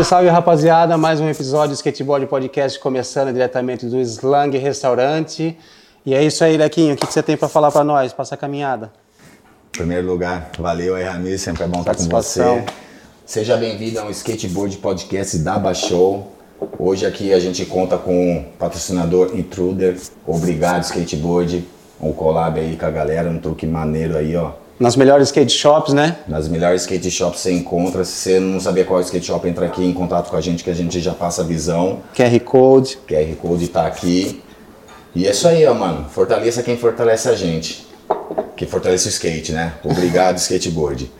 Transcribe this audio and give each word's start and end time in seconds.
Salve, 0.00 0.04
salve 0.04 0.28
rapaziada, 0.28 0.96
mais 0.96 1.20
um 1.20 1.28
episódio 1.28 1.70
do 1.70 1.74
Skateboard 1.74 2.26
Podcast 2.26 2.78
começando 2.78 3.32
diretamente 3.32 3.86
do 3.86 4.00
Slang 4.00 4.56
Restaurante. 4.56 5.56
E 6.04 6.14
é 6.14 6.22
isso 6.22 6.42
aí, 6.44 6.56
Lequinho, 6.56 6.94
o 6.94 6.96
que 6.96 7.06
você 7.06 7.22
tem 7.22 7.36
para 7.36 7.48
falar 7.48 7.70
para 7.70 7.84
nós? 7.84 8.12
Passa 8.12 8.34
a 8.34 8.38
caminhada. 8.38 8.90
Em 9.68 9.78
primeiro 9.78 10.06
lugar, 10.06 10.50
valeu 10.58 10.94
aí, 10.94 11.04
Ramiro, 11.04 11.38
sempre 11.38 11.64
é 11.64 11.66
bom 11.66 11.80
estar 11.80 11.94
com 11.94 12.04
você. 12.04 12.64
Seja 13.26 13.56
bem-vindo 13.56 14.00
ao 14.00 14.10
Skateboard 14.10 14.76
Podcast 14.78 15.38
da 15.38 15.58
Baixou. 15.58 16.32
Hoje 16.78 17.04
aqui 17.04 17.32
a 17.32 17.38
gente 17.38 17.64
conta 17.66 17.98
com 17.98 18.38
o 18.38 18.44
patrocinador 18.58 19.32
Intruder. 19.34 19.98
Obrigado, 20.26 20.84
Skateboard. 20.84 21.66
Um 22.00 22.12
collab 22.12 22.58
aí 22.58 22.76
com 22.76 22.86
a 22.86 22.90
galera, 22.90 23.28
um 23.28 23.38
truque 23.38 23.66
maneiro 23.66 24.16
aí, 24.16 24.34
ó. 24.36 24.52
Nas 24.80 24.96
melhores 24.96 25.28
skate 25.28 25.52
shops, 25.52 25.92
né? 25.92 26.16
Nas 26.26 26.48
melhores 26.48 26.80
skate 26.82 27.10
shops 27.10 27.40
você 27.40 27.52
encontra. 27.52 28.02
Se 28.02 28.12
você 28.12 28.40
não 28.40 28.58
sabia 28.58 28.84
qual 28.84 28.98
skate 29.02 29.26
shop, 29.26 29.46
entra 29.46 29.66
aqui 29.66 29.84
em 29.84 29.92
contato 29.92 30.30
com 30.30 30.36
a 30.36 30.40
gente 30.40 30.64
que 30.64 30.70
a 30.70 30.74
gente 30.74 30.98
já 31.00 31.12
passa 31.12 31.42
a 31.42 31.44
visão. 31.44 31.98
QR 32.16 32.40
Code. 32.40 32.98
QR 33.06 33.36
Code 33.36 33.68
tá 33.68 33.86
aqui. 33.86 34.42
E 35.14 35.26
é 35.26 35.30
isso 35.32 35.46
aí, 35.46 35.66
ó, 35.66 35.74
mano. 35.74 36.06
Fortaleça 36.08 36.62
quem 36.62 36.78
fortalece 36.78 37.28
a 37.28 37.34
gente. 37.34 37.86
Que 38.56 38.64
fortalece 38.64 39.06
o 39.06 39.10
skate, 39.10 39.52
né? 39.52 39.74
Obrigado, 39.84 40.38
skateboard. 40.40 41.10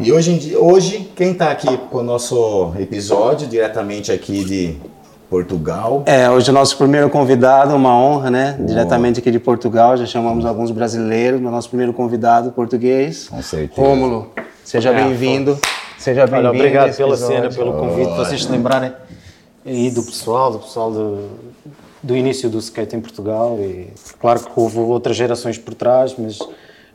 E 0.00 0.12
hoje, 0.12 0.32
em 0.32 0.38
dia- 0.38 0.58
hoje 0.60 1.08
quem 1.14 1.32
tá 1.32 1.50
aqui 1.52 1.78
com 1.90 1.98
o 1.98 2.02
nosso 2.02 2.72
episódio, 2.78 3.46
diretamente 3.46 4.10
aqui 4.10 4.44
de 4.44 4.76
Portugal. 5.28 6.02
É, 6.06 6.30
hoje 6.30 6.48
é 6.48 6.52
o 6.52 6.54
nosso 6.54 6.76
primeiro 6.76 7.10
convidado, 7.10 7.74
uma 7.74 7.96
honra, 7.96 8.30
né? 8.30 8.56
Diretamente 8.60 9.18
aqui 9.20 9.30
de 9.30 9.38
Portugal, 9.38 9.96
já 9.96 10.06
chamamos 10.06 10.44
alguns 10.44 10.70
brasileiros, 10.70 11.40
mas 11.40 11.52
nosso 11.52 11.68
primeiro 11.68 11.92
convidado 11.92 12.52
português. 12.52 13.28
Com 13.28 13.42
certeza. 13.42 13.80
Rômulo, 13.80 14.30
seja 14.64 14.92
bem-vindo. 14.92 15.58
Seja 15.98 16.26
bem-vindo. 16.26 16.54
Obrigado 16.54 16.96
pela 16.96 17.16
cena, 17.16 17.46
episódio. 17.46 17.72
pelo 17.72 17.72
convite, 17.72 18.16
vocês 18.16 18.44
se 18.44 18.50
lembrarem 18.50 18.92
aí 19.64 19.90
do 19.90 20.02
pessoal, 20.02 20.52
do 20.52 20.58
pessoal 20.60 20.92
do, 20.92 21.28
do 22.02 22.14
início 22.14 22.48
do 22.48 22.58
skate 22.58 22.94
em 22.94 23.00
Portugal. 23.00 23.58
E 23.58 23.92
claro 24.20 24.40
que 24.40 24.50
houve 24.54 24.78
outras 24.78 25.16
gerações 25.16 25.58
por 25.58 25.74
trás, 25.74 26.14
mas 26.16 26.38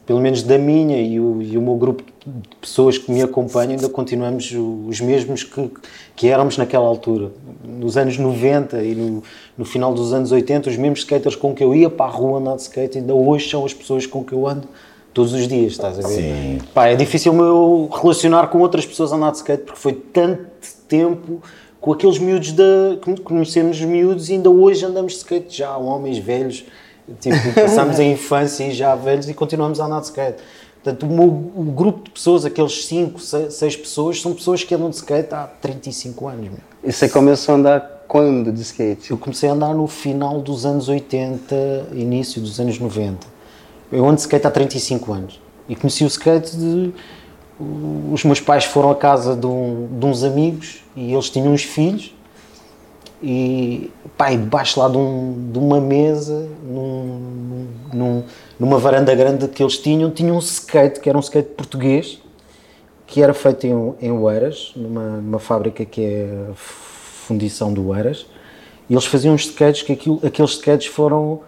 pelo 0.05 0.19
menos 0.19 0.43
da 0.43 0.57
minha 0.57 0.99
e 1.01 1.19
o, 1.19 1.41
e 1.41 1.57
o 1.57 1.61
meu 1.61 1.75
grupo 1.75 2.03
de 2.25 2.57
pessoas 2.59 2.97
que 2.97 3.11
me 3.11 3.21
acompanham 3.21 3.71
ainda 3.71 3.89
continuamos 3.89 4.51
os 4.87 4.99
mesmos 4.99 5.43
que, 5.43 5.71
que 6.15 6.27
éramos 6.27 6.57
naquela 6.57 6.85
altura. 6.85 7.31
Nos 7.63 7.97
anos 7.97 8.17
90 8.17 8.83
e 8.83 8.95
no, 8.95 9.23
no 9.57 9.65
final 9.65 9.93
dos 9.93 10.13
anos 10.13 10.31
80, 10.31 10.69
os 10.69 10.77
mesmos 10.77 10.99
skaters 10.99 11.35
com 11.35 11.53
que 11.53 11.63
eu 11.63 11.73
ia 11.73 11.89
para 11.89 12.05
a 12.05 12.09
rua 12.09 12.39
andar 12.39 12.55
de 12.55 12.63
skate 12.63 12.97
ainda 12.97 13.13
hoje 13.13 13.49
são 13.49 13.65
as 13.65 13.73
pessoas 13.73 14.05
com 14.05 14.23
que 14.23 14.33
eu 14.33 14.47
ando 14.47 14.67
todos 15.13 15.33
os 15.33 15.47
dias, 15.47 15.73
estás 15.73 15.99
a 15.99 16.07
ver? 16.07 16.15
Sim. 16.15 16.57
Pá, 16.73 16.87
é 16.87 16.95
difícil 16.95 17.33
eu 17.35 17.89
relacionar 17.91 18.47
com 18.47 18.59
outras 18.59 18.85
pessoas 18.85 19.11
a 19.11 19.15
andar 19.15 19.31
de 19.31 19.37
skate 19.37 19.63
porque 19.63 19.79
foi 19.79 19.93
tanto 19.93 20.45
tempo 20.87 21.41
com 21.79 21.91
aqueles 21.91 22.19
miúdos 22.19 22.51
da, 22.51 22.63
que 23.01 23.21
conhecemos 23.21 23.77
os 23.79 23.85
miúdos 23.85 24.29
e 24.29 24.33
ainda 24.33 24.49
hoje 24.49 24.85
andamos 24.85 25.13
de 25.13 25.17
skate 25.19 25.57
já, 25.57 25.75
homens 25.75 26.17
velhos, 26.19 26.63
tipo, 27.19 27.53
passamos 27.53 27.99
a 27.99 28.03
infância 28.03 28.63
e 28.65 28.71
já 28.73 28.95
velhos 28.95 29.27
e 29.29 29.33
continuamos 29.33 29.79
a 29.79 29.85
andar 29.85 29.99
de 29.99 30.05
skate. 30.07 30.41
Portanto, 30.83 31.03
o, 31.05 31.09
meu, 31.09 31.25
o 31.27 31.63
grupo 31.75 32.05
de 32.05 32.09
pessoas, 32.11 32.43
aqueles 32.43 32.85
5, 32.85 33.19
6 33.19 33.75
pessoas, 33.75 34.19
são 34.21 34.33
pessoas 34.33 34.63
que 34.63 34.73
andam 34.73 34.89
de 34.89 34.95
skate 34.95 35.33
há 35.33 35.43
35 35.61 36.27
anos. 36.27 36.49
meu. 36.49 36.59
E 36.83 36.91
você 36.91 37.07
começou 37.07 37.53
a 37.53 37.57
andar 37.59 38.03
quando 38.07 38.51
de 38.51 38.61
skate? 38.61 39.11
Eu 39.11 39.17
comecei 39.17 39.47
a 39.47 39.53
andar 39.53 39.75
no 39.75 39.85
final 39.85 40.41
dos 40.41 40.65
anos 40.65 40.89
80, 40.89 41.89
início 41.93 42.41
dos 42.41 42.59
anos 42.59 42.79
90. 42.79 43.27
Eu 43.91 44.03
ando 44.05 44.15
de 44.15 44.21
skate 44.21 44.47
há 44.47 44.51
35 44.51 45.13
anos. 45.13 45.39
E 45.69 45.75
conheci 45.75 46.03
o 46.03 46.07
skate 46.07 46.57
de. 46.57 46.91
Os 48.11 48.23
meus 48.23 48.39
pais 48.39 48.65
foram 48.65 48.89
à 48.89 48.95
casa 48.95 49.35
de, 49.35 49.45
um- 49.45 49.87
de 49.99 50.05
uns 50.05 50.23
amigos 50.23 50.83
e 50.95 51.13
eles 51.13 51.29
tinham 51.29 51.53
uns 51.53 51.61
filhos. 51.63 52.15
E 53.23 53.91
pá, 54.17 54.31
debaixo 54.31 54.79
lá 54.79 54.89
de, 54.89 54.97
um- 54.97 55.49
de 55.51 55.59
uma 55.59 55.79
mesa, 55.79 56.49
num- 56.63 57.67
num- 57.93 58.23
numa 58.59 58.77
varanda 58.77 59.13
grande 59.13 59.47
que 59.47 59.61
eles 59.61 59.77
tinham, 59.77 60.09
tinha 60.09 60.33
um 60.33 60.39
skate, 60.39 60.99
que 60.99 61.07
era 61.09 61.17
um 61.17 61.21
skate 61.21 61.49
português, 61.51 62.19
que 63.05 63.21
era 63.21 63.33
feito 63.33 63.67
em, 63.67 63.93
em 64.01 64.11
Oeiras, 64.11 64.71
numa, 64.75 65.01
numa 65.17 65.39
fábrica 65.39 65.85
que 65.85 66.03
é 66.03 66.47
a 66.51 66.53
Fundição 66.55 67.71
do 67.73 67.87
Oeiras, 67.89 68.25
e 68.89 68.93
eles 68.93 69.05
faziam 69.05 69.33
uns 69.35 69.45
skates 69.45 69.83
que 69.83 69.93
aquilo, 69.93 70.19
aqueles 70.25 70.51
skates 70.51 70.87
foram 70.87 71.41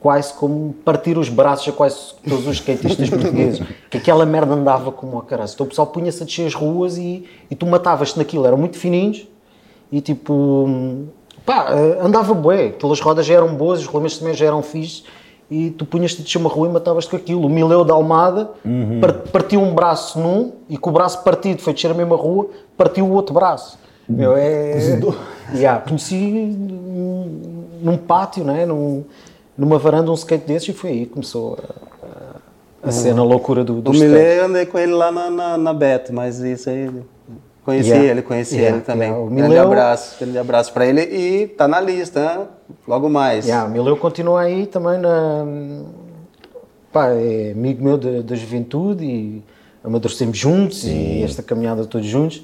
quase 0.00 0.32
como 0.34 0.72
partir 0.84 1.16
os 1.18 1.28
braços 1.28 1.68
a 1.68 1.72
quase 1.72 2.14
todos 2.26 2.46
os 2.46 2.56
skatistas 2.56 3.08
portugueses, 3.10 3.62
que 3.90 3.98
aquela 3.98 4.24
merda 4.26 4.54
andava 4.54 4.90
como 4.90 5.18
a 5.18 5.22
caralho. 5.22 5.50
Então 5.52 5.66
o 5.66 5.68
pessoal 5.68 5.86
punha-se 5.86 6.22
a 6.22 6.26
descer 6.26 6.46
as 6.46 6.54
ruas 6.54 6.96
e, 6.98 7.24
e 7.50 7.54
tu 7.54 7.66
matavas-te 7.66 8.18
naquilo, 8.18 8.46
eram 8.46 8.56
muito 8.56 8.78
fininhos 8.78 9.28
e 9.92 10.00
tipo, 10.00 11.06
pá, 11.44 11.66
eh, 11.70 11.98
andava 12.02 12.32
bué, 12.34 12.66
aquelas 12.68 13.00
rodas 13.00 13.26
já 13.26 13.34
eram 13.34 13.54
boas, 13.54 13.80
os 13.80 13.86
rolamentos 13.86 14.18
também 14.18 14.34
já 14.34 14.46
eram 14.46 14.62
fixes 14.62 15.04
e 15.50 15.70
tu 15.70 15.84
punhas-te 15.84 16.20
a 16.20 16.24
descer 16.24 16.38
uma 16.38 16.48
rua 16.48 16.68
e 16.68 16.70
matavas-te 16.72 17.10
com 17.10 17.16
aquilo. 17.16 17.44
O 17.46 17.50
Mileu 17.50 17.84
da 17.84 17.94
Almada 17.94 18.50
par- 19.00 19.14
partiu 19.32 19.60
um 19.60 19.74
braço 19.74 20.18
num 20.18 20.52
e 20.68 20.76
com 20.76 20.90
o 20.90 20.92
braço 20.92 21.22
partido 21.24 21.60
foi 21.60 21.72
descer 21.72 21.90
a 21.90 21.94
mesma 21.94 22.16
rua, 22.16 22.46
partiu 22.76 23.04
o 23.06 23.12
outro 23.12 23.34
braço. 23.34 23.78
Meu, 24.08 24.36
é... 24.36 24.74
Yeah, 25.54 25.80
conheci 25.80 26.14
num, 26.16 27.64
num 27.82 27.96
pátio, 27.96 28.44
né? 28.44 28.64
num, 28.66 29.04
numa 29.58 29.78
varanda 29.78 30.10
um 30.10 30.14
skate 30.14 30.46
desses 30.46 30.68
e 30.68 30.72
foi 30.72 30.90
aí 30.90 31.06
que 31.06 31.12
começou 31.12 31.58
a, 32.82 32.86
a, 32.86 32.88
a 32.88 32.92
cena 32.92 33.22
loucura 33.24 33.64
do, 33.64 33.80
do 33.80 33.90
O. 33.90 33.94
Milê 33.94 34.38
eu 34.40 34.44
andei 34.44 34.66
com 34.66 34.78
ele 34.78 34.92
lá 34.92 35.10
na, 35.12 35.30
na, 35.30 35.58
na 35.58 35.72
Beto, 35.74 36.12
mas 36.12 36.38
isso 36.38 36.70
aí. 36.70 36.88
Conheci 37.64 37.90
Yeah. 37.90 38.10
ele, 38.10 38.22
conheci 38.22 38.54
Yeah, 38.56 38.76
ele 38.76 38.84
também. 38.84 39.08
yeah. 39.10 39.26
Grande 39.28 39.42
Mileu- 39.50 39.62
abraço, 39.66 40.16
grande 40.18 40.38
abraço 40.38 40.72
pra 40.72 40.86
ele 40.86 41.02
e 41.02 41.46
tá 41.46 41.68
na 41.68 41.80
lista, 41.80 42.20
hein? 42.20 42.46
logo 42.88 43.08
mais. 43.10 43.46
Yeah, 43.46 43.68
o 43.68 43.70
Mileu 43.70 43.96
continua 43.96 44.40
aí 44.42 44.66
também 44.66 44.98
na. 44.98 45.44
Pá, 46.92 47.08
é 47.10 47.52
amigo 47.54 47.84
meu 47.84 47.96
da, 47.96 48.22
da 48.22 48.34
juventude 48.34 49.04
e 49.04 49.42
amadurecemos 49.84 50.36
juntos 50.36 50.84
e 50.84 51.22
esta 51.22 51.42
caminhada 51.42 51.84
todos 51.84 52.06
juntos. 52.06 52.42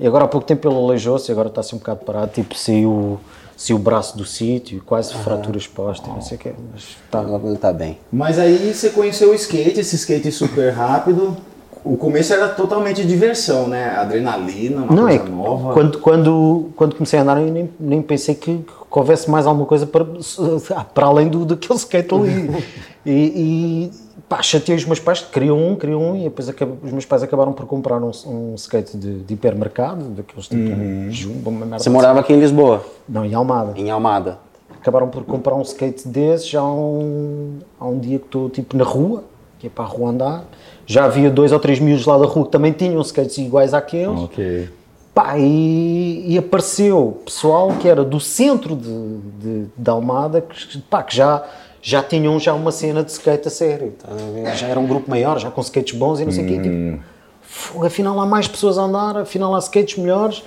E 0.00 0.06
agora 0.06 0.24
há 0.24 0.28
pouco 0.28 0.46
tempo 0.46 0.66
ele 0.68 0.74
aleijou-se, 0.76 1.30
agora 1.30 1.48
está 1.48 1.60
assim 1.60 1.76
um 1.76 1.78
bocado 1.78 2.00
parado, 2.04 2.32
tipo, 2.32 2.56
saiu, 2.56 3.20
saiu 3.56 3.76
o 3.76 3.78
braço 3.78 4.18
do 4.18 4.24
sítio, 4.24 4.82
quase 4.84 5.14
fratura 5.14 5.56
exposta, 5.56 6.08
não 6.08 6.20
sei 6.20 6.36
o 6.36 6.40
quê, 6.40 6.52
mas 6.72 6.96
está. 7.04 7.20
Logo 7.20 7.46
ele 7.48 7.56
tá 7.58 7.72
bem. 7.72 7.98
Mas 8.12 8.36
aí 8.40 8.74
você 8.74 8.90
conheceu 8.90 9.30
o 9.30 9.34
skate, 9.34 9.78
esse 9.78 9.94
skate 9.94 10.32
super 10.32 10.72
rápido. 10.72 11.36
O 11.84 11.98
começo 11.98 12.32
era 12.32 12.48
totalmente 12.48 13.04
diversão, 13.06 13.68
né? 13.68 13.90
Adrenalina, 13.90 14.82
uma 14.82 14.94
Não, 14.96 15.06
é 15.06 15.18
coisa 15.18 15.24
que 15.24 15.30
nova. 15.36 15.72
quando, 15.74 15.98
quando, 15.98 16.70
quando 16.76 16.94
comecei 16.94 17.18
a 17.18 17.22
andar, 17.22 17.42
eu 17.42 17.52
nem, 17.52 17.68
nem 17.78 18.00
pensei 18.00 18.34
que, 18.34 18.56
que 18.58 18.98
houvesse 18.98 19.30
mais 19.30 19.46
alguma 19.46 19.66
coisa 19.66 19.86
para, 19.86 20.04
para 20.94 21.06
além 21.06 21.28
do, 21.28 21.44
daquele 21.44 21.74
skate 21.78 22.14
ali. 22.14 22.64
e, 23.04 23.10
e 23.12 23.90
pá, 24.26 24.40
chateei 24.42 24.76
os 24.78 24.86
meus 24.86 24.98
pais, 24.98 25.20
que 25.20 25.30
queriam 25.30 25.58
um, 25.58 25.76
queriam 25.76 26.00
um, 26.00 26.16
e 26.16 26.24
depois 26.24 26.48
os 26.48 26.90
meus 26.92 27.04
pais 27.04 27.22
acabaram 27.22 27.52
por 27.52 27.66
comprar 27.66 28.02
um, 28.02 28.10
um 28.26 28.54
skate 28.54 28.96
de, 28.96 29.18
de 29.20 29.34
hipermercado, 29.34 30.04
daqueles 30.06 30.48
tipo 30.48 31.10
jumbo, 31.10 31.50
uma 31.50 31.60
merda 31.60 31.78
Você 31.78 31.88
assim. 31.88 31.90
morava 31.90 32.20
aqui 32.20 32.32
em 32.32 32.40
Lisboa, 32.40 32.82
Não, 33.06 33.26
em 33.26 33.34
Almada. 33.34 33.74
em 33.78 33.90
Almada. 33.90 34.38
Acabaram 34.80 35.08
por 35.08 35.22
comprar 35.24 35.54
um 35.54 35.62
skate 35.62 36.08
desses 36.08 36.48
já 36.48 36.60
há 36.60 36.72
um, 36.74 37.58
há 37.78 37.86
um 37.86 37.98
dia 37.98 38.18
que 38.18 38.24
estou 38.24 38.48
tipo 38.48 38.74
na 38.76 38.84
rua, 38.84 39.24
é 39.66 39.70
para 39.70 39.84
a 39.84 39.88
rua 39.88 40.10
andar. 40.10 40.44
Já 40.86 41.04
havia 41.04 41.30
dois 41.30 41.52
ou 41.52 41.58
três 41.58 41.78
miúdos 41.78 42.06
lá 42.06 42.18
da 42.18 42.26
rua 42.26 42.44
que 42.44 42.50
também 42.52 42.72
tinham 42.72 43.00
skates 43.02 43.38
iguais 43.38 43.72
àqueles. 43.74 44.18
Ok. 44.20 44.68
Pá, 45.14 45.38
e, 45.38 46.24
e 46.26 46.36
apareceu 46.36 47.20
pessoal 47.24 47.72
que 47.80 47.88
era 47.88 48.02
do 48.04 48.18
centro 48.18 48.74
de, 48.74 49.18
de, 49.38 49.66
de 49.76 49.90
Almada, 49.90 50.40
que, 50.40 50.78
pá, 50.78 51.04
que 51.04 51.16
já, 51.16 51.44
já 51.80 52.02
tinham 52.02 52.38
já 52.40 52.52
uma 52.52 52.72
cena 52.72 53.02
de 53.04 53.12
skate 53.12 53.46
a 53.46 53.50
sério. 53.50 53.92
tá? 53.92 54.08
Já 54.56 54.66
era 54.66 54.80
um 54.80 54.86
grupo 54.86 55.08
maior, 55.08 55.38
já 55.38 55.52
com 55.52 55.60
skates 55.60 55.96
bons 55.96 56.18
e 56.18 56.24
não 56.24 56.32
sei 56.32 56.44
o 56.44 56.48
quê. 56.48 56.60
Tipo, 56.60 57.00
fogo, 57.42 57.86
afinal 57.86 58.18
há 58.20 58.26
mais 58.26 58.48
pessoas 58.48 58.76
a 58.76 58.82
andar, 58.82 59.18
afinal 59.18 59.54
há 59.54 59.58
skates 59.60 59.96
melhores. 59.96 60.42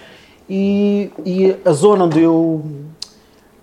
E, 0.50 1.12
e 1.26 1.56
a 1.64 1.72
zona 1.72 2.04
onde 2.04 2.22
eu, 2.22 2.62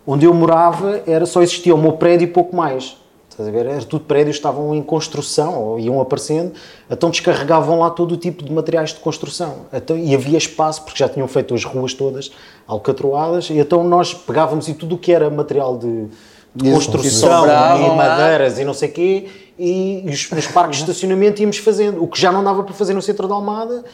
onde 0.06 0.24
eu 0.24 0.32
morava 0.32 1.02
era 1.06 1.26
só 1.26 1.42
existia 1.42 1.74
o 1.74 1.78
meu 1.78 1.92
prédio 1.92 2.24
e 2.24 2.28
pouco 2.28 2.56
mais. 2.56 2.96
Estás 3.34 3.48
a 3.48 3.50
ver? 3.50 3.66
Era 3.66 3.82
tudo 3.82 4.04
prédios 4.04 4.36
estavam 4.36 4.72
em 4.76 4.82
construção 4.82 5.60
ou 5.60 5.80
iam 5.80 6.00
aparecendo, 6.00 6.52
então 6.88 7.10
descarregavam 7.10 7.80
lá 7.80 7.90
todo 7.90 8.12
o 8.12 8.16
tipo 8.16 8.44
de 8.44 8.52
materiais 8.52 8.90
de 8.90 9.00
construção. 9.00 9.66
Então, 9.72 9.98
e 9.98 10.14
havia 10.14 10.38
espaço, 10.38 10.82
porque 10.82 11.00
já 11.00 11.08
tinham 11.08 11.26
feito 11.26 11.52
as 11.52 11.64
ruas 11.64 11.92
todas 11.94 12.30
alcatroadas, 12.64 13.50
e 13.50 13.58
então 13.58 13.82
nós 13.82 14.14
pegávamos 14.14 14.68
e 14.68 14.74
tudo 14.74 14.94
o 14.94 14.98
que 14.98 15.10
era 15.12 15.28
material 15.30 15.76
de, 15.76 16.06
de 16.54 16.68
Isso, 16.68 16.74
construção 16.74 17.44
e 17.44 17.96
madeiras 17.96 18.60
e 18.60 18.64
não 18.64 18.72
sei 18.72 18.88
o 18.88 18.92
quê, 18.92 19.28
e 19.58 20.04
os, 20.06 20.30
nos 20.30 20.46
parques 20.46 20.76
de 20.76 20.84
estacionamento 20.84 21.42
íamos 21.42 21.58
fazendo. 21.58 22.04
O 22.04 22.06
que 22.06 22.20
já 22.20 22.30
não 22.30 22.44
dava 22.44 22.62
para 22.62 22.72
fazer 22.72 22.94
no 22.94 23.02
centro 23.02 23.26
da 23.26 23.34
Almada, 23.34 23.84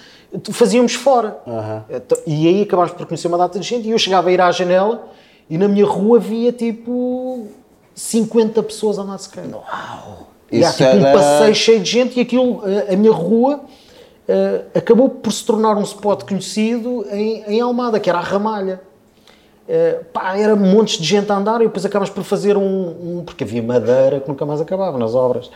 fazíamos 0.51 0.93
fora. 0.93 1.39
Então, 1.89 2.19
e 2.27 2.47
aí 2.47 2.63
acabámos 2.63 2.93
por 2.93 3.07
conhecer 3.07 3.27
uma 3.27 3.39
data 3.39 3.59
de 3.59 3.67
gente, 3.67 3.89
e 3.89 3.91
eu 3.91 3.99
chegava 3.99 4.29
a 4.29 4.33
ir 4.33 4.41
à 4.43 4.53
janela, 4.53 5.09
e 5.49 5.57
na 5.57 5.67
minha 5.67 5.87
rua 5.87 6.19
havia 6.19 6.53
tipo 6.53 7.49
50 8.01 8.63
pessoas 8.63 8.99
a 8.99 9.03
andar 9.03 9.17
de 9.17 9.23
skate. 9.23 9.53
Uau! 9.53 10.29
E 10.51 10.65
há 10.65 10.73
tipo 10.73 10.85
um 10.97 11.07
era- 11.07 11.13
passeio 11.19 11.55
cheio 11.55 11.81
de 11.81 11.91
gente, 11.91 12.19
e 12.19 12.23
aquilo, 12.23 12.63
a, 12.65 12.93
a 12.93 12.97
minha 12.97 13.13
rua 13.13 13.61
eh, 14.27 14.63
acabou 14.75 15.09
por 15.09 15.31
se 15.33 15.45
tornar 15.45 15.77
um 15.77 15.83
spot 15.83 16.25
conhecido 16.25 17.05
em, 17.13 17.45
em 17.47 17.61
Almada, 17.61 18.01
que 18.01 18.09
era 18.09 18.19
a 18.19 18.23
Ramalha. 18.23 18.81
Eh, 19.69 20.01
pá, 20.13 20.37
era 20.37 20.57
montes 20.57 20.99
de 20.99 21.05
gente 21.07 21.31
a 21.31 21.37
andar 21.37 21.61
e 21.61 21.65
depois 21.65 21.85
acabámos 21.85 22.11
por 22.11 22.25
fazer 22.25 22.57
um, 22.57 22.63
um- 23.19 23.23
porque 23.25 23.45
havia 23.45 23.63
madeira 23.63 24.19
que 24.19 24.29
nunca 24.29 24.45
mais 24.47 24.61
acabava 24.61 24.99
nas 24.99 25.15
obras. 25.15 25.51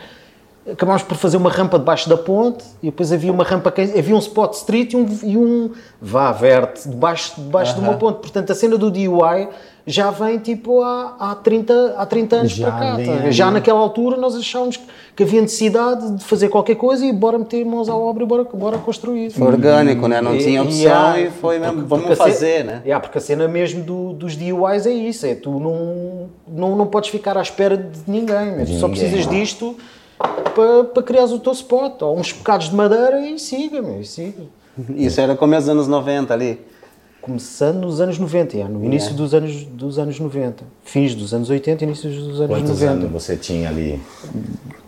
Acabámos 0.71 1.03
por 1.03 1.15
fazer 1.17 1.37
uma 1.37 1.49
rampa 1.49 1.77
debaixo 1.77 2.07
da 2.07 2.15
ponte 2.17 2.63
e 2.81 2.85
depois 2.87 3.11
havia 3.11 3.31
uma 3.31 3.43
rampa, 3.43 3.71
havia 3.97 4.15
um 4.15 4.19
spot 4.19 4.53
street 4.53 4.93
e 4.93 4.97
um, 4.97 5.05
e 5.23 5.37
um 5.37 5.71
vá 6.01 6.31
verde 6.31 6.81
debaixo, 6.87 7.33
debaixo 7.39 7.75
de 7.75 7.81
uma 7.81 7.93
ponte. 7.95 8.19
Portanto, 8.19 8.51
a 8.51 8.55
cena 8.55 8.77
do 8.77 8.89
DIY 8.89 9.49
já 9.87 10.09
vem 10.09 10.39
tipo 10.39 10.81
há, 10.81 11.15
há, 11.19 11.35
30, 11.35 11.93
há 11.97 12.05
30 12.05 12.35
anos 12.37 12.51
Já 12.53 12.71
para 12.71 12.79
cá. 12.79 12.97
tá? 13.23 13.31
Já 13.31 13.51
naquela 13.51 13.79
altura 13.79 14.17
nós 14.17 14.35
achávamos 14.35 14.79
que 15.15 15.21
havia 15.23 15.41
necessidade 15.41 16.17
de 16.17 16.23
fazer 16.23 16.49
qualquer 16.49 16.75
coisa 16.75 17.05
e 17.05 17.13
bora 17.13 17.37
meter 17.37 17.63
mãos 17.63 17.87
à 17.87 17.95
obra 17.95 18.23
e 18.23 18.25
bora, 18.25 18.43
bora 18.45 18.77
construir. 18.79 19.29
Foi 19.29 19.45
orgânico, 19.45 20.07
né? 20.07 20.19
Não 20.21 20.37
tinha 20.37 20.63
opção 20.63 20.91
há- 21.07 21.19
e 21.19 21.29
foi 21.29 21.59
mesmo, 21.59 21.73
porque- 21.75 21.87
vamos 21.89 22.05
porque 22.05 22.15
fazer, 22.17 22.65
né? 22.65 22.81
Yeah, 22.83 22.99
porque 22.99 23.17
a 23.19 23.21
cena 23.21 23.47
mesmo 23.47 23.83
do- 23.83 24.13
dos 24.13 24.35
DIYs 24.35 24.85
é 24.87 24.91
isso, 24.91 25.25
é 25.25 25.35
tu 25.35 25.59
não, 25.59 26.29
não, 26.47 26.75
não 26.75 26.87
podes 26.87 27.09
ficar 27.11 27.37
à 27.37 27.41
espera 27.41 27.77
de 27.77 27.99
ninguém, 28.07 28.65
tu 28.65 28.73
só 28.79 28.87
ninguém. 28.87 28.89
precisas 29.09 29.27
disto 29.29 29.75
para, 30.55 30.83
para 30.85 31.03
criares 31.03 31.31
o 31.31 31.39
teu 31.39 31.51
spot, 31.53 32.01
ou 32.01 32.17
uns 32.17 32.31
bocados 32.31 32.69
de 32.69 32.75
madeira 32.75 33.21
e 33.21 33.37
siga, 33.37 33.81
meu, 33.81 34.01
e 34.01 34.05
siga. 34.05 34.43
Isso 34.95 35.21
era 35.21 35.35
começo 35.35 35.67
dos 35.67 35.69
anos 35.69 35.87
90 35.87 36.33
ali. 36.33 36.59
Começando 37.25 37.77
nos 37.77 37.99
anos 37.99 38.19
90, 38.19 38.55
yeah, 38.55 38.71
no 38.71 38.85
início 38.85 39.11
dos, 39.15 39.33
anos, 39.33 39.63
dos 39.63 39.97
anos 39.97 40.19
90. 40.19 40.63
Fins 40.83 41.15
dos 41.15 41.33
anos 41.33 41.49
80, 41.49 41.83
início 41.83 42.07
dos 42.07 42.39
anos 42.39 42.55
Quantos 42.55 42.81
90. 42.81 42.91
anos 42.91 43.11
você 43.11 43.35
tinha 43.35 43.67
ali? 43.67 43.99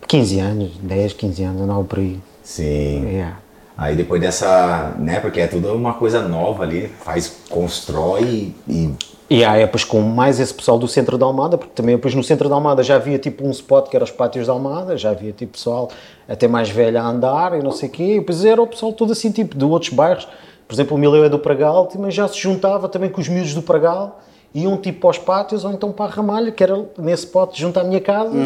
15 0.06 0.38
anos, 0.38 0.70
10, 0.80 1.12
15 1.14 1.42
anos, 1.42 1.62
andava 1.62 1.82
por 1.82 1.98
aí. 1.98 2.20
Sim. 2.44 3.08
Yeah. 3.08 3.38
Aí 3.76 3.96
depois 3.96 4.20
dessa, 4.20 4.94
né, 5.00 5.18
porque 5.18 5.40
é 5.40 5.48
tudo 5.48 5.74
uma 5.74 5.94
coisa 5.94 6.28
nova 6.28 6.62
ali, 6.62 6.86
faz, 7.00 7.32
constrói 7.48 8.54
e 8.68 8.94
E 9.28 9.44
há 9.44 9.56
depois 9.56 9.82
com 9.82 10.00
mais 10.00 10.38
esse 10.38 10.54
pessoal 10.54 10.78
do 10.78 10.86
centro 10.86 11.18
da 11.18 11.26
Almada, 11.26 11.58
porque 11.58 11.72
também 11.74 11.96
depois 11.96 12.14
no 12.14 12.22
centro 12.22 12.48
da 12.48 12.54
Almada 12.54 12.84
já 12.84 12.94
havia 12.94 13.18
tipo 13.18 13.44
um 13.44 13.50
spot 13.50 13.88
que 13.88 13.96
era 13.96 14.04
os 14.04 14.12
pátios 14.12 14.46
da 14.46 14.52
Almada, 14.52 14.96
já 14.96 15.10
havia 15.10 15.32
tipo 15.32 15.54
pessoal 15.54 15.90
até 16.28 16.46
mais 16.46 16.70
velho 16.70 17.00
a 17.00 17.04
andar 17.04 17.58
e 17.58 17.62
não 17.64 17.72
sei 17.72 17.88
o 17.88 17.92
quê, 17.92 18.14
e 18.14 18.18
depois 18.20 18.44
era 18.44 18.62
o 18.62 18.66
pessoal 18.68 18.92
todo 18.92 19.10
assim 19.10 19.32
tipo 19.32 19.58
de 19.58 19.64
outros 19.64 19.92
bairros, 19.92 20.28
por 20.68 20.74
exemplo 20.74 20.96
o 20.96 21.00
Mileu 21.00 21.24
é 21.24 21.28
do 21.28 21.38
Pragal, 21.38 21.88
mas 21.98 22.14
já 22.14 22.28
se 22.28 22.38
juntava 22.38 22.88
também 22.88 23.10
com 23.10 23.20
os 23.20 23.28
miúdos 23.28 23.54
do 23.54 23.62
Pragal, 23.62 24.20
iam 24.54 24.76
tipo 24.76 25.00
para 25.00 25.10
os 25.10 25.18
pátios 25.18 25.64
ou 25.64 25.72
então 25.72 25.90
para 25.90 26.04
a 26.04 26.14
Ramalha, 26.14 26.52
que 26.52 26.62
era 26.62 26.86
nesse 26.98 27.24
spot 27.24 27.58
junto 27.58 27.80
à 27.80 27.84
minha 27.84 28.00
casa, 28.00 28.36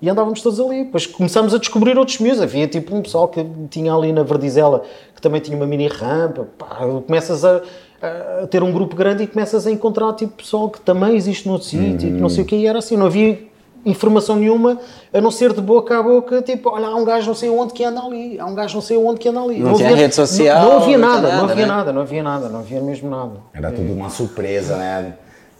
e 0.00 0.08
andávamos 0.08 0.40
todos 0.40 0.58
ali. 0.58 0.84
Depois 0.84 1.06
começámos 1.06 1.54
a 1.54 1.58
descobrir 1.58 1.98
outros 1.98 2.18
miúdos, 2.18 2.40
havia 2.40 2.66
tipo 2.66 2.94
um 2.96 3.02
pessoal 3.02 3.28
que 3.28 3.44
tinha 3.70 3.92
ali 3.94 4.12
na 4.12 4.22
Verdizela, 4.22 4.82
que 5.14 5.20
também 5.20 5.40
tinha 5.40 5.56
uma 5.56 5.66
mini 5.66 5.86
rampa, 5.88 6.48
pá, 6.56 6.78
começas 7.06 7.44
a 7.44 7.60
a 8.00 8.46
ter 8.46 8.62
um 8.62 8.70
grupo 8.70 8.94
grande 8.94 9.24
e 9.24 9.26
começas 9.26 9.66
a 9.66 9.70
encontrar 9.70 10.12
tipo 10.12 10.34
pessoal 10.34 10.70
que 10.70 10.80
também 10.80 11.16
existe 11.16 11.46
no 11.46 11.54
outro 11.54 11.66
sítio, 11.68 12.10
não 12.12 12.28
sei 12.28 12.44
o 12.44 12.46
que, 12.46 12.54
e 12.54 12.66
era 12.66 12.78
assim, 12.78 12.96
não 12.96 13.06
havia 13.06 13.40
informação 13.84 14.36
nenhuma 14.36 14.78
a 15.12 15.20
não 15.20 15.30
ser 15.30 15.52
de 15.52 15.60
boca 15.60 15.98
a 15.98 16.02
boca, 16.02 16.42
tipo, 16.42 16.70
olha, 16.70 16.86
há 16.86 16.94
um 16.94 17.04
gajo 17.04 17.26
não 17.28 17.34
sei 17.34 17.48
onde 17.48 17.72
que 17.72 17.84
anda 17.84 18.00
ali, 18.00 18.38
há 18.38 18.44
um 18.46 18.54
gajo 18.54 18.74
não 18.74 18.82
sei 18.82 18.96
onde 18.96 19.18
que 19.20 19.28
anda 19.28 19.40
ali. 19.40 19.58
Não 19.60 19.74
tinha 19.74 19.94
rede 19.94 20.14
social, 20.14 20.60
não, 20.62 20.68
não 20.70 20.76
havia 20.82 20.98
não 20.98 21.08
tinha 21.08 21.20
nada, 21.20 21.28
não 21.32 21.40
nada, 21.40 21.52
havia 21.52 21.66
né? 21.66 21.72
nada, 21.72 21.92
não 21.92 22.00
havia 22.02 22.22
nada, 22.22 22.48
não 22.48 22.58
havia 22.60 22.80
mesmo 22.80 23.10
nada. 23.10 23.32
era 23.54 23.70
tudo 23.70 23.92
uma 23.92 24.10
surpresa, 24.10 24.76
né? 24.76 25.14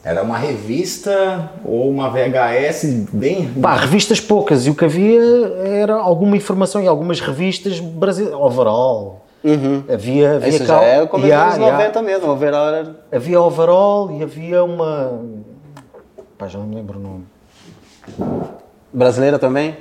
Era 0.04 0.22
uma 0.22 0.38
revista 0.38 1.50
ou 1.64 1.90
uma 1.90 2.08
VHS 2.08 2.84
bem. 3.12 3.48
Pá, 3.60 3.74
revistas 3.74 4.20
poucas, 4.20 4.66
e 4.66 4.70
o 4.70 4.74
que 4.74 4.84
havia 4.84 5.20
era 5.64 5.94
alguma 5.96 6.36
informação 6.36 6.80
e 6.82 6.86
algumas 6.86 7.20
revistas 7.20 7.80
brasileiras, 7.80 8.38
overall. 8.40 9.24
Havia, 9.92 10.36
havia 10.36 10.48
Isso 10.48 10.58
cá- 10.66 10.78
já 10.78 10.82
é 10.82 11.02
o 11.02 11.08
começo 11.08 11.28
Yeah, 11.28 11.46
dos 11.50 11.54
anos 11.56 11.66
yeah. 11.68 11.84
90 11.94 12.02
mesmo. 12.02 12.30
Overall 12.32 12.68
era... 12.74 12.96
Havia 13.12 13.40
overall 13.40 14.10
e 14.12 14.22
havia 14.22 14.64
uma. 14.64 15.20
Pá, 16.36 16.46
já 16.48 16.58
não 16.58 16.66
me 16.66 16.74
lembro 16.76 16.98
o 16.98 17.02
nome. 17.02 17.24
Brasileira 18.92 19.38
também? 19.38 19.76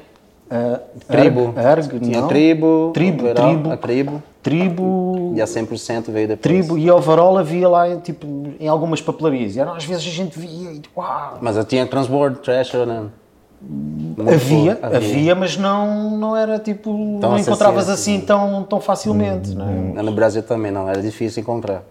Ah, 0.50 0.80
Tribo. 1.08 1.54
Erg, 1.58 1.86
Erg, 1.94 2.00
Tinha 2.00 2.22
não. 2.22 2.28
tribo. 2.28 2.92
Tribo, 2.94 3.26
overall, 3.26 3.50
tribo. 3.54 3.72
A 3.72 3.78
tribo. 3.78 4.24
Tribo. 4.42 5.34
E 5.36 5.42
a 5.42 5.46
100% 5.46 6.10
veio 6.10 6.28
depois. 6.30 6.40
Tribo 6.42 6.78
e 6.78 6.90
overall 6.90 7.38
havia 7.38 7.68
lá 7.68 7.98
tipo, 7.98 8.26
em 8.60 8.68
algumas 8.68 9.02
papelarias. 9.02 9.56
E 9.56 9.62
às 9.62 9.84
vezes 9.84 10.08
a 10.08 10.10
gente 10.10 10.40
via 10.40 10.72
e 10.72 10.82
uau. 10.96 11.38
Mas 11.42 11.58
eu 11.58 11.66
tinha 11.66 11.86
Transbordo, 11.86 12.40
Thrasher, 12.40 12.86
né? 12.86 13.08
Muito 13.60 14.22
Havia, 14.22 14.76
pouco. 14.76 14.96
havia, 14.96 15.34
mas 15.34 15.58
não, 15.58 16.12
não 16.16 16.36
era 16.36 16.60
tipo. 16.60 17.18
Tão 17.20 17.32
não 17.32 17.38
encontravas 17.40 17.90
assim 17.90 18.22
tão, 18.22 18.64
tão 18.64 18.80
facilmente. 18.80 19.56
não 19.56 19.94
é? 19.98 20.02
No 20.04 20.12
Brasil 20.12 20.44
também 20.44 20.72
não, 20.72 20.88
era 20.88 21.02
difícil 21.02 21.42
encontrar. 21.42 21.84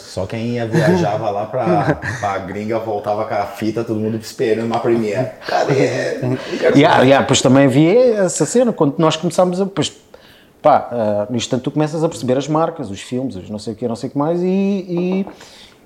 Só 0.00 0.26
quem 0.26 0.54
ia 0.54 0.66
viajava 0.66 1.30
lá 1.30 1.46
pra, 1.46 2.00
pra 2.18 2.38
gringa 2.38 2.78
voltava 2.80 3.24
com 3.24 3.34
a 3.34 3.46
fita, 3.46 3.84
todo 3.84 4.00
mundo 4.00 4.16
esperando 4.16 4.66
uma 4.66 4.80
premiere. 4.80 5.28
Cadê? 5.46 5.74
Yeah, 6.74 7.02
yeah, 7.02 7.24
pois 7.24 7.40
também 7.40 7.66
havia 7.66 8.14
essa 8.24 8.44
cena, 8.44 8.72
quando 8.72 8.94
nós 8.98 9.14
começámos 9.16 9.60
a. 9.60 9.66
Pois, 9.66 9.92
pá, 10.60 10.88
ah, 10.90 11.26
no 11.30 11.36
instante 11.36 11.62
tu 11.62 11.70
começas 11.70 12.02
a 12.02 12.08
perceber 12.08 12.36
as 12.36 12.48
marcas, 12.48 12.90
os 12.90 13.00
filmes, 13.00 13.36
os 13.36 13.48
não 13.48 13.60
sei 13.60 13.74
o 13.74 13.76
que, 13.76 13.86
não 13.86 13.96
sei 13.96 14.08
o 14.08 14.12
que 14.12 14.18
mais, 14.18 14.42
e, 14.42 14.46
e- 14.46 15.26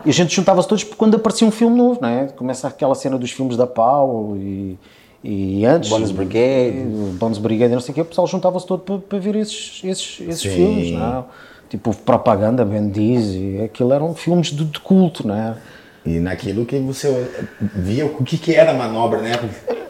e 0.04 0.10
a 0.10 0.12
gente 0.12 0.34
juntava-se 0.34 0.66
todos 0.68 0.82
quando 0.84 1.16
aparecia 1.16 1.46
um 1.46 1.50
filme 1.50 1.76
novo, 1.76 1.98
não 2.00 2.08
é? 2.08 2.24
Começa 2.26 2.68
aquela 2.68 2.94
cena 2.94 3.18
dos 3.18 3.30
filmes 3.30 3.56
da 3.56 3.66
Pau 3.66 4.34
e, 4.36 4.78
e 5.28 5.66
antes. 5.66 5.90
Bones 5.90 6.12
Brigade. 6.12 6.76
Bones 7.18 7.38
Brigade, 7.38 7.74
não 7.74 7.80
sei 7.80 7.90
o 7.90 7.94
que, 7.96 8.00
o 8.00 8.04
pessoal 8.04 8.28
juntava-se 8.28 8.64
todo 8.64 8.80
para, 8.80 8.98
para 8.98 9.18
ver 9.18 9.34
esses, 9.34 9.82
esses, 9.82 10.20
esses 10.20 10.40
Sim. 10.40 10.50
filmes, 10.50 10.92
não 10.92 11.18
é? 11.18 11.24
Tipo 11.68 11.92
propaganda, 11.92 12.64
Ben 12.64 12.88
Diz, 12.88 13.34
e 13.34 13.60
aquilo 13.64 13.92
eram 13.92 14.14
filmes 14.14 14.48
de, 14.48 14.64
de 14.64 14.78
culto, 14.78 15.26
não 15.26 15.34
é? 15.34 15.56
E 16.04 16.20
naquilo 16.20 16.64
que 16.64 16.78
você 16.78 17.28
via 17.60 18.06
o 18.06 18.22
que, 18.22 18.38
que 18.38 18.54
era 18.54 18.70
a 18.70 18.74
manobra, 18.74 19.20
né? 19.20 19.32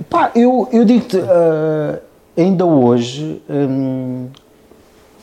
Pá, 0.08 0.30
eu, 0.34 0.66
eu 0.72 0.86
digo-te, 0.86 1.18
ah, 1.18 2.00
ainda 2.34 2.64
hoje, 2.64 3.42
hum, 3.50 4.28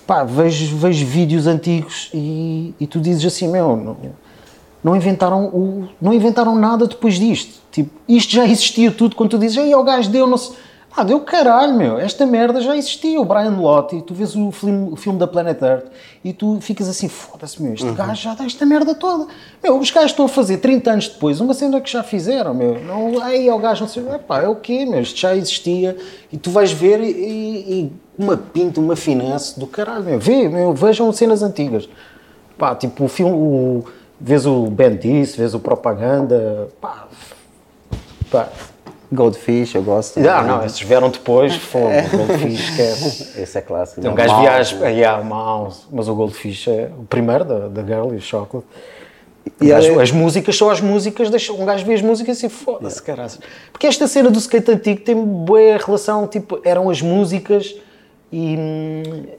pá, 0.06 0.24
vejo, 0.24 0.78
vejo 0.78 1.04
vídeos 1.08 1.48
antigos 1.48 2.12
e, 2.14 2.76
e 2.80 2.86
tu 2.86 3.00
dizes 3.00 3.26
assim, 3.26 3.48
meu, 3.48 3.76
não, 3.76 3.98
não 4.84 4.96
inventaram, 4.96 5.46
o, 5.46 5.88
não 6.02 6.14
inventaram 6.14 6.56
nada 6.56 6.86
depois 6.88 7.16
disto. 7.16 7.62
Tipo, 7.72 7.90
isto 8.08 8.34
já 8.34 8.46
existia 8.46 8.92
tudo 8.92 9.16
quando 9.16 9.32
tu 9.32 9.40
dizes, 9.40 9.58
ei, 9.58 9.74
o 9.74 9.84
gajo 9.84 10.10
deu, 10.10 10.28
não 10.28 10.38
sei... 10.38 10.56
Ah, 10.96 11.04
deu 11.04 11.20
caralho, 11.22 11.74
meu, 11.74 11.98
esta 11.98 12.24
merda 12.24 12.62
já 12.62 12.78
existia. 12.78 13.20
O 13.20 13.26
Brian 13.26 13.58
Lottie, 13.58 14.04
tu 14.04 14.14
vês 14.14 14.36
o 14.36 14.52
filme, 14.52 14.92
o 14.92 14.96
filme 14.96 15.18
da 15.18 15.26
Planet 15.26 15.60
Earth 15.60 15.86
e 16.24 16.32
tu 16.34 16.60
ficas 16.62 16.88
assim, 16.88 17.10
foda-se, 17.10 17.60
meu, 17.64 17.74
este 17.74 17.92
gajo 17.94 18.22
já 18.22 18.36
dá 18.36 18.46
esta 18.46 18.64
merda 18.64 18.94
toda. 18.94 19.26
Meu, 19.64 19.80
os 19.80 19.90
gajos 19.90 20.12
estão 20.12 20.26
a 20.26 20.30
fazer 20.30 20.58
30 20.58 20.92
anos 20.92 21.08
depois 21.08 21.40
uma 21.42 21.56
cena 21.56 21.82
que 21.82 21.92
já 21.92 22.04
fizeram, 22.04 22.54
meu. 22.54 22.80
Não, 22.80 23.20
aí 23.24 23.50
o 23.50 23.58
gajo 23.58 23.82
não 23.82 23.88
sei, 23.90 24.08
epá, 24.08 24.44
é 24.44 24.48
o 24.48 24.56
quê, 24.56 24.86
meu, 24.86 25.02
isto 25.02 25.20
já 25.20 25.36
existia 25.36 25.98
e 26.32 26.38
tu 26.38 26.52
vais 26.52 26.72
ver 26.72 27.02
e, 27.02 27.10
e- 27.10 27.92
uma 28.16 28.38
pinta, 28.38 28.80
uma 28.80 28.96
finesse 28.96 29.60
do 29.60 29.66
caralho, 29.66 30.04
meu. 30.04 30.20
Vê, 30.20 30.48
meu, 30.48 30.76
vejam 30.76 31.12
cenas 31.12 31.42
antigas. 31.42 31.90
Pá, 32.56 32.76
tipo, 32.76 33.06
o 33.06 33.08
filme, 33.08 33.34
o, 33.34 33.84
vês 34.24 34.46
o 34.46 34.68
Ben 34.68 34.96
Dice, 34.96 35.38
vês 35.38 35.54
o 35.54 35.60
Propaganda, 35.60 36.70
pá, 36.82 37.08
pá. 38.32 38.50
Goldfish, 39.12 39.76
eu 39.76 39.84
gosto. 39.84 40.20
Não, 40.20 40.44
não, 40.44 40.66
esses 40.66 40.82
vieram 40.82 41.08
depois, 41.12 41.54
fogo, 41.56 41.86
o 41.86 42.18
Goldfish, 42.18 42.60
esquece. 42.60 43.42
Esse 43.42 43.58
é 43.60 43.62
clássico. 43.62 44.02
Tem 44.02 44.10
um 44.10 44.16
gajo 44.16 44.40
viaja, 44.42 44.90
yeah, 44.90 45.24
mouse, 45.24 45.84
mas 45.92 46.08
o 46.08 46.16
Goldfish 46.16 46.68
é 46.68 46.90
o 46.98 47.04
primeiro 47.04 47.46
da, 47.46 47.68
da 47.68 47.84
Girl 47.84 48.12
e 48.12 48.16
o 48.16 48.22
Chocolate. 48.22 48.68
E 49.62 49.72
as, 49.72 49.86
aí- 49.86 50.02
as 50.02 50.10
músicas, 50.10 50.56
só 50.56 50.72
as 50.72 50.82
músicas, 50.82 51.30
deixa, 51.30 51.54
um 51.54 51.64
gajo 51.64 51.86
vê 51.86 51.94
as 51.94 52.02
músicas 52.02 52.42
e 52.42 52.46
assim, 52.48 52.56
foda-se, 52.56 53.00
caralho. 53.04 53.34
Porque 53.72 53.86
esta 53.86 54.08
cena 54.08 54.32
do 54.32 54.40
skate 54.40 54.72
antigo 54.72 55.02
tem 55.02 55.16
boa 55.16 55.78
relação, 55.86 56.26
tipo, 56.28 56.60
eram 56.64 56.90
as 56.90 57.00
músicas 57.00 57.76
e 58.32 58.58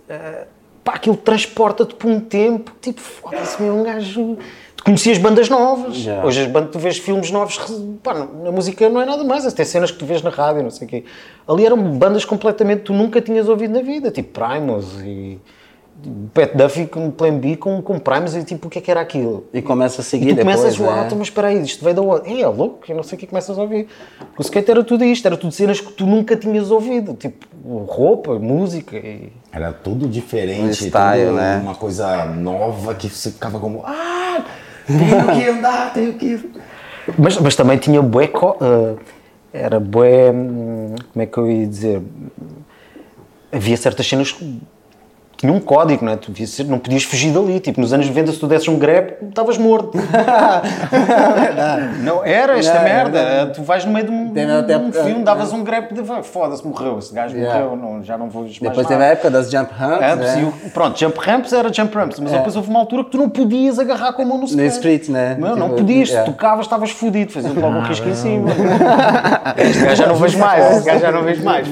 eh, 0.09 0.47
pá, 0.85 0.95
aquilo 0.95 1.17
transporta-te 1.17 1.95
por 1.97 2.09
um 2.09 2.21
tempo, 2.21 2.71
tipo, 2.81 3.01
foda-se, 3.01 3.61
meu, 3.61 3.75
um 3.75 3.83
gajo. 3.83 4.39
Tu 4.85 4.91
conhecias 4.91 5.17
bandas 5.17 5.49
novas, 5.49 5.97
Já. 5.97 6.23
hoje 6.23 6.43
as 6.43 6.47
bandas, 6.47 6.71
tu 6.71 6.79
vês 6.79 6.99
filmes 6.99 7.31
novos, 7.31 7.59
pá, 8.03 8.13
na 8.13 8.53
música 8.53 8.87
não 8.91 9.01
é 9.01 9.07
nada 9.07 9.25
mais, 9.25 9.47
até 9.47 9.65
cenas 9.65 9.91
que 9.91 9.97
tu 9.97 10.05
vês 10.05 10.21
na 10.21 10.29
rádio, 10.29 10.63
não 10.63 10.71
sei 10.71 10.87
o 10.87 10.91
quê. 10.91 11.05
Ali 11.49 11.65
eram 11.65 11.79
bandas 11.97 12.27
completamente 12.27 12.81
que 12.81 12.85
tu 12.85 12.93
nunca 12.93 13.19
tinhas 13.19 13.49
ouvido 13.49 13.73
na 13.73 13.81
vida, 13.81 14.11
tipo 14.11 14.39
Primus 14.39 15.01
e. 15.03 15.41
Pet 16.35 16.55
Duffy 16.55 16.87
com 16.87 17.11
Plan 17.11 17.39
B 17.39 17.57
com, 17.57 17.81
com 17.81 17.99
Primus 17.99 18.35
e 18.35 18.45
tipo, 18.45 18.67
o 18.67 18.71
que 18.71 18.79
é 18.79 18.83
que 18.83 18.91
era 18.91 19.01
aquilo? 19.01 19.47
E 19.55 19.63
começa 19.63 20.03
a 20.03 20.05
seguir 20.05 20.27
E 20.27 20.33
tu 20.33 20.37
depois, 20.37 20.57
começas, 20.57 20.79
uau, 20.79 21.05
então, 21.07 21.17
mas 21.17 21.29
espera 21.29 21.49
aí, 21.49 21.63
isto 21.63 21.83
veio 21.83 21.97
da 21.97 22.03
onde? 22.03 22.29
Ei, 22.29 22.43
é 22.43 22.49
louco, 22.49 22.81
eu 22.87 22.97
não 22.97 23.03
sei 23.03 23.17
o 23.17 23.19
que 23.19 23.27
começas 23.27 23.57
a 23.57 23.63
ouvir. 23.63 23.87
Porque 24.19 24.41
o 24.41 24.43
skate 24.43 24.71
era 24.71 24.85
tudo 24.85 25.05
isto, 25.05 25.25
era 25.25 25.37
tudo 25.37 25.53
cenas 25.53 25.81
que 25.81 25.93
tu 25.93 26.05
nunca 26.05 26.37
tinhas 26.37 26.71
ouvido, 26.71 27.15
tipo 27.15 27.47
roupa, 27.87 28.39
música 28.39 28.97
e... 28.97 29.33
Era 29.51 29.73
tudo 29.73 30.07
diferente, 30.07 30.65
Um 30.65 30.73
style, 30.73 31.27
tudo 31.27 31.37
né? 31.37 31.61
uma 31.63 31.75
coisa 31.75 32.27
nova 32.27 32.95
que 32.95 33.09
você 33.09 33.31
ficava 33.31 33.59
como, 33.59 33.83
ah, 33.87 34.45
tenho 34.87 35.27
que 35.35 35.49
andar, 35.49 35.93
tenho 35.93 36.13
que. 36.15 36.51
Mas, 37.19 37.39
mas 37.39 37.57
também 37.57 37.79
tinha 37.79 38.01
bué, 38.01 38.25
eh, 38.25 38.97
era 39.53 39.79
bué, 39.79 40.31
hum, 40.31 40.95
como 41.13 41.23
é 41.23 41.27
que 41.27 41.39
eu 41.39 41.51
ia 41.51 41.67
dizer? 41.67 42.03
Havia 43.53 43.77
certas 43.77 44.07
cenas 44.07 44.35
tinha 45.45 45.53
um 45.53 45.61
código, 45.61 46.03
não 46.03 46.13
é? 46.13 46.17
Tu 46.17 46.33
ser- 46.47 46.65
não 46.65 46.79
podias 46.79 47.03
fugir 47.05 47.31
dali. 47.31 47.61
Tipo, 47.61 47.79
nos 47.79 47.93
anos 47.93 48.07
90, 48.09 48.33
se 48.33 48.39
tu 48.39 48.47
desses 48.47 48.67
um 48.67 48.79
grep, 48.79 49.23
estavas 49.29 49.59
morto. 49.59 49.99
não, 52.03 52.25
era 52.25 52.59
esta 52.59 52.75
Não, 52.75 52.83
merda. 52.83 53.23
verdade. 53.23 53.55
tu 53.55 53.63
vais 53.63 53.85
no 53.85 53.93
meio 53.93 54.07
de 54.07 54.13
um, 54.13 54.33
até- 54.59 54.79
um 54.79 54.93
filme, 54.93 55.23
davas 55.23 55.53
um 55.53 55.63
grep 55.63 55.93
de 55.93 56.03
foda-se, 56.23 56.67
morreu. 56.67 56.99
Esse 56.99 57.13
gajo 57.13 57.35
Yeah. 57.37 57.61
morreu, 57.67 57.77
não, 57.77 58.03
já 58.03 58.17
não 58.17 58.29
vou 58.31 58.45
mais 58.45 58.59
Depois 58.59 58.87
teve 58.87 59.03
a 59.03 59.07
época 59.07 59.31
das 59.31 59.51
jump 59.51 59.73
ramps, 59.75 60.01
Ramps, 60.01 60.35
né? 60.37 60.53
o- 60.67 60.71
pronto, 60.71 60.99
jump 60.99 61.19
ramps 61.21 61.53
era 61.53 61.73
jump 61.73 61.95
ramps, 61.95 62.21
mas 62.21 62.33
É. 62.33 62.37
depois 62.37 62.57
houve 62.57 62.71
uma 62.71 62.81
altura 62.81 63.05
que 63.05 63.11
tu 63.11 63.19
não 63.19 63.29
podias 63.29 63.79
agarrar 63.79 64.13
com 64.13 64.23
a 64.23 64.25
mão 64.25 64.39
no 64.39 64.45
skate. 64.45 64.73
street, 64.75 65.09
né? 65.09 65.37
Não, 65.39 65.57
não 65.57 65.69
Tipo, 65.71 65.81
podias, 65.81 66.11
é. 66.13 66.23
tocavas 66.23 66.67
estavas 66.67 66.91
fodido, 66.91 67.33
faziam 67.33 67.55
logo 67.55 67.77
um 67.77 67.83
risco 67.83 68.09
em 68.09 68.15
cima. 68.15 68.51
este 69.59 69.85
gajo 69.85 69.97
já 69.97 70.07
não 70.07 70.17
vejo 70.17 70.39
mais, 70.39 70.77
este 70.77 70.87
gajo 70.87 71.01
já 71.01 71.13
não 71.13 71.23
vejo 71.23 71.45
mais. 71.45 71.69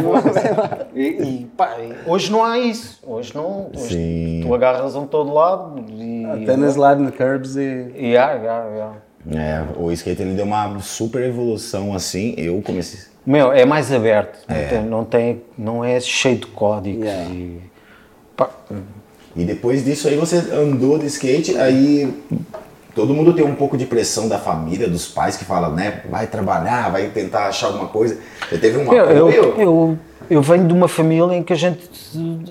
E, 0.95 1.01
e, 1.03 1.51
pá, 1.57 1.71
e 1.81 1.95
hoje 2.11 2.31
não 2.31 2.45
há 2.45 2.59
isso, 2.59 2.99
hoje 3.07 3.33
não. 3.35 3.62
Hoje 3.75 3.95
Sim. 3.95 4.41
tu 4.43 4.55
agarras 4.55 4.95
um 4.95 5.07
todo 5.07 5.33
lado 5.33 5.85
e. 5.91 6.25
Apenas 6.25 6.77
lá 6.77 6.95
no 6.95 7.13
curbs 7.13 7.57
e... 7.57 7.93
E 7.97 8.17
há, 8.17 8.27
há, 8.27 8.91
há. 8.91 8.93
É, 9.37 9.65
o 9.77 9.91
skate 9.93 10.23
ele 10.23 10.35
deu 10.35 10.45
uma 10.45 10.81
super 10.81 11.23
evolução 11.23 11.95
assim. 11.95 12.35
Eu 12.37 12.61
comecei. 12.63 13.01
Meu, 13.25 13.53
é 13.53 13.65
mais 13.65 13.93
aberto, 13.93 14.45
não, 14.49 14.69
tem, 14.69 14.85
não, 14.85 15.05
tem, 15.05 15.43
não 15.57 15.85
é 15.85 16.01
cheio 16.01 16.39
de 16.39 16.47
códigos. 16.47 17.05
Yeah. 17.05 17.31
E, 17.33 17.61
pá, 18.37 18.51
E 19.37 19.45
depois 19.45 19.85
disso 19.85 20.09
aí 20.09 20.17
você 20.17 20.39
andou 20.53 20.99
de 20.99 21.07
skate, 21.07 21.57
aí 21.57 22.13
todo 22.95 23.15
mundo 23.15 23.33
tem 23.33 23.45
um 23.45 23.55
pouco 23.55 23.77
de 23.77 23.87
pressão 23.87 24.29
da 24.29 24.39
família, 24.39 24.89
dos 24.89 25.09
pais 25.09 25.37
que 25.37 25.45
falam, 25.45 25.73
né? 25.73 26.03
Vai 26.11 26.27
trabalhar, 26.27 26.91
vai 26.91 27.09
tentar 27.09 27.47
achar 27.47 27.69
alguma 27.69 27.89
coisa. 27.89 28.19
Você 28.49 28.59
teve 28.59 28.79
um 28.79 28.93
Eu, 28.93 29.05
apoio? 29.05 29.17
eu, 29.17 29.61
eu, 29.61 29.99
eu 30.31 30.43
venho 30.43 30.67
de 30.67 30.73
uma 30.73 30.89
família 30.89 31.35
em 31.37 31.43
que 31.43 31.53
a 31.53 31.57
gente 31.57 31.91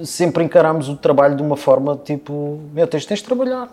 sempre 0.03 0.43
encaramos 0.43 0.89
o 0.89 0.95
trabalho 0.95 1.35
de 1.35 1.43
uma 1.43 1.57
forma 1.57 1.99
tipo: 2.03 2.59
meu, 2.73 2.87
tens, 2.87 3.05
tens 3.05 3.19
de 3.19 3.25
trabalhar. 3.25 3.69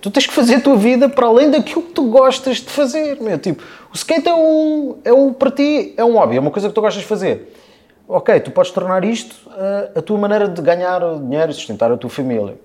Tu 0.00 0.10
tens 0.10 0.26
que 0.26 0.32
fazer 0.32 0.56
a 0.56 0.60
tua 0.60 0.76
vida 0.76 1.08
para 1.08 1.26
além 1.26 1.50
daquilo 1.50 1.82
que 1.82 1.92
tu 1.92 2.08
gostas 2.08 2.56
de 2.56 2.68
fazer. 2.68 3.20
Meu. 3.20 3.38
Tipo, 3.38 3.62
o 3.92 3.94
skate 3.94 4.28
é 4.28 4.34
um, 4.34 4.96
é 5.04 5.12
um, 5.12 5.32
para 5.32 5.52
ti, 5.52 5.94
é 5.96 6.04
um 6.04 6.14
hobby, 6.14 6.36
é 6.36 6.40
uma 6.40 6.50
coisa 6.50 6.68
que 6.68 6.74
tu 6.74 6.80
gostas 6.80 7.02
de 7.02 7.08
fazer. 7.08 7.54
Ok, 8.06 8.38
tu 8.40 8.50
podes 8.50 8.72
tornar 8.72 9.04
isto 9.04 9.34
uh, 9.46 9.98
a 9.98 10.02
tua 10.02 10.18
maneira 10.18 10.48
de 10.48 10.60
ganhar 10.60 11.00
dinheiro 11.20 11.50
e 11.50 11.54
sustentar 11.54 11.90
a 11.92 11.96
tua 11.96 12.10
família. 12.10 12.56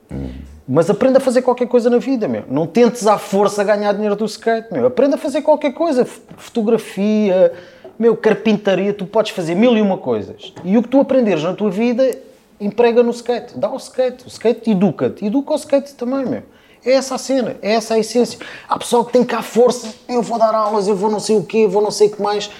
Mas 0.71 0.87
aprenda 0.87 1.17
a 1.17 1.19
fazer 1.19 1.41
qualquer 1.41 1.67
coisa 1.67 1.89
na 1.89 1.97
vida, 1.97 2.27
meu. 2.27 2.43
Não 2.47 2.67
tentes 2.67 3.07
à 3.07 3.17
força 3.17 3.63
ganhar 3.63 3.91
dinheiro 3.91 4.15
do 4.15 4.25
skate, 4.25 4.71
meu. 4.71 4.85
Aprenda 4.85 5.15
a 5.15 5.17
fazer 5.17 5.41
qualquer 5.41 5.73
coisa. 5.73 6.05
Fotografia, 6.05 7.51
meu, 7.97 8.15
carpintaria, 8.15 8.93
tu 8.93 9.07
podes 9.07 9.31
fazer 9.31 9.55
mil 9.55 9.75
e 9.75 9.81
uma 9.81 9.97
coisas. 9.97 10.53
E 10.63 10.77
o 10.77 10.83
que 10.83 10.87
tu 10.87 10.99
aprenderes 10.99 11.41
na 11.41 11.55
tua 11.55 11.71
vida, 11.71 12.15
emprega 12.61 13.01
no 13.01 13.09
skate. 13.09 13.57
Dá 13.57 13.67
ao 13.67 13.77
skate. 13.77 14.25
O 14.25 14.27
skate 14.27 14.69
educa-te. 14.69 15.25
Educa 15.25 15.53
o 15.53 15.55
skate 15.55 15.95
também, 15.95 16.23
meu. 16.23 16.43
É 16.85 16.91
essa 16.91 17.15
a 17.15 17.17
cena, 17.17 17.55
é 17.63 17.73
essa 17.73 17.95
a 17.95 17.99
essência. 17.99 18.37
Há 18.67 18.77
pessoal 18.77 19.03
que 19.03 19.11
tem 19.11 19.23
cá 19.23 19.41
força, 19.41 19.91
eu 20.07 20.21
vou 20.21 20.37
dar 20.37 20.53
aulas, 20.53 20.87
eu 20.87 20.95
vou 20.95 21.09
não 21.09 21.19
sei 21.19 21.35
o 21.35 21.43
quê, 21.43 21.65
vou 21.65 21.81
não 21.81 21.89
sei 21.89 22.09
o 22.09 22.11
que 22.11 22.21
mais. 22.21 22.51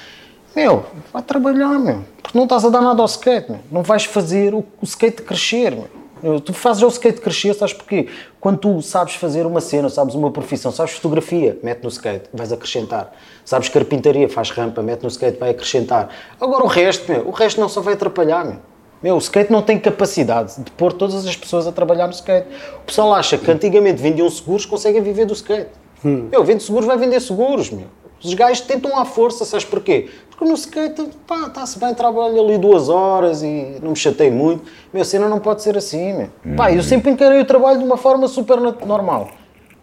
Meu, 0.56 0.84
vai 1.14 1.22
trabalhar, 1.22 1.78
meu. 1.78 2.04
Porque 2.24 2.36
não 2.36 2.46
estás 2.46 2.66
a 2.66 2.70
dar 2.70 2.82
nada 2.82 3.04
ao 3.04 3.06
skate, 3.06 3.52
meu. 3.52 3.60
Não 3.72 3.84
vais 3.84 4.06
fazer 4.06 4.56
o, 4.56 4.66
o 4.82 4.84
skate 4.84 5.22
crescer, 5.22 5.74
meu. 5.74 5.99
Tu 6.44 6.54
fazes 6.54 6.84
o 6.84 6.88
skate 6.88 7.22
crescer, 7.22 7.54
sabes 7.54 7.74
porquê? 7.74 8.08
Quando 8.40 8.58
tu 8.58 8.82
sabes 8.82 9.16
fazer 9.16 9.46
uma 9.46 9.62
cena, 9.62 9.90
sabes 9.90 10.16
uma 10.16 10.32
profissão, 10.32 10.72
sabes 10.72 10.94
fotografia, 10.94 11.58
mete 11.64 11.84
no 11.84 11.90
skate, 11.90 12.30
vais 12.34 12.52
acrescentar. 12.52 13.14
Sabes 13.46 13.70
carpintaria, 13.70 14.28
faz 14.28 14.52
rampa, 14.52 14.82
mete 14.82 15.04
no 15.04 15.08
skate, 15.08 15.40
vai 15.40 15.52
acrescentar. 15.52 16.10
Agora 16.40 16.64
o 16.64 16.68
resto, 16.68 17.12
meu, 17.12 17.28
o 17.28 17.32
resto 17.32 17.60
não 17.62 17.70
só 17.70 17.82
vai 17.82 17.94
atrapalhar, 17.94 18.46
meu. 18.46 18.58
Meu, 19.02 19.16
o 19.16 19.20
skate 19.20 19.50
não 19.50 19.62
tem 19.62 19.80
capacidade 19.80 20.62
de 20.62 20.70
pôr 20.72 20.92
todas 20.92 21.26
as 21.26 21.36
pessoas 21.36 21.66
a 21.66 21.72
trabalhar 21.72 22.08
no 22.08 22.14
skate. 22.14 22.48
O 22.82 22.86
pessoal 22.86 23.14
acha 23.14 23.38
que 23.38 23.50
antigamente 23.50 24.02
vendiam 24.02 24.30
seguros, 24.30 24.66
conseguem 24.66 25.02
viver 25.02 25.26
do 25.26 25.34
skate. 25.34 25.70
Meu, 26.04 26.44
vende 26.44 26.64
seguros, 26.64 26.86
vai 26.86 26.98
vender 26.98 27.20
seguros, 27.22 27.70
meu. 27.70 27.88
Os 28.24 28.34
gajos 28.34 28.62
tentam 28.62 28.98
à 29.00 29.06
força, 29.06 29.46
sabes 29.46 29.66
porquê? 29.66 30.10
Porque 30.30 30.46
no 30.46 30.54
skate, 30.56 31.10
pá, 31.28 31.48
está-se 31.48 31.78
bem, 31.80 31.94
trabalho 31.94 32.40
ali 32.40 32.58
duas 32.58 32.90
horas 32.90 33.44
e 33.44 33.78
não 33.82 33.92
me 33.92 33.96
chatei 33.96 34.30
muito. 34.32 34.64
Meu, 34.94 35.02
a 35.02 35.06
cena 35.06 35.28
não 35.28 35.40
pode 35.40 35.62
ser 35.62 35.78
assim, 35.78 36.14
meu. 36.14 36.56
Pá, 36.56 36.72
eu 36.72 36.82
sempre 36.84 37.12
encarei 37.12 37.40
o 37.42 37.46
trabalho 37.46 37.80
de 37.80 37.86
uma 37.86 37.98
forma 37.98 38.28
super 38.28 38.58
normal. 38.60 39.30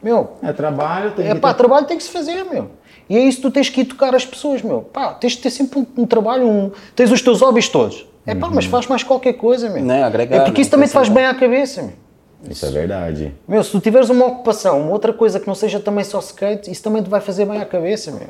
Meu, 0.03 0.31
É 0.43 0.53
trabalho, 0.53 1.13
tem 1.13 1.27
é 1.29 1.35
que 1.35 1.41
pá, 1.41 1.53
ter- 1.53 1.59
trabalho 1.59 1.87
tem 1.87 1.97
que 1.97 2.03
se 2.05 2.11
fazer, 2.11 2.45
meu. 2.45 2.71
E 3.09 3.17
é 3.17 3.21
isso 3.21 3.37
que 3.39 3.43
tu 3.43 3.51
tens 3.51 3.69
que 3.69 3.81
ir 3.83 3.85
tocar 3.87 4.15
as 4.15 4.25
pessoas, 4.27 4.63
meu. 4.63 4.83
Pá, 4.83 5.15
tens 5.15 5.33
de 5.33 5.39
ter 5.39 5.51
sempre 5.51 5.79
um, 5.79 5.87
um 6.03 6.07
trabalho, 6.07 6.47
um... 6.49 6.71
tens 6.95 7.11
os 7.11 7.23
teus 7.23 7.41
hobbies 7.41 7.69
todos. 7.69 8.07
É 8.27 8.35
pá, 8.35 8.49
mas 8.53 8.65
faz 8.65 8.87
mais 8.87 9.03
qualquer 9.03 9.35
coisa, 9.35 9.69
meu. 9.71 9.83
Né, 9.85 10.03
agregar, 10.03 10.37
é 10.37 10.41
porque 10.41 10.61
isso 10.61 10.71
também 10.71 10.89
te 10.89 10.93
faz 10.93 11.09
bem 11.09 11.25
à 11.27 11.35
cabeça, 11.35 11.83
meu. 11.83 11.93
Isso 12.49 12.67
é 12.67 12.71
verdade. 12.71 13.35
Meu, 13.47 13.63
se 13.63 13.71
tu 13.71 13.81
tiveres 13.81 14.09
uma 14.09 14.27
ocupação, 14.27 14.81
uma 14.81 14.93
outra 14.93 15.13
coisa 15.13 15.41
que 15.41 15.47
não 15.47 15.55
seja 15.55 15.81
também 15.81 16.05
só 16.05 16.19
skate, 16.19 16.71
isso 16.71 16.83
também 16.83 17.03
te 17.03 17.11
vai 17.11 17.21
fazer 17.21 17.45
bem 17.45 17.61
à 17.61 17.65
cabeça, 17.65 18.11
meu. 18.11 18.29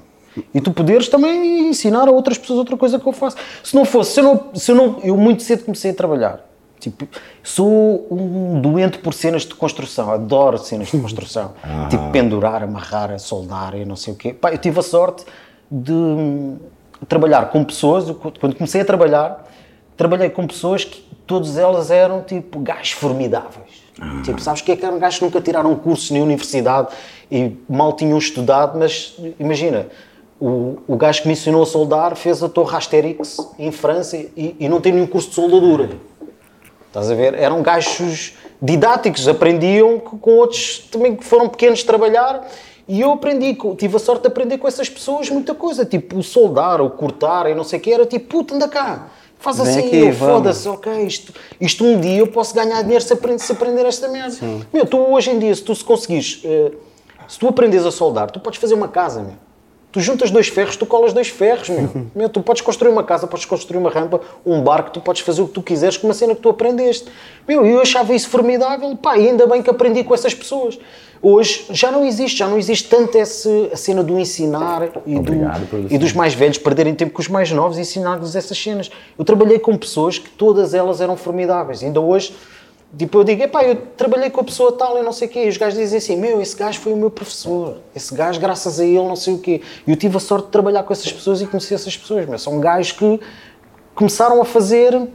E 0.54 0.60
tu 0.60 0.70
poderes 0.70 1.08
também 1.08 1.68
ensinar 1.68 2.08
a 2.08 2.10
outras 2.10 2.36
pessoas 2.36 2.58
outra 2.58 2.76
coisa 2.76 2.98
que 2.98 3.06
eu 3.06 3.12
faço. 3.12 3.36
Se 3.62 3.74
não 3.74 3.84
fosse, 3.84 4.12
se 4.12 4.20
eu 4.20 4.24
não, 4.24 4.44
se 4.54 4.70
eu 4.70 4.74
não, 4.74 5.00
eu 5.02 5.16
muito 5.16 5.42
cedo 5.42 5.64
comecei 5.64 5.90
a 5.90 5.94
trabalhar. 5.94 6.46
Tipo, 6.78 7.08
sou 7.42 8.06
um 8.10 8.60
doente 8.60 8.98
por 8.98 9.14
cenas 9.14 9.42
de 9.42 9.54
construção, 9.54 10.10
adoro 10.10 10.58
cenas 10.58 10.88
de 10.88 10.98
construção. 10.98 11.52
Tipo, 11.88 12.10
pendurar, 12.10 12.62
amarrar, 12.62 13.18
soldar 13.18 13.74
e 13.74 13.84
não 13.84 13.96
sei 13.96 14.12
o 14.12 14.16
quê. 14.16 14.34
Pá, 14.34 14.52
eu 14.52 14.58
tive 14.58 14.78
a 14.78 14.82
sorte 14.82 15.24
de 15.70 15.92
hum, 15.92 16.58
trabalhar 17.08 17.50
com 17.50 17.64
pessoas, 17.64 18.04
quando 18.38 18.54
comecei 18.54 18.82
a 18.82 18.84
trabalhar, 18.84 19.46
trabalhei 19.96 20.28
com 20.28 20.46
pessoas 20.46 20.84
que 20.84 21.00
todas 21.26 21.56
elas 21.56 21.90
eram 21.90 22.22
tipo 22.22 22.60
gajos 22.60 22.92
formidáveis. 22.92 23.85
Tipo, 24.22 24.40
sabes 24.40 24.60
que 24.60 24.72
é 24.72 24.76
que 24.76 24.84
eram 24.84 24.98
gajos 24.98 25.18
que 25.18 25.24
nunca 25.24 25.40
tiraram 25.40 25.74
cursos 25.74 26.10
nem 26.10 26.20
universidade 26.22 26.88
e 27.30 27.52
mal 27.68 27.94
tinham 27.94 28.18
estudado, 28.18 28.78
mas 28.78 29.16
imagina, 29.40 29.86
o, 30.38 30.76
o 30.86 30.96
gajo 30.96 31.22
que 31.22 31.28
me 31.28 31.32
ensinou 31.32 31.62
a 31.62 31.66
soldar 31.66 32.14
fez 32.14 32.42
a 32.42 32.48
Torre 32.48 32.76
Asterix 32.76 33.38
em 33.58 33.72
França 33.72 34.16
e, 34.18 34.54
e 34.60 34.68
não 34.68 34.80
tem 34.82 34.92
nenhum 34.92 35.06
curso 35.06 35.30
de 35.30 35.34
soldadura. 35.34 35.90
Estás 36.88 37.10
a 37.10 37.14
ver? 37.14 37.34
Eram 37.34 37.62
gajos 37.62 38.34
didáticos, 38.60 39.26
aprendiam 39.28 39.98
co- 39.98 40.18
com 40.18 40.30
outros 40.32 40.78
também 40.90 41.16
que 41.16 41.24
foram 41.24 41.48
pequenos 41.48 41.82
trabalhar 41.82 42.46
e 42.86 43.00
eu 43.00 43.12
aprendi, 43.12 43.56
tive 43.76 43.96
a 43.96 43.98
sorte 43.98 44.22
de 44.22 44.28
aprender 44.28 44.58
com 44.58 44.68
essas 44.68 44.88
pessoas 44.90 45.28
muita 45.30 45.54
coisa, 45.54 45.84
tipo 45.86 46.18
o 46.18 46.22
soldar, 46.22 46.80
o 46.82 46.90
cortar 46.90 47.50
e 47.50 47.54
não 47.54 47.64
sei 47.64 47.78
o 47.78 47.82
que, 47.82 47.92
era 47.92 48.04
tipo, 48.06 48.26
puta, 48.28 48.54
anda 48.54 48.68
cá, 48.68 49.08
faz 49.38 49.58
Vem 49.58 49.68
assim, 49.68 49.86
aqui, 49.86 50.12
foda-se, 50.12 50.68
ok, 50.68 51.06
isto, 51.06 51.32
isto 51.60 51.84
um 51.84 52.00
dia 52.00 52.18
eu 52.18 52.26
posso 52.26 52.54
ganhar 52.54 52.82
dinheiro 52.82 53.02
se 53.02 53.12
aprender, 53.12 53.38
se 53.38 53.52
aprender 53.52 53.86
esta 53.86 54.08
merda. 54.08 54.36
Meu, 54.72 54.86
tu 54.86 54.98
hoje 54.98 55.30
em 55.30 55.38
dia, 55.38 55.54
se 55.54 55.62
tu 55.62 55.74
se 55.74 55.84
conseguires, 55.84 56.40
eh, 56.44 56.72
se 57.28 57.38
tu 57.38 57.48
aprendes 57.48 57.84
a 57.84 57.90
soldar, 57.90 58.30
tu 58.30 58.40
podes 58.40 58.58
fazer 58.60 58.74
uma 58.74 58.88
casa, 58.88 59.22
meu. 59.22 59.45
Tu 59.96 60.00
juntas 60.02 60.30
dois 60.30 60.48
ferros, 60.48 60.76
tu 60.76 60.84
colas 60.84 61.14
dois 61.14 61.28
ferros, 61.28 61.70
meu. 61.70 61.88
meu. 62.14 62.28
Tu 62.28 62.42
podes 62.42 62.60
construir 62.60 62.90
uma 62.90 63.02
casa, 63.02 63.26
podes 63.26 63.46
construir 63.46 63.78
uma 63.78 63.88
rampa, 63.88 64.20
um 64.44 64.60
barco, 64.60 64.90
tu 64.90 65.00
podes 65.00 65.22
fazer 65.22 65.40
o 65.40 65.46
que 65.46 65.54
tu 65.54 65.62
quiseres 65.62 65.96
com 65.96 66.06
uma 66.06 66.12
cena 66.12 66.34
que 66.34 66.42
tu 66.42 66.50
aprendeste. 66.50 67.06
Meu, 67.48 67.64
eu 67.64 67.80
achava 67.80 68.14
isso 68.14 68.28
formidável, 68.28 68.94
pá, 68.94 69.12
ainda 69.12 69.46
bem 69.46 69.62
que 69.62 69.70
aprendi 69.70 70.04
com 70.04 70.12
essas 70.12 70.34
pessoas. 70.34 70.78
Hoje 71.22 71.64
já 71.70 71.90
não 71.90 72.04
existe, 72.04 72.36
já 72.36 72.46
não 72.46 72.58
existe 72.58 72.90
tanto 72.90 73.16
esse, 73.16 73.70
a 73.72 73.76
cena 73.78 74.04
do 74.04 74.18
ensinar 74.18 74.86
e, 75.06 75.16
Obrigado, 75.16 75.64
do, 75.64 75.90
e 75.90 75.96
dos 75.96 76.12
mais 76.12 76.34
velhos 76.34 76.58
perderem 76.58 76.94
tempo 76.94 77.14
com 77.14 77.22
os 77.22 77.28
mais 77.28 77.50
novos 77.50 77.78
e 77.78 77.80
ensinar-lhes 77.80 78.36
essas 78.36 78.62
cenas. 78.62 78.90
Eu 79.18 79.24
trabalhei 79.24 79.58
com 79.58 79.74
pessoas 79.78 80.18
que 80.18 80.28
todas 80.28 80.74
elas 80.74 81.00
eram 81.00 81.16
formidáveis. 81.16 81.82
Ainda 81.82 82.02
hoje, 82.02 82.34
tipo, 82.96 83.18
eu 83.18 83.24
digo, 83.24 83.42
epá, 83.42 83.64
eu 83.64 83.76
trabalhei 83.96 84.30
com 84.30 84.40
a 84.40 84.44
pessoa 84.44 84.72
tal 84.72 84.98
e 84.98 85.02
não 85.02 85.12
sei 85.12 85.28
o 85.28 85.30
quê. 85.30 85.44
E 85.44 85.48
os 85.48 85.56
gajos 85.56 85.78
dizem 85.78 85.98
assim, 85.98 86.16
meu, 86.16 86.40
esse 86.40 86.56
gajo 86.56 86.80
foi 86.80 86.92
o 86.92 86.96
meu 86.96 87.10
professor. 87.10 87.78
Esse 87.94 88.14
gajo, 88.14 88.40
graças 88.40 88.78
a 88.78 88.84
ele, 88.84 89.02
não 89.02 89.16
sei 89.16 89.34
o 89.34 89.38
quê. 89.38 89.62
E 89.86 89.90
eu 89.90 89.96
tive 89.96 90.16
a 90.16 90.20
sorte 90.20 90.46
de 90.46 90.52
trabalhar 90.52 90.82
com 90.82 90.92
essas 90.92 91.12
pessoas 91.12 91.40
e 91.40 91.46
conhecer 91.46 91.74
essas 91.74 91.96
pessoas. 91.96 92.26
Meu. 92.26 92.38
São 92.38 92.60
gajos 92.60 92.92
que 92.92 93.20
começaram 93.94 94.40
a 94.40 94.44
fazer 94.44 95.08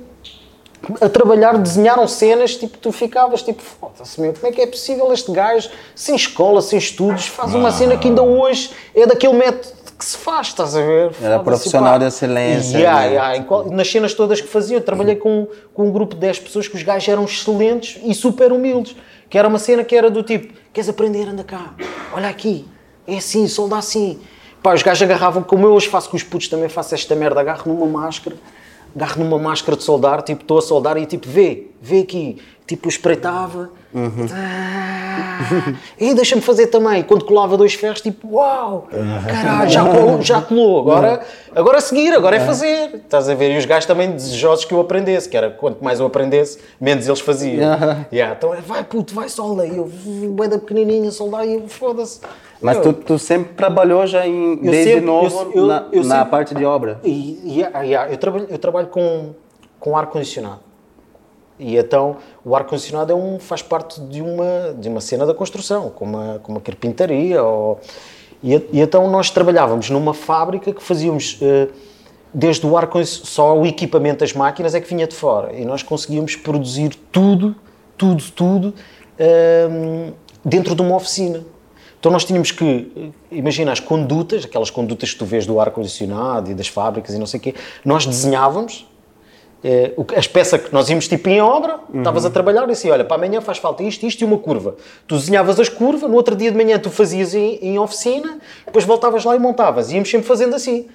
a 1.00 1.08
trabalhar, 1.08 1.58
desenharam 1.58 2.08
cenas, 2.08 2.56
tipo, 2.56 2.78
tu 2.78 2.92
ficavas 2.92 3.44
tipo, 3.44 3.62
foda-se, 3.62 4.20
meu, 4.20 4.34
como 4.34 4.48
é 4.48 4.52
que 4.52 4.62
é 4.62 4.66
possível 4.66 5.14
este 5.14 5.32
gajo, 5.32 5.70
sem 5.94 6.16
escola, 6.16 6.60
sem 6.60 6.80
estudos, 6.80 7.28
faz 7.28 7.54
uma 7.54 7.72
cena 7.72 7.96
que 7.96 8.08
ainda 8.08 8.24
hoje 8.24 8.72
é 8.96 9.06
daquele 9.06 9.34
método 9.34 9.81
que 10.02 10.06
se 10.06 10.18
faz, 10.18 10.48
estás 10.48 10.76
a 10.76 10.82
ver? 10.82 11.12
Era 11.22 11.38
profissional 11.40 11.94
pá. 11.94 11.98
de 12.00 12.06
excelência, 12.06 12.76
Yeah, 12.80 13.02
né? 13.02 13.08
yeah, 13.10 13.38
em 13.38 13.76
nas 13.76 13.88
cenas 13.90 14.16
todas 14.16 14.42
que 14.42 14.48
fazia, 14.48 14.78
eu 14.78 14.82
trabalhei 14.82 15.16
com, 15.16 15.48
com 15.76 15.88
um 15.88 15.92
grupo 15.92 16.16
de 16.16 16.22
10 16.22 16.40
pessoas 16.40 16.68
que 16.68 16.76
os 16.76 16.82
gajos 16.82 17.08
eram 17.08 17.24
excelentes 17.24 18.02
e 18.04 18.12
super 18.16 18.52
humildes, 18.52 18.96
que 19.30 19.38
era 19.38 19.48
uma 19.48 19.60
cena 19.60 19.84
que 19.84 19.96
era 19.96 20.10
do 20.10 20.24
tipo, 20.24 20.54
queres 20.74 20.90
aprender, 20.90 21.28
anda 21.30 21.44
cá, 21.44 21.76
olha 22.14 22.30
aqui, 22.30 22.66
é 23.08 23.18
assim, 23.18 23.48
solda 23.48 23.78
assim. 23.78 24.20
Pá, 24.64 24.74
os 24.74 24.82
gajos 24.82 25.04
agarravam, 25.04 25.44
como 25.44 25.68
eu 25.68 25.74
hoje 25.74 25.88
faço 25.88 26.10
com 26.10 26.18
os 26.18 26.24
putos, 26.24 26.48
também 26.48 26.68
faço 26.68 26.96
esta 26.96 27.16
merda, 27.16 27.40
agarro 27.40 27.72
numa 27.72 27.86
máscara, 27.86 28.36
agarro 28.96 29.24
numa 29.24 29.40
máscara 29.40 29.78
de 29.78 29.84
soldar, 29.84 30.22
tipo, 30.22 30.42
estou 30.42 30.58
a 30.58 30.62
soldar 30.62 30.98
e 30.98 31.06
tipo, 31.06 31.28
vê, 31.28 31.68
vê 31.82 32.00
aqui. 32.00 32.42
Tipo, 32.68 32.88
espreitava. 32.88 33.70
Ah, 34.34 35.74
e 36.00 36.14
deixa-me 36.14 36.42
fazer 36.42 36.68
também. 36.68 37.04
Quando 37.04 37.26
colava 37.26 37.58
dois 37.58 37.74
ferros, 37.74 38.00
tipo, 38.00 38.36
uau, 38.36 38.88
caralho, 39.28 39.70
já 39.70 39.84
colou, 39.84 40.22
já 40.22 40.42
colou. 40.42 40.80
Agora, 40.80 41.22
agora 41.54 41.78
a 41.80 41.82
seguir, 41.82 42.14
agora 42.14 42.38
é 42.38 42.40
fazer. 42.40 42.96
Estás 42.96 43.28
a 43.28 43.34
ver? 43.34 43.52
E 43.52 43.58
os 43.58 43.66
gajos 43.66 43.86
também 43.86 44.12
desejosos 44.12 44.64
que 44.64 44.74
eu 44.74 44.80
aprendesse, 44.80 45.28
que 45.28 45.36
era 45.36 45.50
quanto 45.50 45.84
mais 45.84 46.00
eu 46.00 46.06
aprendesse, 46.06 46.60
menos 46.80 47.06
eles 47.08 47.20
faziam. 47.20 47.78
Yeah, 48.12 48.36
então, 48.38 48.54
é, 48.54 48.62
vai 48.62 48.84
puto, 48.86 49.14
vai 49.14 49.28
solda. 49.28 49.66
E 49.66 49.76
eu, 49.76 49.92
bué 50.30 50.48
da 50.48 50.58
pequenininha, 50.58 51.12
soldar, 51.12 51.46
e 51.46 51.56
eu, 51.56 51.68
foda-se. 51.68 52.22
Mas 52.62 52.78
Meu, 52.78 52.94
tu, 52.94 53.02
tu 53.02 53.20
sempre 53.20 53.54
trabalhou 53.54 54.06
já 54.06 54.26
em, 54.28 54.52
Eu 54.52 54.58
desde 54.72 54.84
sempre- 54.94 55.06
novo 55.06 55.42
eu- 55.42 55.52
eu- 55.62 55.66
na, 55.68 55.88
eu 55.92 56.04
na 56.04 56.16
sempre- 56.18 56.30
parte 56.30 56.54
de 56.56 56.64
obra. 56.64 57.00
E, 57.04 57.66
ah, 57.74 57.86
eu 58.12 58.18
trabalho, 58.18 58.48
eu 58.50 58.58
trabalho 58.60 58.88
com, 58.88 59.32
com 59.80 59.98
ar-condicionado. 59.98 60.60
E 61.58 61.76
então 61.78 62.18
o 62.46 62.56
ar-condicionado 62.56 63.12
é 63.12 63.16
um, 63.16 63.40
faz 63.40 63.62
parte 63.62 64.00
de 64.02 64.22
uma, 64.22 64.74
de 64.78 64.90
uma 64.90 65.02
cena 65.02 65.26
da 65.26 65.34
construção, 65.34 65.90
como 65.90 66.18
uma, 66.18 66.40
como 66.40 66.58
uma 66.58 66.62
carpintaria. 66.62 67.42
Ou, 67.44 67.80
e, 68.44 68.54
e 68.72 68.80
então 68.82 69.10
nós 69.10 69.30
trabalhávamos 69.32 69.90
numa 69.90 70.14
fábrica 70.14 70.72
que 70.72 70.82
fazíamos 70.84 71.40
eh, 71.42 71.68
desde 72.34 72.66
o 72.66 72.78
ar 72.78 72.88
só 73.06 73.58
o 73.58 73.66
equipamento 73.66 74.20
das 74.20 74.34
máquinas 74.34 74.74
é 74.76 74.82
que 74.82 74.88
vinha 74.88 75.08
de 75.08 75.16
fora. 75.16 75.54
E 75.54 75.66
nós 75.66 75.82
conseguíamos 75.84 76.36
produzir 76.36 76.96
tudo, 77.12 77.56
tudo, 77.98 78.24
tudo 78.36 78.74
ehm, 79.20 80.14
dentro 80.46 80.76
de 80.76 80.82
uma 80.82 80.96
oficina. 80.96 81.44
Então 82.02 82.12
nós 82.12 82.26
tínhamos 82.26 82.50
que, 82.50 83.12
imagina 83.32 83.72
as 83.72 83.80
condutas, 83.80 84.44
aquelas 84.44 84.72
condutas 84.72 85.12
que 85.14 85.20
tu 85.20 85.24
vês 85.24 85.46
do 85.46 85.60
ar-condicionado 85.60 86.50
e 86.50 86.56
das 86.56 86.68
fábricas 86.68 87.14
e 87.14 87.20
não 87.20 87.28
sei 87.28 87.40
o 87.40 87.44
quê, 87.44 87.54
nós 87.86 88.08
desenhávamos 88.08 88.88
eh, 89.64 89.92
que- 90.08 90.16
as 90.16 90.26
peças 90.26 90.60
que 90.60 90.74
nós 90.74 90.90
íamos 90.90 91.08
tipo 91.08 91.30
em 91.30 91.40
obra, 91.40 91.80
estavas 91.94 92.26
a 92.26 92.32
trabalhar 92.32 92.68
e 92.68 92.72
assim, 92.72 92.90
olha, 92.90 93.06
para 93.06 93.18
amanhã 93.18 93.40
faz 93.40 93.60
falta 93.60 93.84
isto, 93.84 94.04
isto 94.08 94.20
e 94.22 94.26
uma 94.26 94.40
curva. 94.40 94.76
Tu 95.06 95.16
desenhavas 95.16 95.60
as 95.60 95.70
curvas, 95.70 96.10
no 96.10 96.16
outro 96.16 96.36
dia 96.36 96.50
de 96.52 96.58
manhã 96.58 96.80
tu 96.80 96.90
fazias 96.90 97.36
em, 97.36 97.60
em 97.62 97.78
oficina, 97.78 98.40
depois 98.66 98.84
voltavas 98.84 99.24
lá 99.24 99.36
e 99.36 99.40
montavas. 99.40 99.92
Íamos 99.92 100.10
sempre 100.10 100.28
fazendo 100.28 100.56
assim. 100.56 100.88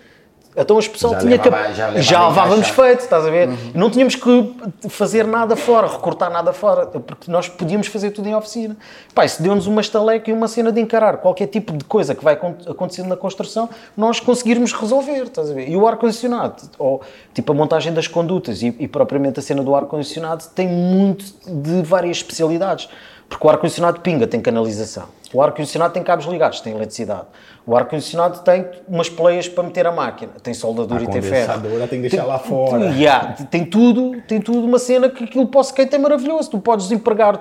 Então 0.57 0.79
as 0.79 0.89
pessoas 0.89 1.13
Já 1.15 1.19
tinha 1.19 1.39
que 1.39 1.51
levava- 1.51 1.73
já 1.75 1.87
levava 1.89 2.03
já 2.03 2.29
levávamos 2.29 2.69
feito, 2.69 3.01
estás 3.01 3.27
a 3.27 3.31
ver? 3.31 3.51
Não 3.75 3.91
tínhamos 3.91 4.15
que 4.15 4.55
fazer 4.89 5.27
nada 5.27 5.55
fora, 5.55 5.87
recortar 5.87 6.31
nada 6.31 6.53
fora, 6.53 6.87
porque 6.87 7.31
nós 7.31 7.47
podíamos 7.49 7.89
fazer 7.89 8.11
tudo 8.13 8.27
em 8.29 8.35
oficina. 8.35 8.75
Pá, 9.15 9.25
isso 9.27 9.43
deu-nos 9.43 9.67
uma 9.67 9.83
estaleca 9.83 10.31
e 10.31 10.33
uma 10.33 10.49
cena 10.49 10.73
de 10.73 10.81
encarar 10.81 11.19
qualquer 11.19 11.47
tipo 11.49 11.77
de 11.77 11.85
coisa 11.85 12.15
que 12.15 12.25
vai 12.25 12.35
acon- 12.35 12.55
acontecendo 12.67 13.09
na 13.09 13.17
construção, 13.17 13.69
nós 13.97 14.19
conseguirmos 14.19 14.73
resolver, 14.73 15.25
estás 15.25 15.51
a 15.51 15.55
ver? 15.55 15.69
E 15.69 15.77
o 15.77 15.87
ar-condicionado, 15.87 16.63
ou 16.79 17.03
tipo 17.35 17.53
a 17.53 17.55
montagem 17.55 17.93
das 17.93 18.09
condutas 18.09 18.63
e, 18.63 18.75
e 18.79 18.89
propriamente 18.89 19.39
a 19.39 19.43
cena 19.43 19.63
do 19.63 19.75
ar-condicionado 19.75 20.43
tem 20.55 20.67
muito 20.67 21.25
de 21.47 21.83
várias 21.83 22.17
especialidades. 22.17 22.89
Porque 23.29 23.47
o 23.47 23.51
ar-condicionado 23.51 24.01
pinga, 24.01 24.27
tem 24.27 24.41
canalização. 24.41 25.05
O 25.33 25.43
ar-condicionado 25.43 25.93
tem 25.93 26.03
cabos 26.03 26.27
ligados, 26.27 26.61
tem 26.61 26.73
eletricidade. 26.75 27.27
O 27.67 27.77
ar-condicionado 27.77 28.39
tem 28.41 28.65
umas 28.89 29.09
poleias 29.09 29.49
para 29.49 29.65
meter 29.65 29.87
a 29.87 29.93
máquina, 29.93 30.33
tem 30.43 30.55
soldadura 30.55 31.01
A 31.01 31.05
e 31.05 31.09
tem 31.09 31.21
ferro. 31.21 31.61
tem 31.89 32.01
que 32.03 32.09
deixar 32.09 32.25
lá 32.25 32.39
fora. 32.39 32.87
Yeah, 32.97 33.33
tem 33.51 33.65
tudo, 33.65 34.21
tem 34.23 34.41
tudo 34.41 34.65
uma 34.65 34.79
cena 34.79 35.09
que 35.11 35.25
aquilo 35.25 35.47
para 35.49 35.59
o 35.59 35.63
skate 35.63 35.95
é 35.95 35.99
maravilhoso. 35.99 36.51
Tu 36.51 36.59
podes 36.61 36.91
empregar 36.93 37.41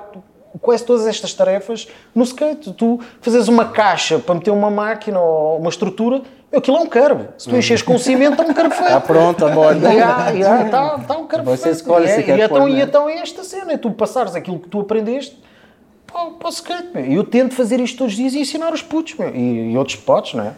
quase 0.59 0.83
todas 0.83 1.05
estas 1.05 1.33
tarefas 1.33 1.87
no 2.13 2.23
skate. 2.23 2.73
Tu 2.73 2.99
fazes 3.21 3.47
uma 3.47 3.65
caixa 3.65 4.17
para 4.17 4.33
meter 4.35 4.51
uma 4.51 4.71
máquina 4.71 5.19
ou 5.19 5.59
uma 5.59 5.69
estrutura, 5.69 6.23
aquilo 6.53 6.77
é 6.77 6.79
um 6.79 6.87
carbo. 6.87 7.27
Se 7.37 7.47
tu 7.47 7.55
enches 7.55 7.83
com 7.83 7.97
cimento, 7.99 8.41
é 8.41 8.45
um 8.45 8.53
carbo 8.53 8.73
feito. 8.73 8.87
Está 8.87 9.01
pronto 9.01 9.45
a 9.45 9.49
borda. 9.51 9.87
Yeah, 9.93 10.29
yeah, 10.31 10.69
tá, 10.69 10.97
tá 11.07 11.17
um 11.17 11.27
carbo 11.27 11.51
Você 11.51 11.63
feito. 11.63 11.75
escolhe 11.75 12.05
E 12.05 12.09
se 12.09 12.19
é- 12.21 12.23
quer 12.23 12.39
e 12.39 12.41
então, 12.41 12.57
pôr, 12.57 12.69
e 12.69 12.73
né? 12.73 12.81
então 12.81 13.07
é 13.07 13.17
esta 13.19 13.43
cena, 13.43 13.73
é 13.73 13.77
tu 13.77 13.91
passares 13.91 14.33
aquilo 14.35 14.57
que 14.59 14.67
tu 14.67 14.79
aprendeste 14.79 15.37
para, 16.15 16.31
para 16.31 16.47
o 16.47 16.49
skate. 16.49 16.87
meu. 16.93 17.05
E 17.05 17.15
eu 17.15 17.23
tento 17.25 17.53
fazer 17.53 17.79
isto 17.81 17.97
todos 17.97 18.13
os 18.13 18.17
dias 18.17 18.33
e 18.33 18.39
ensinar 18.39 18.73
os 18.73 18.81
putos 18.81 19.15
meu. 19.15 19.35
E, 19.35 19.73
e 19.73 19.77
outros 19.77 19.97
potes, 19.97 20.33
não 20.35 20.45
é? 20.45 20.53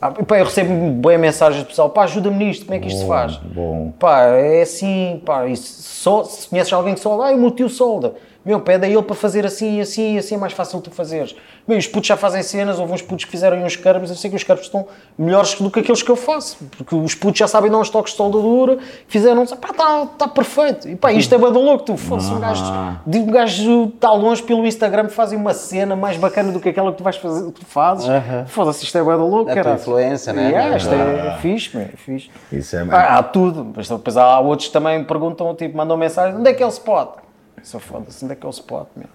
Ah, 0.00 0.10
pá, 0.12 0.38
eu 0.38 0.44
recebo 0.44 0.90
boas 0.92 1.18
mensagens 1.18 1.64
do 1.64 1.66
pessoal, 1.66 1.90
pá, 1.90 2.04
ajuda-me 2.04 2.44
nisto, 2.44 2.66
como 2.66 2.76
é 2.76 2.78
que 2.78 2.86
isto 2.86 3.00
se 3.00 3.06
faz? 3.06 3.36
bom. 3.36 3.92
Pá, 3.98 4.26
é 4.26 4.62
assim, 4.62 5.20
pá, 5.26 5.46
isso, 5.48 5.82
só, 5.82 6.22
se 6.22 6.48
conheces 6.48 6.72
alguém 6.72 6.94
que 6.94 7.00
solda, 7.00 7.24
ah, 7.24 7.32
o 7.32 7.38
meu 7.38 7.50
tio 7.50 7.68
solda. 7.68 8.14
Meu, 8.44 8.60
pede 8.60 8.86
a 8.86 8.88
ele 8.88 9.02
para 9.02 9.14
fazer 9.16 9.44
assim, 9.44 9.80
assim, 9.80 10.16
assim 10.16 10.34
é 10.36 10.38
mais 10.38 10.52
fácil 10.54 10.80
tu 10.80 10.90
fazeres. 10.90 11.34
Meu, 11.66 11.76
os 11.76 11.86
putos 11.86 12.06
já 12.08 12.16
fazem 12.16 12.42
cenas, 12.42 12.78
houve 12.78 12.92
uns 12.94 13.02
putos 13.02 13.24
que 13.26 13.30
fizeram 13.30 13.62
uns 13.62 13.76
carbos, 13.76 14.08
eu 14.08 14.16
sei 14.16 14.30
que 14.30 14.36
os 14.36 14.44
carbos 14.44 14.64
estão 14.66 14.86
melhores 15.18 15.54
do 15.56 15.70
que 15.70 15.80
aqueles 15.80 16.02
que 16.02 16.10
eu 16.10 16.16
faço, 16.16 16.56
porque 16.78 16.94
os 16.94 17.14
putos 17.14 17.38
já 17.40 17.46
sabem 17.48 17.70
dar 17.70 17.76
uns 17.78 17.90
toques 17.90 18.12
de 18.12 18.16
soldadura, 18.16 18.78
fizeram, 19.06 19.44
pá, 19.44 19.68
está 19.70 20.06
tá 20.06 20.28
perfeito. 20.28 20.88
E 20.88 20.96
pá, 20.96 21.12
isto 21.12 21.34
é 21.34 21.36
bada 21.36 21.58
louco, 21.58 21.84
tu, 21.84 21.96
fosse 21.98 22.32
um 22.32 22.40
gajo, 22.40 22.64
de- 23.06 23.18
um 23.18 23.26
gajo 23.26 23.84
está 23.94 24.12
longe 24.12 24.42
pelo 24.42 24.64
Instagram, 24.66 25.08
fazem 25.10 25.36
uma 25.38 25.52
cena 25.52 25.94
mais 25.94 26.16
bacana 26.16 26.50
do 26.50 26.58
que 26.60 26.70
aquela 26.70 26.90
que 26.92 26.98
tu 26.98 27.04
vais 27.04 27.16
fazer, 27.16 27.44
que 27.52 27.60
tu 27.60 27.66
fazes. 27.66 28.08
Aham. 28.08 28.46
Foda-se, 28.46 28.84
isto 28.84 28.96
é 28.96 29.02
bada 29.02 29.22
louco, 29.22 29.50
É 29.50 29.54
cara. 29.56 29.74
influência, 29.74 30.32
né? 30.32 30.48
Yeah, 30.50 30.76
isto 30.76 30.94
é 30.94 31.36
fixe, 31.42 31.76
meu, 31.76 31.84
é 31.86 31.96
fixe. 31.96 32.30
Isso 32.50 32.76
é 32.76 32.86
Ah, 32.90 33.18
há 33.18 33.22
tudo. 33.22 33.72
Mas 33.76 33.88
depois 33.88 34.16
há 34.16 34.38
outros 34.40 34.68
que 34.68 34.72
também 34.72 35.04
perguntam, 35.04 35.54
tipo, 35.54 35.76
mandam 35.76 35.96
mensagem, 35.98 36.34
onde 36.38 36.48
é 36.48 36.54
que 36.54 36.62
é 36.62 36.66
o 36.66 36.70
spot? 36.70 37.08
Só 37.68 37.78
foda-se, 37.78 38.24
onde 38.24 38.32
é 38.32 38.36
que 38.36 38.46
é 38.46 38.48
o 38.48 38.50
spot, 38.50 38.86
meu? 38.96 39.08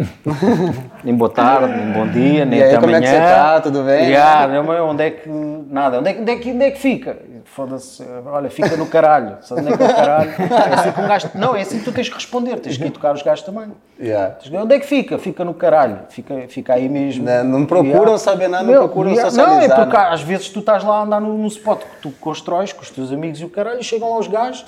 nem 1.04 1.16
boa 1.16 1.28
tarde, 1.32 1.76
nem 1.76 1.92
bom 1.92 2.06
dia, 2.08 2.46
nem 2.46 2.60
E 2.60 2.64
aí, 2.64 2.70
até 2.70 2.80
como 2.82 2.96
é 2.96 3.02
que 3.02 3.08
amanhã. 3.08 3.28
você 3.28 3.34
tá? 3.34 3.62
Tudo 3.62 3.82
bem? 3.82 4.10
Yeah, 4.12 4.48
não, 4.54 4.64
mas 4.64 4.80
onde 4.80 5.04
é 5.04 5.10
que... 5.10 5.28
Nada. 5.28 5.98
Onde 5.98 6.10
é, 6.12 6.14
que- 6.14 6.22
onde 6.22 6.32
é, 6.32 6.36
que, 6.36 6.52
onde 6.52 6.64
é 6.66 6.70
que 6.70 6.80
fica? 6.80 7.18
Foda-se. 7.46 8.06
Olha, 8.28 8.52
fica 8.52 8.78
no 8.78 8.86
caralho. 8.86 9.38
Sabe 9.42 9.62
onde 9.62 9.74
é 9.74 9.78
que 9.78 9.82
é 9.82 9.88
o 9.88 9.96
caralho? 9.96 10.30
É 10.38 10.74
assim 10.76 10.92
que 10.92 11.02
um 11.02 11.08
gajo... 11.08 11.30
Não, 11.34 11.56
é 11.56 11.62
assim 11.62 11.80
que 11.80 11.86
tu 11.86 11.92
tens 11.92 12.10
que 12.10 12.14
responder. 12.14 12.60
Tens 12.60 12.78
que 12.78 12.86
ir 12.86 12.92
tocar 12.92 13.16
os 13.16 13.24
gajos 13.24 13.44
também. 13.44 13.72
Yeah. 14.00 14.36
Onde 14.62 14.76
é 14.76 14.80
que 14.80 14.86
fica? 14.86 15.18
Fica 15.18 15.44
no 15.44 15.56
caralho. 15.56 16.02
Fica, 16.10 16.36
fica 16.48 16.76
aí 16.76 16.88
mesmo. 16.88 17.26
Não- 17.26 17.44
não 17.44 17.66
procuram 17.66 18.20
saber 18.20 18.50
nada, 18.50 18.66
não 18.66 18.70
Meu, 18.72 18.82
procuram 18.84 19.10
yeah, 19.14 19.32
socializar, 19.32 19.68
Não, 19.80 19.84
é 19.84 19.86
porque 19.88 19.98
né? 19.98 20.10
às 20.12 20.22
vezes 20.22 20.50
tu 20.50 20.60
estás 20.60 20.84
lá 20.84 21.00
a 21.00 21.02
andar 21.02 21.20
no 21.20 21.48
spot 21.48 21.80
que 21.80 22.02
tu 22.04 22.12
constróis 22.20 22.72
com 22.72 22.84
os 22.84 22.92
teus 22.92 23.12
amigos 23.12 23.42
e 23.42 23.46
o 23.46 23.50
caralho, 23.50 23.80
e 23.80 23.84
chegam 23.84 24.12
lá 24.12 24.20
os 24.20 24.28
gajos, 24.28 24.64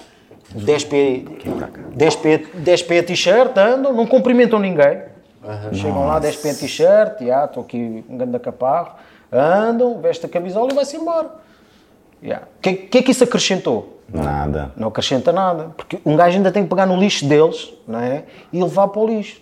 10 0.53 0.83
p, 0.85 1.25
10 1.95 2.15
p, 2.17 2.47
10 2.53 2.81
p 2.83 2.99
a 2.99 3.03
t-shirt, 3.03 3.57
andam, 3.57 3.93
não 3.93 4.05
cumprimentam 4.05 4.59
ninguém. 4.59 5.01
Chegam 5.73 6.07
lá, 6.07 6.19
10 6.19 6.35
p 6.37 6.49
a 6.49 6.53
t-shirt, 6.53 7.23
já, 7.23 7.45
estou 7.45 7.63
aqui 7.63 8.03
um 8.09 8.17
grande 8.17 8.39
caparro, 8.39 8.93
andam, 9.31 10.01
veste 10.01 10.25
a 10.25 10.29
camisola 10.29 10.71
e 10.71 10.75
vai-se 10.75 10.95
embora. 10.95 11.29
O 12.23 12.61
que, 12.61 12.73
que 12.73 12.97
é 12.99 13.01
que 13.03 13.11
isso 13.11 13.23
acrescentou? 13.23 14.01
Nada. 14.11 14.71
Não 14.77 14.87
acrescenta 14.87 15.31
nada, 15.31 15.71
porque 15.75 15.99
um 16.05 16.15
gajo 16.15 16.37
ainda 16.37 16.51
tem 16.51 16.63
que 16.63 16.69
pegar 16.69 16.85
no 16.85 16.95
lixo 16.95 17.25
deles 17.25 17.73
não 17.87 17.99
é? 17.99 18.23
e 18.53 18.61
levar 18.61 18.87
para 18.87 19.01
o 19.01 19.07
lixo. 19.07 19.41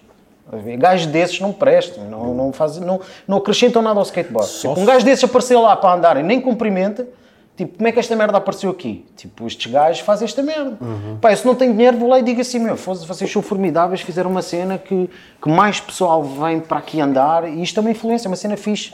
Gajos 0.77 1.07
desses 1.07 1.39
não 1.39 1.53
prestam, 1.53 2.03
não, 2.05 2.33
não, 2.33 2.53
fazem, 2.53 2.83
não, 2.83 2.99
não 3.27 3.37
acrescentam 3.37 3.81
nada 3.81 3.99
ao 3.99 4.03
skateboard. 4.03 4.51
Tipo, 4.51 4.79
um 4.79 4.85
gajo 4.85 5.05
desses 5.05 5.23
aparecer 5.23 5.57
lá 5.57 5.75
para 5.75 5.95
andar 5.95 6.17
e 6.17 6.23
nem 6.23 6.39
cumprimenta, 6.39 7.07
tipo, 7.55 7.77
como 7.77 7.87
é 7.87 7.91
que 7.91 7.99
esta 7.99 8.15
merda 8.15 8.37
apareceu 8.37 8.69
aqui? 8.69 9.05
Tipo, 9.15 9.47
estes 9.47 9.71
gajos 9.71 10.01
fazem 10.01 10.25
esta 10.25 10.41
merda. 10.41 10.77
Pá, 11.21 11.31
eu 11.31 11.37
se 11.37 11.45
não 11.45 11.55
tenho 11.55 11.73
dinheiro, 11.73 11.97
vou 11.97 12.09
lá 12.09 12.19
e 12.19 12.23
digo 12.23 12.41
assim: 12.41 12.59
meu, 12.59 12.75
vocês 12.75 13.31
são 13.31 13.41
formidáveis, 13.41 14.01
fizeram 14.01 14.29
uma 14.29 14.41
cena 14.41 14.77
que, 14.77 15.09
que 15.41 15.49
mais 15.49 15.79
pessoal 15.79 16.23
vem 16.23 16.59
para 16.59 16.79
aqui 16.79 16.99
andar 16.99 17.47
e 17.47 17.61
isto 17.61 17.79
é 17.79 17.81
uma 17.81 17.91
influência, 17.91 18.27
é 18.27 18.29
uma 18.29 18.35
cena 18.35 18.57
fixe. 18.57 18.93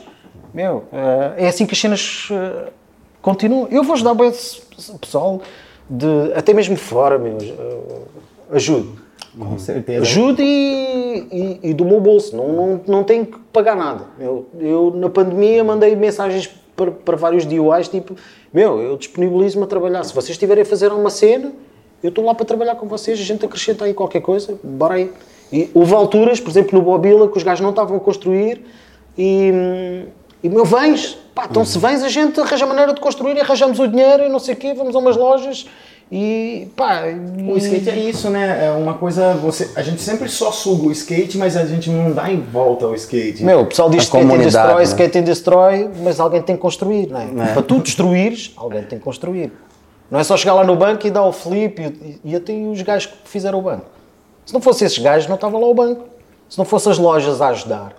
Meu, 0.52 0.84
eh, 0.92 1.44
é 1.44 1.48
assim 1.48 1.64
que 1.64 1.74
as 1.74 1.80
cenas 1.80 2.28
eh, 2.30 2.70
continuam. 3.22 3.68
Eu 3.70 3.84
vou 3.84 3.94
ajudar 3.94 4.14
bem 4.14 4.28
esse 4.28 4.60
pessoal, 5.00 5.40
de, 5.88 6.32
até 6.34 6.52
mesmo 6.52 6.76
fora, 6.76 7.18
meu, 7.18 7.38
eh, 7.40 8.56
ajudo. 8.56 8.98
Com 9.38 9.58
certeza. 9.58 10.02
Ajude 10.02 10.42
e, 10.42 11.58
e, 11.62 11.70
e 11.70 11.74
do 11.74 11.84
meu 11.84 12.00
bolso, 12.00 12.36
não, 12.36 12.48
não, 12.48 12.80
não 12.86 13.04
tenho 13.04 13.24
que 13.24 13.38
pagar 13.52 13.76
nada. 13.76 14.04
Eu, 14.18 14.48
eu 14.58 14.92
na 14.96 15.08
pandemia 15.08 15.62
mandei 15.62 15.94
mensagens 15.94 16.48
para, 16.80 16.90
para 16.90 17.16
vários 17.16 17.46
DIYs, 17.46 17.88
tipo, 17.88 18.16
meu, 18.52 18.80
eu 18.80 18.96
disponibilizo-me 18.96 19.64
a 19.64 19.66
trabalhar. 19.66 20.02
Se 20.04 20.14
vocês 20.14 20.30
estiverem 20.30 20.62
a 20.62 20.64
fazer 20.64 20.90
uma 20.92 21.10
cena, 21.10 21.52
eu 22.02 22.08
estou 22.08 22.24
lá 22.24 22.34
para 22.34 22.46
trabalhar 22.46 22.76
com 22.76 22.88
vocês, 22.88 23.20
a 23.20 23.22
gente 23.22 23.44
acrescenta 23.44 23.84
aí 23.84 23.92
qualquer 23.92 24.22
coisa, 24.22 24.58
bora 24.64 24.94
aí. 24.94 25.12
E 25.52 25.68
houve 25.74 25.92
alturas, 25.94 26.40
por 26.40 26.48
exemplo, 26.48 26.78
no 26.78 26.84
Bobila, 26.84 27.28
que 27.28 27.36
os 27.36 27.42
gajos 27.42 27.60
não 27.60 27.70
estavam 27.70 27.98
a 27.98 28.00
construir 28.00 28.64
e, 29.18 29.52
e 30.42 30.48
meu, 30.48 30.64
vens, 30.64 31.18
pá, 31.34 31.46
então 31.50 31.64
se 31.64 31.78
vens 31.78 32.02
a 32.02 32.08
gente 32.08 32.40
arranja 32.40 32.64
maneira 32.64 32.94
de 32.94 33.00
construir 33.00 33.38
arranjamos 33.38 33.78
o 33.78 33.86
dinheiro 33.86 34.24
e 34.24 34.28
não 34.28 34.38
sei 34.38 34.54
o 34.54 34.56
quê, 34.56 34.72
vamos 34.72 34.94
a 34.94 34.98
umas 34.98 35.16
lojas 35.16 35.66
e 36.10 36.68
pá... 36.74 37.04
O 37.48 37.56
skate 37.56 37.88
é 37.88 37.96
isso, 37.96 38.28
né? 38.30 38.66
É 38.66 38.70
uma 38.72 38.94
coisa. 38.94 39.34
Você, 39.34 39.70
a 39.76 39.82
gente 39.82 40.02
sempre 40.02 40.28
só 40.28 40.50
suga 40.50 40.88
o 40.88 40.92
skate, 40.92 41.38
mas 41.38 41.56
a 41.56 41.64
gente 41.64 41.88
não 41.88 42.12
dá 42.12 42.30
em 42.30 42.40
volta 42.40 42.86
ao 42.86 42.94
skate. 42.96 43.44
Meu, 43.44 43.60
o 43.60 43.66
pessoal 43.66 43.88
diz 43.88 44.00
A 44.00 44.02
skate 44.04 44.38
destrói, 44.38 44.74
né? 44.74 44.82
skate 44.82 45.18
and 45.18 45.22
destrói, 45.22 45.90
mas 46.02 46.18
alguém 46.18 46.42
tem 46.42 46.56
que 46.56 46.62
construir, 46.62 47.08
não 47.08 47.44
é? 47.44 47.52
Para 47.52 47.62
tu 47.62 47.78
destruires, 47.78 48.52
alguém 48.56 48.82
tem 48.82 48.98
que 48.98 49.04
construir. 49.04 49.52
Não 50.10 50.18
é 50.18 50.24
só 50.24 50.36
chegar 50.36 50.54
lá 50.54 50.64
no 50.64 50.74
banco 50.74 51.06
e 51.06 51.10
dar 51.10 51.24
o 51.24 51.32
flip 51.32 51.80
e, 51.80 52.20
e 52.24 52.34
até 52.34 52.52
os 52.52 52.82
gajos 52.82 53.06
que 53.06 53.28
fizeram 53.28 53.60
o 53.60 53.62
banco. 53.62 53.86
Se 54.44 54.52
não 54.52 54.60
fosse 54.60 54.84
esses 54.84 54.98
gajos, 54.98 55.28
não 55.28 55.36
estava 55.36 55.56
lá 55.56 55.66
o 55.66 55.74
banco. 55.74 56.06
Se 56.48 56.58
não 56.58 56.64
fossem 56.64 56.90
as 56.90 56.98
lojas 56.98 57.40
a 57.40 57.50
ajudar, 57.50 57.94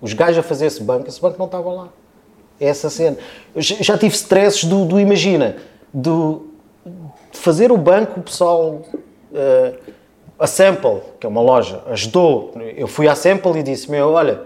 os 0.00 0.12
gajos 0.12 0.38
a 0.38 0.42
fazer 0.44 0.66
esse 0.66 0.80
banco, 0.80 1.08
esse 1.08 1.20
banco 1.20 1.36
não 1.36 1.46
estava 1.46 1.72
lá. 1.72 1.88
É 2.60 2.68
essa 2.68 2.88
cena. 2.88 3.16
Eu 3.52 3.60
já 3.60 3.98
tive 3.98 4.14
stresses 4.14 4.62
do, 4.62 4.84
do 4.84 5.00
imagina, 5.00 5.56
do 5.92 6.46
fazer 7.38 7.72
o 7.72 7.78
banco, 7.78 8.20
o 8.20 8.22
pessoal 8.22 8.82
eh, 9.32 9.74
a 10.38 10.46
Sample, 10.46 11.00
que 11.18 11.26
é 11.26 11.28
uma 11.28 11.40
loja, 11.40 11.82
ajudou. 11.86 12.54
Eu 12.76 12.86
fui 12.86 13.08
à 13.08 13.14
Sample 13.14 13.58
e 13.58 13.62
disse: 13.62 13.90
Meu, 13.90 14.12
olha, 14.12 14.42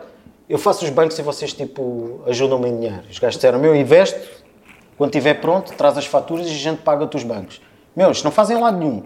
eu 0.48 0.59
faço 0.59 0.85
os 0.85 0.90
bancos 0.90 1.18
e 1.18 1.22
vocês 1.22 1.52
tipo 1.52 2.20
ajudam-me 2.26 2.68
em 2.68 2.76
dinheiro. 2.76 3.02
Os 3.11 3.18
gajos 3.18 3.37
disseram: 3.37 3.59
Meu, 3.59 3.74
investe, 3.74 4.20
quando 4.96 5.11
estiver 5.11 5.35
pronto, 5.35 5.72
traz 5.74 5.98
as 5.98 6.07
faturas 6.07 6.46
e 6.46 6.50
a 6.50 6.55
gente 6.55 6.83
paga-te 6.83 7.16
os 7.16 7.24
bancos. 7.24 7.61
Meu, 7.94 8.11
isto 8.11 8.24
não 8.24 8.31
fazem 8.33 8.59
lado 8.59 8.78
nenhum. 8.78 9.05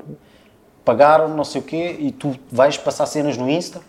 Pagaram, 0.84 1.28
não 1.28 1.42
sei 1.42 1.60
o 1.60 1.64
quê, 1.64 1.96
e 1.98 2.12
tu 2.12 2.38
vais 2.50 2.78
passar 2.78 3.06
cenas 3.06 3.36
no 3.36 3.50
Insta. 3.50 3.80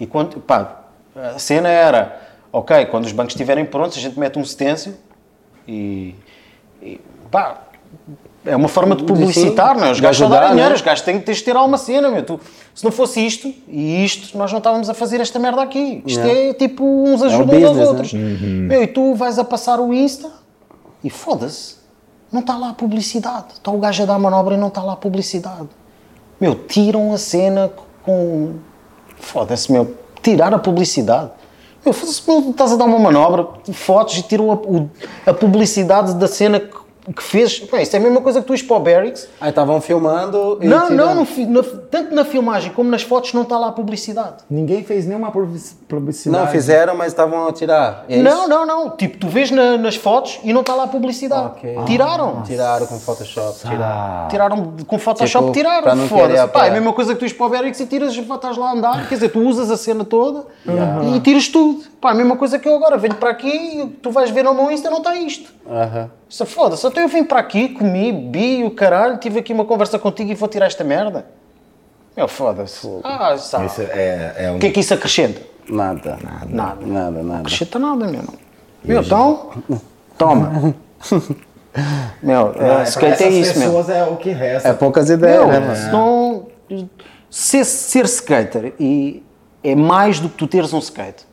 E 0.00 0.06
quando, 0.06 0.40
pá, 0.40 0.84
a 1.14 1.38
cena 1.38 1.68
era: 1.68 2.20
Ok, 2.50 2.86
quando 2.86 3.04
os 3.04 3.12
bancos 3.12 3.34
estiverem 3.34 3.66
prontos, 3.66 3.98
a 3.98 4.00
gente 4.00 4.18
mete 4.18 4.38
um 4.38 4.44
stencil 4.44 4.94
e, 5.68 6.14
e 6.80 7.00
pá, 7.30 7.62
é 8.44 8.56
uma 8.56 8.68
forma 8.68 8.96
de 8.96 9.04
publicitar, 9.04 9.78
não 9.78 9.86
é? 9.86 9.90
Os 9.92 10.00
gajos 10.00 10.16
estão 10.16 10.26
a 10.26 10.30
dar 10.30 10.36
ajudar, 10.38 10.50
dinheiro, 10.50 10.70
né? 10.70 10.74
os 10.74 10.82
gajos 10.82 11.04
têm 11.04 11.20
tens 11.20 11.38
de 11.38 11.44
ter 11.44 11.54
alguma 11.56 11.78
cena, 11.78 12.10
meu. 12.10 12.22
Tu, 12.24 12.40
se 12.74 12.84
não 12.84 12.90
fosse 12.90 13.24
isto 13.24 13.52
e 13.68 14.04
isto, 14.04 14.36
nós 14.36 14.50
não 14.50 14.58
estávamos 14.58 14.90
a 14.90 14.94
fazer 14.94 15.20
esta 15.20 15.38
merda 15.38 15.62
aqui. 15.62 16.02
Isto 16.04 16.22
Yeah. 16.22 16.50
é 16.50 16.54
tipo 16.54 16.84
uns 16.84 17.22
ajudam 17.22 17.46
business, 17.46 17.68
aos 17.68 17.76
né? 17.76 17.84
outros. 17.84 18.12
Meu, 18.12 18.82
e 18.82 18.86
tu 18.86 19.14
vais 19.14 19.38
a 19.38 19.44
passar 19.44 19.78
o 19.78 19.94
Insta 19.94 20.30
e 21.04 21.10
foda-se, 21.10 21.76
não 22.32 22.40
está 22.40 22.56
lá 22.56 22.70
a 22.70 22.74
publicidade. 22.74 23.54
Está 23.54 23.70
o 23.70 23.78
gajo 23.78 24.02
a 24.02 24.06
dar 24.06 24.18
manobra 24.18 24.54
e 24.54 24.58
não 24.58 24.68
está 24.68 24.82
lá 24.82 24.94
a 24.94 24.96
publicidade. 24.96 25.68
Meu, 26.40 26.54
tiram 26.54 27.12
a 27.12 27.18
cena 27.18 27.70
com. 28.02 28.54
Foda-se, 29.16 29.70
meu, 29.70 29.94
tirar 30.20 30.52
a 30.52 30.58
publicidade. 30.58 31.30
Meu, 31.84 31.92
foda-se, 31.92 32.22
estás 32.50 32.72
a 32.72 32.76
dar 32.76 32.84
uma 32.84 32.98
manobra, 32.98 33.46
fotos 33.72 34.18
e 34.18 34.22
tiram 34.22 34.50
a, 34.50 35.30
a 35.30 35.34
publicidade 35.34 36.14
da 36.14 36.26
cena 36.26 36.58
que, 36.58 36.81
que 37.14 37.22
fez. 37.22 37.58
Bem, 37.60 37.82
isso 37.82 37.96
é 37.96 37.98
a 37.98 38.02
mesma 38.02 38.20
coisa 38.20 38.40
que 38.40 38.46
tu 38.46 38.52
ires 38.54 38.64
para 38.64 38.76
o 38.76 38.80
Barracks 38.80 39.28
Aí 39.40 39.48
estavam 39.50 39.80
filmando 39.80 40.58
e 40.60 40.66
não, 40.68 40.88
não, 40.90 41.14
no 41.16 41.26
na- 41.48 41.62
tanto 41.90 42.14
na 42.14 42.24
filmagem 42.24 42.72
como 42.72 42.88
nas 42.90 43.02
fotos 43.02 43.32
não 43.32 43.42
está 43.42 43.58
lá 43.58 43.68
a 43.68 43.72
publicidade. 43.72 44.36
Ninguém 44.48 44.84
fez 44.84 45.04
nenhuma 45.06 45.30
publici- 45.32 45.74
publicidade. 45.88 46.44
Não 46.44 46.50
fizeram, 46.50 46.94
mas 46.96 47.08
estavam 47.08 47.48
a 47.48 47.52
tirar. 47.52 48.04
É 48.08 48.18
não, 48.22 48.46
não, 48.48 48.64
não. 48.66 48.90
Tipo, 48.90 49.18
tu 49.18 49.28
vês 49.28 49.50
na- 49.50 49.76
nas 49.76 49.96
fotos 49.96 50.38
e 50.44 50.52
não 50.52 50.60
está 50.60 50.74
lá 50.74 50.84
a 50.84 50.88
publicidade. 50.88 51.46
Ok. 51.46 51.76
Tiraram. 51.86 52.42
Tiraram 52.42 52.86
com 52.86 52.98
Photoshop, 52.98 53.58
tiraram. 53.58 54.28
Tiraram 54.28 54.72
com 54.86 54.98
Photoshop, 54.98 55.44
Tipo, 55.46 55.58
tiraram. 55.58 55.82
para 55.82 55.94
não 55.94 56.08
querer 56.08 56.20
Foda-se. 56.22 56.48
Pá, 56.48 56.66
é 56.66 56.68
a 56.68 56.72
mesma 56.72 56.92
coisa 56.92 57.14
que 57.14 57.18
tu 57.18 57.24
ires 57.24 57.36
para 57.36 57.46
o 57.46 57.48
Berix 57.48 57.80
e 57.80 57.86
tiras, 57.86 58.14
estás 58.14 58.56
lá 58.56 58.70
a 58.70 58.72
andar. 58.72 59.08
Quer 59.08 59.14
dizer, 59.16 59.28
tu 59.30 59.40
usas 59.40 59.70
a 59.70 59.76
cena 59.76 60.04
toda 60.04 60.44
e 61.16 61.20
tiras 61.20 61.48
tudo. 61.48 61.82
Pá, 62.00 62.10
a 62.12 62.14
mesma 62.14 62.36
coisa 62.36 62.58
que 62.58 62.68
eu 62.68 62.76
agora. 62.76 62.96
Venho 62.96 63.14
para 63.16 63.30
aqui 63.30 63.48
e 63.80 63.86
tu 64.02 64.10
vais 64.10 64.30
ver 64.30 64.44
no 64.44 64.54
meu 64.54 64.70
Insta 64.70 64.88
não 64.90 64.98
está 64.98 65.16
isto. 65.16 65.52
Aham. 65.68 66.10
Isso 66.32 66.46
foda-se. 66.46 66.86
Até 66.86 67.04
eu 67.04 67.08
vim 67.08 67.24
para 67.24 67.40
aqui, 67.40 67.68
comi, 67.68 68.10
bi 68.10 68.64
o 68.64 68.70
caralho, 68.70 69.18
tive 69.18 69.40
aqui 69.40 69.52
uma 69.52 69.66
conversa 69.66 69.98
contigo 69.98 70.30
e 70.30 70.34
vou 70.34 70.48
tirar 70.48 70.64
esta 70.64 70.82
merda. 70.82 71.26
Meu, 72.16 72.26
foda-se. 72.26 72.88
Ah, 73.04 73.36
sabe. 73.36 73.66
Isso 73.66 73.82
é, 73.82 74.34
é 74.38 74.50
um... 74.50 74.56
O 74.56 74.58
que 74.58 74.68
é 74.68 74.70
que 74.70 74.80
isso 74.80 74.94
acrescenta? 74.94 75.42
Nada. 75.68 76.18
Nada. 76.48 76.86
Nada, 76.86 77.22
nada. 77.22 77.40
acrescenta 77.40 77.78
nada, 77.78 78.06
meu. 78.06 78.22
Meu, 78.82 79.02
então, 79.02 79.50
toma. 80.16 80.74
meu, 82.22 82.48
é, 82.48 82.52
Pra 82.52 82.82
skate 82.84 83.24
é 83.24 83.26
essas 83.26 83.34
isso, 83.34 83.58
meu. 83.58 83.68
pessoas 83.68 83.90
é 83.90 84.04
o 84.04 84.16
que 84.16 84.30
resta. 84.30 84.68
É 84.70 84.72
poucas 84.72 85.10
ideias, 85.10 85.36
Meu, 85.36 85.48
né, 85.48 85.60
mano? 85.60 85.76
se 85.76 85.90
não, 85.90 86.46
ser, 87.28 87.66
ser 87.66 88.06
skater 88.06 88.72
e 88.80 89.22
é 89.62 89.74
mais 89.74 90.18
do 90.18 90.30
que 90.30 90.36
tu 90.36 90.46
teres 90.46 90.72
um 90.72 90.78
skate. 90.78 91.26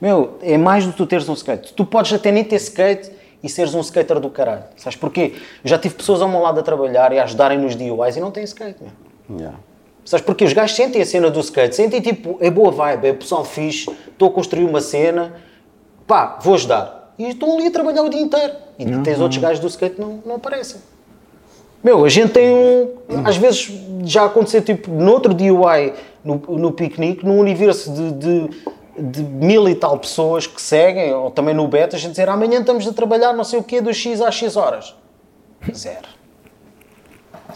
Meu, 0.00 0.38
é 0.42 0.56
mais 0.56 0.86
do 0.86 0.92
que 0.92 0.96
tu 0.96 1.06
teres 1.06 1.28
um 1.28 1.34
skate. 1.34 1.72
Tu 1.74 1.84
podes 1.84 2.12
até 2.12 2.30
nem 2.30 2.44
ter 2.44 2.54
skate 2.54 3.18
e 3.42 3.48
seres 3.48 3.74
um 3.74 3.80
skater 3.80 4.20
do 4.20 4.30
caralho. 4.30 4.64
Sabes 4.76 4.96
porquê? 4.96 5.34
Eu 5.64 5.70
já 5.70 5.78
tive 5.78 5.94
pessoas 5.94 6.20
ao 6.20 6.28
meu 6.28 6.40
lado 6.40 6.60
a 6.60 6.62
trabalhar 6.62 7.12
e 7.12 7.18
a 7.18 7.24
ajudarem 7.24 7.58
nos 7.58 7.76
DIYs 7.76 8.16
e 8.16 8.20
não 8.20 8.30
têm 8.30 8.44
skate, 8.44 8.78
meu. 8.82 9.38
Yeah. 9.38 9.58
Sabes 10.04 10.24
porquê? 10.24 10.44
Os 10.44 10.52
gajos 10.52 10.74
sentem 10.74 11.02
a 11.02 11.06
cena 11.06 11.30
do 11.30 11.40
skate, 11.40 11.74
sentem 11.76 12.00
tipo, 12.00 12.36
é 12.40 12.50
boa 12.50 12.70
vibe, 12.70 13.06
é 13.06 13.12
pessoal 13.12 13.44
fixe, 13.44 13.90
estou 14.08 14.28
a 14.28 14.32
construir 14.32 14.64
uma 14.64 14.80
cena, 14.80 15.34
pá, 16.06 16.38
vou 16.42 16.54
ajudar. 16.54 17.14
E 17.18 17.28
estão 17.28 17.54
ali 17.56 17.66
a 17.66 17.70
trabalhar 17.70 18.02
o 18.02 18.08
dia 18.08 18.20
inteiro. 18.20 18.54
E 18.78 18.84
tens 19.02 19.20
outros 19.20 19.40
gajos 19.40 19.60
do 19.60 19.66
skate 19.68 19.96
que 19.96 20.00
não, 20.00 20.22
não 20.24 20.36
aparecem. 20.36 20.80
Meu, 21.82 22.04
a 22.04 22.08
gente 22.08 22.32
tem 22.32 22.50
um. 22.50 22.88
Às 23.24 23.36
vezes 23.36 23.70
já 24.04 24.24
aconteceu 24.24 24.62
tipo 24.62 24.90
noutro 24.90 25.32
DIY, 25.32 25.94
no, 26.24 26.36
no 26.36 26.72
piquenique, 26.72 27.24
num 27.24 27.38
universo 27.38 27.92
de, 27.92 28.12
de, 28.12 28.50
de 28.98 29.22
mil 29.22 29.68
e 29.68 29.74
tal 29.74 29.98
pessoas 29.98 30.46
que 30.46 30.60
seguem, 30.60 31.12
ou 31.14 31.30
também 31.30 31.54
no 31.54 31.66
beta, 31.68 31.96
a 31.96 31.98
gente 31.98 32.10
dizer 32.12 32.28
amanhã 32.28 32.60
estamos 32.60 32.86
a 32.86 32.92
trabalhar 32.92 33.32
não 33.32 33.44
sei 33.44 33.58
o 33.58 33.62
quê, 33.62 33.80
dos 33.80 33.96
X 33.96 34.20
às 34.20 34.34
X 34.34 34.56
horas. 34.56 34.94
Zero. 35.74 36.08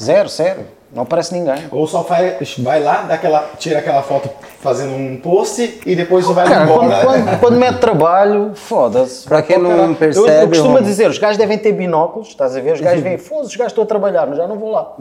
Zero, 0.01 0.29
sério. 0.29 0.67
Não 0.93 1.03
aparece 1.03 1.35
ninguém. 1.35 1.57
Ou 1.73 1.89
só 1.89 2.05
faz, 2.05 2.57
vai 2.59 2.81
lá, 2.81 3.03
dá 3.03 3.15
aquela, 3.15 3.51
tira 3.59 3.81
aquela 3.81 4.01
foto 4.01 4.31
fazendo 4.61 4.95
um 4.95 5.17
post 5.21 5.81
e 5.85 5.97
depois 5.97 6.25
vai 6.27 6.47
Cara, 6.47 6.67
quando, 6.69 6.85
embora. 6.85 7.05
quando, 7.05 7.41
quando 7.41 7.57
mete 7.59 7.79
trabalho, 7.81 8.53
foda-se. 8.55 9.25
Pra 9.27 9.43
quem 9.43 9.59
não 9.59 9.71
Cara, 9.71 9.83
eu- 9.89 9.95
percebe, 9.97 10.29
Eu, 10.43 10.49
costumo 10.49 10.81
dizer, 10.81 11.11
os 11.11 11.19
gajos 11.19 11.37
devem 11.37 11.59
ter 11.59 11.73
binóculos, 11.73 12.29
estás 12.29 12.57
a 12.57 12.61
ver? 12.61 12.75
Os 12.75 12.81
gajos 12.81 13.03
vêm, 13.03 13.19
foda-se, 13.19 13.49
os 13.49 13.57
gajos 13.57 13.73
estão 13.73 13.83
a 13.83 13.87
trabalhar, 13.89 14.25
mas 14.29 14.37
já 14.37 14.47
não 14.47 14.57
vou 14.57 14.71
lá. 14.71 14.93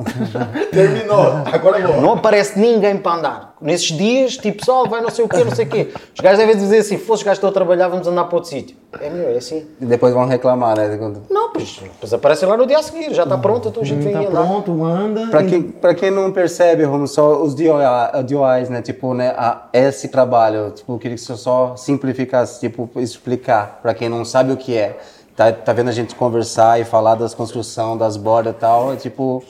Terminou, 0.72 1.22
agora 1.52 1.88
vou. 1.88 2.02
Não 2.02 2.14
aparece 2.14 2.58
ninguém 2.58 2.98
para 2.98 3.18
andar. 3.18 3.53
Nesses 3.64 3.88
dias, 3.98 4.38
tipo, 4.38 4.60
pessoal, 4.60 4.88
vai 4.90 5.02
não 5.02 5.10
sei 5.10 5.24
o 5.26 5.28
quê, 5.30 5.44
não 5.44 5.56
sei 5.56 5.66
o 5.66 5.70
quê. 5.70 5.88
Os 6.14 6.20
gajos 6.20 6.38
devem 6.38 6.56
dizer 6.56 6.80
assim, 6.80 6.98
foda-se, 6.98 7.14
os 7.22 7.24
gajos 7.24 7.38
estão 7.38 7.50
a 7.50 7.54
trabalhar, 7.54 7.88
vamos 7.88 8.06
andar 8.08 8.26
para 8.26 8.36
outro 8.36 8.50
sítio. 8.50 8.76
É 9.00 9.10
melhor, 9.10 9.32
é 9.34 9.38
assim. 9.38 9.66
E 9.82 9.86
depois 9.86 10.14
vão 10.14 10.26
reclamar, 10.28 10.78
né? 10.78 10.96
Quando- 10.98 11.22
Não, 11.30 11.52
pois, 11.52 11.80
pois 12.00 12.14
aparecem 12.14 12.48
lá 12.48 12.56
no 12.58 12.68
dia 12.68 12.78
a 12.78 12.84
seguir, 12.84 13.14
já 13.14 13.24
está 13.24 13.38
pronto, 13.38 13.70
então 13.70 13.82
a 13.82 13.86
gente 13.86 14.04
vem 14.04 14.14
Tá 14.14 14.20
andar. 14.20 14.30
pronto, 14.46 14.84
anda. 14.84 15.28
Pra 15.28 15.44
quem, 15.44 15.62
pra 15.64 15.96
quem 15.96 16.12
não 16.12 16.32
percebe, 16.32 16.84
Romulo, 16.84 17.08
só 17.08 17.42
os 17.42 17.56
DIYs, 17.56 18.70
né? 18.70 18.82
Tipo, 18.82 19.14
né? 19.14 19.34
a- 19.38 19.68
esse 19.74 20.10
trabalho, 20.10 20.72
tipo, 20.72 20.94
eu 20.94 21.00
queria 21.00 21.16
que 21.16 21.24
você 21.24 21.36
só 21.38 21.76
simplificasse, 21.76 22.60
tipo, 22.60 22.90
explicar 22.98 23.80
pra 23.82 23.94
quem 23.94 24.10
não 24.10 24.24
sabe 24.26 24.52
o 24.52 24.58
que 24.58 24.76
é. 24.78 24.98
Tá, 25.36 25.52
tá 25.52 25.74
vendo 25.74 25.90
a 25.90 25.92
gente 25.94 26.14
conversar 26.14 26.80
e 26.80 26.84
falar 26.86 27.16
das 27.16 27.34
construção, 27.34 27.98
das 27.98 28.16
bordas 28.18 28.54
e 28.54 28.58
tal, 28.58 28.94
é 28.94 28.96
tipo, 28.96 29.44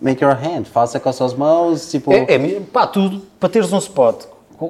make 0.00 0.22
your 0.24 0.34
hand, 0.34 0.64
faça 0.64 0.98
com 0.98 1.08
as 1.08 1.16
suas 1.16 1.34
mãos, 1.34 1.90
tipo... 1.90 2.12
É, 2.12 2.34
é 2.34 2.38
mesmo, 2.38 2.66
pá, 2.66 2.86
tudo 2.86 3.22
para 3.38 3.48
teres 3.48 3.72
um 3.72 3.78
spot. 3.78 4.24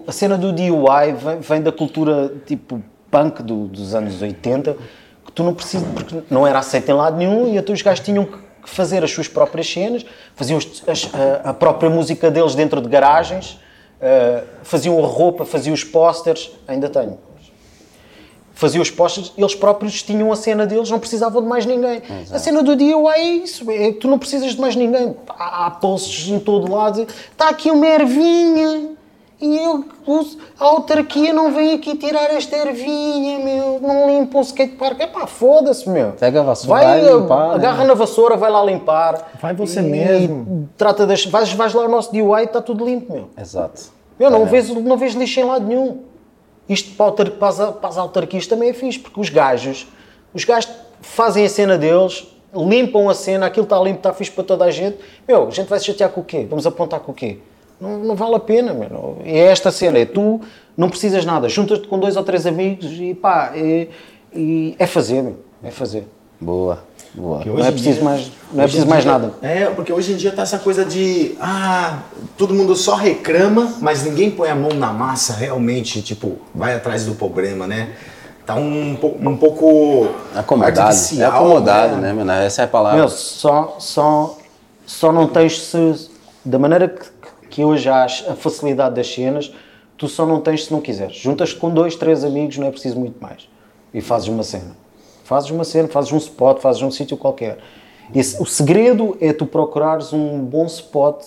A 0.07 0.13
cena 0.13 0.37
do 0.39 0.53
DIY 0.53 1.13
vem, 1.17 1.39
vem 1.41 1.63
da 1.63 1.73
cultura 1.73 2.33
tipo 2.47 2.83
punk 3.11 3.43
do- 3.43 3.67
dos 3.67 3.95
anos 3.95 4.21
80, 4.23 4.77
que 5.27 5.33
tu 5.33 5.43
não 5.43 5.53
precisas, 5.55 5.87
porque 5.93 6.23
não 6.31 6.47
era 6.47 6.59
aceito 6.61 6.89
em 6.91 6.95
lado 6.95 7.17
nenhum 7.17 7.49
e 7.49 7.57
então 7.57 7.75
os 7.75 7.83
gajos 7.83 8.05
tinham 8.05 8.25
que 8.25 8.39
fazer 8.65 9.03
as 9.03 9.11
suas 9.11 9.27
próprias 9.27 9.69
cenas, 9.71 10.05
faziam 10.37 10.59
as- 10.59 10.83
as- 10.87 11.11
a, 11.45 11.51
a 11.51 11.55
própria 11.55 11.91
música 11.91 12.31
deles 12.31 12.55
dentro 12.55 12.81
de 12.81 12.89
garagens, 12.89 13.59
eh, 14.01 14.45
faziam 14.63 15.03
a 15.03 15.07
roupa, 15.07 15.45
faziam 15.45 15.75
os 15.75 15.83
pósteres, 15.83 16.51
ainda 16.69 16.89
tenho. 16.89 17.19
Faziam 18.61 18.83
os 18.83 18.91
posters, 18.91 19.33
eles 19.39 19.55
próprios 19.55 20.03
tinham 20.03 20.31
a 20.31 20.37
cena 20.37 20.67
deles, 20.67 20.91
não 20.91 20.99
precisavam 20.99 21.41
de 21.41 21.49
mais 21.49 21.65
ninguém. 21.65 22.03
A 22.31 22.39
cena 22.39 22.63
do 22.63 22.77
DIY 22.77 22.93
é 23.15 23.23
isso, 23.23 23.71
é, 23.71 23.91
tu 23.93 24.07
não 24.07 24.19
precisas 24.19 24.53
de 24.53 24.61
mais 24.61 24.77
ninguém. 24.77 25.17
Há, 25.31 25.65
há 25.67 25.71
posts 25.71 26.29
em 26.29 26.39
todo 26.39 26.71
lado, 26.71 27.01
está 27.33 27.49
aqui 27.49 27.71
uma 27.71 27.87
ervinha, 27.87 28.91
e 29.41 29.57
eu, 29.57 29.83
a 30.59 30.65
autarquia 30.67 31.33
não 31.33 31.55
vem 31.55 31.73
aqui 31.73 31.97
tirar 31.97 32.31
esta 32.35 32.55
ervinha, 32.55 33.39
meu, 33.39 33.81
não 33.81 34.11
limpa 34.11 34.37
o 34.37 34.43
skatepark. 34.43 35.01
É 35.01 35.07
pá, 35.07 35.27
foda-se, 35.27 35.89
meu. 35.89 36.13
Pega 36.13 36.41
a 36.41 36.43
vassoura, 36.43 36.83
vai, 36.85 37.01
vai 37.01 37.15
limpar, 37.15 37.49
né? 37.49 37.55
agarra 37.55 37.85
na 37.87 37.95
vassoura, 37.95 38.37
vai 38.37 38.51
lá 38.51 38.63
limpar. 38.63 39.31
Vai 39.41 39.55
você 39.55 39.81
E- 39.81 39.85
mesmo. 39.85 40.69
e 40.71 40.77
trata 40.77 41.07
das, 41.07 41.25
vais, 41.25 41.51
vais 41.55 41.73
lá 41.73 41.85
ao 41.85 41.89
nosso 41.89 42.13
DIY 42.13 42.43
e 42.43 42.45
está 42.45 42.61
tudo 42.61 42.85
limpo, 42.85 43.11
meu. 43.11 43.31
Exato. 43.41 43.81
Eu 44.19 44.31
não, 44.31 44.43
É. 44.43 44.45
vejo, 44.45 44.79
não 44.81 44.99
vejo 44.99 45.19
lixo 45.19 45.41
em 45.41 45.45
lado 45.45 45.67
nenhum. 45.67 46.10
Isto 46.71 46.93
para, 46.97 47.07
autar- 47.07 47.31
para 47.33 47.49
as, 47.49 47.57
para 47.75 47.89
as 47.89 47.99
autarquias 47.99 48.47
também 48.47 48.71
é 48.71 48.73
fixe, 48.73 48.99
porque 48.99 49.21
os 49.21 49.29
gajos, 49.29 49.87
os 50.33 50.45
gajos 50.45 50.71
fazem 51.03 51.45
a 51.45 51.49
cena 51.49 51.77
deles, 51.77 52.27
limpam 52.55 53.09
a 53.09 53.15
cena, 53.15 53.47
aquilo 53.47 53.65
está 53.65 53.79
limpo, 53.81 53.99
está 53.99 54.13
fixe 54.15 54.31
para 54.31 54.45
toda 54.45 54.65
a 54.65 54.71
gente. 54.71 54.97
Meu, 55.27 55.49
a 55.49 55.51
gente 55.51 55.67
vai 55.69 55.79
se 55.81 55.87
chatear 55.87 56.11
com 56.11 56.21
o 56.21 56.25
quê? 56.25 56.47
Vamos 56.49 56.67
apontar 56.67 57.01
com 57.01 57.13
o 57.13 57.15
quê? 57.15 57.39
Não, 57.81 57.99
não 57.99 58.15
vale 58.15 58.37
a 58.37 58.41
pena, 58.41 58.73
meu. 58.73 59.19
É 59.25 59.39
esta 59.47 59.71
cena, 59.73 59.99
é 59.99 60.05
tu 60.07 60.41
não 60.77 60.89
precisas 60.89 61.25
nada, 61.25 61.49
juntas-te 61.49 61.89
com 61.89 61.99
dois 61.99 62.17
ou 62.17 62.23
três 62.23 62.47
amigos 62.47 62.87
e 63.01 63.15
pá, 63.15 63.53
é, 63.55 63.89
é 64.79 64.87
fazer, 64.87 65.23
meu. 65.23 65.37
É 65.65 65.71
fazer. 65.71 66.07
Boa, 66.41 66.85
boa. 67.15 67.45
Não 67.45 67.59
é 67.65 67.71
preciso 67.71 67.95
dia- 67.97 68.05
mais- 68.05 68.31
não 68.53 68.61
é 68.61 68.67
preciso 68.67 68.87
mais 68.87 69.03
dia- 69.03 69.13
nada. 69.13 69.33
É, 69.43 69.67
porque 69.67 69.93
hoje 69.93 70.13
em 70.13 70.17
dia 70.17 70.33
tá 70.33 70.43
essa 70.43 70.59
coisa 70.59 70.85
de. 70.85 71.35
Ah, 71.41 71.99
todo 72.37 72.55
mundo 72.55 72.75
só 72.77 72.95
reclama, 72.95 73.75
mas 73.81 74.05
ninguém 74.05 74.31
põe 74.31 74.49
a 74.49 74.55
mão 74.55 74.71
na 74.75 74.93
massa 74.93 75.33
realmente, 75.33 76.03
tipo, 76.03 76.39
vai 76.55 76.75
atrás 76.75 77.05
do 77.07 77.15
problema, 77.15 77.67
né? 77.67 77.91
Tá 78.47 78.55
um, 78.57 78.93
um 79.23 79.37
pouco. 79.37 80.09
Acomodado. 80.35 80.73
É 81.21 81.25
acomodado, 81.25 81.97
né, 81.97 82.13
mano? 82.13 82.33
Essa 82.33 82.63
é 82.63 82.65
a 82.65 82.69
palavra. 82.69 82.99
Meu, 82.99 83.09
só, 83.09 83.77
só, 83.79 84.37
só 84.87 85.13
não 85.13 85.27
tens 85.29 85.61
se. 85.63 86.11
Da 86.45 86.59
maneira 86.59 86.89
que, 86.89 87.07
que 87.49 87.65
hoje 87.65 87.89
há 87.89 88.05
a 88.05 88.35
facilidade 88.35 88.95
das 88.95 89.13
cenas, 89.13 89.53
tu 89.97 90.09
só 90.09 90.25
não 90.27 90.41
tens 90.41 90.65
se 90.65 90.73
não 90.73 90.81
quiseres. 90.81 91.17
Juntas-te 91.17 91.55
com 91.57 91.69
dois, 91.71 91.95
três 91.95 92.25
amigos, 92.25 92.57
não 92.57 92.67
é 92.67 92.71
preciso 92.71 92.99
muito 92.99 93.21
mais. 93.21 93.49
E 93.93 94.01
fazes 94.01 94.27
uma 94.29 94.43
cena. 94.43 94.75
Fazes 95.31 95.49
uma 95.53 95.63
cena, 95.63 95.87
fazes 95.87 96.11
um 96.13 96.17
spot, 96.17 96.59
fazes 96.59 96.83
um 96.83 96.91
sítio 96.91 97.17
qualquer. 97.17 97.59
Esse- 98.13 98.43
o 98.43 98.45
segredo 98.45 99.17
é 99.21 99.33
tu 99.33 99.47
procurares 99.47 100.13
um 100.13 100.41
bom 100.41 100.67
spot 100.67 101.23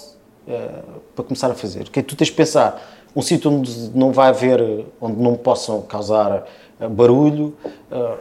eh, 0.45 0.69
para 1.15 1.23
começar 1.23 1.49
a 1.49 1.53
fazer. 1.53 1.87
Que 1.87 2.01
é, 2.01 2.03
tu 2.03 2.13
tens 2.13 2.27
de 2.27 2.33
pensar 2.33 2.81
um 3.15 3.21
sítio 3.21 3.49
onde 3.49 3.91
não 3.97 4.11
vai 4.11 4.27
haver, 4.27 4.85
onde 4.99 5.21
não 5.21 5.35
possam 5.35 5.81
causar 5.83 6.43
eh, 6.81 6.87
barulho, 6.89 7.53
eh, 7.89 8.13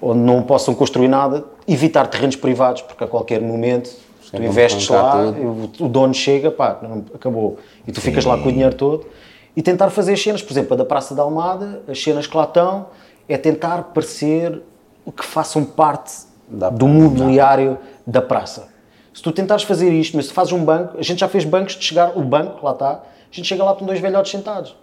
onde 0.00 0.20
não 0.20 0.42
possam 0.44 0.74
construir 0.74 1.08
nada, 1.08 1.44
evitar 1.68 2.06
terrenos 2.06 2.36
privados, 2.36 2.80
porque 2.80 3.04
a 3.04 3.06
qualquer 3.06 3.42
momento 3.42 3.90
tu 4.30 4.38
vão 4.38 4.46
investes 4.50 4.88
lá, 4.88 5.12
o, 5.42 5.84
o 5.84 5.88
dono 5.90 6.14
chega, 6.14 6.50
pá, 6.50 6.78
não- 6.82 7.04
acabou. 7.14 7.58
E 7.86 7.92
tu 7.92 8.00
ficas 8.00 8.24
lá 8.24 8.38
com 8.38 8.48
o 8.48 8.52
dinheiro 8.52 8.74
todo. 8.74 9.04
E 9.54 9.60
tentar 9.60 9.90
fazer 9.90 10.14
as 10.14 10.22
cenas, 10.22 10.40
por 10.40 10.54
exemplo, 10.54 10.72
a 10.72 10.76
da 10.78 10.86
Praça 10.86 11.14
da 11.14 11.22
Almada, 11.22 11.82
as 11.86 12.02
cenas 12.02 12.26
que 12.26 12.34
lá 12.34 12.44
estão, 12.44 12.86
é 13.28 13.36
tentar 13.36 13.90
parecer 13.92 14.62
que 15.10 15.24
façam 15.24 15.64
parte 15.64 16.12
Da 16.46 16.70
do 16.70 16.86
mobiliário 16.86 17.78
da 18.06 18.22
praça. 18.22 18.68
Se 19.12 19.22
tu 19.22 19.32
tentares 19.32 19.64
fazer 19.64 19.90
isto, 19.92 20.16
mas 20.16 20.26
se 20.26 20.32
fazes 20.32 20.52
um 20.52 20.64
banco, 20.64 20.98
a 20.98 21.02
gente 21.02 21.20
já 21.20 21.28
fez 21.28 21.44
bancos 21.44 21.74
de 21.74 21.84
chegar, 21.84 22.16
o 22.16 22.22
banco, 22.22 22.64
lá 22.64 22.72
está, 22.72 22.90
a 22.90 23.00
gente 23.34 23.46
chega 23.46 23.64
lá 23.64 23.74
com 23.74 23.84
dois 23.84 24.00
velhotes 24.00 24.30
sentados. 24.30 24.76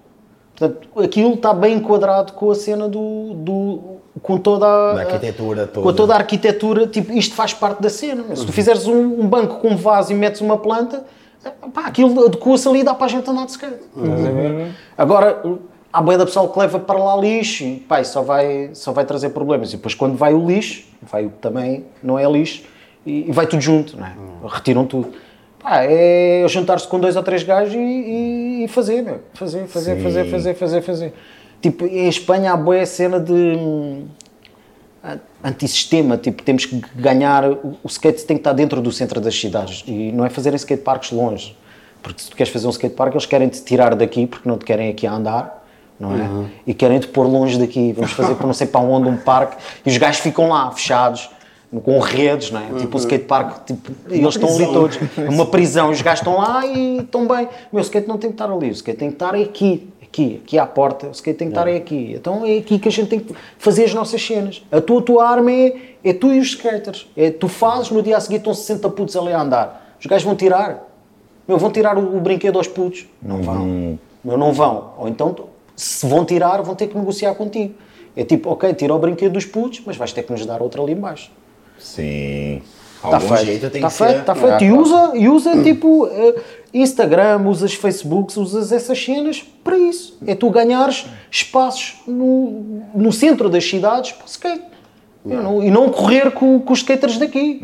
Portanto, 0.55 0.88
aquilo 0.99 1.34
está 1.36 1.53
bem 1.53 1.77
enquadrado 1.77 2.34
com 2.34 2.51
a 2.51 2.55
cena 2.55 2.89
do. 2.89 3.34
do 3.36 3.79
com 4.21 4.38
toda 4.38 4.65
a. 4.65 4.93
Da 4.93 5.01
arquitetura 5.01 5.67
toda. 5.67 5.88
Com 5.88 5.93
toda 5.93 6.13
a 6.13 6.17
arquitetura, 6.17 6.88
tipo, 6.88 7.13
isto 7.13 7.34
faz 7.34 7.53
parte 7.53 7.82
da 7.82 7.89
cena. 7.89 8.36
Se 8.36 8.45
tu 8.45 8.51
fizeres 8.51 8.86
um, 8.86 9.21
um 9.21 9.27
banco 9.27 9.60
com 9.60 9.69
um 9.69 9.77
vaso 9.77 10.12
e 10.12 10.15
metes 10.15 10.41
uma 10.41 10.58
planta, 10.58 11.05
pá, 11.73 11.86
aquilo 11.86 12.25
adequa-se 12.25 12.67
ali 12.67 12.82
e 12.82 12.84
dá 12.84 12.93
para 12.93 13.05
a 13.05 13.10
gente 13.10 13.29
andar 13.29 13.45
de 13.45 13.51
skate. 13.51 13.79
Ver? 13.95 14.75
Agora, 14.97 15.41
há 15.91 16.02
boia 16.02 16.17
da 16.17 16.25
pessoal 16.25 16.47
que 16.49 16.60
leva 16.60 16.80
para 16.80 16.97
lá 16.97 17.15
lixo 17.17 17.63
e 17.63 17.75
pá, 17.78 18.04
só 18.04 18.21
vai, 18.21 18.69
só 18.73 18.91
vai 18.91 19.06
trazer 19.06 19.30
problemas. 19.30 19.69
E 19.73 19.78
depois, 19.78 19.93
quando 19.95 20.15
vai 20.15 20.34
o 20.34 20.45
lixo, 20.45 20.84
vai 21.02 21.25
o 21.25 21.30
que 21.30 21.38
também 21.38 21.86
não 22.02 22.17
é 22.17 22.30
lixo, 22.30 22.63
e, 23.06 23.30
e 23.30 23.32
vai 23.32 23.47
tudo 23.47 23.62
junto, 23.62 23.97
não 23.97 24.06
é? 24.06 24.13
Retiram 24.47 24.86
tudo. 24.86 25.12
Pá, 25.62 25.84
é 25.84 26.45
juntar-se 26.47 26.88
com 26.88 26.99
dois 26.99 27.15
ou 27.15 27.23
três 27.23 27.43
gajos 27.43 27.73
e, 27.73 27.78
e- 27.78 28.63
e 28.63 28.67
fazer, 28.67 29.02
meu. 29.02 29.19
Fazer, 29.34 29.67
fazer, 29.67 29.95
Sim. 29.97 30.04
fazer, 30.04 30.25
fazer, 30.25 30.54
fazer, 30.54 30.82
fazer. 30.82 31.13
Tipo, 31.62 31.86
em 31.86 32.08
Espanha 32.08 32.54
há 32.54 32.58
boa 32.58 32.86
cena 32.86 33.19
de 33.19 33.34
hum, 33.34 34.06
antissistema, 35.43 36.17
tipo, 36.17 36.43
temos 36.43 36.65
que 36.65 36.82
ganhar, 36.95 37.49
o, 37.49 37.78
o 37.84 37.88
skate 37.88 38.25
tem 38.25 38.38
que 38.38 38.41
estar 38.41 38.54
dentro 38.54 38.82
do 38.82 38.91
centro 38.91 39.19
das 39.21 39.38
cidades 39.38 39.84
e 39.88 40.12
não 40.12 40.25
é 40.25 40.30
fazerem 40.30 40.56
skateparks 40.58 41.12
longe, 41.12 41.56
porque 42.02 42.21
se 42.21 42.30
tu 42.30 42.36
queres 42.36 42.52
fazer 42.52 42.67
um 42.67 42.71
skatepark 42.71 43.13
eles 43.13 43.25
querem 43.25 43.47
te 43.49 43.62
tirar 43.63 43.95
daqui 43.95 44.28
porque 44.28 44.47
não 44.47 44.58
te 44.58 44.65
querem 44.65 44.89
aqui 44.89 45.08
a 45.08 45.13
andar, 45.13 45.59
não 45.99 46.13
é? 46.13 46.49
E 46.65 46.73
querem 46.73 46.99
te 46.99 47.07
pôr 47.07 47.27
longe 47.27 47.59
daqui, 47.59 47.91
vamos 47.93 48.12
fazer 48.12 48.35
por 48.35 48.45
não 48.45 48.53
sei 48.53 48.67
para 48.67 48.79
onde 48.79 49.09
um 49.09 49.17
parque 49.17 49.57
e 49.85 49.89
os 49.89 49.97
gajos 49.97 50.21
ficam 50.21 50.49
lá, 50.49 50.71
fechados, 50.71 51.29
com 51.83 51.99
redes, 51.99 52.49
não 52.49 52.59
é? 52.59 52.79
Tipo 52.79 52.97
o 52.97 52.99
skatepark, 52.99 53.65
tipo, 53.65 53.91
eles 54.09 54.35
estão 54.35 54.49
ali 54.49 54.65
todos, 54.65 54.99
uma 55.29 55.45
prisão, 55.45 55.91
os 55.91 56.01
gajos 56.01 56.21
estão 56.21 56.38
lá 56.38 56.65
e 56.65 56.99
estão 56.99 57.27
bem. 57.27 57.45
O 57.71 57.75
meu 57.75 57.81
skate 57.81 58.07
não 58.07 58.17
tem 58.17 58.31
que 58.31 58.35
estar 58.35 58.51
ali, 58.51 58.69
o 58.69 58.71
skate 58.71 58.97
tem 58.97 59.09
que 59.09 59.15
estar 59.15 59.35
aqui, 59.35 59.88
aqui, 60.01 60.41
aqui 60.43 60.57
à 60.57 60.65
porta, 60.65 61.07
o 61.07 61.12
skate 61.12 61.38
tem 61.38 61.47
que 61.49 61.53
estar 61.53 61.69
é 61.69 61.75
aqui. 61.75 62.13
Então 62.15 62.43
é 62.43 62.57
aqui 62.57 62.79
que 62.79 62.88
a 62.88 62.91
gente 62.91 63.09
tem 63.09 63.19
que 63.19 63.35
fazer 63.59 63.83
as 63.85 63.93
nossas 63.93 64.25
cenas. 64.25 64.63
A 64.71 64.81
tua, 64.81 64.99
a 64.99 65.03
tua 65.03 65.27
arma 65.27 65.51
é, 65.51 65.75
é 66.03 66.13
tu 66.13 66.33
e 66.33 66.39
os 66.39 66.47
skaters. 66.47 67.07
É, 67.15 67.29
tu 67.29 67.47
fazes, 67.47 67.91
no 67.91 68.01
dia 68.01 68.17
a 68.17 68.19
seguir 68.19 68.38
estão 68.38 68.53
60 68.53 68.89
putos 68.89 69.15
ali 69.15 69.31
a 69.31 69.41
andar. 69.41 69.95
Os 69.99 70.05
gajos 70.07 70.23
vão 70.23 70.35
tirar. 70.35 70.88
Meu, 71.47 71.57
vão 71.57 71.71
tirar 71.71 71.97
o, 71.97 72.17
o 72.17 72.19
brinquedo 72.19 72.57
aos 72.57 72.67
putos. 72.67 73.05
Não 73.21 73.43
vão. 73.43 73.99
Meu, 74.23 74.38
não 74.38 74.51
vão. 74.51 74.93
Ou 74.97 75.07
então, 75.07 75.35
se 75.79 76.05
vão 76.05 76.25
tirar, 76.25 76.61
vão 76.61 76.75
ter 76.75 76.87
que 76.87 76.97
negociar 76.97 77.33
contigo. 77.35 77.73
É 78.15 78.23
tipo, 78.25 78.49
ok, 78.49 78.73
tira 78.73 78.93
o 78.93 78.99
brinquedo 78.99 79.33
dos 79.33 79.45
putos, 79.45 79.81
mas 79.85 79.95
vais 79.95 80.11
ter 80.11 80.23
que 80.23 80.31
nos 80.31 80.45
dar 80.45 80.61
outro 80.61 80.83
ali 80.83 80.91
embaixo. 80.91 81.31
Sim. 81.77 82.61
Está 82.97 83.07
Algum 83.15 83.27
Tá 83.29 83.35
feito, 83.37 83.45
jeito 83.45 83.69
tem 83.69 83.81
está 83.81 83.87
que 83.89 83.93
feito, 83.97 84.11
ser. 84.11 84.19
está 84.19 84.35
feito. 84.35 84.63
E 84.65 84.71
usa, 84.73 85.11
e 85.15 85.29
usa 85.29 85.63
tipo 85.63 86.07
eh, 86.11 86.35
Instagram, 86.73 87.47
usas 87.47 87.73
Facebook, 87.73 88.37
usas 88.37 88.73
essas 88.73 89.01
cenas 89.01 89.41
para 89.63 89.77
isso. 89.77 90.17
É 90.27 90.35
tu 90.35 90.49
ganhares 90.49 91.05
espaços 91.31 91.95
no, 92.05 92.81
no 92.93 93.11
centro 93.13 93.49
das 93.49 93.63
cidades 93.63 94.11
para 94.11 94.25
skate. 94.27 94.63
Não- 95.25 95.62
e 95.62 95.69
não 95.69 95.89
correr 95.89 96.32
com, 96.32 96.60
com 96.60 96.71
os 96.73 96.79
skaters 96.79 97.17
daqui. 97.17 97.60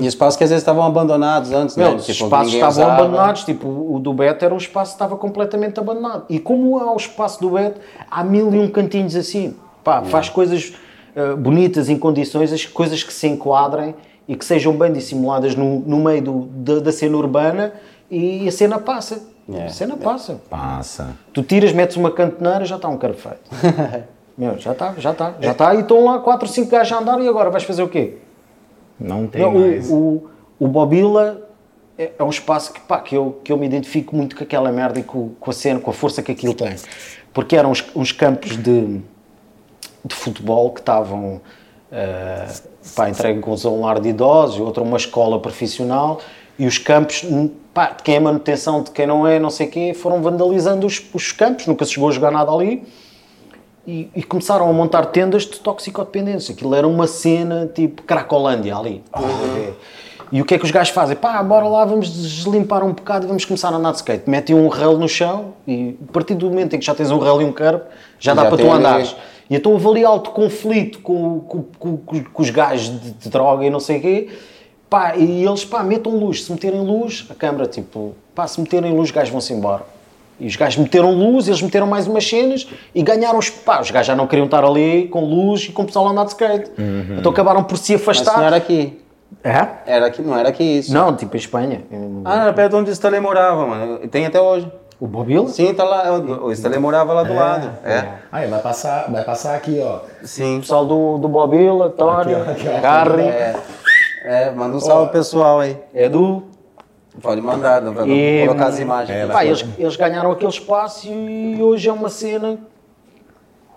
E 0.00 0.06
espaços 0.06 0.36
que 0.36 0.44
às 0.44 0.50
vezes 0.50 0.62
estavam 0.62 0.84
abandonados 0.84 1.50
antes, 1.52 1.76
Meu, 1.76 1.90
né? 1.90 1.96
os 1.96 2.06
Tipo, 2.06 2.24
espaços 2.24 2.52
estavam 2.54 2.70
usava. 2.84 2.92
abandonados, 3.02 3.44
tipo, 3.44 3.68
o 3.68 3.98
do 3.98 4.12
Beto 4.14 4.44
era 4.44 4.54
um 4.54 4.58
espaço 4.58 4.92
que 4.92 4.94
estava 4.96 5.16
completamente 5.16 5.78
abandonado. 5.80 6.24
E 6.28 6.38
como 6.38 6.78
há 6.78 6.92
o 6.92 6.96
espaço 6.96 7.40
do 7.40 7.50
Beto, 7.50 7.80
há 8.10 8.22
mil 8.22 8.54
e 8.54 8.58
um 8.58 8.68
cantinhos 8.70 9.16
assim. 9.16 9.54
Pá, 9.82 10.02
faz 10.02 10.28
coisas 10.28 10.72
eh, 11.16 11.34
bonitas 11.34 11.88
em 11.88 11.98
condições, 11.98 12.52
as 12.52 12.64
coisas 12.64 13.02
que 13.02 13.12
se 13.12 13.26
enquadrem 13.26 13.94
e 14.28 14.36
que 14.36 14.44
sejam 14.44 14.72
bem 14.74 14.92
dissimuladas 14.92 15.54
no, 15.56 15.80
no 15.80 15.98
meio 15.98 16.22
do- 16.22 16.42
da, 16.52 16.78
da 16.80 16.92
cena 16.92 17.16
urbana 17.16 17.72
e 18.10 18.46
a 18.46 18.52
cena 18.52 18.78
passa. 18.78 19.20
É, 19.52 19.64
A 19.64 19.68
cena 19.70 19.96
passa. 19.96 20.40
Passa. 20.50 21.08
Tu 21.32 21.42
tiras, 21.42 21.72
metes 21.72 21.96
uma 21.96 22.10
cantoneira, 22.10 22.64
já 22.66 22.76
está 22.76 22.86
um 22.88 22.98
carro 22.98 23.14
feito. 23.14 23.40
Meu, 24.38 24.56
já 24.56 24.70
está, 24.70 24.94
já 24.96 25.10
está, 25.10 25.34
já 25.40 25.50
está. 25.50 25.74
E 25.74 25.80
estão 25.80 26.04
lá 26.04 26.20
4 26.20 26.46
ou 26.46 26.54
5 26.54 26.70
gajos 26.70 26.92
a 26.92 27.00
andar 27.00 27.20
e 27.20 27.26
agora 27.26 27.50
vais 27.50 27.64
fazer 27.64 27.82
o 27.82 27.88
quê? 27.88 28.18
Não 28.98 29.26
tem 29.26 29.42
Não, 29.42 29.50
mais. 29.50 29.90
o, 29.90 29.94
o, 29.94 30.30
o 30.60 30.68
Bobila 30.68 31.42
é, 31.98 32.12
é 32.16 32.22
um 32.22 32.30
espaço 32.30 32.72
que, 32.72 32.80
pá, 32.80 33.00
que, 33.00 33.16
eu, 33.16 33.40
que 33.42 33.50
eu 33.50 33.56
me 33.56 33.66
identifico 33.66 34.14
muito 34.14 34.36
com 34.36 34.44
aquela 34.44 34.70
merda 34.70 35.00
e 35.00 35.02
com, 35.02 35.30
com 35.40 35.50
a 35.50 35.52
cena, 35.52 35.80
com 35.80 35.90
a 35.90 35.92
força 35.92 36.22
que 36.22 36.30
aquilo 36.30 36.54
tem. 36.54 36.76
Porque 37.34 37.56
eram 37.56 37.72
uns, 37.72 37.84
uns 37.96 38.12
campos 38.12 38.56
de, 38.56 39.00
de 40.04 40.14
futebol 40.14 40.70
que 40.70 40.78
estavam 40.78 41.40
pá, 42.94 43.10
entregues 43.10 43.66
a 43.66 43.70
um 43.70 43.80
lar 43.80 43.98
de 43.98 44.10
idosos, 44.10 44.60
outro 44.60 44.84
a 44.84 44.86
uma 44.86 44.98
escola 44.98 45.40
profissional, 45.40 46.20
e 46.56 46.64
os 46.64 46.78
campos, 46.78 47.24
pá, 47.74 47.90
de 47.90 48.04
quem 48.04 48.14
é 48.14 48.20
manutenção, 48.20 48.84
de 48.84 48.92
quem 48.92 49.04
não 49.04 49.26
é, 49.26 49.40
não 49.40 49.50
sei 49.50 49.66
o 49.66 49.70
quê, 49.70 49.94
foram 49.94 50.22
vandalizando 50.22 50.86
os, 50.86 51.02
os 51.12 51.32
campos, 51.32 51.66
nunca 51.66 51.84
se 51.84 51.94
chegou 51.94 52.08
a 52.08 52.12
jogar 52.12 52.30
nada 52.30 52.52
ali 52.52 52.86
e, 53.88 54.10
e 54.14 54.22
começaram 54.22 54.68
a 54.68 54.72
montar 54.72 55.06
tendas 55.06 55.44
de 55.44 55.58
toxicodependência. 55.60 56.52
Aquilo 56.52 56.74
era 56.74 56.86
uma 56.86 57.06
cena 57.06 57.66
tipo 57.74 58.02
Cracolândia 58.02 58.76
ali. 58.76 59.02
E 60.30 60.42
o 60.42 60.44
que 60.44 60.54
é 60.54 60.58
que 60.58 60.64
os 60.66 60.70
gajos 60.70 60.92
fazem? 60.92 61.16
Pá, 61.16 61.42
bora 61.42 61.66
lá, 61.66 61.86
vamos 61.86 62.10
deslimpar 62.12 62.84
um 62.84 62.92
bocado 62.92 63.24
e 63.24 63.28
vamos 63.28 63.46
começar 63.46 63.70
a 63.72 63.76
andar 63.76 63.92
de 63.92 63.96
skate. 63.96 64.28
Metem 64.28 64.54
um 64.54 64.68
relo 64.68 64.98
no 64.98 65.08
chão 65.08 65.54
e 65.66 65.96
a 66.06 66.12
partir 66.12 66.34
do 66.34 66.46
momento 66.50 66.76
em 66.76 66.78
que 66.78 66.84
já 66.84 66.94
tens 66.94 67.10
um 67.10 67.18
relo 67.18 67.40
e 67.40 67.46
um 67.46 67.52
curb, 67.52 67.80
já 68.20 68.34
dá 68.34 68.42
Já 68.42 68.48
para 68.48 68.56
tem 68.58 68.66
tu 68.66 68.72
andares. 68.72 69.16
E 69.48 69.56
então 69.56 69.72
houve 69.72 69.88
ali 69.88 70.04
alto 70.04 70.30
conflito 70.32 70.98
com, 71.00 71.40
com, 71.40 71.62
com- 71.78 71.96
com- 71.96 72.24
com 72.24 72.42
os 72.42 72.50
gajos 72.50 73.00
de, 73.00 73.10
de 73.12 73.28
droga 73.30 73.64
e 73.64 73.70
não 73.70 73.80
sei 73.80 73.96
o 73.96 74.00
quê. 74.02 74.28
Pá, 74.90 75.16
e 75.16 75.46
eles, 75.46 75.64
pá, 75.64 75.82
metam 75.82 76.14
luz. 76.14 76.44
Se 76.44 76.52
meterem 76.52 76.82
luz, 76.82 77.26
a 77.30 77.34
câmara, 77.34 77.66
tipo, 77.66 78.14
pá, 78.34 78.46
se 78.46 78.60
meterem 78.60 78.90
luz, 78.92 79.04
os 79.08 79.10
gajos 79.10 79.30
vão-se 79.30 79.54
embora. 79.54 79.82
E 80.40 80.46
os 80.46 80.56
gajos 80.56 80.76
meteram 80.78 81.12
luz, 81.12 81.48
eles 81.48 81.60
meteram 81.60 81.86
mais 81.86 82.06
umas 82.06 82.26
cenas 82.28 82.66
e 82.94 83.02
ganharam 83.02 83.38
os. 83.38 83.50
Pá, 83.50 83.80
os 83.80 83.90
gajos 83.90 84.06
já 84.06 84.14
não 84.16 84.26
queriam 84.26 84.44
estar 84.44 84.64
ali 84.64 85.08
com 85.08 85.24
luz 85.24 85.62
e 85.64 85.72
com 85.72 85.82
o 85.82 85.86
pessoal 85.86 86.06
a 86.08 86.10
andar 86.10 86.24
de 86.24 86.30
skate. 86.30 86.70
Então 87.18 87.32
acabaram 87.32 87.64
por 87.64 87.76
se 87.76 87.92
Mas 87.92 88.02
afastar. 88.02 88.38
não 88.38 88.44
era 88.44 88.56
aqui. 88.56 89.02
É? 89.44 89.66
Era 89.86 90.06
aqui, 90.06 90.22
não 90.22 90.36
era 90.36 90.48
aqui 90.48 90.62
isso. 90.78 90.92
Não, 90.92 91.14
tipo 91.14 91.36
em 91.36 91.38
Espanha. 91.38 91.82
Ah, 92.24 92.42
era 92.42 92.52
perto 92.52 92.70
de 92.70 92.76
onde 92.76 92.90
o 92.90 92.92
Stanley 92.92 93.20
morava, 93.20 93.66
mano. 93.66 93.98
Tem 94.08 94.26
até 94.26 94.40
hoje. 94.40 94.70
O 95.00 95.06
Bobila? 95.06 95.46
Sim, 95.48 95.72
tá 95.74 95.84
lá. 95.84 96.12
O 96.18 96.50
Stanley 96.50 96.80
morava 96.80 97.12
lá 97.12 97.22
do 97.22 97.32
lado. 97.34 97.70
É. 97.84 98.04
Aí, 98.32 98.48
vai 98.48 98.60
passar, 98.60 99.08
vai 99.10 99.22
passar 99.22 99.54
aqui, 99.54 99.80
ó. 99.80 100.00
Sim. 100.24 100.56
O 100.56 100.60
pessoal 100.60 100.84
do, 100.86 101.18
do 101.18 101.28
Bobila, 101.28 101.90
Tório, 101.90 102.36
ó, 102.38 102.78
ó. 102.78 102.80
Carri, 102.80 103.22
É. 103.22 103.54
É, 104.24 104.50
manda 104.50 104.76
um 104.76 104.80
salve 104.80 105.04
pro 105.10 105.18
pessoal 105.18 105.60
aí. 105.60 105.76
Edu. 105.94 106.42
Pode 107.20 107.40
mandar, 107.40 107.80
não, 107.82 107.92
não 107.92 108.06
E- 108.08 108.44
colocar 108.46 108.66
as 108.68 108.78
imagens. 108.78 109.16
É, 109.18 109.26
Pá, 109.26 109.44
eles, 109.44 109.64
eles 109.78 109.96
ganharam 109.96 110.30
aquele 110.30 110.50
espaço 110.50 111.08
e 111.08 111.60
hoje 111.60 111.88
é 111.88 111.92
uma 111.92 112.08
cena. 112.08 112.58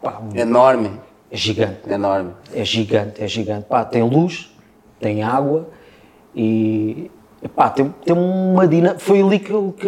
Pá, 0.02 0.22
Enorme. 0.36 0.92
é 1.32 1.38
gigante. 1.38 1.80
Enorme. 1.90 2.32
É 2.54 2.64
gigante, 2.64 3.24
é 3.24 3.28
gigante. 3.28 3.66
Pá, 3.66 3.84
tem 3.86 4.04
luz, 4.04 4.54
tem 5.00 5.24
água 5.24 5.68
e. 6.36 7.10
Pá, 7.56 7.70
tem, 7.70 7.94
tem 8.06 8.16
uma 8.16 8.68
dinâmica. 8.68 9.00
Foi 9.00 9.22
ali 9.22 9.40
que, 9.40 9.52
eu- 9.52 9.74
que, 9.78 9.88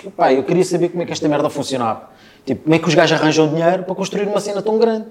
que 0.00 0.10
pá, 0.10 0.32
eu 0.32 0.44
queria 0.44 0.64
saber 0.64 0.88
como 0.90 1.02
é 1.02 1.06
que 1.06 1.12
esta 1.12 1.28
merda 1.28 1.50
funcionava. 1.50 2.10
Tipo, 2.46 2.62
como 2.64 2.74
é 2.74 2.78
que 2.78 2.88
os 2.88 2.94
gajos 2.94 3.20
arranjam 3.20 3.48
dinheiro 3.48 3.82
para 3.84 3.94
construir 3.94 4.26
uma 4.28 4.40
cena 4.40 4.62
tão 4.62 4.78
grande? 4.78 5.06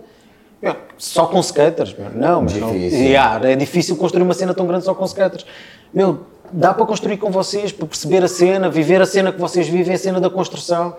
Só 0.98 1.26
com 1.26 1.40
skaters? 1.40 1.94
Meu, 1.98 2.12
não, 2.12 2.44
mas 2.44 2.54
não. 2.56 2.72
Difícil. 2.72 3.00
Yeah, 3.00 3.50
é 3.50 3.56
difícil 3.56 3.96
construir 3.98 4.22
uma 4.24 4.34
cena 4.36 4.54
tão 4.54 4.68
grande 4.68 4.86
só 4.86 4.94
com 4.94 5.04
skaters. 5.06 5.46
Meu, 5.94 6.22
dá 6.52 6.74
para 6.74 6.86
construir 6.86 7.18
com 7.18 7.32
vocês, 7.32 7.72
para 7.72 7.86
perceber 7.86 8.24
a 8.24 8.28
cena, 8.28 8.70
viver 8.70 9.02
a 9.02 9.06
cena 9.06 9.32
que 9.32 9.40
vocês 9.40 9.68
vivem, 9.68 9.94
a 9.94 9.98
cena 9.98 10.20
da 10.20 10.30
construção. 10.30 10.96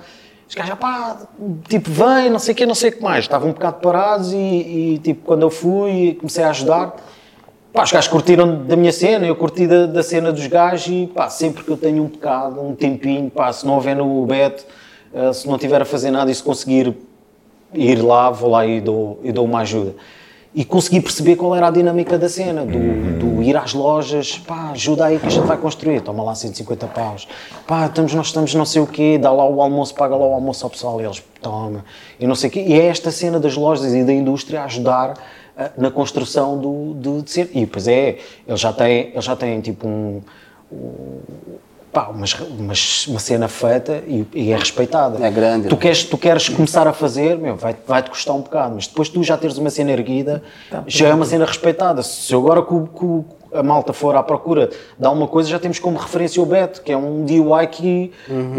Os 0.49 0.55
gajos, 0.55 0.75
pá, 0.75 1.19
tipo, 1.69 1.91
vem, 1.91 2.29
não 2.31 2.39
sei 2.39 2.53
o 2.53 2.57
que, 2.57 2.67
não 2.67 2.75
sei 2.75 2.91
o 2.91 2.93
que 2.93 3.03
mais. 3.03 3.25
Estavam 3.25 3.51
um 3.51 3.53
bocado 3.53 3.81
parados 3.81 4.33
e, 4.33 4.37
e, 4.37 5.01
tipo, 5.03 5.25
quando 5.25 5.43
eu 5.43 5.51
fui, 5.51 6.17
comecei 6.19 6.45
a 6.45 6.51
ajudar. 6.51 6.95
Pá, 7.73 7.85
os 7.85 7.91
gajos 7.93 8.09
curtiram 8.09 8.65
da 8.67 8.77
minha 8.77 8.93
cena, 8.93 9.27
eu 9.27 9.35
curti 9.35 9.67
da, 9.67 9.87
da 9.87 10.03
cena 10.03 10.31
dos 10.31 10.47
gajos 10.47 10.87
e, 10.89 11.07
pá, 11.07 11.31
sempre 11.31 11.65
que 11.65 11.71
eu 11.71 11.77
tenho 11.77 12.03
um 12.03 12.07
bocado, 12.07 12.61
um 12.61 12.75
tempinho, 12.75 13.31
pá, 13.31 13.51
se 13.51 13.65
não 13.65 13.75
houver 13.75 13.97
no 13.97 14.27
Beto, 14.27 14.67
eh, 15.15 15.33
se 15.33 15.49
não 15.49 15.57
tiver 15.57 15.81
a 15.81 15.85
fazer 15.87 16.11
nada 16.11 16.31
e 16.31 16.35
se 16.35 16.43
conseguir 16.43 16.95
ir 17.73 18.03
lá, 18.03 18.29
vou 18.29 18.51
lá 18.51 18.67
e 18.67 18.79
dou, 18.79 19.19
e 19.23 19.33
dou 19.33 19.47
uma 19.47 19.61
ajuda. 19.61 19.95
E 20.55 20.65
consegui 20.65 21.01
perceber 21.01 21.37
qual 21.37 21.55
era 21.57 21.69
a 21.69 21.71
dinâmica 21.71 22.19
da 22.19 22.29
cena, 22.29 22.65
do, 22.67 23.19
do 23.19 23.43
ir 23.43 23.57
às 23.57 23.73
lojas, 23.73 24.38
pá, 24.38 24.71
ajuda 24.73 25.07
aí 25.07 25.19
que 25.19 25.27
a 25.27 25.31
gente 25.31 25.47
vai 25.47 25.57
construir, 25.57 26.03
toma 26.03 26.23
lá 26.23 26.35
150 26.35 26.87
paus, 26.88 27.27
pá, 27.67 27.87
estamos, 27.87 28.12
nós 28.12 28.27
estamos 28.27 28.55
não 28.55 28.67
sei 28.67 28.83
o 28.83 28.87
quê, 28.87 29.19
dá 29.19 29.33
lá 29.33 29.49
o 29.49 29.62
almoço, 29.62 29.95
paga 29.95 30.15
lá 30.15 30.27
o 30.27 30.35
almoço 30.35 30.65
ao 30.65 30.71
pessoal, 30.71 31.01
e 31.01 31.05
eles, 31.05 31.23
toma, 31.41 31.85
e 32.21 32.27
não 32.27 32.35
sei 32.35 32.51
o 32.51 32.53
quê, 32.53 32.65
e 32.67 32.75
é 32.75 32.87
esta 32.87 33.11
cena 33.11 33.41
das 33.41 33.57
lojas 33.57 33.95
e 33.95 34.05
da 34.05 34.12
indústria 34.12 34.61
a 34.61 34.65
ajudar 34.65 35.15
ah, 35.57 35.71
na 35.79 35.91
construção 35.91 36.59
do, 36.59 36.93
do, 36.95 37.23
de 37.23 37.31
ser, 37.31 37.51
e 37.55 37.61
depois 37.61 37.88
é, 37.88 38.19
eles 38.47 38.61
já 38.61 38.73
têm, 38.75 39.09
eles 39.12 39.25
já 39.25 39.35
têm 39.35 39.61
tipo 39.62 39.88
um, 39.88 40.21
pá, 41.93 42.11
mas, 42.15 42.35
mas 42.59 43.07
uma 43.07 43.21
cena 43.21 43.49
feita 43.49 44.03
e, 44.07 44.27
e 44.35 44.53
é 44.53 44.57
respeitada. 44.57 45.25
É 45.25 45.31
grande, 45.31 45.69
Tu 45.69 45.77
queres, 45.77 46.05
tu 46.05 46.17
queres 46.19 46.49
começar 46.49 46.87
a 46.87 46.93
fazer, 46.93 47.37
meu, 47.37 47.57
vai, 47.57 47.77
vai-te 47.87 48.11
custar 48.11 48.35
um 48.35 48.41
bocado, 48.41 48.75
mas 48.77 48.87
depois 48.87 49.09
tu 49.09 49.23
já 49.23 49.37
teres 49.37 49.59
uma 49.59 49.71
cena 49.71 49.91
erguida, 49.93 50.43
já 50.87 51.09
é 51.09 51.15
uma 51.15 51.27
cena 51.27 51.45
respeitada. 51.45 52.03
Se 52.03 52.33
eu 52.33 52.41
agora 52.41 52.63
que 52.63 52.73
o- 52.73 53.25
a 53.53 53.62
malta 53.62 53.93
for 53.93 54.17
à 54.17 54.23
procura 54.23 54.71
de 54.99 55.07
alguma 55.07 55.29
coisa, 55.29 55.49
já 55.49 55.59
temos 55.59 55.79
como 55.79 55.99
referência 55.99 56.43
o 56.43 56.47
Beto, 56.47 56.83
que 56.83 56.91
é 56.93 56.97
um 56.97 57.25
DIY 57.25 57.67
que, 57.71 58.12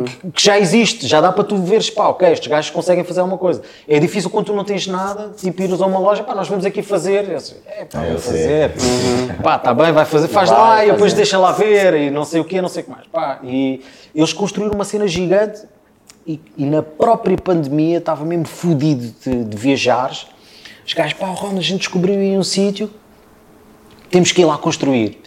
que, 0.06 0.32
que 0.32 0.43
já 0.43 0.60
existe, 0.60 1.08
já 1.08 1.19
dá 1.19 1.32
para 1.32 1.43
tu 1.43 1.58
veres, 1.58 1.89
pá, 1.89 2.08
ok, 2.08 2.32
estes 2.32 2.47
gajos 2.47 2.69
conseguem 2.71 3.03
fazer 3.03 3.21
alguma 3.21 3.38
coisa. 3.38 3.62
É 3.88 3.99
difícil 3.99 4.29
quando 4.29 4.47
tu 4.47 4.53
não 4.53 4.63
tens 4.63 4.88
nada, 4.88 5.32
tipo 5.36 5.62
ires 5.62 5.82
a 5.82 5.86
uma 5.86 5.99
loja, 5.99 6.23
pá, 6.23 6.36
nós 6.36 6.47
vamos 6.47 6.65
aqui 6.65 6.82
fazer. 6.82 7.29
Eu 7.29 7.39
sei, 7.39 7.58
é, 7.65 7.86
pá, 7.86 8.03
É, 8.03 8.08
eu 8.08 8.12
vou 8.12 8.19
sei. 8.19 8.69
fazer. 8.69 9.41
Pá, 9.41 9.60
tá 9.60 9.73
bem, 9.73 9.91
vai 9.91 10.06
fazer, 10.06 10.27
faz 10.27 10.49
Vai 10.49 10.60
lá 10.60 10.86
e 10.86 10.91
depois 10.91 11.13
deixa 11.13 11.38
lá 11.38 11.51
ver 11.51 11.93
e 11.95 12.12
não 12.12 12.23
sei 12.25 12.39
o 12.39 12.45
quê, 12.45 12.62
não 12.62 12.69
sei 12.69 12.82
o 12.84 12.86
que 12.86 12.91
mais. 12.91 13.08
Pá, 13.08 13.39
e 13.43 13.82
eles 14.13 14.34
construíram 14.34 14.73
uma 14.73 14.86
cena 14.86 15.08
gigante 15.08 15.62
e, 16.25 16.39
e 16.58 16.65
na 16.65 16.82
própria 16.84 17.38
pandemia 17.38 17.97
estava 17.97 18.23
mesmo 18.23 18.45
fodido 18.45 19.13
de, 19.25 19.43
de 19.43 19.58
viajares. 19.58 20.27
Os 20.86 20.93
gajos, 20.93 21.13
pá, 21.13 21.27
Ron, 21.27 21.58
a 21.58 21.62
gente 21.62 21.79
descobriu 21.79 22.15
aí 22.15 22.38
um 22.38 22.43
sítio, 22.43 22.89
temos 24.13 24.32
que 24.32 24.43
ir 24.43 24.45
lá 24.45 24.60
construir. 24.60 25.19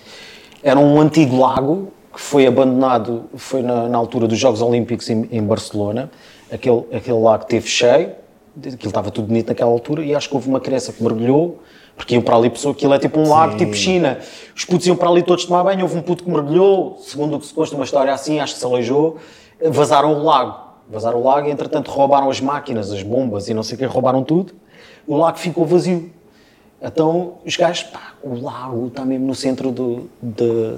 Era 0.63 0.79
um 0.79 1.01
antigo 1.01 1.37
lago 1.37 1.89
que 2.15 2.21
foi 2.21 2.47
abandonado, 2.47 3.25
foi 3.35 3.61
na, 3.61 3.89
na 3.89 3.99
altura 3.99 4.29
dos 4.29 4.39
Jogos 4.39 4.63
Olímpicos 4.63 5.11
em, 5.11 5.29
em 5.33 5.43
Barcelona. 5.43 6.09
Aquele, 6.53 6.85
aquele 6.93 7.19
lago 7.19 7.43
esteve 7.43 7.67
cheio, 7.67 8.13
aquilo 8.57 8.87
estava 8.87 9.11
tudo 9.11 9.27
bonito 9.27 9.49
naquela 9.49 9.73
altura, 9.73 10.05
e 10.05 10.15
acho 10.15 10.29
que 10.29 10.37
houve 10.37 10.49
uma 10.49 10.61
criança 10.61 10.93
que 10.93 11.03
mergulhou, 11.03 11.61
porque 11.97 12.15
iam 12.15 12.23
para 12.23 12.37
ali 12.37 12.49
pessoas, 12.49 12.77
aquilo 12.77 12.95
é 12.95 12.99
tipo 13.01 13.19
um 13.19 13.29
lago, 13.29 13.57
tipo 13.57 13.73
piscina. 13.73 14.21
Os 14.55 14.65
putos 14.65 14.87
iam 14.87 14.95
para 14.95 15.11
ali 15.11 15.23
todos 15.25 15.45
tomar 15.45 15.65
banho, 15.65 15.83
houve 15.83 15.99
um 15.99 16.03
puto 16.03 16.23
que 16.23 16.31
mergulhou, 16.31 16.97
segundo 17.01 17.37
o 17.37 17.41
que 17.41 17.47
se 17.47 17.53
consta, 17.53 17.75
uma 17.75 17.85
história 17.85 18.15
assim, 18.15 18.39
acho 18.39 18.55
que 18.55 18.61
se 18.61 18.67
aleijou, 18.67 19.17
vazaram 19.69 20.13
o 20.13 20.23
lago. 20.23 20.65
Vazaram 20.89 21.21
o 21.21 21.25
lago 21.25 21.49
e, 21.49 21.51
entretanto, 21.51 21.91
roubaram 21.91 22.31
as 22.31 22.41
máquinas, 22.41 22.93
as 22.93 23.03
bombas 23.03 23.49
e 23.49 23.55
não 23.55 23.65
sei 23.65 23.75
o 23.75 23.79
que, 23.79 23.85
roubaram 23.85 24.23
tudo. 24.23 24.55
O 25.09 25.17
lago 25.17 25.39
ficou 25.39 25.67
vazio. 25.67 26.13
Então, 26.87 27.35
os 27.45 27.57
gajos, 27.57 27.83
pá, 27.85 28.13
o 28.23 28.41
lago 28.41 28.87
está 28.87 29.05
mesmo 29.05 29.27
no 29.27 29.35
centro 29.35 29.73
do, 29.73 30.09
de, 30.23 30.77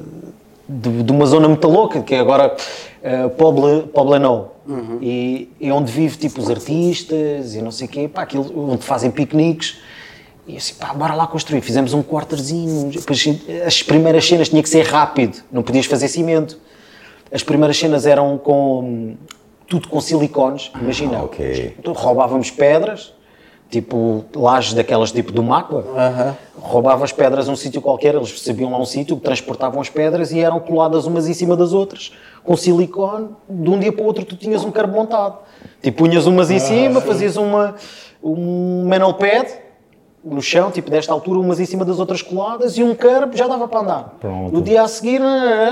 de, 0.69 1.03
de 1.03 1.13
uma 1.13 1.27
zona 1.27 1.49
muito 1.49 1.69
louca, 1.69 2.01
que 2.01 2.15
é 2.15 2.19
agora 2.19 2.57
uh, 2.57 3.31
Poble, 3.31 3.89
Poblenou. 3.89 4.57
E 5.01 5.49
é 5.61 5.73
onde 5.73 5.91
vive, 5.91 6.17
tipo, 6.17 6.41
os 6.41 6.51
artistas 6.51 7.55
e 7.55 7.63
não 7.63 7.71
sei 7.71 7.87
o 7.87 7.91
quê, 7.91 8.09
pá, 8.09 8.23
aquilo, 8.23 8.71
onde 8.71 8.85
fazem 8.85 9.11
piqueniques. 9.11 9.79
E 10.47 10.57
assim, 10.57 10.75
pá, 10.75 10.93
bora 10.93 11.15
lá 11.15 11.27
construir. 11.27 11.61
Fizemos 11.63 11.95
um 11.95 12.03
quarterzinho. 12.03 12.91
As 13.67 13.83
primeiras 13.83 14.27
cenas 14.27 14.49
tinha 14.49 14.63
que 14.63 14.69
ser 14.69 14.87
rápido, 14.87 15.39
não 15.51 15.63
podias 15.63 15.87
fazer 15.87 16.09
cimento. 16.09 16.59
As 17.33 17.43
primeiras 17.43 17.79
cenas 17.79 18.07
eram 18.07 18.39
com 18.39 19.15
tudo 19.67 19.89
com 19.89 20.01
silicones, 20.01 20.71
imagina. 20.81 21.19
Ah, 21.19 21.25
ok. 21.25 21.77
Então, 21.79 21.93
roubávamos 21.93 22.51
pedras, 22.51 23.13
tipo 23.71 24.25
lajes 24.35 24.75
daquelas 24.75 25.13
tipo 25.13 25.33
do 25.33 25.43
Macua. 25.43 25.85
Roubava 26.61 27.05
as 27.05 27.13
pedras 27.13 27.49
a 27.49 27.53
um 27.53 27.57
sítio 27.57 27.81
qualquer, 27.81 28.15
eles 28.15 28.41
sabiam 28.41 28.71
lá 28.71 28.79
um 28.79 28.85
sítio, 28.85 29.17
transportavam 29.17 29.81
as 29.81 29.89
pedras 29.89 30.33
e 30.33 30.41
eram 30.41 30.59
coladas 30.59 31.07
umas 31.07 31.29
em 31.29 31.35
cima 31.35 31.57
das 31.57 31.73
outras, 31.73 32.13
com 32.45 32.57
silicone. 32.57 33.29
De 33.49 33.71
um 33.71 33.79
dia 33.79 33.93
para 33.93 34.03
o 34.03 34.07
outro 34.07 34.25
tu 34.25 34.37
tinhas 34.37 34.65
um 34.65 34.71
carbo 34.71 34.95
montado. 34.95 35.39
Tipo, 35.83 36.05
punhas 36.05 36.27
umas 36.27 36.51
em 36.51 36.59
cima, 36.59 37.01
fazias 37.01 37.37
uma, 37.37 37.75
um 38.23 38.87
manual 38.87 39.15
pad 39.15 39.49
no 40.25 40.43
chão, 40.43 40.71
tipo 40.71 40.91
desta 40.91 41.13
altura, 41.13 41.39
umas 41.39 41.61
em 41.61 41.65
cima 41.65 41.85
das 41.85 41.99
outras 41.99 42.23
coladas 42.23 42.77
e 42.77 42.83
um 42.83 42.95
carbo 42.95 43.37
já 43.37 43.47
dava 43.47 43.69
para 43.69 43.81
andar. 43.81 44.17
Pronto. 44.21 44.53
No 44.53 44.61
dia 44.61 44.83
a 44.83 44.89
seguir, 44.89 45.21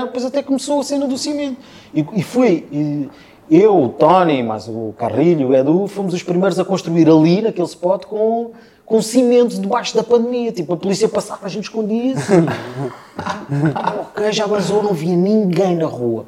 depois 0.03 0.25
até 0.25 0.41
começou 0.41 0.79
a 0.79 0.83
cena 0.83 1.05
do 1.05 1.17
cimento. 1.17 1.57
E, 1.93 2.05
e 2.13 2.23
foi, 2.23 2.65
e 2.71 3.09
eu, 3.49 3.83
o 3.83 3.89
Tony, 3.89 4.43
mas 4.43 4.67
o 4.67 4.93
Carrilho, 4.97 5.49
o 5.49 5.55
Edu, 5.55 5.87
fomos 5.87 6.13
os 6.13 6.21
primeiros 6.21 6.59
a 6.59 6.65
construir 6.65 7.07
ali, 7.09 7.41
naquele 7.41 7.67
spot, 7.67 8.05
com, 8.05 8.51
com 8.85 9.01
cimento 9.01 9.59
debaixo 9.59 9.95
da 9.95 10.03
pandemia. 10.03 10.51
Tipo, 10.51 10.73
a 10.73 10.77
polícia 10.77 11.07
passava, 11.07 11.45
a 11.45 11.49
gente 11.49 11.63
escondia-se. 11.63 12.33
ok, 14.01 14.31
já 14.31 14.45
vazou, 14.45 14.83
não 14.83 14.93
via 14.93 15.15
ninguém 15.15 15.75
na 15.75 15.85
rua. 15.85 16.25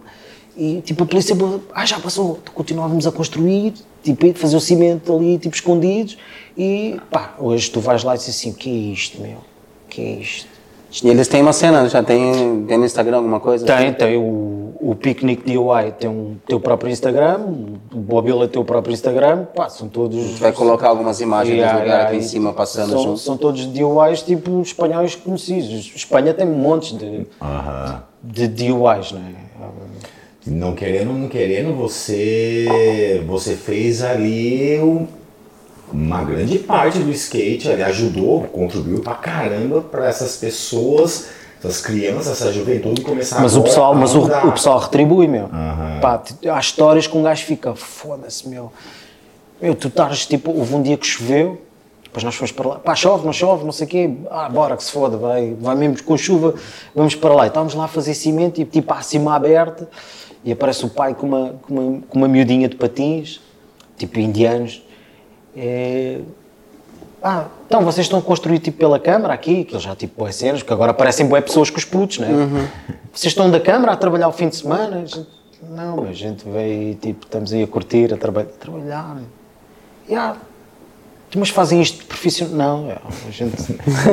E 0.55 0.81
tipo, 0.81 1.03
a 1.03 1.05
polícia, 1.05 1.35
ah, 1.73 1.85
já 1.85 1.99
passou. 1.99 2.39
Continuávamos 2.53 3.05
a 3.07 3.11
construir, 3.11 3.73
tipo, 4.03 4.33
fazer 4.33 4.57
o 4.57 4.61
cimento 4.61 5.15
ali, 5.15 5.37
tipo, 5.37 5.55
escondidos. 5.55 6.17
E 6.57 6.99
pá, 7.09 7.35
hoje 7.39 7.69
tu 7.69 7.79
vais 7.79 8.03
lá 8.03 8.15
e 8.15 8.17
dizes 8.17 8.35
assim: 8.35 8.51
o 8.51 8.53
que 8.53 8.69
é 8.69 8.91
isto, 8.93 9.21
meu? 9.21 9.37
O 9.37 9.89
que 9.89 10.01
é 10.01 10.11
isto? 10.19 10.58
E 11.03 11.07
eles 11.07 11.27
têm 11.27 11.41
uma 11.41 11.53
cena, 11.53 11.87
já 11.87 12.01
tem, 12.01 12.65
tem 12.65 12.77
no 12.77 12.85
Instagram 12.85 13.17
alguma 13.17 13.39
coisa? 13.39 13.63
Tem, 13.65 13.93
tem 13.93 14.17
o, 14.17 14.73
o 14.81 14.95
Picnic 14.95 15.43
DIY, 15.45 15.91
tem 15.99 16.09
um 16.09 16.35
teu 16.47 16.59
próprio 16.59 16.91
Instagram, 16.91 17.37
o 17.93 17.97
Bobila 17.99 18.47
tem 18.47 18.59
o 18.59 18.65
próprio 18.65 18.91
Instagram, 18.91 19.45
pá, 19.55 19.69
são 19.69 19.87
todos. 19.87 20.39
Vai 20.39 20.51
colocar 20.51 20.89
algumas 20.89 21.21
imagens 21.21 21.55
Yeah, 21.55 21.73
dos 21.73 21.81
lugares 21.83 22.03
yeah, 22.03 22.17
aqui 22.17 22.25
em 22.25 22.27
cima 22.27 22.53
passando 22.53 22.89
são, 22.91 23.03
junto. 23.03 23.17
são 23.19 23.37
todos 23.37 23.71
DIYs 23.71 24.23
tipo 24.23 24.61
espanhóis 24.61 25.13
conhecidos. 25.15 25.91
Espanha 25.95 26.33
tem 26.33 26.47
montes 26.47 26.97
de, 26.97 27.27
Aham. 27.39 28.03
de 28.23 28.47
DIYs, 28.47 29.11
não 29.11 29.19
é? 29.21 29.49
Não 30.47 30.73
querendo, 30.73 31.13
não 31.13 31.27
querendo, 31.27 31.75
você, 31.75 33.23
você 33.27 33.55
fez 33.55 34.01
ali 34.01 34.79
um- 34.79 35.05
uma 35.91 36.23
grande 36.23 36.59
parte 36.59 36.99
do 36.99 37.11
skate, 37.11 37.69
ajudou, 37.69 38.43
contribuiu 38.43 39.01
pra 39.01 39.15
caramba 39.15 39.81
pra 39.81 40.07
essas 40.07 40.37
pessoas, 40.37 41.29
essas 41.59 41.81
crianças, 41.81 42.41
essa 42.41 42.53
juventude 42.53 43.01
começar 43.01 43.41
Mas 43.41 43.53
o 43.53 43.57
agora 43.57 43.69
pessoal, 43.69 43.91
a 43.91 43.95
mas 43.95 44.15
o, 44.15 44.25
o 44.25 44.51
pessoal 44.51 44.79
retribui, 44.79 45.27
meu. 45.27 45.45
Aham. 45.45 45.99
Pá, 46.01 46.23
há 46.53 46.59
histórias 46.59 47.07
que 47.07 47.17
um 47.17 47.23
gajo 47.23 47.45
fica, 47.45 47.75
foda-se, 47.75 48.47
meu. 48.47 48.71
Meu, 49.61 49.75
tu 49.75 49.89
estás, 49.89 50.25
tipo, 50.25 50.51
houve 50.51 50.73
um 50.73 50.81
dia 50.81 50.95
que 50.95 51.05
choveu, 51.05 51.61
depois 52.03 52.23
nós 52.23 52.33
fomos 52.33 52.51
para 52.51 52.69
lá, 52.69 52.75
pá, 52.79 52.95
chove, 52.95 53.25
não 53.25 53.33
chove, 53.33 53.65
não 53.65 53.71
sei 53.71 53.85
o 53.85 53.89
quê, 53.89 54.13
ah, 54.31 54.49
bora 54.49 54.77
que 54.77 54.83
se 54.83 54.91
foda, 54.91 55.17
vai, 55.17 55.53
vai 55.59 55.75
mesmo 55.75 56.01
com 56.03 56.17
chuva, 56.17 56.55
vamos 56.95 57.13
para 57.13 57.33
lá. 57.33 57.45
E 57.45 57.47
estávamos 57.49 57.73
lá 57.75 57.85
a 57.85 57.87
fazer 57.87 58.13
cimento 58.13 58.59
e, 58.61 58.65
tipo, 58.65 58.93
à 58.93 59.01
cima 59.01 59.35
aberta, 59.35 59.89
e 60.43 60.51
aparece 60.51 60.85
o 60.85 60.89
pai 60.89 61.13
com 61.13 61.27
uma, 61.27 61.55
com 61.61 61.73
uma, 61.73 62.01
com 62.01 62.17
uma 62.17 62.27
miudinha 62.27 62.67
de 62.67 62.75
patins, 62.75 63.41
tipo, 63.97 64.19
indianos. 64.19 64.81
É, 65.55 66.19
ah, 67.21 67.45
então 67.67 67.83
vocês 67.83 68.05
estão 68.05 68.19
a 68.19 68.21
construir 68.21 68.59
tipo 68.59 68.77
pela 68.77 68.99
câmara 68.99 69.33
aqui, 69.33 69.63
que 69.65 69.73
eles 69.73 69.83
já 69.83 69.95
tipo 69.95 70.19
boas 70.19 70.35
cenas, 70.35 70.61
porque 70.61 70.73
agora 70.73 70.91
aparecem 70.91 71.25
boas 71.27 71.43
pessoas 71.43 71.69
com 71.69 71.77
os 71.77 71.85
putos, 71.85 72.19
né? 72.19 72.29
Vocês 73.11 73.31
estão 73.31 73.51
da 73.51 73.59
câmara 73.59 73.91
a 73.91 73.97
trabalhar 73.97 74.29
o 74.29 74.31
fim 74.31 74.47
de 74.47 74.55
semana? 74.55 75.05
Gente, 75.05 75.27
não, 75.69 76.03
a 76.03 76.13
gente 76.13 76.47
veio 76.47 76.95
tipo, 76.95 77.25
estamos 77.25 77.51
aí 77.51 77.63
a 77.63 77.67
curtir, 77.67 78.13
a, 78.13 78.17
traba 78.17 78.41
a 78.41 78.45
trabalhar. 78.45 79.17
E, 80.07 80.15
ah, 80.15 80.37
mas 81.35 81.49
fazem 81.49 81.81
isto 81.81 81.99
de 81.99 82.05
profissional? 82.05 82.77
Não, 82.77 82.91
é, 82.91 82.97
a 83.27 83.31
gente 83.31 83.55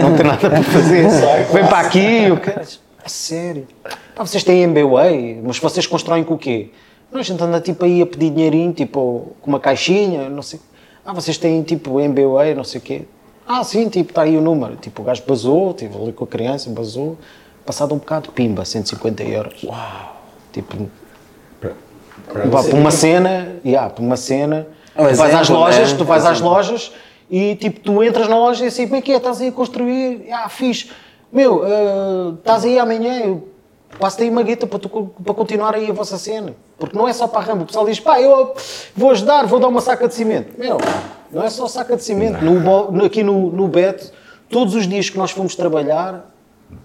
não 0.02 0.16
tem 0.16 0.26
nada 0.26 0.50
para 0.50 0.62
fazer. 0.62 1.06
Vem 1.52 1.66
para 1.66 1.86
aqui, 1.86 2.30
o 2.30 2.40
cara. 2.40 2.62
A 3.04 3.08
sério. 3.08 3.68
Pá, 4.16 4.26
vocês 4.26 4.42
têm 4.42 4.62
MBWay, 4.64 5.40
mas 5.44 5.58
vocês 5.60 5.86
constroem 5.86 6.24
com 6.24 6.34
o 6.34 6.38
quê? 6.38 6.70
Não, 7.12 7.20
a 7.20 7.22
gente 7.22 7.40
anda 7.40 7.60
tipo 7.60 7.84
aí 7.84 8.02
a 8.02 8.06
pedir 8.06 8.30
dinheirinho, 8.30 8.72
tipo, 8.72 9.36
com 9.40 9.50
uma 9.50 9.60
caixinha, 9.60 10.28
não 10.28 10.42
sei. 10.42 10.58
Ah, 11.06 11.12
vocês 11.12 11.38
têm 11.38 11.62
tipo 11.62 12.00
MBWay, 12.00 12.54
não 12.54 12.64
sei 12.64 12.80
o 12.80 12.82
quê. 12.82 13.02
Ah, 13.46 13.62
sim, 13.62 13.88
tipo, 13.88 14.10
está 14.10 14.22
aí 14.22 14.36
o 14.36 14.40
número. 14.40 14.74
Tipo, 14.74 15.02
o 15.02 15.04
gajo 15.04 15.22
basou, 15.26 15.70
estive 15.70 15.96
ali 15.96 16.12
com 16.12 16.24
a 16.24 16.26
criança, 16.26 16.68
basou. 16.68 17.16
Passado 17.64 17.94
um 17.94 17.98
bocado, 17.98 18.32
pimba, 18.32 18.64
150 18.64 19.22
euros. 19.22 19.62
Uau! 19.62 20.16
Tipo, 20.52 20.88
para 22.32 22.76
uma 22.76 22.90
cena, 22.90 23.56
yeah, 23.64 23.88
para 23.88 24.02
uma 24.02 24.16
cena, 24.16 24.66
É 24.96 25.02
um 25.02 25.06
tu 25.08 25.14
vais 25.14 25.34
às 25.34 25.40
exemplo, 25.42 25.62
lojas, 25.62 25.92
né? 25.92 25.98
tu 25.98 26.04
vais 26.04 26.26
às 26.26 26.40
lojas 26.40 26.92
e 27.30 27.54
tipo, 27.56 27.80
tu 27.80 28.02
entras 28.02 28.28
na 28.28 28.36
loja 28.36 28.64
e 28.64 28.68
assim, 28.68 28.84
como 28.84 28.96
é 28.96 29.00
que 29.02 29.12
é? 29.12 29.16
Estás 29.16 29.40
aí 29.40 29.48
a 29.48 29.52
construir? 29.52 30.26
Ah, 30.32 30.48
fixe. 30.48 30.90
Meu, 31.32 31.62
ah, 31.64 32.34
estás 32.38 32.64
aí 32.64 32.78
amanhã, 32.78 33.20
eu 33.20 33.48
passo-te 33.98 34.22
aí 34.24 34.30
uma 34.30 34.42
guita 34.42 34.66
para, 34.66 34.78
tu, 34.78 34.88
para 35.24 35.34
continuar 35.34 35.74
aí 35.74 35.88
a 35.90 35.92
vossa 35.92 36.18
cena. 36.18 36.54
Porque 36.78 36.96
não 36.96 37.06
é 37.08 37.12
só 37.12 37.26
para 37.26 37.40
a 37.40 37.44
ramba. 37.44 37.62
O 37.62 37.66
pessoal 37.66 37.86
diz, 37.86 37.98
pá, 38.00 38.20
eu 38.20 38.54
vou 38.96 39.10
ajudar, 39.10 39.46
vou 39.46 39.58
dar 39.58 39.68
uma 39.68 39.80
saca 39.80 40.06
de 40.08 40.14
cimento. 40.14 40.58
Meu, 40.58 40.78
não 41.32 41.42
é 41.42 41.50
só 41.50 41.66
saca 41.66 41.96
de 41.96 42.02
cimento. 42.04 42.42
No, 42.44 43.04
aqui 43.04 43.22
no, 43.22 43.50
no 43.50 43.66
Beto, 43.68 44.10
todos 44.50 44.74
os 44.74 44.86
dias 44.86 45.08
que 45.10 45.16
nós 45.18 45.30
fomos 45.30 45.54
trabalhar, 45.56 46.32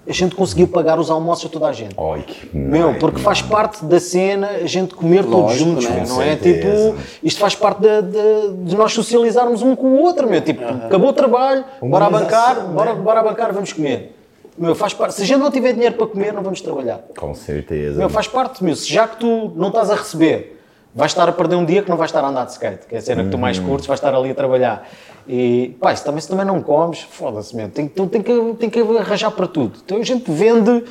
a 0.07 0.11
gente 0.13 0.35
conseguiu 0.35 0.67
pagar 0.67 0.99
os 0.99 1.09
almoços 1.09 1.45
a 1.45 1.49
toda 1.49 1.67
a 1.67 1.73
gente. 1.73 1.95
Oi, 1.97 2.21
que 2.21 2.55
Meu, 2.55 2.93
porque 2.99 3.19
faz 3.19 3.41
parte 3.41 3.83
da 3.83 3.99
cena 3.99 4.47
a 4.61 4.67
gente 4.67 4.93
comer 4.93 5.23
todos 5.23 5.39
Lógico, 5.59 5.69
juntos, 5.71 5.89
né? 5.89 6.05
não 6.07 6.21
é? 6.21 6.25
certeza. 6.37 6.91
Tipo, 6.91 7.01
isto 7.23 7.39
faz 7.39 7.55
parte 7.55 7.81
da- 7.81 8.01
da- 8.01 8.19
de 8.63 8.75
nós 8.77 8.93
socializarmos 8.93 9.61
um 9.63 9.75
com 9.75 9.87
o 9.87 10.01
outro, 10.01 10.29
meu. 10.29 10.39
Tipo, 10.39 10.63
acabou 10.63 11.09
o 11.09 11.13
trabalho, 11.13 11.65
bora 11.81 12.05
a 12.05 12.09
bancar, 12.11 12.61
bora, 12.67 12.93
né? 12.93 13.01
bora 13.01 13.19
a 13.19 13.23
bancar, 13.23 13.51
vamos 13.51 13.73
comer. 13.73 14.15
Meu, 14.57 14.75
faz 14.75 14.93
parte. 14.93 15.15
Se 15.15 15.21
a 15.23 15.25
gente 15.25 15.39
não 15.39 15.49
tiver 15.51 15.73
dinheiro 15.73 15.95
para 15.95 16.07
comer, 16.07 16.33
não 16.33 16.43
vamos 16.43 16.61
trabalhar. 16.61 16.99
Com 17.17 17.33
certeza. 17.33 17.97
Meu, 17.97 18.09
faz 18.09 18.27
parte, 18.27 18.63
meu. 18.63 18.75
Se 18.75 18.91
já 18.91 19.07
que 19.07 19.17
tu 19.17 19.51
não 19.55 19.69
estás 19.69 19.89
a 19.89 19.95
receber, 19.95 20.59
vais 20.93 21.11
estar 21.11 21.27
a 21.27 21.31
perder 21.31 21.55
um 21.55 21.65
dia 21.65 21.81
que 21.81 21.89
não 21.89 21.97
vais 21.97 22.09
estar 22.09 22.23
a 22.23 22.27
andar 22.27 22.45
de 22.45 22.51
skate, 22.51 22.85
que 22.85 22.95
é 22.95 22.97
a 22.97 23.01
cena 23.01 23.23
que 23.23 23.29
tu 23.29 23.37
mais 23.37 23.57
curtes, 23.59 23.87
vais 23.87 23.99
estar 23.99 24.13
ali 24.13 24.29
a 24.29 24.35
trabalhar. 24.35 24.87
E, 25.27 25.75
pá, 25.79 25.95
se 25.95 26.03
também, 26.03 26.19
se 26.19 26.27
também 26.27 26.45
não 26.45 26.61
comes, 26.61 26.99
foda-se, 27.01 27.55
meu. 27.55 27.69
Tem, 27.69 27.85
então 27.85 28.07
tem, 28.07 28.21
que, 28.21 28.55
tem 28.59 28.69
que 28.69 28.79
arranjar 28.79 29.31
para 29.31 29.47
tudo. 29.47 29.79
Então 29.85 29.97
a 29.99 30.03
gente 30.03 30.29
vende, 30.29 30.83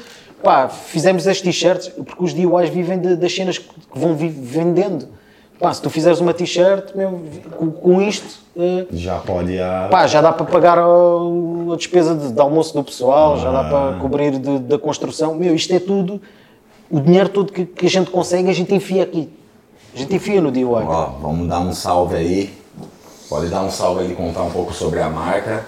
pá, 0.43 0.69
fizemos 0.69 1.27
as 1.29 1.41
t-shirts, 1.41 1.89
porque 1.89 2.25
os 2.25 2.33
DIYs 2.33 2.71
vivem 2.71 2.99
de- 2.99 3.17
das 3.17 3.35
cenas 3.35 3.59
que 3.59 3.69
vão 3.95 4.15
vendendo. 4.17 5.09
Pá, 5.61 5.75
se 5.75 5.83
tu 5.83 5.91
fizeres 5.91 6.21
uma 6.21 6.33
t-shirt, 6.33 6.95
meu, 6.95 7.21
com, 7.59 7.71
com 7.71 8.01
isto, 8.03 8.39
eh, 8.57 8.87
Já 8.93 9.19
pode 9.19 9.61
a... 9.61 9.89
Pá, 9.91 10.07
já 10.07 10.23
dá 10.23 10.33
para 10.33 10.47
pagar 10.47 10.79
a, 10.79 10.83
a 10.85 11.77
despesa 11.77 12.15
de, 12.15 12.33
de 12.33 12.41
almoço 12.41 12.73
do 12.73 12.83
pessoal, 12.83 13.39
já 13.39 13.53
dá 13.53 13.65
para 13.65 13.99
cobrir 13.99 14.39
de- 14.39 14.59
da 14.61 14.79
construção. 14.79 15.35
Meu, 15.35 15.55
isto 15.55 15.73
é 15.75 15.79
tudo, 15.79 16.21
o 16.91 16.99
dinheiro 16.99 17.29
todo 17.29 17.53
que, 17.53 17.67
que 17.67 17.85
a 17.87 17.91
gente 17.91 18.11
consegue, 18.11 18.49
a 18.49 18.55
gente 18.55 18.75
enfia 18.75 19.03
aqui. 19.03 19.29
A 19.95 19.99
gente 19.99 20.15
enfia 20.15 20.41
no 20.41 20.51
DIY. 20.51 20.65
Ó, 20.65 21.05
vamos 21.21 21.47
dar 21.47 21.61
um 21.61 21.73
salve 21.75 22.17
aí. 22.17 22.55
Pode 23.29 23.49
dar 23.49 23.61
um 23.63 23.71
salve 23.71 24.01
aí 24.05 24.13
e 24.13 24.15
contar 24.17 24.43
um 24.45 24.51
pouco 24.51 24.73
sobre 24.73 25.01
a 25.01 25.11
marca. 25.11 25.65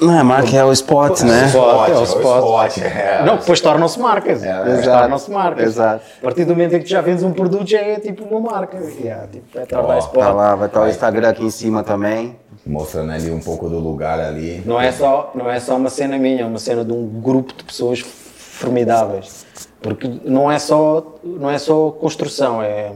Não, 0.00 0.18
a 0.18 0.24
marca 0.24 0.54
é 0.54 0.64
o 0.64 0.72
spot, 0.72 1.22
né? 1.22 1.46
Spot, 1.46 1.88
é 1.88 1.92
o 1.92 1.96
é 1.96 1.98
o 1.98 2.02
spot. 2.04 2.78
é. 2.78 3.22
Não, 3.24 3.36
depois 3.36 3.60
tornam-se 3.60 3.98
marcas. 3.98 4.42
exato, 4.42 4.84
tornam-se 4.84 5.30
marcas. 5.30 5.64
exato. 5.64 6.04
A 6.20 6.24
partir 6.24 6.44
do 6.44 6.50
momento 6.50 6.74
em 6.74 6.78
que 6.78 6.84
tu 6.84 6.90
já 6.90 7.00
vendes 7.00 7.22
um 7.22 7.32
produto, 7.32 7.68
já 7.68 7.80
é 7.80 7.98
tipo 7.98 8.24
uma 8.24 8.50
marca. 8.50 8.78
Yeah, 8.78 9.26
tipo, 9.28 9.58
é 9.58 9.66
Ó, 9.74 9.98
spot. 9.98 10.14
Tá 10.14 10.32
lá, 10.32 10.54
vai 10.54 10.68
estar 10.68 10.82
o 10.82 10.88
Instagram 10.88 11.28
aqui 11.30 11.44
em 11.44 11.50
cima 11.50 11.82
também. 11.82 12.36
Mostrando 12.66 13.12
ali 13.12 13.30
um 13.30 13.40
pouco 13.40 13.68
do 13.68 13.78
lugar 13.78 14.18
ali. 14.20 14.62
Não 14.66 14.80
é, 14.80 14.90
só, 14.92 15.30
não 15.34 15.50
é 15.50 15.60
só 15.60 15.76
uma 15.76 15.88
cena 15.88 16.18
minha, 16.18 16.42
é 16.42 16.44
uma 16.44 16.58
cena 16.58 16.84
de 16.84 16.92
um 16.92 17.06
grupo 17.20 17.54
de 17.54 17.64
pessoas 17.64 18.00
formidáveis. 18.00 19.46
Porque 19.80 20.10
não 20.24 20.50
é 20.50 20.58
só, 20.58 21.14
não 21.22 21.48
é 21.48 21.58
só 21.58 21.90
construção, 21.90 22.60
é, 22.60 22.92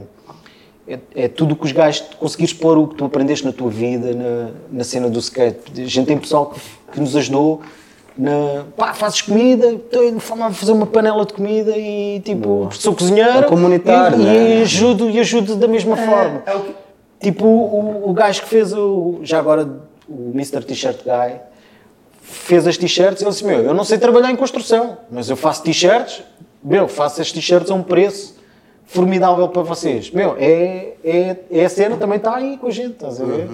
é, 0.93 0.99
é 1.23 1.27
tudo 1.27 1.55
que 1.55 1.65
os 1.65 1.71
gajos 1.71 2.03
conseguires 2.19 2.53
pôr 2.53 2.77
o 2.77 2.87
que 2.87 2.95
tu 2.95 3.05
aprendeste 3.05 3.45
na 3.45 3.53
tua 3.53 3.69
vida 3.69 4.13
na, 4.13 4.49
na 4.71 4.83
cena 4.83 5.09
do 5.09 5.19
skate. 5.19 5.81
A 5.81 5.85
gente 5.85 6.05
tem 6.05 6.17
pessoal 6.17 6.47
que, 6.47 6.59
que 6.91 6.99
nos 6.99 7.15
ajudou 7.15 7.61
na. 8.17 8.65
pá, 8.75 8.93
fazes 8.93 9.21
comida, 9.21 9.73
estou 9.73 10.01
a 10.41 10.51
fazer 10.51 10.71
uma 10.71 10.85
panela 10.85 11.25
de 11.25 11.33
comida 11.33 11.77
e 11.77 12.19
tipo, 12.19 12.69
sou 12.71 12.93
cozinheiro 12.93 13.39
É 13.39 13.43
comunitário, 13.43 14.19
e, 14.19 14.23
né? 14.23 14.59
e 14.59 14.61
ajudo, 14.63 15.09
e 15.09 15.19
ajudo 15.19 15.55
da 15.55 15.67
mesma 15.67 15.95
forma. 15.95 16.43
Tipo, 17.19 17.45
o, 17.45 18.09
o 18.09 18.13
gajo 18.13 18.41
que 18.41 18.49
fez 18.49 18.73
o. 18.73 19.19
Já 19.23 19.39
agora, 19.39 19.67
o 20.09 20.31
Mr. 20.33 20.61
T-shirt 20.61 20.97
Guy 21.03 21.39
fez 22.21 22.65
as 22.67 22.77
t-shirts 22.77 23.21
e 23.21 23.23
ele 23.23 23.31
disse: 23.31 23.45
Meu, 23.45 23.59
eu 23.59 23.73
não 23.73 23.83
sei 23.83 23.97
trabalhar 23.97 24.31
em 24.31 24.35
construção, 24.35 24.97
mas 25.09 25.29
eu 25.29 25.35
faço 25.35 25.63
t-shirts, 25.63 26.23
meu, 26.63 26.87
faço 26.87 27.21
as 27.21 27.31
t-shirts 27.31 27.69
a 27.69 27.75
um 27.75 27.83
preço 27.83 28.40
formidável 28.91 29.47
para 29.47 29.61
vocês. 29.61 30.11
Meu, 30.11 30.35
é, 30.37 30.95
é, 31.01 31.37
é 31.49 31.65
a 31.65 31.69
cena 31.69 31.95
também 31.95 32.17
está 32.17 32.35
aí 32.35 32.57
com 32.57 32.67
a 32.67 32.71
gente, 32.71 32.91
estás 32.91 33.21
a 33.21 33.25
ver? 33.25 33.47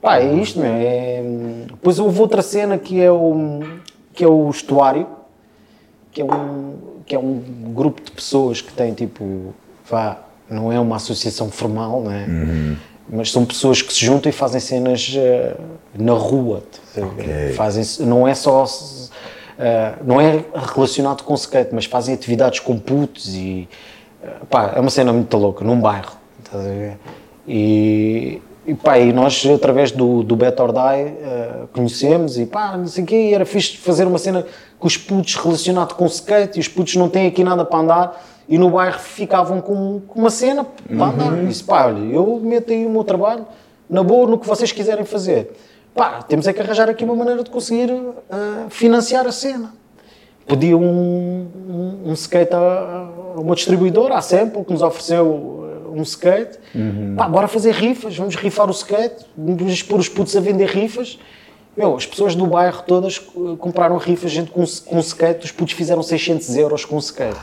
Pá, 0.00 0.18
é 0.18 0.34
isto, 0.34 0.58
meu. 0.58 0.72
É... 0.72 1.22
Depois 1.68 2.00
houve 2.00 2.20
outra 2.20 2.42
cena 2.42 2.76
que 2.76 3.00
é 3.00 3.10
o, 3.10 3.60
que 4.12 4.24
é 4.24 4.26
o 4.26 4.50
estuário, 4.50 5.06
que 6.10 6.20
é 6.20 6.24
um, 6.24 6.74
que 7.06 7.14
é 7.14 7.18
um 7.20 7.40
grupo 7.72 8.02
de 8.02 8.10
pessoas 8.10 8.60
que 8.60 8.72
tem 8.72 8.92
tipo, 8.92 9.54
vá, 9.88 10.18
não 10.50 10.72
é 10.72 10.80
uma 10.80 10.96
associação 10.96 11.48
formal, 11.48 12.02
né? 12.02 12.26
Mas 13.08 13.30
são 13.30 13.44
pessoas 13.44 13.80
que 13.80 13.92
se 13.92 14.04
juntam 14.04 14.28
e 14.28 14.32
fazem 14.32 14.60
cenas 14.60 15.14
eh, 15.16 15.54
na 15.94 16.14
rua. 16.14 16.64
ver? 16.94 17.54
Fazem, 17.54 18.06
não 18.06 18.26
é 18.26 18.34
só 18.34 18.64
eh, 19.58 19.94
não 20.04 20.20
é 20.20 20.44
relacionado 20.74 21.22
com 21.22 21.34
skate, 21.34 21.70
mas 21.72 21.84
fazem 21.84 22.14
atividades 22.14 22.60
com 22.60 22.78
putos 22.78 23.34
e 23.34 23.68
pá, 24.48 24.72
é 24.76 24.80
uma 24.80 24.90
cena 24.90 25.12
muito 25.12 25.36
louca, 25.36 25.64
num 25.64 25.80
bairro. 25.80 26.12
estás 26.44 26.64
a 26.64 26.68
ver? 26.68 26.98
E, 27.46 28.40
e, 28.66 28.74
pá, 28.74 28.98
e 28.98 29.12
nós, 29.12 29.44
através 29.46 29.90
do, 29.90 30.22
do 30.22 30.36
Bet 30.36 30.60
or 30.60 30.72
Die, 30.72 30.78
eh, 30.80 31.64
conhecemos 31.72 32.38
e 32.38 32.46
pá, 32.46 32.76
não 32.76 32.86
sei 32.86 33.02
o 33.02 33.06
quê, 33.06 33.32
era 33.34 33.44
fixe 33.44 33.76
fazer 33.76 34.06
uma 34.06 34.18
cena 34.18 34.46
com 34.78 34.86
os 34.86 34.96
putos 34.96 35.34
relacionado 35.34 35.94
com 35.94 36.06
skate 36.06 36.58
e 36.58 36.60
os 36.60 36.68
putos 36.68 36.94
não 36.96 37.08
têm 37.08 37.26
aqui 37.26 37.42
nada 37.42 37.64
para 37.64 37.78
andar 37.80 38.24
e 38.48 38.58
no 38.58 38.70
bairro 38.70 38.98
ficavam 38.98 39.60
com, 39.60 40.00
com 40.06 40.20
uma 40.20 40.30
cena 40.30 40.64
para 40.64 41.06
andar. 41.06 41.42
E 41.42 41.46
disse, 41.46 41.64
pá, 41.64 41.86
olha, 41.86 42.00
eu 42.12 42.40
meto 42.42 42.72
aí 42.72 42.86
o 42.86 42.90
meu 42.90 43.02
trabalho 43.02 43.46
na 43.90 44.02
boa, 44.02 44.28
no 44.28 44.38
que 44.38 44.46
vocês 44.46 44.70
quiserem 44.70 45.04
fazer. 45.04 45.52
Pá, 45.94 46.22
temos 46.22 46.46
é 46.46 46.52
que 46.52 46.60
arranjar 46.60 46.88
aqui 46.88 47.04
uma 47.04 47.14
maneira 47.14 47.42
de 47.42 47.50
conseguir 47.50 47.90
eh, 47.90 48.66
financiar 48.70 49.26
a 49.26 49.32
cena. 49.32 49.74
Pedi 50.46 50.74
um, 50.74 50.80
um, 50.82 51.98
um 52.06 52.12
skate 52.14 52.54
a 52.54 53.21
uma 53.36 53.54
distribuidora, 53.54 54.14
a 54.14 54.22
Sample, 54.22 54.64
que 54.64 54.72
nos 54.72 54.82
ofereceu 54.82 55.68
eh, 55.86 55.98
um 55.98 56.02
skate. 56.02 56.58
Pá, 57.16 57.28
bora 57.28 57.48
fazer 57.48 57.72
rifas, 57.72 58.16
vamos 58.16 58.34
rifar 58.36 58.68
o 58.68 58.72
skate, 58.72 59.24
vamos 59.36 59.82
pôr 59.82 60.00
os 60.00 60.08
putos 60.08 60.36
a 60.36 60.40
vender 60.40 60.68
rifas. 60.68 61.18
Meu, 61.76 61.96
as 61.96 62.04
pessoas 62.04 62.34
do 62.34 62.46
bairro 62.46 62.82
todas 62.86 63.18
eh, 63.18 63.56
compraram 63.58 63.96
rifas, 63.96 64.30
gente 64.30 64.50
com, 64.50 64.64
com 64.64 64.98
skate, 64.98 65.44
os 65.44 65.52
putos 65.52 65.74
fizeram 65.74 66.02
600 66.02 66.56
euros 66.56 66.84
com 66.84 66.98
skate. 66.98 67.40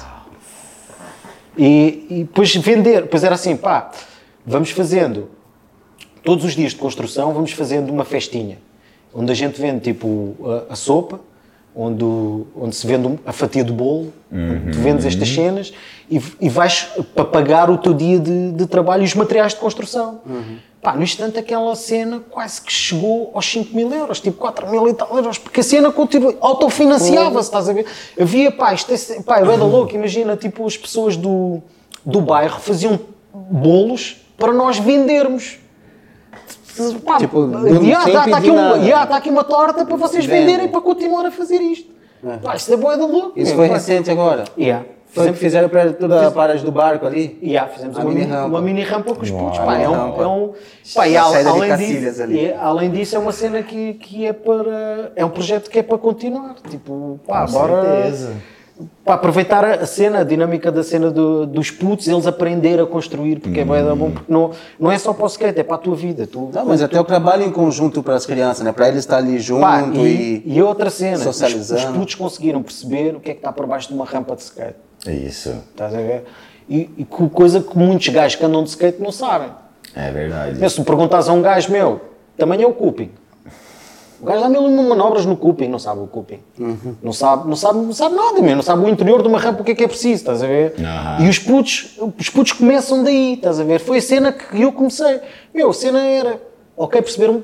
E, 1.58 2.06
e 2.10 2.16
depois 2.24 2.56
vender, 2.56 3.02
depois 3.02 3.24
era 3.24 3.36
assim, 3.36 3.58
pá, 3.58 3.92
vamos 4.46 4.72
fazendo 4.72 5.30
todos 6.24 6.46
os 6.46 6.56
dias 6.56 6.72
de 6.72 6.78
construção, 6.78 7.34
vamos 7.34 7.52
fazendo 7.52 7.92
uma 7.92 8.06
festinha, 8.06 8.60
onde 9.14 9.32
a 9.32 9.36
gente 9.36 9.60
vende 9.60 9.82
tipo 9.82 10.36
a, 10.70 10.74
a 10.74 10.76
sopa, 10.76 11.20
onde, 11.82 12.04
onde 12.58 12.76
se 12.76 12.86
vende 12.86 13.18
a 13.26 13.32
fatia 13.32 13.64
do 13.64 13.72
bolo, 13.72 14.12
onde 14.30 14.74
tu 14.74 14.80
vendes 14.80 15.06
estas 15.06 15.30
cenas 15.30 15.74
e, 16.12 16.22
e 16.42 16.50
vais 16.50 16.90
para 17.16 17.24
pagar 17.24 17.70
o 17.70 17.78
teu 17.78 17.94
dia 17.94 18.20
de, 18.20 18.52
de 18.52 18.66
trabalho 18.66 19.04
e 19.04 19.06
os 19.06 19.16
materiais 19.16 19.54
de 19.54 19.60
construção. 19.62 20.20
Pá, 20.82 20.94
no 20.94 21.04
instante 21.04 21.40
aquela 21.40 21.74
cena 21.76 22.22
quase 22.30 22.62
que 22.62 22.72
chegou 22.72 23.32
aos 23.34 23.46
5 23.50 23.74
mil 23.74 23.90
euros, 23.94 24.20
tipo 24.20 24.38
4 24.38 24.70
mil 24.70 24.90
e 24.90 24.94
tal 24.94 25.16
euros, 25.16 25.38
porque 25.38 25.62
a 25.62 25.64
cena 25.64 25.90
continua, 25.90 26.36
autofinanciava-se, 26.42 27.48
estás 27.48 27.70
a 27.70 27.74
ver? 27.74 27.86
Havia, 28.20 28.52
pá, 28.52 28.74
isto 28.74 28.92
é, 28.94 29.22
pá, 29.22 29.38
era 29.40 29.56
louco, 29.56 29.96
imagina, 29.96 30.36
tipo, 30.36 30.66
as 30.68 30.76
pessoas 30.76 31.16
do, 31.16 31.62
do 32.06 32.20
bairro 32.20 32.60
faziam 32.60 33.00
bolos 33.34 34.18
para 34.38 34.52
nós 34.52 34.78
vendermos. 34.80 35.60
Pá, 37.06 37.18
Tipo, 37.18 37.50
yeah, 37.82 38.06
tá, 38.06 38.12
tá 38.12 38.24
pedir 38.24 38.36
aqui 38.38 38.52
um- 38.52 38.76
yeah, 38.84 39.06
tá 39.08 39.16
aqui 39.18 39.30
uma 39.30 39.44
torta 39.44 39.86
para 39.86 39.96
vocês 39.98 40.26
Vende. 40.26 40.46
venderem 40.46 40.68
para 40.70 40.82
continuar 40.82 41.26
a 41.26 41.32
fazer 41.32 41.58
isto. 41.62 41.90
Pá, 42.44 42.56
isto 42.56 42.74
é 42.74 42.78
boa 42.78 42.98
da 42.98 43.06
louco. 43.06 43.34
Isso 43.36 43.56
foi 43.56 43.68
pá. 43.68 43.74
recente 43.76 44.10
agora. 44.12 44.44
Yeah. 44.58 44.86
Foi 45.12 45.32
que 45.32 45.40
fizeram 45.40 45.70
para 45.70 45.92
toda 45.92 46.28
a 46.28 46.32
paragem 46.32 46.64
do 46.64 46.72
barco 46.72 47.06
ali? 47.08 47.40
Yeah, 47.42 47.68
fizemos 47.72 47.98
uma, 47.98 48.06
mini 48.06 48.26
rampa. 48.26 48.46
uma 48.48 48.62
mini 48.62 48.84
rampa 48.84 49.16
com 49.16 49.22
os 49.24 49.32
putos. 49.32 49.58
Pá, 49.58 49.76
é 49.78 49.90
um, 49.90 50.22
é 50.22 50.28
um, 50.28 50.54
pá, 50.94 51.08
e 51.08 51.18
al- 51.18 51.34
além, 51.34 51.76
disso, 51.78 52.22
ali. 52.22 52.46
e, 52.46 52.54
além 52.54 52.92
disso, 52.92 53.16
é 53.16 53.20
uma 53.20 53.32
cena 53.32 53.64
que, 53.64 53.96
que 53.96 54.26
é 54.28 54.34
para. 54.34 55.12
É 55.16 55.26
um 55.26 55.30
projeto 55.30 55.68
que 55.70 55.80
é 55.80 55.84
para 55.84 55.98
continuar. 55.98 56.56
Tipo, 56.70 57.20
pá, 57.28 57.48
Com 57.48 57.52
bora. 57.54 57.82
certeza. 58.04 58.34
Para 59.04 59.16
aproveitar 59.16 59.66
a 59.66 59.86
cena, 59.86 60.20
a 60.20 60.24
dinâmica 60.24 60.72
da 60.72 60.84
cena 60.84 61.12
do- 61.12 61.46
dos 61.46 61.70
putos, 61.70 62.08
eles 62.08 62.26
aprender 62.26 62.80
a 62.80 62.86
construir, 62.86 63.40
porque 63.40 63.60
é 63.60 63.66
bué 63.66 63.84
da 63.84 63.94
bom, 63.94 64.12
porque 64.12 64.32
não, 64.32 64.52
não 64.80 64.90
é 64.90 64.98
só 64.98 65.14
para 65.14 65.26
o 65.26 65.28
skate, 65.28 65.60
é 65.60 65.64
para 65.64 65.76
a 65.76 65.80
tua 65.80 65.96
vida. 65.96 66.26
Tu, 66.26 66.50
Não, 66.54 66.66
mas 66.66 66.82
até 66.82 66.98
o 67.00 67.04
trabalho 67.04 67.44
em 67.44 67.52
conjunto 67.52 68.02
para 68.02 68.16
as 68.16 68.26
crianças, 68.26 68.64
né? 68.64 68.72
Para 68.72 68.88
eles 68.88 69.00
estar 69.00 69.18
ali 69.18 69.38
junto 69.40 69.62
Pá, 69.62 69.82
e... 69.94 70.44
e, 70.46 70.54
e 70.56 70.62
outra 70.62 70.90
cena, 70.90 71.18
os, 71.18 71.24
socializando. 71.24 71.92
os 71.92 71.98
putos 71.98 72.16
conseguiram 72.16 72.62
perceber 72.64 73.16
o 73.16 73.20
que 73.20 73.32
é 73.32 73.34
que 73.34 73.40
está 73.40 73.52
por 73.52 73.66
baixo 73.68 73.90
de 73.90 73.94
uma 73.96 74.06
rampa 74.06 74.34
de 74.36 74.44
skate. 74.44 74.76
Isso. 75.08 75.50
Estás 75.72 75.94
a 75.94 75.98
ver? 75.98 76.24
E, 76.70 76.90
e 77.00 77.04
co- 77.06 77.28
coisa 77.30 77.60
que 77.62 77.78
muitos 77.78 78.08
gajos 78.10 78.36
que 78.38 78.46
andam 78.46 78.64
de 78.64 78.70
skate 78.70 79.02
não 79.02 79.12
sabem. 79.12 79.50
É 79.96 80.10
verdade. 80.12 80.70
Se 80.70 80.76
tu 80.78 80.84
perguntas 80.86 81.28
a 81.28 81.34
um 81.34 81.42
gajo 81.42 81.70
meu, 81.72 82.00
também 82.38 82.62
é 82.62 82.68
o 82.68 82.72
cuping. 82.74 83.10
O 84.22 84.26
gajo 84.26 84.42
dá 84.42 84.50
mil 84.50 84.70
manobras 84.70 85.26
no 85.26 85.38
cuping, 85.38 85.68
não 85.68 85.80
sabe 85.80 86.02
o 86.02 86.08
cuping. 86.08 86.40
Não, 87.02 87.14
sabe, 87.14 87.48
não, 87.48 87.56
sabe, 87.56 87.80
não 87.80 87.94
sabe 87.94 88.16
nada, 88.16 88.42
meu. 88.42 88.56
não 88.56 88.64
sabe 88.64 88.84
o 88.84 88.90
interior 88.90 89.22
de 89.22 89.28
uma 89.30 89.40
rampa, 89.40 89.62
o 89.62 89.64
que 89.64 89.72
é 89.72 89.76
que 89.76 89.84
é 89.84 89.88
preciso, 89.88 90.16
estás 90.16 90.44
a 90.44 90.48
ver? 90.48 90.76
Aham. 90.80 91.26
E 91.26 91.30
os 91.30 91.40
putos, 91.40 91.98
os 92.18 92.30
putos 92.30 92.52
começam 92.52 93.04
daí, 93.04 93.34
estás 93.36 93.60
a 93.60 93.64
ver? 93.64 93.80
Foi 93.80 94.00
a 94.00 94.02
cena 94.02 94.32
que 94.34 94.62
eu 94.62 94.72
comecei. 94.74 95.20
Meu, 95.54 95.70
a 95.70 95.74
cena 95.74 96.00
era, 96.06 96.42
ok, 96.76 97.02
perceberam, 97.02 97.42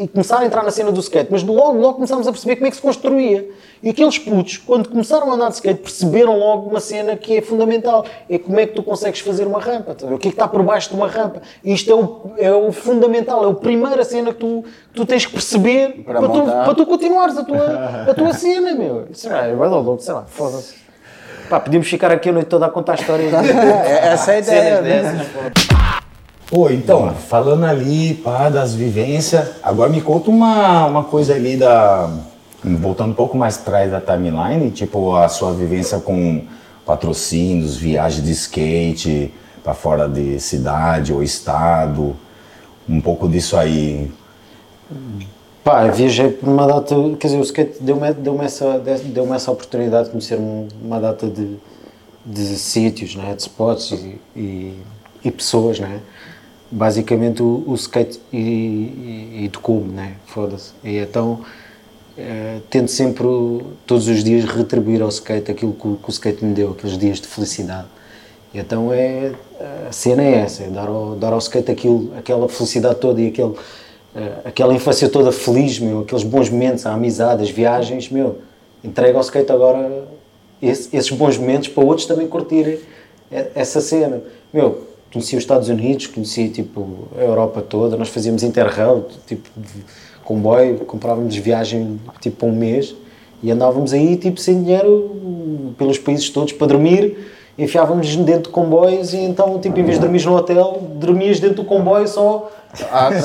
e 0.00 0.08
começar 0.08 0.38
a 0.38 0.46
entrar 0.46 0.62
na 0.64 0.70
cena 0.70 0.90
do 0.90 0.98
skate, 0.98 1.28
mas 1.30 1.42
logo, 1.42 1.78
logo 1.78 1.94
começámos 1.94 2.26
a 2.26 2.32
perceber 2.32 2.56
como 2.56 2.66
é 2.66 2.70
que 2.70 2.76
se 2.76 2.80
construía. 2.82 3.46
E 3.82 3.90
aqueles 3.90 4.18
putos, 4.18 4.56
quando 4.56 4.88
começaram 4.88 5.30
a 5.30 5.34
andar 5.34 5.48
de 5.48 5.56
skate, 5.56 5.82
perceberam 5.82 6.38
logo 6.38 6.70
uma 6.70 6.80
cena 6.80 7.16
que 7.16 7.36
é 7.36 7.42
fundamental. 7.42 8.06
É 8.28 8.38
como 8.38 8.58
é 8.58 8.66
que 8.66 8.74
tu 8.74 8.82
consegues 8.82 9.20
fazer 9.20 9.46
uma 9.46 9.60
rampa. 9.60 9.94
tá? 9.94 10.06
O 10.06 10.18
que 10.18 10.28
é 10.28 10.30
que 10.30 10.36
está 10.36 10.48
por 10.48 10.62
baixo 10.62 10.88
de 10.88 10.96
uma 10.96 11.06
rampa. 11.06 11.42
E 11.62 11.74
isto 11.74 11.90
é 11.92 11.94
o, 11.94 12.32
é 12.38 12.50
o 12.50 12.72
fundamental, 12.72 13.44
é 13.46 13.50
a 13.50 13.54
primeira 13.54 14.02
cena 14.02 14.32
que 14.32 14.40
tu, 14.40 14.64
tu 14.94 15.04
tens 15.04 15.26
que 15.26 15.32
perceber 15.32 16.02
Para 16.02 16.18
para, 16.18 16.28
tu, 16.30 16.44
para 16.46 16.74
tu 16.74 16.86
continuares 16.86 17.36
a 17.36 17.44
tua, 17.44 17.58
a 18.08 18.14
tua 18.14 18.32
cena, 18.32 18.74
meu. 18.74 19.06
Sei 19.12 19.30
lá, 19.30 19.42
vai 19.54 19.68
dar 19.68 19.76
louco, 19.76 20.02
sei 20.02 20.14
lá, 20.14 20.24
foda-se. 20.26 20.76
Pá, 21.50 21.60
podíamos 21.60 21.88
ficar 21.88 22.10
aqui 22.10 22.30
a 22.30 22.32
noite 22.32 22.46
toda 22.46 22.64
a 22.64 22.70
contar 22.70 22.94
histórias. 22.94 23.32
É- 23.36 24.12
Essa 24.12 24.32
é 24.32 24.36
a 24.36 24.38
ideia. 24.38 24.76
cenas 24.76 24.82
né? 24.82 25.02
dessas. 25.26 25.89
Pô, 26.50 26.68
então, 26.68 27.14
falando 27.14 27.64
ali, 27.64 28.14
pá, 28.14 28.48
das 28.48 28.74
vivências, 28.74 29.50
agora 29.62 29.88
me 29.88 30.00
conta 30.00 30.30
uma, 30.30 30.86
uma 30.86 31.04
coisa 31.04 31.32
ali 31.34 31.56
da. 31.56 32.10
Voltando 32.62 33.12
um 33.12 33.14
pouco 33.14 33.38
mais 33.38 33.56
atrás 33.56 33.90
da 33.90 34.00
timeline, 34.00 34.70
tipo, 34.72 35.14
a 35.14 35.28
sua 35.28 35.52
vivência 35.54 35.98
com 36.00 36.42
patrocínios, 36.84 37.76
viagens 37.76 38.24
de 38.24 38.32
skate 38.32 39.32
pra 39.62 39.74
fora 39.74 40.08
de 40.08 40.40
cidade 40.40 41.12
ou 41.12 41.22
estado, 41.22 42.16
um 42.88 43.00
pouco 43.00 43.28
disso 43.28 43.56
aí. 43.56 44.10
Pá, 45.62 45.86
viajei 45.86 46.30
por 46.30 46.48
uma 46.48 46.66
data, 46.66 46.94
quer 47.18 47.28
dizer, 47.28 47.38
o 47.38 47.42
skate 47.44 47.76
deu-me 47.80 48.12
deu 48.12 48.42
essa, 48.42 48.78
deu 48.78 49.32
essa 49.32 49.50
oportunidade 49.52 50.06
de 50.06 50.10
conhecer 50.10 50.36
um- 50.38 50.66
uma 50.82 50.98
data 51.00 51.28
de, 51.28 51.56
de 52.26 52.44
sítios, 52.58 53.14
né, 53.14 53.34
de 53.34 53.42
spots 53.42 53.92
e, 53.92 54.20
e, 54.36 54.74
e 55.24 55.30
pessoas, 55.30 55.78
né? 55.78 56.00
Basicamente 56.70 57.42
o, 57.42 57.64
o 57.66 57.74
skate 57.74 58.20
e, 58.32 58.38
e, 58.38 59.44
educou-me, 59.46 59.92
né? 59.92 60.12
Foda-se. 60.26 60.72
E 60.84 60.98
então 60.98 61.40
eh, 62.16 62.58
tento 62.70 62.90
sempre, 62.90 63.26
todos 63.86 64.06
os 64.06 64.22
dias, 64.22 64.44
retribuir 64.44 65.02
ao 65.02 65.08
skate 65.08 65.50
aquilo 65.50 65.72
que, 65.72 65.80
que 65.80 66.08
o 66.08 66.10
skate 66.10 66.44
me 66.44 66.54
deu, 66.54 66.70
aqueles 66.70 66.96
dias 66.96 67.20
de 67.20 67.26
felicidade. 67.26 67.88
E 68.54 68.58
então 68.60 68.92
é, 68.92 69.32
a 69.88 69.92
cena 69.92 70.22
é 70.22 70.32
essa, 70.40 70.62
é 70.62 70.68
dar 70.68 70.88
ao, 70.88 71.16
dar 71.16 71.32
ao 71.32 71.38
skate 71.38 71.70
aquilo, 71.72 72.12
aquela 72.16 72.48
felicidade 72.48 72.96
toda 73.00 73.20
e 73.20 73.28
aquele, 73.28 73.54
eh, 74.14 74.32
aquela 74.44 74.72
infância 74.72 75.08
toda 75.08 75.32
feliz, 75.32 75.78
meu, 75.80 76.00
aqueles 76.00 76.22
bons 76.24 76.48
momentos, 76.50 76.86
a 76.86 76.92
amizade, 76.92 77.42
as 77.42 77.50
viagens, 77.50 78.08
meu, 78.10 78.38
entrega 78.84 79.16
ao 79.18 79.22
skate 79.22 79.50
agora 79.50 80.04
esse- 80.62 80.96
esses 80.96 81.10
bons 81.10 81.36
momentos 81.36 81.66
para 81.68 81.84
outros 81.84 82.06
também 82.06 82.28
curtirem 82.28 82.78
e- 83.30 83.46
essa 83.56 83.80
cena. 83.80 84.22
Meu, 84.52 84.89
conheci 85.12 85.36
os 85.36 85.42
Estados 85.42 85.68
Unidos, 85.68 86.06
conheci 86.06 86.48
tipo 86.48 87.08
a 87.18 87.22
Europa 87.22 87.60
toda, 87.62 87.96
nós 87.96 88.08
fazíamos 88.08 88.42
interrail, 88.42 89.04
tipo 89.26 89.48
de 89.56 89.84
comboio, 90.24 90.76
comprávamos 90.80 91.34
viagem 91.36 92.00
tipo 92.20 92.46
um 92.46 92.52
mês 92.52 92.94
e 93.42 93.50
andávamos 93.50 93.92
aí 93.92 94.16
tipo 94.16 94.38
sem 94.40 94.62
dinheiro 94.62 95.72
pelos 95.76 95.98
países 95.98 96.28
todos 96.30 96.52
para 96.52 96.68
dormir, 96.68 97.16
enfiávamos 97.58 98.14
dentro 98.16 98.44
de 98.44 98.48
comboios 98.50 99.12
e 99.12 99.18
então 99.18 99.58
tipo 99.58 99.78
em 99.80 99.82
vez 99.82 99.96
de 99.96 100.02
dormir 100.02 100.24
no 100.24 100.36
hotel, 100.36 100.80
dormias 100.94 101.40
dentro 101.40 101.56
do 101.56 101.64
comboio 101.64 102.06
só 102.06 102.50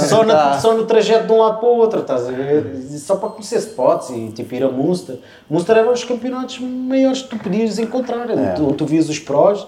só, 0.08 0.24
na- 0.24 0.34
só 0.60 0.74
no 0.74 0.86
trajeto 0.86 1.28
de 1.28 1.34
um 1.34 1.38
lado 1.38 1.60
para 1.60 1.70
o 1.70 1.76
outro, 1.78 2.00
estás 2.00 2.28
a 2.28 2.32
ver? 2.32 2.76
Só 2.98 3.16
para 3.18 3.30
conhecer 3.30 3.58
spots 3.60 4.10
e 4.10 4.30
tipo 4.34 4.56
ir 4.56 4.64
a 4.64 4.70
Munster. 4.72 5.20
Munster 5.48 5.78
eram 5.78 5.94
os 5.94 6.04
campeonatos 6.04 6.58
maiores 6.60 7.22
que 7.22 7.30
tu 7.30 7.38
podias 7.38 7.78
encontrar. 7.78 8.26
Tu, 8.56 8.74
tu 8.74 8.86
vias 8.88 9.08
os 9.08 9.20
prós, 9.20 9.68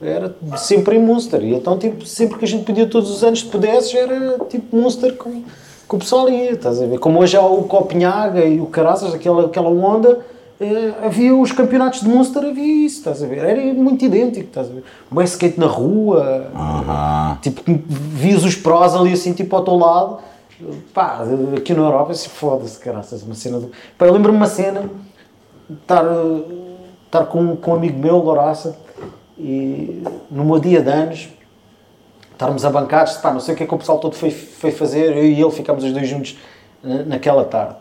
era 0.00 0.34
sempre 0.56 0.96
em 0.96 1.00
Munster. 1.00 1.42
E 1.42 1.54
então, 1.54 1.78
tipo, 1.78 2.04
sempre 2.04 2.38
que 2.38 2.44
a 2.44 2.48
gente 2.48 2.64
podia, 2.64 2.86
todos 2.86 3.10
os 3.10 3.24
anos, 3.24 3.40
se 3.40 3.46
pudesses, 3.46 3.94
era 3.94 4.38
tipo 4.48 4.76
Munster 4.76 5.16
com, 5.16 5.42
com 5.88 5.96
o 5.96 6.00
pessoal 6.00 6.28
ia, 6.28 6.52
estás 6.52 6.80
a 6.82 6.86
ver? 6.86 6.98
Como 6.98 7.20
hoje 7.20 7.36
há 7.36 7.40
o 7.44 7.64
Copenhaga 7.64 8.44
e 8.44 8.60
o 8.60 8.66
Caraças, 8.66 9.14
aquela, 9.14 9.46
aquela 9.46 9.68
onda. 9.68 10.20
eh, 10.60 10.92
havia 11.02 11.34
os 11.34 11.52
campeonatos 11.52 12.00
de 12.00 12.08
Munster, 12.08 12.44
havia 12.44 12.86
isso, 12.86 12.98
estás 12.98 13.22
a 13.22 13.26
ver? 13.26 13.38
Era 13.38 13.74
muito 13.74 14.04
idêntico, 14.04 14.48
estás 14.48 14.68
a 14.70 14.72
ver? 14.74 14.84
Bem 15.10 15.24
skate 15.24 15.58
na 15.58 15.66
rua, 15.66 16.50
Aham. 16.54 17.38
Tipo, 17.42 17.62
vias 17.66 18.44
os 18.44 18.54
prós 18.54 18.94
ali 18.94 19.12
assim, 19.12 19.32
tipo, 19.32 19.54
ao 19.56 19.64
teu 19.64 19.76
lado. 19.76 20.18
Pá, 20.94 21.22
aqui 21.56 21.74
na 21.74 21.82
Europa, 21.82 22.12
assim, 22.12 22.30
foda-se, 22.30 22.78
caraças, 22.78 23.22
uma 23.22 23.34
cena 23.34 23.60
do... 23.60 23.70
Pá, 23.98 24.06
eu 24.06 24.12
lembro-me 24.12 24.38
uma 24.38 24.46
cena, 24.46 24.88
estar, 25.70 26.02
eh, 26.04 26.40
estar 27.04 27.26
com, 27.26 27.54
com 27.56 27.72
um 27.72 27.74
amigo 27.74 27.98
meu, 27.98 28.16
Loraça, 28.18 28.74
e 29.38 30.02
no 30.30 30.44
meu 30.44 30.58
dia 30.58 30.80
de 30.80 30.90
anos, 30.90 31.28
estarmos 32.32 32.64
abancados, 32.64 33.16
pá, 33.16 33.32
não 33.32 33.40
sei 33.40 33.54
o 33.54 33.56
que 33.56 33.64
é 33.64 33.66
que 33.66 33.74
o 33.74 33.78
pessoal 33.78 33.98
todo 33.98 34.14
foi, 34.14 34.30
foi 34.30 34.70
fazer, 34.70 35.16
eu 35.16 35.24
e 35.24 35.40
ele 35.40 35.50
ficámos 35.50 35.84
os 35.84 35.92
dois 35.92 36.08
juntos 36.08 36.38
eh, 36.84 37.02
naquela 37.04 37.44
tarde. 37.44 37.76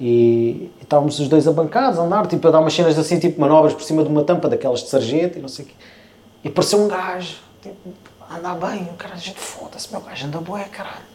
E, 0.00 0.70
e 0.80 0.82
estávamos 0.82 1.18
os 1.18 1.28
dois 1.28 1.46
abancados 1.46 1.98
a 1.98 2.02
andar, 2.02 2.26
tipo, 2.26 2.46
a 2.48 2.50
dar 2.50 2.60
umas 2.60 2.72
cenas 2.72 2.98
assim, 2.98 3.18
tipo 3.18 3.40
manobras 3.40 3.74
por 3.74 3.82
cima 3.82 4.02
de 4.02 4.08
uma 4.08 4.24
tampa 4.24 4.48
daquelas 4.48 4.82
de 4.82 4.88
sargento 4.88 5.38
e 5.38 5.42
não 5.42 5.48
sei 5.48 5.64
o 5.64 5.68
quê. 5.68 5.74
E 6.44 6.48
apareceu 6.48 6.80
um 6.80 6.88
gajo, 6.88 7.36
tipo, 7.62 7.76
a 8.28 8.36
andar 8.36 8.54
bem, 8.56 8.82
o 8.82 8.94
cara, 8.94 9.14
a 9.14 9.16
gente, 9.16 9.38
foda-se, 9.38 9.90
meu 9.92 10.00
gajo 10.00 10.26
anda 10.26 10.38
bué, 10.38 10.64
caralho. 10.64 11.14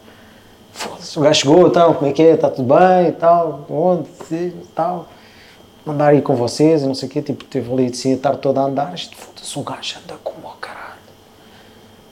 Foda-se, 0.72 1.18
o 1.18 1.22
gajo 1.22 1.40
chegou, 1.40 1.66
então, 1.66 1.94
como 1.94 2.10
é 2.10 2.12
que 2.12 2.22
é, 2.22 2.34
está 2.34 2.48
tudo 2.50 2.74
bem 2.74 3.08
e 3.08 3.12
tal, 3.12 3.66
onde, 3.68 4.08
e 4.30 4.66
tal. 4.74 5.08
Andar 5.86 6.08
aí 6.08 6.20
com 6.20 6.36
vocês 6.36 6.82
e 6.82 6.86
não 6.86 6.94
sei 6.94 7.08
o 7.08 7.12
quê, 7.12 7.22
tipo, 7.22 7.44
teve 7.44 7.72
ali 7.72 7.86
assim 7.86 8.14
a 8.14 8.18
tarde 8.18 8.40
toda 8.40 8.60
a 8.60 8.64
andar, 8.64 8.96
gente, 8.96 9.16
foda-se, 9.16 9.58
o 9.58 9.62
gajo 9.62 9.96
anda 10.04 10.14
como 10.22 10.46
ao 10.46 10.56
caralho. 10.60 10.80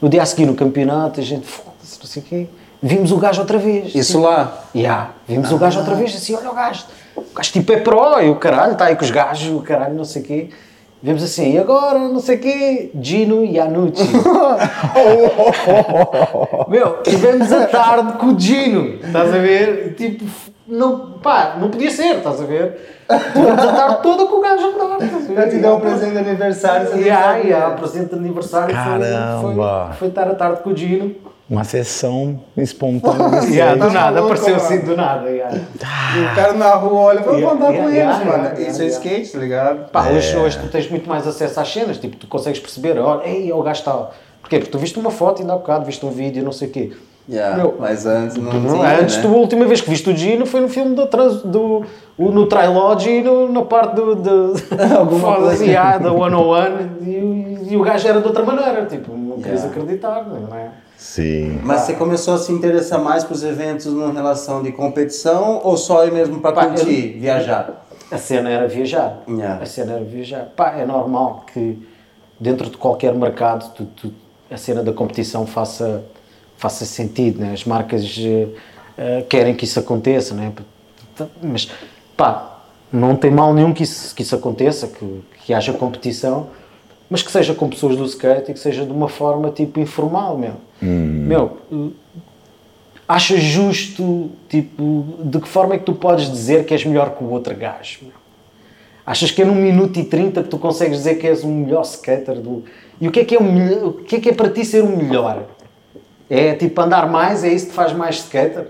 No 0.01 0.09
dia 0.09 0.23
a 0.23 0.27
seguir 0.27 0.47
no 0.47 0.55
campeonato, 0.55 1.21
a 1.21 1.23
gente, 1.23 1.47
foda-se, 1.47 1.99
não 1.99 2.07
sei 2.07 2.23
o 2.23 2.25
quê, 2.25 2.47
vimos 2.83 3.13
o 3.13 3.19
gajo 3.19 3.41
outra 3.41 3.59
vez. 3.59 3.95
Isso 3.95 4.21
lá. 4.21 4.65
Ya, 4.75 5.11
vimos 5.27 5.53
o 5.53 5.59
gajo 5.59 5.81
outra 5.81 5.95
vez, 5.95 6.15
assim, 6.15 6.35
olha 6.35 6.51
o 6.51 6.55
gajo, 6.55 6.85
o 7.15 7.25
gajo 7.35 7.53
tipo 7.53 7.73
é 7.73 7.81
pró, 7.81 8.21
e 8.21 8.31
o 8.31 8.37
caralho, 8.37 8.73
está 8.73 8.87
aí 8.87 8.97
com 8.97 9.05
os 9.05 9.11
gajos, 9.11 9.55
o 9.55 9.61
caralho, 9.61 9.95
não 9.95 10.05
sei 10.05 10.23
o 10.23 10.25
quê. 10.25 10.51
Vemos 11.01 11.23
assim, 11.23 11.53
e 11.53 11.59
agora, 11.59 11.99
não 11.99 12.19
sei 12.19 12.37
o 12.37 12.41
quê, 12.41 12.91
Gino 13.01 13.45
Yanucci. 13.45 14.03
Meu, 16.69 17.03
tivemos 17.03 17.53
a 17.53 17.67
tarde 17.67 18.15
com 18.15 18.27
o 18.27 18.41
Gino, 18.41 18.95
estás 18.95 19.33
a 19.33 19.39
ver? 19.39 19.95
Tipo, 19.95 20.25
não, 20.69 21.13
pá, 21.23 21.57
não 21.59 21.71
podia 21.71 21.91
ser, 21.91 22.17
estás 22.19 22.41
a 22.41 22.45
ver? 22.45 22.79
Tivemos 23.33 23.59
a 23.65 23.73
tarde 23.73 24.03
toda 24.03 24.27
com 24.27 24.37
o 24.37 24.41
gajo 24.43 24.65
a 24.65 24.85
andar, 24.85 25.05
estás 25.07 25.25
a 25.25 25.35
ver? 25.35 25.39
Eu 25.45 25.49
te 25.51 25.57
dei 25.57 25.71
um 25.71 25.81
presente 25.81 26.13
de 26.13 26.19
aniversário. 26.19 26.87
Ya, 27.05 27.17
sabia. 27.23 27.47
ya, 27.49 27.69
o 27.71 27.75
presente 27.77 28.09
de 28.11 28.15
aniversário 28.17 28.75
foi- 28.75 28.85
Caramba. 28.85 29.87
Foi, 29.89 29.97
foi 29.99 30.09
estar 30.09 30.29
a 30.29 30.35
tarde 30.35 30.63
com 30.63 30.71
o 30.71 30.77
Gino. 30.77 31.15
Uma 31.49 31.65
sessão 31.65 32.39
espontânea. 32.55 33.41
de 33.41 33.57
Ya, 33.57 33.73
do 33.75 33.79
tá 33.81 33.91
nada, 33.91 34.21
apareceu 34.21 34.57
assim, 34.57 34.81
do 34.81 34.95
nada. 34.95 35.31
ya. 35.31 35.49
E 35.51 36.21
o 36.21 36.35
cara 36.35 36.53
na 36.53 36.75
rua 36.75 37.01
olha, 37.01 37.21
vou 37.23 37.35
Yeah, 37.39 37.51
contar 37.57 37.71
yeah, 37.71 37.85
com 37.89 37.95
yeah, 37.95 38.15
eles, 38.17 38.27
mano. 38.31 38.45
yeah, 38.45 38.61
Isso 38.71 38.83
é 38.83 38.85
yeah. 38.85 38.99
skate, 39.09 39.33
tá 39.33 39.39
ligado? 39.39 39.91
Pá, 39.91 40.09
hoje, 40.11 40.37
hoje 40.37 40.59
tu 40.59 40.69
tens 40.69 40.91
muito 40.91 41.09
mais 41.09 41.27
acesso 41.27 41.59
às 41.59 41.73
cenas, 41.73 41.97
tipo, 41.97 42.17
tu 42.17 42.27
consegues 42.27 42.61
perceber, 42.61 42.99
olha, 42.99 43.27
ei, 43.27 43.51
o 43.51 43.63
gajo 43.63 43.79
está. 43.81 44.11
Porquê? 44.43 44.59
Porque 44.59 44.71
tu 44.71 44.79
viste 44.79 44.99
uma 44.99 45.11
foto 45.11 45.41
ainda 45.41 45.55
há 45.55 45.57
bocado, 45.57 45.87
viste 45.87 46.05
um 46.05 46.11
vídeo, 46.11 46.45
não 46.45 46.53
sei 46.53 46.69
o 46.69 46.71
quê. 46.71 46.93
Yeah, 47.31 47.57
Meu, 47.59 47.77
mas 47.79 48.07
antes 48.07 48.37
não 48.39 48.53
não- 48.55 48.73
tinha, 48.79 49.01
antes, 49.01 49.17
né? 49.17 49.23
tu, 49.23 49.29
a 49.29 49.33
última 49.33 49.67
vez 49.67 49.83
que 49.83 49.91
viste 49.91 50.09
o 50.09 50.17
Gino 50.17 50.47
foi 50.47 50.61
no 50.61 50.69
filme 50.69 50.95
do, 50.95 51.07
trans, 51.07 51.43
do 51.43 51.85
o- 52.17 52.31
no 52.31 52.47
Trilogy 52.47 53.11
e 53.19 53.23
no, 53.23 53.53
na 53.53 53.63
parte 53.63 53.95
do, 53.97 54.15
do 54.15 54.53
Alguma 54.99 55.21
foda-se, 55.21 55.57
coisa. 55.59 55.65
yeah, 55.67 55.99
da 55.99 56.11
101 56.11 57.03
e, 57.03 57.19
o- 57.19 57.73
e 57.73 57.77
o 57.77 57.83
gajo 57.83 58.09
era 58.09 58.21
de 58.23 58.27
outra 58.27 58.43
maneira, 58.45 58.87
tipo, 58.87 59.13
não 59.13 59.37
querias 59.37 59.63
Yeah. 59.63 59.69
acreditar, 59.83 60.27
não 60.27 60.57
é? 60.57 60.71
Sim. 60.97 61.61
Mas 61.63 61.83
você 61.83 61.93
começou 61.93 62.33
a 62.35 62.39
se 62.39 62.51
interessar 62.51 62.99
mais 63.01 63.25
pros 63.25 63.45
eventos 63.45 63.87
na 63.93 64.11
relação 64.11 64.63
de 64.63 64.73
competição 64.73 65.61
ou 65.63 65.77
só 65.77 66.07
ir 66.07 66.13
mesmo 66.13 66.41
pra 66.41 66.53
Pá, 66.53 66.67
curtir, 66.67 67.19
viajar? 67.21 67.85
A 68.11 68.17
cena 68.17 68.49
era 68.49 68.67
viajar. 68.67 69.19
Yeah. 69.29 69.63
A 69.63 69.67
cena 69.67 69.93
era 69.93 70.03
viajar. 70.05 70.49
Pá, 70.57 70.73
é 70.79 70.87
normal 70.87 71.45
que 71.53 71.87
dentro 72.41 72.71
de 72.71 72.79
qualquer 72.79 73.15
mercado 73.15 73.71
tu- 73.75 73.85
tu- 73.85 74.13
a 74.51 74.57
cena 74.57 74.83
da 74.83 74.93
competição 74.95 75.47
faça, 75.47 76.03
faça 76.59 76.85
sentido, 76.85 77.41
né? 77.41 77.53
As 77.55 77.65
marcas 77.65 78.05
eh, 78.99 79.25
querem 79.29 79.55
que 79.55 79.65
isso 79.65 79.79
aconteça, 79.79 80.35
né? 80.35 80.53
Mas, 81.41 81.71
pá, 82.17 82.63
não 82.93 83.17
tem 83.17 83.31
mal 83.31 83.55
nenhum 83.55 83.73
que 83.73 83.85
isso, 83.85 84.15
que 84.15 84.23
isso 84.23 84.35
aconteça, 84.35 84.89
que, 84.89 85.23
que 85.45 85.55
haja 85.55 85.73
competição, 85.73 86.49
mas 87.09 87.23
que 87.23 87.31
seja 87.31 87.55
com 87.55 87.69
pessoas 87.69 87.97
do 87.97 88.05
skate 88.05 88.51
e 88.51 88.55
que 88.55 88.61
seja 88.61 88.85
de 88.85 88.93
uma 88.93 89.09
forma, 89.09 89.51
tipo, 89.51 89.81
informal, 89.81 90.37
meu. 90.37 90.55
Meu, 90.83 91.59
eh, 91.73 91.91
achas 93.07 93.41
justo, 93.41 94.31
tipo, 94.49 95.05
de 95.25 95.41
que 95.41 95.49
forma 95.49 95.75
é 95.75 95.79
que 95.79 95.85
tu 95.85 95.95
podes 95.95 96.31
dizer 96.31 96.67
que 96.67 96.75
és 96.75 96.85
melhor 96.85 97.17
que 97.17 97.23
o 97.23 97.31
outro 97.31 97.57
gajo? 97.57 98.01
meu? 98.03 98.13
Achas 99.07 99.31
que 99.31 99.41
é 99.41 99.45
num 99.45 99.55
minuto 99.55 99.99
e 99.99 100.05
30 100.05 100.43
que 100.43 100.49
tu 100.51 100.59
consegues 100.59 100.99
dizer 100.99 101.15
que 101.15 101.27
és 101.27 101.43
o 101.43 101.49
melhor 101.49 101.83
skater 101.83 102.35
do... 102.41 102.65
E 103.01 103.09
o 103.09 103.11
que 103.11 103.21
é 103.21 103.25
que 103.25 103.35
é, 103.37 103.39
o 103.39 103.43
melhor, 103.43 103.85
o 103.87 103.93
que 103.93 104.17
é, 104.17 104.21
que 104.21 104.29
é 104.29 104.35
para 104.35 104.51
ti 104.51 104.65
ser 104.65 104.83
o 104.83 104.89
melhor? 104.89 105.47
É 106.31 106.55
tipo 106.55 106.81
andar 106.81 107.09
mais, 107.09 107.43
é 107.43 107.49
isso 107.49 107.67
que 107.67 107.71
te 107.73 107.77
faz 107.77 107.93
mais 107.93 108.17
skater? 108.17 108.67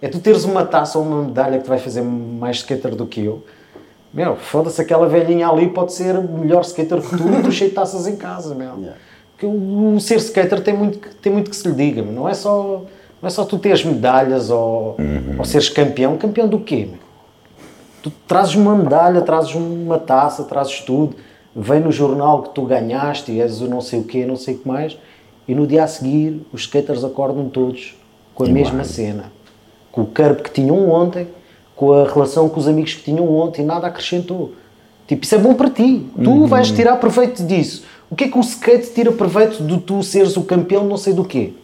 É 0.00 0.08
tu 0.08 0.20
teres 0.20 0.44
uma 0.44 0.64
taça 0.64 0.98
ou 0.98 1.04
uma 1.04 1.22
medalha 1.22 1.58
que 1.58 1.64
te 1.64 1.68
vai 1.68 1.78
fazer 1.78 2.02
mais 2.02 2.58
skater 2.58 2.94
do 2.94 3.06
que 3.06 3.24
eu? 3.24 3.42
Meu, 4.12 4.36
foda-se, 4.36 4.80
aquela 4.80 5.06
velhinha 5.06 5.48
ali 5.48 5.68
pode 5.68 5.92
ser 5.92 6.14
melhor 6.20 6.62
skater 6.62 7.00
que 7.00 7.16
tu 7.16 7.28
e 7.28 7.42
tu 7.42 7.50
cheio 7.52 7.70
de 7.70 7.76
taças 7.76 8.06
em 8.06 8.16
casa, 8.16 8.54
meu. 8.54 8.76
Yeah. 8.78 8.96
Porque 9.32 9.46
o, 9.46 9.94
o 9.94 10.00
ser 10.00 10.16
skater 10.16 10.60
tem 10.60 10.74
muito, 10.74 10.98
tem 11.16 11.32
muito 11.32 11.50
que 11.50 11.56
se 11.56 11.68
lhe 11.68 11.74
diga, 11.74 12.02
meu. 12.02 12.12
não 12.12 12.28
é 12.28 12.34
só, 12.34 12.82
Não 13.20 13.26
é 13.26 13.30
só 13.30 13.44
tu 13.44 13.58
teres 13.58 13.84
medalhas 13.84 14.50
ou, 14.50 14.96
ou 15.38 15.44
seres 15.44 15.68
campeão. 15.68 16.16
Campeão 16.16 16.48
do 16.48 16.60
quê? 16.60 16.88
meu? 16.90 16.98
Tu 18.02 18.10
trazes 18.26 18.54
uma 18.54 18.74
medalha, 18.76 19.20
trazes 19.20 19.54
uma 19.54 19.98
taça, 19.98 20.44
trazes 20.44 20.80
tudo. 20.80 21.16
Vem 21.54 21.80
no 21.80 21.90
jornal 21.90 22.42
que 22.42 22.50
tu 22.50 22.62
ganhaste 22.62 23.32
e 23.32 23.40
és 23.40 23.60
o 23.60 23.68
não 23.68 23.80
sei 23.80 24.00
o 24.00 24.04
quê, 24.04 24.24
não 24.24 24.36
sei 24.36 24.54
o 24.54 24.58
que 24.58 24.68
mais. 24.68 24.96
E 25.48 25.54
no 25.54 25.66
dia 25.66 25.82
a 25.84 25.86
seguir, 25.88 26.46
os 26.52 26.60
skaters 26.62 27.02
acordam 27.02 27.48
todos 27.48 27.96
com 28.34 28.44
a 28.44 28.48
mesma 28.48 28.84
cena. 28.84 29.32
Com 29.90 30.02
o 30.02 30.06
curb 30.06 30.42
que 30.42 30.50
tinham 30.50 30.88
ontem, 30.90 31.26
com 31.74 31.92
a 31.92 32.04
relação 32.06 32.48
com 32.48 32.60
os 32.60 32.68
amigos 32.68 32.92
que 32.94 33.02
tinham 33.02 33.26
ontem, 33.34 33.64
nada 33.64 33.86
acrescentou. 33.86 34.52
Tipo, 35.06 35.24
isso 35.24 35.34
é 35.34 35.38
bom 35.38 35.54
para 35.54 35.70
ti. 35.70 36.06
Tu 36.22 36.46
vais 36.46 36.70
tirar 36.70 36.96
proveito 36.96 37.42
disso. 37.42 37.84
O 38.10 38.14
que 38.14 38.24
é 38.24 38.28
que 38.28 38.36
o 38.36 38.40
skate 38.42 38.90
tira 38.92 39.10
proveito 39.10 39.62
de 39.64 39.78
tu 39.78 40.02
seres 40.02 40.36
o 40.36 40.42
campeão 40.42 40.84
não 40.84 40.98
sei 40.98 41.14
do 41.14 41.24
quê? 41.24 41.54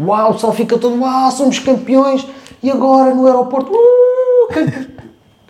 Uau, 0.00 0.30
o 0.30 0.34
pessoal 0.34 0.52
fica 0.52 0.76
todo, 0.76 1.00
uau, 1.00 1.30
somos 1.30 1.60
campeões. 1.60 2.26
E 2.60 2.70
agora 2.70 3.14
no 3.14 3.26
aeroporto, 3.26 3.72
uh, 3.72 4.48
campe- 4.52 4.88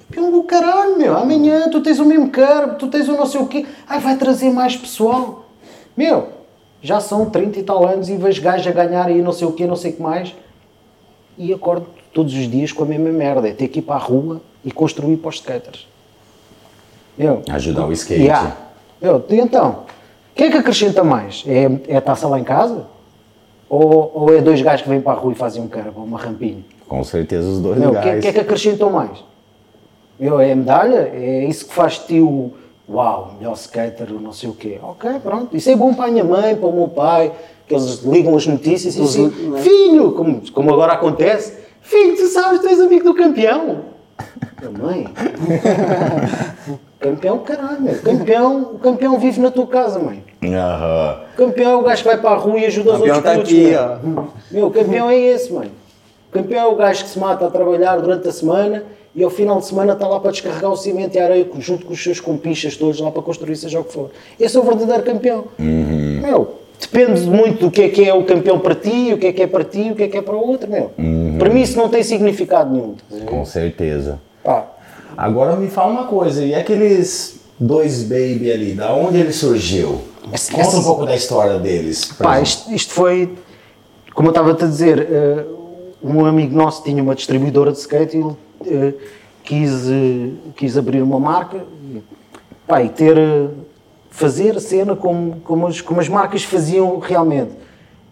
campeão 0.08 0.30
do 0.30 0.42
caralho, 0.42 0.98
meu. 0.98 1.16
Amanhã 1.16 1.70
tu 1.70 1.80
tens 1.80 1.98
o 1.98 2.04
mesmo 2.04 2.30
curb, 2.30 2.76
tu 2.78 2.88
tens 2.88 3.08
o 3.08 3.12
não 3.16 3.24
sei 3.26 3.40
o 3.40 3.46
quê. 3.46 3.64
Ai, 3.88 3.98
vai 3.98 4.16
trazer 4.16 4.50
mais 4.50 4.76
pessoal. 4.76 5.46
Meu, 5.96 6.28
já 6.82 6.98
são 7.00 7.30
30 7.30 7.60
e 7.60 7.62
tal 7.62 7.86
anos 7.86 8.08
e 8.08 8.16
vejo 8.16 8.42
gajos 8.42 8.66
a 8.66 8.72
ganhar 8.72 9.06
aí 9.06 9.22
não 9.22 9.32
sei 9.32 9.46
o 9.46 9.52
quê, 9.52 9.66
não 9.66 9.76
sei 9.76 9.92
o 9.92 9.94
que 9.94 10.02
mais. 10.02 10.34
E 11.38 11.52
acordo 11.52 11.86
todos 12.12 12.34
os 12.34 12.50
dias 12.50 12.72
com 12.72 12.82
a 12.82 12.86
mesma 12.86 13.10
merda. 13.10 13.48
É 13.48 13.52
ter 13.52 13.68
que 13.68 13.78
ir 13.78 13.82
para 13.82 13.94
a 13.94 13.98
rua 13.98 14.40
e 14.64 14.70
construir 14.70 15.16
para 15.16 15.28
os 15.28 15.36
skaters. 15.36 15.86
Meu, 17.16 17.42
Ajudar 17.48 17.86
o 17.86 17.92
skate. 17.92 18.22
Yeah. 18.22 18.56
Meu, 19.00 19.24
e 19.28 19.38
então, 19.38 19.84
quem 20.34 20.48
é 20.48 20.50
que 20.50 20.56
acrescenta 20.56 21.04
mais? 21.04 21.44
É, 21.46 21.92
é 21.94 21.96
a 21.96 22.00
taça 22.00 22.26
lá 22.26 22.38
em 22.38 22.44
casa? 22.44 22.86
Ou, 23.68 24.10
ou 24.14 24.36
é 24.36 24.40
dois 24.40 24.60
gajos 24.60 24.82
que 24.82 24.88
vêm 24.88 25.00
para 25.00 25.12
a 25.12 25.14
rua 25.14 25.32
e 25.32 25.34
fazem 25.36 25.62
um 25.62 25.68
carbo, 25.68 26.02
uma 26.02 26.18
rampinha? 26.18 26.64
Com 26.88 27.02
certeza 27.04 27.48
os 27.48 27.60
dois 27.60 27.78
Meu, 27.78 27.92
quem, 27.92 28.02
gás. 28.02 28.20
quem 28.20 28.30
é 28.30 28.32
que 28.32 28.40
acrescentou 28.40 28.90
mais? 28.90 29.24
Meu, 30.18 30.38
é 30.38 30.52
a 30.52 30.56
medalha? 30.56 31.10
É 31.14 31.44
isso 31.44 31.66
que 31.66 31.74
faz 31.74 31.94
de 31.94 32.06
ti 32.06 32.20
o 32.20 32.52
uau, 32.88 33.34
melhor 33.38 33.54
skater, 33.54 34.12
não 34.12 34.32
sei 34.32 34.48
o 34.48 34.54
quê. 34.54 34.78
Ok, 34.82 35.10
pronto. 35.22 35.56
Isso 35.56 35.70
é 35.70 35.76
bom 35.76 35.94
para 35.94 36.06
a 36.06 36.10
minha 36.10 36.24
mãe, 36.24 36.56
para 36.56 36.68
o 36.68 36.72
meu 36.72 36.88
pai, 36.88 37.32
que 37.66 37.74
eles 37.74 38.02
ligam 38.02 38.36
as 38.36 38.46
notícias 38.46 38.96
e 38.96 39.00
dizem, 39.00 39.30
filho, 39.62 40.12
como, 40.12 40.42
como 40.52 40.72
agora 40.72 40.92
acontece, 40.92 41.54
filho, 41.80 42.16
tu 42.16 42.26
sabes, 42.26 42.60
tu 42.60 42.68
és 42.68 42.80
amigo 42.80 43.04
do 43.04 43.14
campeão. 43.14 43.92
Mãe, 44.80 45.08
campeão, 47.00 47.38
caralho. 47.40 48.00
Campeão, 48.02 48.62
o 48.74 48.78
campeão 48.78 49.18
vive 49.18 49.40
na 49.40 49.50
tua 49.50 49.66
casa, 49.66 49.98
mãe. 49.98 50.22
O 51.34 51.36
campeão 51.36 51.72
é 51.72 51.76
o 51.76 51.82
gajo 51.82 52.02
que 52.02 52.08
vai 52.08 52.18
para 52.18 52.30
a 52.30 52.36
rua 52.36 52.58
e 52.60 52.66
ajuda 52.66 52.92
os 52.92 52.98
campeão 52.98 53.16
outros 53.16 53.32
tá 53.32 53.38
putos, 53.38 53.52
aqui, 53.52 53.66
meu. 53.70 53.80
ó. 53.80 54.24
Meu, 54.52 54.66
o 54.66 54.70
campeão 54.70 55.10
é 55.10 55.18
esse, 55.18 55.52
mãe. 55.52 55.72
O 56.28 56.32
campeão 56.32 56.62
é 56.62 56.66
o 56.66 56.76
gajo 56.76 57.02
que 57.02 57.10
se 57.10 57.18
mata 57.18 57.46
a 57.46 57.50
trabalhar 57.50 57.96
durante 57.96 58.28
a 58.28 58.32
semana 58.32 58.84
e 59.14 59.22
ao 59.22 59.30
final 59.30 59.58
de 59.58 59.66
semana 59.66 59.92
está 59.92 60.06
lá 60.08 60.18
para 60.20 60.30
descarregar 60.30 60.70
o 60.70 60.76
cimento 60.76 61.14
e 61.16 61.18
a 61.20 61.24
areia 61.24 61.46
junto 61.58 61.84
com 61.86 61.92
os 61.92 62.02
seus 62.02 62.18
compichas 62.20 62.76
todos 62.76 62.98
lá 63.00 63.10
para 63.10 63.22
construir 63.22 63.56
seja 63.56 63.80
o 63.80 63.84
que 63.84 63.92
for. 63.92 64.10
Esse 64.40 64.56
é 64.56 64.60
o 64.60 64.62
verdadeiro 64.62 65.02
campeão. 65.02 65.44
Meu, 65.58 66.54
depende 66.80 67.20
muito 67.22 67.66
do 67.66 67.70
que 67.70 67.82
é 67.82 67.88
que 67.88 68.08
é 68.08 68.14
o 68.14 68.24
campeão 68.24 68.58
para 68.58 68.74
ti, 68.74 69.12
o 69.12 69.18
que 69.18 69.26
é 69.26 69.32
que 69.32 69.42
é 69.42 69.46
para 69.46 69.64
ti, 69.64 69.90
o 69.92 69.94
que 69.94 70.04
é 70.04 70.08
que 70.08 70.16
é 70.16 70.22
para 70.22 70.34
o 70.34 70.46
outro, 70.48 70.70
meu. 70.70 70.90
Para 71.38 71.50
mim 71.50 71.60
isso 71.62 71.76
não 71.76 71.88
tem 71.88 72.02
significado 72.02 72.72
nenhum. 72.72 72.94
ver? 73.10 73.24
Com 73.26 73.44
certeza. 73.44 74.18
Pá, 74.42 74.66
Agora 75.14 75.56
me 75.56 75.68
fala 75.68 75.92
uma 75.92 76.04
coisa, 76.06 76.42
e 76.42 76.54
aqueles 76.54 77.38
dois 77.60 78.02
baby 78.02 78.50
ali, 78.50 78.72
da 78.72 78.94
onde 78.94 79.18
ele 79.18 79.32
surgiu? 79.32 80.00
Esse- 80.32 80.50
Conta 80.50 80.68
esse- 80.68 80.76
um 80.76 80.82
pouco 80.82 81.04
da 81.04 81.14
história 81.14 81.58
deles. 81.58 82.06
Pá, 82.18 82.40
isto, 82.40 82.72
isto 82.72 82.94
foi, 82.94 83.34
como 84.14 84.28
eu 84.28 84.30
estava-te 84.30 84.64
a 84.64 84.66
dizer, 84.66 85.06
eh, 85.10 85.44
um 86.02 86.24
amigo 86.24 86.56
nosso 86.56 86.82
tinha 86.82 87.02
uma 87.02 87.14
distribuidora 87.14 87.70
de 87.72 87.78
skate 87.78 88.16
e 88.16 88.20
ele 88.20 88.34
quis, 89.42 89.90
eh, 89.90 90.30
quis 90.56 90.76
abrir 90.76 91.02
uma 91.02 91.18
marca 91.18 91.64
e, 91.90 92.02
pá, 92.66 92.82
e 92.82 92.88
ter, 92.88 93.16
eh, 93.18 93.48
fazer 94.10 94.56
a 94.56 94.60
cena 94.60 94.94
como, 94.94 95.40
como, 95.40 95.66
as, 95.66 95.80
como 95.80 96.00
as 96.00 96.08
marcas 96.08 96.44
faziam 96.44 96.98
realmente. 96.98 97.50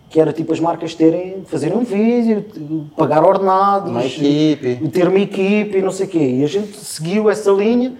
Que 0.08 0.20
era 0.20 0.32
tipo 0.32 0.52
as 0.52 0.58
marcas 0.58 0.94
terem, 0.94 1.44
fazerem 1.46 1.78
um 1.78 1.84
vídeo, 1.84 2.44
pagar 2.96 3.24
ordenados, 3.24 3.90
Uma 3.90 4.04
equipe. 4.04 4.88
ter 4.88 5.06
uma 5.06 5.20
equipe 5.20 5.78
e 5.78 5.82
não 5.82 5.92
sei 5.92 6.06
o 6.06 6.08
quê. 6.08 6.36
E 6.40 6.44
a 6.44 6.48
gente 6.48 6.76
seguiu 6.76 7.30
essa 7.30 7.50
linha 7.52 7.92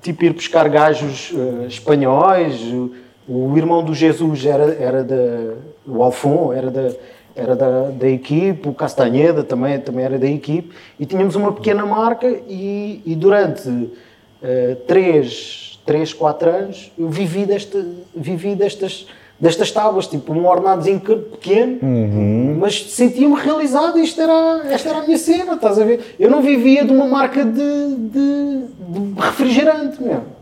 tipo 0.00 0.24
ir 0.24 0.32
buscar 0.32 0.68
gajos 0.68 1.32
eh, 1.34 1.66
espanhóis. 1.66 2.62
O, 2.62 2.92
o 3.28 3.58
irmão 3.58 3.84
do 3.84 3.94
Jesus 3.94 4.46
era, 4.46 4.72
era 4.74 5.04
da. 5.04 5.54
O 5.86 6.02
Alfon 6.02 6.52
era 6.52 6.70
da. 6.70 6.94
Era 7.36 7.54
da, 7.54 7.90
da 7.90 8.08
equipe, 8.08 8.68
o 8.68 8.74
Castanheda 8.74 9.44
também, 9.44 9.78
também 9.78 10.04
era 10.04 10.18
da 10.18 10.26
equipe, 10.26 10.74
e 10.98 11.06
tínhamos 11.06 11.36
uma 11.36 11.52
pequena 11.52 11.86
marca. 11.86 12.28
E, 12.48 13.00
e 13.06 13.14
durante 13.14 13.90
eh, 14.42 14.76
três, 14.86 15.80
três, 15.86 16.12
quatro 16.12 16.50
anos 16.50 16.92
eu 16.98 17.08
vivi, 17.08 17.46
desta, 17.46 17.84
vivi 18.14 18.54
destas, 18.54 19.06
destas 19.38 19.70
tábuas, 19.70 20.06
tipo 20.06 20.32
um 20.32 20.46
ordenadozinho 20.46 21.00
pequeno, 21.00 21.78
mas 22.58 22.90
sentia-me 22.92 23.34
realizado. 23.36 23.98
Isto 23.98 24.20
era, 24.20 24.62
esta 24.70 24.88
era 24.88 24.98
a 24.98 25.02
minha 25.02 25.18
cena, 25.18 25.54
estás 25.54 25.78
a 25.78 25.84
ver? 25.84 26.16
Eu 26.18 26.30
não 26.30 26.42
vivia 26.42 26.84
de 26.84 26.92
uma 26.92 27.06
marca 27.06 27.44
de, 27.44 27.96
de, 27.96 28.64
de 28.78 29.20
refrigerante, 29.20 30.02
meu. 30.02 30.37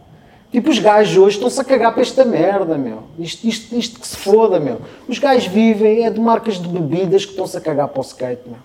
Tipo, 0.56 0.70
os 0.70 0.78
gajos 0.78 1.18
hoje 1.18 1.36
estão-se 1.36 1.60
a 1.60 1.64
cagar 1.64 1.92
para 1.92 2.00
esta 2.00 2.24
merda, 2.24 2.78
meu. 2.78 3.00
Isto, 3.18 3.46
isto, 3.46 3.76
isto 3.76 4.00
que 4.00 4.08
se 4.08 4.16
foda, 4.16 4.58
meu. 4.58 4.78
Os 5.06 5.18
gajos 5.18 5.48
vivem 5.48 6.06
é 6.06 6.08
de 6.08 6.18
marcas 6.18 6.54
de 6.54 6.66
bebidas 6.66 7.26
que 7.26 7.32
estão-se 7.32 7.58
a 7.58 7.60
cagar 7.60 7.88
para 7.88 8.00
o 8.00 8.02
skate, 8.02 8.40
meu. 8.46 8.56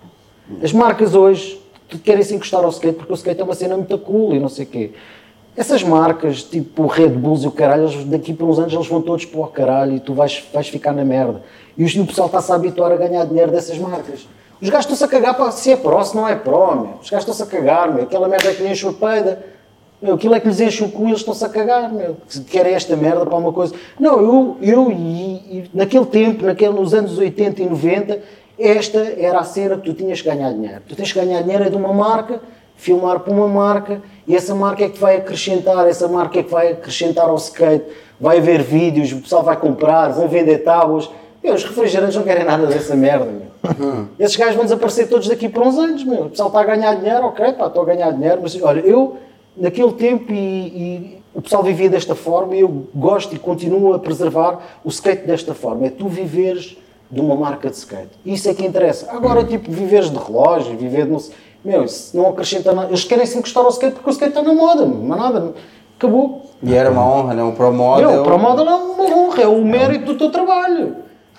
As 0.62 0.72
marcas 0.72 1.14
hoje 1.14 1.60
querem 2.02 2.22
se 2.22 2.34
encostar 2.34 2.64
ao 2.64 2.70
skate 2.70 2.96
porque 2.96 3.12
o 3.12 3.14
skate 3.14 3.42
é 3.42 3.44
uma 3.44 3.54
cena 3.54 3.76
muito 3.76 3.98
cool 3.98 4.34
e 4.34 4.40
não 4.40 4.48
sei 4.48 4.64
o 4.64 4.68
quê. 4.68 4.92
Essas 5.54 5.82
marcas, 5.82 6.42
tipo 6.42 6.86
Red 6.86 7.10
Bulls 7.10 7.44
e 7.44 7.48
o 7.48 7.50
caralho, 7.50 7.82
eles, 7.82 8.04
daqui 8.06 8.32
por 8.32 8.48
uns 8.48 8.58
anos 8.58 8.72
eles 8.72 8.86
vão 8.86 9.02
todos 9.02 9.26
para 9.26 9.40
o 9.40 9.46
caralho 9.48 9.94
e 9.94 10.00
tu 10.00 10.14
vais, 10.14 10.42
vais 10.50 10.68
ficar 10.68 10.94
na 10.94 11.04
merda. 11.04 11.42
E 11.76 11.84
o 11.84 12.06
pessoal 12.06 12.28
está-se 12.28 12.50
a 12.52 12.54
habituar 12.54 12.90
a 12.90 12.96
ganhar 12.96 13.26
dinheiro 13.26 13.52
dessas 13.52 13.76
marcas. 13.76 14.26
Os 14.62 14.70
gajos 14.70 14.86
estão-se 14.86 15.04
a 15.04 15.08
cagar 15.08 15.36
para 15.36 15.50
se 15.50 15.70
é 15.70 15.76
pró, 15.76 16.02
se 16.02 16.16
não 16.16 16.26
é 16.26 16.36
pró, 16.36 16.74
meu. 16.74 16.94
Os 17.02 17.10
gajos 17.10 17.28
estão-se 17.28 17.42
a 17.42 17.46
cagar, 17.46 17.92
meu. 17.92 18.04
Aquela 18.04 18.28
merda 18.28 18.48
é 18.48 18.54
que 18.54 18.62
nem 18.62 18.72
enche 18.72 18.88
a 18.88 18.92
peida. 18.94 19.51
Meu, 20.02 20.14
aquilo 20.14 20.34
é 20.34 20.40
que 20.40 20.48
lhes 20.48 20.60
enche 20.60 20.82
o 20.82 20.90
cu 20.90 21.06
eles 21.06 21.20
estão-se 21.20 21.44
a 21.44 21.48
cagar, 21.48 21.92
meu. 21.92 22.16
Querem 22.50 22.74
esta 22.74 22.96
merda 22.96 23.24
para 23.24 23.36
uma 23.36 23.52
coisa. 23.52 23.72
Não, 24.00 24.20
eu, 24.20 24.56
eu 24.60 24.90
e, 24.90 24.96
e 24.96 25.70
naquele 25.72 26.06
tempo, 26.06 26.44
naquele, 26.44 26.72
nos 26.72 26.92
anos 26.92 27.16
80 27.16 27.62
e 27.62 27.66
90, 27.66 28.18
esta 28.58 28.98
era 28.98 29.38
a 29.38 29.44
cena 29.44 29.76
que 29.76 29.84
tu 29.84 29.94
tinhas 29.94 30.20
que 30.20 30.28
ganhar 30.28 30.52
dinheiro. 30.52 30.82
Tu 30.88 30.96
tens 30.96 31.12
que 31.12 31.20
ganhar 31.20 31.42
dinheiro 31.42 31.64
é 31.64 31.70
de 31.70 31.76
uma 31.76 31.92
marca, 31.92 32.40
filmar 32.74 33.20
para 33.20 33.32
uma 33.32 33.46
marca, 33.46 34.02
e 34.26 34.34
essa 34.34 34.54
marca 34.56 34.84
é 34.84 34.88
que 34.88 34.98
vai 34.98 35.16
acrescentar, 35.16 35.86
essa 35.86 36.08
marca 36.08 36.40
é 36.40 36.42
que 36.42 36.50
vai 36.50 36.72
acrescentar 36.72 37.28
ao 37.28 37.36
skate. 37.36 37.84
Vai 38.20 38.38
haver 38.38 38.62
vídeos, 38.62 39.12
o 39.12 39.20
pessoal 39.20 39.44
vai 39.44 39.56
comprar, 39.56 40.08
vão 40.08 40.26
vender 40.26 40.58
tábuas. 40.58 41.08
Meu, 41.42 41.54
os 41.54 41.64
refrigerantes 41.64 42.16
não 42.16 42.24
querem 42.24 42.44
nada 42.44 42.66
dessa 42.66 42.96
merda, 42.96 43.26
meu. 43.26 43.52
Esses 44.18 44.36
gajos 44.36 44.56
vão 44.56 44.64
desaparecer 44.64 45.08
todos 45.08 45.28
daqui 45.28 45.48
por 45.48 45.64
uns 45.64 45.78
anos, 45.78 46.04
meu. 46.04 46.26
O 46.26 46.30
pessoal 46.30 46.48
está 46.48 46.60
a 46.60 46.64
ganhar 46.64 46.94
dinheiro, 46.96 47.24
ok, 47.26 47.52
pá, 47.52 47.66
estou 47.66 47.82
a 47.82 47.86
ganhar 47.86 48.10
dinheiro, 48.12 48.40
mas 48.42 48.60
olha, 48.60 48.80
eu, 48.80 49.16
naquele 49.56 49.92
tempo, 49.92 50.32
e, 50.32 50.36
e 50.36 51.22
o 51.34 51.40
pessoal 51.40 51.62
vivia 51.62 51.88
desta 51.88 52.14
forma, 52.14 52.54
e 52.54 52.60
eu 52.60 52.86
gosto 52.94 53.34
e 53.34 53.38
continuo 53.38 53.94
a 53.94 53.98
preservar 53.98 54.60
o 54.84 54.88
skate 54.88 55.26
desta 55.26 55.54
forma. 55.54 55.86
É 55.86 55.90
tu 55.90 56.08
viveres 56.08 56.76
de 57.10 57.20
uma 57.20 57.36
marca 57.36 57.68
de 57.68 57.76
skate. 57.76 58.10
Isso 58.24 58.48
é 58.48 58.54
que 58.54 58.64
interessa. 58.64 59.10
Agora, 59.10 59.44
tipo, 59.44 59.70
viveres 59.70 60.10
de 60.10 60.16
relógio, 60.16 60.76
viver 60.76 61.04
de 61.04 61.12
não 61.12 61.18
sei. 61.18 61.34
Meu, 61.64 61.84
isso 61.84 62.16
não 62.16 62.28
acrescenta 62.28 62.72
nada. 62.72 62.88
Eles 62.88 63.04
querem 63.04 63.24
se 63.24 63.38
encostar 63.38 63.62
ao 63.62 63.70
skate 63.70 63.94
porque 63.94 64.10
o 64.10 64.12
skate 64.12 64.30
está 64.30 64.42
na 64.42 64.54
moda, 64.54 64.84
mas 64.84 65.18
nada. 65.18 65.54
Acabou. 65.96 66.42
E 66.62 66.74
era 66.74 66.90
uma 66.90 67.06
honra, 67.06 67.34
né? 67.34 67.42
Um 67.44 67.52
pro 67.52 67.72
model. 67.72 68.10
Meu, 68.10 68.22
para 68.24 68.34
o 68.34 68.38
model 68.38 68.68
é 68.68 68.74
uma 68.74 69.16
honra, 69.16 69.42
é 69.42 69.46
o 69.46 69.64
mérito 69.64 70.06
do 70.06 70.18
teu 70.18 70.30
trabalho. 70.30 70.96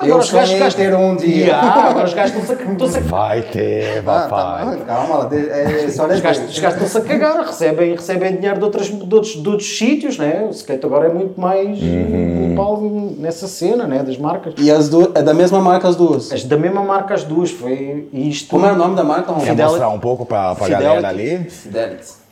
Eu 0.08 0.18
os 0.18 0.32
gajos 0.32 0.60
gastam- 0.60 0.86
ter 0.86 0.96
um 0.96 1.16
dia. 1.16 1.46
Ya, 1.48 1.62
agora 1.90 2.06
os 2.06 2.14
gajos 2.14 2.36
estão-se 2.36 2.98
a- 2.98 3.00
a 3.00 3.04
Vai 3.04 3.42
ter, 3.42 4.00
Ah, 4.00 4.02
papai. 4.04 4.78
tá, 4.78 4.86
calma, 4.86 5.26
de- 5.26 5.50
é, 5.50 5.88
só 5.90 6.08
Os 6.08 6.20
gajos, 6.20 6.50
os 6.50 6.60
gajos 6.60 6.82
estão-se 6.82 6.98
a 6.98 7.02
cagar, 7.02 7.46
recebem, 7.46 7.96
recebem 7.96 8.36
dinheiro 8.36 8.58
de, 8.60 8.64
outras, 8.66 8.88
de, 8.88 8.94
outros, 9.14 9.30
de 9.42 9.50
outros 9.50 9.78
sítios, 9.78 10.18
né? 10.18 10.46
O 10.48 10.52
skate 10.52 10.86
agora 10.86 11.08
é 11.08 11.14
muito 11.14 11.40
mais 11.40 11.82
Uhum. 11.82 12.52
um 12.52 12.56
pau 12.56 12.82
nessa 13.18 13.48
cena, 13.48 13.86
né? 13.88 14.04
Das 14.04 14.18
marcas. 14.18 14.54
E 14.58 14.70
as 14.72 14.90
duas, 14.90 15.10
é 15.16 15.22
da 15.22 15.34
mesma 15.34 15.60
marca 15.60 15.88
as 15.88 15.96
duas. 15.96 16.32
As 16.32 16.44
da 16.44 16.58
mesma 16.58 16.82
marca 16.84 17.14
as 17.14 17.24
duas, 17.24 17.52
foi 17.52 18.08
isto. 18.14 18.50
Como 18.50 18.66
era 18.66 18.74
o 18.76 18.78
nome 18.78 18.96
da 18.96 19.04
marca? 19.04 19.34
Quer 19.34 19.40
Fidelity. 19.42 19.64
mostrar 19.64 19.90
um 19.90 20.00
pouco 20.00 20.26
pra 20.26 20.56
Fidelity. 20.56 20.84
galera 20.84 21.08
ali? 21.10 21.38
Fidelity. 21.50 22.24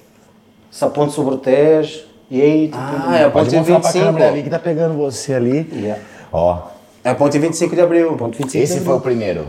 Sapão 0.70 1.10
sobre 1.10 1.34
o 1.36 1.38
Tejo, 1.38 2.04
e 2.30 2.42
aí, 2.42 2.68
tipo, 2.68 2.78
Ah, 2.80 3.18
é 3.18 3.26
a 3.26 3.30
Pode 3.30 3.46
ponte 3.56 3.58
mostrar 3.58 3.80
pra 3.82 3.90
25. 3.90 4.06
câmera 4.06 4.28
ali 4.32 4.44
que 4.44 4.50
tá 4.50 4.60
pegando 4.60 4.96
você 4.96 5.34
ali. 5.34 5.70
Yeah. 5.74 6.02
Ó, 6.32 6.56
É 6.56 6.60
a 7.04 7.16
ponte 7.16 7.38
25 7.40 7.76
de 7.76 7.82
abril. 7.82 8.14
ponto 8.18 8.38
25 8.38 8.64
esse 8.64 8.74
de 8.80 8.80
foi 8.86 8.94
o 8.94 8.98
abril. 8.98 9.16
primeiro. 9.18 9.48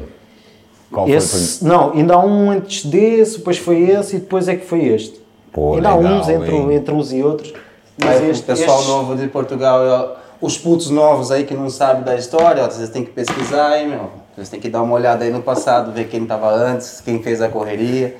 Qual 0.90 1.06
foi 1.06 1.16
o 1.16 1.18
primeiro? 1.20 1.24
Esse, 1.24 1.64
não, 1.64 1.92
ainda 1.92 2.14
há 2.14 2.24
um 2.24 2.50
antes 2.50 2.84
desse, 2.86 3.38
depois 3.38 3.58
foi 3.58 3.80
esse 3.90 4.16
e 4.16 4.18
depois 4.20 4.48
é 4.48 4.56
que 4.56 4.66
foi 4.66 4.84
este. 4.86 5.20
Pô, 5.52 5.74
ainda 5.74 5.90
há 5.90 5.96
legal, 5.96 6.12
uns 6.20 6.28
entre, 6.28 6.56
entre 6.74 6.94
uns 6.94 7.12
e 7.12 7.22
outros. 7.22 7.52
Mas 7.98 8.20
Aí, 8.20 8.30
este, 8.30 8.42
o 8.42 8.46
pessoal 8.46 8.78
estes- 8.78 8.88
novo 8.92 9.16
de 9.16 9.26
Portugal, 9.28 10.16
os 10.40 10.56
putos 10.58 10.88
novos 10.90 11.30
aí 11.30 11.44
que 11.44 11.54
não 11.54 11.68
sabem 11.70 12.02
da 12.02 12.14
história, 12.16 12.64
vocês 12.68 12.88
têm 12.88 13.04
que 13.04 13.10
pesquisar, 13.10 13.78
hein, 13.78 13.88
meu. 13.88 14.10
Você 14.36 14.50
tem 14.50 14.60
que 14.60 14.68
dar 14.70 14.82
uma 14.82 14.94
olhada 14.94 15.24
aí 15.24 15.30
no 15.30 15.42
passado, 15.42 15.92
ver 15.92 16.08
quem 16.08 16.22
estava 16.22 16.50
antes, 16.50 17.02
quem 17.02 17.22
fez 17.22 17.42
a 17.42 17.48
correria, 17.48 18.16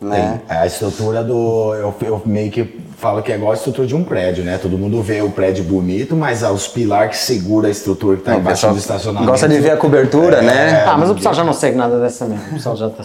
né? 0.00 0.40
É 0.48 0.54
a 0.56 0.66
estrutura 0.66 1.22
do. 1.22 1.74
Eu, 1.74 1.94
eu 2.00 2.22
meio 2.24 2.50
que 2.50 2.80
falo 3.00 3.22
que 3.22 3.32
é 3.32 3.34
igual 3.36 3.52
a 3.52 3.54
estrutura 3.54 3.86
de 3.86 3.94
um 3.96 4.04
prédio, 4.04 4.44
né? 4.44 4.58
Todo 4.60 4.76
mundo 4.78 5.00
vê 5.02 5.22
o 5.22 5.30
prédio 5.30 5.64
bonito, 5.64 6.14
mas 6.14 6.42
os 6.42 6.68
pilares 6.68 7.16
que 7.18 7.22
segura 7.24 7.68
a 7.68 7.70
estrutura 7.70 8.16
que 8.18 8.22
tá 8.22 8.36
O 8.36 8.38
embaixo 8.40 8.68
do 8.68 8.76
estacionamento. 8.76 9.30
Gosta 9.30 9.48
de 9.48 9.58
ver 9.58 9.70
a 9.70 9.76
cobertura, 9.76 10.36
É. 10.38 10.42
né? 10.42 10.84
Ah, 10.86 10.96
mas 10.98 11.10
o 11.10 11.14
pessoal 11.14 11.34
já 11.34 11.42
não 11.42 11.52
segue 11.54 11.76
nada 11.76 11.98
dessa 11.98 12.26
merda. 12.26 12.44
O 12.50 12.54
pessoal 12.54 12.76
já 12.76 12.86
está. 13.00 13.02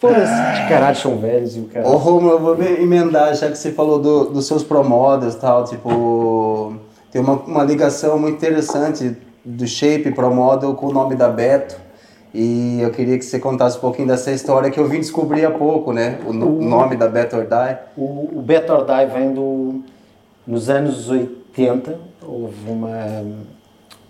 Foda-se, 0.00 0.22
os 0.62 0.68
caralhos 0.68 0.98
são 1.00 1.18
velhos 1.18 1.56
e 1.56 1.60
o 1.60 1.64
Ô 1.64 1.68
caralho. 1.68 1.96
Romulo, 1.96 2.30
eu 2.32 2.40
vou 2.40 2.56
me 2.56 2.66
emendar, 2.82 3.34
já 3.34 3.48
que 3.50 3.56
você 3.58 3.70
falou 3.72 3.98
do- 3.98 4.24
dos 4.30 4.46
seus 4.46 4.62
promodels 4.62 5.34
e 5.34 5.38
tal, 5.38 5.64
tipo, 5.64 6.74
tem 7.12 7.20
uma, 7.20 7.34
uma 7.34 7.64
ligação 7.64 8.18
muito 8.18 8.36
interessante 8.36 9.16
do 9.44 9.66
Shape 9.66 10.10
Promodel 10.12 10.74
com 10.74 10.86
o 10.86 10.92
nome 10.92 11.14
da 11.14 11.28
Beto. 11.28 11.76
E 12.38 12.82
eu 12.82 12.90
queria 12.90 13.16
que 13.18 13.24
você 13.24 13.38
contasse 13.38 13.78
um 13.78 13.80
pouquinho 13.80 14.08
dessa 14.08 14.30
história 14.30 14.70
que 14.70 14.78
eu 14.78 14.86
vim 14.86 15.00
descobrir 15.00 15.46
há 15.46 15.50
pouco, 15.50 15.90
né? 15.90 16.18
O 16.26 16.34
no- 16.34 16.60
nome 16.60 16.94
da 16.94 17.08
Beto 17.08 17.34
or 17.34 17.44
Die. 17.46 17.78
O, 17.96 18.28
o 18.38 18.42
Bet 18.42 18.70
or 18.70 18.84
Die 18.84 19.06
vem 19.06 19.32
do. 19.32 19.82
Nos 20.46 20.68
anos 20.68 21.08
80, 21.08 21.98
houve 22.22 22.68
uma. 22.70 23.24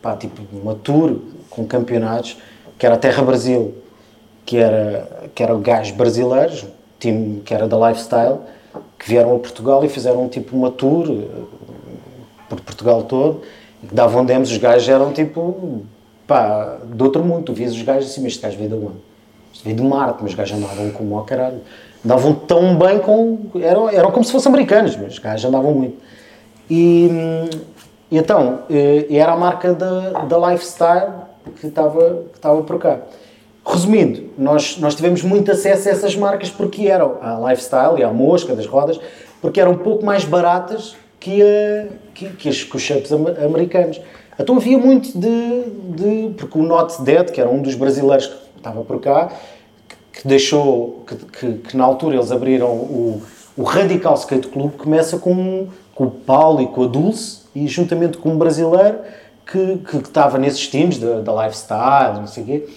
Pá, 0.02 0.16
tipo, 0.16 0.42
uma 0.52 0.74
tour 0.74 1.18
com 1.48 1.64
campeonatos, 1.66 2.36
que 2.76 2.84
era 2.84 2.96
a 2.96 2.98
Terra 2.98 3.22
Brasil, 3.22 3.74
que 4.44 4.56
era, 4.56 5.08
que 5.32 5.40
era 5.44 5.54
gajos 5.56 5.96
brasileiros, 5.96 6.66
time 6.98 7.42
que 7.44 7.54
era 7.54 7.68
da 7.68 7.88
Lifestyle, 7.88 8.38
que 8.98 9.08
vieram 9.08 9.36
a 9.36 9.38
Portugal 9.38 9.84
e 9.84 9.88
fizeram 9.88 10.28
tipo 10.28 10.56
uma 10.56 10.70
tour 10.72 11.06
eh, 11.08 11.44
por 12.48 12.60
Portugal 12.60 13.04
todo, 13.04 13.42
que 13.88 13.94
davam 13.94 14.24
demos, 14.24 14.50
os 14.50 14.56
gajos 14.58 14.88
eram 14.88 15.12
tipo, 15.12 15.82
pá, 16.26 16.78
de 16.84 17.02
outro 17.02 17.24
mundo, 17.24 17.44
tu 17.44 17.52
vias 17.52 17.72
os 17.72 17.82
gajos 17.82 18.10
assim, 18.10 18.22
mas 18.22 18.32
este 18.32 18.42
gajo 18.42 18.56
veio 18.56 18.68
de 18.70 18.76
onde? 18.76 18.96
Este 19.52 19.64
veio 19.64 19.76
de 19.76 19.82
Marte, 19.82 20.18
mas 20.22 20.30
os 20.32 20.36
gajos 20.36 20.56
andavam 20.56 20.90
como 20.90 21.16
ao 21.18 21.24
caralho. 21.24 21.60
Andavam 22.04 22.34
tão 22.34 22.76
bem 22.78 22.98
com. 22.98 23.38
Eram, 23.60 23.88
eram 23.88 24.10
como 24.10 24.24
se 24.24 24.32
fossem 24.32 24.50
americanos, 24.50 24.96
mas 24.96 25.14
os 25.14 25.18
gajos 25.18 25.44
andavam 25.44 25.72
muito. 25.72 25.96
E, 26.70 27.08
hum, 27.10 27.50
e 28.10 28.18
então, 28.18 28.60
eh, 28.70 29.06
era 29.10 29.32
a 29.32 29.36
marca 29.36 29.72
da, 29.72 30.10
da 30.24 30.50
Lifestyle 30.50 31.12
que 31.60 31.66
estava 31.66 32.22
que 32.32 32.36
estava 32.36 32.62
por 32.62 32.78
cá. 32.78 32.98
Resumindo, 33.64 34.30
nós, 34.38 34.78
nós 34.78 34.94
tivemos 34.94 35.22
muito 35.22 35.50
acesso 35.50 35.88
a 35.88 35.92
essas 35.92 36.14
marcas 36.14 36.50
porque 36.50 36.86
eram 36.86 37.16
a 37.20 37.50
Lifestyle 37.50 37.98
e 37.98 38.04
a 38.04 38.12
Mosca 38.12 38.54
das 38.54 38.66
rodas, 38.66 39.00
porque 39.42 39.60
eram 39.60 39.72
um 39.72 39.78
pouco 39.78 40.04
mais 40.04 40.24
baratas 40.24 40.94
que, 41.18 41.42
a, 41.42 41.86
que, 42.14 42.28
que, 42.30 42.50
que 42.50 42.76
os 42.76 42.82
shapes 42.82 43.10
am- 43.12 43.34
americanos. 43.44 44.00
Então 44.38 44.56
havia 44.56 44.78
muito 44.78 45.18
de, 45.18 45.62
de. 45.94 46.34
Porque 46.34 46.58
o 46.58 46.62
Not 46.62 47.02
Dead, 47.02 47.30
que 47.30 47.40
era 47.40 47.48
um 47.48 47.62
dos 47.62 47.74
brasileiros 47.74 48.26
que 48.26 48.58
estava 48.58 48.82
por 48.82 49.00
cá, 49.00 49.30
que 50.12 50.26
deixou, 50.26 51.04
que, 51.06 51.14
que, 51.16 51.52
que 51.68 51.76
na 51.76 51.84
altura 51.84 52.16
eles 52.16 52.30
abriram 52.30 52.68
o, 52.68 53.22
o 53.56 53.62
Radical 53.62 54.14
Skate 54.14 54.48
Club, 54.48 54.72
começa 54.72 55.18
com, 55.18 55.68
com 55.94 56.04
o 56.04 56.10
Paulo 56.10 56.62
e 56.62 56.66
com 56.66 56.84
a 56.84 56.86
Dulce, 56.86 57.40
e 57.54 57.66
juntamente 57.66 58.18
com 58.18 58.30
um 58.30 58.38
brasileiro 58.38 58.98
que, 59.46 59.78
que, 59.78 59.98
que 59.98 60.08
estava 60.08 60.38
nesses 60.38 60.68
times 60.68 60.98
da, 60.98 61.44
Lifestyle, 61.44 62.20
não 62.20 62.26
sei 62.26 62.42
o 62.42 62.46
quê, 62.46 62.68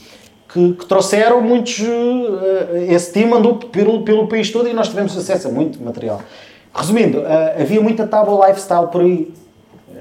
que, 0.54 0.74
que 0.74 0.86
trouxeram 0.86 1.42
muitos. 1.42 1.80
eh, 1.82 2.88
esse 2.90 3.12
time 3.14 3.34
andou 3.34 3.56
pelo, 3.56 4.04
pelo 4.04 4.28
país 4.28 4.50
todo 4.52 4.68
e 4.68 4.74
nós 4.74 4.88
tivemos 4.90 5.18
acesso 5.18 5.48
a 5.48 5.52
muito 5.52 5.84
material. 5.84 6.22
Resumindo, 6.74 7.22
eh, 7.22 7.62
havia 7.62 7.82
muita 7.82 8.08
tábua 8.08 8.48
lifestyle 8.48 8.88
por 8.88 9.02
aí. 9.02 9.32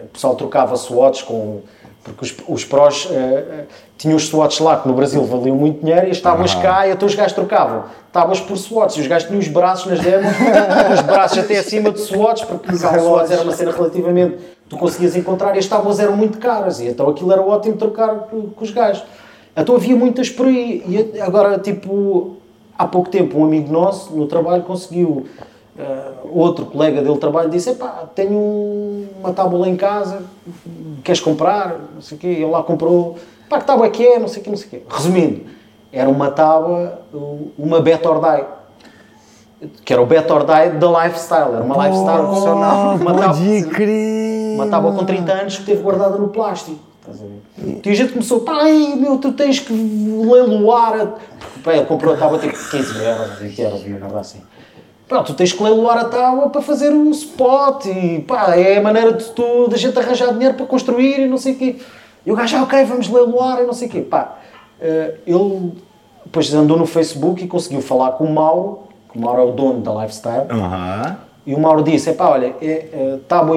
O 0.09 0.13
pessoal 0.13 0.35
trocava 0.35 0.77
SWATs 0.77 1.23
com. 1.23 1.61
Porque 2.03 2.25
os, 2.25 2.35
os 2.49 2.65
prós 2.65 3.09
eh, 3.11 3.65
tinham 3.99 4.17
os 4.17 4.29
SWATs 4.29 4.61
lá 4.61 4.79
que 4.79 4.89
no 4.89 4.95
Brasil 4.95 5.23
valiam 5.25 5.57
muito 5.57 5.81
dinheiro 5.81 6.07
e 6.07 6.11
as 6.11 6.21
tábuas 6.21 6.55
cá 6.55 6.87
e 6.87 6.93
então 6.93 7.07
os 7.07 7.15
gajos 7.15 7.35
trocavam 7.35 7.85
tábuas 8.13 8.41
por 8.41 8.57
SWATs 8.57 8.97
e 8.97 9.01
os 9.01 9.07
gajos 9.07 9.29
tinham 9.29 9.41
os 9.41 9.49
braços 9.49 9.87
nas 9.87 10.01
demos, 10.01 10.33
os 10.95 11.01
braços 11.03 11.39
até 11.39 11.59
acima 11.59 11.91
de 11.91 12.01
SWATs, 12.01 12.45
porque 12.45 12.73
os 12.73 12.81
SWATs 12.81 13.31
era 13.31 13.43
uma 13.43 13.53
cena 13.53 13.73
relativamente 13.73 14.39
tu 14.69 14.77
conseguias 14.77 15.17
encontrar 15.17 15.55
e 15.57 15.59
as 15.59 15.67
tábuas 15.67 15.99
eram 15.99 16.17
muito 16.17 16.39
caras 16.39 16.81
e 16.81 16.87
então 16.87 17.09
aquilo 17.09 17.33
era 17.33 17.43
ótimo 17.43 17.77
trocar 17.77 18.15
com, 18.31 18.49
com 18.49 18.65
os 18.65 18.71
gajos. 18.71 19.05
Então 19.57 19.75
havia 19.75 19.97
muitas 19.97 20.31
por 20.31 20.47
aí 20.47 20.83
e 20.87 21.21
agora 21.21 21.59
tipo 21.59 22.37
há 22.79 22.87
pouco 22.87 23.11
tempo 23.11 23.39
um 23.39 23.45
amigo 23.45 23.73
nosso 23.73 24.15
no 24.15 24.27
trabalho 24.27 24.63
conseguiu 24.63 25.27
Uh, 25.79 26.29
outro 26.37 26.67
colega 26.67 27.01
dele 27.01 27.15
de 27.15 27.21
trabalho 27.21 27.49
disse: 27.49 27.71
Epá, 27.71 28.03
tenho 28.15 28.33
um- 28.33 29.07
uma 29.21 29.33
tábua 29.33 29.69
em 29.69 29.77
casa, 29.77 30.23
queres 31.05 31.21
comprar? 31.21 31.77
Não 31.95 32.01
sei 32.03 32.17
o 32.19 32.21
quê. 32.21 32.27
Ele 32.27 32.47
lá 32.47 32.63
comprou. 32.65 33.17
Pá, 33.49 33.61
que 33.61 33.65
tábua 33.67 33.87
é 33.87 33.91
que 33.91 34.05
é? 34.05 34.19
Não 34.19 34.27
sei 34.27 34.41
o 34.41 34.45
quê, 34.45 34.51
não 34.51 34.57
sei 34.57 34.67
o 34.67 34.71
quê. 34.71 34.83
Resumindo, 34.91 35.43
era 35.93 36.11
uma 36.11 36.31
tábua, 36.33 37.01
uh, 37.15 37.53
uma 37.57 37.81
Bet 37.81 38.05
or 38.09 38.21
Die. 38.21 38.45
Que 39.85 39.93
era 39.93 40.03
o 40.03 40.07
Bet 40.07 40.31
or 40.33 40.41
Die 40.45 40.79
da 40.79 41.05
Lifestyle. 41.05 41.55
Era 41.55 41.63
uma 41.63 41.87
Lifestyle 41.87 42.23
profissional. 42.27 42.97
Uma 42.99 43.15
tábua, 43.15 43.37
uma 44.55 44.67
tábua 44.69 44.93
com 44.93 45.05
30 45.05 45.33
anos 45.33 45.59
que 45.59 45.65
teve 45.65 45.83
guardada 45.83 46.19
no 46.19 46.29
plástico. 46.29 46.79
E 47.85 47.89
a 47.91 47.95
gente 47.95 48.13
começou, 48.13 48.41
pai, 48.41 48.95
meu, 48.97 49.17
tu 49.19 49.33
tens 49.33 49.59
que 49.61 49.73
leiloar. 49.73 51.01
a-" 51.01 51.07
Pá, 51.63 51.73
ele 51.75 51.87
comprou 51.87 52.15
a 52.15 52.17
tábua 52.17 52.39
tipo 52.39 52.53
15 52.71 53.03
euros, 53.05 53.39
20 53.39 53.59
euros, 53.63 53.81
uma 53.85 53.99
merda 53.99 54.21
assim. 54.21 54.41
Pá, 55.09 55.23
tu 55.23 55.33
tens 55.35 55.53
que 55.53 55.63
leiloar 55.63 55.99
a 55.99 56.05
tábua 56.05 56.51
para 56.51 56.61
fazer 56.61 56.91
o 56.91 57.11
spot 57.11 57.87
e 57.87 58.21
pá, 58.21 58.55
é 58.55 58.77
a 58.77 58.83
maneira 58.83 59.13
de 59.15 59.25
tu, 59.31 59.67
da 59.69 59.77
gente 59.77 59.99
arranjar 59.99 60.33
dinheiro 60.33 60.55
para 60.55 60.67
construir 60.67 61.21
e 61.21 61.27
não 61.27 61.39
sei 61.39 61.55
o 61.55 61.57
quê. 61.57 61.77
E 62.27 62.31
o 62.31 62.37
gajo, 62.37 62.57
ah, 62.59 62.63
ok, 62.63 62.85
vamos 62.85 63.09
leiloar 63.09 63.61
e 63.63 63.67
não 63.67 63.73
sei 63.73 63.89
o 63.89 63.91
quê. 63.91 64.03
Pá, 64.03 64.37
eh, 64.81 65.15
ele 65.27 65.73
depois 66.25 66.53
andou 66.53 66.77
no 66.77 66.85
Facebook 66.85 67.43
e 67.43 67.49
conseguiu 67.49 67.81
falar 67.81 68.13
com 68.13 68.25
o 68.25 68.35
Mauro, 68.35 68.81
que 69.11 69.19
o 69.19 69.21
Mauro 69.21 69.41
é 69.41 69.45
o 69.45 69.53
dono 69.53 69.81
da 69.81 69.93
Lifestyle. 70.03 70.47
Aham. 70.51 71.17
E 71.47 71.55
o 71.55 71.59
Mauro 71.59 71.83
disse: 71.83 72.11
Epá, 72.11 72.29
olha, 72.29 72.55
é, 72.61 72.71
é, 72.93 73.19
tábua 73.27 73.57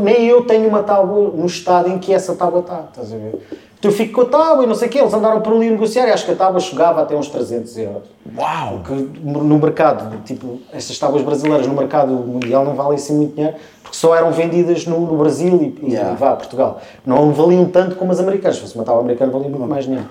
nem 0.00 0.26
eu 0.26 0.44
tenho 0.44 0.68
uma 0.68 0.84
tábua 0.84 1.32
no 1.34 1.44
estado 1.44 1.88
em 1.88 1.98
que 1.98 2.14
essa 2.14 2.36
tábua 2.36 2.60
está. 2.60 2.84
Estás 2.88 3.12
a 3.12 3.16
ver? 3.16 3.34
Eu 3.82 3.92
fico 3.92 4.14
com 4.14 4.20
a 4.22 4.24
tábua 4.24 4.64
e 4.64 4.66
não 4.66 4.74
sei 4.74 4.88
o 4.88 4.90
quê. 4.90 4.98
Eles 4.98 5.12
andaram 5.14 5.40
por 5.40 5.52
ali 5.52 5.68
a 5.68 5.70
negociar 5.70 6.08
e 6.08 6.10
acho 6.10 6.24
que 6.24 6.32
a 6.32 6.34
tábua 6.34 6.58
chegava 6.60 7.02
até 7.02 7.14
uns 7.14 7.28
300 7.28 7.78
euros. 7.78 8.02
Uau! 8.36 8.80
Que 8.84 8.92
no 9.22 9.58
mercado, 9.58 10.22
tipo, 10.24 10.58
estas 10.72 10.98
tábuas 10.98 11.22
brasileiras 11.22 11.66
no 11.66 11.74
mercado 11.74 12.12
mundial 12.12 12.64
não 12.64 12.74
valem 12.74 12.96
assim 12.96 13.14
muito 13.14 13.34
dinheiro 13.34 13.56
porque 13.82 13.96
só 13.96 14.16
eram 14.16 14.32
vendidas 14.32 14.84
no, 14.86 15.00
no 15.00 15.16
Brasil 15.16 15.74
e, 15.80 15.86
e 15.86 15.92
Yeah. 15.92 16.14
vá, 16.16 16.34
Portugal. 16.34 16.80
Não 17.04 17.30
valiam 17.32 17.66
tanto 17.66 17.94
como 17.94 18.10
as 18.10 18.18
americanas. 18.18 18.56
Se 18.56 18.62
fosse 18.62 18.74
uma 18.74 18.84
tábua 18.84 19.02
americana, 19.02 19.30
valia 19.30 19.48
muito 19.48 19.66
mais 19.66 19.84
dinheiro. 19.84 20.06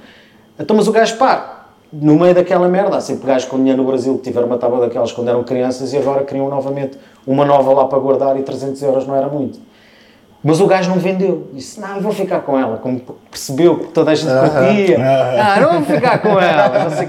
Então, 0.58 0.76
mas 0.76 0.88
o 0.88 0.92
gajo, 0.94 1.18
pá, 1.18 1.66
no 1.92 2.16
meio 2.16 2.34
daquela 2.34 2.70
merda, 2.70 2.96
há 2.96 3.02
sempre 3.02 3.28
gajos 3.28 3.48
com 3.50 3.58
dinheiro 3.58 3.82
no 3.82 3.88
Brasil 3.88 4.16
que 4.18 4.24
tiveram 4.24 4.48
uma 4.48 4.58
tábua 4.58 4.80
daquelas 4.80 5.12
quando 5.12 5.28
eram 5.28 5.44
crianças 5.44 5.92
e 5.92 5.98
agora 5.98 6.24
queriam 6.24 6.50
novamente 6.50 6.98
uma 7.28 7.44
nova 7.44 7.74
lá 7.74 7.86
para 7.86 8.00
guardar 8.00 8.40
e 8.40 8.44
300 8.44 8.82
euros 8.84 9.06
não 9.06 9.16
era 9.16 9.28
muito. 9.28 9.60
Mas 10.48 10.62
o 10.62 10.68
gajo 10.68 10.92
não 10.92 11.00
vendeu. 11.00 11.48
Disse, 11.54 11.80
não, 11.82 11.96
eu 11.96 12.02
vou 12.02 12.12
ficar 12.12 12.42
com 12.42 12.56
ela. 12.56 12.78
Como 12.78 13.02
percebeu 13.32 13.80
que 13.80 13.88
toda 13.88 14.12
a 14.12 14.16
gente 14.16 14.30
curtia. 14.30 14.98
Ah, 15.02 15.60
não 15.60 15.82
vou 15.82 15.96
ficar 15.96 16.20
com 16.20 16.40
ela. 16.40 16.84
Não 16.84 16.90
sei. 16.92 17.08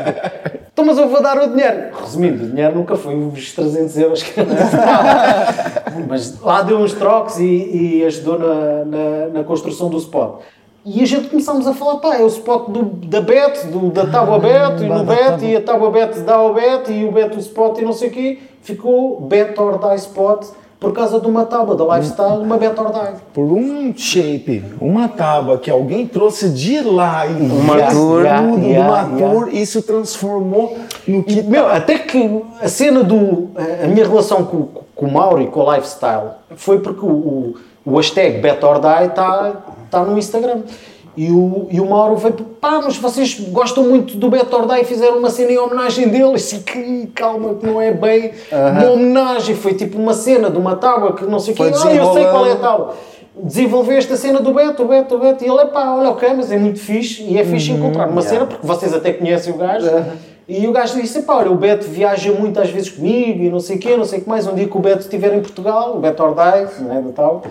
Então, 0.72 0.86
mas 0.86 0.96
eu 0.96 1.06
vou 1.06 1.22
dar 1.22 1.36
o 1.36 1.50
dinheiro. 1.50 1.88
Resumindo, 2.00 2.44
o 2.44 2.48
dinheiro 2.48 2.74
nunca 2.74 2.96
foi 2.96 3.14
os 3.14 3.52
300 3.52 3.98
euros 3.98 4.22
que. 4.22 4.40
Mas 6.08 6.40
lá 6.40 6.62
deu 6.62 6.78
uns 6.78 6.92
trocos 6.92 7.38
e, 7.38 7.98
e 8.00 8.04
ajudou 8.04 8.38
na, 8.38 8.84
na, 8.84 9.26
na 9.32 9.44
construção 9.44 9.88
do 9.88 9.96
spot. 9.98 10.40
E 10.84 11.02
a 11.02 11.06
gente 11.06 11.28
começámos 11.28 11.66
a 11.66 11.74
falar, 11.74 11.96
pá, 11.96 12.16
é 12.16 12.22
o 12.22 12.26
spot 12.26 12.68
do, 12.68 12.84
da 12.84 13.20
Bet, 13.20 13.66
do, 13.68 13.90
da 13.90 14.06
tábua 14.06 14.38
Bet, 14.38 14.82
e 14.82 14.86
no 14.86 15.04
Bet, 15.04 15.44
e 15.44 15.56
a 15.56 15.60
tábua 15.60 15.90
Bet 15.90 16.20
dá 16.20 16.34
ao 16.34 16.54
Bet, 16.54 16.92
e 16.92 17.04
o 17.04 17.12
Bet 17.12 17.34
o 17.34 17.40
spot, 17.40 17.78
e 17.78 17.84
não 17.84 17.92
sei 17.92 18.08
o 18.08 18.12
quê. 18.12 18.38
Ficou 18.62 19.20
Bet 19.20 19.58
or 19.60 19.78
Die 19.78 19.96
Spot 19.96 20.46
por 20.78 20.92
causa 20.92 21.18
de 21.18 21.26
uma 21.26 21.44
tábua 21.44 21.74
da 21.74 21.96
Lifestyle, 21.96 22.38
uma 22.38 22.58
Bet 22.58 22.78
or 22.78 22.92
Die. 22.92 23.20
Por 23.32 23.44
um 23.44 23.94
shape, 23.96 24.62
uma 24.80 25.08
tábua 25.08 25.58
que 25.58 25.70
alguém 25.70 26.06
trouxe 26.06 26.50
de 26.50 26.80
lá 26.80 27.26
e 27.26 27.32
Uma 27.32 27.76
tour, 27.90 28.22
tudo, 28.22 28.22
yeah, 28.22 28.40
uma 28.42 29.16
yeah. 29.16 29.18
tour, 29.18 29.48
isso 29.54 29.82
transformou 29.82 30.76
no 31.06 31.22
que 31.22 31.42
Meu, 31.42 31.66
até 31.66 31.98
que 31.98 32.42
a 32.60 32.68
cena 32.68 33.02
do. 33.02 33.50
A 33.82 33.86
minha 33.86 34.06
relação 34.06 34.44
com, 34.44 34.68
com 34.94 35.06
o 35.06 35.12
Mauro 35.12 35.42
e 35.42 35.46
com 35.46 35.68
a 35.68 35.76
lifestyle 35.76 36.30
foi 36.56 36.78
porque 36.80 37.04
o, 37.04 37.08
o, 37.08 37.54
o 37.84 37.96
hashtag 37.96 38.40
BetOrDie 38.40 39.06
está 39.06 39.52
tá 39.90 40.04
no 40.04 40.18
Instagram. 40.18 40.60
E 41.16 41.30
o, 41.30 41.66
e 41.70 41.80
o 41.80 41.86
Mauro 41.86 42.16
veio, 42.16 42.34
pá, 42.34 42.80
mas 42.84 42.98
vocês 42.98 43.40
gostam 43.50 43.84
muito 43.84 44.18
do 44.18 44.28
BetOrDie 44.28 44.82
e 44.82 44.84
fizeram 44.84 45.18
uma 45.18 45.30
cena 45.30 45.52
em 45.52 45.58
homenagem 45.58 46.08
dele. 46.08 46.32
E 46.32 46.34
assim, 46.34 46.60
que 46.60 47.06
calma, 47.14 47.54
que 47.54 47.66
não 47.66 47.80
é 47.80 47.90
bem 47.90 48.32
uma 48.52 48.90
homenagem. 48.92 49.54
Foi 49.54 49.72
tipo 49.72 49.98
uma 49.98 50.12
cena 50.12 50.50
de 50.50 50.58
uma 50.58 50.76
tábua 50.76 51.14
que 51.14 51.24
não 51.24 51.38
sei 51.38 51.54
o 51.54 51.56
quê. 51.56 51.62
Foi 51.72 51.90
Ah, 51.90 51.94
eu 51.94 52.12
sei 52.12 52.24
qual 52.26 52.46
é 52.46 52.52
a 52.52 52.56
tábua. 52.56 52.94
Desenvolveste 53.34 54.12
a 54.12 54.16
cena 54.16 54.40
do 54.40 54.52
Beto, 54.52 54.82
o 54.82 54.88
Beto, 54.88 55.14
o 55.14 55.18
Beto. 55.18 55.42
E 55.44 55.48
ele, 55.48 55.60
é 55.60 55.66
pá, 55.66 55.94
olha, 55.94 56.10
ok, 56.10 56.28
mas 56.36 56.52
é 56.52 56.58
muito 56.58 56.78
fixe. 56.80 57.22
E 57.22 57.38
é 57.38 57.44
fixe 57.44 57.70
encontrar 57.72 58.08
uma 58.08 58.22
cena, 58.22 58.46
porque 58.46 58.66
vocês 58.66 58.92
até 58.92 59.12
conhecem 59.12 59.52
o 59.54 59.56
gajo. 59.56 59.86
E 60.48 60.66
o 60.68 60.72
gajo 60.72 61.00
disse, 61.00 61.22
pá, 61.22 61.36
olha, 61.36 61.50
o 61.50 61.56
Beto 61.56 61.86
viaja 61.86 62.30
muito 62.32 62.60
às 62.60 62.70
vezes 62.70 62.90
comigo 62.90 63.42
e 63.42 63.50
não 63.50 63.58
sei 63.58 63.76
o 63.76 63.78
quê, 63.78 63.96
não 63.96 64.04
sei 64.04 64.20
o 64.20 64.22
que 64.22 64.28
mais. 64.28 64.46
Um 64.46 64.54
dia 64.54 64.68
que 64.68 64.76
o 64.76 64.80
Beto 64.80 65.00
estiver 65.00 65.34
em 65.34 65.40
Portugal, 65.40 65.96
o 65.96 66.00
Beto 66.00 66.22
Ordai, 66.22 66.68
não 66.78 66.96
é, 66.96 67.00
da 67.00 67.10
tal, 67.10 67.42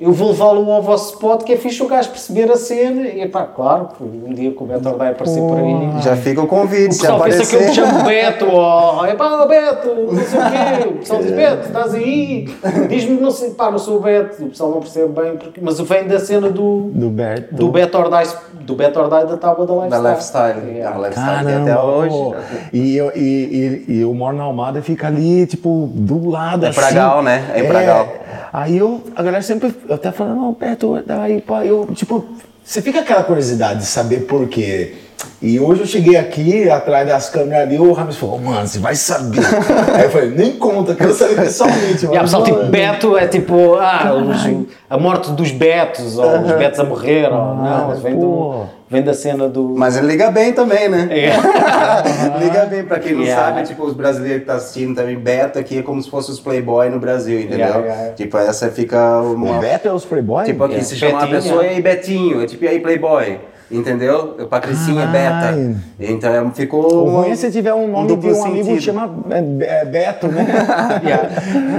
eu 0.00 0.12
vou 0.12 0.28
levá-lo 0.28 0.70
ao 0.70 0.80
vosso 0.80 1.14
spot, 1.14 1.42
que 1.42 1.52
é 1.52 1.56
fixe 1.56 1.82
o 1.82 1.88
gajo 1.88 2.10
perceber 2.10 2.50
a 2.52 2.56
cena. 2.56 3.08
E 3.08 3.26
pá, 3.28 3.42
claro, 3.44 3.88
que 3.96 4.04
um 4.04 4.32
dia 4.32 4.52
que 4.52 4.62
o 4.62 4.66
Beto 4.66 4.96
vai 4.96 5.10
aparecer 5.10 5.40
por 5.40 5.58
aí. 5.58 6.02
Já 6.02 6.16
fica 6.16 6.40
o 6.40 6.46
convite, 6.46 6.90
O 6.90 6.92
se 6.92 7.00
pessoal 7.00 7.20
pensa 7.20 7.46
que 7.46 7.56
eu 7.56 7.68
me 7.68 7.74
chamo 7.74 8.04
Beto, 8.04 8.46
ou 8.46 9.04
é 9.04 9.14
pá, 9.14 9.44
Beto, 9.46 9.88
não 9.88 10.22
sei 10.22 10.38
o 10.38 10.42
quê. 10.50 10.88
O 10.88 10.92
pessoal 10.98 11.22
diz 11.22 11.32
Beto, 11.32 11.66
estás 11.66 11.94
aí? 11.94 12.48
Diz-me, 12.88 13.20
não 13.20 13.30
sei, 13.32 13.50
pá, 13.50 13.70
não 13.70 13.78
sou 13.78 13.96
o 13.96 14.00
Beto. 14.00 14.44
O 14.44 14.48
pessoal 14.50 14.70
não 14.70 14.80
percebe 14.80 15.08
bem, 15.20 15.36
porque, 15.36 15.60
mas 15.60 15.80
vem 15.80 16.06
da 16.06 16.20
cena 16.20 16.48
do, 16.48 16.90
Do 16.92 17.10
Beto. 17.10 17.54
do 17.56 17.68
Beto 17.68 17.98
or 17.98 18.08
Die, 18.08 18.30
do 18.60 18.76
Beto 18.76 19.00
or 19.00 19.08
Die 19.08 19.26
da 19.26 19.36
tábua 19.36 19.66
da 19.66 19.74
Lifestyle. 19.74 20.02
Da 20.02 20.10
lifestyle. 20.10 20.74
Yeah. 20.76 20.96
A 20.96 21.08
lifestyle 21.08 21.44
tem 21.44 21.64
Caramba, 21.64 21.70
até 21.72 21.82
hoje. 21.82 22.34
E, 22.72 22.96
eu, 22.96 23.12
e, 23.16 23.84
e, 23.88 23.94
e 23.94 24.00
eu 24.02 24.14
moro 24.14 24.36
na 24.36 24.44
Almada 24.44 24.80
fica 24.80 25.08
ali, 25.08 25.44
tipo, 25.46 25.90
do 25.92 26.28
lado, 26.30 26.64
É 26.64 26.68
assim. 26.68 26.80
Pragal, 26.80 27.22
né? 27.22 27.50
É 27.52 27.60
em 27.64 27.66
Pragal. 27.66 28.08
Aí 28.52 28.78
eu, 28.78 29.02
a 29.14 29.22
galera 29.22 29.42
sempre, 29.42 29.74
eu 29.88 29.94
até 29.94 30.12
falando, 30.12 30.36
não, 30.36 30.52
Beto, 30.52 31.02
daí, 31.06 31.40
pá, 31.40 31.64
eu, 31.64 31.88
tipo, 31.94 32.24
você 32.64 32.82
fica 32.82 33.00
aquela 33.00 33.22
curiosidade 33.24 33.80
de 33.80 33.86
saber 33.86 34.26
por 34.26 34.46
quê. 34.48 34.94
E 35.42 35.58
hoje 35.58 35.80
eu 35.80 35.86
cheguei 35.86 36.16
aqui, 36.16 36.68
atrás 36.70 37.06
das 37.08 37.28
câmeras 37.30 37.62
ali, 37.66 37.78
o 37.78 37.92
Ramos 37.92 38.16
falou, 38.16 38.38
mano, 38.38 38.66
você 38.66 38.78
vai 38.78 38.94
saber. 38.94 39.40
Aí 39.94 40.04
eu 40.04 40.10
falei, 40.10 40.30
nem 40.30 40.52
conta, 40.56 40.94
quero 40.94 41.12
saber 41.12 41.34
pessoalmente. 41.36 42.06
E 42.06 42.16
há 42.16 42.20
pessoal 42.20 42.42
mano. 42.42 42.54
tipo 42.56 42.70
Beto 42.70 43.16
é 43.16 43.26
tipo 43.26 43.74
ah, 43.76 44.12
os- 44.14 44.66
a 44.88 44.98
morte 44.98 45.32
dos 45.32 45.50
Betos, 45.50 46.18
ou 46.18 46.40
os 46.42 46.52
Betos 46.52 46.78
a 46.78 46.84
morrer, 46.84 47.26
ou 47.32 47.54
não, 47.56 47.94
vem, 47.96 48.14
do, 48.14 48.20
pô. 48.20 48.64
Vem 48.90 49.02
da 49.02 49.14
cena 49.14 49.48
do. 49.48 49.74
Mas 49.76 49.96
ele 49.96 50.06
liga 50.06 50.30
bem 50.30 50.52
também, 50.52 50.88
né? 50.88 51.08
É. 51.10 51.32
liga 52.42 52.66
bem, 52.66 52.84
pra 52.84 52.98
quem 52.98 53.12
não 53.12 53.22
Yeah. 53.22 53.54
sabe, 53.54 53.66
tipo, 53.66 53.84
os 53.84 53.92
brasileiros 53.94 54.40
que 54.40 54.46
tá 54.46 54.54
assistindo 54.54 54.94
também, 54.94 55.16
Beto 55.18 55.58
aqui 55.58 55.78
é 55.78 55.82
como 55.82 56.02
se 56.02 56.10
fosse 56.10 56.30
os 56.30 56.40
Playboy 56.40 56.88
no 56.88 56.98
Brasil, 56.98 57.38
entendeu? 57.40 57.58
Yeah, 57.66 57.80
yeah. 57.80 58.12
Tipo, 58.14 58.38
essa 58.38 58.70
fica 58.70 59.20
uma... 59.20 59.58
O 59.58 59.60
Beto 59.60 59.88
é 59.88 59.92
os 59.92 60.04
Playboy? 60.04 60.44
Tipo, 60.46 60.64
aqui 60.64 60.82
se 60.82 60.96
chama 60.96 61.12
uma 61.18 61.20
Betinho, 61.26 61.42
pessoa 61.42 61.64
é. 61.64 61.66
e 61.66 61.70
aí 61.74 61.82
Betinho, 61.82 62.42
é 62.42 62.46
tipo, 62.46 62.64
e 62.64 62.68
aí 62.68 62.80
Playboy, 62.80 63.40
entendeu? 63.70 64.46
Patricinha 64.48 65.02
é 65.04 65.06
Caralho. 65.12 65.56
Beta. 65.98 66.12
Então 66.12 66.50
ficou... 66.52 66.84
O 67.06 67.10
ruim 67.20 67.30
é 67.30 67.36
se 67.36 67.50
tiver 67.50 67.74
um 67.74 67.88
nome 67.88 68.08
de 68.08 68.14
duplo 68.16 68.36
um 68.38 68.44
amigo 68.44 68.58
que 68.58 68.64
sentido. 68.64 68.82
chama 68.82 69.14
é, 69.30 69.80
é, 69.80 69.84
Beto, 69.84 70.28
né? 70.28 70.46
Yeah. 71.04 71.28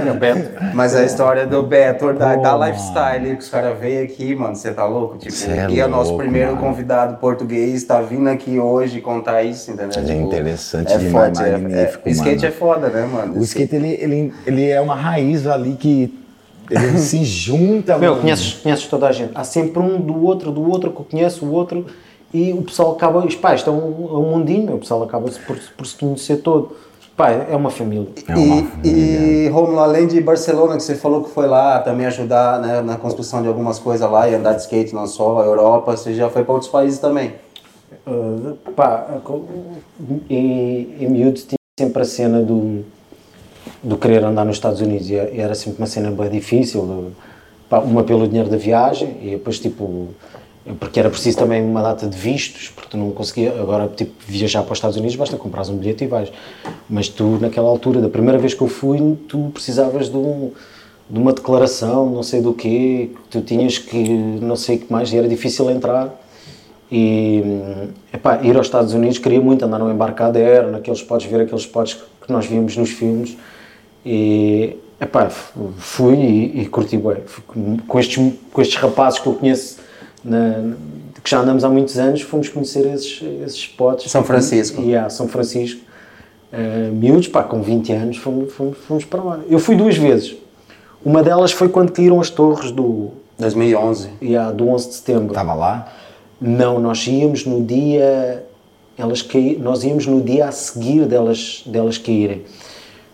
É 0.06 0.10
o 0.10 0.14
Beto. 0.14 0.50
Mas 0.74 0.94
a 0.94 1.04
história 1.04 1.46
do 1.46 1.62
Beto, 1.62 2.12
da, 2.12 2.36
da 2.36 2.56
lifestyle, 2.66 3.36
que 3.36 3.42
os 3.42 3.48
caras 3.48 3.78
veio 3.78 4.04
aqui, 4.04 4.34
mano, 4.34 4.54
você 4.56 4.72
tá 4.72 4.86
louco? 4.86 5.18
Tipo, 5.18 5.32
Cê 5.32 5.50
é 5.52 5.66
e 5.70 5.80
é 5.80 5.86
nosso 5.86 6.10
louco, 6.10 6.18
primeiro 6.22 6.54
mano. 6.54 6.60
convidado 6.60 7.16
português, 7.18 7.84
tá 7.84 8.00
vindo 8.00 8.28
aqui 8.28 8.58
hoje 8.58 9.00
contar 9.00 9.42
isso, 9.42 9.70
entendeu? 9.70 9.90
É 10.00 10.04
Tipo, 10.04 10.20
interessante 10.26 10.92
é 10.92 10.98
demais, 10.98 11.36
forte, 11.38 11.48
é- 11.48 11.52
magnífico, 11.56 12.08
é, 12.08 12.12
Skate 12.12 12.36
mano. 12.36 12.46
é 12.46 12.50
foda, 12.50 12.88
né, 12.88 13.08
mano? 13.12 13.38
O 13.38 13.42
skate, 13.42 13.76
ele, 13.76 13.98
ele, 14.00 14.32
ele 14.46 14.68
é 14.70 14.80
uma 14.80 14.94
raiz 14.94 15.46
ali 15.46 15.72
que 15.72 16.19
ele 16.70 16.98
se 16.98 17.24
junta, 17.24 17.98
Meu, 17.98 18.16
conheces, 18.16 18.54
conheces 18.54 18.86
toda 18.86 19.08
a 19.08 19.12
gente. 19.12 19.32
Há 19.34 19.44
sempre 19.44 19.80
um 19.80 20.00
do 20.00 20.24
outro, 20.24 20.50
do 20.50 20.68
outro, 20.68 20.90
que 20.90 21.00
eu 21.00 21.06
conheço 21.10 21.44
o 21.44 21.52
outro, 21.52 21.86
e 22.32 22.52
o 22.52 22.62
pessoal 22.62 22.92
acaba. 22.92 23.24
Os 23.24 23.34
pais 23.34 23.60
estão 23.60 23.74
é 23.74 24.16
um 24.16 24.30
mundinho, 24.30 24.64
meu, 24.64 24.76
o 24.76 24.78
pessoal 24.78 25.02
acaba 25.02 25.28
por, 25.46 25.58
por 25.76 25.86
se 25.86 25.96
conhecer 25.96 26.36
todo. 26.36 26.76
Pá, 27.16 27.30
é 27.32 27.54
uma 27.54 27.70
família. 27.70 28.08
É 28.26 28.34
uma 28.34 28.66
E, 28.82 29.44
e 29.44 29.48
Romulo, 29.48 29.80
além 29.80 30.06
de 30.06 30.20
Barcelona, 30.20 30.76
que 30.76 30.82
você 30.82 30.94
falou 30.94 31.22
que 31.22 31.30
foi 31.30 31.46
lá 31.46 31.78
também 31.80 32.06
ajudar 32.06 32.60
né, 32.60 32.80
na 32.80 32.96
construção 32.96 33.42
de 33.42 33.48
algumas 33.48 33.78
coisas 33.78 34.08
lá 34.10 34.28
e 34.28 34.34
andar 34.34 34.54
de 34.54 34.62
skate 34.62 34.94
não 34.94 35.06
só, 35.06 35.44
Europa, 35.44 35.96
você 35.96 36.14
já 36.14 36.30
foi 36.30 36.44
para 36.44 36.54
outros 36.54 36.70
países 36.70 36.98
também. 36.98 37.34
Uh, 38.06 38.56
pá, 38.74 39.06
em, 40.30 40.96
em 40.98 41.08
miúdo 41.10 41.40
tinha 41.40 41.58
sempre 41.78 42.00
a 42.00 42.04
cena 42.06 42.40
do, 42.40 42.84
do 43.82 43.96
querer 43.96 44.24
andar 44.24 44.44
nos 44.44 44.56
Estados 44.56 44.80
Unidos 44.80 45.08
e 45.10 45.14
e 45.14 45.40
era 45.40 45.54
sempre 45.54 45.78
uma 45.78 45.86
cena 45.86 46.10
bem 46.10 46.30
difícil. 46.30 47.12
pá, 47.68 47.78
uma 47.78 48.02
pelo 48.02 48.26
dinheiro 48.26 48.50
da 48.50 48.56
viagem 48.56 49.16
e 49.22 49.30
depois 49.30 49.58
tipo. 49.58 50.08
Porque 50.78 51.00
era 51.00 51.08
preciso 51.08 51.38
também 51.38 51.62
uma 51.64 51.82
data 51.82 52.06
de 52.06 52.16
vistos, 52.16 52.68
porque 52.68 52.90
tu 52.90 52.96
não 52.96 53.10
conseguia. 53.12 53.50
Agora, 53.60 53.88
tipo, 53.88 54.12
viajar 54.26 54.62
para 54.62 54.72
os 54.72 54.78
Estados 54.78 54.96
Unidos 54.96 55.16
basta 55.16 55.36
comprar 55.36 55.66
um 55.68 55.76
bilhete 55.76 56.04
e 56.04 56.06
vais. 56.06 56.30
Mas 56.88 57.08
tu, 57.08 57.38
naquela 57.40 57.68
altura, 57.68 58.00
da 58.00 58.10
primeira 58.10 58.38
vez 58.38 58.52
que 58.52 58.60
eu 58.62 58.68
fui, 58.68 59.16
tu 59.26 59.50
precisavas 59.54 60.10
de, 60.10 60.16
um, 60.16 60.52
de 61.08 61.18
uma 61.18 61.32
declaração, 61.32 62.10
não 62.10 62.22
sei 62.22 62.42
do 62.42 62.52
quê, 62.52 63.10
tu 63.30 63.40
tinhas 63.40 63.78
que. 63.78 63.96
não 64.08 64.54
sei 64.54 64.76
o 64.76 64.80
que 64.80 64.92
mais, 64.92 65.12
e 65.12 65.16
era 65.16 65.26
difícil 65.26 65.70
entrar. 65.70 66.14
E 66.92 67.42
epá, 68.12 68.40
ir 68.42 68.54
aos 68.56 68.66
Estados 68.66 68.92
Unidos 68.92 69.18
queria 69.18 69.40
muito 69.40 69.64
andar 69.64 69.78
no 69.78 69.90
embarcadero, 69.90 70.70
naqueles 70.70 71.00
spots, 71.00 71.24
ver 71.24 71.42
aqueles 71.42 71.62
spots 71.62 71.96
que 72.20 72.32
nós 72.32 72.46
víamos 72.46 72.76
nos 72.76 72.90
filmes. 72.90 73.36
E 74.04 74.76
epá, 75.00 75.28
fui 75.28 76.14
e, 76.16 76.62
e 76.62 76.66
curti 76.66 76.96
bem. 76.96 77.16
Com 77.86 77.98
estes, 78.00 78.32
com 78.52 78.62
estes 78.62 78.76
rapazes 78.80 79.18
que 79.18 79.26
eu 79.26 79.34
conheço, 79.34 79.78
na- 80.24 80.74
que 81.22 81.28
já 81.30 81.40
andamos 81.40 81.64
há 81.64 81.68
muitos 81.68 81.98
anos, 81.98 82.22
fomos 82.22 82.48
conhecer 82.48 82.86
esses, 82.94 83.22
esses 83.44 83.58
spots. 83.58 84.10
São 84.10 84.24
Francisco. 84.24 84.80
E, 84.80 84.86
yeah, 84.86 85.10
São 85.10 85.28
Francisco. 85.28 85.80
Uh, 86.52 86.92
miúdos, 86.92 87.28
pá, 87.28 87.44
com 87.44 87.62
20 87.62 87.92
anos, 87.92 88.16
fomos, 88.16 88.52
fomos, 88.52 88.78
fomos 88.78 89.04
para 89.04 89.22
lá. 89.22 89.40
Eu 89.48 89.58
fui 89.58 89.76
duas 89.76 89.96
vezes. 89.96 90.34
Uma 91.04 91.22
delas 91.22 91.52
foi 91.52 91.68
quando 91.68 91.92
caíram 91.92 92.20
as 92.20 92.28
torres 92.30 92.72
do, 92.72 93.10
2011. 93.38 94.08
yeah, 94.22 94.50
do 94.50 94.68
11 94.68 94.88
de 94.88 94.94
setembro. 94.94 95.34
Tava 95.34 95.54
lá? 95.54 95.92
Não, 96.40 96.80
nós 96.80 97.06
íamos 97.06 97.44
no 97.46 97.62
dia. 97.62 98.44
Elas 98.98 99.22
caí, 99.22 99.56
nós 99.58 99.84
íamos 99.84 100.06
no 100.06 100.20
dia 100.20 100.46
a 100.48 100.52
seguir 100.52 101.06
delas, 101.06 101.62
delas 101.66 101.96
caírem. 101.98 102.42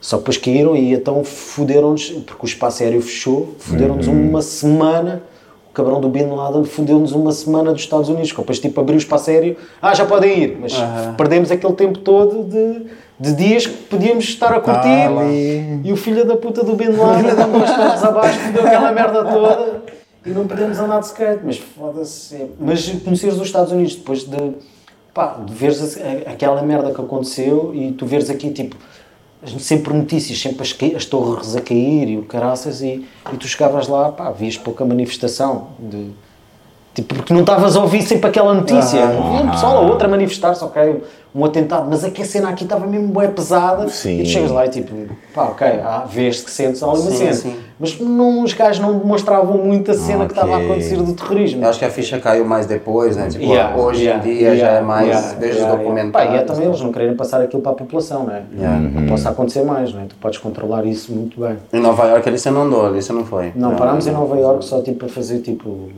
Só 0.07 0.19
que 0.19 0.23
depois 0.23 0.37
caíram 0.39 0.77
e 0.77 0.95
então 0.95 1.25
fuderam-nos, 1.25 2.11
porque 2.11 2.45
o 2.45 2.47
espaço 2.47 2.81
aéreo 2.81 3.03
fechou, 3.03 3.57
fuderam-nos 3.59 4.07
uma 4.07 4.41
semana. 4.41 5.21
O 5.69 5.73
cabrão 5.73 6.01
do 6.01 6.09
Bin 6.09 6.27
Laden 6.27 6.65
fudeu-nos 6.65 7.11
uma 7.11 7.33
semana 7.33 7.73
dos 7.73 7.83
Estados 7.83 8.09
Unidos. 8.09 8.31
que 8.31 8.39
Depois, 8.39 8.61
tipo, 8.61 8.81
abriu 8.81 8.95
o 8.95 8.99
espaço 8.99 9.31
aéreo, 9.31 9.57
ah, 9.83 9.93
já 9.97 10.07
podem 10.07 10.39
ir. 10.45 10.59
Mas 10.61 10.75
perdemos 11.17 11.51
aquele 11.51 11.73
tempo 11.73 11.99
todo 11.99 12.45
de, 12.45 12.87
de 13.19 13.35
dias 13.35 13.67
que 13.67 13.83
podíamos 13.83 14.23
estar 14.27 14.55
a 14.55 14.61
curtir. 14.61 14.89
ali. 14.89 15.81
E 15.83 15.93
o 15.93 15.97
filho 15.97 16.25
da 16.25 16.37
puta 16.37 16.63
do 16.63 16.77
Bin 16.77 16.91
Laden 16.91 17.29
andou 17.29 17.65
as 17.65 17.75
torres 17.75 18.05
abaixo, 18.05 18.39
fudeu 18.39 18.65
aquela 18.65 18.93
merda 18.93 19.25
toda 19.25 19.83
e 20.25 20.31
não 20.31 20.47
podemos 20.47 20.79
andar 20.79 21.01
de 21.01 21.07
skate, 21.07 21.41
mas 21.45 21.59
foda-se. 21.59 22.47
Mas 22.61 22.89
conheceres 23.05 23.35
os 23.41 23.47
Estados 23.49 23.73
Unidos 23.73 23.97
depois 23.97 24.23
de, 24.23 24.53
pá, 25.13 25.41
de 25.45 25.53
veres 25.53 25.99
aquela 26.27 26.63
merda 26.63 26.95
que 26.95 27.01
aconteceu 27.01 27.73
e 27.75 27.91
tu 27.91 28.07
veres 28.07 28.31
aqui, 28.31 28.53
tipo, 28.53 28.77
sempre 29.59 29.93
notícias, 29.93 30.41
sempre 30.41 30.63
as, 30.63 30.95
as 30.97 31.05
torres 31.05 31.55
a 31.57 31.61
cair 31.61 32.09
e 32.09 32.17
o 32.17 32.23
caraças 32.23 32.81
e, 32.81 33.07
e 33.33 33.37
tu 33.39 33.47
chegavas 33.47 33.89
lá, 33.89 34.11
pá, 34.11 34.31
vias 34.31 34.57
pouca 34.57 34.85
manifestação 34.85 35.69
de... 35.79 36.11
Tipo, 36.95 37.15
porque 37.15 37.35
não 37.35 37.41
estavas 37.41 37.77
a 37.77 37.81
ouvir 37.81 38.01
sempre 38.01 38.31
aquela 38.31 38.55
notícia. 38.55 39.05
Havia 39.05 39.43
um 39.43 39.51
pessoal 39.51 39.85
ou 39.85 39.91
outra 39.91 40.09
a 40.09 40.11
manifestar-se, 40.11 40.65
ok, 40.65 41.03
um 41.37 41.45
atentado, 41.45 41.87
mas 41.91 42.03
é 42.03 42.09
que 42.09 42.23
a 42.23 42.25
cena 42.25 42.49
aqui 42.49 42.65
estava 42.65 42.87
mesmo 42.87 43.09
bué 43.09 43.29
pesada. 43.29 43.87
Sim. 43.89 44.21
E 44.21 44.23
tu 44.23 44.29
chegas 44.31 44.51
lá 44.51 44.65
e 44.65 44.71
tipo, 44.71 44.95
pá, 45.35 45.43
ok, 45.45 45.67
há 45.67 46.07
vês 46.09 46.41
que 46.41 46.51
sentes 46.51 46.83
ali 46.83 46.99
uma 46.99 47.11
Sim, 47.11 47.17
cena. 47.17 47.33
sim. 47.35 47.57
Mas 47.79 48.01
não, 48.01 48.43
os 48.43 48.55
gajos 48.55 48.81
não 48.81 48.99
demonstravam 48.99 49.59
muito 49.59 49.91
a 49.91 49.95
cena 49.95 50.25
que 50.25 50.33
estava 50.33 50.55
a 50.57 50.61
acontecer 50.61 50.97
do 50.97 51.13
terrorismo. 51.13 51.63
Eu 51.63 51.69
acho 51.69 51.79
que 51.79 51.85
a 51.85 51.91
ficha 51.91 52.19
caiu 52.19 52.47
mais 52.47 52.65
depois, 52.65 53.17
né? 53.17 53.29
Tipo, 53.29 53.45
Yeah, 53.45 53.77
hoje 53.77 54.05
yeah, 54.05 54.27
em 54.27 54.35
dia 54.35 54.57
já 54.57 54.65
yeah, 54.65 54.79
é 54.79 54.81
mais, 54.81 55.09
yeah, 55.09 55.29
vejo 55.29 55.41
yeah, 55.41 55.53
os 55.53 55.59
yeah. 55.59 55.83
documentários. 55.83 56.31
Pá, 56.31 56.37
e 56.37 56.41
é 56.41 56.43
também 56.43 56.67
eles 56.69 56.81
não 56.81 56.91
quererem 56.91 57.15
passar 57.15 57.43
aquilo 57.43 57.61
para 57.61 57.73
a 57.73 57.75
população, 57.75 58.25
não 58.25 58.35
é? 58.35 58.43
Não 58.95 59.07
possa 59.07 59.29
acontecer 59.29 59.63
mais, 59.63 59.93
não 59.93 60.01
é? 60.01 60.05
Tu 60.07 60.17
podes 60.17 60.39
controlar 60.39 60.87
isso 60.87 61.13
muito 61.13 61.39
bem. 61.39 61.59
Em 61.71 61.81
Nova 61.81 62.07
York 62.07 62.27
ali 62.27 62.39
você 62.39 62.51
não 62.51 62.63
andou, 62.63 62.87
ali 62.87 63.03
você 63.03 63.13
não 63.13 63.27
foi. 63.27 63.53
Não, 63.55 63.77
parámos 63.77 64.07
em 64.07 64.11
Nova 64.11 64.39
Iorque 64.39 64.65
só 64.65 64.81
tipo 64.81 65.01
para 65.01 65.09
fazer 65.09 65.41
tipo. 65.41 65.91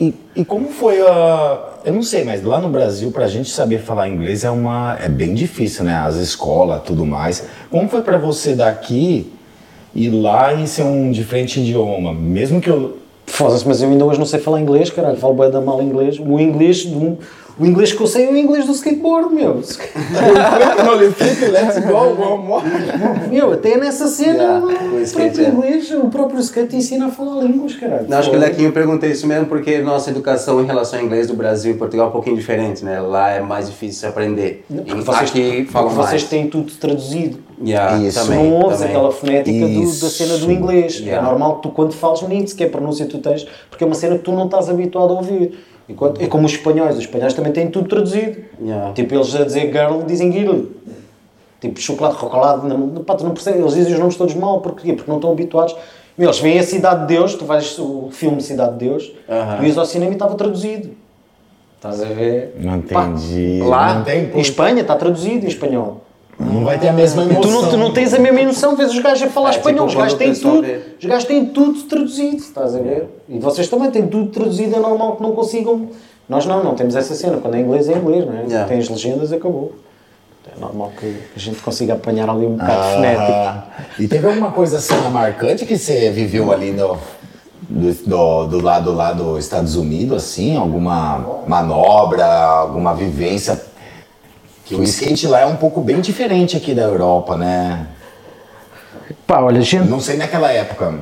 E, 0.00 0.14
e 0.34 0.44
como 0.46 0.68
foi 0.68 0.98
a. 1.02 1.58
Eu 1.84 1.92
não 1.92 2.02
sei, 2.02 2.24
mas 2.24 2.42
lá 2.42 2.58
no 2.58 2.70
Brasil, 2.70 3.10
pra 3.10 3.28
gente 3.28 3.50
saber 3.50 3.80
falar 3.80 4.08
inglês 4.08 4.44
é 4.44 4.50
uma. 4.50 4.96
é 4.98 5.10
bem 5.10 5.34
difícil, 5.34 5.84
né? 5.84 5.94
As 5.94 6.16
escolas, 6.16 6.82
tudo 6.84 7.04
mais. 7.04 7.46
Como 7.70 7.86
foi 7.86 8.00
pra 8.00 8.16
você 8.16 8.54
daqui 8.54 9.30
ir 9.94 10.08
lá 10.08 10.54
e 10.54 10.66
ser 10.66 10.84
um 10.84 11.10
diferente 11.10 11.60
idioma? 11.60 12.14
Mesmo 12.14 12.62
que 12.62 12.70
eu. 12.70 12.96
Foda-se, 13.26 13.68
mas 13.68 13.80
eu 13.80 13.90
ainda 13.90 14.04
hoje 14.04 14.18
não 14.18 14.26
sei 14.26 14.40
falar 14.40 14.60
inglês, 14.60 14.90
caralho, 14.90 15.16
falo 15.16 15.34
bem 15.34 15.50
da 15.50 15.60
mal 15.60 15.80
inglês. 15.82 16.18
O 16.18 16.40
inglês, 16.40 16.84
o 17.60 17.66
inglês 17.66 17.92
que 17.92 18.00
eu 18.00 18.06
sei 18.06 18.26
é 18.26 18.30
o 18.32 18.36
inglês 18.36 18.64
do 18.66 18.72
skateboard, 18.72 19.34
meu. 19.34 19.56
Let's 19.56 19.76
go, 21.86 22.14
vamos. 22.16 22.62
Meu, 23.30 23.52
até 23.52 23.76
nessa 23.76 24.06
cena, 24.08 24.40
Yeah, 24.40 24.66
o 24.66 24.96
o 24.96 25.00
skate, 25.02 25.34
próprio 25.36 25.44
é. 25.44 25.48
inglês, 25.50 25.90
o 25.92 26.08
próprio 26.08 26.40
skate 26.40 26.76
ensina 26.76 27.06
a 27.06 27.10
falar 27.10 27.42
línguas, 27.44 27.74
caralho. 27.74 28.06
Não, 28.08 28.18
acho 28.18 28.30
que 28.30 28.36
o 28.36 28.38
Lequinho 28.38 28.68
eu 28.68 28.72
perguntei 28.72 29.10
isso 29.10 29.26
mesmo 29.26 29.46
porque 29.46 29.78
nossa 29.78 30.10
educação 30.10 30.62
em 30.62 30.66
relação 30.66 30.98
ao 30.98 31.04
inglês 31.04 31.26
do 31.26 31.34
Brasil 31.34 31.72
e 31.72 31.76
Portugal 31.76 32.06
é 32.06 32.08
um 32.08 32.12
pouquinho 32.12 32.36
diferente, 32.36 32.84
né? 32.84 33.00
Lá 33.00 33.30
é 33.30 33.40
mais 33.40 33.68
difícil 33.68 34.10
fazer. 34.12 34.64
Porque 34.68 34.90
E 34.92 35.02
vocês, 35.02 35.30
aqui 35.30 35.64
falam 35.70 35.90
vocês 35.90 36.22
mais. 36.22 36.24
têm 36.24 36.48
tudo 36.48 36.72
traduzido. 36.72 37.38
Yeah, 37.62 37.98
Isso. 37.98 38.24
Também, 38.24 38.48
não 38.50 38.54
ouves 38.56 38.78
também. 38.78 38.94
aquela 38.94 39.12
fonética 39.12 39.66
do- 39.68 40.00
da 40.00 40.08
cena 40.08 40.38
do 40.38 40.50
inglês. 40.50 40.98
Yeah. 41.00 41.26
É 41.26 41.30
normal 41.30 41.56
que 41.56 41.62
tu, 41.62 41.68
quando 41.70 41.92
falas, 41.92 42.22
nem 42.22 42.46
sequer 42.46 42.70
pronúncia 42.70 43.04
tu 43.06 43.18
tens, 43.18 43.46
porque 43.68 43.84
é 43.84 43.86
uma 43.86 43.94
cena 43.94 44.16
que 44.16 44.24
tu 44.24 44.32
não 44.32 44.46
estás 44.46 44.68
habituado 44.70 45.10
a 45.12 45.16
ouvir. 45.16 45.58
Enquanto, 45.90 46.22
é 46.22 46.26
como 46.28 46.46
os 46.46 46.52
espanhóis, 46.52 46.94
os 46.94 47.00
espanhóis 47.00 47.34
também 47.34 47.52
têm 47.52 47.68
tudo 47.68 47.88
traduzido. 47.88 48.42
Yeah. 48.62 48.92
Tipo, 48.92 49.14
eles 49.14 49.34
a 49.34 49.44
dizer 49.44 49.72
girl 49.72 50.02
dizem 50.06 50.30
girl. 50.30 50.66
Tipo, 51.60 51.80
chocolate, 51.80 52.20
chocolate, 52.20 52.66
não, 52.66 53.02
pá, 53.04 53.16
tu 53.16 53.24
não 53.24 53.32
percebes, 53.32 53.60
eles 53.60 53.74
dizem 53.74 53.92
os 53.94 53.98
nomes 53.98 54.16
todos 54.16 54.34
mal, 54.34 54.60
porquê? 54.60 54.92
Porque 54.92 55.10
não 55.10 55.18
estão 55.18 55.32
habituados. 55.32 55.74
Meu, 56.16 56.28
Eles 56.28 56.38
veem 56.38 56.58
a 56.58 56.62
Cidade 56.62 57.00
de 57.02 57.06
Deus, 57.08 57.34
tu 57.34 57.44
vais 57.44 57.78
o 57.78 58.08
filme 58.12 58.40
Cidade 58.40 58.78
de 58.78 58.88
Deus, 58.88 59.12
tu 59.58 59.64
ias 59.64 59.76
ao 59.76 59.84
cinema 59.84 60.12
e 60.12 60.14
estava 60.14 60.34
traduzido. 60.36 60.90
Estás 61.76 62.02
a 62.02 62.06
ver? 62.06 62.56
Não 62.60 62.80
Pá, 62.82 63.06
entendi. 63.06 63.60
lá, 63.62 63.94
não 63.94 64.04
tem 64.04 64.30
Em 64.34 64.40
Espanha 64.40 64.82
está 64.82 64.94
traduzido 64.94 65.44
em 65.44 65.48
espanhol. 65.48 66.02
Não 66.40 66.64
vai 66.64 66.78
ter 66.78 66.88
a 66.88 66.92
mesma 66.92 67.22
emoção. 67.22 67.42
Tu 67.42 67.50
não, 67.50 67.70
tu 67.70 67.76
não 67.76 67.92
tens 67.92 68.14
a 68.14 68.18
mesma 68.18 68.42
noção, 68.44 68.74
vês 68.74 68.90
os 68.90 68.98
gajos 68.98 69.28
a 69.28 69.30
falar 69.30 69.50
É, 69.50 69.56
espanhol, 69.56 69.86
tipo, 69.86 69.98
os 69.98 70.02
gajos 70.02 70.18
têm 70.18 70.32
tudo, 70.32 70.66
os 70.98 71.04
gajos 71.04 71.24
têm 71.24 71.46
tudo 71.46 71.82
traduzido, 71.82 72.36
estás 72.38 72.74
a 72.74 72.78
ver? 72.78 73.08
E 73.28 73.38
vocês 73.38 73.68
também 73.68 73.90
têm 73.90 74.06
tudo 74.06 74.30
traduzido, 74.30 74.74
é 74.74 74.78
normal 74.78 75.16
que 75.16 75.22
não 75.22 75.32
consigam. 75.32 75.88
Nós 76.26 76.46
não, 76.46 76.64
não 76.64 76.74
temos 76.74 76.96
essa 76.96 77.14
cena, 77.14 77.36
quando 77.38 77.56
é 77.56 77.60
inglês 77.60 77.88
é 77.88 77.92
inglês, 77.92 78.24
não 78.24 78.32
é? 78.32 78.44
Yeah. 78.44 78.66
Tens 78.66 78.88
legendas, 78.88 79.32
acabou. 79.32 79.74
É 80.56 80.58
normal 80.58 80.92
que 80.98 81.14
a 81.36 81.38
gente 81.38 81.60
consiga 81.60 81.92
apanhar 81.94 82.28
ali 82.30 82.46
um 82.46 82.52
bocado 82.52 82.82
frenético. 82.92 83.32
Ah, 83.32 83.64
e 83.98 84.08
teve 84.08 84.26
alguma 84.26 84.50
coisa 84.50 84.80
cena 84.80 85.10
marcante 85.10 85.66
que 85.66 85.76
você 85.76 86.10
viveu 86.10 86.50
ali 86.50 86.72
no, 86.72 86.96
do, 87.68 87.92
do, 88.06 88.46
do 88.46 88.60
lado 88.62 88.92
lá 88.92 89.12
dos 89.12 89.44
Estados 89.44 89.76
Unidos, 89.76 90.16
assim? 90.16 90.56
Alguma 90.56 91.42
manobra, 91.46 92.26
alguma 92.26 92.94
vivência? 92.94 93.60
Que 94.70 94.76
o 94.76 94.84
skate 94.84 95.26
lá 95.26 95.40
é 95.40 95.46
um 95.46 95.56
pouco 95.56 95.80
bem 95.80 96.00
diferente 96.00 96.56
aqui 96.56 96.72
da 96.74 96.82
Europa, 96.82 97.36
né? 97.36 97.88
Pá, 99.26 99.40
olha, 99.40 99.60
gente, 99.62 99.88
Não 99.88 99.98
sei 99.98 100.16
naquela 100.16 100.48
época. 100.52 100.94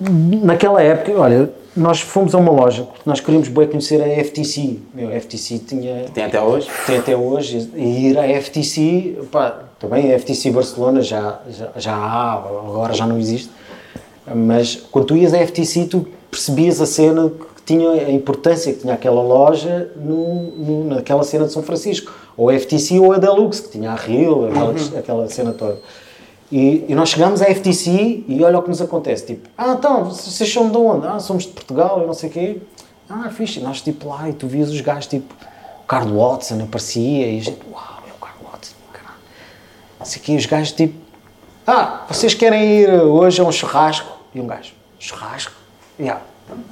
naquela 0.00 0.82
época, 0.82 1.12
olha, 1.20 1.50
nós 1.76 2.00
fomos 2.00 2.34
a 2.34 2.38
uma 2.38 2.50
loja, 2.50 2.84
porque 2.84 3.02
nós 3.04 3.20
queríamos 3.20 3.48
bem 3.48 3.66
conhecer 3.66 4.00
a 4.00 4.24
FTC. 4.24 4.78
Meu, 4.94 5.14
a 5.14 5.20
FTC 5.20 5.58
tinha, 5.58 6.04
Tem 6.14 6.24
até 6.24 6.40
hoje? 6.40 6.68
tem 6.86 6.96
até 6.96 7.14
hoje, 7.14 7.70
e 7.76 8.08
ir 8.08 8.18
à 8.18 8.26
FTC, 8.40 9.18
pá, 9.30 9.58
também 9.78 10.14
a 10.14 10.18
FTC 10.18 10.50
Barcelona 10.50 11.02
já, 11.02 11.38
já, 11.50 11.68
já 11.76 11.94
há, 11.94 12.32
agora 12.32 12.94
já 12.94 13.06
não 13.06 13.18
existe, 13.18 13.50
mas 14.34 14.74
quando 14.90 15.04
tu 15.08 15.16
ias 15.18 15.34
à 15.34 15.46
FTC 15.46 15.84
tu 15.84 16.08
percebias 16.30 16.80
a 16.80 16.86
cena 16.86 17.28
que 17.28 17.55
tinha, 17.66 17.90
a 17.90 18.10
importância 18.10 18.72
que 18.72 18.80
tinha 18.80 18.94
aquela 18.94 19.20
loja 19.22 19.90
no, 19.96 20.42
no- 20.52 20.84
naquela 20.94 21.22
cena 21.24 21.46
de 21.46 21.52
São 21.52 21.62
Francisco, 21.62 22.12
ou 22.36 22.48
a 22.48 22.54
FTC 22.58 22.98
ou 23.00 23.12
a 23.12 23.18
Deluxe, 23.18 23.62
que 23.62 23.70
tinha 23.70 23.90
a 23.90 23.94
Rio, 23.94 24.46
aquela, 24.48 24.74
aquela 25.00 25.28
cena 25.28 25.52
toda. 25.52 25.78
E, 26.50 26.84
e 26.88 26.94
nós 26.94 27.08
chegamos 27.08 27.42
à 27.42 27.46
FTC 27.46 28.24
e 28.28 28.44
olha 28.44 28.58
o 28.58 28.62
que 28.62 28.68
nos 28.68 28.80
acontece, 28.80 29.26
tipo, 29.26 29.48
ah, 29.58 29.74
então, 29.76 30.04
vocês 30.04 30.50
são 30.52 30.70
de 30.70 30.76
onde? 30.76 31.06
Ah, 31.06 31.18
somos 31.18 31.42
de 31.44 31.50
Portugal 31.50 32.00
e 32.02 32.06
não 32.06 32.14
sei 32.14 32.30
o 32.30 32.32
quê. 32.32 32.58
Ah, 33.10 33.28
fixe. 33.30 33.58
E 33.58 33.62
nós, 33.62 33.80
tipo, 33.80 34.08
lá, 34.08 34.28
e 34.28 34.32
tu 34.32 34.46
vias 34.46 34.70
os 34.70 34.80
gajos, 34.80 35.06
tipo, 35.08 35.34
o 35.82 35.86
Carl 35.86 36.08
Watson 36.08 36.62
aparecia 36.62 37.26
e 37.32 37.38
a 37.38 37.42
gente, 37.42 37.58
uau, 37.72 38.02
é 38.08 38.12
o 38.12 38.20
Carl 38.24 38.36
Watson, 38.52 38.74
caralho. 38.92 39.16
Não 39.98 40.06
sei 40.06 40.22
o 40.22 40.24
quê, 40.24 40.36
os 40.36 40.46
gajos, 40.46 40.70
tipo, 40.72 40.94
ah, 41.66 42.04
vocês 42.08 42.32
querem 42.32 42.62
ir 42.82 42.90
hoje 42.90 43.40
a 43.40 43.44
um 43.44 43.50
churrasco? 43.50 44.16
E 44.32 44.40
um 44.40 44.46
gajo, 44.46 44.72
churrasco? 45.00 45.52
Yeah. 45.98 46.20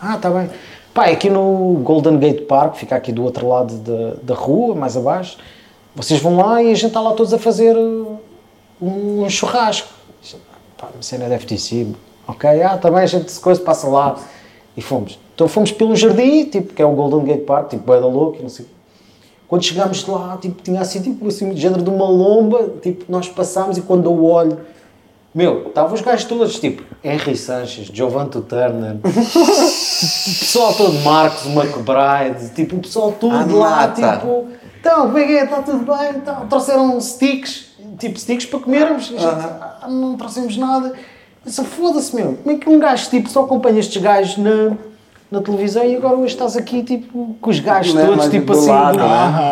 Ah, 0.00 0.16
tá 0.18 0.30
bem. 0.30 0.48
Pá, 0.94 1.08
é 1.08 1.12
aqui 1.12 1.28
no 1.28 1.80
Golden 1.82 2.18
Gate 2.18 2.42
Park, 2.42 2.76
fica 2.76 2.94
aqui 2.94 3.10
do 3.10 3.24
outro 3.24 3.48
lado 3.48 3.74
da, 3.78 4.14
da 4.22 4.34
rua, 4.36 4.76
mais 4.76 4.96
abaixo. 4.96 5.38
Vocês 5.92 6.20
vão 6.20 6.36
lá 6.36 6.62
e 6.62 6.70
a 6.70 6.74
gente 6.74 6.86
está 6.86 7.00
lá 7.00 7.12
todos 7.14 7.34
a 7.34 7.38
fazer 7.38 7.76
uh, 7.76 8.16
um 8.80 9.28
churrasco. 9.28 9.88
Pá, 10.78 10.88
uma 10.94 11.02
cena 11.02 11.28
da 11.28 11.36
FTC. 11.36 11.88
Ok, 12.28 12.62
ah, 12.62 12.78
também 12.78 13.02
a 13.02 13.06
gente 13.06 13.32
se 13.32 13.40
coisa 13.40 13.60
passa 13.60 13.88
lá. 13.88 14.16
E 14.76 14.80
fomos. 14.80 15.18
Então 15.34 15.48
fomos 15.48 15.72
pelo 15.72 15.96
jardim, 15.96 16.44
tipo, 16.44 16.72
que 16.72 16.80
é 16.80 16.86
o 16.86 16.92
Golden 16.92 17.24
Gate 17.24 17.44
Park, 17.44 17.70
tipo, 17.70 17.82
bué 17.82 18.00
da 18.00 18.06
louco, 18.06 18.38
e 18.38 18.42
não 18.42 18.48
sei. 18.48 18.66
Quando 19.48 19.64
chegámos 19.64 20.06
lá, 20.06 20.38
tipo, 20.40 20.62
tinha 20.62 20.80
assim, 20.80 21.02
tipo, 21.02 21.26
assim, 21.26 21.52
de 21.52 21.60
género 21.60 21.82
de 21.82 21.90
uma 21.90 22.08
lomba, 22.08 22.70
tipo, 22.80 23.04
nós 23.08 23.28
passámos 23.28 23.76
e 23.76 23.82
quando 23.82 24.04
eu 24.04 24.24
olho, 24.24 24.58
meu, 25.34 25.68
estavam 25.68 25.94
os 25.94 26.00
gajos 26.00 26.24
todos, 26.26 26.58
tipo, 26.60 26.82
Henry 27.02 27.36
Sanches, 27.36 27.88
Giovanni 27.92 28.30
Turner, 28.30 28.96
o 28.96 29.00
pessoal 30.38 30.72
todo, 30.74 30.92
Marcos 31.00 31.46
McBride, 31.46 32.50
tipo, 32.54 32.76
o 32.76 32.80
pessoal 32.80 33.12
todo 33.12 33.34
Ah, 33.34 33.46
lá, 33.46 33.88
tipo, 33.88 34.46
então, 34.80 35.06
como 35.06 35.18
é 35.18 35.24
que 35.26 35.32
é? 35.32 35.44
Está 35.44 35.62
tudo 35.62 35.78
bem? 35.78 36.10
Então, 36.16 36.46
trouxeram 36.46 37.00
sticks, 37.00 37.66
tipo, 37.98 38.18
sticks 38.18 38.46
para 38.46 38.60
comermos, 38.60 39.06
gente, 39.06 39.24
"Ah, 39.24 39.86
não 39.88 40.16
trouxemos 40.16 40.56
nada. 40.56 40.92
Disse, 41.44 41.64
foda-se, 41.64 42.14
meu, 42.14 42.38
como 42.42 42.56
é 42.56 42.58
que 42.58 42.68
um 42.68 42.78
gajo, 42.78 43.10
tipo, 43.10 43.28
só 43.28 43.42
acompanha 43.44 43.80
estes 43.80 44.00
gajos 44.00 44.36
na, 44.38 44.76
na 45.30 45.40
televisão 45.42 45.84
e 45.84 45.96
agora 45.96 46.14
hoje 46.16 46.32
estás 46.34 46.56
aqui, 46.56 46.82
tipo, 46.82 47.34
com 47.40 47.50
os 47.50 47.60
gajos 47.60 47.96
é, 47.96 48.06
todos, 48.06 48.28
tipo 48.28 48.52
do 48.52 48.58
assim, 48.58 48.68
lado, 48.70 48.98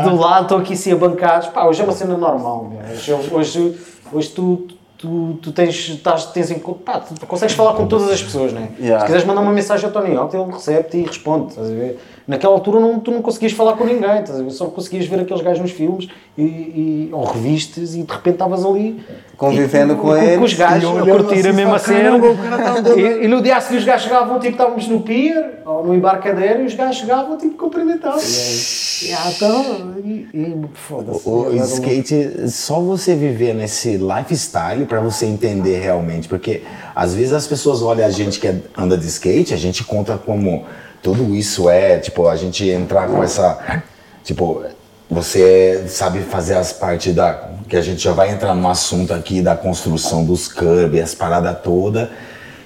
do, 0.04 0.10
do 0.10 0.16
lado, 0.16 0.42
estão 0.42 0.58
aqui 0.58 0.74
assim 0.74 0.92
abancados. 0.92 1.48
Pá, 1.48 1.64
hoje 1.64 1.80
é 1.80 1.84
uma 1.84 1.92
cena 1.92 2.16
normal, 2.16 2.70
meu. 2.70 2.80
Hoje, 2.92 3.12
hoje, 3.32 3.78
hoje 4.12 4.28
tu, 4.30 4.68
tu, 5.03 5.36
tu 5.42 5.50
tens, 5.50 5.88
estás, 5.88 6.26
tens 6.26 6.53
em, 6.53 6.61
pá, 6.61 7.00
tu 7.00 7.26
consegues 7.26 7.57
falar 7.57 7.74
com 7.74 7.88
todas 7.88 8.09
as 8.09 8.22
pessoas, 8.22 8.53
né? 8.53 8.68
Yeah. 8.78 9.00
Se 9.00 9.07
quiseres 9.07 9.26
mandar 9.26 9.40
uma 9.40 9.53
mensagem 9.53 9.84
ao 9.84 9.90
Tony 9.90 10.14
Hawk, 10.14 10.34
ele 10.36 10.53
recebe-te 10.53 10.98
e 10.98 11.03
responde, 11.03 11.48
estás 11.48 11.68
a 11.68 11.74
ver? 11.74 12.00
Naquela 12.26 12.52
altura 12.54 12.78
não, 12.78 13.00
tu 13.00 13.10
não 13.10 13.20
conseguias 13.20 13.52
falar 13.52 13.72
com 13.76 13.84
ninguém, 13.84 14.20
estás? 14.20 14.54
Só 14.54 14.66
conseguias 14.66 15.06
ver 15.06 15.20
aqueles 15.20 15.42
gajos 15.42 15.60
nos 15.60 15.72
filmes 15.72 16.08
e, 16.38 16.42
e, 16.42 17.08
ou 17.12 17.24
revistas 17.24 17.94
e 17.94 18.02
de 18.02 18.12
repente 18.12 18.34
estavas 18.34 18.64
ali 18.64 19.02
Convivendo 19.36 19.94
e- 19.94 19.96
com 19.96 20.02
com, 20.02 20.16
eles 20.16 20.52
os 20.52 20.54
gajos, 20.56 20.84
e 20.84 21.10
a 21.10 21.14
curtir 21.16 21.40
assim, 21.40 21.48
a 21.48 21.52
mesma 21.52 21.78
cena. 21.80 22.16
o 22.16 22.20
tá. 22.36 22.90
E, 22.96 23.24
e 23.24 23.28
no 23.28 23.42
dia 23.42 23.56
a 23.56 23.60
seguir 23.60 23.78
os 23.78 23.84
gajos 23.84 24.04
chegavam, 24.04 24.38
tipo, 24.38 24.52
estávamos 24.52 24.86
no 24.86 25.00
pier 25.00 25.62
ou 25.66 25.84
no 25.84 25.94
embarcadero 25.94 26.62
e 26.62 26.66
os 26.66 26.74
gajos 26.74 26.96
chegavam, 26.98 27.36
tipo, 27.36 27.56
cumprimentavam. 27.56 28.20
E, 28.20 29.08
e, 29.08 29.12
ah, 29.12 29.32
então, 29.34 29.94
e, 30.04 30.28
e 30.32 30.60
foda-se. 30.74 31.28
O 31.28 31.48
um- 31.50 31.56
skate, 31.56 32.48
só 32.50 32.78
você 32.80 33.16
viver 33.16 33.52
nesse 33.52 33.96
lifestyle 33.98 34.84
para 34.86 35.00
você 35.00 35.26
entender 35.26 35.80
realmente, 35.80 36.28
porque 36.28 36.62
às 36.94 37.14
vezes 37.14 37.32
as 37.32 37.46
pessoas 37.48 37.82
olham 37.82 38.06
a 38.06 38.10
gente 38.10 38.38
que 38.38 38.46
é- 38.46 38.60
anda 38.78 38.96
de 38.96 39.06
skate, 39.08 39.52
a 39.52 39.56
gente 39.56 39.82
conta 39.82 40.16
como 40.16 40.64
tudo 41.03 41.34
isso 41.34 41.68
é, 41.68 41.98
tipo, 41.98 42.28
a 42.28 42.36
gente 42.36 42.68
entrar 42.68 43.09
com 43.09 43.22
essa, 43.22 43.82
tipo, 44.24 44.62
você 45.11 45.84
sabe 45.88 46.20
fazer 46.20 46.55
as 46.55 46.72
partes 46.72 47.14
da, 47.14 47.50
que 47.68 47.76
a 47.76 47.82
gente 47.82 48.03
já 48.03 48.12
vai 48.12 48.30
entrar 48.30 48.55
no 48.55 48.68
assunto 48.68 49.12
aqui 49.12 49.42
da 49.42 49.55
construção 49.57 50.24
dos 50.24 50.48
curb, 50.48 51.00
as 51.00 51.14
paradas 51.14 51.57
todas, 51.62 52.09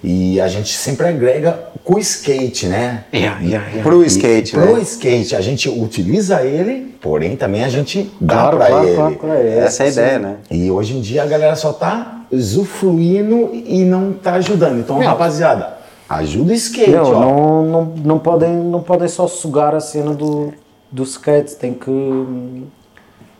e 0.04 0.40
a 0.40 0.46
gente 0.46 0.72
sempre 0.76 1.08
agrega 1.08 1.58
com 1.82 1.94
o 1.94 1.98
skate, 1.98 2.66
né? 2.66 3.04
Yeah, 3.12 3.40
yeah, 3.40 3.66
yeah. 3.68 3.82
Pro 3.82 4.04
skate, 4.04 4.52
Pro 4.52 4.76
né? 4.76 4.82
skate, 4.82 5.34
a 5.34 5.40
gente 5.40 5.68
utiliza 5.68 6.42
ele, 6.42 6.94
porém 7.00 7.34
também 7.36 7.64
a 7.64 7.68
gente 7.68 8.12
dá 8.20 8.34
Claro, 8.34 8.56
pra 8.58 8.66
claro, 8.66 8.86
ele. 8.86 8.96
claro, 8.96 9.16
claro, 9.16 9.40
é. 9.40 9.58
Essa 9.60 9.84
é 9.84 9.86
a 9.86 9.90
ideia, 9.90 10.18
né? 10.18 10.36
E 10.50 10.70
hoje 10.70 10.96
em 10.96 11.00
dia 11.00 11.22
a 11.22 11.26
galera 11.26 11.56
só 11.56 11.72
tá 11.72 12.20
usufruindo 12.30 13.50
e 13.52 13.84
não 13.84 14.12
tá 14.12 14.34
ajudando. 14.34 14.78
Então, 14.78 14.98
Meu. 14.98 15.08
rapaziada, 15.08 15.75
ajuda 16.08 16.52
o 16.52 16.54
skate, 16.54 16.90
Não, 16.90 17.02
ó. 17.12 17.20
não, 17.20 17.64
não, 17.66 17.84
não, 18.04 18.18
podem, 18.18 18.54
não 18.56 18.82
podem 18.82 19.08
só 19.08 19.26
sugar 19.26 19.74
a 19.74 19.80
cena 19.80 20.12
do, 20.14 20.52
do 20.90 21.02
skate, 21.02 21.56
tem 21.56 21.74
que. 21.74 21.90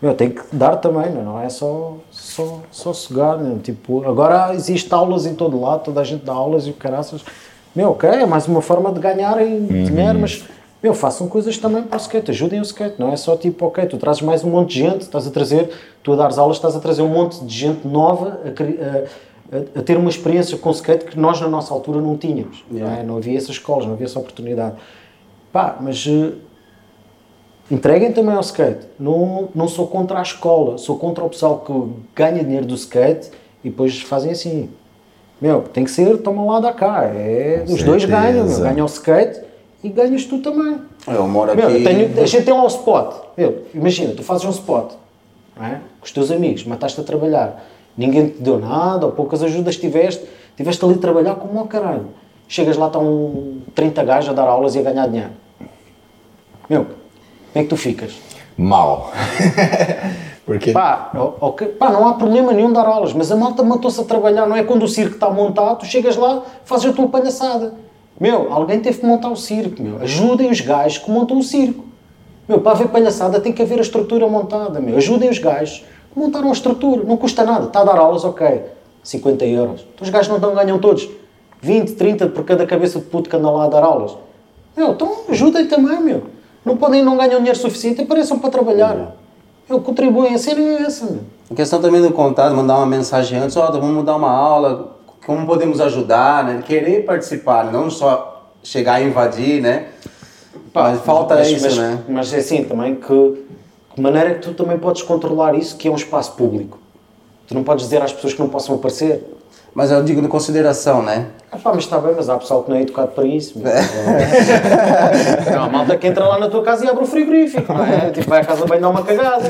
Meu, 0.02 0.14
tem 0.14 0.30
que 0.30 0.42
dar 0.52 0.76
também, 0.76 1.10
não, 1.10 1.22
não 1.24 1.40
é 1.40 1.48
só, 1.48 1.94
só, 2.10 2.60
só 2.70 2.92
sugar. 2.92 3.38
Né? 3.38 3.56
Tipo, 3.62 4.06
agora 4.08 4.54
existe 4.54 4.92
aulas 4.92 5.24
em 5.26 5.34
todo 5.34 5.58
lado, 5.60 5.84
toda 5.84 6.00
a 6.00 6.04
gente 6.04 6.24
dá 6.24 6.32
aulas 6.34 6.66
e 6.66 6.70
o 6.70 6.74
caraças. 6.74 7.22
Meu, 7.74 7.90
ok, 7.90 8.08
é 8.08 8.26
mais 8.26 8.46
uma 8.46 8.60
forma 8.60 8.92
de 8.92 9.00
ganharem 9.00 9.66
dinheiro, 9.66 10.18
mas 10.18 10.44
meu, 10.82 10.94
façam 10.94 11.28
coisas 11.28 11.56
também 11.58 11.82
para 11.82 11.96
o 11.96 12.00
skate, 12.00 12.30
ajudem 12.30 12.60
o 12.60 12.62
skate, 12.62 12.96
não 12.98 13.10
é 13.12 13.16
só 13.16 13.36
tipo, 13.36 13.66
ok, 13.66 13.86
tu 13.86 13.96
trazes 13.96 14.22
mais 14.22 14.44
um 14.44 14.50
monte 14.50 14.74
de 14.74 14.80
gente, 14.80 15.00
estás 15.02 15.26
a 15.26 15.30
trazer, 15.30 15.70
tu 16.02 16.12
a 16.12 16.16
dares 16.16 16.38
aulas, 16.38 16.56
estás 16.58 16.76
a 16.76 16.80
trazer 16.80 17.02
um 17.02 17.08
monte 17.08 17.42
de 17.44 17.54
gente 17.54 17.86
nova 17.86 18.38
a, 18.44 18.48
a- 18.48 19.04
a- 19.53 19.78
a 19.80 19.82
ter 19.82 19.97
uma 19.97 20.11
experiência 20.11 20.57
com 20.59 20.70
skate 20.70 21.05
que 21.07 21.18
nós 21.18 21.40
na 21.40 21.49
nossa 21.49 21.72
altura 21.72 22.01
não 22.01 22.16
tínhamos, 22.16 22.64
não, 22.70 22.86
é? 22.90 23.03
não 23.03 23.16
havia 23.16 23.36
essas 23.36 23.51
escolas, 23.51 23.86
não 23.86 23.94
havia 23.94 24.07
essa 24.07 24.18
oportunidade. 24.18 24.74
Pá, 25.53 25.76
mas 25.80 26.07
eh, 26.09 26.32
entreguem 27.70 28.12
também 28.12 28.34
ao 28.34 28.40
skate. 28.40 28.86
Não, 28.99 29.49
não 29.55 29.68
sou 29.68 29.86
contra 29.86 30.18
a 30.18 30.22
escola, 30.22 30.78
sou 30.78 30.99
contra 30.99 31.24
o 31.24 31.28
pessoal 31.30 31.61
que 31.61 31.72
ganha 32.14 32.42
dinheiro 32.44 32.66
do 32.66 32.74
skate 32.74 33.30
e 33.64 33.70
depois 33.70 34.01
fazem 34.03 34.30
assim. 34.32 34.70
Meu, 35.40 35.62
tem 35.62 35.84
que 35.84 35.90
ser, 35.90 36.16
toma 36.18 36.44
lá 36.44 36.61
da 36.61 36.72
cá. 36.72 37.05
É, 37.05 37.64
os 37.68 37.82
dois 37.82 38.05
ganham, 38.05 38.47
meu. 38.47 38.61
ganha 38.61 38.82
o 38.82 38.86
skate 38.86 39.40
e 39.84 39.88
ganhas 39.90 40.24
tu 40.24 40.38
também. 40.38 40.80
Eu 41.07 41.28
moro 41.28 41.53
aqui. 41.53 41.61
Meu, 41.61 41.70
eu 41.70 41.84
tenho, 41.84 42.22
a 42.22 42.26
gente 42.26 42.44
tem 42.44 42.55
lá 42.55 42.64
o 42.64 42.68
spot. 42.68 43.14
Meu, 43.36 43.62
imagina, 43.74 44.14
tu 44.14 44.22
fazes 44.22 44.44
um 44.47 44.51
spot 44.51 44.92
é? 45.61 45.78
com 46.01 46.05
os 46.05 46.11
teus 46.11 46.30
amigos, 46.30 46.64
mataste 46.64 47.01
a 47.01 47.05
trabalhar, 47.05 47.64
ninguém 47.97 48.28
te 48.28 48.42
deu 48.42 48.59
nada, 48.59 49.07
ou 49.07 49.12
poucas 49.12 49.42
ajudas 49.42 49.76
tiveste, 49.76 50.24
tiveste 50.57 50.84
ali 50.84 50.94
a 50.94 50.99
trabalhar 50.99 51.34
como 51.36 51.59
ao 51.59 51.66
caralho. 51.66 52.07
Chegas 52.49 52.76
lá, 52.76 52.86
estão 52.86 53.55
30 53.74 54.05
gajos 54.05 54.30
a 54.30 54.32
dar 54.32 54.47
aulas 54.49 54.74
e 54.74 54.78
a 54.78 54.82
ganhar 54.82 55.07
dinheiro. 55.09 55.30
Meu, 56.68 56.84
como 56.84 56.94
é 57.55 57.62
que 57.62 57.68
tu 57.68 57.76
ficas? 57.76 58.12
Mal. 58.57 59.11
Porque 60.47 60.70
Pá, 60.70 61.11
o- 61.14 61.34
ok, 61.47 61.66
pá, 61.70 61.90
não 61.90 62.07
há 62.07 62.14
problema 62.14 62.53
nenhum 62.53 62.72
dar 62.72 62.86
aulas, 62.86 63.12
mas 63.12 63.32
a 63.32 63.36
malta 63.36 63.64
matou-se 63.64 64.01
a 64.01 64.05
trabalhar, 64.05 64.47
não 64.47 64.55
é 64.57 64.62
quando 64.62 64.84
o 64.84 64.88
circo 64.88 65.14
está 65.14 65.28
montado, 65.28 65.80
tu 65.80 65.86
chegas 65.86 66.16
lá, 66.16 66.40
fazes 66.64 66.86
a 66.86 66.92
tua 66.92 67.09
palhaçada. 67.09 67.74
Meu, 68.18 68.53
alguém 68.53 68.78
teve 68.80 69.01
que 69.01 69.07
montar 69.07 69.28
o 69.28 69.36
circo, 69.36 69.82
meu. 69.82 70.01
Ajudem 70.01 70.49
os 70.49 70.61
gajos 70.61 70.99
que 70.99 71.11
montam 71.11 71.36
o 71.38 71.42
circo. 71.42 71.84
Meu, 72.49 72.61
para 72.61 72.72
haver 72.72 72.88
palhaçada 72.88 73.40
tem 73.40 73.53
que 73.53 73.61
haver 73.61 73.78
a 73.78 73.82
estrutura 73.82 74.28
montada, 74.28 74.78
meu. 74.80 74.97
Ajudem 74.97 75.28
os 75.28 75.38
gajos 75.38 75.84
que 76.16 76.18
montaram 76.18 76.48
a 76.48 76.52
estrutura, 76.52 77.04
não 77.04 77.18
custa 77.18 77.44
nada. 77.44 77.66
Está 77.66 77.80
a 77.80 77.84
dar 77.84 77.98
aulas, 77.98 78.24
ok, 78.24 78.62
50 79.02 79.44
euros. 79.44 79.86
Então 79.94 80.02
os 80.04 80.08
gajos 80.08 80.28
não 80.28 80.36
estão, 80.36 80.54
ganham 80.54 80.78
todos 80.78 81.08
20, 81.60 81.92
30 81.92 82.28
por 82.28 82.42
cada 82.44 82.66
cabeça 82.66 82.98
de 82.98 83.04
puto 83.04 83.28
que 83.28 83.36
anda 83.36 83.50
lá 83.50 83.66
a 83.66 83.68
dar 83.68 83.84
aulas. 83.84 84.16
Meu, 84.74 84.92
então 84.92 85.24
ajudem 85.28 85.66
também, 85.66 86.00
meu. 86.00 86.22
Não 86.64 86.76
podem, 86.76 87.02
não 87.02 87.16
ganham 87.16 87.38
dinheiro 87.38 87.58
suficiente, 87.58 88.00
apareçam 88.00 88.38
para 88.38 88.50
trabalhar. 88.50 89.14
Eu 89.68 89.80
contribuem, 89.80 90.34
a 90.34 90.38
cena 90.38 90.60
é 90.60 90.82
essa, 90.82 91.04
meu. 91.04 91.20
A 91.50 91.54
questão 91.54 91.80
também 91.80 92.00
do 92.00 92.10
contato, 92.12 92.54
mandar 92.54 92.78
uma 92.78 92.86
mensagem 92.86 93.38
antes, 93.38 93.56
ó, 93.56 93.70
vamos 93.70 94.04
dar 94.04 94.16
uma 94.16 94.30
aula, 94.30 94.96
como 95.24 95.46
podemos 95.46 95.80
ajudar, 95.80 96.44
né? 96.44 96.62
Querer 96.64 97.04
participar, 97.04 97.70
não 97.70 97.90
só 97.90 98.50
chegar 98.62 99.00
e 99.00 99.06
invadir, 99.06 99.60
né? 99.60 99.88
mas 100.74 101.00
falta 101.00 101.36
mas, 101.36 101.48
isso, 101.48 101.64
mas, 101.64 101.76
né? 101.78 101.98
Mas 102.08 102.32
é 102.32 102.38
assim 102.38 102.64
também 102.64 102.96
que, 102.96 103.46
que 103.97 104.03
maneira 104.03 104.28
é 104.30 104.34
que 104.34 104.40
tu 104.40 104.53
também 104.53 104.76
podes 104.78 105.01
controlar 105.01 105.55
isso, 105.55 105.74
que 105.76 105.88
é 105.88 105.90
um 105.90 105.97
espaço 105.97 106.32
público. 106.32 106.78
Tu 107.49 107.55
não 107.55 107.64
podes 107.64 107.84
dizer 107.86 108.03
às 108.03 108.12
pessoas 108.12 108.34
que 108.34 108.40
não 108.40 108.49
possam 108.49 108.74
aparecer. 108.74 109.24
Mas 109.74 109.90
eu 109.90 110.03
digo 110.03 110.20
de 110.20 110.28
consideração, 110.28 111.03
né? 111.03 111.28
Ah, 111.51 111.57
pá, 111.57 111.72
mas 111.72 111.84
está 111.84 111.99
bem, 111.99 112.12
mas 112.14 112.28
há 112.28 112.36
pessoal 112.36 112.62
que 112.62 112.70
não 112.70 112.76
é 112.76 112.82
educado 112.82 113.12
para 113.12 113.24
isso. 113.24 113.59
meu. 113.59 113.72
Não, 115.51 115.64
há 115.64 115.68
malta 115.68 115.97
que 115.97 116.07
entra 116.07 116.26
lá 116.26 116.38
na 116.38 116.49
tua 116.49 116.62
casa 116.62 116.84
e 116.84 116.88
abre 116.90 117.05
o 117.05 117.07
frigorífico, 117.07 117.72
não 117.72 117.84
é? 117.84 118.11
Tipo, 118.11 118.28
vai 118.28 118.40
à 118.42 118.44
casa 118.44 118.66
bem 118.66 118.78
dar 118.80 118.90
uma 118.90 119.03
cagada. 119.03 119.49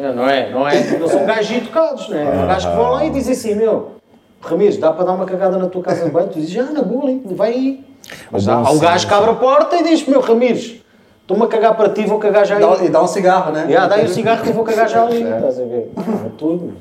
Não, 0.00 0.14
Não 0.14 0.28
é? 0.28 0.50
Não 0.50 0.68
é? 0.68 0.98
Não 0.98 1.06
são 1.06 1.24
gajos 1.24 1.56
educados, 1.56 2.08
não 2.08 2.18
é? 2.18 2.24
São 2.36 2.46
gajos 2.48 2.70
que 2.70 2.76
vão 2.76 2.90
lá 2.90 3.04
e 3.04 3.10
dizem 3.10 3.32
assim, 3.32 3.54
meu, 3.54 3.92
Ramires, 4.40 4.76
dá 4.76 4.92
para 4.92 5.04
dar 5.04 5.12
uma 5.12 5.24
cagada 5.24 5.56
na 5.56 5.66
tua 5.66 5.82
casa 5.82 6.04
de 6.04 6.10
banho? 6.10 6.28
Tu 6.28 6.40
dizes, 6.40 6.58
ah, 6.58 6.72
na 6.72 6.82
boa, 6.82 7.08
hein, 7.08 7.22
vai 7.26 7.52
aí. 7.52 7.84
Mas 8.30 8.48
há, 8.48 8.54
há 8.54 8.70
um 8.72 8.78
gajo 8.78 9.06
que 9.06 9.14
abre 9.14 9.30
a 9.30 9.34
porta 9.34 9.76
e 9.76 9.84
diz, 9.84 10.04
meu, 10.06 10.20
Ramires, 10.20 10.81
estou-me 11.32 11.44
a 11.44 11.48
cagar 11.48 11.76
para 11.76 11.88
ti, 11.88 12.04
vou 12.06 12.18
cagar 12.18 12.46
já 12.46 12.56
aí. 12.56 12.60
Dá- 12.62 12.84
e 12.84 12.88
dá 12.88 13.02
um 13.02 13.06
cigarro, 13.06 13.52
né? 13.52 13.64
Yeah, 13.66 13.88
dá 13.88 13.94
aí 13.96 14.04
o 14.04 14.08
cigarro 14.08 14.42
que 14.42 14.50
eu 14.50 14.54
vou 14.54 14.64
cagar 14.64 14.88
já 14.88 15.04
ali. 15.04 15.22
Estás 15.22 15.58
a 15.58 15.64
ver? 15.64 15.90
É 15.96 16.28
tudo. 16.36 16.74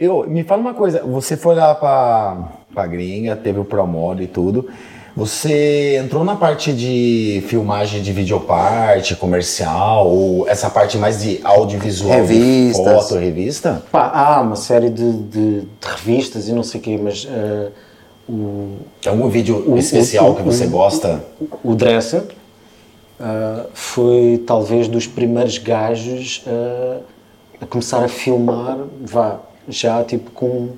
Eu, 0.00 0.24
me 0.28 0.44
fala 0.44 0.60
uma 0.60 0.74
coisa, 0.74 1.02
você 1.04 1.36
foi 1.36 1.54
lá 1.54 1.74
pra, 1.74 2.36
pra 2.72 2.86
gringa, 2.86 3.34
teve 3.36 3.58
o 3.58 3.64
promodo 3.64 4.22
e 4.22 4.26
tudo. 4.26 4.68
Você 5.16 5.96
entrou 5.96 6.22
na 6.22 6.36
parte 6.36 6.72
de 6.72 7.42
filmagem 7.48 8.00
de 8.02 8.12
videoparte, 8.12 9.16
comercial, 9.16 10.06
ou 10.08 10.48
essa 10.48 10.70
parte 10.70 10.96
mais 10.96 11.20
de 11.22 11.40
audiovisual, 11.42 12.12
de 12.12 12.16
Revistas. 12.20 12.92
foto, 13.08 13.14
revista? 13.18 13.82
Pá, 13.90 14.12
há 14.14 14.40
uma 14.40 14.54
série 14.54 14.88
de, 14.90 15.12
de- 15.12 15.60
de 15.62 15.68
revistas 15.82 16.48
e 16.48 16.52
não 16.52 16.62
sei 16.62 16.78
o 16.80 16.82
quê, 16.84 17.00
mas 17.02 17.26
o, 18.28 18.76
Tem 19.02 19.10
algum 19.10 19.28
vídeo 19.28 19.64
O- 19.66 19.76
especial 19.76 20.30
o- 20.30 20.34
que 20.36 20.42
você 20.42 20.66
o- 20.66 20.70
gosta? 20.70 21.24
o 21.64 21.74
Dresser 21.74 22.22
ah, 23.20 23.66
foi 23.74 24.42
talvez 24.46 24.88
dos 24.88 25.06
primeiros 25.06 25.58
gajos 25.58 26.44
ah, 26.46 27.00
a 27.60 27.66
começar 27.66 28.04
a 28.04 28.08
filmar, 28.08 28.78
vá, 29.02 29.40
já 29.68 30.04
tipo 30.04 30.30
com, 30.30 30.70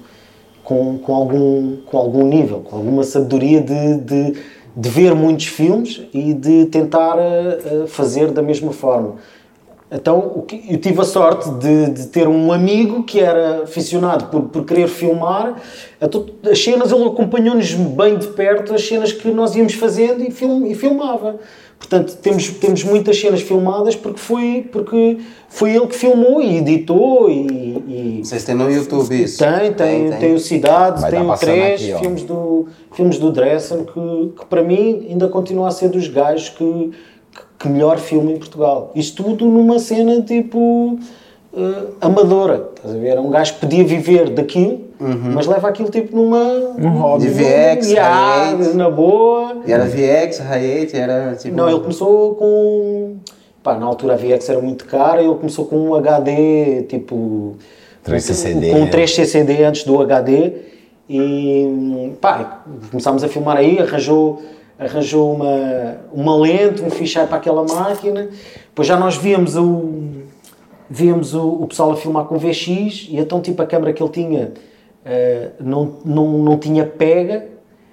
com, 0.65 0.99
com, 0.99 1.15
algum, 1.15 1.77
com 1.85 1.99
algum 1.99 2.27
nível, 2.27 2.61
com 2.61 2.77
alguma 2.77 3.03
sabedoria 3.03 3.61
de, 3.61 3.99
de, 3.99 4.43
de 4.75 4.89
ver 4.89 5.15
muitos 5.15 5.47
filmes 5.47 6.01
e 6.15 6.33
de 6.33 6.67
tentar 6.67 7.19
ah, 7.19 7.87
fazer 7.87 8.31
da 8.31 8.43
mesma 8.43 8.73
forma. 8.73 9.17
Então, 9.93 10.47
eu 10.69 10.79
tive 10.79 11.01
a 11.01 11.05
sorte 11.05 11.51
de, 11.51 11.91
de 11.91 12.07
ter 12.07 12.29
um 12.29 12.53
amigo 12.53 13.03
que 13.03 13.19
era 13.19 13.65
aficionado 13.65 14.27
por, 14.27 14.43
por 14.43 14.65
querer 14.65 14.87
filmar. 14.87 15.61
Então, 16.01 16.27
as 16.49 16.63
cenas, 16.63 16.93
ele 16.93 17.05
acompanhou-nos 17.07 17.75
bem 17.75 18.17
de 18.17 18.29
perto, 18.29 18.73
as 18.73 18.87
cenas 18.87 19.13
que 19.13 19.33
nós 19.33 19.57
íamos 19.57 19.75
fazendo 19.75 20.23
e, 20.23 20.31
film, 20.31 20.65
e 20.67 20.77
filmava. 20.77 21.41
Portanto, 21.81 22.15
temos, 22.19 22.47
temos 22.51 22.85
muitas 22.85 23.19
cenas 23.19 23.41
filmadas 23.41 23.97
porque 23.97 24.21
foi, 24.21 24.69
porque 24.71 25.17
foi 25.49 25.75
ele 25.75 25.87
que 25.87 25.97
filmou 25.97 26.43
e 26.43 26.59
editou 26.59 27.31
e... 27.31 27.41
e 27.89 28.21
Vocês 28.23 28.45
têm 28.45 28.55
no 28.55 28.71
YouTube 28.71 29.23
isso? 29.23 29.39
tem, 29.39 29.73
tem, 29.73 30.13
tem, 30.13 30.35
o 30.35 30.39
Cidade, 30.39 31.01
Vai 31.01 31.11
tem 31.11 31.29
o 31.29 31.35
3, 31.35 31.83
aqui, 31.83 31.99
filmes 31.99 32.23
do, 32.23 32.67
filmes 32.93 33.19
do 33.19 33.33
Dressen, 33.33 33.87
que, 33.87 34.33
que 34.39 34.47
para 34.47 34.63
mim 34.63 35.07
ainda 35.09 35.27
continua 35.29 35.69
a 35.69 35.71
ser 35.71 35.89
dos 35.89 36.07
gajos 36.07 36.51
que, 36.51 36.91
que 37.59 37.69
melhor 37.69 37.99
filme 37.99 38.35
em 38.35 38.37
Portugal. 38.39 38.93
Isto 38.95 39.25
tudo 39.25 39.47
numa 39.47 39.79
cena 39.79 40.21
tipo 40.21 40.99
eh, 41.57 41.85
amadora, 42.01 42.71
estás 42.77 42.95
a 42.95 42.99
ver? 42.99 43.19
Um 43.19 43.31
gajo 43.31 43.55
que 43.55 43.61
podia 43.61 43.85
viver 43.85 44.31
daquilo, 44.31 44.81
mas 45.35 45.47
leva 45.47 45.69
aquilo 45.69 45.91
tipo 45.91 46.15
numa. 46.15 46.39
Um 46.79 46.91
hobby. 46.91 47.27
De 47.27 47.31
VX, 47.31 47.93
high-end. 47.93 48.77
na 48.77 48.91
boa. 48.91 49.57
E 49.67 49.73
era 49.73 49.85
VX, 49.85 50.41
Hi8, 50.41 50.95
era 50.95 51.35
tipo... 51.35 51.57
Não, 51.57 51.69
ele 51.69 51.81
começou 51.81 52.35
com. 52.37 53.17
Pá, 53.63 53.77
na 53.77 53.87
altura 53.87 54.15
a 54.15 54.17
VX 54.17 54.49
era 54.49 54.61
muito 54.61 54.85
cara, 54.87 55.23
ele 55.23 55.35
começou 55.35 55.65
com 55.65 55.77
um 55.77 55.95
HD, 55.95 56.83
tipo. 56.89 57.57
3CCD, 58.07 58.71
Com 58.71 58.79
um 58.79 58.85
né? 58.85 58.91
3CCD 58.91 59.65
antes 59.65 59.85
do 59.85 60.01
HD. 60.01 60.53
E. 61.09 62.13
pá, 62.21 62.63
começámos 62.91 63.25
a 63.25 63.29
filmar 63.29 63.57
aí, 63.57 63.79
arranjou, 63.81 64.41
arranjou 64.79 65.35
uma, 65.35 65.97
uma 66.13 66.37
lente, 66.37 66.83
um 66.83 66.91
ficheiro 66.91 67.27
para 67.27 67.39
aquela 67.39 67.65
máquina. 67.65 68.29
Depois 68.69 68.87
já 68.87 68.97
nós 68.97 69.17
víamos 69.17 69.57
o. 69.57 70.20
Víamos 70.93 71.35
o, 71.35 71.49
o 71.49 71.67
pessoal 71.69 71.93
a 71.93 71.97
filmar 71.97 72.25
com 72.25 72.37
VX 72.37 73.07
e 73.09 73.17
então, 73.17 73.41
tipo, 73.41 73.63
a 73.63 73.67
câmera 73.67 73.93
que 73.93 74.03
ele 74.03 74.11
tinha 74.11 74.53
eh, 75.05 75.51
não, 75.61 75.99
não, 76.05 76.39
não 76.39 76.59
tinha 76.59 76.85
pega, 76.85 77.47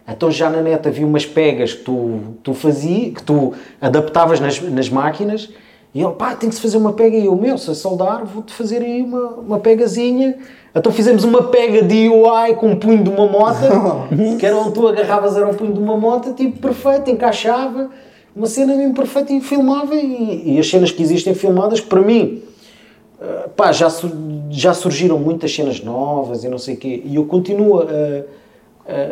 então 0.08 0.32
já 0.32 0.50
na 0.50 0.62
net 0.62 0.88
havia 0.88 1.06
umas 1.06 1.26
pegas 1.26 1.74
que 1.74 1.84
tu, 1.84 2.20
tu 2.42 2.54
fazia, 2.54 3.12
que 3.12 3.22
tu 3.22 3.54
adaptavas 3.82 4.40
nas, 4.40 4.62
nas 4.62 4.90
máquinas. 4.90 5.50
E 5.94 6.02
ele, 6.02 6.14
pá, 6.14 6.36
tem 6.36 6.50
que 6.50 6.56
se 6.56 6.62
fazer 6.62 6.78
uma 6.78 6.94
pega. 6.94 7.18
E 7.18 7.26
eu, 7.26 7.36
meu, 7.36 7.58
se 7.58 7.74
soldar, 7.76 8.26
vou-te 8.26 8.54
fazer 8.54 8.82
aí 8.82 9.02
uma, 9.02 9.30
uma 9.36 9.60
pegazinha. 9.60 10.38
Então 10.74 10.92
fizemos 10.92 11.24
uma 11.24 11.44
pega 11.44 11.82
DIY 11.82 12.56
com 12.58 12.70
um 12.70 12.76
punho 12.76 13.04
de 13.04 13.10
uma 13.10 13.28
moto, 13.28 13.58
que 14.40 14.46
era 14.46 14.56
onde 14.56 14.74
tu 14.74 14.88
agarravas, 14.88 15.36
era 15.36 15.48
um 15.48 15.54
punho 15.54 15.74
de 15.74 15.80
uma 15.80 15.98
moto, 15.98 16.34
tipo, 16.34 16.60
perfeito, 16.60 17.10
encaixava, 17.10 17.90
uma 18.36 18.46
cena 18.46 18.76
mesmo 18.76 18.94
perfeita 18.94 19.34
e 19.34 19.42
filmava. 19.42 19.96
E, 19.96 20.56
e 20.56 20.60
as 20.60 20.70
cenas 20.70 20.92
que 20.92 21.02
existem 21.02 21.34
filmadas, 21.34 21.82
para 21.82 22.02
mim, 22.02 22.44
Uh, 23.20 23.50
pá, 23.50 23.72
já, 23.72 23.88
já 24.52 24.74
surgiram 24.76 25.18
muitas 25.18 25.54
cenas 25.54 25.82
novas 25.84 26.44
e 26.44 26.48
não 26.48 26.60
sei 26.60 26.76
o 26.76 26.78
quê, 26.78 27.02
e 27.04 27.16
eu 27.16 27.26
continuo 27.26 27.80
a, 27.82 27.84
a- 28.88 29.12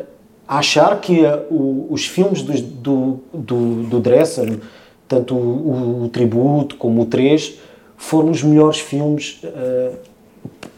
achar 0.60 1.02
que 1.02 1.22
uh, 1.26 1.42
o- 1.50 1.88
os 1.90 2.06
filmes 2.06 2.44
dos- 2.44 2.62
do, 2.62 3.20
do, 3.34 3.84
do 3.84 4.00
Dressen, 4.00 4.60
tanto 5.08 5.34
o, 5.36 6.04
o 6.04 6.10
Tributo 6.10 6.76
como 6.78 7.02
o 7.02 7.06
3, 7.08 7.56
foram 7.98 8.30
os 8.30 8.44
melhores 8.44 8.80
filmes 8.80 9.40
uh, 9.44 9.96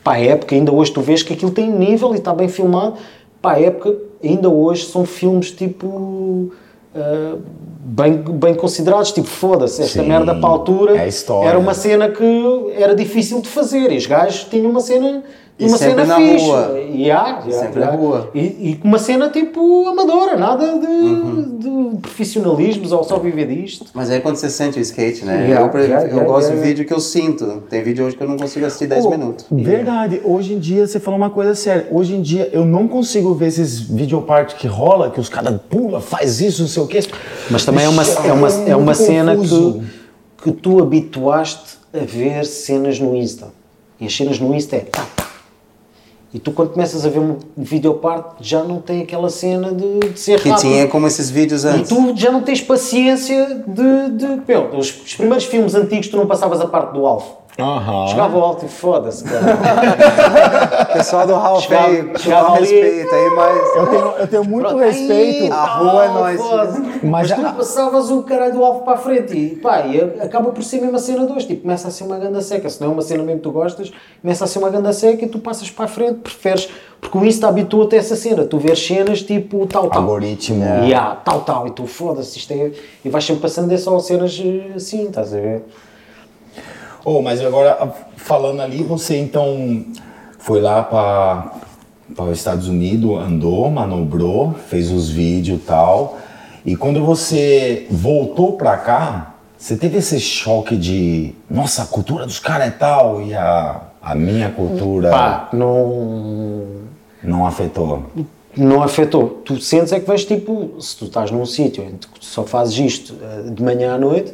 para 0.02 0.14
a 0.14 0.22
época. 0.22 0.56
Ainda 0.56 0.72
hoje 0.72 0.94
tu 0.94 1.02
vês 1.02 1.22
que 1.22 1.34
aquilo 1.34 1.52
tem 1.52 1.70
nível 1.70 2.14
e 2.16 2.20
está 2.20 2.34
bem 2.34 2.48
filmado. 2.48 2.96
Para 3.42 3.58
a 3.58 3.62
época, 3.62 3.94
ainda 4.24 4.50
hoje 4.50 4.86
são 4.86 5.06
filmes 5.06 5.52
tipo. 5.52 6.52
Uh, 6.98 7.42
bem, 7.88 8.14
bem 8.14 8.56
considerados, 8.56 9.12
tipo, 9.12 9.28
foda-se, 9.28 9.82
esta 9.82 10.02
Sim, 10.02 10.08
merda 10.08 10.36
para 10.36 10.50
a 10.50 10.52
altura 10.52 10.98
é 10.98 11.08
a 11.08 11.46
era 11.46 11.58
uma 11.58 11.74
cena 11.74 12.10
que 12.10 12.74
era 12.76 12.96
difícil 12.96 13.42
de 13.42 13.48
fazer 13.48 13.92
e 13.92 13.98
os 13.98 14.06
gajos 14.06 14.44
tinham 14.46 14.70
uma 14.70 14.82
cena 14.82 15.24
E 15.60 15.66
uma 15.66 15.78
cena 15.78 16.06
na 16.06 16.18
fixe. 16.18 16.46
rua. 16.46 16.80
E 16.94 17.10
há, 17.10 17.42
e 17.46 17.50
há, 17.50 17.52
Sempre 17.52 17.82
há. 17.84 17.86
na 17.88 17.92
rua. 17.94 18.30
E, 18.36 18.76
com 18.80 18.88
uma 18.88 19.00
cena 19.00 19.30
tipo 19.30 19.88
amadora, 19.88 20.38
nada 20.38 20.78
de, 20.78 20.86
Uhum. 20.86 21.58
de 21.94 21.98
profissionalismos 22.00 22.92
ou 22.92 23.04
só 23.04 23.18
viver 23.18 23.48
disto. 23.48 23.88
Mas 23.94 24.12
aí 24.12 24.20
quando 24.22 24.36
você 24.36 24.52
sente 24.52 24.78
o 24.78 24.82
skate, 24.82 25.26
né? 25.26 25.48
Yeah, 25.48 25.66
eu 25.68 25.80
yeah, 25.82 26.04
eu 26.04 26.10
yeah, 26.10 26.24
gosto 26.26 26.50
yeah. 26.50 26.62
de 26.62 26.68
vídeo 26.68 26.86
que 26.86 26.94
eu 26.94 27.00
sinto. 27.00 27.64
Tem 27.70 27.82
vídeo 27.82 28.06
hoje 28.06 28.16
que 28.16 28.22
eu 28.24 28.28
não 28.28 28.38
consigo 28.38 28.66
assistir 28.68 28.86
10 28.88 29.04
Pô, 29.06 29.10
minutos. 29.10 29.46
Verdade, 29.52 30.22
hoje 30.24 30.54
em 30.54 30.60
dia 30.60 30.86
você 30.86 31.00
falou 31.00 31.20
uma 31.20 31.32
coisa 31.32 31.56
séria. 31.56 31.88
Hoje 31.92 32.14
em 32.16 32.22
dia 32.22 32.50
eu 32.54 32.64
não 32.64 32.88
consigo 32.88 33.34
ver 33.34 33.48
esses 33.48 33.80
videopart 33.80 34.54
que 34.56 34.68
rola, 34.68 35.10
que 35.10 35.20
os 35.20 35.28
caras 35.30 35.60
pula, 35.68 36.00
faz 36.02 36.40
isso, 36.40 36.62
não 36.62 36.70
sei 36.70 36.84
o 36.84 36.88
quê. 36.88 37.00
Mas 37.50 37.66
também 37.66 37.86
é 37.86 37.90
uma, 37.90 38.04
é 38.04 38.32
uma, 38.32 38.50
é 38.70 38.76
uma 38.76 38.94
cena 38.94 39.36
confuso. 39.36 39.82
que, 40.44 40.52
que 40.52 40.52
tu 40.52 40.80
habituaste 40.84 41.78
a 41.92 42.06
ver 42.06 42.46
cenas 42.46 43.00
no 43.00 43.16
Insta. 43.16 43.48
E 44.00 44.06
as 44.06 44.16
cenas 44.16 44.40
no 44.40 44.54
Insta 44.54 44.76
é 44.76 44.80
tá, 44.82 45.04
tá. 45.16 45.27
E 46.34 46.40
tu 46.40 46.52
quando 46.52 46.72
começas 46.72 47.06
a 47.06 47.10
ver 47.10 47.20
um 47.20 47.38
videoparte 47.56 48.36
já 48.42 48.62
não 48.64 48.82
tem 48.82 49.02
aquela 49.02 49.30
cena 49.30 49.72
de, 49.74 50.00
de 50.12 50.20
ser 50.20 50.42
Que 50.42 50.50
rápido. 50.50 50.70
tinha 50.70 50.88
como 50.88 51.08
esses 51.08 51.30
vídeos 51.30 51.64
E 51.64 51.68
antes. 51.68 51.90
tu 51.90 52.14
já 52.18 52.30
não 52.32 52.42
tens 52.42 52.62
paciência 52.62 53.64
de. 53.66 54.10
de 54.12 54.42
meu, 54.48 54.76
os, 54.78 54.90
os 55.06 55.16
primeiros 55.16 55.46
filmes 55.46 55.74
antigos 55.74 56.08
tu 56.10 56.18
não 56.18 56.28
passavas 56.28 56.60
a 56.60 56.68
parte 56.68 56.94
do 56.94 57.06
alvo. 57.06 57.38
Ao 57.60 58.44
alto 58.44 58.66
e 58.66 58.70
foda-se, 58.70 59.24
cara. 59.24 60.86
Pessoal 60.94 61.26
do 61.26 61.34
Ralph 61.34 61.64
Chegava- 61.64 61.88
aí, 61.88 61.98
ali. 61.98 62.60
respeito 62.60 63.16
aí, 63.16 63.30
mas... 63.36 63.76
Eu 63.76 63.88
tenho, 63.88 64.06
eu 64.20 64.28
tenho 64.28 64.44
muito 64.46 64.68
Pronto, 64.68 64.84
respeito. 64.84 65.44
aí, 65.46 65.52
A 65.52 65.66
rua 65.66 66.32
é 66.32 66.38
foda-se. 66.38 66.80
Mas 67.04 67.30
Mas, 67.30 67.32
tu 67.32 67.46
a- 67.46 67.52
passavas 67.54 68.12
o 68.12 68.24
caralho 68.24 68.54
do 68.54 68.64
alvo 68.64 68.82
para 68.82 68.94
a 68.94 68.98
frente 68.98 69.36
e 69.36 69.56
pá, 69.56 69.82
e 69.88 70.00
acaba 70.22 70.52
por 70.52 70.64
ser 70.64 70.82
mesmo 70.82 70.96
a 70.96 71.00
cena 71.00 71.26
2. 71.26 71.46
Tipo, 71.46 71.62
começa 71.64 71.88
a 71.88 71.92
ser 71.92 72.04
uma 72.04 72.18
ganda 72.18 72.42
seca. 72.42 72.70
Se 72.70 72.80
não 72.82 72.90
é 72.90 72.94
uma 72.94 73.02
cena 73.02 73.24
mesmo 73.24 73.40
que 73.40 73.44
tu 73.44 73.52
gostas, 73.52 73.92
começa 74.22 74.44
a 74.44 74.48
ser 74.48 74.60
uma 74.60 74.70
ganda 74.70 74.94
seca 74.94 75.26
e 75.26 75.28
tu 75.28 75.40
passas 75.40 75.70
para 75.72 75.86
a 75.86 75.88
frente, 75.88 76.20
preferes. 76.20 76.70
Porque 77.02 77.18
o 77.18 77.26
Insta 77.26 77.48
habitua-te 77.48 77.96
a 77.96 78.00
essa 78.00 78.16
cena. 78.16 78.44
Tu 78.46 78.58
vês 78.60 78.86
cenas 78.86 79.22
tipo 79.24 79.66
tal, 79.68 79.90
tal. 79.90 80.02
Algoritmo. 80.02 80.64
E 80.86 80.94
há 80.94 81.16
tal, 81.16 81.42
tal. 81.42 81.68
E 81.68 81.72
tu 81.72 81.86
foda-se, 81.88 82.38
isto 82.38 82.52
é. 82.54 82.72
E 83.04 83.10
vais 83.10 83.24
sempre 83.26 83.42
passando 83.42 83.72
é 83.72 83.78
só 83.78 83.98
cenas 84.00 84.40
eh, 84.44 84.74
assim, 84.76 85.06
estás 85.08 85.34
a 85.34 85.38
ver? 85.38 85.64
Oh, 87.10 87.22
mas 87.22 87.40
agora, 87.40 87.90
falando 88.18 88.60
ali, 88.60 88.84
você 88.84 89.16
então 89.16 89.86
foi 90.40 90.60
lá 90.60 90.84
para 90.84 92.26
os 92.26 92.38
Estados 92.38 92.68
Unidos, 92.68 93.18
andou, 93.18 93.72
manobrou, 93.72 94.54
fez 94.68 94.92
os 94.92 95.10
vídeos 95.10 95.58
e 95.58 95.62
tal. 95.62 96.18
E 96.66 96.76
quando 96.76 97.06
você 97.06 97.88
voltou 97.90 98.58
pra 98.58 98.76
cá, 98.76 99.36
você 99.58 99.78
teve 99.78 100.00
esse 100.00 100.20
choque 100.20 100.76
de, 100.76 101.34
nossa, 101.50 101.84
a 101.84 101.86
cultura 101.86 102.26
dos 102.26 102.40
caras 102.40 102.68
é 102.68 102.72
tal 102.72 103.22
e 103.22 103.34
a, 103.34 103.84
a 104.02 104.14
minha 104.14 104.52
cultura 104.52 105.10
Pá, 105.10 105.50
não. 105.54 106.66
não 107.24 107.48
afetou. 107.48 108.04
não 108.54 108.84
afetou. 108.84 109.42
Tu 109.46 109.62
sentes 109.62 109.94
é 109.94 110.02
que 110.02 110.06
vais 110.06 110.26
tipo, 110.26 110.74
se 110.82 110.98
tu 110.98 111.06
estás 111.06 111.32
num 111.32 111.46
sítio 111.46 111.86
em 111.86 111.92
que 111.96 112.20
tu 112.20 112.26
só 112.26 112.44
fazes 112.44 112.78
isto 112.78 113.16
eh, 113.22 113.50
de 113.50 113.64
manhã 113.64 113.96
à 113.96 113.98
noite, 113.98 114.34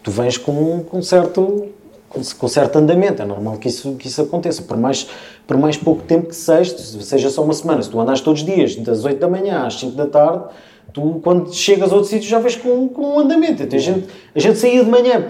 tu 0.00 0.12
vens 0.12 0.38
com, 0.38 0.84
com 0.84 1.02
certo 1.02 1.74
com, 2.08 2.48
certo 2.48 2.76
andamento. 2.76 3.22
É 3.22 3.24
normal 3.24 3.56
que 3.58 3.68
isso, 3.68 3.92
que 3.94 4.06
isso 4.08 4.22
aconteça. 4.22 4.62
Por 4.62 4.76
mais, 4.76 5.08
por 5.46 5.56
mais 5.56 5.76
pouco 5.76 6.02
tempo 6.02 6.28
que 6.28 6.36
seja, 6.36 6.76
seja 6.78 7.30
só 7.30 7.42
uma 7.42 7.52
semana, 7.54 7.82
se 7.82 7.90
tu 7.90 8.00
andas 8.00 8.20
todos 8.20 8.40
os 8.40 8.46
dias, 8.46 8.76
das 8.76 9.04
8 9.04 9.18
da 9.18 9.28
manhã 9.28 9.66
às 9.66 9.78
5 9.78 9.92
da 9.96 10.06
tarde, 10.06 10.44
tu 10.92 11.20
quando 11.22 11.52
chegas 11.54 11.92
a 11.92 11.94
outro 11.94 12.08
sítio 12.10 12.28
já 12.28 12.38
vens 12.38 12.56
com, 12.56 12.88
com 12.88 13.02
um 13.16 13.18
andamento. 13.20 13.62
Até 13.62 13.76
a, 13.76 13.80
gente, 13.80 14.06
a 14.34 14.38
gente 14.38 14.58
saía 14.58 14.82
de 14.84 14.90
manhã 14.90 15.24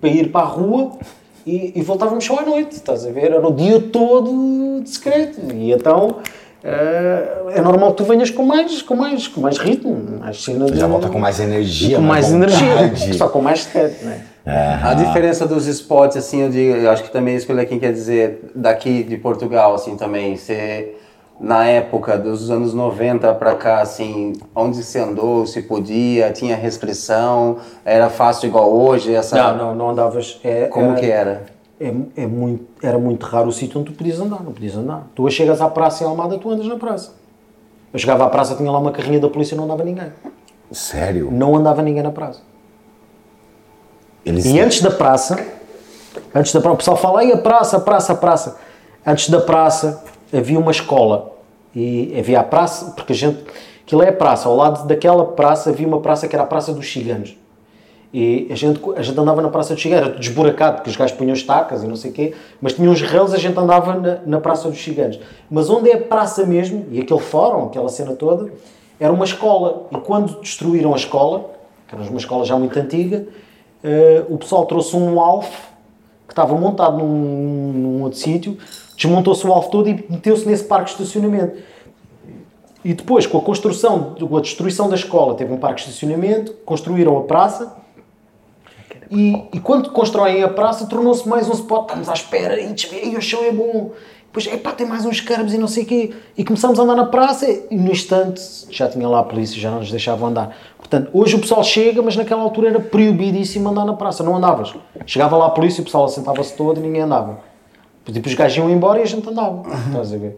para 0.00 0.10
ir 0.10 0.30
para 0.30 0.42
a 0.42 0.48
rua 0.48 0.92
e, 1.46 1.72
e 1.76 1.82
voltávamos 1.82 2.24
só 2.24 2.38
à 2.38 2.42
noite, 2.42 2.72
estás 2.72 3.06
a 3.06 3.10
ver? 3.10 3.30
Era 3.32 3.46
o 3.46 3.52
dia 3.52 3.80
todo 3.80 4.80
de 4.82 4.88
secreto. 4.90 5.40
E 5.54 5.72
então 5.72 6.16
eh, 6.62 7.42
é 7.56 7.60
normal 7.60 7.90
que 7.92 7.98
tu 7.98 8.04
venhas 8.04 8.30
com 8.30 8.44
mais, 8.44 8.80
com 8.82 8.94
mais, 8.96 9.28
com 9.28 9.40
mais 9.42 9.58
ritmo, 9.58 10.18
mais 10.20 10.42
cena 10.42 10.66
de- 10.66 10.78
Já 10.78 10.86
volta 10.86 11.08
com 11.08 11.18
mais 11.18 11.38
energia, 11.40 11.96
com 11.96 12.02
mais 12.02 12.30
vontade. 12.30 12.54
energia, 12.54 13.14
só 13.14 13.28
com 13.28 13.40
mais 13.42 13.62
secreto, 13.64 14.04
né? 14.44 14.80
A 14.82 14.94
diferença 14.94 15.46
dos 15.46 15.66
spots, 15.66 16.16
assim, 16.16 16.42
eu, 16.42 16.50
digo, 16.50 16.76
eu 16.76 16.90
acho 16.90 17.02
que 17.02 17.10
também 17.10 17.34
isso 17.34 17.46
que 17.46 17.52
o 17.52 17.56
Lequim 17.56 17.78
quer 17.78 17.92
dizer 17.92 18.50
daqui 18.54 19.02
de 19.02 19.16
Portugal, 19.16 19.74
assim, 19.74 19.96
também. 19.96 20.36
Você, 20.36 20.96
na 21.40 21.66
época 21.66 22.18
dos 22.18 22.50
anos 22.50 22.74
90 22.74 23.32
pra 23.34 23.54
cá, 23.54 23.80
assim, 23.80 24.34
onde 24.54 24.82
você 24.82 24.98
andou, 24.98 25.46
se 25.46 25.62
podia, 25.62 26.30
tinha 26.32 26.56
restrição, 26.56 27.58
era 27.84 28.10
fácil 28.10 28.48
igual 28.48 28.70
hoje, 28.70 29.14
essa... 29.14 29.36
Não, 29.36 29.56
não, 29.56 29.74
não 29.74 29.90
andavas. 29.90 30.40
É, 30.44 30.66
Como 30.66 30.90
era, 30.90 31.00
que 31.00 31.06
era? 31.10 31.44
É, 31.80 31.92
é 32.22 32.26
muito, 32.26 32.66
era 32.82 32.98
muito 32.98 33.24
raro 33.24 33.48
o 33.48 33.52
sítio 33.52 33.80
onde 33.80 33.92
tu 33.92 33.96
podias 33.96 34.20
andar, 34.20 34.42
não 34.42 34.52
podias 34.52 34.76
andar. 34.76 35.08
Tu 35.14 35.28
chegas 35.30 35.60
à 35.60 35.68
praça 35.68 36.04
em 36.04 36.06
Almada, 36.06 36.38
tu 36.38 36.50
andas 36.50 36.66
na 36.66 36.76
praça. 36.76 37.12
Eu 37.92 37.98
chegava 37.98 38.24
à 38.24 38.28
praça, 38.28 38.56
tinha 38.56 38.70
lá 38.70 38.78
uma 38.78 38.90
carrinha 38.90 39.20
da 39.20 39.28
polícia 39.28 39.56
não 39.56 39.64
andava 39.64 39.84
ninguém. 39.84 40.12
Sério? 40.72 41.30
Não 41.30 41.54
andava 41.54 41.80
ninguém 41.80 42.02
na 42.02 42.10
praça. 42.10 42.40
Eles 44.24 44.44
E 44.44 44.58
antes 44.58 44.80
da 44.80 44.90
praça, 44.90 45.38
antes 46.34 46.52
da 46.52 46.60
praça, 46.60 46.74
o 46.74 46.78
pessoal 46.78 46.96
fala, 46.96 47.22
a 47.22 47.36
praça, 47.36 47.76
a 47.76 47.80
praça, 47.80 48.12
a 48.12 48.16
praça. 48.16 48.56
Antes 49.06 49.28
da 49.28 49.40
praça 49.40 50.02
havia 50.32 50.58
uma 50.58 50.70
escola. 50.70 51.32
E 51.74 52.14
havia 52.18 52.40
a 52.40 52.44
praça, 52.44 52.92
porque 52.92 53.12
a 53.12 53.16
gente, 53.16 53.44
aquilo 53.84 54.02
é 54.02 54.08
a 54.08 54.12
praça, 54.12 54.48
ao 54.48 54.56
lado 54.56 54.86
daquela 54.86 55.24
praça 55.24 55.70
havia 55.70 55.86
uma 55.86 56.00
praça 56.00 56.28
que 56.28 56.34
era 56.34 56.44
a 56.44 56.46
Praça 56.46 56.72
dos 56.72 56.90
Ciganos. 56.90 57.36
E 58.12 58.46
a 58.48 58.54
gente, 58.54 58.80
a 58.96 59.02
gente 59.02 59.18
andava 59.18 59.42
na 59.42 59.48
Praça 59.48 59.74
dos 59.74 59.82
Ciganos, 59.82 60.06
era 60.06 60.16
desburacado, 60.16 60.76
porque 60.76 60.88
os 60.88 60.96
gajos 60.96 61.16
punham 61.16 61.34
estacas 61.34 61.82
e 61.82 61.86
não 61.88 61.96
sei 61.96 62.12
o 62.12 62.14
quê, 62.14 62.34
mas 62.60 62.74
tinha 62.74 62.88
uns 62.88 63.02
reles, 63.02 63.34
a 63.34 63.38
gente 63.38 63.58
andava 63.58 63.94
na, 63.94 64.18
na 64.24 64.40
Praça 64.40 64.70
dos 64.70 64.82
Ciganos. 64.82 65.18
Mas 65.50 65.68
onde 65.68 65.90
é 65.90 65.94
a 65.94 66.00
praça 66.00 66.46
mesmo, 66.46 66.86
e 66.92 67.00
aquele 67.00 67.18
fórum, 67.18 67.66
aquela 67.66 67.88
cena 67.88 68.14
toda, 68.14 68.52
era 69.00 69.12
uma 69.12 69.24
escola. 69.24 69.88
E 69.90 69.96
quando 69.96 70.40
destruíram 70.40 70.92
a 70.92 70.96
escola, 70.96 71.50
que 71.88 71.94
era 71.94 72.04
uma 72.04 72.18
escola 72.18 72.44
já 72.44 72.56
muito 72.56 72.78
antiga, 72.78 73.26
eh, 73.84 74.24
o 74.30 74.38
pessoal 74.38 74.64
trouxe 74.64 74.96
um 74.96 75.20
Alf 75.20 75.46
que 76.26 76.32
estava 76.32 76.56
montado 76.56 76.96
num, 76.96 77.72
num 77.72 78.02
outro 78.02 78.18
sítio, 78.18 78.56
desmontou-se 78.96 79.46
o 79.46 79.52
Alf 79.52 79.68
todo 79.68 79.88
e 79.88 80.04
meteu-se 80.08 80.46
nesse 80.46 80.64
parque 80.64 80.86
de 80.86 81.02
estacionamento. 81.02 81.62
E 82.82 82.94
depois, 82.94 83.26
com 83.26 83.38
a 83.38 83.40
construção, 83.42 84.14
com 84.14 84.36
a 84.36 84.40
destruição 84.40 84.88
da 84.88 84.94
escola, 84.94 85.34
teve 85.34 85.52
um 85.52 85.58
parque 85.58 85.82
de 85.82 85.88
estacionamento, 85.88 86.52
construíram 86.64 87.16
a 87.18 87.22
praça. 87.22 87.76
E, 89.10 89.42
e 89.52 89.60
quando 89.60 89.90
constroem 89.90 90.42
a 90.42 90.48
praça, 90.48 90.86
tornou-se 90.86 91.28
mais 91.28 91.48
um 91.48 91.52
spot. 91.52 91.88
Estamos 91.88 92.08
à 92.08 92.14
espera, 92.14 92.60
e 92.60 93.16
o 93.16 93.22
chão 93.22 93.44
é 93.44 93.52
bom. 93.52 93.92
Depois, 94.34 94.52
epá, 94.52 94.72
tem 94.72 94.84
mais 94.84 95.06
uns 95.06 95.20
carbos 95.20 95.54
e 95.54 95.58
não 95.58 95.68
sei 95.68 95.84
o 95.84 95.86
quê. 95.86 96.10
E 96.36 96.44
começamos 96.44 96.80
a 96.80 96.82
andar 96.82 96.96
na 96.96 97.04
praça 97.04 97.46
e 97.70 97.76
no 97.76 97.92
instante 97.92 98.42
já 98.68 98.88
tinha 98.88 99.06
lá 99.08 99.20
a 99.20 99.22
polícia, 99.22 99.60
já 99.60 99.70
não 99.70 99.78
nos 99.78 99.92
deixavam 99.92 100.28
andar. 100.28 100.56
Portanto, 100.76 101.08
hoje 101.12 101.36
o 101.36 101.38
pessoal 101.38 101.62
chega, 101.62 102.02
mas 102.02 102.16
naquela 102.16 102.42
altura 102.42 102.70
era 102.70 102.80
proibidíssimo 102.80 103.68
andar 103.68 103.84
na 103.84 103.92
praça. 103.92 104.24
Não 104.24 104.34
andavas. 104.34 104.74
Chegava 105.06 105.36
lá 105.36 105.46
a 105.46 105.50
polícia, 105.50 105.82
o 105.82 105.84
pessoal 105.84 106.06
assentava-se 106.06 106.52
todo 106.56 106.80
e 106.80 106.82
ninguém 106.82 107.02
andava. 107.02 107.38
Tipo, 108.06 108.26
os 108.26 108.34
gajos 108.34 108.58
iam 108.58 108.68
embora 108.68 108.98
e 108.98 109.02
a 109.02 109.06
gente 109.06 109.28
andava. 109.28 109.62
Estás 109.86 110.12
a 110.12 110.16
ver? 110.16 110.36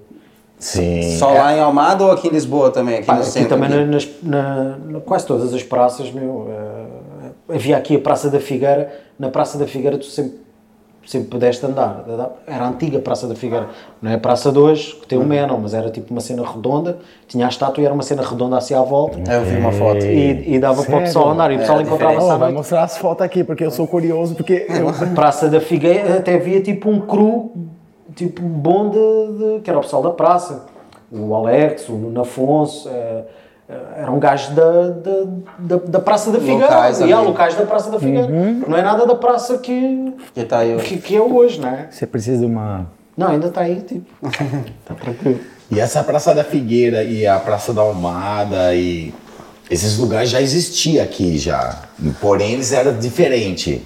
Sim. 0.59 1.17
Só 1.19 1.33
lá 1.33 1.55
em 1.57 1.61
Almada 1.61 2.05
ou 2.05 2.11
aqui 2.11 2.29
em 2.29 2.31
Lisboa 2.31 2.71
também? 2.71 2.97
Aqui 2.97 3.07
Pá, 3.07 3.15
no 3.15 3.21
aqui 3.23 3.31
centro? 3.31 3.49
também 3.49 3.87
nas, 3.87 4.07
na, 4.23 4.77
na- 4.77 5.01
quase 5.01 5.25
todas 5.27 5.55
as 5.55 5.63
praças, 5.63 6.11
meu, 6.13 6.49
eh, 6.51 7.55
havia 7.55 7.77
aqui 7.79 7.97
a 7.97 7.99
Praça 7.99 8.29
da 8.31 8.41
Figueira, 8.41 8.93
na 9.19 9.29
Praça 9.31 9.57
da 9.59 9.67
Figueira 9.67 9.97
tu 9.99 10.05
sempre, 10.07 10.39
sempre 11.07 11.29
pudeste 11.29 11.65
andar, 11.65 12.05
era 12.47 12.65
a 12.65 12.69
antiga 12.69 12.99
Praça 12.99 13.27
da 13.29 13.35
Figueira, 13.35 13.69
não 14.03 14.11
é 14.11 14.15
a 14.15 14.19
Praça 14.19 14.51
de 14.51 14.59
hoje, 14.59 14.95
que 15.01 15.07
tem 15.07 15.17
um 15.19 15.25
Menon, 15.25 15.57
mas 15.59 15.73
era 15.73 15.89
tipo 15.91 16.11
uma 16.13 16.21
cena 16.21 16.45
redonda, 16.45 16.99
tinha 17.29 17.47
a 17.47 17.49
estátua 17.49 17.81
e 17.83 17.85
era 17.85 17.95
uma 17.95 18.03
cena 18.03 18.23
redonda 18.23 18.57
assim 18.59 18.75
à 18.75 18.83
volta, 18.83 19.19
Eu 19.33 19.43
vi 19.45 19.57
uma 19.57 19.71
foto. 19.73 20.05
e, 20.05 20.55
e 20.55 20.59
dava 20.59 20.83
para 20.83 20.97
o 20.97 21.01
pessoal 21.01 21.31
andar, 21.31 21.51
e 21.53 21.57
o 21.57 21.59
pessoal 21.61 21.81
encontrava-se 21.81 22.29
à 22.31 22.39
noite. 22.39 22.55
mostrar 22.55 22.83
as 22.83 22.99
fotos 22.99 23.25
aqui, 23.25 23.45
porque 23.45 23.65
eu 23.65 23.71
sou 23.71 23.87
curioso, 23.87 24.35
porque 24.35 24.67
eu... 24.69 24.87
Praça 25.15 25.49
da 25.49 25.61
Figueira 25.61 26.19
até 26.19 26.35
havia 26.35 26.61
tipo 26.61 26.91
um 26.91 27.01
cru, 27.01 27.53
tipo 28.15 28.43
bom 28.43 28.91
de, 28.91 28.97
de- 28.99 29.61
que 29.61 29.71
era 29.71 29.79
o 29.79 29.83
pessoal 29.83 30.03
da 30.03 30.11
praça. 30.11 30.67
O 31.13 31.33
Alex, 31.35 31.89
o 31.89 31.93
Nuno 31.93 32.21
Afonso, 32.23 32.89
eh, 32.89 33.23
eram 33.97 34.19
gajos 34.19 34.55
da, 34.55 34.89
da, 34.91 35.13
da, 35.59 35.77
da 35.87 36.01
Praça 36.01 36.31
da 36.31 36.39
Figueira. 36.39 36.63
Locais 36.65 37.01
e 37.01 37.13
há 37.13 37.21
locais 37.21 37.55
da 37.57 37.67
Praça 37.67 37.91
da 37.91 37.99
Figueira. 37.99 38.29
Não 38.29 38.77
é 38.77 38.83
nada 38.83 39.05
da 39.07 39.15
praça 39.17 39.59
que, 39.59 40.15
Que 40.35 40.45
tá 40.45 40.59
aí. 40.61 40.77
que, 40.79 40.99
que 40.99 41.17
é 41.17 41.21
hoje, 41.21 41.61
não 41.61 41.69
é? 41.69 41.89
Você 41.91 42.07
precisa 42.07 42.39
de 42.39 42.45
uma... 42.47 42.87
Não, 43.17 43.29
ainda 43.29 43.47
está 43.49 43.63
aí, 43.63 43.81
tipo. 43.81 44.05
Está 44.29 44.95
tranquilo. 45.01 45.41
E 45.71 45.81
essa 45.81 46.05
Praça 46.05 46.35
da 46.35 46.45
Figueira 46.45 47.03
e 47.03 47.27
a 47.27 47.39
Praça 47.41 47.73
da 47.73 47.81
Almada 47.83 48.75
e 48.75 49.13
esses 49.71 49.99
lugares 49.99 50.31
já 50.31 50.41
existiam 50.41 51.03
aqui 51.03 51.37
já. 51.39 51.83
Porém, 52.21 52.53
eles 52.53 52.73
eram 52.73 52.97
diferentes. 52.99 53.81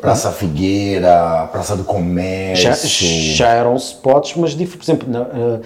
Praça 0.00 0.32
Figueira, 0.32 1.48
Praça 1.52 1.76
do 1.76 1.82
já, 1.82 1.88
Comércio. 1.88 3.34
já 3.36 3.48
eram 3.50 3.76
spots, 3.76 4.34
mas 4.36 4.54
por 4.54 4.82
exemplo, 4.82 5.08
na- 5.10 5.20
eh, 5.32 5.60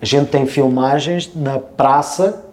a 0.00 0.04
gente 0.04 0.28
tem 0.30 0.46
filmagens 0.46 1.30
na 1.34 1.58
praça, 1.58 2.44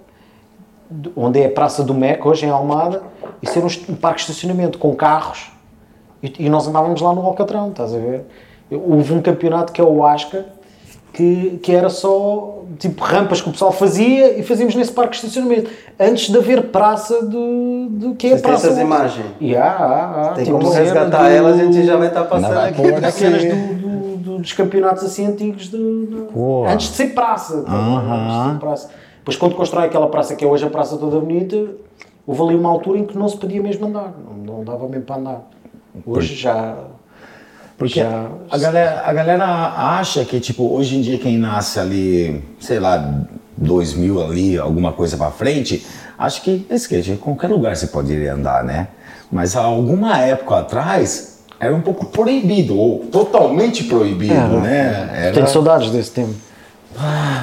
de- 0.90 1.12
onde 1.16 1.40
é 1.42 1.46
a 1.48 1.52
Praça 1.52 1.84
do 1.84 1.94
Meco, 1.94 2.30
hoje 2.30 2.46
em 2.46 2.50
Almada, 2.50 3.02
isso 3.42 3.58
era 3.58 3.66
um, 3.68 3.94
um 3.94 3.96
parque 3.96 4.18
de 4.24 4.32
estacionamento 4.32 4.78
com 4.78 4.96
carros 4.96 5.52
e, 6.24 6.34
e 6.46 6.50
nós 6.50 6.68
andávamos 6.68 7.02
lá 7.02 7.14
no 7.14 7.22
Alcatrão, 7.22 7.70
estás 7.70 7.94
a 7.94 7.98
ver? 7.98 8.26
Houve 8.72 9.14
um 9.14 9.22
campeonato 9.22 9.72
que 9.74 9.82
é 9.82 9.84
o 9.84 10.06
Asca, 10.06 10.46
que, 11.14 11.60
que 11.64 11.72
era 11.74 11.90
só 11.90 12.60
tipo 12.78 13.04
rampas 13.04 13.42
que 13.42 13.50
o 13.50 13.52
pessoal 13.52 13.72
fazia 13.72 14.38
e 14.38 14.44
fazíamos 14.44 14.76
nesse 14.76 14.92
parque 14.92 15.12
de 15.20 15.26
estacionamento, 15.26 15.70
antes 16.00 16.30
de 16.32 16.38
haver 16.38 16.64
praça 16.68 17.24
do, 17.26 17.88
do 17.90 18.16
que 18.16 18.28
é 18.28 18.30
Vocês 18.32 18.42
praça. 18.42 18.68
essas 18.68 18.78
hoje. 18.78 18.86
imagens? 18.86 19.26
E 19.42 19.56
há, 19.56 19.64
há, 19.72 20.22
há. 20.22 20.34
Tem 20.34 20.46
Tipo, 20.46 20.60
como 20.60 20.70
resgatar 20.72 21.24
do- 21.24 21.30
ela, 21.30 21.50
a 21.50 21.58
gente 21.58 21.84
já 21.84 21.98
vai 21.98 22.08
estar 22.10 22.24
passando 22.26 22.58
aqui. 22.60 23.12
cenas 23.12 23.44
do- 23.44 23.74
do- 23.76 23.89
dos 24.40 24.54
campeonatos 24.54 25.04
assim 25.04 25.26
antigos 25.28 25.70
de, 25.70 25.78
de- 25.78 26.28
antes 26.68 26.90
de 26.90 26.96
ser 26.96 27.14
praça, 27.14 27.62
tá 27.64 27.72
bom? 27.72 27.98
antes 27.98 28.44
de 28.46 28.52
ser 28.54 28.60
praça. 28.60 28.90
Depois 29.20 29.38
quando 29.38 29.56
constrói 29.56 29.86
aquela 29.86 30.08
praça 30.08 30.36
que 30.36 30.44
é 30.44 30.48
hoje 30.48 30.66
a 30.66 30.70
praça 30.70 30.98
toda 30.98 31.20
bonita, 31.20 31.56
houve 32.26 32.42
ali 32.42 32.56
uma 32.56 32.70
altura 32.70 33.00
em 33.00 33.06
que 33.06 33.18
não 33.18 33.28
se 33.30 33.38
podia 33.38 33.62
mesmo 33.62 33.88
andar, 33.88 34.14
não, 34.26 34.56
não 34.56 34.64
dava 34.64 34.88
mesmo 34.88 35.04
para 35.06 35.16
andar. 35.18 35.42
Hoje 36.06 36.36
já 36.36 36.76
Porque 37.78 38.00
já 38.00 38.30
a 38.50 38.58
galera, 38.58 39.04
a 39.06 39.14
galera 39.14 39.46
acha 39.46 40.24
que, 40.26 40.40
tipo, 40.40 40.64
hoje 40.74 40.98
em 40.98 41.02
dia 41.02 41.18
quem 41.18 41.38
nasce 41.38 41.80
ali, 41.80 42.44
sei 42.60 42.80
lá, 42.80 43.24
2000 43.58 44.22
ali, 44.24 44.58
alguma 44.58 44.92
coisa 44.94 45.18
pra 45.18 45.32
frente, 45.32 45.86
acha 46.18 46.42
que 46.42 46.66
skate, 46.72 47.12
em 47.12 47.18
qualquer 47.18 47.50
lugar 47.50 47.76
você 47.76 47.88
pode 47.88 48.14
ir 48.14 48.28
andar, 48.28 48.64
né? 48.64 48.88
Mas 49.32 49.56
há 49.56 49.62
alguma 49.62 50.18
época 50.20 50.58
atrás, 50.60 51.29
era 51.60 51.76
um 51.76 51.82
pouco 51.82 52.06
proibido, 52.06 52.78
ou 52.78 53.00
totalmente 53.12 53.84
proibido, 53.86 54.34
né? 54.62 55.10
Era 55.14 55.34
tenho 55.34 55.48
saudades 55.48 55.92
desse 55.92 56.12
tempo. 56.12 56.34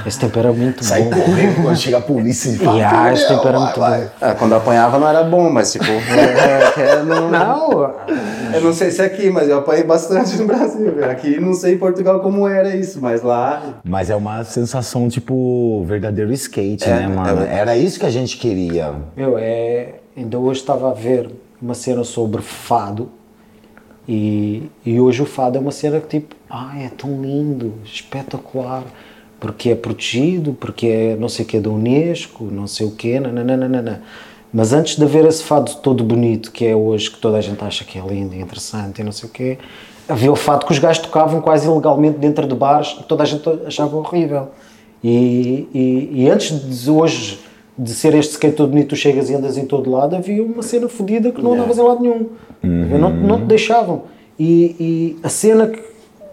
Esse 0.04 0.18
tempo 0.18 0.38
era 0.38 0.52
muito 0.52 0.84
sair 0.84 1.04
bom. 1.04 1.20
correndo 1.20 1.62
quando 1.62 1.76
chega 1.78 1.96
a 1.98 2.00
polícia 2.00 2.50
e 2.50 2.58
fala, 2.58 2.82
ah, 3.06 3.12
esse 3.12 3.22
"Fudeu, 3.22 3.36
tempo 3.36 3.48
era 3.48 3.58
vai, 3.58 3.66
muito 3.66 3.80
vai." 3.80 4.00
bom. 4.02 4.08
Ah, 4.20 4.34
quando 4.34 4.54
apanhava 4.54 4.98
não 4.98 5.08
era 5.08 5.22
bom, 5.22 5.48
mas 5.50 5.72
tipo. 5.72 5.84
é, 5.88 6.80
é, 6.80 7.02
não, 7.02 7.30
Não, 7.30 7.94
Eu 8.52 8.60
não 8.60 8.72
sei 8.74 8.90
se 8.90 9.00
é 9.00 9.06
aqui, 9.06 9.30
mas 9.30 9.48
eu 9.48 9.58
apanhei 9.58 9.84
bastante 9.84 10.36
no 10.36 10.46
Brasil. 10.46 10.92
velho. 10.94 11.10
Aqui 11.10 11.40
não 11.40 11.54
sei 11.54 11.74
em 11.74 11.78
Portugal 11.78 12.20
como 12.20 12.46
era 12.46 12.74
isso, 12.76 12.98
mas 13.00 13.22
lá. 13.22 13.62
Mas 13.84 14.10
é 14.10 14.16
uma 14.16 14.44
sensação, 14.44 15.08
tipo, 15.08 15.82
verdadeiro 15.86 16.32
skate, 16.32 16.84
É, 16.84 16.94
né, 16.94 17.06
mano? 17.08 17.42
é. 17.44 17.54
Era 17.58 17.76
isso 17.76 17.98
que 18.00 18.06
a 18.06 18.10
gente 18.10 18.36
queria. 18.36 18.92
Meu, 19.16 19.38
é, 19.38 19.94
ainda 20.16 20.38
hoje 20.38 20.60
estava 20.60 20.90
a 20.90 20.94
ver 20.94 21.30
uma 21.62 21.74
cena 21.74 22.04
sobre 22.04 22.42
fado 22.42 23.08
E, 24.08 24.70
e 24.84 25.00
hoje 25.00 25.22
o 25.22 25.26
fado 25.26 25.58
é 25.58 25.60
uma 25.60 25.72
cena 25.72 26.00
que 26.00 26.20
tipo, 26.20 26.36
ah, 26.48 26.74
é 26.78 26.88
tão 26.88 27.20
lindo, 27.20 27.74
espetacular, 27.84 28.84
porque 29.40 29.70
é 29.70 29.74
protegido, 29.74 30.52
porque 30.54 30.86
é 30.86 31.16
não 31.16 31.28
sei 31.28 31.44
o 31.44 31.48
que 31.48 31.58
da 31.58 31.70
Unesco, 31.70 32.44
não 32.44 32.66
sei 32.66 32.86
o 32.86 32.92
que, 32.92 33.18
nananana. 33.18 34.02
Mas 34.52 34.72
antes 34.72 34.96
de 34.96 35.04
haver 35.04 35.24
esse 35.26 35.42
fado 35.42 35.74
todo 35.76 36.04
bonito 36.04 36.52
que 36.52 36.64
é 36.64 36.74
hoje, 36.74 37.10
que 37.10 37.18
toda 37.18 37.36
a 37.36 37.40
gente 37.40 37.62
acha 37.64 37.84
que 37.84 37.98
é 37.98 38.02
lindo 38.02 38.34
e 38.34 38.40
interessante 38.40 39.00
e 39.00 39.04
não 39.04 39.12
sei 39.12 39.28
o 39.28 39.32
quê, 39.32 39.58
havia 40.08 40.30
o 40.30 40.36
fado 40.36 40.64
que 40.64 40.72
os 40.72 40.78
gajos 40.78 41.02
tocavam 41.02 41.40
quase 41.40 41.66
ilegalmente 41.66 42.18
dentro 42.18 42.46
de 42.46 42.54
bares 42.54 42.92
toda 43.08 43.24
a 43.24 43.26
gente 43.26 43.42
achava 43.66 43.96
horrível. 43.96 44.48
E, 45.02 45.68
e, 45.74 46.22
e 46.22 46.30
antes 46.30 46.82
de 46.84 46.90
hoje 46.90 47.38
de 47.78 47.94
ser 47.94 48.14
este 48.14 48.32
skate 48.32 48.56
todo 48.56 48.70
bonito, 48.70 48.88
tu 48.88 48.96
chegas 48.96 49.28
e 49.28 49.34
andas 49.34 49.58
em 49.58 49.66
todo 49.66 49.90
lado, 49.90 50.16
havia 50.16 50.42
uma 50.42 50.62
cena 50.62 50.88
fodida 50.88 51.30
que 51.30 51.42
não 51.42 51.52
andavas 51.52 51.76
em 51.76 51.82
lado 51.82 52.00
nenhum. 52.02 52.28
Não, 52.62 53.10
não 53.10 53.38
te 53.38 53.44
deixavam. 53.44 54.02
E, 54.38 54.76
e 54.78 55.18
a 55.22 55.28
cena 55.28 55.66
que, 55.68 55.80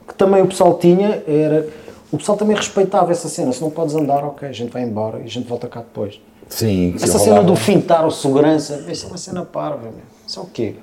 que 0.07 0.15
também 0.15 0.41
o 0.41 0.47
pessoal 0.47 0.77
tinha 0.77 1.23
era. 1.27 1.67
O 2.11 2.17
pessoal 2.17 2.37
também 2.37 2.55
respeitava 2.55 3.11
essa 3.11 3.27
cena. 3.27 3.51
Se 3.51 3.61
não 3.61 3.71
podes 3.71 3.95
andar, 3.95 4.23
ok, 4.23 4.47
a 4.47 4.51
gente 4.51 4.71
vai 4.71 4.83
embora 4.83 5.19
e 5.19 5.23
a 5.23 5.27
gente 5.27 5.47
volta 5.47 5.67
cá 5.67 5.79
depois. 5.79 6.21
Sim. 6.47 6.93
Essa 6.95 7.17
cena 7.17 7.41
do 7.41 7.55
fintar 7.55 8.05
o 8.05 8.11
segurança, 8.11 8.85
isso 8.89 9.05
é 9.05 9.09
uma 9.09 9.17
cena 9.17 9.43
parva, 9.43 9.83
meu. 9.83 10.03
Isso 10.27 10.39
é 10.39 10.43
o 10.43 10.45
quê? 10.45 10.75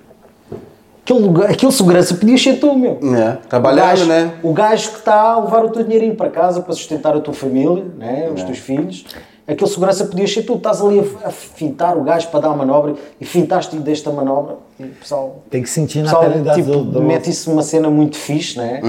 Aquele, 1.03 1.21
lugar, 1.21 1.51
aquele 1.51 1.73
segurança 1.73 2.15
podia 2.15 2.37
ser 2.37 2.59
tu, 2.59 2.75
meu. 2.77 2.99
É, 3.17 3.39
trabalhando, 3.49 4.07
né? 4.07 4.35
o 4.43 4.53
gajo 4.53 4.91
que 4.91 4.99
está 4.99 5.33
a 5.33 5.41
levar 5.41 5.65
o 5.65 5.71
teu 5.71 5.83
dinheirinho 5.83 6.15
para 6.15 6.29
casa 6.29 6.61
para 6.61 6.73
sustentar 6.73 7.17
a 7.17 7.21
tua 7.21 7.35
família, 7.35 7.85
né? 7.97 8.27
É. 8.27 8.31
os 8.31 8.43
teus 8.43 8.59
filhos, 8.59 9.05
aquele 9.53 9.71
segurança 9.71 10.05
podia 10.05 10.27
ser 10.27 10.43
tu. 10.43 10.55
Estás 10.55 10.81
ali 10.81 11.01
a, 11.01 11.29
a 11.29 11.31
fintar 11.31 11.97
o 11.97 12.03
gajo 12.03 12.29
para 12.29 12.41
dar 12.41 12.49
a 12.51 12.57
manobra 12.57 12.95
e 13.21 13.25
fintaste 13.25 13.77
desta 13.77 14.11
manobra 14.11 14.57
e 14.79 14.85
o 14.85 14.89
pessoal. 14.89 15.43
Tem 15.51 15.63
que 15.63 15.71
sentir 15.71 15.99
na 15.99 16.05
pessoal, 16.05 16.23
pele 16.23 16.45
das 16.45 16.57
tipo, 16.57 16.71
do, 16.71 16.85
do... 16.85 17.03
mete 17.03 17.31
isso 17.31 17.51
numa 17.51 17.63
cena 17.63 17.91
muito 17.91 18.17
fixe, 18.17 18.59
né? 18.59 18.81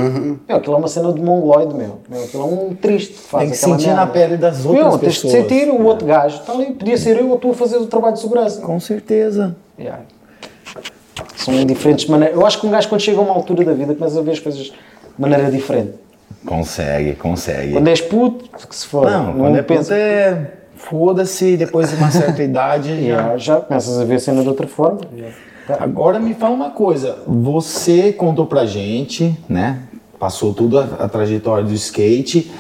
Meu, 0.48 0.58
aquilo 0.58 0.76
é 0.76 0.78
uma 0.78 0.88
cena 0.88 1.12
de 1.12 1.22
mongoloide, 1.22 1.74
meu. 1.74 1.98
meu 2.10 2.24
aquilo 2.24 2.44
é 2.44 2.46
um 2.46 2.76
triste 2.76 3.14
faz 3.14 3.44
Tem 3.44 3.52
que 3.52 3.58
sentir 3.58 3.88
merda. 3.88 4.02
na 4.02 4.08
pele 4.08 4.38
das 4.38 4.66
outras 4.66 4.84
meu, 4.84 5.00
tens 5.00 5.14
de 5.16 5.22
pessoas. 5.22 5.34
sentir 5.34 5.70
o 5.70 5.84
outro 5.84 6.06
gajo. 6.06 6.38
Está 6.38 6.54
ali, 6.54 6.74
podia 6.74 6.98
ser 6.98 7.18
eu 7.18 7.30
ou 7.30 7.38
tu 7.38 7.52
a 7.52 7.54
fazer 7.54 7.78
o 7.78 7.88
trabalho 7.88 8.14
de 8.14 8.22
segurança. 8.22 8.62
Com 8.62 8.80
certeza. 8.80 9.56
Yeah. 9.80 10.04
São 11.36 11.66
diferentes 11.66 12.06
maneiras. 12.06 12.38
Eu 12.38 12.46
acho 12.46 12.60
que 12.60 12.68
um 12.68 12.70
gajo, 12.70 12.88
quando 12.88 13.02
chega 13.02 13.18
a 13.18 13.22
uma 13.22 13.34
altura 13.34 13.64
da 13.66 13.74
vida, 13.74 13.96
começa 13.96 14.20
a 14.20 14.22
ver 14.22 14.32
as 14.32 14.40
coisas 14.40 14.66
de 14.66 14.74
maneira 15.18 15.50
diferente. 15.50 15.94
Consegue, 16.46 17.14
consegue. 17.16 17.74
Quando 17.74 17.88
és 17.88 18.02
puto, 18.02 18.50
que 18.68 18.76
se 18.76 18.88
for. 18.88 19.10
Não, 19.10 19.34
quando 19.34 19.58
é 19.58 19.62
puto 19.62 19.94
é... 19.94 20.52
Foda-se, 20.76 21.58
depois 21.58 21.92
de 21.92 21.96
uma 21.96 22.10
certa 22.10 22.42
idade 22.42 22.90
já... 22.96 22.96
Yeah, 22.96 23.38
já 23.38 23.62
começas 23.62 24.00
a 24.00 24.04
ver 24.04 24.16
a 24.16 24.20
cena 24.20 24.42
de 24.42 24.50
outra 24.50 24.68
forma. 24.68 25.02
Tá. 25.68 25.78
Agora 25.80 26.20
me 26.20 26.34
fala 26.34 26.56
uma 26.56 26.72
coisa, 26.72 27.20
você 27.28 28.12
contou 28.12 28.48
pra 28.48 28.66
gente, 28.66 29.38
né? 29.48 29.80
Passou 30.20 30.54
tudo 30.54 30.80
a, 30.80 30.84
a 31.00 31.08
trajetória 31.08 31.64
do 31.64 31.74
skate 31.74 32.52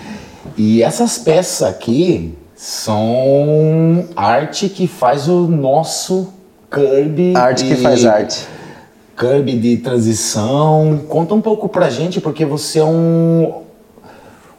e 0.55 0.83
essas 0.83 1.17
peças 1.17 1.67
aqui 1.67 2.37
são 2.55 4.05
arte 4.15 4.69
que 4.69 4.85
faz 4.87 5.27
o 5.27 5.47
nosso 5.47 6.31
curb. 6.69 7.35
Arte 7.35 7.65
que 7.65 7.73
e- 7.73 7.77
faz 7.77 8.05
arte. 8.05 8.47
Curb 9.17 9.51
de 9.57 9.77
transição. 9.77 11.01
Conta 11.07 11.33
um 11.33 11.41
pouco 11.41 11.67
pra 11.69 11.89
gente, 11.89 12.21
porque 12.21 12.45
você 12.45 12.79
é 12.79 12.83
um 12.83 13.60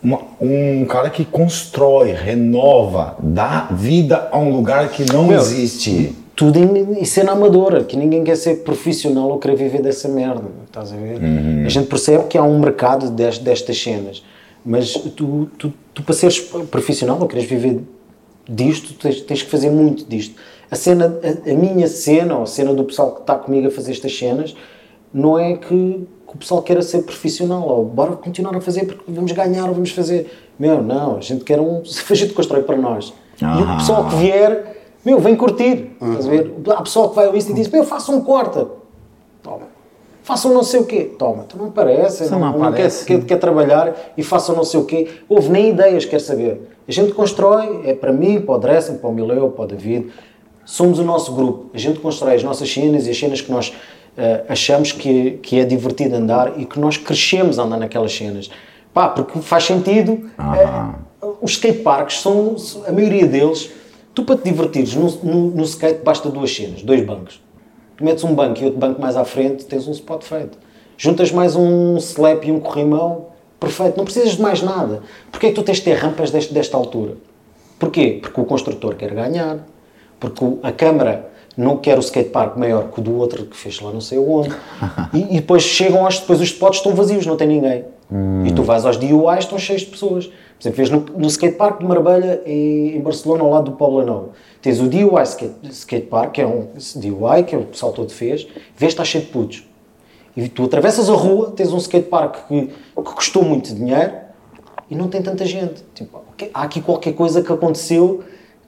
uma- 0.02 0.20
um 0.40 0.84
cara 0.86 1.08
que 1.10 1.24
constrói, 1.24 2.12
renova, 2.12 3.16
dá 3.20 3.68
vida 3.70 4.28
a 4.32 4.38
um 4.38 4.50
lugar 4.54 4.88
que 4.90 5.04
não 5.12 5.26
Meu, 5.26 5.38
existe. 5.40 6.14
Tudo 6.34 6.58
em, 6.58 7.00
em 7.00 7.04
cena 7.04 7.32
amadora, 7.32 7.84
que 7.84 7.96
ninguém 7.96 8.24
quer 8.24 8.36
ser 8.36 8.56
profissional 8.64 9.28
ou 9.30 9.38
querer 9.38 9.54
viver 9.56 9.82
dessa 9.82 10.08
merda. 10.08 10.44
Estás 10.66 10.92
a 10.92 10.96
ver? 10.96 11.20
A 11.64 11.68
gente 11.68 11.86
percebe 11.86 12.24
que 12.24 12.36
há 12.38 12.42
um 12.42 12.58
mercado 12.58 13.10
des- 13.10 13.38
destas 13.38 13.80
cenas, 13.80 14.24
mas 14.64 14.92
tu, 14.94 15.48
tu, 15.58 15.72
tu 15.94 16.02
para 16.02 16.14
seres 16.14 16.40
profissional 16.70 17.18
ou 17.20 17.28
queres 17.28 17.44
viver 17.44 17.80
disto, 18.48 18.94
tens, 18.94 19.20
tens 19.20 19.42
que 19.42 19.50
fazer 19.50 19.70
muito 19.70 20.04
disto. 20.08 20.34
A 20.70 20.74
cena, 20.74 21.14
a, 21.22 21.50
a 21.50 21.54
minha 21.54 21.86
cena, 21.86 22.36
ou 22.36 22.42
a 22.44 22.46
cena 22.46 22.72
do 22.74 22.82
pessoal 22.84 23.12
que 23.12 23.20
está 23.20 23.34
comigo 23.34 23.68
a 23.68 23.70
fazer 23.70 23.92
estas 23.92 24.16
cenas, 24.16 24.56
não 25.12 25.38
é 25.38 25.54
que, 25.54 25.66
que 25.66 26.34
o 26.34 26.38
pessoal 26.38 26.62
queira 26.62 26.82
ser 26.82 27.02
profissional, 27.02 27.66
ou 27.68 27.84
bora 27.84 28.12
continuar 28.16 28.56
a 28.56 28.60
fazer 28.60 28.86
porque 28.86 29.04
vamos 29.08 29.32
ganhar 29.32 29.66
ou 29.68 29.74
vamos 29.74 29.90
fazer. 29.90 30.30
Meu, 30.58 30.82
não, 30.82 31.16
a 31.16 31.20
gente 31.20 31.44
quer 31.44 31.60
um. 31.60 31.82
A 32.10 32.14
gente 32.14 32.32
constrói 32.34 32.62
para 32.62 32.76
nós. 32.76 33.12
E 33.40 33.44
o 33.44 33.48
Ah. 33.68 33.76
pessoal 33.78 34.08
que 34.08 34.16
vier, 34.16 34.76
meu, 35.04 35.18
vem 35.18 35.34
curtir. 35.36 35.90
Estás 36.00 36.26
a 36.26 36.30
ver? 36.30 36.54
Há 36.70 36.82
pessoal 36.82 37.08
que 37.10 37.16
vai 37.16 37.26
ao 37.26 37.36
Insta 37.36 37.50
e 37.50 37.54
diz: 37.54 37.68
Meu, 37.68 37.84
faça 37.84 38.12
um 38.12 38.20
corta. 38.20 38.68
Toma. 39.42 39.72
Façam 40.22 40.54
não 40.54 40.62
sei 40.62 40.78
o 40.80 40.84
quê. 40.84 41.10
Toma, 41.18 41.42
tu 41.48 41.58
não 41.58 41.66
aparece, 41.66 42.22
Isso 42.22 42.32
não 42.32 42.38
não, 42.38 42.58
não 42.58 42.64
aparece. 42.68 43.04
quer, 43.04 43.18
quer, 43.18 43.26
quer 43.26 43.36
trabalhar 43.38 43.92
e 44.16 44.22
façam 44.22 44.54
não 44.54 44.62
sei 44.62 44.78
o 44.78 44.84
quê. 44.84 45.08
Houve 45.28 45.48
nem 45.48 45.70
ideias, 45.70 46.04
quer 46.04 46.20
saber. 46.20 46.70
A 46.86 46.92
gente 46.92 47.12
constrói, 47.12 47.80
é 47.84 47.92
para 47.92 48.12
mim, 48.12 48.40
para 48.40 48.54
o 48.54 48.58
Dressing, 48.58 48.98
para 48.98 49.10
o 49.10 49.12
Mileu, 49.12 49.50
para 49.50 49.64
o 49.64 49.66
David. 49.66 50.10
Somos 50.64 51.00
o 51.00 51.02
nosso 51.04 51.32
grupo. 51.34 51.70
A 51.74 51.78
gente 51.78 51.98
constrói 51.98 52.36
as 52.36 52.44
nossas 52.44 52.72
cenas 52.72 53.08
e 53.08 53.10
as 53.10 53.18
cenas 53.18 53.40
que 53.40 53.50
nós 53.50 53.72
achamos 54.48 54.92
que, 54.92 55.32
que 55.42 55.58
é 55.58 55.64
divertido 55.64 56.16
andar 56.16 56.58
e 56.58 56.64
que 56.64 56.78
nós 56.78 56.96
crescemos 56.96 57.58
a 57.58 57.62
andar 57.62 57.78
naquelas 57.78 58.12
cenas. 58.12 58.50
Pá, 58.92 59.08
porque 59.08 59.40
faz 59.40 59.64
sentido. 59.64 60.30
Aham. 60.38 60.94
eh, 61.22 61.26
os 61.40 61.52
skateparks 61.52 62.20
são, 62.20 62.56
a 62.86 62.92
maioria 62.92 63.26
deles, 63.26 63.70
tu 64.14 64.24
para 64.24 64.36
te 64.36 64.44
divertires 64.44 64.94
no, 64.94 65.08
no, 65.22 65.50
no 65.50 65.62
skate 65.62 66.02
basta 66.04 66.28
duas 66.28 66.54
cenas, 66.54 66.82
dois 66.82 67.04
bancos. 67.04 67.42
Tu 67.96 68.04
metes 68.04 68.22
um 68.24 68.34
banco 68.34 68.60
e 68.60 68.64
outro 68.64 68.78
banco 68.78 69.00
mais 69.00 69.16
à 69.16 69.24
frente, 69.24 69.64
tens 69.64 69.86
um 69.88 69.92
spot 69.92 70.24
feito. 70.24 70.58
Juntas 70.96 71.32
mais 71.32 71.56
um 71.56 71.96
slap 71.96 72.44
e 72.44 72.52
um 72.52 72.60
corrimão, 72.60 73.26
perfeito. 73.58 73.96
Não 73.96 74.04
precisas 74.04 74.32
de 74.32 74.42
mais 74.42 74.62
nada. 74.62 75.02
Porquê 75.30 75.46
é 75.46 75.48
que 75.50 75.54
tu 75.54 75.62
tens 75.62 75.78
de 75.78 75.84
ter 75.84 75.94
rampas 75.94 76.30
deste, 76.30 76.52
desta 76.52 76.76
altura? 76.76 77.16
Porquê? 77.78 78.18
Porque 78.20 78.40
o 78.40 78.44
construtor 78.44 78.94
quer 78.94 79.12
ganhar. 79.14 79.66
Porque 80.20 80.44
a 80.62 80.70
Câmara 80.70 81.31
não 81.56 81.76
quer 81.76 81.98
o 81.98 82.00
skatepark 82.00 82.56
maior 82.56 82.90
que 82.90 83.00
o 83.00 83.02
do 83.02 83.16
outro 83.16 83.44
que 83.44 83.56
fez 83.56 83.80
lá 83.80 83.90
não 83.90 84.00
sei 84.00 84.18
onde. 84.18 84.50
E, 85.12 85.36
e 85.36 85.40
depois 85.40 85.62
chegam 85.62 86.04
aos, 86.04 86.18
depois 86.18 86.40
os 86.40 86.48
spots 86.48 86.78
estão 86.78 86.94
vazios, 86.94 87.26
não 87.26 87.36
tem 87.36 87.46
ninguém. 87.46 87.84
E 88.46 88.52
tu 88.52 88.62
vais 88.62 88.84
aos 88.84 88.98
DUIs, 88.98 89.40
estão 89.40 89.58
cheios 89.58 89.82
de 89.82 89.88
pessoas. 89.88 90.26
Por 90.26 90.34
exemplo, 90.60 90.76
vês 90.76 90.90
no, 90.90 91.00
no 91.18 91.26
skatepark 91.28 91.78
de 91.78 91.86
Marbella 91.86 92.42
em, 92.44 92.96
em 92.96 93.00
Barcelona, 93.00 93.42
ao 93.42 93.50
lado 93.50 93.70
do 93.70 93.76
Pobla 93.76 94.04
Novo. 94.04 94.30
Tens 94.60 94.80
o 94.80 94.86
DUI 94.86 95.22
skate, 95.22 95.54
skatepark, 95.70 96.32
que 96.32 96.42
é 96.42 96.46
um 96.46 96.68
DUI, 96.96 97.42
que 97.44 97.54
é 97.54 97.58
o 97.58 97.64
pessoal 97.64 97.92
todo 97.92 98.10
fez, 98.12 98.46
vês 98.76 98.92
está 98.92 99.04
cheio 99.04 99.24
de 99.24 99.30
putos. 99.30 99.66
E 100.36 100.48
tu 100.48 100.64
atravessas 100.64 101.08
a 101.10 101.14
rua, 101.14 101.52
tens 101.56 101.72
um 101.72 101.78
skatepark 101.78 102.46
que, 102.48 102.66
que 102.66 103.14
custou 103.14 103.42
muito 103.42 103.74
dinheiro 103.74 104.12
e 104.90 104.94
não 104.94 105.08
tem 105.08 105.22
tanta 105.22 105.44
gente. 105.44 105.82
Tipo, 105.94 106.20
há 106.52 106.62
aqui 106.62 106.80
qualquer 106.80 107.14
coisa 107.14 107.42
que 107.42 107.52
aconteceu 107.52 108.22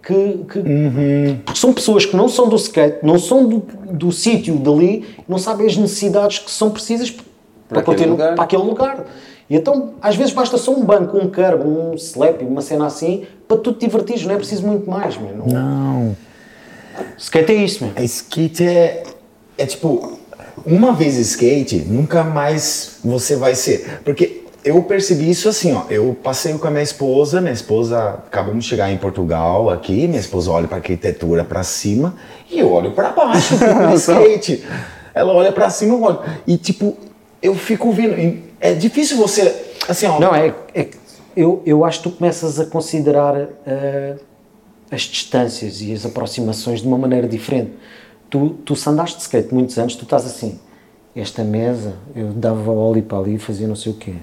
que. 0.07 0.45
que- 0.51 1.41
Porque 1.45 1.59
são 1.59 1.73
pessoas 1.73 2.05
que 2.07 2.17
não 2.17 2.29
são 2.29 2.49
do 2.49 2.57
skate, 2.57 2.99
não 3.03 3.19
são 3.19 3.47
do, 3.49 3.63
do 3.91 4.13
sítio 4.13 4.57
dali, 4.57 5.05
não 5.29 5.39
sabem 5.39 5.67
as 5.67 5.77
necessidades 5.77 6.39
que 6.39 6.51
são 6.51 6.71
precisas 6.71 7.11
para, 7.11 7.25
Para 7.69 7.79
aquele 7.81 7.97
continuar- 7.97 8.11
lugar. 8.13 8.35
para 8.35 8.45
aquele 8.45 8.63
lugar. 8.63 9.07
E 9.49 9.57
então, 9.57 9.95
às 10.01 10.17
vezes, 10.17 10.33
basta 10.33 10.57
só 10.57 10.73
um 10.73 10.85
banco, 10.85 11.17
um 11.19 11.29
curb, 11.31 11.67
um 11.67 11.95
slap, 11.95 12.41
uma 12.43 12.63
cena 12.63 12.87
assim, 12.87 13.25
para 13.47 13.59
tu 13.59 13.73
te 13.73 13.81
divertires, 13.87 14.25
não 14.25 14.35
é 14.35 14.39
preciso 14.39 14.67
muito 14.67 14.89
mais, 14.89 15.17
meu. 15.19 15.37
Não. 15.37 15.47
Não. 15.47 16.17
Skate 17.19 17.53
é 17.53 17.55
isso, 17.57 17.85
meu. 17.85 17.93
A 17.97 18.03
skate 18.03 18.65
é, 18.67 19.03
é 19.59 19.67
tipo, 19.67 20.19
uma 20.65 20.93
vez 20.93 21.17
skate, 21.17 21.77
nunca 21.81 22.25
mais 22.25 22.99
você 23.05 23.37
vai 23.37 23.55
ser. 23.55 24.01
Porque 24.05 24.44
eu 24.65 24.83
percebi 24.83 25.29
isso 25.29 25.49
assim, 25.49 25.75
ó. 25.75 25.85
Eu 25.91 26.17
passei 26.23 26.57
com 26.57 26.67
a 26.67 26.71
minha 26.71 26.83
esposa, 26.83 27.41
minha 27.41 27.53
esposa 27.53 28.23
acabamos 28.27 28.65
de 28.65 28.71
chegar 28.71 28.91
em 28.91 28.97
Portugal 28.97 29.69
aqui, 29.69 30.09
minha 30.09 30.21
esposa 30.21 30.51
olha 30.51 30.67
para 30.67 30.79
arquitetura 30.79 31.45
para 31.45 31.63
cima 31.63 32.15
e 32.51 32.59
eu 32.59 32.73
olho 32.73 32.93
para 32.93 33.11
baixo 33.11 33.57
no 33.57 33.95
skate. 33.95 34.65
Ela 35.15 35.33
olha 35.33 35.53
para 35.53 35.69
cima, 35.69 35.95
eu 35.95 36.03
olho. 36.03 36.21
E 36.47 36.57
tipo, 36.57 36.97
eu 37.43 37.55
fico 37.55 37.93
vendo. 37.93 38.43
É 38.59 38.73
difícil 38.73 39.19
você, 39.19 39.55
assim, 39.87 40.07
ó. 40.07 40.19
Não, 40.19 40.35
é, 40.35 40.55
é 40.75 40.89
eu, 41.37 41.63
eu 41.67 41.85
acho 41.85 41.99
que 41.99 42.11
tu 42.11 42.17
começas 42.17 42.59
a 42.59 42.65
considerar 42.65 43.49
eh, 43.67 44.17
as 44.91 45.03
distâncias 45.03 45.83
e 45.83 45.93
as 45.93 46.07
aproximações 46.07 46.81
de 46.81 46.87
uma 46.87 46.97
maneira 46.97 47.29
diferente. 47.29 47.73
Tu, 48.31 48.51
tu 48.65 48.75
se 48.75 48.89
andaste 48.89 49.17
de 49.17 49.23
skate 49.23 49.53
muitos 49.53 49.77
anos, 49.79 49.95
tu 49.95 50.05
estás 50.05 50.25
assim, 50.25 50.59
esta 51.15 51.45
mesa, 51.45 51.95
eu 52.17 52.29
dava 52.33 52.71
óleo 52.71 53.03
para 53.03 53.19
ali 53.19 53.35
e 53.35 53.39
fazia 53.39 53.69
não 53.69 53.77
sei 53.77 53.93
o 53.93 53.95
quê. 53.97 54.15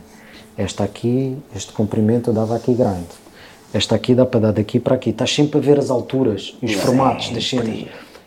Esta 0.61 0.83
aqui, 0.83 1.37
este 1.55 1.71
comprimento 1.73 2.29
eu 2.29 2.33
dava 2.33 2.55
aqui 2.55 2.73
grande. 2.73 3.07
Esta 3.73 3.95
aqui 3.95 4.13
dá 4.13 4.25
para 4.25 4.39
dar 4.41 4.51
daqui 4.53 4.79
para 4.79 4.95
aqui. 4.95 5.09
Estás 5.09 5.33
sempre 5.33 5.57
a 5.57 5.61
ver 5.61 5.79
as 5.79 5.89
alturas 5.89 6.55
e 6.61 6.65
os 6.67 6.73
formatos 6.73 7.29
das 7.29 7.47
cenas. 7.49 7.85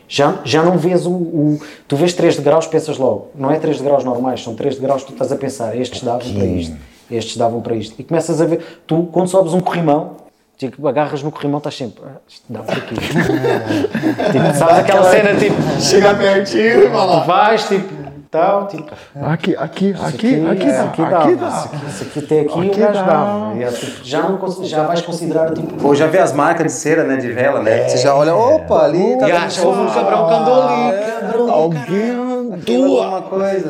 Já, 0.09 0.39
já 0.44 0.62
não 0.62 0.77
vês 0.77 1.06
o, 1.06 1.11
o- 1.12 1.61
Tu 1.86 1.97
vês 1.97 2.12
3 2.12 2.36
de 2.36 2.43
graus, 2.43 2.66
pensas 2.66 2.98
logo. 2.98 3.28
Não 3.35 3.51
é 3.51 3.59
3 3.59 3.77
de 3.78 3.85
graus 3.85 4.05
normais, 4.05 4.43
são 4.43 4.55
3 4.55 4.74
de 4.77 4.81
graus 4.81 5.02
que 5.02 5.09
tu 5.09 5.12
estás 5.12 5.31
a 5.32 5.36
pensar. 5.36 5.77
Estes 5.77 6.02
davam 6.02 6.20
para 6.35 6.44
isto, 6.44 6.77
estes 7.11 7.36
davam 7.36 7.61
para 7.61 7.77
isto. 7.77 7.94
E 7.98 8.05
começas 8.05 8.40
a 8.40 8.44
ver. 8.47 8.81
Tu, 8.86 9.09
quando 9.12 9.28
sobes 9.28 9.52
um 9.55 9.61
corrimão, 9.61 10.16
tipo, 10.59 10.86
agarras 10.89 11.23
no 11.23 11.31
corrimão, 11.31 11.59
estás 11.59 11.77
sempre. 11.77 12.02
"Ah, 12.05 12.19
isto 12.28 12.44
dá 12.48 12.61
para 12.61 12.77
aqui. 12.78 12.94
tipo, 14.32 14.59
sabes 14.59 14.77
aquela 14.78 15.11
cena 15.11 15.35
tipo. 15.39 15.56
Chega 15.81 16.15
pertinho 16.15 16.65
e 16.85 16.89
vai 16.89 17.06
Tu 17.06 17.12
lá. 17.12 17.20
vais, 17.24 17.69
tipo, 17.69 18.03
tal, 18.35 18.66
tipo. 18.66 18.93
Aqui, 19.23 19.56
aqui, 19.56 19.94
aqui, 19.94 20.47
aqui, 20.47 20.66
isso 20.66 20.77
dá, 20.77 20.85
aqui 20.85 21.02
aqui 21.02 21.11
dava, 21.11 21.36
dá. 21.36 21.48
Isso 21.48 21.69
aqui, 21.69 21.86
isso 21.86 22.02
aqui 22.02 22.40
aqui 22.40 22.69
Aqui 22.69 22.81
gajo 22.81 23.05
dá. 23.05 23.52
E 23.55 23.62
é 23.62 23.66
tipo, 23.69 24.05
já, 24.05 24.23
não, 24.28 24.65
já 24.65 24.82
vais 24.82 25.02
considerar 25.02 25.52
tipo. 25.52 25.86
Ou 25.86 25.94
já 25.94 26.09
vê 26.09 26.19
as 26.19 26.32
marcas 26.32 26.66
de 26.66 26.73
cera, 26.73 27.05
né? 27.05 27.16
De 27.16 27.31
vela, 27.31 27.62
né? 27.62 27.89
Você 27.89 27.98
já 27.98 28.15
olha, 28.15 28.35
opa, 28.35 28.85
ali 28.85 29.16
tá 29.19 29.28
já 29.48 29.62
houve 29.62 29.81
um 29.82 29.94
cabrão 29.94 30.28
ali. 30.28 31.02
cabrão, 31.20 31.51
Alguém. 31.51 32.24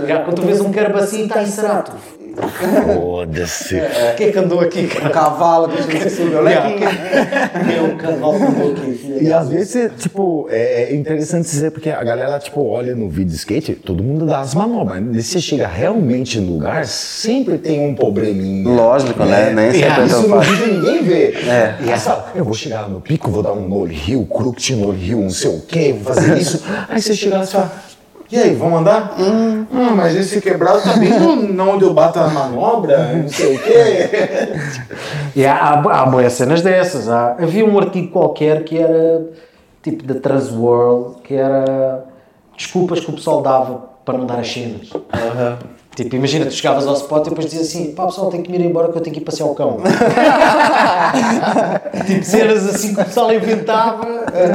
Já, 0.07 0.20
quando 0.20 0.36
tu 0.36 0.43
vês 0.43 0.61
um 0.61 0.70
assim, 0.97 1.24
está 1.24 1.43
inserato. 1.43 1.93
Foda-se. 2.36 3.77
O 3.77 4.15
que 4.16 4.24
é 4.24 4.32
que 4.32 4.39
andou 4.39 4.61
aqui, 4.61 4.81
Um 4.81 4.89
cara? 4.89 5.11
cavalo 5.11 5.69
que 5.69 5.82
você 5.98 6.11
subiu. 6.11 6.39
Olha 6.39 6.59
aqui. 6.59 6.85
É 6.85 7.82
um 7.82 7.97
cavalo 7.97 8.39
que 8.39 8.44
andou 8.44 8.73
aqui. 8.73 9.19
E 9.23 9.32
às 9.32 9.48
vezes, 9.48 9.77
é, 9.77 9.89
tipo, 9.89 10.47
é, 10.51 10.85
é 10.90 10.94
interessante 10.94 11.44
dizer, 11.44 11.70
porque 11.70 11.90
a 11.90 12.02
galera, 12.02 12.39
tipo, 12.39 12.62
olha 12.66 12.94
no 12.94 13.09
vídeo 13.09 13.31
de 13.31 13.36
skate, 13.36 13.74
todo 13.74 14.02
mundo 14.02 14.27
dá 14.27 14.40
as 14.40 14.55
manobras. 14.55 15.01
Mas 15.02 15.27
você 15.27 15.40
chega 15.40 15.66
realmente 15.66 16.40
no 16.40 16.52
lugar, 16.55 16.85
sempre 16.86 17.59
tem 17.59 17.81
um 17.89 17.94
probleminha. 17.94 18.69
Lógico, 18.69 19.24
né? 19.24 19.51
Nem 19.51 19.73
sempre 19.73 20.02
é 20.02 20.06
Isso 20.06 20.23
no 20.23 20.28
fácil. 20.28 20.52
vídeo 20.56 20.74
ninguém 20.74 21.02
vê. 21.02 21.24
É. 21.48 21.77
E 21.86 21.90
essa, 21.90 22.27
eu 22.35 22.44
vou 22.44 22.55
chegar 22.55 22.89
no 22.89 23.01
pico, 23.01 23.31
vou 23.31 23.43
dar 23.43 23.52
um 23.52 23.69
nole 23.69 23.94
hill, 24.06 24.27
crooked 24.27 24.74
nole 24.77 25.09
hill, 25.11 25.20
não 25.20 25.31
sei 25.31 25.51
o 25.51 25.61
quê, 25.61 25.94
vou 25.98 26.12
fazer 26.15 26.36
isso. 26.39 26.62
Aí 26.89 27.01
você 27.01 27.15
chega 27.15 27.39
lá 27.39 27.44
e 27.44 27.47
fala, 27.47 27.73
e 28.35 28.36
aí, 28.36 28.55
vamos 28.56 28.81
andar? 28.81 29.15
Hum, 29.16 29.65
mas 29.94 30.16
esse 30.16 30.40
quebrado 30.40 30.82
tá 30.82 30.94
bem 30.94 31.11
na 31.55 31.65
onde 31.65 31.85
eu 31.85 31.94
bato 31.94 32.19
a 32.19 32.27
manobra, 32.27 33.12
não 33.15 33.28
sei 33.28 33.55
o 33.55 33.62
quê. 33.62 34.11
E 35.36 35.47
há, 35.47 35.56
há, 35.56 36.01
há 36.02 36.06
boas 36.06 36.32
cenas 36.32 36.61
dessas. 36.61 37.09
Há, 37.09 37.32
havia 37.32 37.65
um 37.65 37.78
artigo 37.78 38.11
qualquer 38.11 38.65
que 38.65 38.77
era 38.78 39.24
tipo 39.82 40.02
da 40.05 40.15
Transworld, 40.15 41.23
que 41.23 41.35
era 41.35 42.05
desculpas 42.56 43.01
que 43.01 43.11
o 43.11 43.15
pessoal 43.15 43.40
dava 43.40 43.85
para 44.05 44.19
não 44.19 44.27
dar 44.27 44.40
as 44.40 44.52
cenas. 44.52 44.90
Tipo, 45.94 46.16
imagina, 46.16 46.46
tu 46.46 46.52
chegavas 46.52 46.86
ao 46.86 46.94
spot 46.94 47.26
e 47.26 47.30
depois 47.30 47.46
dizias 47.46 47.68
assim: 47.68 47.92
pá, 47.92 48.06
pessoal, 48.06 48.28
tenho 48.28 48.42
que 48.42 48.50
me 48.50 48.58
ir 48.58 48.64
embora 48.64 48.90
que 48.90 48.98
eu 48.98 49.02
tenho 49.02 49.14
que 49.14 49.20
ir 49.20 49.24
passear 49.24 49.46
o 49.46 49.54
cão. 49.54 49.78
tipo, 52.06 52.24
cenas 52.24 52.66
assim 52.66 52.94
que 52.94 53.00
o 53.00 53.04
pessoal 53.04 53.32
inventava 53.32 54.04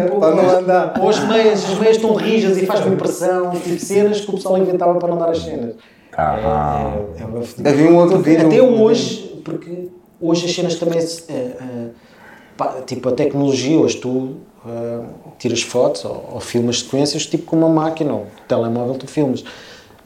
tipo, 0.03 0.19
para 0.19 0.35
não 0.35 0.49
andar. 0.49 0.99
Ou 0.99 1.09
as 1.09 1.19
meias, 1.19 1.63
as 1.63 1.79
meias 1.79 1.95
estão 1.95 2.13
rijas 2.15 2.57
e 2.57 2.65
faz-me 2.65 2.93
impressão. 2.93 3.51
Tipo, 3.51 3.79
cenas 3.79 4.19
que 4.19 4.29
o 4.29 4.33
pessoal 4.33 4.57
inventava 4.57 4.99
para 4.99 5.07
não 5.07 5.17
dar 5.17 5.29
as 5.29 5.39
cenas. 5.39 5.75
Ah. 6.17 6.93
É, 7.17 7.21
é, 7.21 7.23
é 7.23 7.25
uma 7.25 7.41
vi 7.71 7.83
um 7.83 7.97
outro 7.97 8.19
vídeo. 8.19 8.47
até 8.47 8.61
hoje, 8.61 9.41
porque 9.45 9.87
hoje 10.19 10.45
as 10.45 10.53
cenas 10.53 10.75
também, 10.75 10.99
eh, 10.99 11.87
pá, 12.57 12.81
tipo 12.85 13.07
a 13.07 13.13
tecnologia, 13.13 13.79
hoje 13.79 13.95
tu 13.97 14.35
eh, 14.67 15.05
tiras 15.37 15.61
fotos 15.61 16.03
ou, 16.03 16.31
ou 16.33 16.39
filmas 16.41 16.79
sequências 16.79 17.25
tipo 17.25 17.45
com 17.45 17.55
uma 17.55 17.69
máquina 17.69 18.11
ou 18.11 18.27
telemóvel 18.47 18.95
tu 18.95 19.07
filmas. 19.07 19.43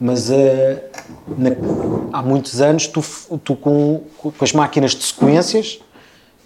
Mas 0.06 0.30
eh, 0.30 0.84
na- 1.38 1.50
há 2.12 2.20
muitos 2.22 2.60
anos 2.60 2.86
tu, 2.86 3.02
tu 3.42 3.56
com, 3.56 4.02
com 4.18 4.32
as 4.42 4.52
máquinas 4.52 4.90
de 4.90 5.02
sequências 5.02 5.78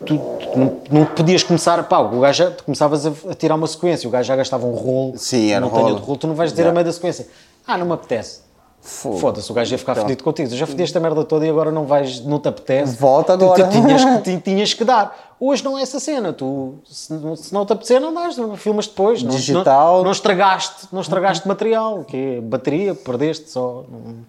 tu, 0.07 0.17
tu 0.17 0.59
não, 0.93 1.05
podias 1.07 1.43
começar, 1.43 1.83
pá, 1.89 1.99
o 1.99 2.21
gajo 2.21 2.45
já, 2.45 2.51
tu 2.53 2.63
começavas 2.63 3.05
a, 3.05 3.11
a 3.31 3.35
tirar 3.35 3.57
uma 3.57 3.67
sequência, 3.67 4.07
o 4.09 4.13
gajo 4.13 4.29
já 4.29 4.37
gastava 4.37 4.65
um 4.65 4.75
rolo, 4.75 5.15
Sim, 5.19 5.51
era 5.51 5.65
montanha 5.67 5.83
rolo. 5.89 5.97
de 5.97 6.03
rolo, 6.07 6.19
tu 6.19 6.27
não 6.29 6.37
vais 6.37 6.53
dizer 6.53 6.69
a 6.69 6.73
meio 6.73 6.85
da 6.85 6.93
sequência, 6.93 7.27
ah, 7.67 7.77
não 7.77 7.85
me 7.85 7.95
apetece. 7.95 8.47
Foda-se, 8.81 9.51
o 9.51 9.55
gajo 9.55 9.75
ia 9.75 9.79
ficar 9.79 9.97
fedido 9.97 10.23
contigo. 10.23 10.49
Tu 10.49 10.55
já 10.57 10.65
fediste 10.65 10.97
a 10.97 11.01
merda 11.01 11.25
toda 11.25 11.45
e 11.45 11.51
agora 11.51 11.73
não 11.73 11.85
vais, 11.85 12.21
não 12.25 12.39
te 12.39 12.49
apetece. 12.49 12.97
Volta 12.97 13.37
Tu- 13.37 13.45
agora. 13.45 13.65
Tu, 13.67 13.71
tinhas, 13.73 14.05
que- 14.05 14.19
ti- 14.37 14.41
tinhas 14.41 14.73
que 14.73 14.85
dar. 14.85 15.28
Hoje 15.40 15.65
não 15.65 15.78
é 15.78 15.82
essa 15.82 16.01
cena. 16.01 16.32
Tu, 16.32 16.74
se, 16.85 17.12
não- 17.12 17.36
se 17.36 17.52
não 17.55 17.65
te 17.65 17.73
apetecer, 17.73 18.01
não 18.01 18.12
dás, 18.12 18.36
não 18.36 18.56
filmas 18.56 18.86
depois. 18.86 19.23
Não- 19.23 19.31
Digital. 19.31 19.98
Não, 19.98 20.05
não 20.05 20.12
estragaste, 20.12 20.89
não 20.93 21.01
estragaste 21.01 21.47
material, 21.47 22.05
que 22.05 22.16
é 22.16 22.40
bateria, 22.40 22.94
perdeste 22.94 23.51
só. 23.51 23.85
Não- 23.90 24.27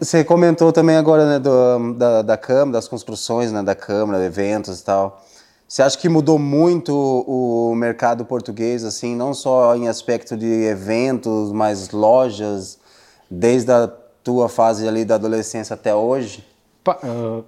Você, 0.00 0.24
comentou 0.24 0.72
também 0.72 0.96
agora 0.96 1.26
né, 1.26 1.38
do- 1.38 1.94
da, 1.94 2.22
da 2.22 2.36
Câmara, 2.36 2.72
das 2.72 2.88
construções 2.88 3.50
né, 3.52 3.62
da 3.62 3.74
Câmara, 3.74 4.24
eventos 4.24 4.80
e 4.80 4.84
tal. 4.84 5.20
Você 5.68 5.82
acha 5.82 5.96
que 5.98 6.08
mudou 6.08 6.38
muito 6.38 6.94
o 6.94 7.74
mercado 7.74 8.24
português, 8.24 8.84
assim, 8.84 9.16
não 9.16 9.32
só 9.34 9.74
em 9.74 9.88
aspecto 9.88 10.36
de 10.36 10.46
eventos, 10.46 11.50
mas 11.50 11.90
lojas, 11.90 12.78
desde 13.30 13.72
a 13.72 13.90
tua 14.22 14.48
fase 14.48 14.86
ali 14.86 15.04
da 15.04 15.14
adolescência 15.16 15.74
até 15.74 15.94
hoje? 15.94 16.46
Pá, 16.84 16.98
ah, 17.02 17.40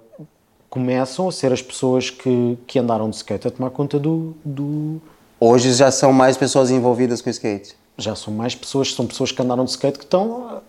começam 0.75 1.29
a 1.29 1.31
ser 1.31 1.53
as 1.53 1.61
pessoas 1.61 2.09
que, 2.09 2.57
que 2.67 2.77
andaram 2.77 3.09
de 3.09 3.15
skate 3.15 3.47
a 3.47 3.51
tomar 3.51 3.69
conta 3.69 3.97
do, 3.97 4.35
do. 4.43 5.01
Hoje 5.39 5.71
já 5.73 5.89
são 5.89 6.11
mais 6.11 6.35
pessoas 6.35 6.69
envolvidas 6.69 7.21
com 7.21 7.29
o 7.29 7.31
skate. 7.31 7.77
Já 7.97 8.13
são 8.13 8.33
mais 8.33 8.53
pessoas, 8.55 8.93
são 8.93 9.07
pessoas 9.07 9.31
que 9.31 9.41
andaram 9.41 9.63
de 9.63 9.71
skate 9.71 9.97
que 9.97 10.03
estão 10.03 10.61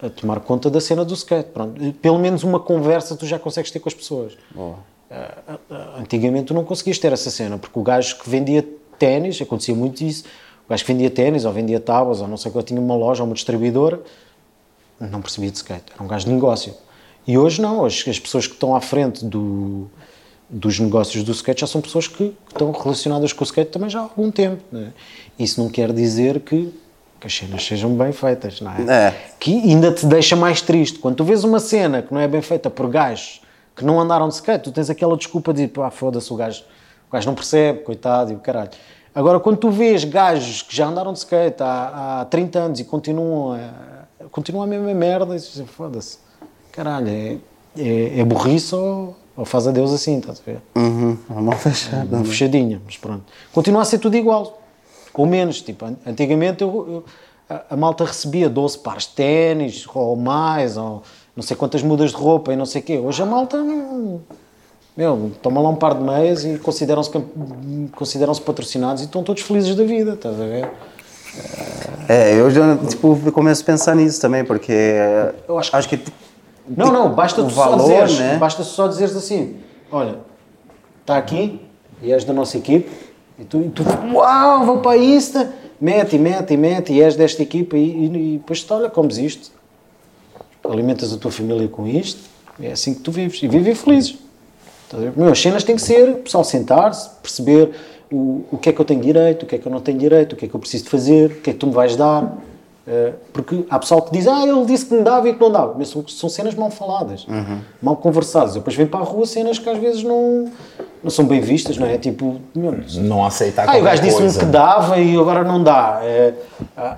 a, 0.00 0.06
a 0.06 0.08
tomar 0.08 0.40
conta 0.40 0.70
da 0.70 0.80
cena 0.80 1.04
do 1.04 1.12
skate. 1.12 1.50
Pronto. 1.50 1.78
Pelo 2.00 2.18
menos 2.18 2.44
uma 2.44 2.58
conversa 2.58 3.14
tu 3.14 3.26
já 3.26 3.38
consegues 3.38 3.70
ter 3.70 3.78
com 3.78 3.90
as 3.90 3.94
pessoas. 3.94 4.32
Ah, 5.10 5.58
ah, 5.70 5.98
antigamente 5.98 6.46
tu 6.46 6.54
não 6.54 6.64
conseguias 6.64 6.98
ter 6.98 7.12
essa 7.12 7.30
cena, 7.30 7.58
porque 7.58 7.78
o 7.78 7.82
gajo 7.82 8.18
que 8.18 8.30
vendia 8.30 8.66
ténis, 8.98 9.40
acontecia 9.42 9.74
muito 9.74 10.02
isso, 10.02 10.24
o 10.64 10.70
gajo 10.70 10.82
que 10.82 10.90
vendia 10.90 11.10
ténis 11.10 11.44
ou 11.44 11.52
vendia 11.52 11.78
tábuas 11.78 12.22
ou 12.22 12.26
não 12.26 12.38
sei 12.38 12.50
o 12.50 12.54
que, 12.54 12.62
tinha 12.62 12.80
uma 12.80 12.96
loja 12.96 13.22
ou 13.22 13.28
uma 13.28 13.34
distribuidora, 13.34 14.00
não 14.98 15.20
percebia 15.20 15.50
de 15.50 15.58
skate, 15.58 15.92
era 15.92 16.02
um 16.02 16.06
gajo 16.06 16.24
de 16.24 16.32
negócio. 16.32 16.74
E 17.26 17.36
hoje 17.36 17.60
não, 17.60 17.80
hoje 17.80 18.08
as 18.08 18.18
pessoas 18.18 18.46
que 18.46 18.54
estão 18.54 18.76
à 18.76 18.80
frente 18.80 19.24
do, 19.24 19.90
dos 20.48 20.78
negócios 20.78 21.24
do 21.24 21.32
skate 21.32 21.62
já 21.62 21.66
são 21.66 21.80
pessoas 21.80 22.06
que, 22.06 22.28
que 22.28 22.52
estão 22.52 22.70
relacionadas 22.70 23.32
com 23.32 23.42
o 23.42 23.46
skate 23.46 23.70
também 23.70 23.90
já 23.90 24.00
há 24.00 24.02
algum 24.02 24.30
tempo. 24.30 24.62
né? 24.70 24.92
Isso 25.38 25.60
não 25.60 25.68
quer 25.68 25.92
dizer 25.92 26.40
que, 26.40 26.72
que 27.20 27.26
as 27.26 27.34
cenas 27.34 27.64
sejam 27.64 27.94
bem 27.96 28.12
feitas, 28.12 28.60
não 28.60 28.70
é? 28.70 29.08
É. 29.08 29.14
Que 29.40 29.52
ainda 29.52 29.90
te 29.90 30.06
deixa 30.06 30.36
mais 30.36 30.62
triste. 30.62 30.98
Quando 30.98 31.16
tu 31.16 31.24
vês 31.24 31.42
uma 31.42 31.58
cena 31.58 32.00
que 32.00 32.14
não 32.14 32.20
é 32.20 32.28
bem 32.28 32.42
feita 32.42 32.70
por 32.70 32.88
gajos 32.88 33.40
que 33.74 33.84
não 33.84 34.00
andaram 34.00 34.26
de 34.28 34.34
skate, 34.34 34.64
tu 34.64 34.72
tens 34.72 34.88
aquela 34.88 35.16
desculpa 35.16 35.52
de 35.52 35.68
pá, 35.68 35.90
foda-se, 35.90 36.32
o 36.32 36.36
gajo, 36.36 36.64
o 37.08 37.12
gajo 37.12 37.26
não 37.26 37.34
percebe, 37.34 37.80
coitado, 37.80 38.32
e 38.32 38.34
o 38.34 38.38
caralho. 38.38 38.70
Agora, 39.14 39.38
quando 39.38 39.58
tu 39.58 39.70
vês 39.70 40.04
gajos 40.04 40.62
que 40.62 40.74
já 40.74 40.86
andaram 40.86 41.12
de 41.12 41.18
skate 41.18 41.62
há, 41.62 42.20
há 42.20 42.24
30 42.24 42.58
anos 42.58 42.80
e 42.80 42.84
continuam 42.84 43.52
a, 43.52 44.26
continuam 44.30 44.64
a 44.64 44.66
mesma 44.66 44.94
merda, 44.94 45.34
dizes, 45.34 45.62
foda-se, 45.70 46.18
caralho, 46.76 47.08
é, 47.08 47.36
é, 47.78 48.20
é 48.20 48.24
burrice 48.24 48.74
ou, 48.74 49.16
ou 49.36 49.44
faz 49.44 49.66
a 49.66 49.70
Deus 49.72 49.92
assim, 49.92 50.18
estás 50.18 50.40
a 50.46 50.50
ver? 50.50 50.58
Uhum, 50.76 51.16
a 51.30 51.40
mão 51.40 51.52
fechada. 51.56 52.16
Uma 52.16 52.24
fechadinha, 52.24 52.80
mas 52.84 52.96
pronto. 52.98 53.22
Continua 53.52 53.82
a 53.82 53.84
ser 53.84 53.98
tudo 53.98 54.16
igual. 54.16 54.60
Ou 55.14 55.24
menos. 55.26 55.60
Tipo, 55.62 55.86
an- 55.86 55.96
antigamente 56.06 56.62
eu, 56.62 56.68
eu- 56.68 57.04
a, 57.48 57.62
a 57.74 57.76
malta 57.76 58.04
recebia 58.04 58.48
12 58.50 58.78
pares 58.78 59.04
de 59.04 59.10
ténis, 59.14 59.86
ou 59.94 60.14
mais, 60.16 60.76
ou 60.76 61.02
não 61.34 61.42
sei 61.42 61.56
quantas 61.56 61.82
mudas 61.82 62.10
de 62.10 62.16
roupa 62.16 62.52
e 62.52 62.56
não 62.56 62.66
sei 62.66 62.82
o 62.82 62.84
quê. 62.84 62.98
Hoje 62.98 63.22
a 63.22 63.26
malta 63.26 63.56
não. 63.62 64.20
Meu, 64.96 65.30
toma 65.42 65.60
lá 65.60 65.68
um 65.68 65.76
par 65.76 65.94
de 65.94 66.02
meias 66.02 66.44
e 66.44 66.58
consideram-se 66.58 67.10
consideram-se 67.94 68.40
patrocinados 68.40 69.02
e 69.02 69.04
estão 69.04 69.22
todos 69.22 69.42
felizes 69.42 69.74
da 69.74 69.84
vida, 69.84 70.14
estás 70.14 70.34
a 70.40 70.44
ver? 70.44 70.70
É, 72.08 72.32
eu 72.40 72.50
já 72.50 72.76
tipo, 72.78 73.14
começo 73.30 73.62
a 73.62 73.66
pensar 73.66 73.94
nisso 73.94 74.18
também, 74.20 74.42
porque 74.42 74.72
Eu 75.46 75.58
acho 75.58 75.70
que- 75.70 75.76
acho 75.76 75.88
que 75.90 76.00
Não, 76.68 76.92
não, 76.92 77.14
basta 77.14 77.42
o 77.42 77.46
tu 77.46 77.54
só 77.54 77.70
valor, 77.70 77.82
dizeres, 77.82 78.18
né? 78.18 78.36
basta 78.38 78.62
só 78.62 78.88
dizeres 78.88 79.14
assim, 79.14 79.56
olha, 79.90 80.18
está 81.00 81.16
aqui 81.16 81.60
e 82.02 82.12
és 82.12 82.24
da 82.24 82.32
nossa 82.32 82.58
equipe 82.58 82.90
e 83.38 83.44
tu, 83.44 83.60
e 83.60 83.68
tu 83.68 83.82
uau, 84.12 84.64
vou 84.64 84.78
para 84.78 84.92
a 84.92 84.98
Insta, 84.98 85.52
mete, 85.80 86.16
e 86.16 86.18
mete, 86.18 86.54
e 86.54 86.56
mete 86.56 86.92
e 86.92 87.02
és 87.02 87.14
desta 87.16 87.42
equipa 87.42 87.76
e, 87.76 87.80
e, 87.80 88.34
e 88.34 88.38
depois 88.38 88.64
olha, 88.70 88.90
comes 88.90 89.18
isto, 89.18 89.52
alimentas 90.64 91.12
a 91.12 91.16
tua 91.16 91.30
família 91.30 91.68
com 91.68 91.86
isto, 91.86 92.20
é 92.60 92.72
assim 92.72 92.94
que 92.94 93.00
tu 93.00 93.12
vives 93.12 93.42
e 93.42 93.48
vives 93.48 93.80
felizes. 93.80 94.18
Meu, 95.16 95.30
as 95.30 95.40
cenas 95.40 95.64
têm 95.64 95.74
que 95.74 95.82
ser, 95.82 96.10
o 96.10 96.16
pessoal 96.16 96.44
sentar-se, 96.44 97.10
perceber 97.20 97.72
o, 98.10 98.44
o 98.52 98.58
que 98.58 98.68
é 98.68 98.72
que 98.72 98.80
eu 98.80 98.84
tenho 98.84 99.00
direito, 99.00 99.42
o 99.42 99.46
que 99.46 99.56
é 99.56 99.58
que 99.58 99.66
eu 99.66 99.72
não 99.72 99.80
tenho 99.80 99.98
direito, 99.98 100.34
o 100.34 100.36
que 100.36 100.44
é 100.44 100.48
que 100.48 100.54
eu 100.54 100.60
preciso 100.60 100.84
de 100.84 100.90
fazer, 100.90 101.30
o 101.30 101.40
que 101.40 101.50
é 101.50 101.52
que 101.52 101.58
tu 101.58 101.66
me 101.66 101.72
vais 101.72 101.96
dar. 101.96 102.38
Eh, 102.88 103.14
porque 103.32 103.64
há 103.68 103.78
pessoal 103.80 104.00
que 104.02 104.12
diz, 104.12 104.28
ah, 104.28 104.46
ele 104.46 104.64
disse 104.64 104.86
que 104.86 104.94
me 104.94 105.02
dava 105.02 105.28
e 105.28 105.34
que 105.34 105.40
não 105.40 105.50
dava. 105.50 105.74
Mas 105.76 105.88
são, 105.88 106.06
são 106.06 106.28
cenas 106.28 106.54
mal 106.54 106.70
faladas, 106.70 107.26
mal 107.82 107.96
conversadas. 107.96 108.54
Depois 108.54 108.76
vem 108.76 108.86
para 108.86 109.00
a 109.00 109.02
rua 109.02 109.26
cenas 109.26 109.58
que 109.58 109.68
às 109.68 109.78
vezes 109.78 110.04
não, 110.04 110.50
não 111.02 111.10
são 111.10 111.24
bem 111.24 111.40
vistas, 111.40 111.76
não 111.76 111.86
é? 111.86 111.98
Tipo, 111.98 112.40
meu, 112.54 112.78
Não 112.98 113.26
aceitar 113.26 113.68
ah, 113.68 113.76
o 113.76 113.82
gajo 113.82 114.02
disse-me 114.02 114.32
que 114.32 114.44
dava 114.44 114.98
e 114.98 115.16
agora 115.16 115.42
não 115.42 115.62
dá. 115.62 116.00
É, 116.02 116.34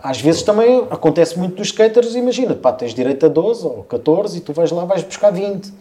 às 0.02 0.20
vezes 0.20 0.42
também 0.42 0.86
acontece 0.90 1.38
muito 1.38 1.56
dos 1.56 1.68
skaters, 1.68 2.14
imagina, 2.14 2.54
pá, 2.54 2.70
tens 2.70 2.92
direito 2.92 3.24
a 3.24 3.28
12 3.28 3.64
ou 3.64 3.84
14 3.84 4.36
e 4.36 4.40
tu 4.40 4.52
vais 4.52 4.70
lá 4.70 4.84
vais 4.84 5.02
buscar 5.02 5.30
20. 5.30 5.72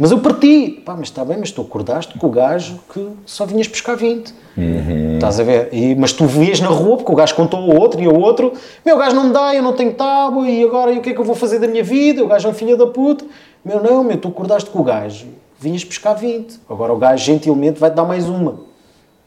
Mas 0.00 0.10
eu 0.10 0.18
parti, 0.18 0.80
pá, 0.82 0.94
mas 0.96 1.08
está 1.08 1.22
bem, 1.26 1.36
mas 1.38 1.50
tu 1.52 1.60
acordaste 1.60 2.16
com 2.18 2.26
o 2.26 2.30
gajo 2.30 2.80
que 2.90 3.06
só 3.26 3.44
vinhas 3.44 3.66
buscar 3.68 3.94
20. 3.96 4.32
Estás 5.16 5.38
a 5.38 5.42
ver? 5.44 5.68
E, 5.72 5.94
mas 5.94 6.10
tu 6.14 6.24
vias 6.24 6.58
na 6.58 6.68
rua, 6.68 6.96
porque 6.96 7.12
o 7.12 7.14
gajo 7.14 7.34
contou 7.34 7.60
ao 7.60 7.78
outro 7.78 8.00
e 8.00 8.06
ao 8.06 8.14
outro, 8.14 8.50
meu, 8.84 8.96
o 8.96 8.98
gajo 8.98 9.14
não 9.14 9.24
me 9.24 9.32
dá, 9.34 9.54
eu 9.54 9.62
não 9.62 9.74
tenho 9.74 9.92
tábua, 9.92 10.48
e 10.48 10.64
agora 10.64 10.90
e 10.92 10.98
o 10.98 11.02
que 11.02 11.10
é 11.10 11.12
que 11.12 11.20
eu 11.20 11.24
vou 11.24 11.34
fazer 11.34 11.58
da 11.58 11.68
minha 11.68 11.84
vida? 11.84 12.24
O 12.24 12.28
gajo 12.28 12.48
é 12.48 12.50
um 12.50 12.54
filho 12.54 12.78
da 12.78 12.86
puta. 12.86 13.26
Meu, 13.62 13.82
não, 13.82 14.02
meu, 14.02 14.16
tu 14.16 14.28
acordaste 14.28 14.70
com 14.70 14.78
o 14.80 14.82
gajo, 14.82 15.26
vinhas 15.58 15.84
buscar 15.84 16.14
20. 16.14 16.60
Agora 16.70 16.94
o 16.94 16.96
gajo 16.96 17.22
gentilmente 17.22 17.78
vai-te 17.78 17.92
dar 17.94 18.04
mais 18.04 18.26
uma. 18.26 18.60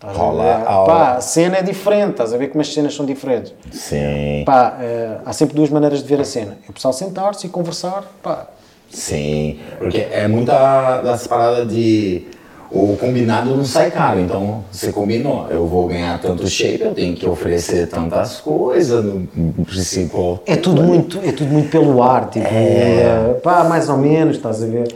Estás 0.01 0.17
ver? 0.17 0.21
a- 0.67 0.85
Pá, 0.85 1.11
a 1.17 1.21
cena 1.21 1.57
é 1.57 1.61
diferente, 1.61 2.11
estás 2.13 2.33
a 2.33 2.37
ver 2.37 2.47
como 2.47 2.61
as 2.61 2.73
cenas 2.73 2.95
são 2.95 3.05
diferentes. 3.05 3.53
Sim, 3.71 4.41
Pá, 4.43 4.75
eh, 4.81 5.17
há 5.23 5.31
sempre 5.33 5.55
duas 5.55 5.69
maneiras 5.69 5.99
de 6.01 6.09
ver 6.09 6.19
a 6.19 6.25
cena. 6.25 6.57
É 6.67 6.71
o 6.71 6.73
pessoal 6.73 6.93
sentar-se 6.93 7.45
e 7.45 7.49
conversar, 7.49 8.03
pá. 8.23 8.47
Sim. 8.93 9.59
Porque 9.77 10.07
é 10.11 10.27
muita 10.27 11.01
das 11.01 11.27
paradas 11.27 11.67
de. 11.67 12.23
O 12.71 12.97
combinado 12.97 13.55
não 13.55 13.63
sai 13.63 13.91
caro, 13.91 14.19
então 14.19 14.63
você 14.71 14.91
combinou, 14.91 15.47
eu 15.51 15.67
vou 15.67 15.87
ganhar 15.87 16.19
tanto 16.19 16.47
shape, 16.47 16.81
eu 16.81 16.91
tenho 16.95 17.15
que 17.15 17.29
oferecer 17.29 17.87
tantas 17.87 18.41
coisas, 18.41 19.05
no, 19.05 19.27
princípio. 19.63 20.39
É 20.43 20.55
tudo 20.55 20.81
muito, 20.81 21.19
é 21.23 21.31
tudo 21.31 21.51
muito 21.51 21.69
pelo 21.69 22.01
ar, 22.01 22.31
tipo, 22.31 22.47
eh, 22.49 23.39
pá, 23.43 23.63
mais 23.63 23.89
ou 23.89 23.97
menos, 23.97 24.37
estás 24.37 24.63
a 24.63 24.65
ver? 24.65 24.87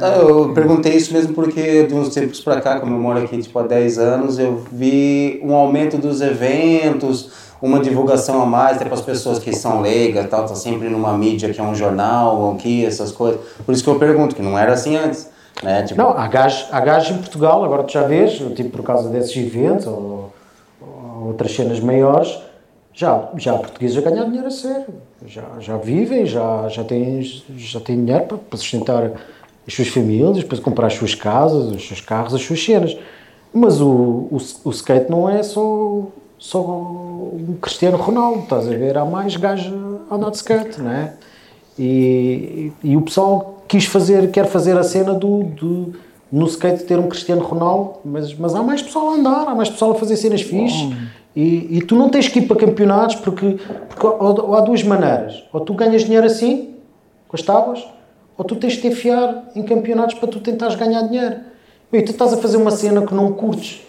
Não, 0.00 0.28
Eu 0.28 0.54
perguntei 0.54 0.94
isso 0.94 1.12
mesmo 1.12 1.34
porque 1.34 1.84
de 1.84 1.94
uns 1.94 2.14
tempos 2.14 2.40
pra 2.40 2.60
cá, 2.60 2.80
como 2.80 2.94
eu 2.94 3.00
moro 3.00 3.18
aqui 3.18 3.38
tipo, 3.38 3.58
há 3.58 3.62
10 3.62 3.98
anos, 3.98 4.38
eu 4.38 4.62
vi 4.70 5.40
um 5.42 5.54
aumento 5.54 5.96
dos 5.98 6.20
eventos, 6.20 7.30
uma 7.64 7.80
divulgação 7.80 8.42
a 8.42 8.46
mais, 8.46 8.76
até 8.76 8.84
para 8.84 8.94
as 8.94 9.00
pessoas 9.00 9.38
que 9.38 9.50
são 9.54 9.80
leigas, 9.80 10.28
tal, 10.28 10.44
tá 10.44 10.54
sempre 10.54 10.90
numa 10.90 11.16
mídia 11.16 11.50
que 11.50 11.58
é 11.58 11.64
um 11.64 11.74
jornal, 11.74 12.52
aqui, 12.52 12.84
essas 12.84 13.10
coisas. 13.10 13.40
Por 13.64 13.72
isso 13.72 13.82
que 13.82 13.88
eu 13.88 13.98
pergunto, 13.98 14.36
que 14.36 14.42
não 14.42 14.58
era 14.58 14.74
assim 14.74 14.96
antes. 14.96 15.30
Né? 15.62 15.82
Tipo, 15.82 16.02
Não, 16.02 16.10
há 16.10 16.24
há 16.24 16.80
gajos 16.80 17.10
em 17.16 17.18
Portugal, 17.18 17.64
agora 17.64 17.82
tu 17.82 17.92
já 17.94 18.02
vês, 18.02 18.32
tipo 18.54 18.68
por 18.68 18.82
causa 18.82 19.08
desses 19.08 19.34
eventos 19.34 19.86
ou, 19.86 20.30
ou 20.78 21.28
outras 21.28 21.54
cenas 21.54 21.80
maiores, 21.80 22.38
já, 22.92 23.30
já 23.38 23.54
portugueses 23.54 23.96
a 23.96 24.02
ganhar 24.02 24.24
dinheiro 24.24 24.46
a 24.46 24.50
sério. 24.50 24.94
Já, 25.26 25.44
já 25.58 25.78
vivem, 25.78 26.26
já, 26.26 26.68
já, 26.68 26.84
têm, 26.84 27.22
já 27.22 27.80
têm 27.80 28.04
dinheiro 28.04 28.26
para, 28.26 28.36
para 28.36 28.58
sustentar 28.58 29.10
as 29.66 29.72
suas 29.72 29.88
famílias, 29.88 30.44
para 30.44 30.58
comprar 30.58 30.88
as 30.88 30.94
suas 30.94 31.14
casas, 31.14 31.74
os 31.74 31.88
seus 31.88 32.02
carros, 32.02 32.34
as 32.34 32.42
suas 32.42 32.62
cenas. 32.62 32.94
Mas 33.54 33.80
o, 33.80 33.88
o, 33.88 34.36
o 34.64 34.70
skate 34.70 35.10
não 35.10 35.30
é 35.30 35.42
só, 35.42 36.02
só 36.44 36.60
um 36.60 37.56
Cristiano 37.58 37.96
Ronaldo, 37.96 38.40
estás 38.40 38.68
a 38.68 38.70
ver? 38.70 38.98
Há 38.98 39.04
mais 39.06 39.34
gajos 39.34 39.72
a 40.10 40.14
andar 40.14 40.30
de 40.30 40.36
skate, 40.36 40.78
não 40.78 40.90
é? 40.90 41.14
E, 41.78 42.70
e, 42.84 42.90
e 42.90 42.96
o 42.98 43.00
pessoal 43.00 43.64
quis 43.66 43.86
fazer, 43.86 44.30
quer 44.30 44.44
fazer 44.46 44.76
a 44.76 44.82
cena 44.82 45.14
do, 45.14 45.42
do 45.44 45.94
no 46.30 46.44
skate 46.46 46.84
ter 46.84 46.98
um 46.98 47.08
Cristiano 47.08 47.42
Ronaldo, 47.42 47.94
mas, 48.04 48.34
mas 48.34 48.54
há 48.54 48.62
mais 48.62 48.82
pessoal 48.82 49.08
a 49.08 49.12
andar, 49.14 49.48
há 49.48 49.54
mais 49.54 49.70
pessoal 49.70 49.92
a 49.92 49.94
fazer 49.94 50.18
cenas 50.18 50.42
fixes 50.42 50.94
e, 51.34 51.78
e 51.78 51.82
tu 51.82 51.96
não 51.96 52.10
tens 52.10 52.28
que 52.28 52.40
ir 52.40 52.46
para 52.46 52.56
campeonatos 52.56 53.16
porque, 53.16 53.58
porque 53.88 54.06
ou, 54.06 54.48
ou 54.48 54.54
há 54.54 54.60
duas 54.60 54.82
maneiras, 54.82 55.44
ou 55.50 55.60
tu 55.60 55.72
ganhas 55.72 56.04
dinheiro 56.04 56.26
assim, 56.26 56.74
com 57.26 57.36
as 57.38 57.42
tábuas, 57.42 57.82
ou 58.36 58.44
tu 58.44 58.54
tens 58.56 58.74
de 58.74 58.82
te 58.82 58.88
enfiar 58.88 59.44
em 59.56 59.62
campeonatos 59.62 60.16
para 60.16 60.28
tu 60.28 60.40
tentares 60.40 60.76
ganhar 60.76 61.08
dinheiro. 61.08 61.36
E 61.90 62.02
tu 62.02 62.10
estás 62.10 62.34
a 62.34 62.36
fazer 62.36 62.58
uma 62.58 62.70
cena 62.70 63.06
que 63.06 63.14
não 63.14 63.32
curtes, 63.32 63.80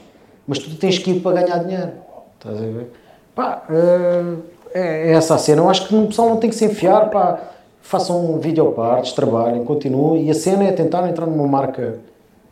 mas 0.47 0.57
tu 0.57 0.73
tens 0.77 0.97
que 0.97 1.11
ir 1.11 1.19
para 1.19 1.41
ganhar 1.41 1.57
dinheiro. 1.57 2.04
Estás 2.45 2.59
a 2.61 2.65
ver? 2.71 2.91
Pá, 3.33 3.63
eh, 3.69 4.33
é, 4.73 5.09
é 5.09 5.11
essa 5.13 5.33
a 5.35 5.37
cena. 5.39 5.61
Eu 5.63 5.69
acho 5.69 5.87
que 5.87 5.95
o 5.95 6.05
pessoal 6.07 6.29
não 6.29 6.37
tem 6.37 6.49
que 6.49 6.55
se 6.55 6.65
enfiar, 6.65 7.09
pá, 7.09 7.39
façam 7.81 8.37
videopartes, 8.39 9.13
trabalhem, 9.13 9.63
continuem. 9.65 10.27
E 10.27 10.31
a 10.31 10.33
cena 10.35 10.63
é 10.63 10.71
tentar 10.71 11.07
entrar 11.09 11.25
numa 11.25 11.47
marca, 11.47 11.95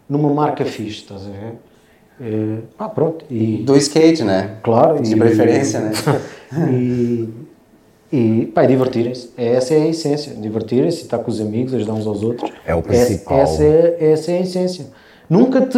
numa 0.10 0.34
marca 0.34 0.66
fixe, 0.66 1.02
estás 1.02 1.22
a 1.22 1.30
ver? 1.30 1.54
Eh, 2.22 2.62
pá, 2.76 2.90
pronto. 2.90 3.24
E, 3.30 3.58
do 3.58 3.78
skate, 3.78 4.24
né? 4.24 4.58
claro. 4.64 5.00
De 5.02 5.14
e- 5.14 5.16
preferência, 5.16 5.80
né? 5.80 5.92
e, 6.72 7.30
e 8.12 8.46
pá, 8.48 8.64
e 8.64 8.68
divertirem-se. 8.68 9.32
Essa 9.38 9.76
é 9.76 9.84
a 9.84 9.88
essência. 9.88 10.34
Divertirem-se, 10.34 11.04
estar 11.04 11.20
com 11.20 11.30
os 11.30 11.40
amigos, 11.40 11.74
ajudar 11.76 11.94
uns 11.94 12.08
aos 12.08 12.24
outros. 12.24 12.52
É 12.66 12.74
o 12.74 12.80
Essa- 12.80 12.88
principal. 12.88 13.40
Essa, 13.40 13.64
é, 13.64 13.98
essa 14.12 14.32
é 14.32 14.38
a 14.38 14.42
essência. 14.42 14.86
Nunca 15.34 15.62
te. 15.62 15.78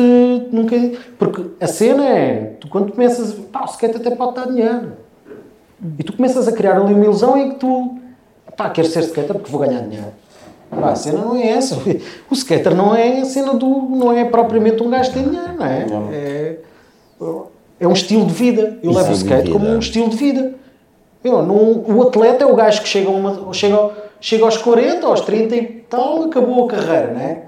Nunca, 0.52 0.76
porque 1.18 1.46
a 1.62 1.68
cena 1.68 2.04
é. 2.06 2.56
Tu 2.60 2.68
quando 2.68 2.92
começas. 2.92 3.34
Pá, 3.52 3.62
o 3.62 3.66
skate 3.66 3.98
até 3.98 4.12
pode 4.12 4.36
dar 4.36 4.48
dinheiro. 4.48 4.94
E 5.98 6.04
tu 6.04 6.12
começas 6.14 6.46
a 6.48 6.52
criar 6.52 6.78
ali 6.78 6.94
uma 6.94 7.04
ilusão 7.06 7.38
em 7.38 7.52
que 7.52 7.56
tu. 7.56 7.98
Pá, 8.58 8.70
quero 8.70 8.88
ser 8.88 9.00
skater 9.04 9.34
porque 9.34 9.50
vou 9.50 9.62
ganhar 9.62 9.82
dinheiro. 9.82 10.08
Pá, 10.70 10.92
a 10.92 10.96
cena 10.96 11.20
não 11.20 11.36
é 11.38 11.48
essa. 11.52 11.78
O 12.30 12.34
skater 12.34 12.76
não 12.76 12.94
é 12.94 13.22
a 13.22 13.26
cena 13.26 13.54
do. 13.54 13.68
Não 13.84 14.12
é 14.12 14.26
propriamente 14.26 14.84
um 14.84 14.90
gajo 14.90 15.12
que 15.12 15.20
tem 15.20 15.30
dinheiro, 15.30 15.54
não 15.58 15.66
é? 15.66 15.86
É, 16.12 16.58
é 17.80 17.88
um 17.88 17.94
estilo 17.94 18.26
de 18.26 18.34
vida. 18.34 18.78
Eu 18.84 18.92
levo 18.92 19.10
o 19.10 19.14
Estilo 19.14 19.16
de 19.16 19.24
skate 19.36 19.52
como 19.52 19.68
um 19.68 19.80
estilo 19.80 20.10
de 20.10 20.18
vida. 20.18 20.54
Meu, 21.24 21.42
não- 21.44 21.84
o 21.98 22.02
atleta 22.04 22.44
é 22.44 22.48
o 22.48 22.56
gajo 22.56 22.82
que 22.82 22.88
chega, 22.90 23.10
uma, 23.10 23.54
chega, 23.54 23.90
chega 24.20 24.44
aos 24.44 24.58
40, 24.58 25.08
aos 25.08 25.22
30 25.22 25.56
e 25.56 25.62
tal, 25.90 26.24
acabou 26.24 26.66
a 26.66 26.68
carreira, 26.68 27.14
não 27.14 27.22
é? 27.22 27.44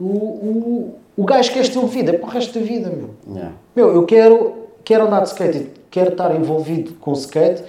O, 0.00 0.04
o, 0.04 0.94
o 1.16 1.24
gajo 1.24 1.52
que 1.52 1.58
é 1.58 1.62
estilo 1.62 1.88
de 1.88 1.94
vida 1.94 2.10
é 2.12 2.18
para 2.18 2.28
o 2.28 2.30
resto 2.30 2.58
da 2.58 2.64
vida, 2.64 2.90
meu. 2.90 3.10
Yeah. 3.28 3.52
Meu, 3.76 3.94
eu 3.94 4.04
quero, 4.04 4.54
quero 4.84 5.04
andar 5.04 5.20
de 5.20 5.28
skate, 5.28 5.70
quero 5.90 6.10
estar 6.10 6.34
envolvido 6.34 6.94
com 6.94 7.12
skate 7.12 7.62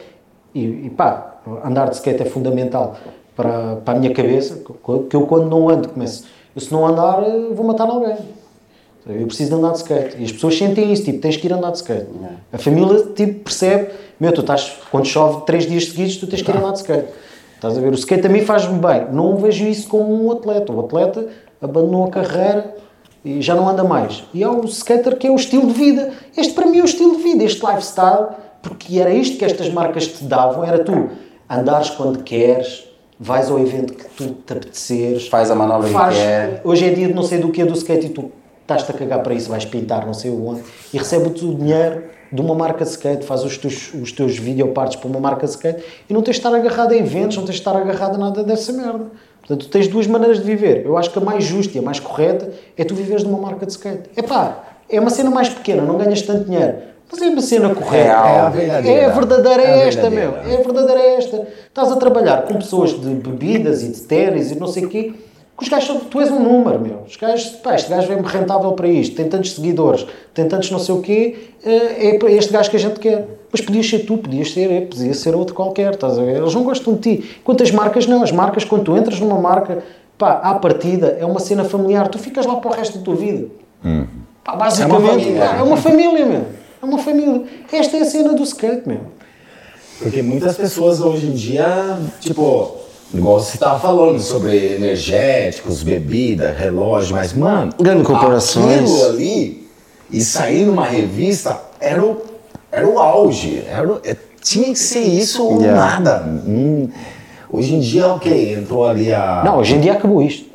e, 0.55 0.85
e 0.85 0.89
pá, 0.89 1.41
andar 1.63 1.89
de 1.89 1.95
skate 1.95 2.21
é 2.21 2.25
fundamental 2.25 2.95
para, 3.35 3.77
para 3.77 3.95
a 3.95 3.99
minha 3.99 4.13
cabeça, 4.13 4.61
que 5.09 5.15
eu 5.15 5.27
quando 5.27 5.49
não 5.49 5.69
ando 5.69 5.89
começo, 5.89 6.25
eu 6.55 6.61
se 6.61 6.71
não 6.71 6.87
andar 6.87 7.23
eh, 7.23 7.53
vou 7.53 7.65
matar 7.65 7.87
alguém. 7.89 8.17
Eu 9.05 9.27
preciso 9.27 9.49
de 9.49 9.55
andar 9.57 9.71
de 9.71 9.79
skate. 9.79 10.15
E 10.17 10.23
as 10.23 10.31
pessoas 10.31 10.57
sentem 10.57 10.93
isso, 10.93 11.03
tipo, 11.03 11.19
tens 11.19 11.35
que 11.35 11.45
ir 11.45 11.51
andar 11.51 11.71
de 11.71 11.77
skate. 11.77 12.07
A 12.53 12.57
família, 12.57 13.07
tipo, 13.13 13.43
percebe, 13.43 13.89
meu, 14.17 14.31
tu 14.31 14.39
estás, 14.39 14.77
quando 14.89 15.05
chove 15.05 15.45
três 15.45 15.65
dias 15.65 15.89
seguidos, 15.89 16.15
tu 16.15 16.27
tens 16.27 16.41
que 16.41 16.49
ir 16.49 16.55
andar 16.55 16.71
de 16.71 16.77
skate. 16.77 17.07
Estás 17.55 17.77
a 17.77 17.81
ver? 17.81 17.91
O 17.91 17.95
skate 17.95 18.27
a 18.27 18.29
mim 18.29 18.41
faz-me 18.41 18.79
bem. 18.79 19.11
Não 19.11 19.35
vejo 19.35 19.65
isso 19.65 19.89
como 19.89 20.25
um 20.25 20.31
atleta. 20.31 20.71
O 20.71 20.79
atleta 20.79 21.27
abandonou 21.61 22.05
a 22.05 22.09
carreira 22.09 22.75
e 23.23 23.41
já 23.41 23.55
não 23.55 23.67
anda 23.67 23.83
mais. 23.83 24.23
E 24.33 24.43
há 24.43 24.51
o 24.51 24.65
skater 24.65 25.17
que 25.17 25.27
é 25.27 25.31
o 25.31 25.35
estilo 25.35 25.67
de 25.67 25.73
vida. 25.73 26.11
Este 26.35 26.53
para 26.53 26.65
mim 26.65 26.79
é 26.79 26.81
o 26.81 26.85
estilo 26.85 27.17
de 27.17 27.23
vida, 27.23 27.43
este 27.43 27.65
lifestyle, 27.65 28.27
porque 28.61 28.99
era 28.99 29.13
isto 29.13 29.37
que 29.37 29.45
estas 29.45 29.69
marcas 29.69 30.07
te 30.07 30.23
davam, 30.23 30.63
era 30.63 30.79
tu 30.83 31.09
andares 31.49 31.89
quando 31.91 32.23
queres, 32.23 32.87
vais 33.19 33.49
ao 33.49 33.59
evento 33.59 33.93
que 33.93 34.05
tu 34.15 34.29
te 34.45 34.53
apeteceres, 34.53 35.27
Faz 35.27 35.49
a 35.51 35.55
manobra 35.55 35.87
que 35.87 35.93
Faz- 35.93 36.15
quer. 36.15 36.61
Hoje 36.63 36.85
é 36.85 36.89
dia 36.93 37.07
de 37.07 37.13
não 37.13 37.23
sei 37.23 37.39
do 37.39 37.49
que 37.49 37.63
do 37.63 37.73
skate 37.73 38.07
e 38.07 38.09
tu 38.09 38.31
estás-te 38.61 38.89
a 38.91 38.93
cagar 38.93 39.21
para 39.21 39.33
isso, 39.33 39.49
vais 39.49 39.65
pintar 39.65 40.05
não 40.05 40.13
sei 40.13 40.31
onde 40.31 40.61
e 40.93 40.97
recebes 40.97 41.41
o 41.41 41.53
dinheiro 41.53 42.03
de 42.31 42.41
uma 42.41 42.55
marca 42.55 42.83
de 42.83 42.89
skate, 42.89 43.25
faz 43.25 43.43
os 43.43 43.57
teus, 43.57 43.93
os 43.93 44.11
teus 44.11 44.37
videopartes 44.37 44.95
para 44.95 45.07
uma 45.07 45.19
marca 45.19 45.45
de 45.45 45.51
skate 45.51 45.83
e 46.09 46.13
não 46.13 46.21
tens 46.23 46.35
de 46.35 46.39
estar 46.39 46.55
agarrado 46.55 46.91
a 46.93 46.95
eventos, 46.97 47.37
não 47.37 47.43
tens 47.43 47.55
de 47.55 47.61
estar 47.61 47.75
agarrado 47.75 48.15
a 48.15 48.17
nada 48.17 48.43
dessa 48.43 48.71
merda. 48.73 49.05
Portanto, 49.45 49.65
tu 49.65 49.69
tens 49.69 49.89
duas 49.89 50.07
maneiras 50.07 50.39
de 50.39 50.45
viver. 50.45 50.85
Eu 50.85 50.97
acho 50.97 51.09
que 51.11 51.19
a 51.19 51.21
mais 51.21 51.43
justa 51.43 51.77
e 51.77 51.79
a 51.79 51.81
mais 51.81 51.99
correta 51.99 52.49
é 52.77 52.83
tu 52.85 52.95
viveres 52.95 53.23
numa 53.23 53.37
marca 53.37 53.65
de 53.65 53.73
skate. 53.73 54.09
Epá, 54.15 54.63
é 54.89 54.99
uma 55.01 55.09
cena 55.09 55.29
mais 55.29 55.49
pequena, 55.49 55.81
não 55.81 55.97
ganhas 55.97 56.21
tanto 56.21 56.45
dinheiro. 56.45 56.75
Mas 57.11 57.21
é 57.21 57.25
uma 57.27 57.41
cena 57.41 57.75
correta. 57.75 58.05
Real. 58.05 58.25
É 58.25 58.39
a 58.39 58.49
verdadeira. 58.49 58.99
É 59.01 59.05
a 59.05 59.09
verdadeira 59.09 59.61
É 59.61 59.79
é 59.79 59.87
esta, 59.87 60.09
meu. 60.09 60.35
É 60.37 60.53
a 60.55 60.61
verdadeira 60.61 60.99
é 61.01 61.15
esta. 61.17 61.47
Estás 61.67 61.91
a 61.91 61.97
trabalhar 61.97 62.43
com 62.43 62.55
pessoas 62.55 62.91
de 62.91 63.09
bebidas 63.09 63.83
e 63.83 63.89
de 63.89 63.99
ténis 64.01 64.49
e 64.51 64.55
não 64.55 64.67
sei 64.67 64.85
o 64.85 64.89
quê, 64.89 65.13
os 65.61 65.69
gajos, 65.69 65.87
são- 65.87 65.99
tu 65.99 66.19
és 66.19 66.29
um 66.31 66.39
número, 66.39 66.79
meu. 66.79 66.99
Os 67.07 67.15
gajos, 67.15 67.49
pá, 67.57 67.75
este 67.75 67.89
gajo 67.89 68.11
é 68.11 68.15
rentável 68.21 68.71
para 68.73 68.87
isto, 68.87 69.15
tem 69.15 69.27
tantos 69.29 69.53
seguidores, 69.53 70.05
tem 70.33 70.47
tantos 70.47 70.69
não 70.71 70.79
sei 70.79 70.95
o 70.95 71.01
quê, 71.01 71.49
eh, 71.65 72.09
é 72.09 72.17
para 72.17 72.31
este 72.31 72.51
gajo 72.51 72.69
que 72.69 72.75
a 72.75 72.79
gente 72.79 72.99
quer. 72.99 73.27
Mas 73.51 73.61
podias 73.61 73.87
ser 73.87 73.99
tu, 73.99 74.17
podias 74.17 74.51
ser 74.51 74.71
eu, 74.71 74.87
podia 74.87 75.13
ser 75.13 75.35
outro 75.35 75.53
qualquer, 75.53 75.93
estás 75.93 76.17
a 76.17 76.23
ver? 76.23 76.37
Eles 76.37 76.53
não 76.55 76.63
gostam 76.63 76.95
de 76.95 76.99
ti. 77.17 77.29
Quantas 77.43 77.69
marcas 77.71 78.07
não? 78.07 78.23
As 78.23 78.31
marcas, 78.31 78.63
quando 78.65 78.83
tu 78.83 78.97
entras 78.97 79.19
numa 79.19 79.37
marca, 79.39 79.83
pá, 80.17 80.31
à 80.43 80.55
partida, 80.55 81.17
é 81.19 81.25
uma 81.25 81.39
cena 81.39 81.63
familiar, 81.63 82.07
tu 82.07 82.17
ficas 82.17 82.45
lá 82.47 82.55
para 82.55 82.71
o 82.71 82.73
resto 82.73 82.97
da 82.97 83.03
tua 83.05 83.15
vida. 83.15 83.47
Pá, 84.43 84.55
basicamente, 84.55 85.27
é 85.59 85.61
uma 85.63 85.77
família, 85.77 86.25
meu. 86.25 86.41
É 86.81 86.85
uma 86.85 86.97
família. 86.97 87.43
Esta 87.71 87.95
é 87.97 88.01
a 88.01 88.05
cena 88.05 88.33
do 88.33 88.43
skate, 88.43 88.87
meu. 88.87 88.99
Porque 89.99 90.21
muitas 90.23 90.57
pessoas 90.57 90.99
hoje 90.99 91.27
em 91.27 91.31
dia, 91.31 91.97
tipo, 92.19 92.75
igual 93.13 93.39
você 93.39 93.57
tava 93.57 93.79
falando 93.79 94.19
sobre 94.19 94.75
energéticos, 94.75 95.83
bebida, 95.83 96.51
relógio, 96.57 97.15
mas, 97.15 97.33
mano, 97.33 97.73
Grandes 97.79 98.07
corporações. 98.07 98.81
aquilo 98.81 99.05
ali 99.05 99.67
e 100.11 100.21
sair 100.21 100.65
numa 100.65 100.85
revista 100.85 101.59
era 101.79 102.03
o, 102.03 102.21
era 102.71 102.87
o 102.87 102.97
auge. 102.99 103.63
Era 103.67 103.99
é- 104.03 104.15
tinha 104.41 104.65
que 104.73 104.79
ser 104.79 104.99
isso 105.01 105.43
ou 105.45 105.61
Yeah. 105.61 105.79
nada. 105.99 106.23
Hum, 106.45 106.89
hoje 107.49 107.75
em 107.75 107.79
dia, 107.79 108.07
ok, 108.07 108.53
entrou 108.55 108.85
ali 108.85 109.13
a. 109.13 109.41
Não, 109.45 109.57
hoje 109.59 109.75
em 109.75 109.79
dia 109.79 109.93
acabou 109.93 110.21
isto. 110.21 110.51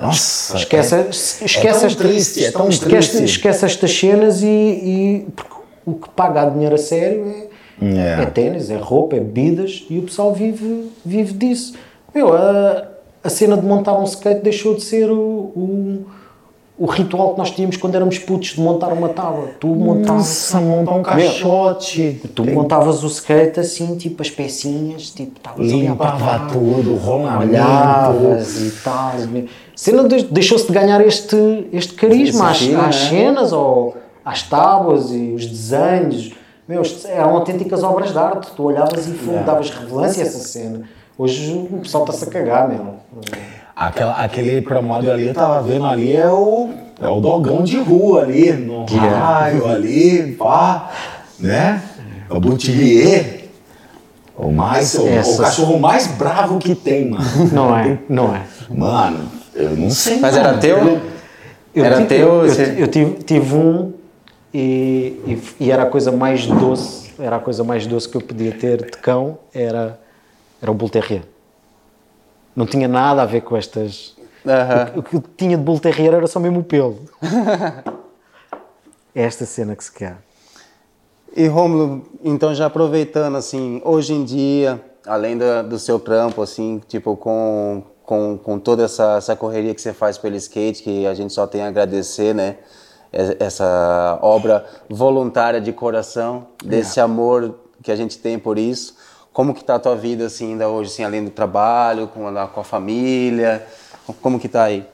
Nossa, 0.00 0.56
Esquece, 0.56 0.94
é- 0.96 1.08
esquece, 1.10 1.58
é 1.58 1.70
tão 1.72 1.86
esta- 1.86 2.02
triste, 2.04 2.44
é 2.44 2.50
tão 2.50 2.68
esquece, 2.68 3.10
triste. 3.10 3.24
esquece 3.36 3.64
estas 3.64 3.96
cenas 3.96 4.42
e, 4.42 4.46
e- 4.46 5.26
o 5.86 5.92
que 5.94 6.08
paga 6.10 6.46
dinheiro 6.48 6.74
a 6.74 6.78
sério 6.78 7.26
é, 7.28 7.43
É. 7.82 8.22
é 8.22 8.26
ténis, 8.26 8.70
é 8.70 8.76
roupa, 8.76 9.16
é 9.16 9.20
bebidas 9.20 9.84
e 9.90 9.98
o 9.98 10.02
pessoal 10.02 10.32
vive, 10.32 10.90
vive 11.04 11.32
disso. 11.32 11.74
Meu, 12.14 12.32
a, 12.32 12.84
a 13.22 13.28
cena 13.28 13.56
de 13.56 13.66
montar 13.66 13.98
um 13.98 14.04
skate 14.04 14.42
deixou 14.42 14.74
de 14.74 14.82
ser 14.82 15.10
o, 15.10 15.16
o, 15.16 16.04
o 16.78 16.86
ritual 16.86 17.32
que 17.32 17.38
nós 17.38 17.50
tínhamos 17.50 17.76
quando 17.76 17.94
éramos 17.96 18.18
putos 18.18 18.50
de 18.50 18.60
montar 18.60 18.92
uma 18.92 19.08
tábua. 19.08 19.50
Tu 19.58 19.66
montavas, 19.66 20.06
Nossa, 20.22 20.58
um 20.60 21.02
caixote. 21.02 22.20
tu 22.34 22.44
montavas 22.44 23.02
o 23.02 23.06
skate 23.08 23.60
assim, 23.60 23.96
tipo 23.96 24.22
as 24.22 24.30
pecinhas, 24.30 25.10
tipo, 25.10 25.36
estavas 25.36 25.66
Limpava 25.70 26.52
tudo, 26.52 26.94
rolamento. 26.96 27.52
olhavas 27.54 28.60
e 28.60 28.70
tal. 28.82 29.12
A 29.16 29.42
cena 29.76 30.08
de- 30.08 30.24
deixou-se 30.26 30.66
de 30.66 30.72
ganhar 30.72 31.04
este, 31.04 31.66
este 31.72 31.94
carisma 31.94 32.50
às, 32.50 32.62
às 32.62 32.68
né? 32.68 32.92
cenas 32.92 33.52
ou, 33.52 33.96
às 34.24 34.42
tábuas 34.42 35.10
e 35.10 35.32
os 35.34 35.44
desenhos. 35.46 36.32
Meu, 36.66 36.80
isto 36.80 37.06
eram 37.06 37.30
autênticas 37.36 37.82
obras 37.82 38.12
de 38.12 38.18
arte. 38.18 38.50
Tu 38.56 38.62
olhavas 38.62 39.06
e 39.06 39.10
yeah. 39.26 39.42
davas 39.44 39.70
relevância 39.70 40.24
a 40.24 40.26
essa 40.26 40.38
cena. 40.38 40.82
Hoje 41.16 41.68
o 41.70 41.78
pessoal 41.80 42.04
está-se 42.04 42.24
a 42.24 42.26
cagar, 42.28 42.68
meu. 42.68 42.96
Aquela, 43.76 44.14
aquele 44.14 44.62
promódio 44.62 45.12
ali, 45.12 45.26
eu 45.26 45.34
tava 45.34 45.60
vendo 45.62 45.84
ali, 45.84 46.16
é 46.16 46.28
o, 46.28 46.70
é 47.00 47.08
o 47.08 47.20
dogão 47.20 47.62
de 47.62 47.78
rua 47.78 48.22
ali, 48.22 48.52
no 48.52 48.84
raio 48.86 49.66
ali, 49.66 50.32
pá, 50.32 50.90
né? 51.38 51.82
O 52.30 52.40
Boutillier. 52.40 53.44
O, 54.36 54.50
mais, 54.50 54.94
o, 54.94 55.04
o, 55.04 55.38
cachorro 55.38 55.78
mais 55.78 56.08
bravo 56.08 56.58
que 56.58 56.74
tem, 56.74 57.10
mano. 57.10 57.24
Não 57.52 57.76
é, 57.76 57.98
não 58.08 58.34
é. 58.34 58.42
Mano, 58.68 59.28
eu 59.54 59.76
não 59.76 59.90
sei. 59.90 60.18
Mas 60.18 60.36
era 60.36 60.58
teu? 60.58 61.00
Eu 61.72 61.84
era 61.84 61.96
tive, 61.96 62.08
teu? 62.08 62.28
Eu, 62.28 62.48
você- 62.48 62.74
eu 62.76 62.88
tive, 62.88 63.12
tive 63.22 63.54
um 63.54 63.92
e, 64.54 65.20
e, 65.26 65.64
e 65.64 65.70
era 65.72 65.82
a 65.82 65.86
coisa 65.86 66.12
mais 66.12 66.46
doce, 66.46 67.12
era 67.18 67.36
a 67.36 67.40
coisa 67.40 67.64
mais 67.64 67.88
doce 67.88 68.08
que 68.08 68.16
eu 68.16 68.20
podia 68.20 68.52
ter 68.52 68.84
de 68.84 68.96
cão, 68.98 69.36
era, 69.52 70.00
era 70.62 70.70
o 70.70 70.74
Bull 70.74 70.88
Terrier. 70.88 71.24
Não 72.54 72.64
tinha 72.64 72.86
nada 72.86 73.22
a 73.22 73.26
ver 73.26 73.40
com 73.40 73.56
estas... 73.56 74.14
Aham. 74.46 74.92
O 74.96 75.02
que 75.02 75.16
eu 75.16 75.24
tinha 75.36 75.56
de 75.56 75.62
Bull 75.64 75.80
Terrier 75.80 76.14
era 76.14 76.28
só 76.28 76.38
mesmo 76.38 76.60
o 76.60 76.64
pelo. 76.64 77.00
é 79.12 79.22
esta 79.22 79.44
cena 79.44 79.74
que 79.74 79.82
se 79.82 79.90
quer. 79.90 80.18
E 81.36 81.48
Romulo, 81.48 82.06
então 82.22 82.54
já 82.54 82.66
aproveitando 82.66 83.36
assim, 83.36 83.82
hoje 83.84 84.12
em 84.12 84.24
dia, 84.24 84.80
além 85.04 85.36
da- 85.36 85.62
do, 85.62 85.80
seu 85.80 85.98
trampo, 85.98 86.40
assim, 86.40 86.80
tipo, 86.86 87.16
com, 87.16 87.82
com, 88.04 88.38
com 88.38 88.58
toda 88.60 88.84
essa, 88.84 89.16
essa 89.16 89.34
correria 89.34 89.74
que 89.74 89.80
você 89.80 89.92
faz 89.92 90.16
pelo 90.16 90.36
skate, 90.36 90.80
que 90.80 91.04
a 91.06 91.14
gente 91.14 91.32
só 91.32 91.44
tem 91.44 91.62
a 91.62 91.66
agradecer, 91.66 92.32
né? 92.32 92.58
Essa 93.38 94.18
obra 94.20 94.66
voluntária 94.88 95.60
de 95.60 95.72
coração, 95.72 96.48
desse 96.64 96.98
amor 96.98 97.54
que 97.82 97.92
a 97.92 97.96
gente 97.96 98.18
tem 98.18 98.38
por 98.38 98.58
isso. 98.58 98.96
Como 99.32 99.54
que 99.54 99.64
tá 99.64 99.76
a 99.76 99.78
tua 99.78 99.94
vida, 99.94 100.26
assim, 100.26 100.52
ainda 100.52 100.68
hoje, 100.68 100.90
assim, 100.90 101.04
além 101.04 101.24
do 101.24 101.30
trabalho, 101.30 102.08
com 102.08 102.26
a, 102.26 102.46
com 102.48 102.60
a 102.60 102.64
família? 102.64 103.64
Como 104.20 104.38
que 104.38 104.48
tá 104.48 104.64
aí? 104.64 104.86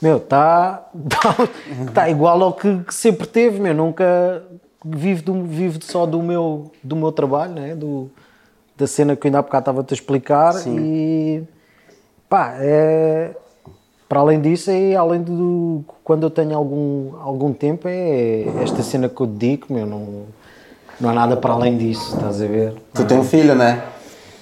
Meu, 0.00 0.18
está 0.18 0.88
tá, 1.08 1.36
tá 1.92 2.08
igual 2.08 2.42
ao 2.42 2.52
que, 2.52 2.84
que 2.84 2.94
sempre 2.94 3.26
teve, 3.26 3.60
meu. 3.60 3.74
Nunca 3.74 4.42
vivo, 4.84 5.22
do, 5.22 5.44
vivo 5.44 5.78
só 5.82 6.06
do 6.06 6.22
meu, 6.22 6.70
do 6.82 6.96
meu 6.96 7.12
trabalho, 7.12 7.54
né? 7.54 7.74
do, 7.74 8.10
da 8.76 8.86
cena 8.86 9.16
que 9.16 9.26
eu 9.26 9.28
ainda 9.28 9.38
há 9.38 9.42
bocado 9.42 9.62
estava-te 9.62 9.92
a 9.92 9.96
explicar. 9.96 10.54
E 10.66 11.42
pá, 12.28 12.54
é, 12.60 13.34
para 14.08 14.20
além 14.20 14.40
disso, 14.40 14.70
é 14.70 14.94
além 14.94 15.20
do. 15.22 15.84
Quando 16.02 16.22
eu 16.24 16.30
tenho 16.30 16.56
algum, 16.56 17.10
algum 17.22 17.52
tempo, 17.52 17.86
é 17.86 18.44
esta 18.62 18.82
cena 18.82 19.08
que 19.08 19.20
eu 19.20 19.26
dedico, 19.26 19.72
meu. 19.72 19.86
Não, 19.86 20.22
não 21.00 21.10
há 21.10 21.12
nada 21.12 21.36
para 21.36 21.52
além 21.52 21.76
disso, 21.76 22.16
estás 22.16 22.40
a 22.42 22.46
ver? 22.46 22.74
Tu 22.94 23.04
tem 23.04 23.18
um 23.18 23.24
filho, 23.24 23.54
né? 23.54 23.82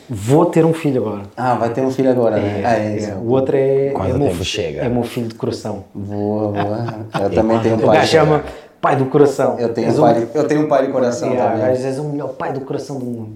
Vou 0.09 0.47
ter 0.47 0.64
um 0.64 0.72
filho 0.72 1.02
agora. 1.02 1.22
Ah, 1.36 1.55
vai 1.55 1.70
ter 1.70 1.80
um 1.80 1.90
filho 1.90 2.10
agora, 2.10 2.36
né? 2.36 2.62
Ah, 2.64 2.78
é 2.78 2.97
isso. 2.97 3.10
O 3.14 3.30
outro 3.30 3.56
é, 3.56 3.88
é, 3.88 4.12
meu, 4.12 4.28
tempo 4.28 4.44
chega? 4.44 4.82
é 4.82 4.88
meu 4.88 5.02
filho 5.02 5.26
de 5.26 5.34
coração. 5.34 5.84
Boa, 5.93 6.52
boa. 6.52 6.94
Eu 7.24 7.30
também 7.30 7.59
tenho 7.59 7.74
um 7.74 7.78
O 7.78 7.86
pai. 7.86 7.97
gajo 7.98 8.10
chama 8.12 8.44
pai 8.80 8.94
do 8.94 9.06
coração. 9.06 9.56
Eu 9.59 9.74
tenho, 9.74 9.90
um 9.90 10.01
pai, 10.01 10.28
eu 10.32 10.47
tenho 10.47 10.60
um 10.62 10.68
pai 10.68 10.86
de 10.86 10.93
coração 10.93 11.30
Yeah, 11.30 11.51
também. 11.51 11.66
gajo, 11.66 11.86
és 11.86 11.98
o 11.98 12.05
melhor 12.05 12.28
pai 12.34 12.52
do 12.52 12.60
coração 12.60 12.98
do 13.01 13.05
mundo. 13.05 13.32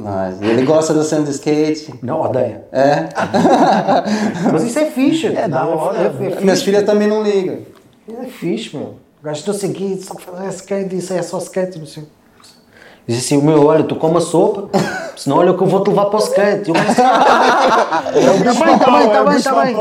Mas 0.00 0.40
ele 0.40 0.62
gosta 0.62 0.94
do 0.94 1.02
centro 1.02 1.24
de 1.24 1.32
skate. 1.32 1.92
Não, 2.00 2.20
odeia. 2.20 2.64
É? 2.70 3.08
Mas 4.52 4.62
isso 4.62 4.78
é 4.78 4.84
fixe. 4.84 5.26
É 5.26 5.48
da 5.48 5.66
hora. 5.66 5.98
É, 5.98 6.26
é. 6.26 6.40
Minhas 6.40 6.62
filhas 6.62 6.84
também 6.84 7.08
não 7.08 7.20
ligam. 7.20 7.58
É 8.08 8.26
fixe, 8.26 8.76
meu. 8.76 8.94
O 9.20 9.24
gajo 9.24 9.42
não 9.44 9.54
sei 9.54 9.70
o 9.70 9.72
quê, 9.72 9.98
só 10.00 10.14
fazer 10.14 10.48
skate, 10.50 10.96
isso 10.96 11.12
é 11.12 11.20
só 11.20 11.38
skate, 11.38 11.80
não 11.80 11.86
sei. 11.86 12.04
Diz 13.08 13.20
assim, 13.20 13.38
o 13.38 13.42
meu, 13.42 13.64
olha, 13.64 13.84
tu 13.84 13.96
come 13.96 14.18
a 14.18 14.20
sopa, 14.20 14.68
senão 15.16 15.38
olha 15.38 15.54
que 15.54 15.62
eu 15.62 15.66
vou-te 15.66 15.88
levar 15.88 16.06
para 16.06 16.16
o 16.16 16.22
skate. 16.22 16.70
E 16.70 18.18
é 18.18 18.30
o 18.30 18.38
bicho 18.38 18.58
Tá 18.58 18.66
bem, 18.66 18.78
tá 18.78 18.90
bem, 18.90 19.08
tá 19.08 19.24
bem, 19.24 19.42
tá 19.42 19.62
bem. 19.64 19.74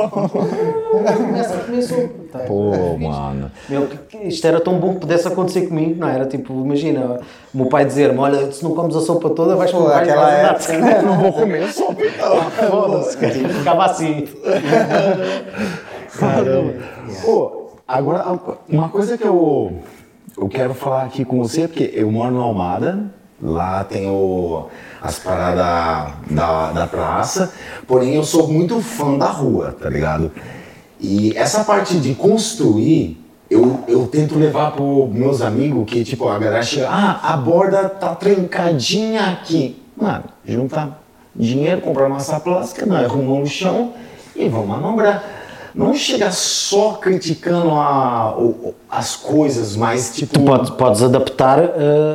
Começa 1.17 1.55
a 1.55 1.57
comer 1.57 1.81
sopa. 1.81 2.39
Pô, 2.47 2.97
mano. 2.97 3.51
Meu, 3.67 3.89
isto 4.23 4.47
era 4.47 4.61
tão 4.61 4.79
bom 4.79 4.93
que 4.93 5.01
pudesse 5.01 5.27
acontecer 5.27 5.67
comigo, 5.67 5.99
não 5.99 6.07
era? 6.07 6.25
Tipo, 6.25 6.53
imagina, 6.53 7.19
o 7.53 7.57
meu 7.57 7.65
pai 7.67 7.83
dizer-me: 7.83 8.17
Olha, 8.17 8.49
se 8.49 8.63
não 8.63 8.73
comes 8.73 8.95
a 8.95 9.01
sopa 9.01 9.29
toda, 9.31 9.57
vais 9.57 9.73
comer 9.73 9.93
aquela 9.93 10.55
skate." 10.57 11.03
Não 11.03 11.17
vou 11.19 11.33
comer 11.33 11.67
só 11.73 11.87
Foda-se, 12.69 13.17
cara. 13.17 13.33
Ficava 13.33 13.85
assim. 13.85 14.25
Caramba. 16.17 16.73
Pô, 17.25 17.71
agora, 17.85 18.39
uma 18.69 18.87
coisa 18.87 19.17
que 19.17 19.27
eu, 19.27 19.73
eu 20.37 20.47
quero 20.47 20.73
falar 20.73 21.03
aqui 21.03 21.25
com 21.25 21.39
você, 21.39 21.67
porque 21.67 21.91
eu 21.93 22.09
moro 22.09 22.31
no 22.31 22.41
Almada, 22.41 23.16
lá 23.41 23.83
tem 23.83 24.09
o, 24.09 24.67
as 25.01 25.19
paradas 25.19 26.13
da, 26.29 26.71
da 26.71 26.87
praça, 26.87 27.53
porém 27.85 28.15
eu 28.15 28.23
sou 28.23 28.47
muito 28.47 28.81
fã 28.81 29.17
da 29.17 29.27
rua, 29.27 29.75
tá 29.79 29.89
ligado? 29.89 30.31
E 30.99 31.35
essa 31.37 31.63
parte 31.63 31.99
de 31.99 32.15
construir, 32.15 33.23
eu, 33.49 33.83
eu 33.87 34.07
tento 34.07 34.37
levar 34.37 34.71
pros 34.71 35.09
meus 35.09 35.41
amigos 35.41 35.85
que, 35.85 36.03
tipo, 36.03 36.27
a 36.27 36.39
galera 36.39 36.63
chega, 36.63 36.89
ah, 36.89 37.33
a 37.33 37.37
borda 37.37 37.87
tá 37.87 38.15
trancadinha 38.15 39.31
aqui. 39.31 39.81
Mano, 39.95 40.25
junta 40.45 40.97
dinheiro, 41.35 41.81
comprar 41.81 42.09
massa 42.09 42.39
plástica, 42.39 42.85
nós 42.85 43.05
arrumamos 43.05 43.49
o 43.49 43.53
chão 43.53 43.93
e 44.35 44.49
vamos 44.49 44.67
manobrar. 44.67 45.36
Não 45.77 45.93
chega 45.93 46.31
só 46.31 46.93
criticando 46.93 47.71
a, 47.71 48.35
as 48.89 49.15
coisas, 49.15 49.75
mas 49.75 50.15
tipo. 50.15 50.33
Tu 50.33 50.41
podes, 50.41 50.69
podes 50.71 51.03
adaptar 51.03 51.59
uh, 51.63 51.69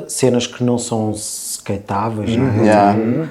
cenas 0.09 0.47
que 0.47 0.65
não 0.65 0.79
são 0.79 1.13
skateáveis, 1.13 2.35
não 2.37 2.49
é? 2.49 2.65
Yeah. 2.65 3.29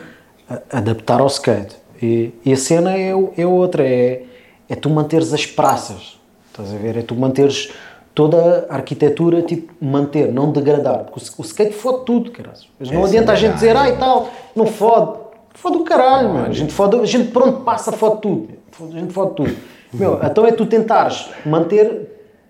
A- 0.49 0.77
adaptar 0.77 1.19
ao 1.21 1.27
skate. 1.27 1.75
E, 2.01 2.31
e 2.45 2.53
a 2.53 2.57
cena 2.57 2.97
é, 2.97 3.13
o- 3.13 3.31
é 3.37 3.45
outra, 3.45 3.83
é, 3.83 4.23
é 4.69 4.75
tu 4.75 4.89
manteres 4.89 5.33
as 5.33 5.45
praças, 5.45 6.19
estás 6.49 6.73
a 6.73 6.77
ver? 6.77 6.97
É 6.97 7.01
tu 7.01 7.13
manteres 7.15 7.71
toda 8.15 8.67
a 8.69 8.75
arquitetura, 8.75 9.41
tipo, 9.41 9.73
manter, 9.83 10.31
não 10.31 10.51
degradar. 10.51 10.99
Porque 11.05 11.19
o, 11.19 11.41
o 11.41 11.45
skate 11.45 11.73
fode 11.73 12.05
tudo, 12.05 12.31
caralho. 12.31 12.57
Mas 12.79 12.89
não 12.89 12.99
Essa 12.99 13.07
adianta 13.09 13.31
é 13.31 13.35
a 13.35 13.37
gente 13.37 13.53
dizer, 13.55 13.75
ah 13.75 13.89
e 13.89 13.97
tal, 13.97 14.29
não 14.55 14.65
fode. 14.65 15.19
Fode 15.53 15.77
o 15.77 15.83
caralho, 15.83 16.29
mano. 16.29 16.47
A 16.47 16.53
gente, 16.53 16.71
fode, 16.73 16.95
a 16.97 17.05
gente 17.05 17.29
por 17.31 17.43
onde 17.43 17.61
passa 17.63 17.91
fode 17.91 18.21
tudo. 18.21 18.49
A 18.81 18.99
gente 18.99 19.11
fode 19.13 19.35
tudo. 19.35 19.55
Meu, 19.93 20.19
então 20.23 20.45
é 20.45 20.51
tu 20.51 20.65
tentares 20.65 21.29
manter, 21.45 22.09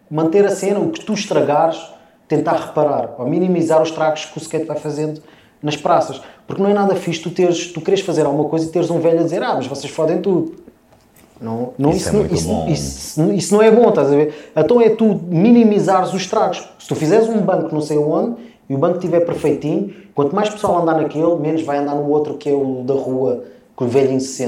manter 0.09 0.45
a 0.45 0.49
cena, 0.51 0.79
o 0.79 0.89
que 0.91 1.03
tu 1.03 1.13
estragares, 1.13 1.79
tentar 2.27 2.53
reparar, 2.53 3.15
ou 3.17 3.27
minimizar 3.27 3.81
os 3.81 3.89
estragos 3.89 4.25
que 4.25 4.37
o 4.37 4.41
skate 4.41 4.65
vai 4.65 4.77
fazendo 4.77 5.21
nas 5.61 5.75
praças. 5.75 6.21
Porque 6.47 6.61
não 6.61 6.69
é 6.69 6.73
nada 6.73 6.95
fixe 6.95 7.21
tu, 7.21 7.29
teres, 7.29 7.71
tu 7.71 7.81
queres 7.81 8.01
fazer 8.01 8.25
alguma 8.25 8.47
coisa 8.49 8.65
e 8.65 8.69
teres 8.69 8.89
um 8.89 8.99
velho 8.99 9.19
a 9.19 9.23
dizer, 9.23 9.41
ah, 9.43 9.55
mas 9.55 9.67
vocês 9.67 9.91
fodem 9.91 10.21
tudo. 10.21 10.55
Não, 11.41 11.73
não, 11.77 11.89
Isso 11.89 11.99
isso, 11.99 12.09
é 12.09 12.11
não- 12.13 12.25
isso- 12.33 12.65
isso- 12.69 13.31
isso 13.33 13.53
não 13.55 13.63
é 13.63 13.71
bom, 13.71 13.89
estás 13.89 14.07
a 14.11 14.15
ver? 14.15 14.51
Então 14.55 14.79
é 14.79 14.89
tu 14.89 15.19
minimizares 15.27 16.09
os 16.13 16.21
estragos. 16.21 16.63
Se 16.77 16.87
tu 16.87 16.95
fizeres 16.95 17.27
um 17.27 17.39
banco 17.39 17.73
não 17.73 17.81
sei 17.81 17.97
onde 17.97 18.35
e 18.69 18.75
o 18.75 18.77
banco 18.77 18.97
estiver 18.97 19.21
perfeitinho, 19.21 19.91
quanto 20.13 20.35
mais 20.35 20.49
pessoal 20.49 20.81
andar 20.83 20.95
naquele, 21.01 21.35
menos 21.37 21.63
vai 21.63 21.77
andar 21.79 21.95
no 21.95 22.07
outro 22.09 22.35
que 22.35 22.47
é 22.47 22.53
o 22.53 22.83
da 22.85 22.93
rua 22.93 23.43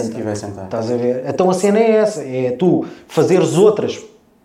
que 0.10 0.22
o 0.22 0.24
vai 0.24 0.36
sentar. 0.36 0.66
Estás 0.66 0.92
a 0.92 0.96
ver? 0.96 1.24
Então 1.28 1.50
a 1.50 1.54
cena 1.54 1.80
é 1.80 1.92
essa: 1.92 2.24
é 2.24 2.52
tu 2.52 2.86
fazeres 3.08 3.58
outras 3.58 4.02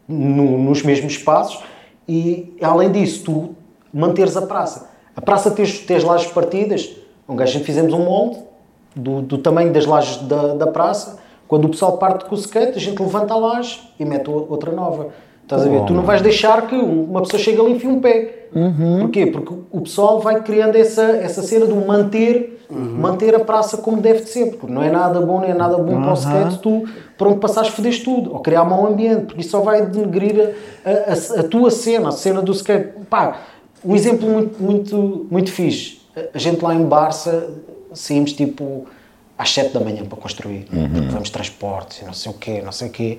no- 0.06 0.58
nos 0.58 0.82
mesmos 0.82 1.12
espaços 1.12 1.62
e, 2.08 2.56
além 2.62 2.90
disso, 2.90 3.24
tu 3.24 3.50
manteres 3.92 4.36
a 4.36 4.42
praça. 4.42 4.90
A 5.14 5.20
praça 5.20 5.50
tens, 5.50 5.80
tens 5.80 6.04
lajes 6.04 6.30
partidas. 6.30 6.90
Um 7.28 7.36
gajo, 7.36 7.60
fizemos 7.60 7.92
um 7.92 8.04
molde 8.04 8.38
do, 8.96 9.20
do 9.20 9.38
tamanho 9.38 9.72
das 9.72 9.84
lajes 9.84 10.16
da, 10.22 10.54
da 10.54 10.66
praça. 10.66 11.18
Quando 11.46 11.64
o 11.64 11.68
pessoal 11.68 11.98
parte 11.98 12.24
com 12.26 12.34
o 12.34 12.38
skate, 12.38 12.76
a 12.76 12.80
gente 12.80 13.00
levanta 13.02 13.34
a 13.34 13.36
laje 13.36 13.80
e 13.98 14.04
mete 14.04 14.28
outra 14.30 14.70
nova. 14.72 15.08
Estás 15.48 15.62
a 15.62 15.68
ver? 15.70 15.80
Tu 15.86 15.94
não 15.94 16.02
vais 16.02 16.20
deixar 16.20 16.66
que 16.66 16.74
um- 16.74 17.04
uma 17.04 17.22
pessoa 17.22 17.42
chegue 17.42 17.58
ali 17.58 17.72
e 17.72 17.76
enfie 17.76 17.86
um 17.88 18.00
pé. 18.00 18.48
Porquê? 19.00 19.26
Porque 19.26 19.54
o 19.72 19.80
pessoal 19.80 20.20
vai 20.20 20.42
criando 20.42 20.76
essa, 20.76 21.02
essa 21.02 21.42
cena 21.42 21.66
de 21.66 21.72
manter, 21.72 22.64
manter 22.70 23.34
a 23.34 23.40
praça 23.40 23.78
como 23.78 23.98
deve 23.98 24.20
de 24.24 24.28
ser. 24.28 24.50
Porque 24.56 24.70
não 24.70 24.82
é 24.82 24.90
nada 24.90 25.20
bom, 25.22 25.40
nem 25.40 25.50
é 25.50 25.54
nada 25.54 25.78
bom 25.78 26.02
para 26.02 26.10
o 26.10 26.14
skate, 26.14 26.58
tu 26.58 26.84
para 27.16 27.28
onde 27.28 27.38
passares 27.40 27.70
fodes 27.70 27.98
tudo. 28.00 28.30
Ou 28.32 28.40
criar 28.40 28.64
mau 28.64 28.86
ambiente, 28.86 29.24
porque 29.24 29.40
isso 29.40 29.50
só 29.50 29.60
vai 29.60 29.86
denegrir 29.86 30.54
a, 30.84 30.90
a- 30.90 31.40
a 31.40 31.42
tua 31.44 31.70
cena, 31.70 32.10
a 32.10 32.12
cena 32.12 32.42
do 32.42 32.52
skate. 32.52 32.90
Pá, 33.08 33.38
um 33.82 33.94
exemplo 33.96 34.28
muito, 34.28 34.62
muito, 34.62 35.26
muito 35.30 35.50
fixe. 35.50 35.98
A- 36.14 36.38
gente 36.38 36.62
lá 36.62 36.74
em 36.74 36.84
Barça 36.84 37.48
saímos 37.94 38.34
tipo 38.34 38.84
às 39.38 39.50
7 39.54 39.72
da 39.72 39.80
manhã 39.80 40.04
para 40.04 40.18
construir. 40.18 40.66
Porque 40.90 41.08
vamos 41.08 41.30
transportes 41.30 42.02
e 42.02 42.04
não 42.04 42.12
sei 42.12 42.30
o 42.32 42.34
quê, 42.34 42.60
não 42.62 42.72
sei 42.72 42.88
o 42.88 42.90
quê. 42.90 43.18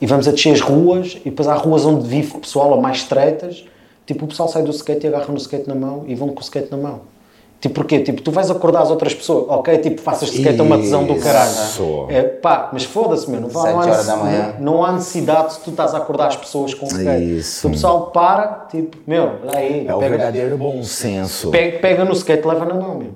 E 0.00 0.06
vamos 0.06 0.28
a 0.28 0.30
descer 0.32 0.52
as 0.52 0.60
ruas, 0.60 1.16
e 1.24 1.30
depois 1.30 1.48
há 1.48 1.54
ruas 1.54 1.84
onde 1.86 2.06
vive 2.06 2.36
o 2.36 2.40
pessoal, 2.40 2.70
ou 2.70 2.80
mais 2.80 2.98
estreitas. 2.98 3.64
Tipo, 4.04 4.24
o 4.24 4.28
pessoal 4.28 4.48
sai 4.48 4.62
do 4.62 4.70
skate 4.70 5.06
e 5.06 5.08
agarra 5.08 5.26
no 5.28 5.36
skate 5.38 5.66
na 5.68 5.74
mão 5.74 6.04
e 6.06 6.14
vão 6.14 6.28
com 6.28 6.38
o 6.40 6.42
skate 6.42 6.70
na 6.70 6.76
mão. 6.76 7.00
Tipo, 7.58 7.76
porquê? 7.76 8.00
Tipo, 8.00 8.20
tu 8.20 8.30
vais 8.30 8.50
acordar 8.50 8.82
as 8.82 8.90
outras 8.90 9.14
pessoas, 9.14 9.46
ok? 9.48 9.78
Tipo, 9.78 10.00
faças 10.02 10.28
skate 10.28 10.60
a 10.60 10.62
uma 10.62 10.76
tesão 10.76 11.04
do 11.04 11.16
caralho. 11.16 11.50
Isso. 11.50 12.06
É, 12.10 12.22
pá, 12.22 12.68
mas 12.72 12.84
foda-se, 12.84 13.28
meu. 13.30 13.40
Não, 13.40 13.48
vá- 13.48 13.70
não, 13.72 13.80
há 13.80 13.82
horas 13.84 14.06
da 14.06 14.16
necess- 14.16 14.18
manhã. 14.22 14.54
não 14.60 14.84
há 14.84 14.92
necessidade 14.92 15.54
de 15.54 15.60
tu 15.60 15.70
estás 15.70 15.94
a 15.94 15.96
acordar 15.96 16.26
as 16.28 16.36
pessoas 16.36 16.74
com 16.74 16.84
skate. 16.86 17.38
Isso. 17.38 17.66
O 17.66 17.70
pessoal 17.70 18.10
para, 18.10 18.66
tipo, 18.70 18.98
meu, 19.06 19.30
olha 19.48 19.58
aí. 19.58 19.86
É 19.88 19.94
o 19.94 19.98
pega, 19.98 20.10
verdadeiro 20.18 20.58
bom 20.58 20.82
senso. 20.82 21.50
pega, 21.50 21.78
pega 21.78 22.04
no 22.04 22.12
skate, 22.12 22.46
leva 22.46 22.66
na 22.66 22.74
mão, 22.74 22.94
meu. 22.98 23.10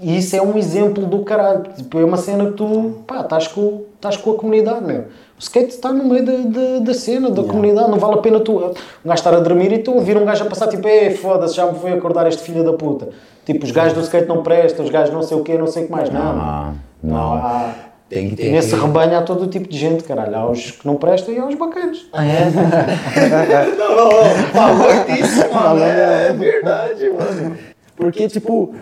E 0.00 0.18
isso 0.18 0.36
é 0.36 0.42
um 0.42 0.56
exemplo 0.58 1.06
do 1.06 1.20
caralho. 1.20 1.62
Tipo, 1.76 1.98
é 1.98 2.04
uma 2.04 2.18
cena 2.18 2.44
que 2.50 2.52
tu, 2.52 2.98
pá, 3.06 3.22
estás 3.22 3.48
com, 3.48 3.84
estás 3.94 4.18
com 4.18 4.32
a 4.32 4.34
comunidade, 4.34 4.84
meu. 4.84 5.04
O 5.38 5.42
skate 5.42 5.68
está 5.68 5.92
no 5.92 6.04
meio 6.04 6.24
da, 6.24 6.32
da, 6.32 6.78
da 6.80 6.94
cena, 6.94 7.30
da 7.30 7.42
comunidade, 7.42 7.90
não 7.90 7.98
vale 7.98 8.14
a 8.14 8.18
pena 8.18 8.40
tu, 8.40 8.52
um 8.56 8.72
gajo 9.04 9.14
estar 9.14 9.34
a 9.34 9.40
dormir 9.40 9.70
e 9.72 9.78
tu 9.80 9.92
ouvir 9.92 10.16
um 10.16 10.24
gajo 10.24 10.44
a 10.44 10.46
passar, 10.46 10.66
tipo, 10.68 10.88
ei, 10.88 11.10
foda-se, 11.10 11.54
já 11.54 11.66
me 11.70 11.78
foi 11.78 11.92
acordar 11.92 12.26
este 12.26 12.42
filho 12.42 12.64
da 12.64 12.72
puta. 12.72 13.10
Tipo, 13.44 13.64
os 13.66 13.70
gajos 13.70 13.92
do 13.92 14.00
skate 14.00 14.26
não 14.26 14.42
prestam, 14.42 14.84
os 14.84 14.90
gajos 14.90 15.12
não 15.12 15.22
sei 15.22 15.36
o 15.36 15.42
quê, 15.42 15.58
não 15.58 15.66
sei 15.66 15.82
o 15.82 15.86
que 15.86 15.92
mais. 15.92 16.08
Não, 16.10 16.20
Ah, 16.22 16.72
não. 17.02 17.34
há- 17.34 17.70
Tem 18.08 18.30
que 18.30 18.36
ter. 18.36 18.50
Nesse 18.50 18.74
que- 18.74 18.80
rebanho 18.80 19.18
há 19.18 19.22
todo 19.22 19.42
o 19.44 19.46
tipo 19.48 19.68
de 19.68 19.76
gente, 19.76 20.04
caralho. 20.04 20.34
Há 20.36 20.48
os 20.50 20.70
que 20.70 20.86
não 20.86 20.94
prestam 20.94 21.34
e 21.34 21.38
há 21.38 21.44
os 21.44 21.54
bacanas. 21.56 22.06
Ah, 22.12 22.24
é? 22.24 22.44
não, 23.76 23.96
não, 23.96 24.08
não. 24.08 24.34
Falou 24.52 24.88
isso, 25.20 25.52
mano. 25.52 25.82
É 25.82 26.32
verdade, 26.32 27.10
mano. 27.10 27.56
Porque, 27.96 28.28
tipo, 28.28 28.74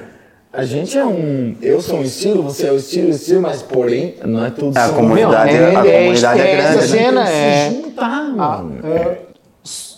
a 0.57 0.65
gente 0.65 0.97
é 0.97 1.05
um. 1.05 1.57
Eu 1.61 1.81
sou 1.81 1.99
um 1.99 2.03
estilo, 2.03 2.43
você 2.43 2.67
é 2.67 2.73
o 2.73 2.77
estilo, 2.77 3.11
estilo, 3.11 3.43
mas 3.43 3.63
porém, 3.63 4.15
não 4.25 4.45
é 4.45 4.51
tudo 4.51 4.77
A 4.77 4.89
comunidade, 4.91 5.53
Meu, 5.53 5.63
é- 5.63 5.77
a 5.77 5.87
é- 5.87 5.99
comunidade 6.01 6.41
é, 6.41 6.45
é 6.45 6.55
essa 6.55 6.73
grande. 6.75 6.93
né? 6.93 6.99
cena. 6.99 7.25
Tem 7.25 7.33
que 7.33 7.39
é- 7.41 7.71
se 7.71 7.83
juntar, 7.83 8.33
mano. 8.35 8.87
É, 8.87 9.19
se- 9.63 9.95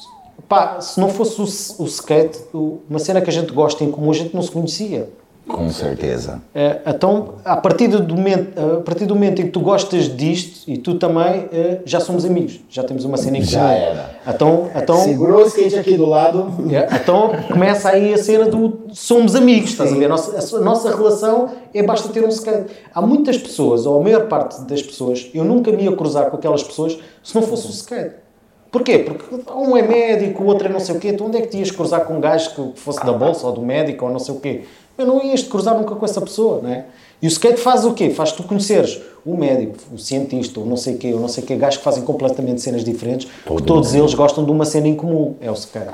pá, 0.48 0.80
se 0.80 0.98
não 1.00 1.08
fosse 1.08 1.40
o, 1.40 1.84
o 1.84 1.86
skate, 1.86 2.38
o- 2.54 2.80
uma 2.88 2.98
cena 2.98 3.20
que 3.20 3.30
a 3.30 3.32
gente 3.32 3.52
gosta 3.52 3.84
em 3.84 3.90
comum, 3.90 4.10
a 4.10 4.14
gente 4.14 4.34
não 4.34 4.42
se 4.42 4.50
conhecia. 4.50 5.08
Com 5.48 5.70
certeza. 5.70 6.42
É, 6.52 6.80
então, 6.86 7.34
a 7.44 7.56
partir, 7.56 7.86
do 7.86 8.14
momento, 8.16 8.60
a 8.60 8.80
partir 8.80 9.06
do 9.06 9.14
momento 9.14 9.40
em 9.40 9.44
que 9.44 9.50
tu 9.52 9.60
gostas 9.60 10.04
disto 10.14 10.68
e 10.68 10.76
tu 10.76 10.96
também, 10.96 11.48
é, 11.52 11.80
já 11.84 12.00
somos 12.00 12.24
amigos, 12.24 12.60
já 12.68 12.82
temos 12.82 13.04
uma 13.04 13.16
cena 13.16 13.36
em 13.38 13.40
comum. 13.40 13.52
Já 13.52 13.70
era. 13.72 14.10
Então, 14.26 14.68
então, 14.74 14.96
Segurou 14.96 15.44
o 15.44 15.46
skate 15.46 15.76
aqui 15.76 15.96
do 15.96 16.04
lado. 16.04 16.52
é, 16.72 16.96
então 16.96 17.30
começa 17.48 17.90
aí 17.90 18.12
a 18.12 18.18
cena 18.18 18.46
do 18.46 18.86
somos 18.92 19.36
amigos, 19.36 19.70
estás 19.70 19.92
a 19.92 19.96
ver? 19.96 20.06
A 20.06 20.08
nossa, 20.08 20.56
a 20.56 20.60
nossa 20.60 20.94
relação 20.94 21.48
é 21.72 21.80
basta 21.80 22.08
ter 22.08 22.24
um 22.24 22.28
skate. 22.28 22.66
Há 22.92 23.00
muitas 23.00 23.38
pessoas, 23.38 23.86
ou 23.86 24.00
a 24.00 24.02
maior 24.02 24.26
parte 24.26 24.60
das 24.62 24.82
pessoas, 24.82 25.30
eu 25.32 25.44
nunca 25.44 25.70
me 25.70 25.84
ia 25.84 25.92
cruzar 25.94 26.28
com 26.28 26.36
aquelas 26.36 26.64
pessoas 26.64 26.98
se 27.22 27.34
não 27.36 27.42
fosse 27.42 27.68
o 27.68 27.70
skate. 27.70 28.26
Porquê? 28.70 28.98
Porque 28.98 29.24
um 29.54 29.76
é 29.76 29.82
médico, 29.82 30.42
o 30.42 30.46
outro 30.46 30.66
é 30.66 30.70
não 30.70 30.80
sei 30.80 30.96
o 30.96 30.98
quê. 30.98 31.12
Tu 31.12 31.24
onde 31.24 31.38
é 31.38 31.40
que 31.40 31.48
te 31.48 31.58
ias 31.58 31.70
cruzar 31.70 32.04
com 32.04 32.14
um 32.14 32.20
gajo 32.20 32.50
que 32.50 32.80
fosse 32.80 33.04
da 33.06 33.12
bolsa 33.12 33.46
ou 33.46 33.52
do 33.52 33.62
médico 33.62 34.04
ou 34.04 34.10
não 34.10 34.18
sei 34.18 34.34
o 34.34 34.40
quê? 34.40 34.64
Eu 34.98 35.06
não 35.06 35.22
ias 35.22 35.42
te 35.42 35.48
cruzar 35.48 35.76
nunca 35.76 35.94
com 35.94 36.04
essa 36.04 36.20
pessoa, 36.20 36.60
não 36.62 36.70
é? 36.70 36.86
E 37.20 37.26
o 37.26 37.28
skate 37.28 37.60
faz 37.60 37.84
o 37.84 37.92
quê? 37.92 38.10
Faz 38.10 38.32
tu 38.32 38.42
conheceres 38.42 39.00
o 39.24 39.36
médico, 39.36 39.74
o 39.92 39.98
cientista, 39.98 40.60
ou 40.60 40.66
não 40.66 40.76
sei 40.76 40.94
o 40.94 40.98
quê, 40.98 41.12
ou 41.12 41.20
não 41.20 41.28
sei 41.28 41.42
o 41.42 41.46
quê, 41.46 41.56
gajos 41.56 41.78
que 41.78 41.84
fazem 41.84 42.02
completamente 42.04 42.60
cenas 42.60 42.84
diferentes, 42.84 43.28
porque 43.44 43.64
todos 43.64 43.94
eles 43.94 44.14
gostam 44.14 44.44
de 44.44 44.50
uma 44.50 44.64
cena 44.64 44.86
em 44.86 44.94
comum, 44.94 45.34
é 45.40 45.50
o 45.50 45.54
skate. 45.54 45.90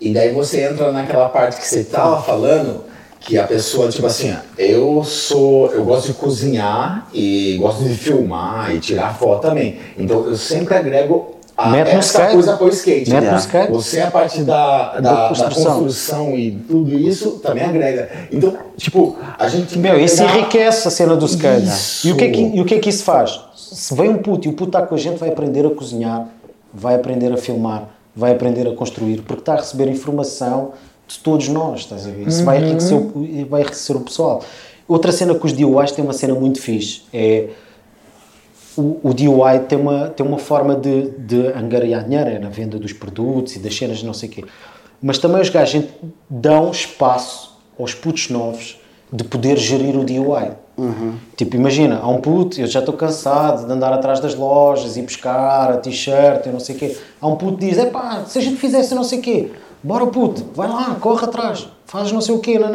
E 0.00 0.12
daí 0.12 0.32
você 0.32 0.62
entra 0.62 0.92
naquela 0.92 1.28
parte 1.28 1.60
que 1.60 1.66
você 1.66 1.84
tava 1.84 2.20
falando, 2.22 2.84
que 3.20 3.38
a 3.38 3.46
pessoa, 3.46 3.88
tipo 3.88 4.06
assim, 4.06 4.34
eu 4.56 5.02
sou. 5.02 5.72
Eu 5.72 5.84
gosto 5.84 6.08
de 6.08 6.14
cozinhar 6.14 7.08
e 7.12 7.56
gosto 7.58 7.82
de 7.82 7.94
filmar 7.94 8.74
e 8.74 8.78
tirar 8.78 9.18
foto 9.18 9.42
também. 9.42 9.78
Então 9.98 10.26
eu 10.26 10.36
sempre 10.36 10.74
agrego 10.74 11.35
a, 11.56 11.70
Mete 11.70 11.92
no 11.92 11.98
essa 11.98 12.18
skate. 12.18 12.32
coisa 12.34 12.56
pro 12.56 12.68
skate. 12.68 13.10
Mete 13.10 13.24
no 13.24 13.30
né? 13.30 13.36
skate. 13.38 13.72
Você 13.72 14.00
a 14.00 14.10
parte 14.10 14.42
da, 14.42 14.92
da, 14.94 15.00
Da 15.00 15.22
da 15.22 15.28
construção. 15.28 15.72
construção. 15.80 16.36
e 16.36 16.50
tudo 16.52 16.98
isso 16.98 17.30
também 17.42 17.64
agrega. 17.64 18.10
Então, 18.30 18.56
tipo, 18.76 19.16
a 19.38 19.48
gente. 19.48 19.78
Meu, 19.78 19.98
isso 19.98 20.22
enriquece 20.22 20.86
a 20.86 20.90
cena 20.90 21.16
do 21.16 21.24
skate. 21.26 21.66
Isso. 21.66 22.06
E 22.08 22.12
o, 22.12 22.16
que 22.16 22.24
é 22.24 22.30
que, 22.30 22.40
e 22.40 22.60
o 22.60 22.64
que 22.64 22.74
é 22.74 22.78
que 22.78 22.90
isso 22.90 23.04
faz? 23.04 23.40
Se 23.56 23.94
vem 23.94 24.10
um 24.10 24.18
puto 24.18 24.46
e 24.46 24.50
o 24.50 24.52
puto 24.52 24.76
está 24.76 24.82
com 24.86 24.94
a 24.94 24.98
gente, 24.98 25.18
vai 25.18 25.30
aprender 25.30 25.64
a 25.66 25.70
cozinhar, 25.70 26.28
vai 26.72 26.94
aprender 26.94 27.32
a 27.32 27.36
filmar, 27.36 27.88
vai 28.14 28.32
aprender 28.32 28.68
a 28.68 28.74
construir, 28.74 29.22
porque 29.22 29.40
está 29.40 29.54
a 29.54 29.56
receber 29.56 29.88
informação 29.88 30.72
de 31.08 31.18
todos 31.20 31.48
nós, 31.48 31.80
estás 31.80 32.06
a 32.06 32.10
ver? 32.10 32.26
Isso 32.28 32.44
vai, 32.44 32.58
enriquecer 32.58 32.96
o, 32.96 33.46
vai 33.48 33.62
enriquecer 33.62 33.96
o 33.96 34.00
pessoal. 34.00 34.42
Outra 34.88 35.10
cena 35.10 35.34
que 35.34 35.46
os 35.46 35.52
DIYs 35.52 35.92
têm 35.92 36.04
uma 36.04 36.12
cena 36.12 36.34
muito 36.34 36.60
fixe, 36.60 37.02
é 37.12 37.48
o, 38.76 39.00
o 39.02 39.14
DIY 39.14 39.60
tem 39.68 39.78
uma, 39.78 40.08
tem 40.08 40.26
uma 40.26 40.38
forma 40.38 40.74
de, 40.74 41.10
de 41.18 41.46
angariar 41.48 42.04
dinheiro, 42.04 42.30
é 42.30 42.38
na 42.38 42.48
venda 42.48 42.78
dos 42.78 42.92
produtos 42.92 43.56
e 43.56 43.58
das 43.58 43.76
cenas, 43.76 44.02
não 44.02 44.12
sei 44.14 44.28
o 44.28 44.32
quê. 44.32 44.44
Mas 45.02 45.18
também 45.18 45.40
os 45.40 45.48
gajos 45.48 45.84
dão 46.28 46.70
espaço 46.70 47.56
aos 47.78 47.94
putos 47.94 48.30
novos 48.30 48.78
de 49.12 49.22
poder 49.24 49.56
gerir 49.56 49.96
o 49.96 50.04
DIY. 50.04 50.52
Tipo, 51.36 51.56
imagina, 51.56 52.00
há 52.02 52.08
um 52.08 52.20
puto, 52.20 52.60
eu 52.60 52.66
já 52.66 52.80
estou 52.80 52.94
cansado 52.94 53.66
de 53.66 53.72
andar 53.72 53.92
atrás 53.92 54.20
das 54.20 54.34
lojas 54.34 54.96
e 54.96 55.02
buscar 55.02 55.70
a 55.72 55.76
t-shirt 55.78 56.44
e 56.46 56.48
não 56.50 56.60
sei 56.60 56.76
o 56.76 56.78
quê. 56.78 56.96
Há 57.20 57.26
um 57.26 57.36
puto 57.36 57.56
que 57.58 57.66
diz, 57.66 57.78
epá, 57.78 58.24
se 58.26 58.38
a 58.38 58.42
gente 58.42 58.56
fizesse 58.56 58.94
não 58.94 59.04
sei 59.04 59.20
o 59.20 59.22
quê, 59.22 59.52
bora 59.82 60.06
puto, 60.06 60.44
vai 60.54 60.68
lá, 60.68 60.96
corre 61.00 61.24
atrás, 61.24 61.66
faz 61.86 62.12
não 62.12 62.20
sei 62.20 62.34
o 62.34 62.40
quê, 62.40 62.58
não. 62.58 62.68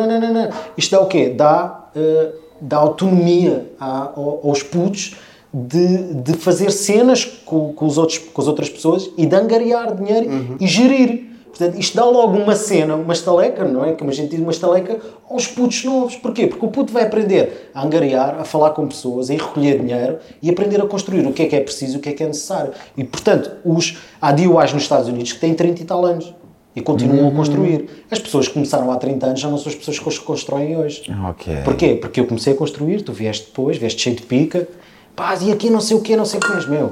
Isto 0.78 0.92
dá 0.96 1.02
o 1.02 1.06
quê? 1.08 1.30
Dá, 1.30 1.86
eh, 1.96 2.32
dá 2.60 2.78
autonomia 2.78 3.68
a- 3.80 4.12
ao- 4.16 4.40
aos 4.48 4.64
putos 4.64 5.16
de, 5.54 6.14
de 6.14 6.34
fazer 6.34 6.72
cenas 6.72 7.26
com, 7.26 7.74
com, 7.74 7.86
os 7.86 7.98
outros, 7.98 8.18
com 8.18 8.42
as 8.42 8.48
outras 8.48 8.70
pessoas 8.70 9.10
e 9.18 9.26
de 9.26 9.36
angariar 9.36 9.96
dinheiro 9.96 10.58
e 10.60 10.68
gerir. 10.68 11.32
Portanto, 11.50 11.78
isto 11.78 11.98
dá 11.98 12.06
logo 12.06 12.38
uma 12.38 12.56
cena, 12.56 12.96
uma 12.96 13.12
estaleca, 13.12 13.66
não 13.66 13.84
é? 13.84 13.92
Como 13.92 14.10
a 14.10 14.14
gente 14.14 14.30
diz, 14.30 14.40
uma 14.40 14.52
estaleca 14.52 15.00
aos 15.30 15.48
putos 15.48 15.84
novos. 15.84 16.16
Porquê? 16.16 16.48
Porque 16.48 16.66
o 16.66 16.70
puto 16.70 16.94
vai 16.94 17.04
aprender 17.04 17.70
a 17.74 17.86
angariar, 17.86 18.40
a 18.40 18.46
falar 18.46 18.70
com 18.70 18.88
pessoas, 18.88 19.30
a 19.30 19.34
ir 19.34 19.42
recolher 19.42 19.80
dinheiro 19.80 20.18
e 20.42 20.50
aprender 20.50 20.82
a 20.82 20.88
construir 20.88 21.28
o 21.28 21.34
que 21.34 21.44
é 21.44 21.46
que 21.48 21.56
é 21.56 21.60
preciso 21.60 21.96
e 21.96 21.98
o 21.98 22.00
que 22.00 22.10
é 22.10 22.14
que 22.14 22.24
é 22.24 22.28
necessário. 22.28 22.72
E, 22.96 23.04
portanto, 23.04 23.52
os, 23.66 23.98
há 24.22 24.32
DIYs 24.32 24.74
nos 24.74 24.84
Estados 24.84 25.10
Unidos 25.10 25.34
que 25.34 25.40
têm 25.40 25.54
30 25.54 25.82
e 25.82 25.86
tal 25.86 26.06
anos 26.06 26.34
e 26.74 26.82
continuam 26.82 27.28
a 27.28 27.32
construir. 27.32 28.06
As 28.10 28.18
pessoas 28.18 28.48
que 28.48 28.54
começaram 28.54 28.90
há 28.90 28.96
30 28.96 29.26
anos 29.26 29.40
já 29.42 29.50
não 29.50 29.58
são 29.58 29.70
as 29.70 29.76
pessoas 29.76 30.00
que 30.00 30.24
constroem 30.24 30.78
hoje. 30.78 31.04
Ok. 31.30 31.54
Porquê? 31.66 31.96
Porque 31.96 32.22
eu 32.22 32.26
comecei 32.26 32.54
a 32.54 32.56
construir, 32.56 33.02
tu 33.02 33.12
vieste 33.12 33.48
depois, 33.48 33.78
vieste 33.78 34.02
cheio 34.02 34.16
de 34.16 34.22
pica, 34.24 34.68
pá, 35.16 35.36
e 35.42 35.52
aqui 35.52 35.70
não 35.70 35.82
sei 35.82 35.98
o 35.98 36.02
quê, 36.02 36.16
não 36.16 36.26
sei 36.26 36.40
o 36.40 36.42
quê, 36.42 36.50
mas 36.54 36.68
meu, 36.68 36.92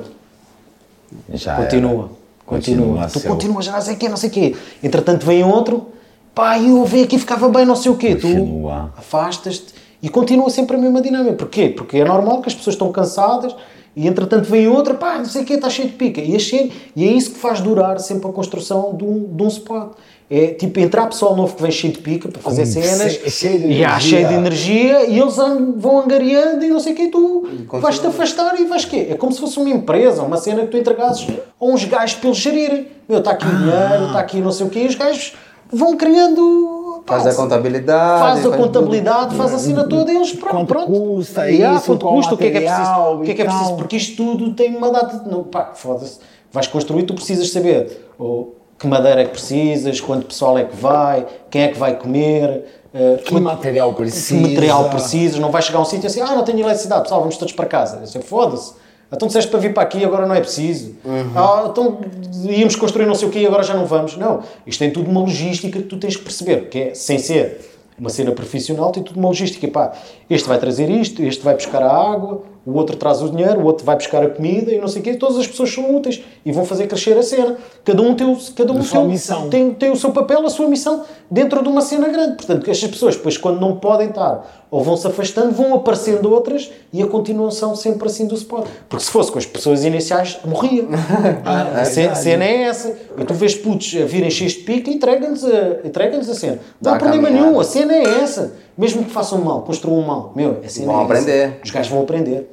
Já 1.34 1.56
continua, 1.56 2.04
era. 2.06 2.10
continua, 2.46 3.08
tu 3.08 3.20
continuas 3.22 3.66
já 3.66 3.72
não 3.74 3.82
sei 3.82 3.96
o 3.96 3.98
quê, 3.98 4.10
não 4.10 4.18
sei 4.18 4.30
o 4.30 4.32
quê. 4.32 4.56
Entretanto 4.84 5.26
vem 5.26 5.44
outro, 5.44 5.88
pá, 6.34 6.60
eu 6.60 6.84
vi 6.86 7.04
aqui 7.04 7.18
ficava 7.18 7.50
bem, 7.50 7.66
não 7.66 7.76
sei 7.76 7.91
o 7.91 7.96
quê, 7.96 8.16
Continua. 8.16 8.91
tu 8.96 9.00
afastas-te 9.00 9.74
e 10.02 10.10
continua 10.10 10.50
sempre 10.50 10.76
a 10.78 10.80
mesma 10.80 11.02
dinâmica. 11.02 11.36
Porquê? 11.36 11.70
Porque 11.70 11.98
é 11.98 12.06
normal 12.06 12.41
que 12.41 12.48
as 12.50 12.56
pessoas 12.56 12.76
estão 12.76 12.91
cansadas 12.91 13.56
e 13.96 14.08
entretanto 14.08 14.50
vem 14.50 14.68
outra, 14.68 14.94
pá, 14.94 15.18
não 15.18 15.26
sei 15.26 15.41
o 15.41 15.46
quê, 15.46 15.54
está 15.56 15.70
cheio 15.70 15.90
de 15.90 15.96
pica. 15.96 16.22
E, 16.22 16.36
achei, 16.36 16.72
e 16.96 17.04
é 17.08 17.12
isso 17.12 17.32
que 17.32 17.38
faz 17.40 17.60
durar 17.60 18.00
sempre 18.00 18.30
a 18.30 18.34
construção 18.34 18.96
de 18.96 19.04
um, 19.04 19.36
de 19.36 19.44
um 19.44 19.48
spot. 19.48 19.94
É 20.31 20.47
tipo 20.53 20.80
entrar 20.80 21.07
pessoal 21.07 21.35
novo 21.35 21.56
que 21.56 21.61
vem 21.64 21.72
cheio 21.72 21.91
de 21.91 21.99
pica 21.99 22.30
para 22.30 22.39
fazer 22.39 22.61
Com- 22.64 22.69
cenas 22.72 23.14
che- 23.14 23.30
cheio 23.31 23.60
de 23.61 23.68
e 23.73 23.84
há 23.84 23.99
cheio 23.99 24.27
de 24.27 24.34
energia 24.35 25.06
e 25.07 25.19
eles 25.19 25.35
vão 25.77 26.01
angariando 26.01 26.64
e 26.64 26.68
não 26.69 26.80
sei 26.80 26.93
o 26.93 26.95
quê, 26.95 27.07
tu 27.07 27.47
vais-te 27.81 28.06
afastar 28.06 28.60
e 28.60 28.65
vais 28.65 28.85
quê? 28.85 29.07
É 29.10 29.15
como 29.15 29.31
se 29.31 29.39
fosse 29.39 29.57
uma 29.57 29.69
empresa, 29.69 30.22
uma 30.22 30.38
cena 30.38 30.61
que 30.61 30.68
tu 30.68 30.77
entregasses 30.77 31.27
a 31.60 31.65
uns 31.65 31.84
gajos 31.85 32.15
para 32.18 32.27
eles 32.30 32.38
gerirem. 32.39 32.88
Meu, 33.07 33.18
está 33.19 33.31
aqui 33.31 33.45
o 33.47 33.49
dinheiro, 33.57 34.06
está 34.06 34.19
aqui 34.19 34.38
não 34.39 34.51
sei 34.51 34.68
o 34.68 34.69
quê, 34.69 34.81
e 34.81 34.88
os 34.88 34.93
gajos 34.93 35.34
vão 35.72 35.97
criando. 35.97 37.01
Faz 37.07 37.26
a 37.26 37.34
contabilidade. 37.34 38.19
Faz 38.19 38.45
a 38.45 38.56
contabilidade, 38.56 39.35
faz 39.35 39.51
a 39.53 39.57
cena 39.57 39.84
toda 39.85 40.11
e 40.14 40.15
eles 40.15 40.31
pronto. 40.34 40.51
Quanto 40.51 40.68
pronto. 40.68 40.91
custa 40.91 41.49
Yeah, 41.49 41.77
isso, 41.77 41.88
quanto 41.88 42.06
custa, 42.06 42.35
o 42.35 42.38
que 42.38 42.43
é 42.45 42.51
que 42.51 42.57
é 42.57 42.61
preciso, 42.61 42.91
o 42.91 43.22
que 43.23 43.31
é 43.31 43.34
que 43.34 43.41
é 43.41 43.45
preciso, 43.45 43.76
porque 43.77 43.95
isto 43.97 44.15
tudo 44.15 44.53
tem 44.53 44.76
uma 44.76 44.91
data 44.91 45.18
de. 45.18 45.27
Não, 45.27 45.43
pá, 45.43 45.72
foda-se. 45.73 46.19
Vais 46.51 46.68
construir, 46.68 47.03
tu 47.03 47.15
precisas 47.15 47.49
saber 47.51 48.06
ou, 48.19 48.56
que 48.80 48.88
madeira 48.88 49.22
é 49.22 49.26
que 49.26 49.31
precisas, 49.31 49.99
quanto 49.99 50.26
pessoal 50.27 50.57
é 50.57 50.64
que 50.64 50.76
vai, 50.76 51.26
quem 51.49 51.64
é 51.64 51.68
que 51.68 51.77
vai 51.77 51.95
comer. 51.97 52.64
eh, 52.93 53.18
Que 53.26 53.39
material 53.39 53.93
precisa? 53.93 54.35
que 54.35 54.49
material 54.49 54.89
precisas, 54.89 55.39
não 55.39 55.51
vais 55.51 55.65
chegar 55.65 55.80
a 55.80 55.81
um 55.81 55.85
sítio 55.85 56.07
assim, 56.07 56.22
ah, 56.22 56.34
não 56.35 56.43
tenho 56.43 56.60
eletricidade, 56.60 57.01
pessoal, 57.03 57.19
vamos 57.19 57.38
todos 57.38 57.53
para 57.53 57.65
casa. 57.65 58.06
Sei, 58.06 58.22
foda-se. 58.22 58.73
Então 59.11 59.27
disseste 59.27 59.49
para 59.49 59.60
vir 59.60 59.73
para 59.73 59.84
aqui, 59.84 60.06
agora 60.06 60.26
não 60.27 60.35
é 60.35 60.39
preciso. 60.39 60.95
Ah, 61.35 61.68
então 61.69 61.99
íamos 62.43 62.76
construir 62.76 63.06
não 63.06 63.15
sei 63.15 63.27
o 63.27 63.31
quê, 63.31 63.43
agora 63.45 63.64
já 63.64 63.73
não 63.73 63.85
vamos. 63.85 64.15
Não, 64.18 64.41
isto 64.65 64.80
tem 64.80 64.91
tudo 64.91 65.10
uma 65.10 65.19
logística 65.22 65.77
que 65.80 65.85
tu 65.88 65.97
tens 65.97 66.15
que 66.15 66.23
perceber, 66.23 66.69
que 66.69 66.80
é, 66.80 66.93
sem 66.93 67.18
ser 67.19 67.60
uma 67.99 68.10
cena 68.10 68.31
profissional, 68.31 68.91
tem 68.91 69.03
tudo 69.03 69.19
uma 69.19 69.27
logística. 69.27 69.68
Pá, 69.68 69.91
este 70.30 70.47
vai 70.47 70.57
trazer 70.57 70.89
isto, 70.89 71.22
este 71.23 71.43
vai 71.43 71.53
buscar 71.56 71.81
a 71.84 71.91
água, 71.91 72.43
o 72.65 72.73
outro 72.73 72.95
traz 72.95 73.22
o 73.22 73.30
dinheiro, 73.30 73.61
o 73.61 73.65
outro 73.65 73.86
vai 73.86 73.95
buscar 73.95 74.23
a 74.23 74.30
comida 74.30 74.72
e 74.72 74.80
não 74.80 74.88
sei 74.88 75.02
o 75.02 75.03
quê. 75.03 75.15
Todas 75.15 75.38
as 75.38 75.48
pessoas 75.48 75.73
são 75.73 75.95
úteis 75.95 76.22
e 76.45 76.52
vão 76.52 76.65
fazer 76.65 76.88
crescer 76.88 77.18
a 77.18 77.23
cena. 77.23 77.57
Cada 77.84 78.02
um 78.02 78.14
tem 78.14 78.27
o, 78.31 78.38
cada 78.56 78.72
um 78.73 78.80
o- 78.80 79.06
missão. 79.07 79.49
tem, 79.49 79.73
tem 79.73 79.91
o 79.91 79.95
seu 79.95 80.11
papel, 80.11 80.45
a 80.45 80.49
sua 80.49 80.68
missão 80.68 81.03
dentro 81.31 81.64
de 81.64 81.69
uma 81.69 81.81
cena 81.81 82.07
grande. 82.10 82.36
Portanto, 82.36 82.69
estas 82.69 82.90
pessoas, 82.90 83.15
depois, 83.15 83.38
quando 83.38 83.60
não 83.60 83.77
podem 83.77 84.10
estar 84.10 84.65
ou 84.69 84.84
vão 84.84 84.95
se 84.95 85.07
afastando, 85.07 85.52
vão 85.52 85.73
aparecendo 85.73 86.31
outras 86.31 86.69
e 86.94 87.02
a 87.02 87.07
continuação 87.07 87.76
sempre 87.76 88.07
assim 88.07 88.27
do 88.27 88.36
spot. 88.36 88.68
Porque 88.88 89.03
se 89.03 89.10
fosse 89.10 89.31
com 89.31 89.40
as 89.40 89.45
pessoas 89.45 89.84
iniciais, 89.84 90.38
morria. 90.45 90.84
a 91.45 91.86
ce- 91.86 92.14
cena 92.15 92.44
é 92.45 92.64
essa. 92.64 92.95
E 93.18 93.23
tu 93.26 93.34
vês 93.34 93.56
putos 93.56 93.95
a 93.99 94.06
virem 94.06 94.30
cheios 94.30 94.53
de 94.53 94.60
pique 94.60 94.91
e 94.91 94.95
entregam-lhes 94.95 95.44
a, 95.44 95.80
entregam 95.88 96.19
a 96.19 96.23
cena. 96.23 96.60
Não 96.81 96.94
há 96.94 96.98
problema 96.98 97.23
caminhada. 97.23 97.48
nenhum, 97.48 97.60
a 97.60 97.64
cena 97.64 97.94
é 97.94 98.03
essa. 98.22 98.53
Mesmo 98.77 99.03
que 99.03 99.11
façam 99.11 99.40
mal, 99.40 99.64
construam 99.64 100.02
mal, 100.02 100.31
meu, 100.36 100.60
a 100.64 100.69
cena 100.69 100.86
Vão 100.86 100.95
é 101.02 101.03
essa. 101.03 101.14
aprender. 101.14 101.60
Os 101.65 101.72
gajos 101.72 101.91
vão 101.91 102.02
aprender. 102.02 102.49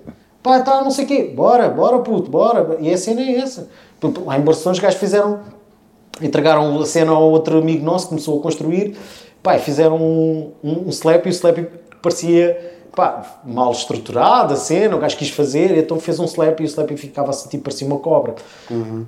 Pá, 0.47 0.61
tá, 0.61 0.81
não 0.81 0.93
sei 0.93 1.05
o 1.05 1.09
quê, 1.09 1.33
bora, 1.35 1.69
bora 1.69 1.99
puto, 1.99 2.31
bora. 2.31 2.77
E 2.79 2.93
a 2.93 2.97
cena 2.97 3.21
é 3.21 3.39
essa. 3.39 3.69
Lá 4.25 4.39
em 4.39 4.43
Barcelona 4.43 4.75
os 4.75 4.79
gajos 4.79 5.01
fizeram, 5.01 5.41
entregaram 6.23 6.81
a 6.81 6.87
cena 6.87 7.11
ao 7.11 7.29
outro 7.33 7.59
amigo 7.59 7.85
nosso 7.85 8.05
que 8.05 8.11
começou 8.11 8.39
a 8.39 8.43
construir, 8.45 8.97
pá, 9.43 9.59
fizeram 9.59 9.97
um, 9.97 10.53
um, 10.63 10.87
um 10.87 10.89
slap 10.91 11.27
e 11.27 11.31
o 11.31 11.33
slap 11.33 11.59
parecia 12.01 12.75
pá, 12.95 13.41
mal 13.45 13.73
estruturado 13.73 14.55
a 14.55 14.57
cena, 14.57 14.95
o 14.95 15.01
gajo 15.01 15.17
quis 15.17 15.31
fazer, 15.31 15.77
então 15.77 15.99
fez 15.99 16.21
um 16.21 16.25
slap 16.27 16.61
e 16.61 16.63
o 16.63 16.67
slap 16.67 16.93
ficava 16.97 17.31
assim, 17.31 17.49
tipo, 17.49 17.65
parecia 17.65 17.85
uma 17.85 17.99
cobra. 17.99 18.37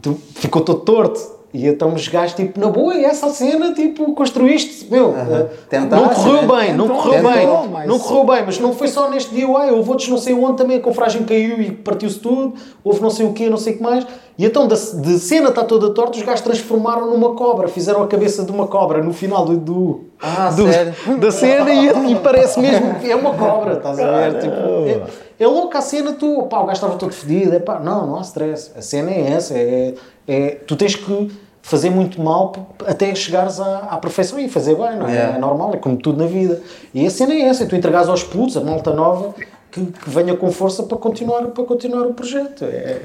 Tu- 0.03 0.19
ficou 0.35 0.61
todo 0.63 0.81
torto. 0.81 1.38
E 1.53 1.67
então 1.67 1.95
os 1.95 2.07
gajos, 2.09 2.35
tipo, 2.35 2.61
na 2.61 2.69
boa, 2.69 2.95
e 2.95 3.05
essa 3.07 3.31
cena, 3.31 3.73
tipo, 3.73 4.13
construíste, 4.13 4.87
meu, 4.91 5.15
eh, 5.17 5.47
Tentaste, 5.71 6.05
não 6.05 6.15
correu 6.15 6.43
né? 6.43 6.57
bem, 6.67 6.75
não 6.75 6.87
Tentou, 6.89 7.03
correu 7.03 7.23
bem, 7.23 7.33
tentou, 7.33 7.69
mas- 7.69 7.87
não 7.89 7.99
correu 7.99 8.25
bem, 8.27 8.43
mas 8.45 8.59
não 8.59 8.73
foi 8.75 8.89
só 8.89 9.09
neste 9.09 9.35
DIY, 9.35 9.71
houve 9.73 9.89
outros 9.89 10.09
não 10.11 10.19
sei 10.19 10.35
onde 10.35 10.59
também, 10.59 10.77
a 10.77 10.81
confragem 10.81 11.25
caiu 11.25 11.59
e 11.63 11.71
partiu-se 11.73 12.19
tudo, 12.19 12.53
houve 12.85 13.01
não 13.01 13.09
sei 13.09 13.25
o 13.25 13.33
quê, 13.33 13.49
não 13.49 13.57
sei 13.57 13.73
o 13.73 13.77
que 13.79 13.83
mais, 13.83 14.07
e 14.37 14.45
então 14.45 14.69
da, 14.69 14.75
de 14.75 15.19
cena 15.19 15.49
está 15.49 15.65
toda 15.65 15.89
torta, 15.95 16.19
os 16.19 16.23
gajos 16.23 16.43
transformaram 16.43 17.11
numa 17.11 17.35
cobra, 17.35 17.67
fizeram 17.67 18.03
a 18.03 18.07
cabeça 18.07 18.45
de 18.45 18.53
uma 18.53 18.67
cobra 18.67 19.03
no 19.03 19.15
final 19.15 19.47
do, 19.47 19.57
do, 19.57 20.01
Ah, 20.21 20.51
do- 20.51 20.67
da 21.19 21.31
cena 21.33 21.71
e, 21.73 22.13
e 22.13 22.17
parece 22.17 22.61
mesmo, 22.61 22.95
é 23.03 23.17
uma 23.17 23.33
cobra, 23.33 23.73
estás 23.73 23.99
a 23.99 24.11
ver, 24.29 24.39
tipo, 24.41 24.55
é, 24.55 25.01
é 25.39 25.47
louca 25.47 25.79
a 25.79 25.83
cena, 25.83 26.13
tu, 26.13 26.43
pá, 26.45 26.61
o 26.61 26.67
gajo 26.67 26.75
estava 26.75 26.97
todo 26.97 27.13
fedido, 27.13 27.55
é 27.55 27.59
pá, 27.59 27.79
não, 27.79 28.07
não 28.07 28.17
há 28.19 28.23
stress, 28.23 28.73
a 28.77 28.83
cena 28.83 29.11
é 29.11 29.31
essa, 29.31 29.55
é, 29.55 29.95
é, 30.27 30.51
tu 30.67 30.77
tens 30.77 30.95
que 30.95 31.31
fazer 31.63 31.91
muito 31.91 32.21
mal 32.21 32.53
até 32.87 33.15
chegares 33.15 33.61
à, 33.61 33.79
à 33.91 33.99
perfeição 33.99 34.39
e 34.39 34.49
fazer 34.49 34.75
bem, 34.75 34.97
não 34.97 35.07
é? 35.07 35.13
Yeah. 35.13 35.37
É 35.37 35.39
normal, 35.39 35.75
é 35.75 35.77
como 35.77 35.97
tudo 35.97 36.19
na 36.23 36.27
vida. 36.27 36.63
E 36.95 37.07
a 37.07 37.11
cena 37.11 37.35
é 37.35 37.43
essa, 37.43 37.65
é 37.65 37.67
tu 37.67 37.77
entregares 37.77 38.09
aos 38.09 38.23
putos, 38.23 38.57
a 38.57 38.61
malta 38.61 38.93
nova, 38.93 39.35
que, 39.71 39.85
que 39.85 40.11
venha 40.11 40.35
com 40.35 40.51
força 40.51 40.83
para 40.83 40.97
continuar, 40.97 41.43
para 41.49 41.65
continuar 41.65 42.07
o 42.07 42.15
projeto. 42.15 42.65
É, 42.65 43.03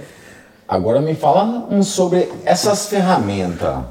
Agora 0.67 1.01
me 1.01 1.13
fala 1.13 1.67
um 1.69 1.83
sobre 1.83 2.31
essas 2.45 2.87
ferramentas. 2.87 3.83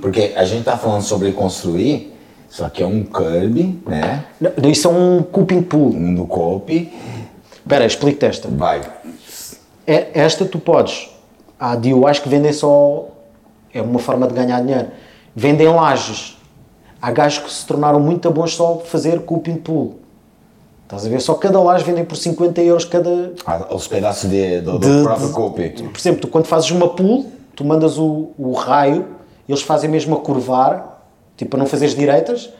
Porque 0.00 0.32
a 0.34 0.44
gente 0.44 0.64
tá 0.64 0.76
falando 0.76 1.02
sobre 1.02 1.32
construir, 1.32 2.16
isso 2.50 2.64
aqui 2.64 2.82
é 2.82 2.86
um 2.86 3.04
curb, 3.04 3.82
né? 3.86 4.24
Não, 4.40 4.70
Isso 4.70 4.88
é 4.88 4.90
um 4.90 5.22
coping 5.22 5.62
pool. 5.62 5.94
Um 5.94 6.14
do 6.14 6.24
cope. 6.24 6.92
Espera, 7.64 7.86
explico-te 7.86 8.26
esta. 8.26 8.48
Vai. 8.48 8.80
É, 9.86 10.08
esta 10.14 10.44
tu 10.44 10.58
podes. 10.58 11.10
Há 11.58 11.76
DIYs 11.76 12.18
que 12.18 12.28
vendem 12.28 12.52
só. 12.52 13.06
É 13.72 13.80
uma 13.80 13.98
forma 13.98 14.26
de 14.26 14.34
ganhar 14.34 14.60
dinheiro. 14.60 14.88
Vendem 15.34 15.68
lajes. 15.68 16.36
Há 17.00 17.10
gajos 17.10 17.38
que 17.44 17.52
se 17.52 17.66
tornaram 17.66 17.98
muito 17.98 18.30
bons 18.30 18.54
só 18.54 18.78
fazer 18.84 19.20
coping 19.22 19.56
pool. 19.56 19.96
Estás 20.84 21.06
a 21.06 21.08
ver? 21.08 21.20
Só 21.20 21.34
cada 21.34 21.58
laje 21.60 21.84
vendem 21.84 22.04
por 22.04 22.16
50 22.16 22.60
euros 22.60 22.84
cada. 22.84 23.32
Ah, 23.46 23.66
Os 23.74 23.88
pedaços 23.88 24.28
de, 24.28 24.60
do, 24.60 24.78
do 24.78 24.98
De- 24.98 25.02
próprio 25.02 25.28
de- 25.28 25.32
cope. 25.32 25.68
Por 25.70 25.98
exemplo, 25.98 26.20
tu 26.20 26.28
quando 26.28 26.46
fazes 26.46 26.70
uma 26.70 26.88
pool, 26.88 27.26
tu 27.56 27.64
mandas 27.64 27.96
o, 27.98 28.30
o 28.38 28.52
raio, 28.52 29.06
eles 29.48 29.62
fazem 29.62 29.88
mesmo 29.88 30.14
a 30.16 30.20
curvar, 30.20 31.02
tipo 31.36 31.50
para 31.52 31.58
não 31.60 31.66
fazeres 31.66 31.94
direitas, 31.94 32.50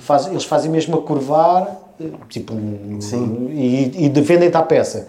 faz- 0.00 0.26
eles 0.26 0.44
fazem 0.44 0.70
mesmo 0.70 0.98
a 0.98 1.02
curvar, 1.02 1.66
tipo, 2.28 2.54
e, 3.50 4.04
e 4.06 4.08
de- 4.08 4.20
vendem-te 4.20 4.56
à 4.56 4.62
peça. 4.62 5.08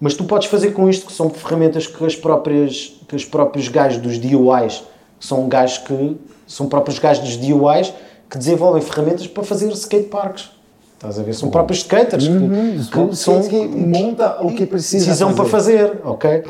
Mas 0.00 0.14
tu 0.14 0.24
podes 0.24 0.48
fazer 0.48 0.72
com 0.72 0.88
isto, 0.88 1.06
que 1.06 1.12
são 1.12 1.30
ferramentas 1.30 1.86
que 1.86 2.04
as 2.04 2.16
próprias, 2.16 2.92
que 3.08 3.14
os 3.16 3.24
próprios 3.24 3.68
gajos 3.68 3.98
dos 4.02 4.18
DIYs, 4.18 4.82
que 5.18 5.26
são 5.26 5.48
gajos 5.48 5.78
que 5.78 6.16
são 6.46 6.66
próprios 6.68 6.98
gajos 6.98 7.22
dos 7.24 7.36
DIYs 7.40 7.92
que 8.28 8.36
desenvolvem 8.38 8.82
ferramentas 8.82 9.26
para 9.26 9.44
fazer 9.44 9.70
skateparks. 9.72 10.50
Estás 10.94 11.18
a 11.18 11.22
ver? 11.22 11.34
São 11.34 11.50
próprios 11.50 11.80
skaters 11.80 12.26
que, 12.26 13.08
que 13.08 13.16
são 13.16 13.42
que 13.42 13.56
monta 13.68 14.38
o 14.42 14.50
que 14.52 14.66
precisa 14.66 15.04
precisam 15.04 15.34
para 15.34 15.44
fazer, 15.44 16.00
ok? 16.04 16.44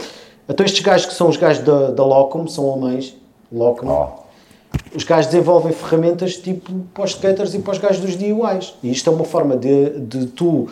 Então 0.48 0.65
estes 0.65 0.81
gajos 0.82 1.06
que 1.06 1.15
são 1.15 1.28
os 1.28 1.36
gajos 1.36 1.65
da, 1.65 1.90
da 1.90 2.05
Locom, 2.05 2.47
são 2.47 2.70
alemães, 2.70 3.16
Locom, 3.52 3.86
Ó. 3.89 4.23
os 4.94 5.05
gajos 5.05 5.30
desenvolvem 5.30 5.72
ferramentas 5.72 6.36
tipo 6.36 6.72
para 6.94 7.05
os 7.05 7.10
skaters 7.10 7.55
e 7.55 7.59
para 7.59 7.72
os 7.72 7.78
gajos 7.78 8.01
dos 8.01 8.16
DIYs. 8.16 8.74
E 8.82 8.90
isto 8.90 9.10
é 9.10 9.12
uma 9.12 9.24
forma 9.24 9.56
de, 9.56 9.90
de 10.01 10.26
tu, 10.26 10.68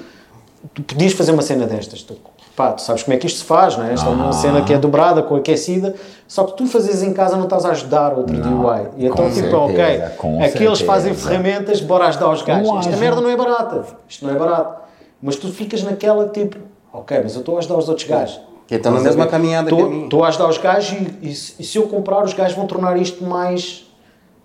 tu 0.75 0.83
podias 0.83 1.13
fazer 1.13 1.33
uma 1.33 1.43
cena 1.43 1.67
destas. 1.67 2.03
Tu, 2.03 2.17
pá, 2.57 2.73
tu 2.73 2.83
sabes 2.83 3.03
como 3.03 3.15
é 3.15 3.17
que 3.19 3.27
isto 3.27 3.39
se 3.41 3.45
faz, 3.45 3.77
não 3.77 3.85
é? 3.85 3.93
Esta 3.95 4.07
é 4.07 4.11
uma 4.11 4.33
cena 4.33 4.63
que 4.63 4.73
é 4.73 4.79
dobrada, 4.79 5.23
com 5.23 5.35
aquecida, 5.37 5.95
só 6.29 6.45
que 6.45 6.57
tu 6.57 6.67
fazes 6.67 7.03
em 7.03 7.13
casa 7.13 7.37
não 7.37 7.45
estás 7.45 7.65
a 7.65 7.71
ajudar 7.71 8.13
outro 8.17 8.35
DIY. 8.35 8.89
E 8.99 9.07
então, 9.07 9.25
tipo, 9.31 9.35
certeza, 9.35 9.57
ok, 9.59 10.01
com 10.19 10.37
aqui 10.37 10.45
eles 10.65 10.79
certeza. 10.79 10.85
fazem 10.85 11.15
ferramentas, 11.15 11.81
bora 11.81 12.07
ajudar 12.07 12.31
os 12.31 12.43
gajos. 12.43 12.69
Não 12.69 12.79
Esta 12.79 12.97
merda 12.97 13.21
não 13.21 13.29
é 13.31 13.37
barata, 13.37 13.85
isto 14.09 14.25
não 14.27 14.35
é 14.35 14.39
barato. 14.39 14.83
Mas 15.21 15.37
tu 15.37 15.49
ficas 15.53 15.83
naquela 15.83 16.29
tipo, 16.29 16.57
ok, 16.93 17.21
mas 17.23 17.35
eu 17.35 17.41
estou 17.41 17.57
a 17.57 17.59
ajudar 17.59 17.77
os 17.79 17.89
outros 17.89 18.07
gajos. 18.07 18.41
Que 18.67 18.77
estão 18.77 18.93
na 18.93 18.99
Estás 18.99 19.15
a 19.15 19.19
mesma 19.19 19.31
caminhada 19.31 19.69
que 19.69 19.75
a 19.75 19.77
Estou- 19.77 19.91
minha. 19.91 20.05
Estou 20.05 20.25
a 20.25 20.29
ajudar 20.29 20.49
os 20.49 20.59
gajos 20.59 20.93
e, 21.23 21.29
e 21.29 21.35
se 21.35 21.55
e 21.61 21.65
se 21.65 21.77
eu 21.79 21.89
comprar, 21.89 22.25
os 22.25 22.33
gajos 22.33 22.57
vão 22.57 22.67
tornar 22.67 22.97
isto 22.97 23.23
mais, 23.25 23.85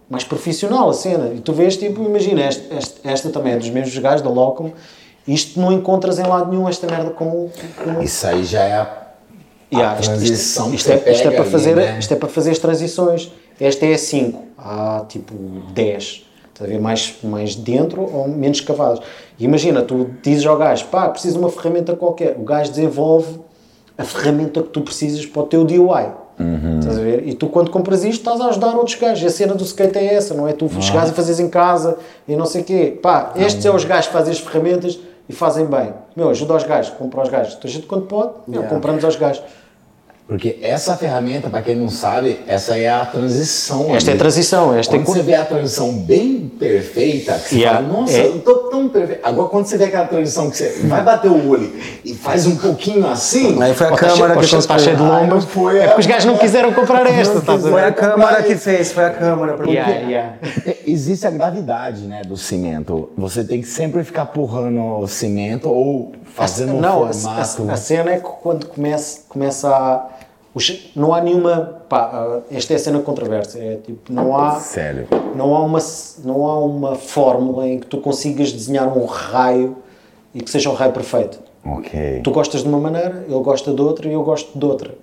mais 0.10 0.24
profissional, 0.24 0.90
a 0.90 0.94
cena. 0.94 1.32
E 1.34 1.40
tu 1.40 1.54
vês, 1.54 1.76
tipo, 1.78 2.02
imagina, 2.04 2.48
este- 2.48 2.74
este- 2.76 3.00
esta, 3.04 3.30
também 3.30 3.54
é 3.54 3.58
dos 3.58 3.70
mesmos 3.70 3.98
gajos 3.98 4.22
da 4.22 4.30
Locom, 4.30 4.72
isto 5.28 5.60
não 5.60 5.72
encontras 5.72 6.18
em 6.20 6.24
lado 6.24 6.50
nenhum, 6.52 6.68
esta 6.70 6.88
merda 6.88 7.10
com... 7.12 7.50
com 7.84 8.02
Isso 8.02 8.26
aí 8.28 8.44
já 8.46 8.64
é 8.64 8.74
a, 8.74 9.08
Yeah, 9.70 9.98
a 9.98 10.00
isto, 10.00 10.12
isto- 10.14 10.20
transição 10.24 10.74
isto 10.74 10.90
é, 10.90 11.12
isto 11.12 11.28
é 11.28 11.32
para 11.32 11.42
ali, 11.42 11.52
fazer, 11.52 11.76
né? 11.76 12.00
isto 12.00 12.14
é 12.14 12.16
para 12.16 12.30
fazer 12.30 12.52
as 12.52 12.58
transições. 12.60 13.30
Esta 13.60 13.86
é 13.86 13.94
a 13.96 13.98
5, 13.98 14.42
há 14.58 15.04
tipo 15.10 15.34
10. 15.74 16.26
Estás 16.54 16.70
a 16.70 16.74
ver 16.74 16.80
mais, 16.80 17.16
mais 17.22 17.54
dentro 17.54 18.02
ou 18.02 18.30
menos 18.30 18.62
cavadas. 18.62 19.00
E 19.38 19.44
imagina, 19.44 19.82
tu 19.82 20.10
dizes 20.24 20.46
ao 20.46 20.58
gajo, 20.58 20.86
pá, 20.86 21.10
preciso 21.10 21.34
de 21.34 21.40
uma 21.40 21.50
ferramenta 21.52 21.94
qualquer. 21.98 22.38
O 22.40 22.44
gajo 22.44 22.70
desenvolve 22.70 23.40
a 23.98 24.06
ferramenta 24.06 24.64
que 24.64 24.70
tu 24.70 24.80
precisas 24.82 25.26
para 25.26 25.42
o 25.42 25.46
teu 25.46 25.66
DIY. 25.66 26.12
Estás 26.80 26.98
a 26.98 27.02
ver? 27.02 27.28
E 27.28 27.34
tu, 27.34 27.48
quando 27.48 27.72
compras 27.72 28.04
isto, 28.04 28.20
estás 28.22 28.40
a 28.40 28.48
ajudar 28.50 28.76
outros 28.76 28.96
gajos. 28.96 29.26
A 29.26 29.36
cena 29.36 29.56
do 29.56 29.64
skate 29.64 29.98
é 29.98 30.14
essa, 30.14 30.34
não 30.34 30.48
é? 30.48 30.54
Tu 30.54 30.70
chegares 30.82 31.10
e 31.10 31.14
fazes 31.14 31.40
em 31.40 31.50
casa 31.50 31.98
e 32.28 32.36
não 32.36 32.46
sei 32.46 32.62
o 32.62 32.64
quê. 32.64 33.00
Pá, 33.02 33.32
estes 33.36 33.64
são 33.64 33.76
os 33.76 33.84
gajos 33.84 34.08
que 34.08 34.14
fazem 34.14 34.32
as 34.34 34.40
ferramentas 34.40 35.00
e 35.28 35.34
fazem 35.34 35.66
bem. 35.66 35.94
Meu, 36.16 36.30
ajuda 36.30 36.54
aos 36.54 36.64
gajos, 36.64 36.94
compra 36.98 37.22
aos 37.22 37.30
gajos. 37.30 37.56
Então, 37.58 37.70
a 37.70 37.74
gente, 37.74 37.88
quando 37.88 38.06
pode, 38.06 38.32
meu, 38.48 38.62
Yeah. 38.62 38.70
compramos 38.74 39.04
aos 39.04 39.16
gajos. 39.16 39.42
Porque 40.28 40.60
essa 40.62 40.98
ferramenta, 40.98 41.50
para 41.50 41.62
quem 41.62 41.74
não 41.76 41.88
sabe, 41.88 42.42
essa 42.48 42.78
é 42.78 42.90
a 42.90 43.06
transição. 43.06 43.96
Esta 43.96 44.12
é 44.12 44.14
a 44.14 44.18
transição, 44.18 44.76
esta 44.76 44.96
é 44.96 45.00
Quando 45.00 45.16
você 45.16 45.22
vê 45.24 45.36
a 45.36 45.46
transição 45.46 45.94
bem 45.94 46.52
perfeita, 46.60 47.34
que 47.36 47.50
você 47.50 47.56
Yeah, 47.60 47.82
fala, 47.82 48.02
nossa, 48.02 48.18
é. 48.18 48.28
eu 48.28 48.40
tô 48.42 48.56
tão 48.70 48.90
perfeito. 48.90 49.22
Agora, 49.26 49.48
quando 49.48 49.68
você 49.68 49.78
vê 49.78 49.86
aquela 49.86 50.06
transição 50.06 50.50
que 50.50 50.58
você 50.58 50.82
vai 50.84 51.02
bater 51.02 51.32
o 51.32 51.50
olho 51.50 51.72
e 52.04 52.14
faz 52.14 52.46
um 52.46 52.58
pouquinho 52.58 53.08
assim, 53.08 53.62
Aí 53.62 53.74
foi 53.74 53.88
a 53.88 53.92
tá 53.92 53.96
câmara 53.96 54.34
cheio- 54.34 54.48
que 54.50 54.56
ou 54.56 54.60
está 54.60 54.78
cheio 54.78 54.98
de. 54.98 55.04
Aí 55.04 55.42
foi 55.42 55.78
É 55.80 55.84
a- 55.84 55.88
porque 55.88 56.00
os 56.02 56.06
gajos 56.08 56.26
não 56.26 56.38
quiseram 56.38 56.74
comprar 56.74 57.08
esta, 57.08 57.38
a 57.38 57.42
Foi 57.60 57.82
a 57.82 57.86
ver? 57.86 57.94
câmara 57.96 58.44
que 58.44 58.56
fez, 58.58 58.92
foi 58.92 59.06
a 59.06 59.10
câmara. 59.12 59.54
porque- 59.54 59.72
Yeah, 59.72 59.94
yeah. 60.10 60.34
É, 60.66 60.78
Existe 60.88 61.26
a 61.28 61.32
gravidade 61.32 62.02
né, 62.02 62.22
do 62.26 62.36
cimento. 62.38 63.10
Você 63.18 63.44
tem 63.46 63.62
que 63.62 63.68
sempre 63.68 64.04
ficar 64.04 64.26
porrando 64.28 64.82
o 65.00 65.08
cimento 65.08 65.70
ou 65.70 66.12
fazendo 66.36 66.74
um 66.76 66.80
Não, 66.82 67.04
a, 67.06 67.14
formato. 67.14 67.70
a- 67.70 67.74
a 67.74 67.78
cena 67.78 68.12
é 68.12 68.16
que 68.18 68.22
quando 68.42 68.66
começa, 68.68 69.20
começa 69.30 69.70
a. 69.70 70.17
não 70.96 71.14
há 71.14 71.22
nenhuma. 71.22 71.82
Pá, 71.88 72.10
ah, 72.14 72.40
esta 72.52 72.74
é 72.74 72.76
a 72.76 72.80
cena 72.80 73.00
controversa. 73.00 73.60
É 73.60 73.78
tipo, 73.78 74.12
não 74.12 74.38
há. 74.38 74.60
Sério. 74.60 75.08
Não 75.36 75.56
há, 75.56 75.64
uma, 75.64 75.80
não 76.24 76.46
há 76.46 76.60
uma 76.60 76.96
fórmula 76.96 77.68
em 77.68 77.80
que 77.80 77.88
tu 77.88 77.98
consigas 78.00 78.52
desenhar 78.52 78.88
um 78.98 79.06
raio 79.06 79.78
e 80.34 80.42
que 80.42 80.50
seja 80.50 80.70
um 80.70 80.74
raio 80.74 80.92
perfeito. 80.92 81.40
Ok. 81.66 82.22
Tu 82.24 82.32
gostas 82.32 82.64
de 82.64 82.70
uma 82.70 82.80
maneira, 82.80 83.26
ele 83.28 83.40
gosta 83.42 83.74
de 83.74 83.82
outra 83.82 84.08
e 84.08 84.14
eu 84.14 84.24
gosto 84.24 84.58
de 84.58 84.66
outra. 84.66 84.96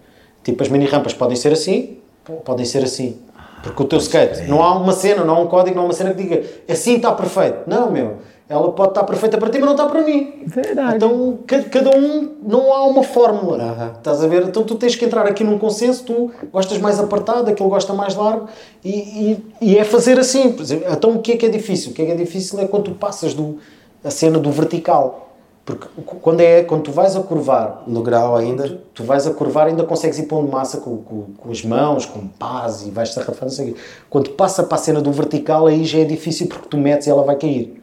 Tipo, 0.42 0.62
as 0.62 0.68
mini 0.68 0.86
rampas 0.86 1.14
podem 1.14 1.36
ser 1.36 1.52
assim, 1.52 1.98
podem 2.44 2.64
ser 2.64 2.84
assim. 2.84 3.18
Porque 3.62 3.82
o 3.82 3.86
teu 3.86 3.98
skate, 3.98 4.42
não 4.42 4.62
há 4.62 4.76
uma 4.76 4.92
cena, 4.92 5.24
não 5.24 5.36
há 5.36 5.40
um 5.40 5.46
código, 5.46 5.74
não 5.74 5.84
há 5.84 5.86
uma 5.86 5.94
cena 5.94 6.12
que 6.12 6.22
diga 6.22 6.42
assim 6.68 6.96
está 6.96 7.12
perfeito. 7.12 7.60
Não, 7.66 7.90
meu. 7.90 8.18
Ela 8.46 8.72
pode 8.72 8.90
estar 8.90 9.04
perfeita 9.04 9.38
para 9.38 9.48
ti, 9.48 9.58
mas 9.58 9.64
não 9.66 9.72
está 9.74 9.86
para 9.86 10.02
mim. 10.02 10.42
Verdade. 10.46 10.96
Então, 10.96 11.38
ca- 11.46 11.62
cada 11.62 11.96
um, 11.96 12.34
não 12.42 12.72
há 12.74 12.86
uma 12.86 13.02
fórmula. 13.02 13.92
Estás 13.96 14.22
a 14.22 14.26
ver? 14.26 14.42
Então, 14.42 14.62
tu 14.64 14.74
tens 14.74 14.94
que 14.94 15.04
entrar 15.04 15.26
aqui 15.26 15.42
num 15.42 15.58
consenso. 15.58 16.04
Tu 16.04 16.30
gostas 16.52 16.76
mais 16.78 17.00
apertado, 17.00 17.50
aquele 17.50 17.68
gosta 17.70 17.94
mais 17.94 18.14
largo. 18.14 18.46
E, 18.84 18.90
e, 18.90 19.46
e 19.62 19.78
é 19.78 19.84
fazer 19.84 20.18
assim. 20.18 20.52
Por 20.52 20.60
exemplo, 20.62 20.86
Então, 20.92 21.12
o 21.12 21.22
que 21.22 21.32
é 21.32 21.36
que 21.38 21.46
é 21.46 21.48
difícil? 21.48 21.92
O 21.92 21.94
que 21.94 22.02
é 22.02 22.06
que 22.06 22.12
é 22.12 22.16
difícil 22.16 22.60
é 22.60 22.66
quando 22.66 22.84
tu 22.84 22.90
passas 22.92 23.32
do, 23.32 23.58
a 24.04 24.10
cena 24.10 24.38
do 24.38 24.50
vertical. 24.50 25.22
Porque 25.64 25.86
quando, 26.20 26.40
é, 26.42 26.62
quando 26.64 26.82
tu 26.82 26.92
vais 26.92 27.16
a 27.16 27.22
curvar 27.22 27.84
No 27.86 28.02
grau 28.02 28.36
ainda. 28.36 28.78
tu 28.92 29.02
vais 29.02 29.26
a 29.26 29.32
curvar 29.32 29.68
ainda 29.68 29.82
consegues 29.84 30.18
ir 30.18 30.24
pondo 30.24 30.52
massa 30.52 30.76
com, 30.76 30.98
com, 30.98 31.24
com 31.38 31.50
as 31.50 31.64
mãos, 31.64 32.04
com 32.04 32.28
paz 32.28 32.86
e 32.86 32.90
vais 32.90 33.08
sarrafando, 33.14 33.46
não 33.46 33.48
sei 33.50 33.70
o 33.70 33.74
quê. 33.74 33.80
Quando 34.10 34.28
passa 34.32 34.62
para 34.62 34.74
a 34.74 34.78
cena 34.78 35.00
do 35.00 35.10
vertical 35.10 35.66
aí 35.66 35.86
já 35.86 36.00
é 36.00 36.04
difícil 36.04 36.48
porque 36.48 36.68
tu 36.68 36.76
metes 36.76 37.06
e 37.06 37.10
ela 37.10 37.22
vai 37.22 37.36
cair. 37.36 37.82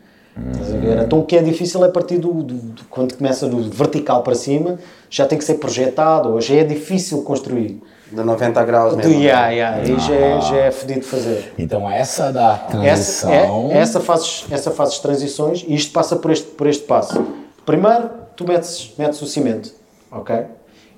Estás 0.53 0.73
a 0.73 0.77
ver? 0.77 1.03
Então 1.03 1.19
o 1.19 1.25
que 1.25 1.35
é 1.35 1.41
difícil 1.41 1.83
é 1.83 1.89
partir 1.89 2.17
do, 2.17 2.31
do- 2.41 2.53
do- 2.55 2.83
quando 2.89 3.15
começa 3.15 3.47
do 3.47 3.69
vertical 3.69 4.23
para 4.23 4.33
cima, 4.35 4.79
já 5.09 5.25
tem 5.25 5.37
que 5.37 5.43
ser 5.43 5.55
projetado, 5.55 6.29
ou 6.33 6.39
já 6.41 6.55
é 6.55 6.63
difícil 6.63 7.21
construir. 7.23 7.81
De 8.11 8.21
90 8.23 8.63
graus 8.65 8.91
Do, 8.91 8.97
mesmo. 8.97 9.13
yeah, 9.21 9.47
yeah, 9.49 9.77
aí 9.77 9.97
já, 9.99 10.13
é, 10.13 10.41
já 10.41 10.55
é 10.57 10.71
fedido 10.71 10.99
de 11.01 11.05
fazer. 11.05 11.53
Então 11.57 11.89
essa 11.89 12.31
da 12.31 12.53
Essa, 12.83 13.27
transição. 13.27 13.69
é, 13.71 13.77
essa, 13.77 13.99
fazes, 14.01 14.45
essa 14.51 14.69
fazes 14.71 14.99
transições 14.99 15.63
e 15.65 15.73
isto 15.75 15.93
passa 15.93 16.17
por 16.17 16.29
este, 16.31 16.47
por 16.47 16.67
este 16.67 16.83
passo. 16.85 17.25
Primeiro, 17.65 18.09
tu 18.35 18.45
metes, 18.45 18.93
metes 18.97 19.21
o 19.21 19.25
cimento, 19.25 19.71
ok? 20.11 20.35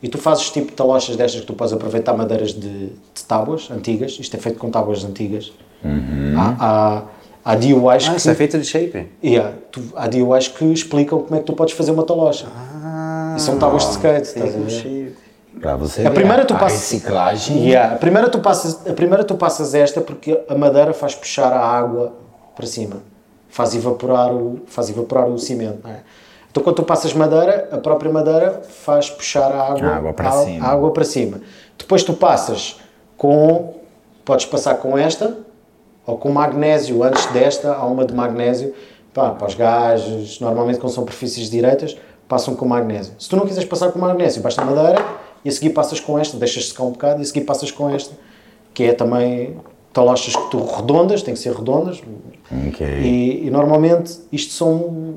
E 0.02 0.10
tu 0.10 0.18
fazes 0.18 0.50
tipo 0.50 0.72
talochas 0.72 1.16
destas 1.16 1.42
que 1.42 1.48
tu 1.48 1.54
podes 1.54 1.72
aproveitar 1.74 2.14
madeiras 2.14 2.52
de, 2.52 2.88
de 2.88 3.24
tábuas 3.28 3.70
antigas. 3.72 4.18
Isto 4.20 4.36
é 4.36 4.40
feito 4.40 4.58
com 4.58 4.70
tábuas 4.72 5.04
antigas. 5.06 5.52
Há, 6.36 6.56
há, 6.60 7.02
há 7.44 7.56
DIYs 7.56 8.08
Ah, 8.08 8.12
que... 8.12 8.18
isso 8.18 8.30
é 8.30 8.36
feito 8.36 8.58
de 8.58 8.66
shape. 8.66 9.10
Yeah, 9.24 9.54
tu, 9.72 9.82
há 9.96 10.08
DIYs 10.08 10.48
que 10.48 10.66
explicam 10.66 11.20
como 11.22 11.36
é 11.36 11.40
que 11.40 11.46
tu 11.46 11.54
podes 11.54 11.74
fazer 11.74 11.92
uma 11.92 12.04
talocha. 12.04 12.48
e 13.36 13.40
são 13.42 13.58
tábuas 13.58 13.84
de 13.86 13.92
skate, 13.92 14.28
estás 14.28 14.56
a 14.56 14.60
ver? 14.60 15.16
Pra 15.60 15.76
você 15.76 16.06
A 16.06 16.12
primeira 16.12 16.46
tu 16.46 16.54
passas- 16.56 16.80
reciclagem. 16.80 17.68
Yeah, 17.68 17.96
a, 17.96 17.98
primeira 17.98 18.28
tu 18.30 18.40
passas, 18.40 18.86
a 18.88 18.94
primeira 18.94 19.24
tu 19.24 19.36
passas 19.36 19.74
esta 19.74 20.02
porque 20.02 20.40
a 20.50 20.56
madeira 20.56 20.94
faz 20.94 21.16
puxar 21.16 21.54
a 21.54 21.60
água 21.66 22.12
para 22.56 22.66
cima. 22.66 22.98
Faz 23.50 23.76
evaporar 23.76 24.34
o, 24.34 24.62
faz 24.66 24.90
evaporar 24.90 25.30
o 25.30 25.38
cimento. 25.38 25.80
não 25.84 25.92
é? 25.92 26.00
Então 26.52 26.62
quando 26.64 26.76
tu 26.78 26.84
passas 26.84 27.14
madeira, 27.14 27.70
a 27.72 27.78
própria 27.78 28.12
madeira 28.12 28.62
faz 28.68 29.10
puxar 29.10 29.52
a 29.52 29.72
água, 29.72 29.88
A 29.88 29.96
água 29.96 30.14
para 30.14 30.30
a- 30.30 30.44
cima. 30.44 30.66
a 30.66 30.72
água 30.72 30.92
para 30.92 31.04
cima. 31.04 31.42
Depois 31.78 32.04
tu 32.04 32.14
passas 32.14 32.80
com... 33.16 33.76
Podes 34.26 34.46
passar 34.46 34.76
com 34.76 34.98
esta 34.98 35.36
ou 36.06 36.18
com 36.18 36.30
magnésio. 36.32 37.04
Antes 37.04 37.26
desta 37.28 37.74
há 37.74 37.86
uma 37.86 38.06
de 38.06 38.14
magnésio. 38.14 38.74
Pá, 39.14 39.30
para 39.30 39.48
os 39.48 39.54
gajos, 39.54 40.40
normalmente 40.40 40.80
quando 40.80 40.92
são 40.92 41.04
superfícies 41.04 41.50
direitas, 41.50 41.96
passam 42.28 42.56
com 42.56 42.66
magnésio. 42.66 43.14
Se 43.20 43.30
tu 43.30 43.36
não 43.36 43.46
quiseres 43.46 43.70
passar 43.70 43.92
com 43.92 44.00
magnésio, 44.00 44.42
basta 44.42 44.66
madeira 44.66 45.06
e 45.46 45.50
a 45.50 45.52
seguir 45.52 45.70
passas 45.70 46.00
com 46.00 46.18
esta, 46.18 46.36
deixas 46.38 46.70
secar 46.70 46.84
um 46.84 46.92
bocado 46.92 47.20
e 47.20 47.22
a 47.22 47.26
seguir 47.26 47.42
passas 47.42 47.70
com 47.70 47.90
esta, 47.90 48.16
que 48.74 48.84
é 48.84 48.94
também 48.94 49.56
talochas 49.94 50.36
que 50.36 50.50
tu 50.50 50.64
redondas, 50.66 51.22
têm 51.22 51.36
que 51.36 51.40
ser 51.40 51.54
redondas. 51.54 52.02
Ok. 52.70 52.88
E, 52.88 53.46
e 53.46 53.50
normalmente 53.52 54.20
isto 54.32 54.52
são 54.54 55.16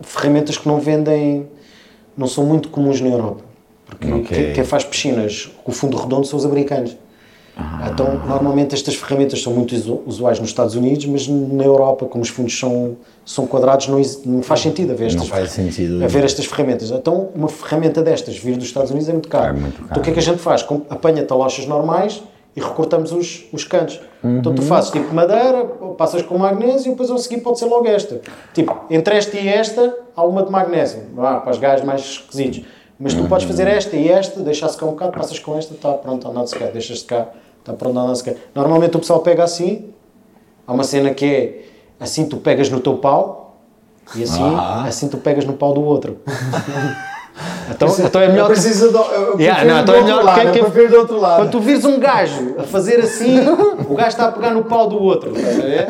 ferramentas 0.00 0.56
que 0.56 0.66
não 0.66 0.80
vendem, 0.80 1.46
não 2.16 2.26
são 2.26 2.44
muito 2.44 2.70
comuns 2.70 3.00
na 3.00 3.08
Europa. 3.08 3.44
Porque 3.84 4.10
Ok. 4.10 4.24
quem, 4.36 4.52
quem 4.54 4.64
faz 4.64 4.84
piscinas 4.84 5.50
com 5.62 5.70
fundo 5.70 5.96
redondo 5.98 6.26
são 6.26 6.38
os 6.38 6.46
americanos. 6.46 6.96
Então, 7.90 8.20
normalmente 8.26 8.74
estas 8.74 8.94
ferramentas 8.96 9.42
são 9.42 9.52
muito 9.52 9.74
usu- 9.74 10.02
usuais 10.06 10.38
nos 10.38 10.50
Estados 10.50 10.74
Unidos, 10.74 11.06
mas 11.06 11.26
na 11.26 11.64
Europa, 11.64 12.04
como 12.06 12.22
os 12.22 12.28
fundos 12.28 12.58
são, 12.58 12.96
são 13.24 13.46
quadrados, 13.46 13.88
não, 13.88 14.00
não 14.26 14.42
faz 14.42 14.60
sentido 14.60 14.92
haver 14.92 15.04
Não 15.12 15.22
estas, 15.22 15.28
faz 15.28 15.50
sentido. 15.52 16.04
haver 16.04 16.24
estas 16.24 16.44
ferramentas. 16.44 16.90
Então, 16.90 17.30
uma 17.34 17.48
ferramenta 17.48 18.02
destas 18.02 18.36
vir 18.36 18.56
dos 18.56 18.66
Estados 18.66 18.90
Unidos 18.90 19.08
é 19.08 19.12
muito 19.12 19.28
caro. 19.28 19.56
É 19.56 19.60
muito 19.60 19.82
Então, 19.82 19.98
o 19.98 20.00
que 20.02 20.10
é 20.10 20.12
que 20.12 20.18
a 20.18 20.22
gente 20.22 20.38
faz? 20.38 20.66
Apanha 20.90 21.22
talochas 21.24 21.66
normais 21.66 22.22
e 22.54 22.60
recortamos 22.60 23.10
os, 23.12 23.44
os 23.52 23.64
cantos. 23.64 24.00
Então, 24.22 24.54
tu 24.54 24.60
fazes 24.62 24.90
tipo 24.90 25.14
madeira, 25.14 25.64
passas 25.96 26.20
com 26.22 26.36
magnésio 26.36 26.88
e 26.88 26.90
depois 26.90 27.10
a 27.10 27.16
seguir 27.18 27.40
pode 27.40 27.58
ser 27.58 27.66
logo 27.66 27.86
esta. 27.86 28.20
Tipo, 28.52 28.76
entre 28.90 29.16
esta 29.16 29.34
e 29.38 29.48
esta, 29.48 29.94
há 30.14 30.22
uma 30.24 30.42
de 30.42 30.50
magnésio. 30.50 31.00
Ah, 31.16 31.36
para 31.36 31.52
os 31.52 31.58
gajos 31.58 31.86
mais 31.86 32.00
esquisitos. 32.02 32.62
Mas 32.98 33.12
tu 33.14 33.24
podes 33.28 33.46
fazer 33.46 33.66
esta 33.66 33.94
e 33.96 34.08
esta, 34.08 34.40
deixar 34.40 34.68
secar 34.70 34.86
um 34.86 34.90
bocado, 34.92 35.12
passas 35.12 35.38
com 35.38 35.56
esta, 35.56 35.74
está 35.74 35.92
pronto, 35.92 36.26
de 36.30 36.50
secar, 36.50 36.70
deixas 36.70 37.00
secar, 37.00 37.34
está 37.66 37.72
pronto 37.72 37.98
a 37.98 38.14
secar. 38.14 38.34
Normalmente 38.54 38.96
o 38.96 39.00
pessoal 39.00 39.20
pega 39.20 39.42
assim, 39.42 39.90
há 40.66 40.72
uma 40.72 40.84
cena 40.84 41.12
que 41.12 41.24
é 41.26 41.64
assim 41.98 42.26
tu 42.28 42.36
pegas 42.36 42.70
no 42.70 42.80
teu 42.80 42.96
pau 42.98 43.56
e 44.14 44.22
assim, 44.22 44.42
Ah. 44.42 44.84
assim 44.84 45.08
tu 45.08 45.16
pegas 45.16 45.44
no 45.44 45.54
pau 45.54 45.74
do 45.74 45.82
outro. 45.82 46.18
então, 47.70 47.88
então 47.98 48.20
é 48.20 48.28
melhor 48.28 48.44
Eu 48.44 48.46
preciso 48.50 48.92
do, 48.92 48.98
eu 48.98 49.40
Yeah, 49.40 49.64
não, 49.64 49.76
do 49.76 49.80
então 49.82 49.94
é 49.94 49.98
outro 49.98 50.04
melhor 50.04 50.24
lado, 50.24 50.40
quem- 50.40 50.52
quem- 50.52 50.82
eu 50.84 50.88
do 50.90 50.96
outro 50.98 51.20
lado. 51.20 51.36
Quando 51.36 51.50
tu 51.50 51.60
vires 51.60 51.84
um 51.84 51.98
gajo 51.98 52.54
a 52.58 52.62
fazer 52.62 53.00
assim, 53.00 53.38
o 53.88 53.94
gajo 53.94 54.08
está 54.08 54.26
a 54.28 54.32
pegar 54.32 54.50
no 54.50 54.64
pau 54.64 54.88
do 54.88 55.02
outro. 55.02 55.32
Ver? 55.34 55.86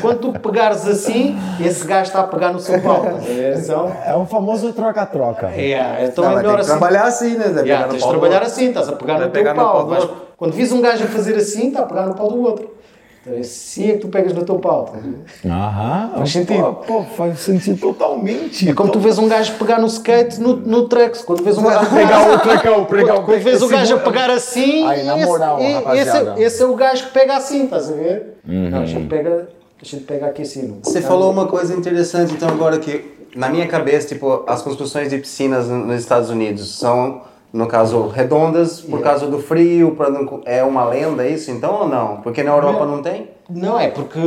Quando 0.00 0.18
tu 0.18 0.32
pegares 0.40 0.86
assim, 0.86 1.38
esse 1.60 1.86
gajo 1.86 2.08
está 2.08 2.20
a 2.20 2.24
pegar 2.24 2.52
no 2.52 2.60
seu 2.60 2.80
pau. 2.80 3.02
Ver? 3.20 3.58
Então, 3.58 3.92
É 4.04 4.14
um 4.16 4.26
famoso 4.26 4.72
troca-troca. 4.72 5.48
é, 5.48 6.06
então 6.06 6.24
Não, 6.24 6.32
é 6.32 6.36
melhor 6.36 6.54
que 6.56 6.60
assim. 6.62 6.70
trabalhar 6.70 7.02
assim, 7.04 7.36
né? 7.36 7.46
Yeah, 7.64 7.88
tens 7.88 8.02
de 8.02 8.08
trabalhar 8.08 8.42
assim, 8.42 8.68
estás 8.68 8.88
a 8.88 8.92
pegar 8.92 9.18
no 9.18 9.28
teu 9.30 9.54
pau. 9.54 9.88
Quando 10.36 10.52
vis 10.52 10.72
um 10.72 10.80
gajo 10.80 11.04
a 11.04 11.06
fazer 11.08 11.36
assim, 11.36 11.68
está 11.68 11.80
a 11.80 11.86
pegar 11.86 12.06
no 12.06 12.14
pau 12.14 12.28
do 12.30 12.40
outro. 12.42 12.79
Então, 13.22 13.38
assim 13.38 13.90
é 13.90 13.92
que 13.92 13.98
tu 13.98 14.08
pegas 14.08 14.32
no 14.32 14.42
teu 14.44 14.58
pau. 14.58 14.84
estás 14.86 15.04
a 15.04 15.06
ver? 15.06 15.52
Aham. 15.52 16.10
Faz 16.16 16.30
sentido. 16.32 16.62
Pô, 16.62 16.72
pô, 16.72 17.02
faz 17.04 17.40
sentido 17.40 17.78
totalmente. 17.78 18.68
É 18.68 18.72
como 18.72 18.90
tu 18.90 18.98
vês 18.98 19.18
um 19.18 19.28
gajo 19.28 19.52
pegar 19.58 19.78
no 19.78 19.86
skate 19.88 20.40
no, 20.40 20.56
no 20.56 20.88
Trex. 20.88 21.20
Quando 21.22 21.42
vês 21.44 21.58
um 21.58 21.62
gajo 21.62 21.84
Pegar 21.94 22.34
o 22.34 22.38
trecão, 22.38 22.84
pegar 22.86 23.14
o 23.16 23.24
Quando 23.24 23.40
vês 23.40 23.60
o 23.62 23.68
gajo 23.68 23.96
a 23.96 23.98
pegar 23.98 24.30
assim, 24.30 24.86
Aí, 24.86 25.04
na 25.04 25.18
esse, 25.18 25.26
moral, 25.26 25.58
é- 25.58 25.64
esse, 25.64 25.74
rapaziada. 25.74 26.34
é, 26.38 26.42
esse 26.42 26.62
é 26.62 26.66
o 26.66 26.74
gajo 26.74 27.06
que 27.08 27.12
pega 27.12 27.36
assim, 27.36 27.64
estás 27.64 27.90
a 27.90 27.94
ver? 27.94 28.38
Não, 28.42 28.80
a 28.80 28.86
gente 28.86 29.06
pega, 29.06 29.48
a 29.80 29.84
gente 29.84 30.04
pega 30.04 30.26
aqui 30.26 30.40
assim. 30.42 30.62
não- 30.68 30.78
Você 30.82 31.02
falou 31.02 31.30
uma 31.30 31.46
coisa 31.46 31.74
interessante, 31.74 32.32
então, 32.32 32.48
agora 32.48 32.78
que, 32.78 33.04
na 33.36 33.50
minha 33.50 33.66
cabeça, 33.66 34.08
tipo, 34.08 34.44
as 34.46 34.62
construções 34.62 35.10
de 35.10 35.18
piscinas 35.18 35.68
no- 35.68 35.84
nos 35.86 36.00
Estados 36.00 36.30
Unidos 36.30 36.78
são, 36.78 37.20
no 37.52 37.66
caso, 37.66 38.06
redondas 38.08 38.80
por 38.80 39.00
causa 39.00 39.26
do 39.26 39.38
frio, 39.40 39.94
pra 39.96 40.08
não- 40.10 40.40
é 40.44 40.62
uma 40.62 40.84
lenda 40.84 41.26
isso, 41.26 41.50
então, 41.50 41.82
ou 41.82 41.88
não? 41.88 42.18
Porque 42.22 42.42
na 42.42 42.52
Europa 42.52 42.86
não 42.86 43.02
tem? 43.02 43.28
Não, 43.48 43.78
é 43.78 43.88
porque. 43.88 44.18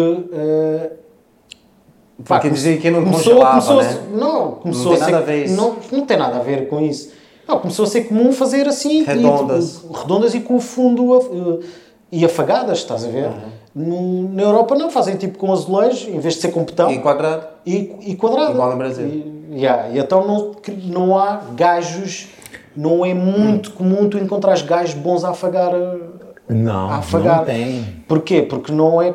pá, 2.27 2.35
Porque 2.35 2.49
dizem 2.49 2.77
que 2.77 2.89
não 2.89 3.03
começou, 3.03 3.33
congelava, 3.35 3.51
começou 3.61 3.79
a 3.79 3.83
né? 3.83 3.99
Não, 4.13 4.51
começou 4.51 4.91
tem 4.93 5.01
a 5.01 5.05
ser, 5.05 5.11
nada 5.11 5.23
a 5.23 5.25
ver 5.25 5.45
isso. 5.45 5.55
Não, 5.55 5.75
não 5.91 6.05
tem 6.05 6.17
nada 6.17 6.35
a 6.37 6.41
ver 6.41 6.67
com 6.67 6.81
isso. 6.81 7.11
Não, 7.47 7.59
começou 7.59 7.83
a 7.85 7.87
ser 7.87 8.01
comum 8.05 8.31
fazer 8.31 8.67
assim. 8.67 9.01
e, 9.01 9.03
Redondas. 9.03 9.77
tipo, 9.81 9.93
redondas 9.93 10.33
e 10.33 10.39
com 10.39 10.55
o 10.55 10.59
fundo 10.61 11.13
af- 11.13 11.29
e 12.11 12.23
afagadas, 12.23 12.79
estás 12.79 13.03
a 13.05 13.09
ver? 13.09 13.29
No- 13.75 14.29
na 14.29 14.43
Europa 14.43 14.75
não, 14.75 14.89
fazem 14.91 15.15
tipo 15.15 15.37
com 15.37 15.51
azulejo, 15.51 16.09
em 16.09 16.19
vez 16.19 16.35
de 16.35 16.41
ser 16.41 16.49
com 16.51 16.63
betão. 16.63 16.91
E 16.91 16.99
quadrado? 16.99 17.47
e, 17.65 17.95
e 18.01 18.15
quadrada. 18.15 18.51
Igual 18.51 18.71
no 18.71 18.77
Brasil. 18.77 19.07
E, 19.07 19.55
yeah, 19.59 19.89
e 19.89 19.97
então 19.99 20.25
não, 20.27 20.51
não 20.85 21.17
há 21.17 21.41
gajos, 21.55 22.27
não 22.75 23.05
é 23.05 23.13
muito 23.13 23.71
comum 23.71 24.09
tu 24.09 24.17
encontrares 24.17 24.61
gajos 24.61 24.93
bons 24.95 25.23
a 25.23 25.29
afagar. 25.29 25.73
eh, 25.73 25.97
Não, 26.49 26.89
a 26.89 26.97
afagar. 26.97 27.37
não 27.39 27.45
tem. 27.45 28.03
Porquê? 28.07 28.41
Porque 28.41 28.71
não 28.71 29.01
é 29.01 29.13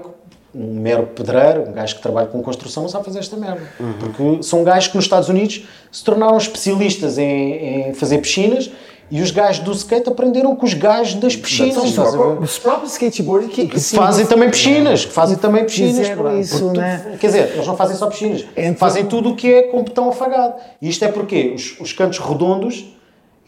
um 0.55 0.75
mero 0.81 1.09
pedreiro, 1.15 1.69
um 1.69 1.73
gajo 1.73 1.97
que 1.97 2.03
trabalha 2.03 2.27
com 2.27 2.43
construção 2.43 2.85
não 2.85 2.91
sabe 2.91 3.05
fazer 3.05 3.19
esta 3.19 3.37
merda. 3.37 3.61
Uhum. 3.79 3.93
Porque 4.01 4.43
são 4.43 4.65
gajos 4.65 4.89
que 4.89 4.97
nos 4.97 5.05
Estados 5.05 5.29
Unidos 5.29 5.67
se 5.93 6.03
tornaram 6.03 6.37
especialistas 6.39 7.19
em, 7.19 7.89
em 7.91 7.95
fazer 7.95 8.19
piscinas 8.19 8.71
e 9.11 9.23
os 9.23 9.31
gajos 9.31 9.63
do 9.65 9.73
skate 9.73 10.09
aprenderam 10.09 10.55
com 10.57 10.67
os 10.67 10.75
gajos 10.75 11.15
das 11.15 11.35
piscinas. 11.37 11.77
Os 11.77 11.93
próprios, 11.95 12.51
os 12.51 12.59
próprios 12.59 12.93
skateboards 12.93 13.51
que, 13.55 13.67
que 13.67 13.81
fazem 13.81 14.27
também 14.27 14.51
piscinas, 14.51 15.05
que 15.05 15.13
fazem 15.13 15.37
também 15.37 15.65
piscinas. 15.65 16.09
Pá. 16.11 16.35
isso, 16.35 16.71
tu- 16.73 16.79
né? 16.79 17.17
Quer 17.21 17.27
dizer, 17.29 17.51
eles 17.55 17.67
não 17.67 17.77
fazem 17.77 17.97
só 17.97 18.07
piscinas, 18.07 18.45
Então- 18.57 18.75
fazem 18.75 19.05
tudo 19.07 19.31
o 19.31 19.37
que 19.37 19.51
é 19.53 19.63
com 19.65 19.83
betão 19.83 20.09
afagado. 20.09 20.55
E 20.83 20.89
isto 20.89 21.05
é 21.05 21.09
porque 21.09 21.53
os, 21.55 21.79
os 21.81 21.93
cantos 21.93 22.19
redondos, 22.19 22.85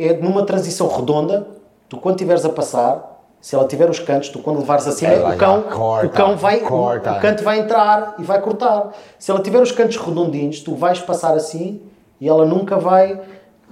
é 0.01 0.15
numa 0.15 0.45
transição 0.45 0.89
redonda, 0.89 1.47
tu 1.89 1.99
quando 1.99 2.17
estiveres 2.17 2.45
a 2.45 2.49
passar, 2.49 3.11
se 3.41 3.55
ela 3.55 3.67
tiver 3.67 3.89
os 3.89 3.99
cantos, 3.99 4.29
tu 4.29 4.39
quando 4.41 4.59
levares 4.59 4.87
acima, 4.87 5.13
Ela 5.13 5.35
o 5.35 5.39
cão, 5.39 5.63
corta, 5.63 6.07
o 6.07 6.11
cão 6.11 6.37
vai, 6.37 6.61
corta. 6.61 7.13
o, 7.13 7.17
o 7.17 7.21
canto 7.21 7.43
vai 7.43 7.59
entrar 7.59 8.15
e 8.19 8.23
vai 8.23 8.41
cortar. 8.41 8.91
Se 9.19 9.31
ela 9.31 9.41
tiver 9.41 9.61
os 9.63 9.73
cantos 9.73 9.97
redondinhos, 9.97 10.61
tu 10.61 10.75
vais 10.75 11.01
passar 11.01 11.35
assim 11.35 11.81
e 12.21 12.29
ela 12.29 12.45
nunca 12.45 12.77
vai, 12.77 13.19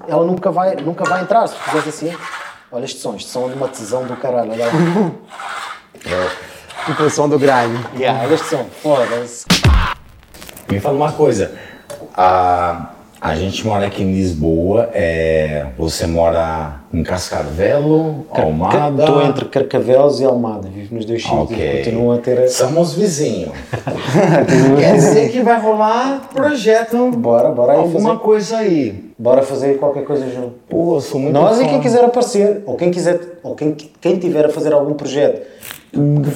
ela 0.07 0.25
nunca 0.25 0.51
vai, 0.51 0.77
nunca 0.77 1.05
vai 1.05 1.21
entrar. 1.23 1.47
Se 1.47 1.55
tu 1.55 1.61
fizeres 1.61 1.89
assim, 1.89 2.17
olha 2.73 2.85
este 2.87 2.99
som, 2.99 3.15
este 3.15 3.29
som 3.29 3.47
é 3.47 3.49
de 3.51 3.55
uma 3.57 3.69
tesão 3.69 4.05
do 4.05 4.17
caralho. 4.17 4.53
Olha 4.53 4.67
lá. 4.67 4.73
Tipo 6.87 7.03
o 7.05 7.11
som 7.11 7.29
do 7.29 7.39
grime. 7.39 7.79
Yeah, 7.95 8.25
olha 8.25 8.35
este 8.35 8.47
som, 8.47 8.65
foda-se. 8.83 9.45
Me 10.71 10.81
fala 10.81 10.97
uma 10.97 11.13
coisa. 11.13 11.55
A, 12.17 12.91
a 13.21 13.35
gente 13.35 13.67
mora 13.67 13.87
aqui 13.87 14.03
em 14.03 14.13
Lisboa. 14.13 14.91
É, 14.93 15.67
você 15.77 16.07
mora 16.07 16.81
em 16.93 17.03
Cascavel, 17.03 18.25
Almada? 18.31 19.03
Estou 19.03 19.23
entre 19.23 19.45
Carcavelos 19.47 20.21
e 20.21 20.25
Almada, 20.25 20.69
vivo 20.69 20.95
nos 20.95 21.05
dois 21.05 21.23
sítios 21.23 21.41
Ok. 21.43 21.57
e 21.57 21.77
continuo 21.79 22.13
a 22.13 22.19
ter. 22.19 22.49
Somos 22.49 22.95
vizinhos. 22.95 23.51
Quer 24.79 24.95
dizer 24.95 25.33
que 25.33 25.41
vai 25.43 25.61
rolar 25.61 26.29
projeto. 26.33 27.11
Bora, 27.11 27.51
bora 27.51 27.73
aí 27.73 27.79
Alguma 27.79 28.11
fazer. 28.11 28.21
coisa 28.23 28.57
aí. 28.59 29.09
Bora 29.19 29.43
fazer 29.43 29.79
qualquer 29.79 30.05
coisa 30.05 30.31
junto. 30.31 30.53
Pô, 30.69 31.01
sou 31.01 31.21
muito 31.21 31.33
Nós 31.35 31.59
e 31.59 31.65
fã. 31.65 31.71
quem 31.71 31.81
quiser 31.81 32.05
aparecer, 32.05 32.63
ou 32.67 32.77
quem 32.77 32.91
quiser, 32.91 33.21
ou 33.43 33.55
quem, 33.57 33.75
quem 34.01 34.17
tiver 34.19 34.45
a 34.47 34.49
fazer 34.49 34.73
algum 34.73 34.95
projeto, 34.95 35.59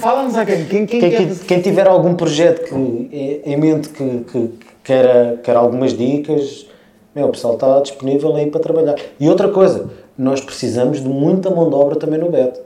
Fala-nos 0.01 0.37
aqui. 0.37 0.65
Quem, 0.65 0.87
quem, 0.87 0.99
quem, 1.01 1.11
quer- 1.11 1.35
quem- 1.47 1.61
tiver 1.61 1.87
algum 1.87 2.15
projeto 2.15 2.65
que, 2.65 3.43
em 3.45 3.57
mente 3.59 3.91
que, 3.91 4.25
que, 4.25 4.49
que 4.49 4.59
queira, 4.83 5.39
queira 5.45 5.61
algumas 5.61 5.97
dicas, 5.97 6.67
meu, 7.15 7.27
o 7.27 7.31
pessoal 7.33 7.55
está 7.55 7.81
disponível 7.81 8.35
aí 8.37 8.51
para 8.51 8.61
trabalhar. 8.61 8.97
E 9.21 9.29
outra 9.29 9.49
coisa, 9.49 9.91
nós 10.17 10.41
precisamos 10.41 11.01
de 11.03 11.09
muita 11.09 11.51
mão 11.51 11.69
de 11.69 11.75
obra 11.77 11.97
também 11.97 12.19
no 12.19 12.31
Beto. 12.31 12.61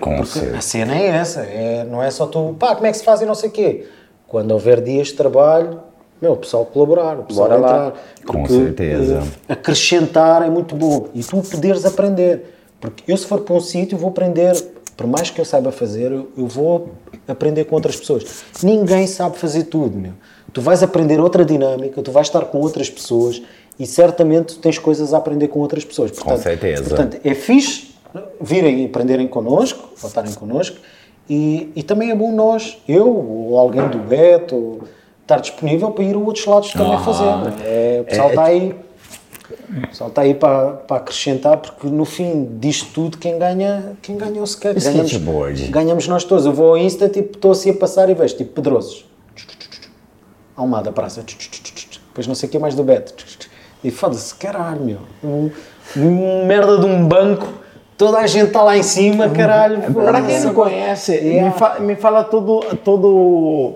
Com 0.00 0.20
A 0.20 0.24
certeza. 0.24 0.60
cena 0.60 0.96
é 0.96 1.06
essa, 1.06 1.40
é, 1.42 1.84
não 1.84 2.02
é 2.02 2.10
só 2.10 2.26
tu, 2.26 2.56
pá, 2.58 2.74
como 2.74 2.86
é 2.86 2.90
que 2.90 2.98
se 2.98 3.04
faz 3.04 3.20
e 3.22 3.26
não 3.26 3.34
sei 3.34 3.48
o 3.48 3.52
quê. 3.52 3.86
Quando 4.26 4.50
houver 4.50 4.80
dias 4.80 5.08
de 5.08 5.14
trabalho, 5.14 5.80
meu, 6.20 6.32
o 6.32 6.36
pessoal 6.36 6.64
colaborar, 6.66 7.18
o 7.20 7.22
pessoal 7.24 7.48
Bora 7.48 7.60
lá. 7.60 7.86
entrar. 7.86 8.02
Com 8.26 8.32
Porque, 8.42 8.54
certeza. 8.54 9.22
eh, 9.48 9.52
acrescentar 9.52 10.42
é 10.42 10.50
muito 10.50 10.74
bom. 10.74 11.06
E 11.14 11.22
tu 11.22 11.40
poderes 11.42 11.84
aprender. 11.84 12.54
Porque 12.80 13.10
eu, 13.10 13.16
se 13.16 13.26
for 13.26 13.40
para 13.40 13.54
um 13.54 13.60
sítio, 13.60 13.96
vou 13.96 14.10
aprender, 14.10 14.52
por 14.96 15.06
mais 15.06 15.30
que 15.30 15.40
eu 15.40 15.44
saiba 15.44 15.70
fazer, 15.70 16.10
eu 16.12 16.46
vou 16.46 16.90
aprender 17.28 17.64
com 17.64 17.76
outras 17.76 17.96
pessoas. 17.96 18.42
Ninguém 18.62 19.06
sabe 19.06 19.38
fazer 19.38 19.64
tudo, 19.64 19.96
meu. 19.96 20.12
Tu 20.52 20.60
vais 20.60 20.82
aprender 20.82 21.20
outra 21.20 21.44
dinâmica, 21.44 22.02
tu 22.02 22.10
vais 22.12 22.26
estar 22.26 22.44
com 22.46 22.58
outras 22.58 22.88
pessoas 22.90 23.40
e 23.78 23.86
certamente 23.86 24.58
tens 24.58 24.78
coisas 24.78 25.12
a 25.14 25.18
aprender 25.18 25.48
com 25.48 25.60
outras 25.60 25.84
pessoas. 25.84 26.10
Portanto, 26.10 26.42
certeza. 26.42 26.84
Portanto, 26.84 27.18
é 27.24 27.34
fixe 27.34 27.94
virem 28.40 28.82
e 28.82 28.86
aprenderem 28.86 29.26
connosco, 29.26 29.88
ou 30.00 30.08
estarem 30.08 30.32
connosco, 30.34 30.76
e, 31.28 31.72
e 31.74 31.82
também 31.82 32.10
é 32.10 32.14
bom 32.14 32.30
nós, 32.32 32.78
eu 32.88 33.08
ou 33.08 33.58
alguém 33.58 33.88
do 33.88 33.98
Beto, 33.98 34.54
ou 34.54 34.82
estar 35.22 35.38
disponível 35.40 35.90
para 35.90 36.04
ir 36.04 36.14
a 36.14 36.18
outros 36.18 36.44
lados 36.46 36.70
também 36.72 36.98
fazer. 37.02 37.24
não 37.24 37.52
É, 37.64 37.98
o 38.02 38.04
pessoal 38.04 38.28
É- 38.28 38.30
está 38.30 38.44
aí. 38.44 38.74
O 39.84 39.88
pessoal 39.88 40.08
está 40.10 40.22
aí 40.22 40.34
para, 40.34 40.70
para 40.72 40.96
acrescentar, 40.98 41.58
porque 41.58 41.86
no 41.86 42.04
fim 42.04 42.56
disto 42.58 42.92
tudo, 42.94 43.18
quem 43.18 43.38
ganha, 43.38 43.96
quem 44.00 44.16
ganha 44.16 44.38
é 44.38 44.40
o 44.40 44.44
skate. 44.44 44.80
Ganhamos- 44.80 45.10
Skateboard. 45.12 45.68
Ganhamos 45.68 46.08
nós 46.08 46.24
todos. 46.24 46.46
Eu 46.46 46.52
vou 46.52 46.68
ao 46.70 46.78
Insta, 46.78 47.08
tipo, 47.08 47.34
estou 47.36 47.50
assim 47.52 47.70
a 47.70 47.74
passar 47.74 48.08
e 48.08 48.14
vejo, 48.14 48.36
tipo, 48.36 48.52
Pedrosos. 48.52 49.04
Almada, 50.56 50.92
praça. 50.92 51.24
Depois 51.24 52.26
não 52.26 52.34
sei 52.34 52.48
o 52.48 52.52
que 52.52 52.58
mais 52.58 52.74
do 52.74 52.84
Beto. 52.84 53.12
E 53.84 53.90
foda-se, 53.90 54.34
caralho, 54.34 54.80
meu. 54.80 54.98
Um, 55.22 55.50
um 55.96 56.46
merda 56.46 56.78
de 56.78 56.86
um 56.86 57.06
banco, 57.06 57.46
toda 57.98 58.18
a 58.18 58.26
gente 58.26 58.46
está 58.46 58.62
lá 58.62 58.76
em 58.76 58.82
cima, 58.82 59.28
caralho. 59.28 59.80
Pra 59.92 60.22
quem 60.22 60.40
não 60.40 60.54
conhece, 60.54 61.12
Yeah. 61.12 61.50
me, 61.50 61.58
fa- 61.58 61.78
me 61.80 61.94
fala 61.94 62.24
todo, 62.24 62.60
todo 62.82 63.74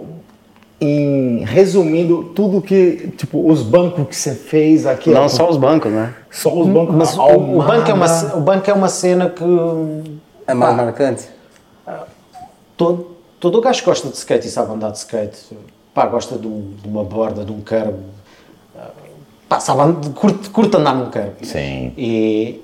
em 0.81 1.45
resumindo 1.45 2.23
tudo 2.35 2.63
que 2.63 3.13
tipo 3.17 3.51
os 3.51 3.63
bancos 3.63 4.07
que 4.09 4.17
você 4.17 4.33
fez 4.35 4.87
aqui. 4.87 5.11
Não 5.11 5.25
ó, 5.25 5.29
só 5.29 5.49
os 5.51 5.57
bancos, 5.57 5.91
né? 5.93 6.15
só 6.31 6.53
os 6.57 6.67
bancos. 6.69 6.95
Mas 6.95 7.19
o, 7.19 7.23
o 7.23 7.63
banco 7.63 7.91
é 7.91 7.95
uma, 7.95 8.35
o 8.37 8.41
banco 8.41 8.71
é 8.71 8.73
uma 8.73 8.89
cena 8.89 9.29
que 9.29 9.45
É 10.47 10.55
mais 10.55 10.75
marcante? 10.77 11.29
todo, 12.77 13.09
todo 13.41 13.59
o 13.59 13.61
gajo 13.61 13.81
que 13.81 13.87
gosta 13.87 14.09
de 14.09 14.15
skate 14.17 14.47
e 14.47 14.51
sabe 14.51 14.73
andar 14.73 14.91
de 14.91 14.99
skate, 14.99 15.57
pá, 15.93 16.07
gosta 16.07 16.39
de, 16.39 16.47
um- 16.47 16.75
de 16.83 16.89
uma 16.89 17.03
borda, 17.05 17.45
de 17.45 17.53
um 17.53 17.61
curb, 17.61 17.95
ah, 17.95 18.18
pá, 19.49 19.61
sabe, 19.61 20.11
curte, 20.11 20.51
curte 20.51 20.77
andar 20.77 20.95
num 20.95 21.11
curb. 21.11 21.33
Sim. 21.43 21.93
E 21.97 22.61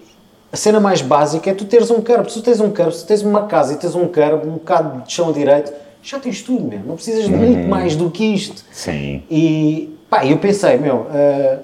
a 0.52 0.56
cena 0.56 0.78
mais 0.78 1.00
básica 1.00 1.50
é 1.50 1.54
tu 1.54 1.64
teres 1.64 1.90
um 1.90 2.00
curb. 2.00 2.30
Se 2.30 2.40
tu 2.40 2.42
tens 2.42 2.60
um 2.60 2.70
curb, 2.70 2.92
se 2.92 3.06
tens 3.06 3.22
uma 3.22 3.46
casa 3.46 3.72
e 3.74 3.76
tens 3.76 3.94
um 3.94 4.06
curb, 4.06 4.46
um 4.46 4.52
bocado 4.52 5.02
de 5.02 5.12
chão 5.12 5.32
direito, 5.32 5.72
já 6.02 6.20
tens 6.20 6.42
tudo, 6.42 6.64
mesmo. 6.64 6.86
Não 6.86 6.94
precisas 6.96 7.24
de 7.24 7.30
muito 7.30 7.66
mais 7.68 7.96
do 7.96 8.10
que 8.10 8.24
isto. 8.24 8.62
Sim. 8.70 9.22
E 9.30 9.96
pá, 10.10 10.26
eu 10.26 10.38
pensei, 10.38 10.76
meu, 10.76 11.06
ah, 11.10 11.58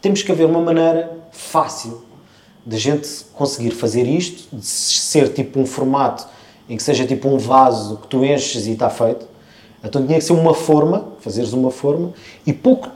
temos 0.00 0.22
que 0.22 0.32
haver 0.32 0.46
uma 0.46 0.60
maneira 0.60 1.18
fácil 1.30 2.02
de 2.64 2.78
gente 2.78 3.08
conseguir 3.34 3.72
fazer 3.72 4.04
isto, 4.04 4.56
de 4.56 4.64
ser 4.64 5.28
tipo 5.32 5.60
um 5.60 5.66
formato 5.66 6.26
em 6.68 6.76
que 6.76 6.82
seja 6.82 7.04
tipo 7.04 7.28
um 7.28 7.38
vaso 7.38 7.98
que 7.98 8.08
tu 8.08 8.24
enches 8.24 8.66
e 8.66 8.72
está 8.72 8.88
feito. 8.88 9.26
Então 9.84 10.04
tinha 10.06 10.18
que 10.18 10.24
ser 10.24 10.32
uma 10.32 10.54
forma, 10.54 11.08
fazeres 11.20 11.52
uma 11.52 11.70
forma, 11.70 12.12
e 12.46 12.52
pouco, 12.52 12.88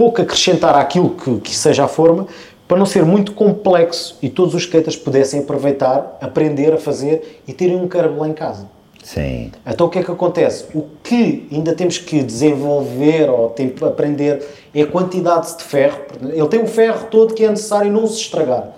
pouco 0.00 0.22
acrescentar 0.22 0.74
àquilo 0.76 1.10
que, 1.10 1.40
que 1.40 1.54
seja 1.54 1.84
a 1.84 1.86
forma, 1.86 2.26
para 2.66 2.78
não 2.78 2.86
ser 2.86 3.04
muito 3.04 3.32
complexo 3.32 4.16
e 4.22 4.30
todos 4.30 4.54
os 4.54 4.62
skaters 4.62 4.96
pudessem 4.96 5.40
aproveitar, 5.40 6.16
aprender 6.22 6.72
a 6.72 6.78
fazer 6.78 7.42
e 7.46 7.52
terem 7.52 7.76
um 7.76 7.86
curb 7.86 8.18
lá 8.18 8.26
em 8.26 8.32
casa. 8.32 8.66
Sim. 9.04 9.52
Então 9.66 9.88
o 9.88 9.90
que 9.90 9.98
é 9.98 10.02
que 10.02 10.10
acontece? 10.10 10.64
O 10.74 10.86
que 11.02 11.46
ainda 11.52 11.74
temos 11.74 11.98
que 11.98 12.22
desenvolver 12.22 13.28
ou 13.28 13.50
tem 13.50 13.74
aprender 13.82 14.42
é 14.74 14.80
a 14.80 14.86
quantidade 14.86 15.54
de 15.58 15.64
ferro. 15.64 15.98
Ele 16.32 16.48
tem 16.48 16.62
o 16.62 16.66
ferro 16.66 17.08
todo 17.10 17.34
que 17.34 17.44
é 17.44 17.50
necessário 17.50 17.92
não 17.92 18.06
se 18.06 18.22
estragar, 18.22 18.70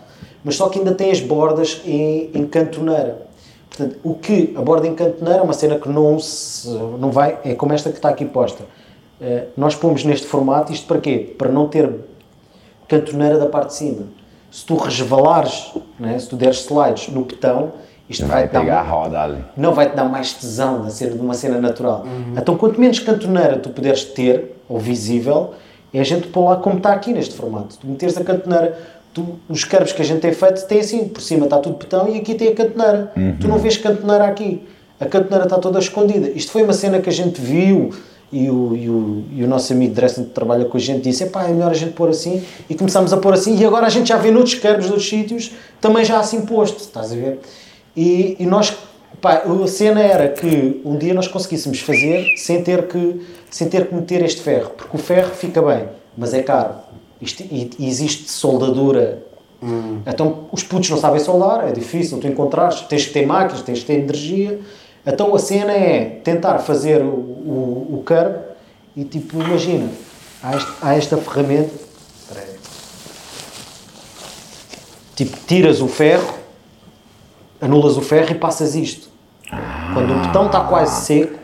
mas 0.43 0.57
só 0.57 0.69
que 0.69 0.81
ainda 0.81 0.93
tem 0.93 1.13
as 1.13 1.21
bordas 1.21 1.83
em, 1.85 2.31
em 2.35 2.45
cantoneira. 2.49 3.29
Portanto, 3.71 3.97
o 4.03 4.15
que 4.15 4.53
a 4.57 4.61
borda 4.61 4.89
em 4.89 4.95
cantoneira 4.97 5.39
é 5.39 5.43
uma 5.43 5.55
cena 5.55 5.79
que 5.79 5.89
não 5.89 6.19
se, 6.19 6.69
não 6.99 7.13
vai, 7.13 7.39
é 7.45 7.55
como 7.55 7.73
esta 7.73 7.91
que 7.91 7.99
está 7.99 8.09
aqui 8.09 8.25
posta. 8.25 8.65
Eh, 9.23 9.45
nós 9.57 9.75
pomos 9.77 10.05
neste 10.05 10.27
formato, 10.27 10.73
isto 10.73 10.87
para 10.87 10.99
quê? 10.99 11.35
Para 11.39 11.49
não 11.51 11.69
ter 11.69 11.89
cantoneira 12.89 13.39
da 13.39 13.47
parte 13.47 13.69
de 13.69 13.75
cima. 13.75 14.03
Se 14.51 14.67
tu 14.67 14.77
resvalares, 14.77 15.73
né, 15.99 16.19
se 16.19 16.29
tu 16.29 16.37
deres 16.37 16.59
slides 16.65 17.09
no 17.09 17.25
betão, 17.25 17.73
isto 18.11 18.27
vai, 18.27 18.43
Vai 18.43 18.49
dar 18.49 18.61
pegar 18.61 18.81
a 18.81 18.83
uma- 18.83 18.91
roda 18.93 19.23
ali. 19.23 19.45
não 19.57 19.73
vai 19.73 19.89
te 19.89 19.97
dar 19.97 20.05
mais 20.05 20.33
tesão 20.35 20.83
de 20.85 20.93
ser 20.93 21.11
de 21.13 21.19
uma 21.19 21.33
cena 21.35 21.59
natural. 21.59 22.05
Então, 22.37 22.57
quanto 22.57 22.79
menos 22.81 22.99
cantoneira 22.99 23.57
tu 23.59 23.71
puderes 23.71 24.05
ter, 24.05 24.57
ou 24.69 24.79
visível, 24.79 25.55
é 25.95 26.01
a 26.01 26.05
gente 26.05 26.27
pôr 26.29 26.45
lá 26.45 26.57
como 26.57 26.77
está 26.79 26.93
aqui 26.93 27.13
neste 27.13 27.35
formato. 27.35 27.79
Tu 27.79 27.87
meteres 27.87 28.17
a 28.19 28.25
cantoneira, 28.25 28.77
tu, 29.15 29.39
os 29.49 29.65
curves 29.65 29.93
que 29.93 30.03
a 30.03 30.05
gente 30.05 30.21
tem 30.21 30.33
feito 30.33 30.67
tem 30.67 30.81
assim, 30.81 31.09
por 31.09 31.23
cima 31.23 31.45
está 31.45 31.59
tudo 31.59 31.77
betão 31.77 32.09
e 32.09 32.19
aqui 32.19 32.35
tem 32.35 32.49
a 32.49 32.55
cantoneira. 32.55 33.13
Tu 33.41 33.47
não 33.49 33.57
vês 33.59 33.77
cantoneira 33.79 34.25
aqui. 34.25 34.67
A 35.01 35.07
cantoneira 35.07 35.45
está 35.45 35.59
toda 35.59 35.79
escondida. 35.79 36.29
Isto 36.31 36.53
foi 36.53 36.63
uma 36.65 36.73
cena 36.73 37.01
que 37.01 37.09
a 37.09 37.13
gente 37.13 37.41
viu 37.41 37.91
e 38.33 38.49
o, 38.49 38.75
e 38.75 38.89
o, 38.89 39.25
e 39.31 39.45
o 39.45 39.47
nosso 39.47 39.73
amigo 39.75 39.95
Dresden 39.95 40.25
que 40.25 40.31
trabalha 40.31 40.65
com 40.65 40.79
a 40.79 40.81
gente 40.81 41.03
disse, 41.03 41.23
é 41.23 41.49
melhor 41.49 41.71
a 41.71 41.75
gente 41.75 41.93
pôr 41.93 42.09
assim 42.09 42.43
e 42.69 42.75
começámos 42.75 43.13
a 43.13 43.19
pôr 43.19 43.35
assim 43.35 43.59
e 43.59 43.65
agora 43.65 43.87
a 43.87 43.91
gente 43.91 44.09
já 44.09 44.17
vê 44.17 44.31
noutros 44.31 44.55
curves, 44.55 44.87
noutros 44.87 45.09
sítios, 45.09 45.53
também 45.81 46.03
já 46.03 46.19
assim 46.19 46.41
posto, 46.47 46.79
estás 46.79 47.13
a 47.13 47.15
ver? 47.15 47.41
E, 47.95 48.37
e 48.41 48.47
nós, 48.47 48.75
pá, 49.21 49.43
a 49.45 49.67
cena 49.67 50.01
era 50.01 50.29
que 50.29 50.81
um 50.83 50.97
dia 50.97 51.13
nós 51.13 51.29
conseguíssemos 51.29 51.81
fazer 51.81 52.27
sem 52.39 52.63
ter 52.63 52.89
que, 52.89 53.21
sem 53.51 53.69
ter 53.69 53.87
que 53.87 53.95
meter 53.95 54.25
este 54.25 54.41
ferro, 54.41 54.71
porque 54.71 54.97
o 54.97 55.01
ferro 55.01 55.31
fica 55.35 55.61
bem, 55.61 55.85
mas 56.17 56.33
é 56.33 56.43
caro. 56.43 56.77
Isto, 57.21 57.43
e, 57.43 57.71
e 57.79 57.87
existe 57.87 58.31
soldadura. 58.31 59.23
Então 60.07 60.47
os 60.51 60.65
putos 60.65 60.91
não 60.91 60.99
sabem 60.99 61.21
soldar, 61.21 61.69
é 61.69 61.71
difícil 61.71 62.19
tu 62.19 62.27
encontrares, 62.27 62.81
tens 62.81 63.07
que 63.07 63.13
ter 63.13 63.25
máquinas, 63.25 63.63
tens 63.63 63.81
que 63.81 63.85
ter 63.85 64.01
energia. 64.01 64.59
Então 65.07 65.35
a 65.35 65.39
cena 65.39 65.73
é 65.73 66.05
tentar 66.23 66.59
fazer 66.61 67.03
o, 67.03 67.07
o, 67.07 67.99
o 67.99 68.05
curb 68.07 68.37
e 68.97 69.05
tipo, 69.05 69.41
imagina, 69.43 69.89
há, 70.43 70.57
este- 70.57 70.73
há 70.81 70.95
esta 70.97 71.17
ferramenta. 71.17 71.71
Tipo, 75.15 75.37
tiras 75.47 75.81
o 75.81 75.89
ferro, 75.89 76.35
anulas 77.61 77.97
o 77.97 78.01
ferro 78.01 78.31
e 78.33 78.35
passas 78.35 78.75
isto. 78.75 79.09
Quando 79.93 80.11
o 80.15 80.27
botão 80.27 80.47
está 80.47 80.61
quase 80.61 81.05
seco, 81.05 81.39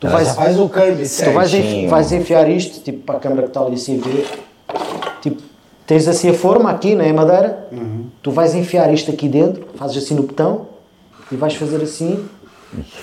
tu 0.00 0.08
vais, 0.08 0.34
faz 0.34 0.58
o 0.58 0.68
curve 0.68 1.06
tu 1.06 1.30
vais, 1.32 1.52
enfi- 1.52 1.62
certinho. 1.62 1.90
vais 1.90 2.12
enfiar 2.12 2.48
isto, 2.50 2.80
tipo, 2.80 3.00
para 3.04 3.16
a 3.16 3.20
câmera 3.20 3.42
que 3.42 3.48
está 3.48 3.60
ali 3.60 3.74
assim 3.74 4.00
a 4.00 4.08
ver, 4.08 4.26
tipo, 5.20 5.42
tens 5.86 6.08
assim 6.08 6.30
a 6.30 6.34
forma 6.34 6.70
aqui, 6.70 6.94
não 6.94 7.04
é 7.04 7.12
madeira? 7.12 7.68
Tu 8.22 8.30
vais 8.30 8.54
enfiar 8.54 8.92
isto 8.92 9.10
aqui 9.10 9.28
dentro, 9.28 9.66
fazes 9.76 10.02
assim 10.02 10.14
no 10.14 10.22
botão 10.22 10.66
e 11.30 11.36
vais 11.36 11.54
fazer 11.54 11.82
assim 11.82 12.26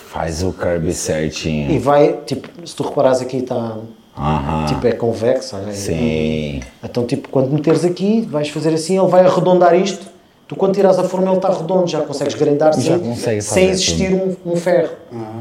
Faz 0.10 0.44
o 0.44 0.52
curve 0.54 0.94
certinho. 0.94 1.72
e 1.72 1.80
vai, 1.80 2.20
tipo, 2.26 2.48
se 2.68 2.76
tu 2.76 2.84
reparares 2.84 3.22
aqui 3.22 3.38
está, 3.38 3.78
Aham. 4.18 4.66
tipo, 4.68 4.86
é 4.88 4.92
convexo. 4.92 5.56
é- 5.56 5.72
Sim. 5.72 6.60
Então, 6.84 7.06
tipo, 7.06 7.30
quando 7.30 7.52
meteres 7.52 7.86
aqui, 7.86 8.22
vais 8.22 8.50
fazer 8.50 8.74
assim, 8.74 9.00
ele 9.00 9.08
vai 9.10 9.26
arredondar 9.26 9.74
isto. 9.76 10.06
Tu, 10.48 10.56
quando 10.56 10.74
tiras 10.74 11.00
a 11.00 11.04
forma, 11.06 11.28
ele 11.28 11.38
está 11.38 11.50
redondo, 11.54 11.88
já 11.88 12.02
consegues 12.02 12.34
grindar 12.36 12.74
Já 12.74 12.82
sem, 12.82 13.00
consegue 13.00 13.42
sem 13.42 13.70
existir 13.70 14.14
um, 14.14 14.36
um 14.46 14.56
ferro. 14.58 14.92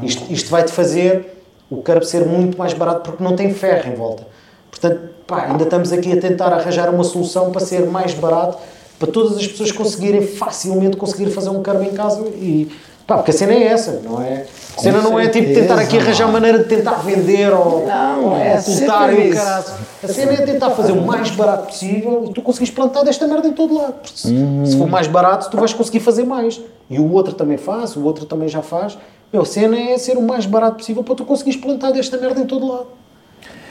Isto, 0.01 0.31
isto 0.31 0.49
vai-te 0.49 0.71
fazer 0.71 1.37
o 1.69 1.77
curb 1.77 2.05
ser 2.05 2.25
muito 2.25 2.57
mais 2.57 2.73
barato 2.73 3.01
porque 3.09 3.21
não 3.23 3.35
tem 3.35 3.53
ferro 3.53 3.91
em 3.91 3.95
volta. 3.95 4.25
Portanto, 4.69 5.01
pá, 5.27 5.47
ainda 5.49 5.63
estamos 5.65 5.91
aqui 5.91 6.13
a 6.13 6.21
tentar 6.21 6.53
arranjar 6.53 6.89
uma 6.89 7.03
solução 7.03 7.51
para 7.51 7.59
ser 7.59 7.85
mais 7.87 8.13
barato, 8.13 8.57
para 8.97 9.11
todas 9.11 9.35
as 9.37 9.45
pessoas 9.47 9.71
conseguirem 9.71 10.21
facilmente 10.21 10.95
conseguir 10.95 11.29
fazer 11.31 11.49
um 11.49 11.61
curb 11.61 11.83
em 11.85 11.91
casa 11.91 12.21
e 12.35 12.71
pá, 13.11 13.17
porque 13.17 13.31
a 13.31 13.33
cena 13.33 13.53
é 13.53 13.63
essa, 13.63 13.99
não 14.03 14.21
é? 14.21 14.45
A 14.77 14.81
cena 14.81 15.01
não 15.01 15.19
é 15.19 15.27
tipo 15.27 15.53
tentar 15.53 15.77
aqui 15.77 15.97
arranjar 15.97 16.31
maneira 16.31 16.59
de 16.59 16.63
tentar 16.65 16.93
vender 16.93 17.51
ou, 17.51 17.85
Não, 17.85 18.37
é 18.37 18.57
ocultar 18.57 19.13
e 19.13 19.29
o 19.29 19.33
caralho. 19.33 19.65
A 20.01 20.07
cena 20.07 20.31
é 20.33 20.37
tentar 20.37 20.69
fazer 20.71 20.93
o 20.93 21.01
mais 21.01 21.29
barato 21.31 21.67
possível 21.67 22.25
e 22.29 22.33
tu 22.33 22.41
conseguires 22.41 22.73
plantar 22.73 23.03
desta 23.03 23.27
merda 23.27 23.49
em 23.49 23.51
todo 23.53 23.75
lado. 23.75 23.93
Porque 24.01 24.11
se, 24.17 24.31
Uhum. 24.31 24.65
se 24.65 24.77
for 24.77 24.87
mais 24.87 25.07
barato, 25.07 25.49
tu 25.49 25.57
vais 25.57 25.73
conseguir 25.73 25.99
fazer 25.99 26.23
mais. 26.23 26.61
E 26.89 26.99
o 26.99 27.11
outro 27.11 27.33
também 27.33 27.57
faz, 27.57 27.95
o 27.97 28.03
outro 28.03 28.25
também 28.25 28.47
já 28.47 28.61
faz. 28.61 28.97
Meu, 29.31 29.41
a 29.41 29.45
cena 29.45 29.77
é 29.77 29.97
ser 29.97 30.17
o 30.17 30.21
mais 30.21 30.45
barato 30.45 30.77
possível 30.77 31.03
para 31.03 31.15
tu 31.15 31.25
conseguires 31.25 31.59
plantar 31.59 31.91
desta 31.91 32.17
merda 32.17 32.39
em 32.39 32.45
todo 32.45 32.65
lado. 32.65 32.87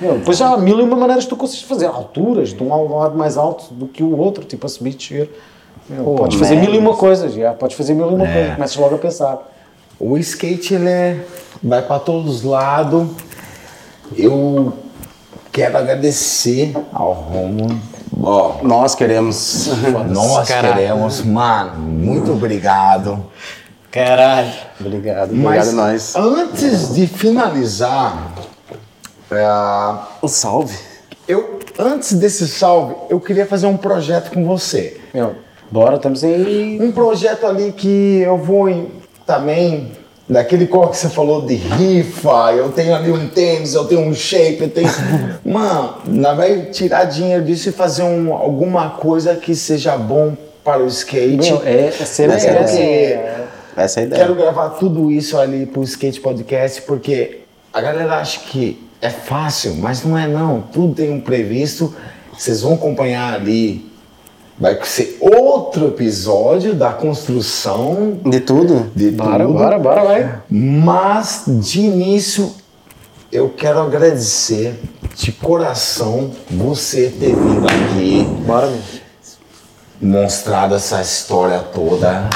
Meu, 0.01 0.19
depois 0.19 0.37
já 0.37 0.49
há 0.53 0.57
mil 0.59 0.79
e 0.79 0.83
uma 0.83 0.97
maneiras 0.97 1.25
que 1.25 1.31
tu 1.31 1.37
consegues 1.37 1.63
fazer. 1.65 1.87
Alturas, 1.87 2.51
de 2.51 2.63
um 2.63 2.97
lado 2.99 3.17
mais 3.17 3.37
alto 3.39 3.73
do 3.73 3.87
que 3.87 4.03
o 4.03 4.17
outro, 4.19 4.45
tipo 4.45 4.67
a 4.67 4.69
subir, 4.69 4.95
descer. 4.95 5.31
Meu, 5.91 6.05
Pô, 6.05 6.15
podes 6.15 6.39
fazer 6.39 6.55
man. 6.55 6.61
mil 6.63 6.75
e 6.75 6.79
uma 6.79 6.97
coisas, 6.97 7.35
já. 7.35 7.53
Podes 7.53 7.77
fazer 7.77 7.95
mil 7.95 8.11
e 8.11 8.15
uma 8.15 8.27
É. 8.27 8.33
coisas. 8.33 8.55
Começas 8.55 8.77
logo 8.77 8.95
a 8.95 8.99
pensar. 8.99 9.53
O 9.99 10.17
skate 10.17 10.75
ele 10.75 10.89
é, 10.89 11.25
vai 11.63 11.83
para 11.83 11.99
todos 11.99 12.37
os 12.37 12.43
lados. 12.43 13.09
Eu 14.17 14.73
quero 15.53 15.77
agradecer 15.77 16.75
ao 16.93 17.13
Romulo. 17.13 17.79
Ó, 18.23 18.57
Nós 18.63 18.95
queremos. 18.95 19.69
nós 20.09 20.49
caralho. 20.49 20.75
queremos, 20.75 21.23
mano, 21.23 21.77
muito 21.81 22.33
obrigado. 22.33 23.25
Caralho. 23.91 24.53
Obrigado, 24.81 25.31
obrigado 25.31 25.35
Mas 25.35 25.69
a 25.71 25.73
nós. 25.73 26.15
antes 26.17 26.95
de 26.95 27.07
finalizar, 27.07 28.33
é, 29.31 29.97
Um 30.23 30.29
salve. 30.29 30.77
eu, 31.27 31.59
antes 31.79 32.13
desse 32.15 32.47
salve, 32.47 32.95
eu 33.09 33.19
queria 33.21 33.47
fazer 33.47 33.67
um 33.67 33.77
projeto 33.77 34.31
com 34.33 34.45
você. 34.47 35.01
Meu, 35.13 35.35
bora, 35.71 35.97
estamos 35.97 36.23
aí. 36.25 36.79
Um 36.81 36.93
projeto 36.93 37.47
ali 37.47 37.73
que 37.73 38.21
eu 38.21 38.37
vou 38.37 38.69
em- 38.69 38.89
também, 39.27 39.93
daquele 40.29 40.67
cor 40.67 40.91
que 40.91 40.97
você 40.97 41.09
falou 41.09 41.43
de 41.43 41.55
rifa, 41.55 42.53
eu 42.53 42.71
tenho 42.71 42.95
ali 42.95 43.11
um 43.13 43.29
tênis, 43.29 43.75
eu 43.75 43.85
tenho 43.85 44.01
um 44.01 44.15
shape, 44.15 44.63
eu 44.63 44.71
tenho. 44.71 44.89
Mano, 45.45 45.95
nós 46.07 46.37
vai 46.37 46.63
tirar 46.67 47.05
dinheiro 47.05 47.45
disso 47.45 47.69
e 47.69 47.73
fazer 47.73 48.03
um, 48.03 48.33
alguma 48.33 48.91
coisa 48.91 49.35
que 49.37 49.55
seja 49.55 49.97
bom 49.97 50.37
para 50.65 50.83
o 50.83 50.87
skate. 50.87 51.37
Meu, 51.53 51.63
é, 51.65 51.87
Essa 51.87 52.23
é 52.23 52.27
é 52.27 52.31
a 52.31 52.35
essa. 52.35 52.75
ideia. 52.75 53.45
Essa 53.77 54.01
é 54.01 54.03
a 54.03 54.07
ideia. 54.07 54.23
Quero 54.23 54.35
gravar 54.35 54.71
tudo 54.71 55.11
isso 55.11 55.39
ali 55.39 55.65
pro 55.67 55.83
Skate 55.85 56.21
Podcast, 56.21 56.83
porque 56.83 57.41
a 57.73 57.81
galera 57.81 58.17
acha 58.17 58.41
que 58.41 58.85
é 59.01 59.09
fácil, 59.11 59.75
mas 59.77 60.05
não 60.05 60.19
é 60.19 60.27
não. 60.27 60.61
Tudo 60.61 60.95
tem 60.95 61.11
um 61.11 61.21
previsto. 61.21 61.95
Vocês 62.37 62.61
vão 62.63 62.75
acompanhar 62.75 63.33
ali. 63.35 63.90
Vai 64.61 64.79
ser 64.85 65.17
outro 65.21 65.87
episódio 65.89 66.75
da 66.75 66.93
construção 66.93 68.19
De 68.27 68.41
tudo? 68.41 68.91
de 68.95 69.11
Bora, 69.11 69.45
tudo. 69.47 69.55
bora, 69.59 69.79
bora, 69.79 70.05
vai. 70.05 70.43
Mas 70.51 71.45
de 71.47 71.81
início 71.81 72.51
eu 73.33 73.49
quero 73.49 73.79
agradecer 73.81 74.79
de 75.17 75.33
coração 75.33 76.31
você 76.51 77.09
ter 77.19 77.35
vindo 77.35 77.67
aqui, 77.67 78.27
Bora, 78.47 78.67
meu. 80.01 80.23
mostrado 80.23 80.75
essa 80.75 81.01
história 81.01 81.59
toda. 81.61 82.29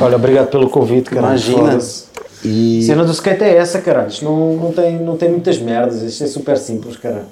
Olha, 0.00 0.16
obrigado 0.16 0.48
pelo 0.48 0.70
convite, 0.70 1.10
cara. 1.10 1.26
Imagina. 1.28 1.78
E 2.44 2.80
A 2.82 2.86
cena 2.86 3.04
do 3.04 3.12
skate 3.12 3.42
é 3.44 3.56
essa. 3.56 3.82
Isto 4.08 4.24
não, 4.24 4.54
não, 4.56 4.72
tem, 4.72 4.98
não 4.98 5.16
tem 5.16 5.28
muitas 5.28 5.58
merdas, 5.58 6.00
isto 6.02 6.22
é 6.24 6.26
super 6.28 6.56
simples, 6.56 6.96
cara. 6.96 7.26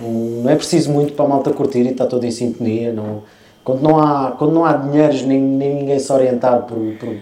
Não, 0.00 0.08
não 0.44 0.50
é 0.50 0.54
preciso 0.54 0.90
muito 0.90 1.12
para 1.14 1.24
a 1.24 1.28
malta 1.28 1.50
curtir 1.50 1.80
e 1.80 1.88
está 1.90 2.06
toda 2.06 2.26
em 2.26 2.30
sintonia. 2.30 2.92
Não, 2.92 3.22
quando, 3.66 3.82
não 3.82 3.98
há, 3.98 4.30
quando 4.38 4.52
não 4.52 4.64
há 4.64 4.74
dinheiros, 4.74 5.22
nem, 5.22 5.40
nem 5.40 5.74
ninguém 5.74 5.98
se 5.98 6.12
orientar 6.12 6.62
por, 6.62 6.78
por 7.00 7.16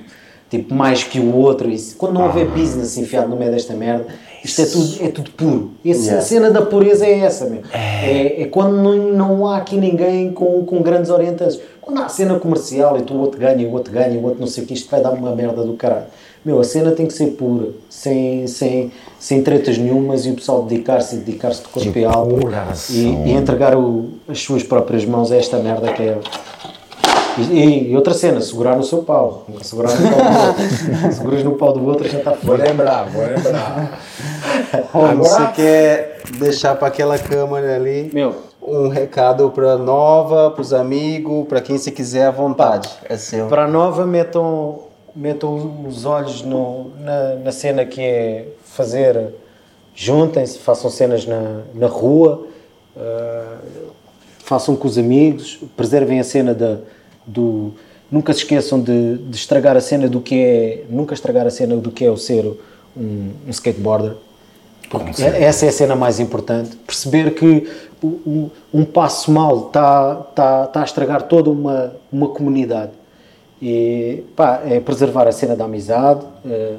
tipo, 0.50 0.74
mais 0.74 1.02
que 1.02 1.18
o 1.18 1.34
outro, 1.34 1.70
isso, 1.70 1.96
quando 1.96 2.12
não 2.12 2.26
houver 2.26 2.46
business 2.48 2.98
enfiado 2.98 3.30
no 3.30 3.36
meio 3.36 3.50
desta 3.50 3.72
merda, 3.72 4.04
isto 4.44 4.60
é 4.60 4.66
tudo, 4.66 5.04
é 5.04 5.08
tudo 5.08 5.30
puro. 5.30 5.70
Esse, 5.82 6.04
Yeah. 6.04 6.18
A 6.18 6.22
cena 6.22 6.50
da 6.50 6.60
pureza 6.60 7.06
é 7.06 7.20
essa, 7.20 7.46
meu. 7.46 7.62
É, 7.72 8.42
é 8.42 8.44
quando 8.48 8.76
não, 8.76 8.94
não 8.94 9.46
há 9.46 9.56
aqui 9.56 9.78
ninguém 9.78 10.32
com, 10.32 10.66
com 10.66 10.82
grandes 10.82 11.10
orientações. 11.10 11.62
Quando 11.80 12.02
há 12.02 12.10
cena 12.10 12.38
comercial 12.38 12.98
e 12.98 13.02
tu 13.02 13.14
o 13.14 13.20
outro 13.20 13.40
ganha, 13.40 13.66
o 13.66 13.72
outro 13.72 13.90
ganha, 13.90 14.18
o 14.18 14.24
outro 14.24 14.40
não 14.40 14.46
sei 14.46 14.64
o 14.64 14.66
que, 14.66 14.74
isto 14.74 14.90
vai 14.90 15.00
dar 15.00 15.12
uma 15.12 15.34
merda 15.34 15.64
do 15.64 15.72
caralho. 15.72 16.08
Meu, 16.44 16.60
a 16.60 16.64
cena 16.64 16.90
tem 16.92 17.06
que 17.06 17.12
ser 17.14 17.28
pura, 17.28 17.68
sem, 17.88 18.46
sem, 18.46 18.92
sem 19.18 19.42
tretas 19.42 19.78
nenhumas 19.78 20.26
e 20.26 20.30
o 20.30 20.34
pessoal 20.34 20.62
dedicar-se 20.64 21.16
e 21.16 21.18
dedicar-se 21.20 21.62
de 21.62 21.68
corpo 21.68 21.90
De 21.90 21.98
e 22.00 22.04
alma 22.04 22.38
e, 22.90 23.00
e 23.28 23.32
entregar 23.32 23.74
o- 23.76 24.10
as 24.28 24.40
suas 24.42 24.62
próprias 24.62 25.04
mãos 25.06 25.32
a 25.32 25.36
esta 25.36 25.56
merda 25.58 25.92
que 25.92 26.02
é. 26.02 26.18
E, 27.50 27.90
e 27.90 27.96
outra 27.96 28.14
cena, 28.14 28.40
segurar 28.40 28.76
no 28.76 28.84
seu 28.84 28.98
pau. 29.02 29.44
Segurar 29.62 29.90
no 29.98 30.08
pau 30.10 30.20
do 30.22 30.46
outro. 30.46 30.64
Seguras 31.12 31.44
no 31.44 31.52
pau 31.52 31.72
do 31.72 31.84
outro 31.86 32.08
já 32.08 32.18
está 32.18 32.30
vou 32.30 32.56
fora. 32.56 32.68
lembrar, 32.68 33.08
vou 33.08 33.24
lembrar. 33.24 33.98
Agora, 34.92 35.14
você 35.16 35.46
quer 35.48 36.20
deixar 36.38 36.76
para 36.76 36.88
aquela 36.88 37.18
câmera 37.18 37.74
ali 37.74 38.10
Meu, 38.12 38.34
um 38.62 38.88
recado 38.88 39.50
para 39.50 39.76
nova, 39.76 40.50
para 40.52 40.62
os 40.62 40.72
amigos, 40.72 41.46
para 41.48 41.60
quem 41.60 41.76
se 41.76 41.90
quiser 41.90 42.26
à 42.26 42.30
vontade. 42.30 42.88
É 43.08 43.16
seu. 43.16 43.46
Para 43.48 43.64
a 43.64 43.68
nova, 43.68 44.06
metam, 44.06 44.78
metam 45.14 45.84
os 45.86 46.04
olhos 46.04 46.42
no- 46.42 46.90
na, 47.00 47.34
na 47.36 47.52
cena 47.52 47.84
que 47.84 48.00
é 48.00 48.48
fazer, 48.64 49.34
juntem-se, 49.94 50.58
façam 50.58 50.90
cenas 50.90 51.24
na, 51.26 51.62
na 51.74 51.86
rua, 51.86 52.46
ah, 52.96 53.58
façam 54.40 54.74
com 54.76 54.86
os 54.88 54.98
amigos, 54.98 55.60
preservem 55.76 56.20
a 56.20 56.24
cena 56.24 56.52
da, 56.54 56.78
do. 57.26 57.72
Nunca 58.10 58.32
se 58.32 58.40
esqueçam 58.40 58.80
de, 58.80 59.18
de 59.18 59.36
estragar 59.36 59.76
a 59.76 59.80
cena 59.80 60.08
do 60.08 60.20
que 60.20 60.34
é. 60.38 60.84
Nunca 60.90 61.14
estragar 61.14 61.46
a 61.46 61.50
cena 61.50 61.76
do 61.76 61.90
que 61.90 62.04
é 62.04 62.10
o 62.10 62.16
ser 62.16 62.44
um, 62.96 63.30
um 63.46 63.50
skateboarder. 63.50 64.12
Porque 64.90 65.22
essa 65.22 65.64
é 65.66 65.68
a 65.70 65.72
cena 65.72 65.96
mais 65.96 66.20
importante. 66.20 66.76
Perceber 66.86 67.34
que 67.34 67.66
o- 68.02 68.50
um 68.72 68.84
passo 68.84 69.32
mal 69.32 69.66
está 69.68 70.14
tá, 70.34 70.66
tá 70.66 70.80
a 70.82 70.84
estragar 70.84 71.22
toda 71.22 71.50
uma, 71.50 71.96
uma 72.12 72.28
comunidade. 72.28 72.92
E 73.66 74.22
pá, 74.36 74.60
é 74.66 74.78
preservar 74.78 75.26
a 75.26 75.32
cena 75.32 75.56
da 75.56 75.64
amizade, 75.64 76.20
eh, 76.46 76.74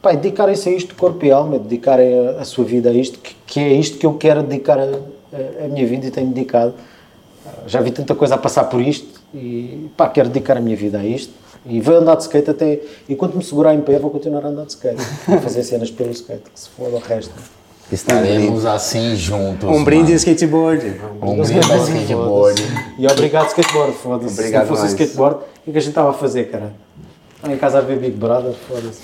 pá, 0.00 0.12
dedicarem-se 0.12 0.70
a 0.70 0.72
isto 0.72 0.94
corpo 0.94 1.22
e 1.26 1.30
alma, 1.30 1.58
dedicarem 1.58 2.28
a, 2.28 2.40
a 2.40 2.44
sua 2.46 2.64
vida 2.64 2.88
a 2.88 2.92
isto, 2.94 3.18
que, 3.18 3.34
que 3.46 3.60
é 3.60 3.72
isto 3.74 3.98
que 3.98 4.06
eu 4.06 4.14
quero 4.14 4.42
dedicar 4.42 4.78
a, 4.78 4.84
a- 4.84 5.64
a 5.66 5.68
minha 5.68 5.86
vida 5.86 6.06
e 6.06 6.10
tenho 6.10 6.28
dedicado. 6.28 6.72
Já 7.66 7.80
vi 7.82 7.90
tanta 7.90 8.14
coisa 8.14 8.36
a 8.36 8.38
passar 8.38 8.64
por 8.64 8.80
isto 8.80 9.20
e 9.34 9.90
pá, 9.98 10.08
quero 10.08 10.28
dedicar 10.30 10.56
a 10.56 10.60
minha 10.60 10.76
vida 10.76 10.98
a 10.98 11.04
isto. 11.04 11.34
E 11.66 11.78
vou 11.78 11.96
andar 11.96 12.16
de 12.16 12.22
skate 12.22 12.48
até. 12.48 12.80
Enquanto 13.06 13.34
me 13.36 13.44
segurar 13.44 13.74
em 13.74 13.82
pé, 13.82 13.98
vou 13.98 14.10
continuar 14.10 14.46
a 14.46 14.48
andar 14.48 14.64
de 14.64 14.72
skate. 14.72 14.96
Vou 15.28 15.38
fazer 15.40 15.62
cenas 15.62 15.90
pelo 15.90 16.10
skate, 16.10 16.44
que 16.54 16.58
se 16.58 16.70
for 16.70 16.88
o 16.88 16.96
resto. 16.98 17.34
Estaremos 17.92 18.64
assim 18.64 19.16
juntos. 19.16 19.68
Um 19.68 19.82
brinde 19.82 20.04
de 20.04 20.10
mano. 20.12 20.16
skateboard. 20.16 21.00
Um 21.20 21.36
brinde 21.42 21.60
de 21.60 21.98
skateboard. 21.98 22.62
E 22.98 23.06
obrigado, 23.06 23.48
skateboard, 23.48 23.92
foda-se. 23.94 24.34
Se 24.34 24.40
Obrigado 24.40 24.62
não 24.62 24.68
fosse 24.68 24.82
nós. 24.82 24.92
skateboard, 24.92 25.36
o 25.66 25.72
que 25.72 25.78
a 25.78 25.80
gente 25.80 25.88
estava 25.90 26.10
a 26.10 26.12
fazer, 26.12 26.50
cara? 26.50 26.72
Estava 27.36 27.54
em 27.54 27.58
casa 27.58 27.78
a 27.78 27.80
ver 27.80 27.98
Big 27.98 28.12
Brother, 28.16 28.52
foda-se. 28.68 29.00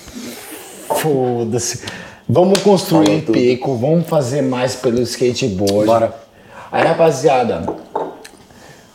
Foda-se. 1.01 1.81
Vamos 2.29 2.59
construir 2.59 3.21
pico, 3.23 3.75
vamos 3.75 4.07
fazer 4.07 4.41
mais 4.41 4.75
pelo 4.75 5.01
skateboard. 5.01 5.85
Bora. 5.85 6.13
Aí, 6.71 6.83
rapaziada, 6.83 7.65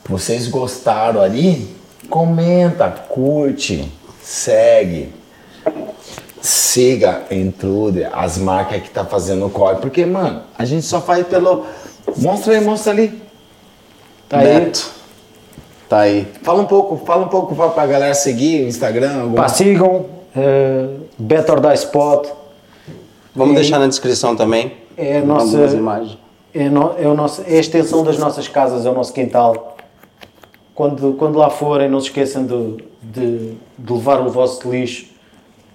vocês 0.08 0.48
gostaram 0.48 1.20
ali? 1.20 1.74
Comenta, 2.08 2.88
curte, 2.90 3.90
segue. 4.22 5.12
Siga 6.42 7.22
em 7.30 7.52
tudo 7.52 8.00
as 8.12 8.36
marcas 8.36 8.82
que 8.82 8.90
tá 8.90 9.04
fazendo 9.04 9.48
corre. 9.48 9.76
Porque, 9.76 10.04
mano, 10.04 10.42
a 10.58 10.64
gente 10.64 10.84
só 10.84 11.00
faz 11.00 11.24
pelo. 11.26 11.64
Mostra 12.18 12.54
aí, 12.54 12.60
mostra 12.64 12.92
ali. 12.92 13.22
Tá 14.28 14.38
aí. 14.40 14.46
Neto. 14.60 14.90
Tá 15.88 16.00
aí. 16.00 16.26
Fala 16.42 16.60
um 16.62 16.64
pouco, 16.66 16.96
fala 17.06 17.24
um 17.24 17.28
pouco 17.28 17.54
pra, 17.54 17.68
pra 17.68 17.86
galera 17.86 18.12
seguir 18.14 18.64
o 18.64 18.68
Instagram. 18.68 19.20
Alguma... 19.20 19.36
Pá, 19.44 19.48
sigam, 19.48 20.06
uh, 20.34 21.00
Better 21.16 21.60
Die 21.60 21.74
Spot. 21.74 22.26
Vamos 23.36 23.52
E- 23.52 23.56
deixar 23.56 23.78
na 23.78 23.86
descrição 23.86 24.34
também. 24.34 24.72
É 24.96 25.18
a 25.18 25.24
nossa- 25.24 25.56
imagens. 25.76 26.18
É, 26.52 26.68
no- 26.68 26.94
é 26.98 27.06
o 27.06 27.14
nosso, 27.14 27.42
é 27.46 27.56
a 27.56 27.60
extensão 27.60 28.02
das 28.02 28.18
nossas 28.18 28.48
casas, 28.48 28.84
é 28.84 28.90
o 28.90 28.94
nosso 28.94 29.12
quintal. 29.12 29.76
Quando, 30.74 31.12
quando 31.14 31.38
lá 31.38 31.48
forem, 31.50 31.88
não 31.88 32.00
se 32.00 32.08
esqueçam 32.08 32.44
de, 32.44 32.84
de, 33.00 33.52
de 33.78 33.92
levar 33.92 34.20
o 34.20 34.28
vosso 34.28 34.68
lixo. 34.70 35.11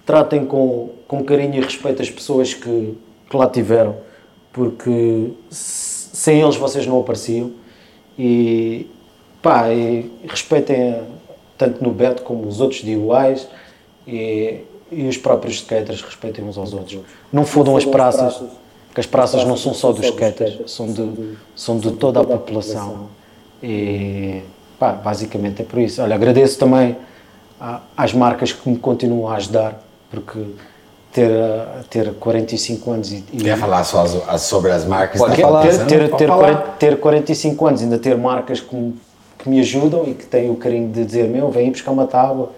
Tratem 0.08 0.46
com, 0.46 0.88
com 1.06 1.22
carinho 1.22 1.56
e 1.56 1.60
respeito 1.60 2.00
as 2.00 2.08
pessoas 2.08 2.54
que, 2.54 2.96
que 3.28 3.36
lá 3.36 3.46
tiveram, 3.46 3.94
porque 4.50 5.32
sem 5.50 6.40
eles 6.40 6.56
vocês 6.56 6.86
não 6.86 6.98
apareciam. 6.98 7.52
E, 8.18 8.86
pá, 9.42 9.68
e 9.70 10.10
respeitem 10.26 11.02
tanto 11.58 11.84
no 11.84 11.90
Beto 11.90 12.22
como 12.22 12.48
os 12.48 12.58
outros 12.58 12.80
DIYs 12.80 13.48
e, 14.06 14.60
e 14.90 15.06
os 15.06 15.18
próprios 15.18 15.56
skaters 15.56 16.00
respeitem 16.00 16.42
uns 16.42 16.56
aos 16.56 16.72
outros. 16.72 17.00
Não 17.30 17.44
fodam 17.44 17.76
as 17.76 17.84
praças, 17.84 18.42
que 18.94 19.00
as 19.00 19.06
praças 19.06 19.44
não 19.44 19.58
são 19.58 19.74
só 19.74 19.92
dos 19.92 20.06
skaters, 20.06 20.72
são 20.72 20.90
de, 20.90 21.36
são 21.54 21.78
de 21.78 21.92
toda 21.92 22.22
a 22.22 22.24
população. 22.24 23.10
E 23.62 24.40
pá, 24.78 24.92
basicamente 24.92 25.60
é 25.60 25.66
por 25.66 25.78
isso. 25.80 26.00
Olha, 26.00 26.14
agradeço 26.14 26.58
também 26.58 26.96
às 27.94 28.14
marcas 28.14 28.54
que 28.54 28.70
me 28.70 28.78
continuam 28.78 29.28
a 29.28 29.36
ajudar, 29.36 29.86
porque 30.10 30.40
ter, 31.12 31.30
ter 31.90 32.14
45 32.14 32.90
anos 32.90 33.12
e, 33.12 33.24
e 33.32 33.38
Quer 33.38 33.56
falar 33.58 33.84
só 33.84 34.02
as- 34.02 34.28
as- 34.28 34.42
sobre 34.42 34.70
as 34.70 34.84
marcas? 34.84 35.20
Pode 35.20 35.36
da 35.36 35.42
falar. 35.42 35.62
ter, 35.66 35.86
ter, 35.86 36.10
ter, 36.16 36.26
falar. 36.28 36.54
40 36.54 36.62
ter 36.78 36.98
45 37.00 37.66
anos, 37.66 37.82
ainda 37.82 37.98
ter 37.98 38.16
marcas 38.16 38.60
que 38.60 38.74
me, 38.74 38.94
que 39.38 39.48
me 39.48 39.60
ajudam 39.60 40.04
e 40.06 40.14
que 40.14 40.26
têm 40.26 40.50
o 40.50 40.56
carinho 40.56 40.90
de 40.90 41.04
dizer: 41.04 41.28
Meu, 41.28 41.50
vem 41.50 41.70
buscar 41.70 41.90
uma 41.92 42.06
tábua, 42.06 42.52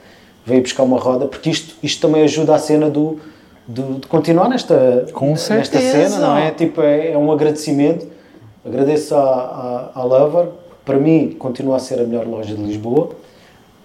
vem 0.44 0.60
buscar 0.60 0.82
uma 0.82 0.98
roda, 0.98 1.26
porque 1.26 1.50
isto, 1.50 1.74
isto 1.82 2.00
também 2.06 2.22
ajuda 2.22 2.54
a 2.54 2.58
cena 2.58 2.90
do, 2.90 3.18
do- 3.66 4.00
de 4.00 4.06
continuar 4.06 4.48
nesta, 4.48 5.06
Com 5.12 5.30
nesta 5.32 5.78
cena, 5.80 6.18
não 6.18 6.36
é? 6.36 6.50
Tipo, 6.50 6.82
é, 6.82 7.12
é 7.12 7.18
um 7.18 7.30
agradecimento. 7.32 8.06
Agradeço 8.66 9.14
à, 9.14 9.90
à, 9.94 10.00
à 10.00 10.04
Lover, 10.04 10.48
para 10.84 10.98
mim, 10.98 11.34
continua 11.38 11.76
a 11.76 11.78
ser 11.78 11.98
a 11.98 12.04
melhor 12.04 12.26
loja 12.26 12.54
de 12.54 12.62
Lisboa, 12.62 13.10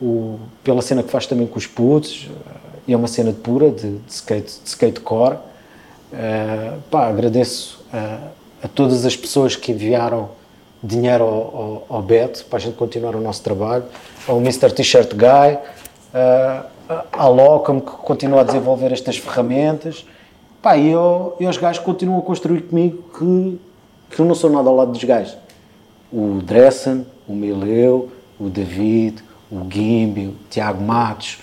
o, 0.01 0.37
pela 0.63 0.81
cena 0.81 1.01
que 1.01 1.09
faz 1.09 1.25
também 1.25 1.47
com 1.47 1.57
os 1.57 1.65
putos, 1.65 2.27
e 2.87 2.93
é 2.93 2.97
uma 2.97 3.07
cena 3.07 3.31
de 3.31 3.39
pura, 3.39 3.69
de, 3.71 3.97
de 3.97 4.11
skate, 4.11 4.59
de 4.63 4.69
skatecore. 4.69 5.37
Eh, 6.13 6.73
pá, 6.91 7.07
agradeço 7.07 7.83
eh, 7.93 8.17
a 8.63 8.67
todas 8.67 9.05
as 9.05 9.15
pessoas 9.15 9.55
que 9.55 9.71
enviaram 9.71 10.29
dinheiro 10.81 11.23
ao, 11.23 11.31
ao, 11.31 11.85
ao 11.97 12.01
Beto 12.01 12.45
para 12.45 12.57
a 12.57 12.61
gente 12.61 12.75
continuar 12.75 13.15
o 13.15 13.21
nosso 13.21 13.41
trabalho, 13.41 13.85
ao 14.27 14.37
Mr. 14.37 14.71
T-Shirt 14.71 15.13
Guy, 15.13 15.57
eh, 16.13 16.61
à 17.11 17.27
Locam 17.27 17.79
que 17.79 17.91
continua 17.91 18.41
a 18.41 18.43
desenvolver 18.43 18.91
estas 18.91 19.17
ferramentas, 19.17 20.05
pá, 20.61 20.77
e, 20.77 20.93
ao- 20.93 21.35
e 21.39 21.45
aos 21.45 21.57
gajos 21.57 21.83
continuam 21.83 22.19
a 22.19 22.21
construir 22.21 22.61
comigo 22.61 23.03
que, 23.17 23.59
que 24.15 24.21
eu 24.21 24.25
não 24.25 24.35
sou 24.35 24.49
nada 24.49 24.69
ao 24.69 24.75
lado 24.75 24.91
dos 24.91 25.03
gajos. 25.03 25.35
o 26.13 26.39
Dressen, 26.43 27.05
o 27.27 27.33
Mileu, 27.33 28.09
o 28.39 28.47
David, 28.47 29.23
o 29.51 29.61
Gimbi, 29.69 30.27
o 30.27 30.35
Tiago 30.49 30.81
Matos. 30.83 31.39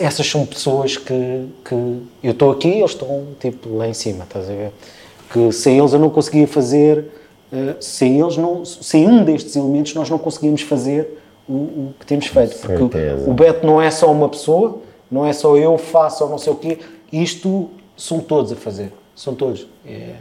Essas 0.00 0.26
são 0.26 0.44
pessoas 0.44 0.96
que, 0.96 1.46
que 1.64 1.74
eu 2.22 2.32
estou 2.32 2.50
aqui, 2.50 2.68
eles 2.68 2.90
estão 2.90 3.26
tipo 3.40 3.76
lá 3.76 3.88
em 3.88 3.94
cima, 3.94 4.24
estás 4.24 4.50
a 4.50 4.52
ver? 4.52 4.72
Que 5.32 5.52
sem 5.52 5.78
eles 5.78 5.92
eu 5.92 5.98
não 5.98 6.10
conseguia 6.10 6.46
fazer, 6.46 7.06
eh, 7.52 7.76
sem 7.80 8.20
eles 8.20 8.36
não, 8.36 8.64
sem 8.64 9.06
um 9.08 9.24
destes 9.24 9.54
elementos 9.56 9.94
nós 9.94 10.10
não 10.10 10.18
conseguíamos 10.18 10.62
fazer 10.62 11.18
o, 11.48 11.52
o 11.52 11.94
que 11.98 12.06
temos 12.06 12.26
feito. 12.26 12.58
Porque 12.58 12.76
Certeza. 12.76 13.30
o 13.30 13.34
Beto 13.34 13.66
não 13.66 13.80
é 13.80 13.90
só 13.90 14.10
uma 14.10 14.28
pessoa, 14.28 14.80
não 15.10 15.24
é 15.24 15.32
só 15.32 15.56
eu 15.56 15.78
faço 15.78 16.24
ou 16.24 16.30
não 16.30 16.38
sei 16.38 16.52
o 16.52 16.56
quê, 16.56 16.78
isto 17.12 17.70
são 17.96 18.20
todos 18.20 18.52
a 18.52 18.56
fazer, 18.56 18.92
são 19.14 19.34
todos. 19.34 19.66
É, 19.86 20.14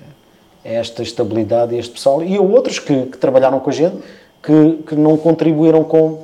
é 0.64 0.76
esta 0.76 1.02
estabilidade 1.02 1.76
e 1.76 1.80
este 1.80 1.94
pessoal. 1.94 2.24
E 2.24 2.38
outros 2.38 2.80
que, 2.80 3.06
que 3.06 3.18
trabalharam 3.18 3.60
com 3.60 3.70
a 3.70 3.74
gente, 3.74 3.98
que, 4.44 4.84
que 4.88 4.96
não 4.96 5.16
contribuíram 5.18 5.84
com, 5.84 6.20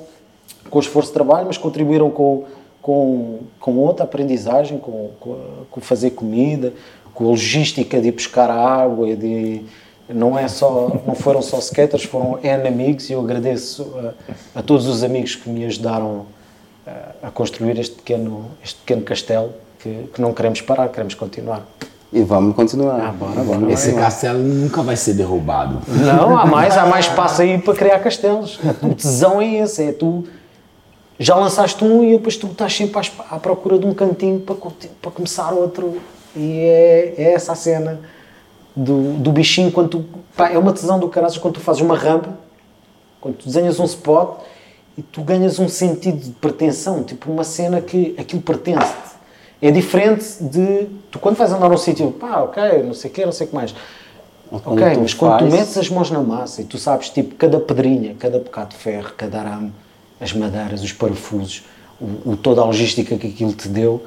com 0.70 0.78
o 0.78 0.82
esforço 0.82 1.10
de 1.10 1.14
trabalho, 1.14 1.48
mas 1.48 1.58
contribuíram 1.58 2.10
com, 2.12 2.44
com, 2.84 3.40
com 3.62 3.78
outra 3.78 4.04
aprendizagem, 4.04 4.78
com, 4.78 5.12
com, 5.18 5.38
com 5.72 5.82
fazer 5.82 6.12
comida, 6.12 6.74
com 7.14 7.24
a 7.24 7.28
logística 7.30 8.00
de 8.02 8.10
ir 8.10 8.12
buscar 8.12 8.50
a 8.50 8.60
água 8.60 9.10
e 9.10 9.16
de 9.16 9.62
não 10.10 10.38
é 10.38 10.50
só 10.50 10.92
não 11.08 11.16
foram 11.16 11.42
só 11.42 11.58
skaters 11.60 12.04
foram 12.04 12.38
N 12.44 12.68
amigos 12.68 13.10
e 13.10 13.14
eu 13.14 13.22
agradeço 13.22 13.88
a, 14.56 14.60
a 14.60 14.62
todos 14.62 14.86
os 14.86 15.02
amigos 15.02 15.34
que 15.34 15.50
me 15.50 15.64
ajudaram 15.64 16.26
a, 16.86 17.28
a 17.28 17.32
construir 17.32 17.80
este 17.80 17.96
pequeno 17.96 18.48
este 18.62 18.80
pequeno 18.82 19.02
castelo 19.04 19.54
que, 19.80 20.10
que 20.14 20.22
não 20.22 20.34
queremos 20.34 20.60
parar 20.60 20.90
queremos 20.90 21.14
continuar 21.14 21.66
E 22.12 22.22
vamos 22.22 22.54
continuar. 22.56 23.00
Ah, 23.00 23.12
bora, 23.12 23.44
bora. 23.44 23.72
Esse 23.72 23.94
castelo 23.94 24.38
nunca 24.38 24.84
vai 24.84 24.96
ser 24.96 25.16
derrubado. 25.16 25.82
Não, 25.88 26.38
há 26.38 26.46
mais, 26.46 26.78
há 26.78 26.86
mais 26.86 27.08
espaço 27.08 27.42
aí 27.42 27.58
para 27.58 27.74
criar 27.74 27.98
castelos. 28.00 28.60
O 28.84 28.94
tesão 28.94 29.42
é 29.42 29.56
esse, 29.64 29.84
é 29.84 29.92
tu 29.92 30.24
já 31.20 31.36
lançaste 31.36 31.84
um 31.84 32.04
e 32.04 32.12
depois 32.18 32.38
tu 32.38 32.48
estás 32.48 32.76
sempre 32.76 33.00
à, 33.30 33.40
procura 33.40 33.78
de 33.78 33.86
um 33.86 33.94
cantinho 33.94 34.40
para, 34.40 34.56
para 35.02 35.12
começar 35.12 35.52
outro. 35.52 36.02
E 36.36 36.62
é, 36.62 37.14
é 37.18 37.34
essa 37.34 37.52
a 37.52 37.56
cena 37.56 38.02
do, 38.76 39.14
do 39.14 39.32
bichinho 39.32 39.72
quando 39.72 39.90
tu. 39.90 40.06
pá, 40.36 40.50
é 40.50 40.58
uma 40.58 40.74
tesão 40.74 41.00
do 41.00 41.08
caraças 41.08 41.38
quando 41.38 41.56
tu 41.56 41.60
fazes 41.60 41.82
uma 41.82 41.96
rampa, 41.96 42.38
quando 43.22 43.36
tu 43.36 43.46
desenhas 43.46 43.80
um 43.80 43.86
spot 43.86 44.40
e 44.98 45.02
tu 45.02 45.22
ganhas 45.22 45.60
um 45.60 45.68
sentido 45.68 46.20
de 46.20 46.32
pertenção, 46.32 47.04
tipo 47.04 47.32
uma 47.32 47.44
cena 47.44 47.82
que 47.82 48.16
aquilo 48.18 48.42
pertence-te. 48.42 49.14
É 49.62 49.72
diferente 49.72 50.44
de. 50.44 50.88
Tu 51.10 51.20
quando 51.20 51.36
vais 51.36 51.52
andar 51.54 51.70
num 51.70 51.78
sítio, 51.78 52.12
pá, 52.12 52.42
ok, 52.42 52.84
não 52.84 52.94
sei 52.94 53.10
o 53.10 53.14
quê, 53.14 53.26
não 53.26 53.32
sei 53.32 53.48
o 53.48 53.50
que 53.50 53.56
mais. 53.56 53.74
quando 54.50 54.82
Ok, 54.82 54.98
mas 55.02 55.14
quando 55.14 55.38
tu 55.40 55.46
metes 55.46 55.78
as 55.78 55.90
mãos 55.90 56.12
na 56.12 56.20
massa 56.20 56.62
e 56.62 56.66
tu 56.66 56.78
sabes, 56.78 57.10
tipo, 57.10 57.36
cada 57.36 57.60
pedrinha, 57.60 58.16
cada 58.20 58.40
bocado 58.40 58.72
de 58.72 58.76
ferro, 58.76 59.14
cada 59.16 59.40
arame, 59.40 59.72
as 60.24 60.34
madeiras, 60.34 60.82
os 60.84 60.92
parafusos, 60.94 61.64
o, 62.00 62.32
o- 62.32 62.38
toda 62.38 62.62
a 62.62 62.66
logística 62.66 63.16
que 63.18 63.28
aquilo 63.28 63.54
te 63.54 63.68
deu 63.68 64.04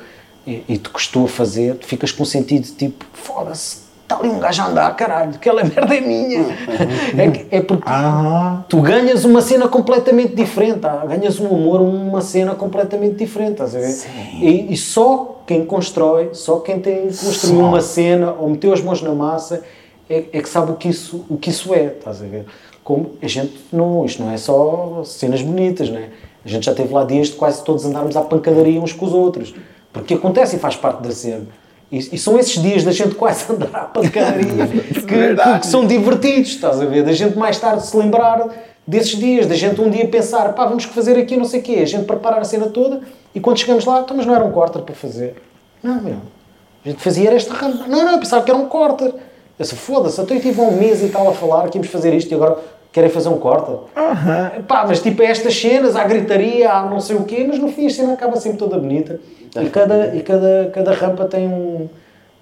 e, 0.46 0.62
e 0.68 0.78
te 0.78 0.88
custou 0.88 1.26
a 1.26 1.28
fazer, 1.28 1.74
tu 1.76 1.86
ficas 1.86 2.10
com 2.12 2.22
um 2.22 2.26
sentido 2.26 2.64
de 2.64 2.72
tipo, 2.72 3.04
foda-se, 3.12 3.78
está 4.02 4.18
ali 4.18 4.28
um 4.28 4.38
gajo 4.38 4.62
a 4.62 4.66
andar, 4.68 4.96
caralho, 4.96 5.30
aquela 5.34 5.62
merda 5.64 5.94
é 5.96 6.00
minha. 6.00 6.40
é, 7.50 7.56
é 7.58 7.60
porque 7.60 7.82
Ah, 7.86 8.62
tu 8.68 8.80
ganhas 8.80 9.24
uma 9.24 9.42
cena 9.42 9.68
completamente 9.68 10.34
diferente, 10.34 10.80
tá? 10.80 11.04
ganhas 11.06 11.38
um 11.40 11.46
amor, 11.54 11.80
uma 11.80 12.20
cena 12.20 12.54
completamente 12.54 13.16
diferente, 13.16 13.52
estás 13.52 13.74
a 13.74 13.78
ver? 13.80 13.94
E, 14.40 14.72
e 14.72 14.76
só 14.76 15.42
quem 15.46 15.64
constrói, 15.64 16.30
só 16.32 16.58
quem 16.60 16.80
tem 16.80 17.02
construído 17.02 17.34
Só. 17.34 17.68
uma 17.68 17.80
cena 17.80 18.32
ou 18.32 18.48
meteu 18.50 18.72
as 18.72 18.80
mãos 18.82 19.00
na 19.02 19.12
massa 19.14 19.62
é, 20.08 20.24
é 20.32 20.40
que 20.40 20.48
sabe 20.48 20.70
o 20.70 20.74
que, 20.76 20.88
isso, 20.88 21.24
o 21.28 21.36
que 21.36 21.50
isso 21.50 21.74
é, 21.74 21.86
estás 21.86 22.22
a 22.22 22.26
ver? 22.26 22.46
Como 22.86 23.16
a 23.20 23.26
gente 23.26 23.52
não, 23.72 24.04
isto 24.04 24.22
não 24.22 24.30
é 24.30 24.36
só 24.36 25.02
cenas 25.04 25.42
bonitas, 25.42 25.90
né? 25.90 26.10
A 26.44 26.48
gente 26.48 26.66
já 26.66 26.72
teve 26.72 26.94
lá 26.94 27.02
dias 27.02 27.26
de 27.26 27.34
quase 27.34 27.64
todos 27.64 27.84
andarmos 27.84 28.16
à 28.16 28.20
pancadaria 28.20 28.80
uns 28.80 28.92
com 28.92 29.06
os 29.06 29.12
outros, 29.12 29.52
porque 29.92 30.14
acontece 30.14 30.54
e 30.54 30.58
faz 30.60 30.76
parte 30.76 31.02
da 31.02 31.10
cena. 31.10 31.48
E, 31.90 31.98
e 31.98 32.16
são 32.16 32.38
esses 32.38 32.62
dias 32.62 32.84
da 32.84 32.92
gente 32.92 33.16
quase 33.16 33.44
andar 33.52 33.74
à 33.74 33.84
pancadaria 33.86 34.68
que, 34.94 35.02
que, 35.02 35.58
que 35.62 35.66
são 35.66 35.84
divertidos, 35.84 36.50
estás 36.50 36.80
a 36.80 36.84
ver? 36.84 37.02
Da 37.02 37.10
gente 37.10 37.36
mais 37.36 37.58
tarde 37.58 37.84
se 37.84 37.96
lembrar 37.96 38.46
desses 38.86 39.18
dias, 39.18 39.48
da 39.48 39.56
gente 39.56 39.80
um 39.80 39.90
dia 39.90 40.06
pensar, 40.06 40.54
pá, 40.54 40.64
vamos 40.66 40.84
fazer 40.84 41.18
aqui 41.18 41.36
não 41.36 41.44
sei 41.44 41.58
o 41.58 41.62
quê, 41.64 41.80
a 41.82 41.86
gente 41.86 42.04
preparar 42.04 42.38
a 42.38 42.44
cena 42.44 42.66
toda 42.66 43.00
e 43.34 43.40
quando 43.40 43.58
chegamos 43.58 43.84
lá, 43.84 44.02
então, 44.02 44.16
mas 44.16 44.26
não 44.26 44.34
era 44.36 44.44
um 44.44 44.52
quarter 44.52 44.82
para 44.82 44.94
fazer. 44.94 45.34
Não, 45.82 46.00
meu, 46.00 46.18
a 46.84 46.88
gente 46.88 47.02
fazia 47.02 47.30
era 47.30 47.34
esta 47.34 47.52
rampa. 47.52 47.88
Não, 47.88 48.04
não, 48.04 48.12
eu 48.12 48.20
pensava 48.20 48.44
que 48.44 48.50
era 48.52 48.60
um 48.60 48.68
quarter. 48.68 49.08
Eu 49.08 49.14
disse, 49.58 49.74
foda-se, 49.74 50.20
então 50.20 50.36
eu 50.36 50.40
tive 50.40 50.60
um 50.60 50.70
mês 50.70 51.02
e 51.02 51.08
tal 51.08 51.28
a 51.28 51.32
falar 51.32 51.68
que 51.68 51.78
íamos 51.78 51.90
fazer 51.90 52.14
isto 52.14 52.30
e 52.30 52.34
agora 52.34 52.75
querem 52.96 53.10
fazer 53.10 53.28
um 53.28 53.36
quarter. 53.36 53.76
Pá, 54.66 54.86
mas 54.88 55.02
tipo, 55.02 55.22
é 55.22 55.26
estas 55.26 55.54
cenas, 55.54 55.94
há 55.94 56.04
gritaria, 56.04 56.72
há 56.72 56.86
não 56.88 56.98
sei 56.98 57.16
o 57.16 57.24
quê, 57.24 57.44
mas 57.46 57.58
no 57.58 57.68
fim 57.68 57.86
a 57.86 57.90
cena 57.90 58.14
acaba 58.14 58.36
sempre 58.36 58.56
toda 58.56 58.78
bonita. 58.78 59.20
E 59.60 59.68
cada, 59.68 60.16
e 60.16 60.22
cada, 60.22 60.70
cada 60.72 60.92
rampa 60.94 61.26
tem 61.26 61.46
um. 61.46 61.90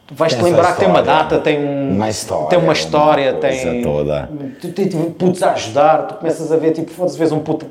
Tu 0.07 0.15
vais-te 0.15 0.41
lembrar 0.41 0.75
que 0.75 0.79
tem 0.79 0.89
uma 0.89 1.03
data, 1.03 1.41
tem 1.41 1.59
um, 1.59 1.97
Uma 1.97 2.09
história, 2.09 2.49
tem 2.51 2.59
uma 2.59 2.67
uma 2.67 2.73
história, 2.73 3.33
coisa 3.33 3.71
tem. 3.71 3.83
toda. 3.83 4.31
Tu 4.61 4.69
tens 4.71 4.95
putos 5.19 5.43
a 5.43 5.55
ajudar, 5.55 6.07
tu 6.07 6.15
começas 6.15 6.53
a 6.53 6.57
ver, 6.57 6.71
tipo, 6.71 6.93
foda-se, 6.93 7.19
vês 7.19 7.33
um 7.33 7.41
puto 7.41 7.67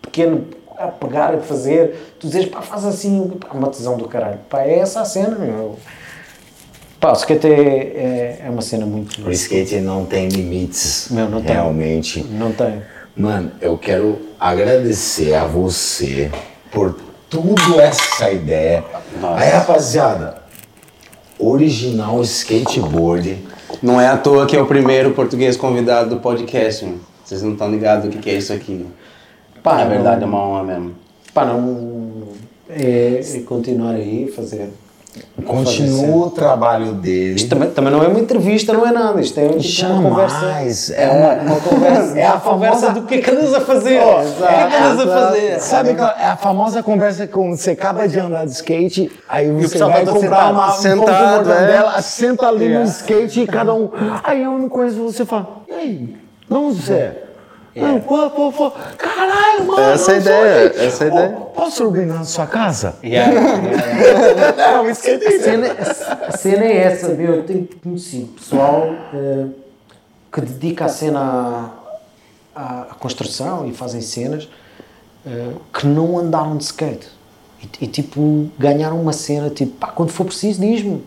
pequeno 0.00 0.44
a 0.76 0.88
pegar, 0.88 1.34
a 1.34 1.38
fazer, 1.38 2.16
tu 2.18 2.26
dizes, 2.26 2.46
pá, 2.46 2.62
faz 2.62 2.84
assim, 2.84 3.30
pá, 3.38 3.48
uma 3.54 3.68
tesão 3.68 3.96
do 3.96 4.08
caralho. 4.08 4.40
Pá, 4.50 4.62
é 4.62 4.80
essa 4.80 5.02
a 5.02 5.04
cena, 5.04 5.36
meu. 5.38 5.76
Pá, 7.02 7.10
o 7.10 7.14
skate 7.16 7.48
é, 7.48 7.50
é, 7.50 8.42
é 8.46 8.48
uma 8.48 8.62
cena 8.62 8.86
muito. 8.86 9.20
o 9.26 9.30
skate 9.32 9.80
não 9.80 10.04
tem 10.04 10.28
limites. 10.28 11.08
Meu, 11.10 11.28
não 11.28 11.42
tem. 11.42 11.52
Realmente. 11.52 12.22
Não 12.30 12.52
tem. 12.52 12.80
Mano, 13.16 13.50
eu 13.60 13.76
quero 13.76 14.20
agradecer 14.38 15.34
a 15.34 15.44
você 15.44 16.30
por 16.70 16.94
tudo 17.28 17.80
essa 17.80 18.30
ideia. 18.30 18.84
Aí, 19.36 19.50
rapaziada, 19.50 20.36
original 21.40 22.22
skateboard. 22.22 23.36
Não 23.82 24.00
é 24.00 24.06
à 24.06 24.16
toa 24.16 24.46
que 24.46 24.56
é 24.56 24.62
o 24.62 24.66
primeiro 24.66 25.10
português 25.10 25.56
convidado 25.56 26.10
do 26.10 26.20
podcast. 26.20 26.84
meu. 26.84 27.00
Vocês 27.24 27.42
não 27.42 27.54
estão 27.54 27.68
ligados 27.68 28.04
do 28.04 28.10
que, 28.12 28.18
que 28.18 28.30
é 28.30 28.34
isso 28.34 28.52
aqui. 28.52 28.86
Pá, 29.60 29.78
Na 29.78 29.86
verdade 29.86 30.20
não- 30.20 30.28
é 30.28 30.30
uma 30.30 30.46
honra 30.46 30.62
mesmo. 30.62 30.94
Pá, 31.34 31.44
não. 31.44 32.28
É, 32.70 33.20
é 33.20 33.38
continuar 33.40 33.94
aí, 33.96 34.30
fazer. 34.34 34.70
Continua 35.44 36.26
o 36.26 36.30
trabalho 36.30 36.92
dele. 36.92 37.34
Isto 37.34 37.50
também, 37.50 37.70
também 37.70 37.92
não 37.92 38.02
é 38.02 38.08
uma 38.08 38.20
entrevista, 38.20 38.72
não 38.72 38.86
é 38.86 38.92
nada. 38.92 39.20
Isto 39.20 39.40
é 39.40 39.48
tipo 39.48 39.92
uma 39.92 40.10
conversa. 40.10 40.94
É 40.94 41.10
uma, 41.10 41.52
Uma 41.52 41.60
conversa, 41.60 42.18
É 42.18 42.26
a 42.26 42.32
uma 42.32 42.40
conversa 42.40 42.90
do 42.90 43.02
que 43.02 43.14
é 43.16 43.18
que 43.18 43.30
andas 43.30 43.52
a 43.52 43.60
fazer. 43.60 44.00
Ó, 44.00 44.22
o 44.22 44.24
que 44.24 44.44
é 44.44 44.66
que 44.68 44.76
andas 44.76 45.00
a 45.00 45.06
fazer? 45.06 45.60
Sabe 45.60 45.90
é 45.90 46.26
a 46.26 46.36
famosa 46.36 46.82
conversa 46.82 47.26
quando 47.26 47.56
você 47.56 47.72
acaba 47.72 48.08
de 48.08 48.18
andar 48.18 48.46
de 48.46 48.52
skate, 48.52 49.10
aí 49.28 49.50
você 49.50 49.78
vai 49.78 50.04
tá 50.04 50.12
comprar 50.12 50.52
uma 50.52 50.68
um 50.70 50.76
Sentado, 50.78 51.46
mortadela, 51.46 51.98
é. 51.98 52.02
senta 52.02 52.46
ali 52.48 52.68
no 52.68 52.84
skate 52.84 53.40
e 53.42 53.46
cada 53.46 53.74
um. 53.74 53.90
Aí 54.22 54.42
eu 54.42 54.58
não 54.58 54.68
conheço 54.68 54.96
você 55.02 55.26
fala, 55.26 55.62
e 55.68 55.72
aí? 55.72 56.16
De 56.48 56.54
onde 56.54 56.82
você 56.82 56.92
é? 56.92 57.22
Não, 57.74 58.00
pô, 58.00 58.28
pô, 58.30 58.52
pô. 58.52 58.70
Caralho, 58.98 59.66
mano. 59.66 59.80
Essa 59.80 60.12
é 60.12 60.14
a 60.14 60.18
ideia, 60.18 60.72
essa 60.76 61.04
é 61.04 61.06
a 61.06 61.10
ideia. 61.10 61.28
Posso 61.54 61.84
organizar 61.84 62.18
na 62.18 62.24
sua 62.24 62.46
casa? 62.46 62.96
Yeah, 63.02 63.32
yeah. 63.32 64.72
Não, 64.72 64.86
A 64.86 64.94
cena, 64.94 65.66
a 66.28 66.36
cena 66.36 66.64
é 66.64 66.76
essa, 66.76 67.08
meu. 67.08 67.36
Eu 67.36 67.44
tenho 67.44 67.66
conhecido 67.82 68.28
pessoal 68.34 68.88
eh, 69.14 69.46
que 70.30 70.40
dedica 70.42 70.84
a 70.84 70.88
cena 70.88 71.72
à, 72.54 72.60
à, 72.60 72.82
à 72.82 72.94
construção 72.94 73.66
e 73.66 73.72
fazem 73.72 74.02
cenas 74.02 74.48
eh, 75.26 75.52
que 75.72 75.86
não 75.86 76.18
andaram 76.18 76.56
de 76.58 76.64
skate. 76.64 77.08
E, 77.62 77.84
e, 77.84 77.86
tipo, 77.86 78.50
ganharam 78.58 79.00
uma 79.00 79.12
cena, 79.14 79.48
tipo, 79.48 79.72
pá, 79.78 79.86
quando 79.88 80.10
for 80.10 80.24
preciso, 80.26 80.60
diz-me. 80.60 81.02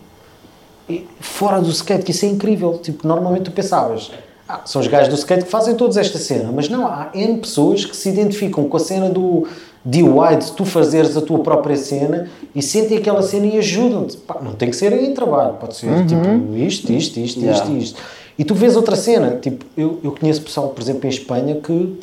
Fora 1.19 1.59
do 1.61 1.69
skate, 1.69 2.03
que 2.03 2.11
isso 2.11 2.25
é 2.25 2.29
incrível. 2.29 2.77
Tipo, 2.79 3.07
normalmente 3.07 3.43
tu 3.43 3.51
pensavas, 3.51 4.11
ah, 4.47 4.61
são 4.65 4.81
os 4.81 4.87
gajos 4.87 5.09
do 5.09 5.15
skate 5.15 5.45
que 5.45 5.51
fazem 5.51 5.75
todos 5.75 5.97
esta 5.97 6.19
cena, 6.19 6.51
mas 6.53 6.69
não, 6.69 6.85
há 6.85 7.09
N 7.13 7.39
pessoas 7.39 7.83
que 7.83 7.95
se 7.95 8.09
identificam 8.09 8.69
com 8.69 8.77
a 8.77 8.79
cena 8.79 9.09
do 9.09 9.47
DIY, 9.83 10.37
de 10.39 10.51
tu 10.53 10.65
fazeres 10.65 11.15
a 11.15 11.21
tua 11.21 11.39
própria 11.39 11.75
cena 11.75 12.29
e 12.53 12.61
sentem 12.61 12.97
aquela 12.97 13.21
cena 13.21 13.45
e 13.45 13.57
ajudam-te. 13.57 14.17
Não 14.41 14.53
tem 14.53 14.69
que 14.69 14.75
ser 14.75 14.93
em 14.93 15.13
trabalho, 15.13 15.53
pode 15.53 15.75
ser 15.75 16.05
tipo 16.05 16.55
isto, 16.55 16.91
isto, 16.91 17.19
isto, 17.19 17.39
Yeah. 17.39 17.63
isto, 17.63 17.77
isto. 17.77 18.01
E 18.37 18.43
tu 18.43 18.53
vês 18.53 18.75
outra 18.75 18.95
cena, 18.95 19.39
tipo, 19.41 19.65
eu, 19.77 19.99
eu 20.03 20.11
conheço 20.11 20.41
pessoal, 20.41 20.69
por 20.69 20.81
exemplo, 20.81 21.05
em 21.05 21.09
Espanha 21.09 21.55
que 21.55 21.97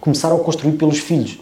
começaram 0.00 0.36
a 0.36 0.40
construir 0.40 0.72
pelos 0.72 0.98
filhos. 0.98 1.38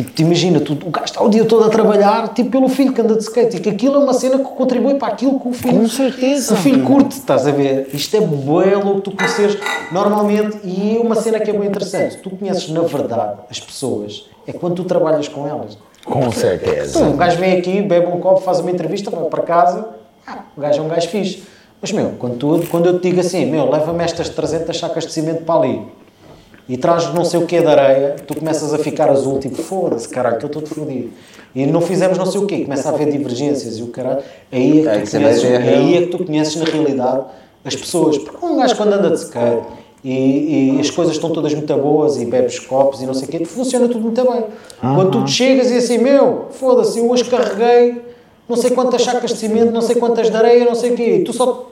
Tipo, 0.00 0.12
te 0.12 0.22
imagina, 0.22 0.60
tu, 0.60 0.72
o 0.72 0.90
gajo 0.90 1.04
está 1.04 1.22
o 1.22 1.28
dia 1.28 1.44
todo 1.44 1.64
a 1.64 1.68
trabalhar, 1.68 2.32
tipo, 2.32 2.50
pelo 2.50 2.70
filho 2.70 2.90
que 2.90 3.02
anda 3.02 3.16
de 3.16 3.22
skate, 3.22 3.58
e 3.58 3.60
que 3.60 3.68
aquilo 3.68 3.96
é 3.96 3.98
uma 3.98 4.14
cena 4.14 4.38
que 4.38 4.44
contribui 4.44 4.94
para 4.94 5.08
aquilo 5.08 5.38
que 5.38 5.48
o 5.48 5.52
filho... 5.52 5.78
Com 5.78 5.88
certeza. 5.88 6.54
O 6.54 6.56
filho 6.56 6.82
curte, 6.84 7.18
estás 7.18 7.46
a 7.46 7.50
ver? 7.50 7.90
Isto 7.92 8.16
é 8.16 8.20
bué 8.22 8.76
louco 8.76 9.02
tu 9.02 9.10
conheceres 9.10 9.58
normalmente, 9.92 10.58
e 10.64 10.98
uma 10.98 11.14
cena 11.16 11.38
que 11.38 11.50
é 11.50 11.52
bem 11.52 11.68
interessante, 11.68 12.16
tu 12.16 12.30
conheces 12.30 12.70
na 12.70 12.80
verdade 12.80 13.40
as 13.50 13.60
pessoas, 13.60 14.26
é 14.46 14.54
quando 14.54 14.76
tu 14.76 14.84
trabalhas 14.84 15.28
com 15.28 15.46
elas. 15.46 15.76
Com 16.02 16.32
certeza. 16.32 16.98
Então, 16.98 17.10
um 17.10 17.16
gajo 17.18 17.36
vem 17.36 17.58
aqui, 17.58 17.82
bebe 17.82 18.06
um 18.06 18.20
copo, 18.20 18.40
faz 18.40 18.60
uma 18.60 18.70
entrevista, 18.70 19.10
vai 19.10 19.24
para 19.24 19.42
casa, 19.42 19.86
ah, 20.26 20.38
o 20.56 20.60
gajo 20.62 20.80
é 20.80 20.82
um 20.82 20.88
gajo 20.88 21.08
fixe. 21.08 21.42
Mas, 21.78 21.92
meu, 21.92 22.12
quando, 22.18 22.36
tu, 22.38 22.66
quando 22.70 22.86
eu 22.86 22.98
te 22.98 23.10
digo 23.10 23.20
assim, 23.20 23.44
meu, 23.44 23.70
leva-me 23.70 24.02
estas 24.02 24.30
300 24.30 24.78
sacas 24.78 25.04
de 25.04 25.12
cimento 25.12 25.44
para 25.44 25.60
ali 25.60 26.00
e 26.70 26.76
traz 26.76 27.12
não 27.12 27.24
sei 27.24 27.40
o 27.42 27.46
que 27.46 27.60
de 27.60 27.66
areia, 27.66 28.14
tu 28.24 28.36
começas 28.36 28.72
a 28.72 28.78
ficar 28.78 29.10
azul, 29.10 29.40
tipo, 29.40 29.60
foda-se, 29.60 30.08
caralho, 30.08 30.36
estou 30.36 30.48
todo 30.48 30.68
fodido. 30.68 31.10
E 31.52 31.66
não 31.66 31.80
fizemos 31.80 32.16
não 32.16 32.26
sei 32.26 32.40
o 32.40 32.46
quê, 32.46 32.60
começa 32.60 32.88
a 32.88 32.94
haver 32.94 33.10
divergências 33.10 33.78
e 33.78 33.82
o 33.82 33.88
caralho. 33.88 34.22
Aí 34.52 34.86
é 34.86 35.00
que 35.00 35.10
tu 35.10 35.10
vai 35.10 35.22
conheces, 35.22 35.42
ver, 35.42 35.56
aí 35.56 35.96
é 35.96 36.02
que 36.02 36.06
tu 36.06 36.24
conheces 36.24 36.54
na 36.54 36.64
realidade 36.66 37.24
as 37.64 37.74
pessoas. 37.74 38.18
Porque 38.18 38.46
um 38.46 38.56
gajo 38.56 38.76
quando 38.76 38.92
anda 38.92 39.10
de 39.10 39.16
skate 39.16 39.66
e, 40.04 40.76
e 40.76 40.80
as 40.80 40.88
coisas 40.90 41.16
estão 41.16 41.30
todas 41.30 41.52
muito 41.52 41.76
boas 41.76 42.16
e 42.18 42.24
bebes 42.24 42.60
copos 42.60 43.02
e 43.02 43.06
não 43.06 43.14
sei 43.14 43.26
o 43.26 43.30
quê, 43.32 43.44
funciona 43.44 43.88
tudo 43.88 44.02
muito 44.02 44.22
bem. 44.22 44.44
Quando 44.80 45.10
tu 45.10 45.28
chegas 45.28 45.72
e 45.72 45.76
assim, 45.78 45.98
meu, 45.98 46.46
foda-se, 46.52 47.00
eu 47.00 47.10
hoje 47.10 47.24
carreguei 47.24 48.00
não 48.48 48.56
sei 48.56 48.70
quantas 48.70 49.02
sacas 49.02 49.32
de 49.32 49.38
cimento, 49.38 49.72
não 49.72 49.80
sei 49.80 49.96
quantas 49.96 50.30
de 50.30 50.36
areia, 50.36 50.64
não 50.64 50.74
sei 50.76 50.92
o 50.92 50.96
quê. 50.96 51.16
E 51.16 51.24
tu 51.24 51.32
só 51.32 51.68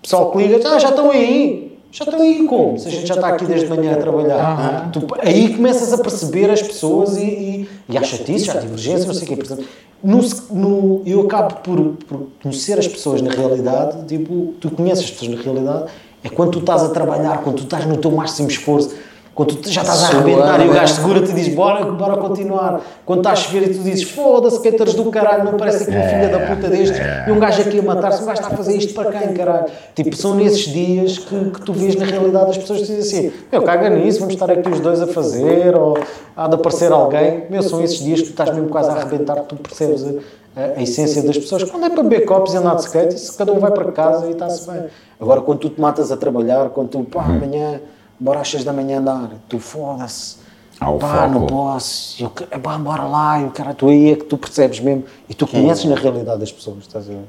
pessoal 0.00 0.30
que 0.30 0.38
liga, 0.38 0.60
ah, 0.68 0.78
já 0.78 0.90
estão 0.90 1.10
aí. 1.10 1.67
Já 1.90 2.04
estão 2.04 2.20
aí 2.20 2.44
como? 2.46 2.78
Se 2.78 2.88
a 2.88 2.90
gente 2.90 3.06
já 3.06 3.14
está 3.14 3.28
aqui 3.28 3.44
desde 3.46 3.66
manhã 3.66 3.92
a 3.92 3.96
trabalhar. 3.96 4.90
Tu, 4.92 5.00
aí 5.20 5.54
começas 5.54 5.92
a 5.92 5.98
perceber 5.98 6.50
as 6.50 6.60
pessoas 6.62 7.16
e, 7.16 7.20
e, 7.22 7.68
e 7.88 7.96
há 7.98 8.02
chatice, 8.02 8.50
há 8.50 8.54
divergência, 8.54 9.06
não 9.06 9.14
sei 9.14 9.24
o 9.24 9.26
quê. 9.28 9.36
Por 9.36 9.44
exemplo, 9.44 9.64
no, 10.04 10.18
no- 10.50 11.02
eu 11.06 11.22
acabo 11.22 11.54
por, 11.56 11.80
por 12.06 12.26
conhecer 12.42 12.78
as 12.78 12.86
pessoas 12.86 13.22
na 13.22 13.30
realidade, 13.30 14.04
tipo, 14.06 14.54
tu 14.60 14.70
conheces 14.70 15.04
as 15.04 15.10
pessoas 15.10 15.36
na 15.36 15.42
realidade, 15.42 15.90
é 16.22 16.28
quando 16.28 16.50
tu 16.52 16.58
estás 16.58 16.82
a 16.82 16.90
trabalhar, 16.90 17.38
quando 17.42 17.56
tu 17.56 17.62
estás 17.64 17.86
no 17.86 17.96
teu 17.96 18.10
máximo 18.10 18.48
esforço, 18.48 18.94
quando 19.38 19.54
tu 19.54 19.70
já 19.70 19.82
estás 19.82 20.02
a 20.02 20.08
arrebentar 20.08 20.66
e 20.66 20.68
o 20.68 20.72
gajo 20.72 20.94
segura 20.96 21.24
te 21.24 21.32
diz 21.32 21.54
bora, 21.54 21.84
bora 21.84 22.16
continuar. 22.16 22.80
Quando 23.06 23.20
estás 23.20 23.38
a 23.38 23.42
chover 23.42 23.70
e 23.70 23.72
tu 23.72 23.84
dizes 23.84 24.02
foda-se, 24.10 24.56
skaters 24.56 24.94
do 24.94 25.04
caralho, 25.12 25.44
não 25.44 25.56
parece 25.56 25.84
aqui 25.84 25.96
um 25.96 26.08
filho 26.08 26.32
da 26.32 26.40
puta 26.40 26.68
destes 26.68 26.98
e 27.24 27.30
um 27.30 27.38
gajo 27.38 27.62
aqui 27.62 27.78
a 27.78 27.82
matar-se, 27.82 28.20
um 28.20 28.26
gajo 28.26 28.40
está 28.40 28.52
a 28.52 28.56
fazer 28.56 28.76
isto 28.76 28.94
para 28.94 29.12
quem, 29.12 29.34
caralho? 29.34 29.66
Tipo, 29.94 30.16
são 30.16 30.34
nesses 30.34 30.66
dias 30.66 31.18
que, 31.18 31.50
que 31.50 31.60
tu 31.60 31.72
vês 31.72 31.94
na 31.94 32.04
realidade 32.04 32.50
as 32.50 32.58
pessoas 32.58 32.80
dizem 32.80 32.98
assim, 32.98 33.32
meu, 33.52 33.62
caga 33.62 33.88
nisso, 33.90 34.18
vamos 34.18 34.34
estar 34.34 34.50
aqui 34.50 34.68
os 34.68 34.80
dois 34.80 35.00
a 35.00 35.06
fazer, 35.06 35.76
ou 35.76 35.96
há 36.36 36.48
de 36.48 36.56
aparecer 36.56 36.90
alguém. 36.90 37.44
Meu, 37.48 37.62
são 37.62 37.80
esses 37.80 38.00
dias 38.00 38.20
que 38.20 38.26
tu 38.26 38.30
estás 38.30 38.50
mesmo 38.52 38.68
quase 38.68 38.90
a 38.90 38.94
arrebentar, 38.94 39.36
que 39.42 39.54
tu 39.54 39.54
percebes 39.54 40.04
a, 40.04 40.78
a, 40.78 40.82
essência 40.82 41.22
das 41.22 41.38
pessoas. 41.38 41.62
Quando 41.62 41.86
é 41.86 41.90
para 41.90 42.02
beber 42.02 42.24
copos 42.24 42.54
e 42.54 42.56
andar 42.56 42.74
de 42.74 42.82
skate, 42.82 43.14
cada 43.36 43.52
um 43.52 43.60
vai 43.60 43.70
para 43.70 43.92
casa 43.92 44.26
e 44.26 44.32
está-se 44.32 44.68
bem. 44.68 44.86
Agora, 45.20 45.42
quando 45.42 45.60
tu 45.60 45.70
te 45.70 45.80
matas 45.80 46.10
a 46.10 46.16
trabalhar, 46.16 46.70
quando 46.70 46.88
tu, 46.88 47.04
pá, 47.04 47.22
amanhã, 47.22 47.80
bora 48.18 48.40
às 48.40 48.50
6 48.50 48.64
da 48.64 48.72
manhã 48.72 48.98
andar, 48.98 49.30
tu 49.48 49.58
foda-se. 49.58 50.36
O 50.80 50.96
Pá, 50.98 51.26
não 51.26 51.40
foco. 51.40 51.52
posso, 51.52 52.22
eu, 52.22 52.30
pá, 52.60 52.78
bora 52.78 53.02
lá, 53.02 53.40
eu, 53.40 53.50
cara, 53.50 53.74
tu 53.74 53.88
aí 53.88 54.12
é 54.12 54.16
que 54.16 54.24
tu 54.24 54.38
percebes 54.38 54.78
mesmo 54.78 55.04
e 55.28 55.34
tu 55.34 55.44
conheces 55.44 55.84
na 55.86 55.96
realidade 55.96 56.38
das 56.38 56.52
pessoas, 56.52 56.78
estás 56.82 57.08
a 57.08 57.12
ver? 57.12 57.24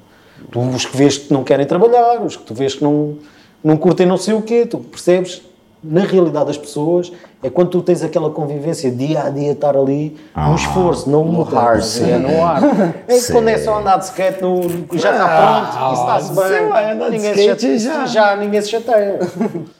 Tu, 0.52 0.60
os 0.60 0.86
que 0.86 0.95
vês 0.95 1.18
que 1.18 1.34
não 1.34 1.44
querem 1.44 1.66
trabalhar, 1.66 2.22
os 2.22 2.36
que 2.36 2.44
tu 2.44 2.53
vês 2.53 2.76
que 2.76 2.84
não, 2.84 3.18
não 3.64 3.76
curtem 3.76 4.06
não 4.06 4.18
sei 4.18 4.36
o 4.36 4.41
quê, 4.44 4.68
tu 4.68 4.78
percebes 4.78 5.41
na 5.84 6.01
realidade 6.01 6.47
das 6.47 6.57
pessoas, 6.57 7.11
é 7.41 7.49
quando 7.49 7.69
tu 7.69 7.81
tens 7.81 8.03
aquela 8.03 8.30
convivência 8.30 8.91
dia 8.91 9.23
a 9.23 9.30
dia 9.30 9.53
estar 9.53 9.77
ali, 9.77 10.18
no 10.35 10.56
esforço, 10.56 11.10
não 11.10 11.23
no 11.23 11.41
hard, 11.43 11.84
é 12.01 12.18
no 12.18 12.43
ar. 12.43 12.61
É 13.07 13.18
que 13.18 13.31
quando 13.31 13.47
é 13.47 13.57
só 13.57 13.80
andar 13.80 13.97
de 13.97 14.06
skate, 14.06 14.41
no, 14.41 14.61
já 14.97 15.11
está 15.11 15.27
pronto, 15.27 15.93
isso 15.93 16.01
está-se 16.01 16.34
você 16.34 16.60
bem. 16.60 16.91
andar 16.91 17.10
de 17.10 17.18
ninguém 17.18 17.31
skate 17.31 17.61
se 17.61 17.80
já. 17.80 17.91
chateia, 17.91 18.07
já 18.07 18.35
ninguém 18.35 18.61
se 18.61 18.69
chateia. 18.69 19.19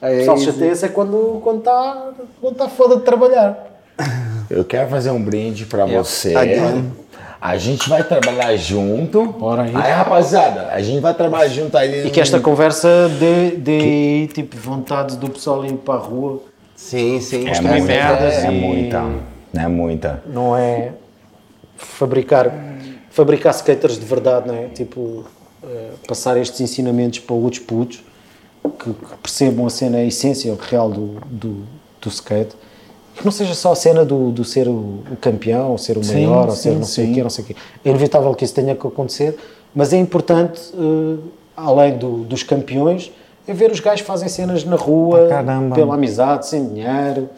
pessoal 0.00 0.38
chateia-se 0.38 0.84
é 0.86 0.88
quando 0.88 1.40
quando 1.42 1.58
está 1.58 2.08
quando 2.40 2.56
tá 2.56 2.68
foda 2.68 2.96
de 2.96 3.02
trabalhar. 3.02 3.66
Eu 4.48 4.64
quero 4.64 4.88
fazer 4.88 5.10
um 5.10 5.22
brinde 5.22 5.66
pra 5.66 5.84
você. 5.84 6.34
Again. 6.34 6.90
A 7.40 7.56
gente 7.56 7.88
vai 7.88 8.04
trabalhar 8.04 8.54
junto. 8.56 9.24
Bora 9.32 9.62
aí. 9.62 9.72
Aí, 9.74 9.92
rapaziada, 9.92 10.68
a 10.72 10.82
gente 10.82 11.00
vai 11.00 11.14
trabalhar 11.14 11.48
junto 11.48 11.76
aí. 11.76 12.06
E 12.06 12.10
que 12.10 12.20
esta 12.20 12.38
conversa 12.38 13.08
dê, 13.08 13.52
dê 13.52 14.26
tipo 14.34 14.56
vontade 14.58 15.16
do 15.16 15.30
pessoal 15.30 15.64
ir 15.64 15.72
para 15.74 15.94
a 15.94 15.98
rua. 15.98 16.42
Sim, 16.76 17.20
sim. 17.20 17.46
é 17.48 17.60
muita, 17.60 17.80
merdas 17.80 18.34
é 18.44 18.52
e- 18.52 18.60
muita. 18.60 19.00
Não 19.52 19.62
é 19.62 19.68
muita. 19.68 20.22
Não 20.26 20.56
é 20.56 20.92
fabricar, 21.76 22.52
fabricar 23.10 23.52
skaters 23.54 23.98
de 23.98 24.04
verdade, 24.04 24.46
não 24.46 24.54
é? 24.54 24.64
Tipo, 24.66 25.24
eh, 25.64 25.90
passar 26.06 26.36
estes 26.36 26.60
ensinamentos 26.60 27.20
para 27.20 27.34
outros 27.34 27.62
putos 27.62 28.02
que, 28.78 28.92
que 28.92 29.16
percebam 29.22 29.66
a 29.66 29.70
cena, 29.70 29.98
a 29.98 30.04
essência 30.04 30.56
real 30.68 30.90
do, 30.90 31.20
do, 31.26 31.66
do 32.00 32.08
skate. 32.08 32.54
Que 33.20 33.26
não 33.26 33.30
seja 33.32 33.52
só 33.52 33.72
a 33.72 33.76
cena 33.76 34.02
do, 34.02 34.30
do 34.30 34.44
ser 34.44 34.66
o, 34.66 34.72
o 35.12 35.16
campeão, 35.20 35.72
ou 35.72 35.76
ser 35.76 35.98
o 35.98 36.02
Sim, 36.02 36.26
maior, 36.26 36.48
ou 36.48 36.56
ser 36.56 36.70
sim, 36.72 36.76
não 36.78 36.86
sei 36.86 37.10
o 37.10 37.14
quê, 37.14 37.22
não 37.22 37.28
sei 37.28 37.44
o 37.44 37.46
quê. 37.48 37.56
É 37.84 37.90
inevitável 37.90 38.34
que 38.34 38.46
isso 38.46 38.54
tenha 38.54 38.74
que 38.74 38.86
acontecer, 38.86 39.38
mas 39.74 39.92
é 39.92 39.98
importante, 39.98 40.58
eh, 40.74 41.18
além 41.54 41.98
do- 41.98 42.24
dos 42.24 42.42
campeões, 42.42 43.12
é 43.46 43.52
ver 43.52 43.70
os 43.72 43.78
gajos 43.78 44.00
que 44.00 44.06
fazem 44.06 44.26
cenas 44.26 44.64
na 44.64 44.74
rua, 44.74 45.28
caramba. 45.28 45.74
pela 45.74 45.96
amizade, 45.96 46.46
sem 46.46 46.66
dinheiro, 46.66 47.28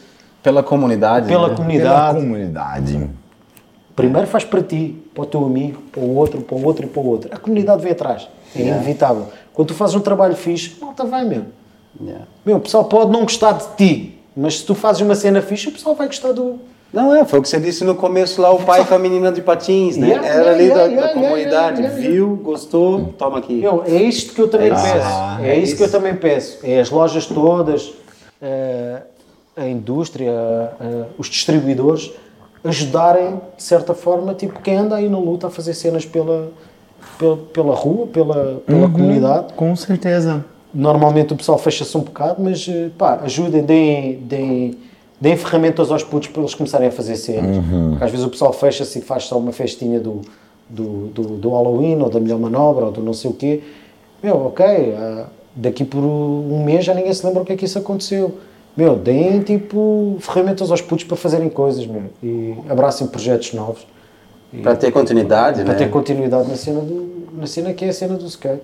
Pela 0.41 0.63
comunidade. 0.63 1.27
pela 1.27 1.49
né? 1.49 1.55
Pela 1.55 1.57
comunidade. 1.57 2.17
comunidade. 2.21 3.11
Primeiro 3.97 4.29
faz 4.29 4.45
para 4.45 4.63
ti, 4.63 5.03
para 5.13 5.23
o 5.25 5.27
teu 5.27 5.45
amigo, 5.45 5.83
para 5.91 6.01
o 6.01 6.15
outro, 6.15 6.43
para 6.43 6.57
o 6.57 6.65
outro 6.65 6.87
e 6.87 6.89
para 6.89 7.03
o 7.03 7.07
outro. 7.09 7.29
A 7.35 7.37
comunidade 7.37 7.83
vem 7.83 7.91
atrás. 7.91 8.29
É 8.55 8.61
inevitável. 8.63 9.27
Quando 9.53 9.67
tu 9.69 9.75
fazes 9.75 9.97
um 9.97 10.01
trabalho 10.01 10.37
fixe, 10.37 10.77
malta 10.81 11.05
vai 11.05 11.25
mesmo. 11.25 11.47
Yeah. 12.01 12.25
Meu, 12.47 12.59
o 12.59 12.61
pessoal 12.61 12.85
pode 12.85 13.11
não 13.11 13.23
gostar 13.23 13.53
de 13.55 13.65
ti, 13.77 14.22
mas 14.37 14.59
se 14.59 14.65
tu 14.65 14.75
fazes 14.75 15.03
uma 15.03 15.15
cena 15.15 15.43
fixe, 15.43 15.69
o 15.69 15.73
pessoal 15.73 15.95
vai 15.95 16.07
gostar 16.07 16.33
do. 16.33 16.59
Não, 16.93 17.15
é, 17.15 17.25
foi 17.25 17.39
o 17.39 17.43
que 17.43 17.49
você 17.49 17.59
disse 17.59 17.85
no 17.85 17.95
começo 17.95 18.41
lá, 18.41 18.53
o 18.53 18.63
pai 18.63 18.85
com 18.85 18.95
a 18.95 18.99
menina 18.99 19.33
de 19.33 19.41
patins, 19.41 19.97
né? 19.97 20.09
Yeah, 20.09 20.27
Era 20.27 20.37
yeah, 20.37 20.53
ali 20.53 20.65
yeah, 20.65 20.83
da, 20.83 20.89
yeah, 20.89 21.01
da 21.01 21.09
yeah, 21.09 21.21
comunidade, 21.21 21.81
yeah, 21.81 21.99
yeah, 21.99 22.11
viu, 22.15 22.37
gostou, 22.37 23.15
toma 23.17 23.39
aqui. 23.39 23.55
Meu, 23.55 23.83
é 23.87 24.03
isto 24.03 24.35
que 24.35 24.43
eu 24.43 24.49
também 24.49 24.69
É 24.69 24.75
peço. 24.75 24.87
Ah, 25.03 25.39
é, 25.43 25.49
é 25.49 25.59
isso, 25.59 25.77
que 25.77 25.83
eu 25.83 25.91
também 25.91 26.15
peço. 26.15 26.59
É 26.63 26.81
as 26.81 26.91
lojas 26.91 27.25
todas, 27.25 27.95
eh, 28.43 29.01
a 29.57 29.67
indústria, 29.67 30.31
eh, 30.31 31.05
os 31.17 31.29
distribuidores 31.29 32.11
ajudarem, 32.65 33.41
de 33.57 33.63
certa 33.63 33.95
forma, 33.95 34.35
tipo, 34.35 34.61
quem 34.61 34.77
anda 34.77 34.97
aí 34.97 35.09
na 35.09 35.19
luta 35.19 35.47
a 35.47 35.51
fazer 35.51 35.73
cenas 35.75 36.05
pela, 36.05 36.51
pela, 37.19 37.37
pela 37.37 37.75
rua, 37.75 38.07
pela, 38.07 38.63
pela 38.67 38.89
comunidade. 38.89 39.55
Com 39.55 39.75
certeza. 39.75 40.45
Normalmente 40.75 41.33
o 41.33 41.37
pessoal 41.37 41.59
fecha-se 41.59 41.97
um 41.97 42.01
bocado, 42.01 42.43
mas 42.43 42.67
eh, 42.69 42.91
pá, 42.97 43.21
ajudem, 43.25 43.63
deem, 43.63 44.17
deem, 44.19 44.79
deem 45.21 45.37
ferramentas 45.37 45.91
aos 45.91 46.03
putos 46.03 46.29
para 46.29 46.41
eles 46.41 46.55
começarem 46.55 46.89
a 46.89 46.91
fazer 46.91 47.17
cenas. 47.17 47.59
Porque 47.91 48.05
às 48.05 48.11
vezes 48.11 48.25
o 48.25 48.31
pessoal 48.31 48.53
fecha-se 48.53 48.99
e 48.99 49.03
faz 49.03 49.25
só 49.25 49.39
uma 49.39 49.53
festinha 49.53 50.01
do, 50.01 50.23
do, 50.69 51.09
do, 51.09 51.23
do 51.37 51.51
Halloween 51.51 52.01
ou 52.01 52.09
da 52.09 52.19
melhor 52.19 52.39
manobra 52.39 52.87
ou 52.87 52.93
do 52.93 53.03
não 53.03 53.13
sei 53.13 53.31
o 53.31 53.35
quê. 53.35 53.61
Meu, 54.23 54.47
ok, 54.47 54.65
ah, 54.97 55.27
daqui 55.55 55.85
por 55.85 55.99
um 55.99 56.65
mês 56.65 56.85
já 56.85 56.95
ninguém 56.95 57.13
se 57.13 57.27
lembra 57.27 57.43
o 57.43 57.45
que 57.45 57.53
é 57.53 57.57
que 57.57 57.65
isso 57.65 57.79
aconteceu. 57.79 58.39
Meu, 58.75 58.97
deem 58.97 59.41
tipo 59.41 60.17
ferramentas 60.21 60.71
aos 60.71 60.81
putos 60.81 61.05
para 61.05 61.17
fazerem 61.17 61.51
coisas, 61.51 61.87
meu, 61.87 62.05
e 62.23 62.55
abracem 62.71 63.07
projetos 63.07 63.53
novos 63.53 63.87
Para 64.63 64.75
ter 64.77 64.91
continuidade, 64.91 65.63
para 65.63 65.73
né? 65.75 65.79
ter 65.79 65.91
continuidade 65.91 66.49
na 66.49 66.57
cena, 66.57 66.81
do, 66.81 67.27
na 67.35 67.47
cena 67.47 67.75
que 67.75 67.85
é 67.85 67.91
a 67.91 67.93
cena 67.93 68.15
do 68.15 68.25
skate. 68.27 68.63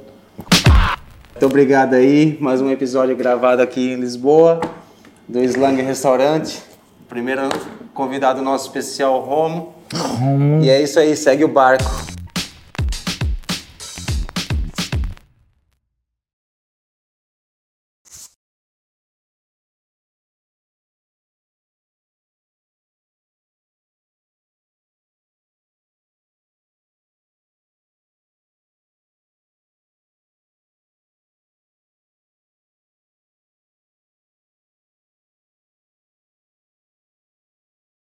Muito 1.39 1.47
obrigado 1.47 1.94
aí, 1.94 2.36
mais 2.40 2.60
um 2.60 2.69
episódio 2.69 3.15
gravado 3.15 3.62
aqui 3.62 3.93
em 3.93 3.94
Lisboa, 3.94 4.60
do 5.28 5.39
Slang 5.44 5.81
Restaurante. 5.81 6.60
Primeiro 7.09 7.43
convidado 7.94 8.43
nosso 8.43 8.66
especial, 8.66 9.20
Romo. 9.20 9.73
E 10.60 10.69
é 10.69 10.82
isso 10.82 10.98
aí, 10.98 11.15
segue 11.15 11.44
o 11.44 11.48
barco. 11.48 12.18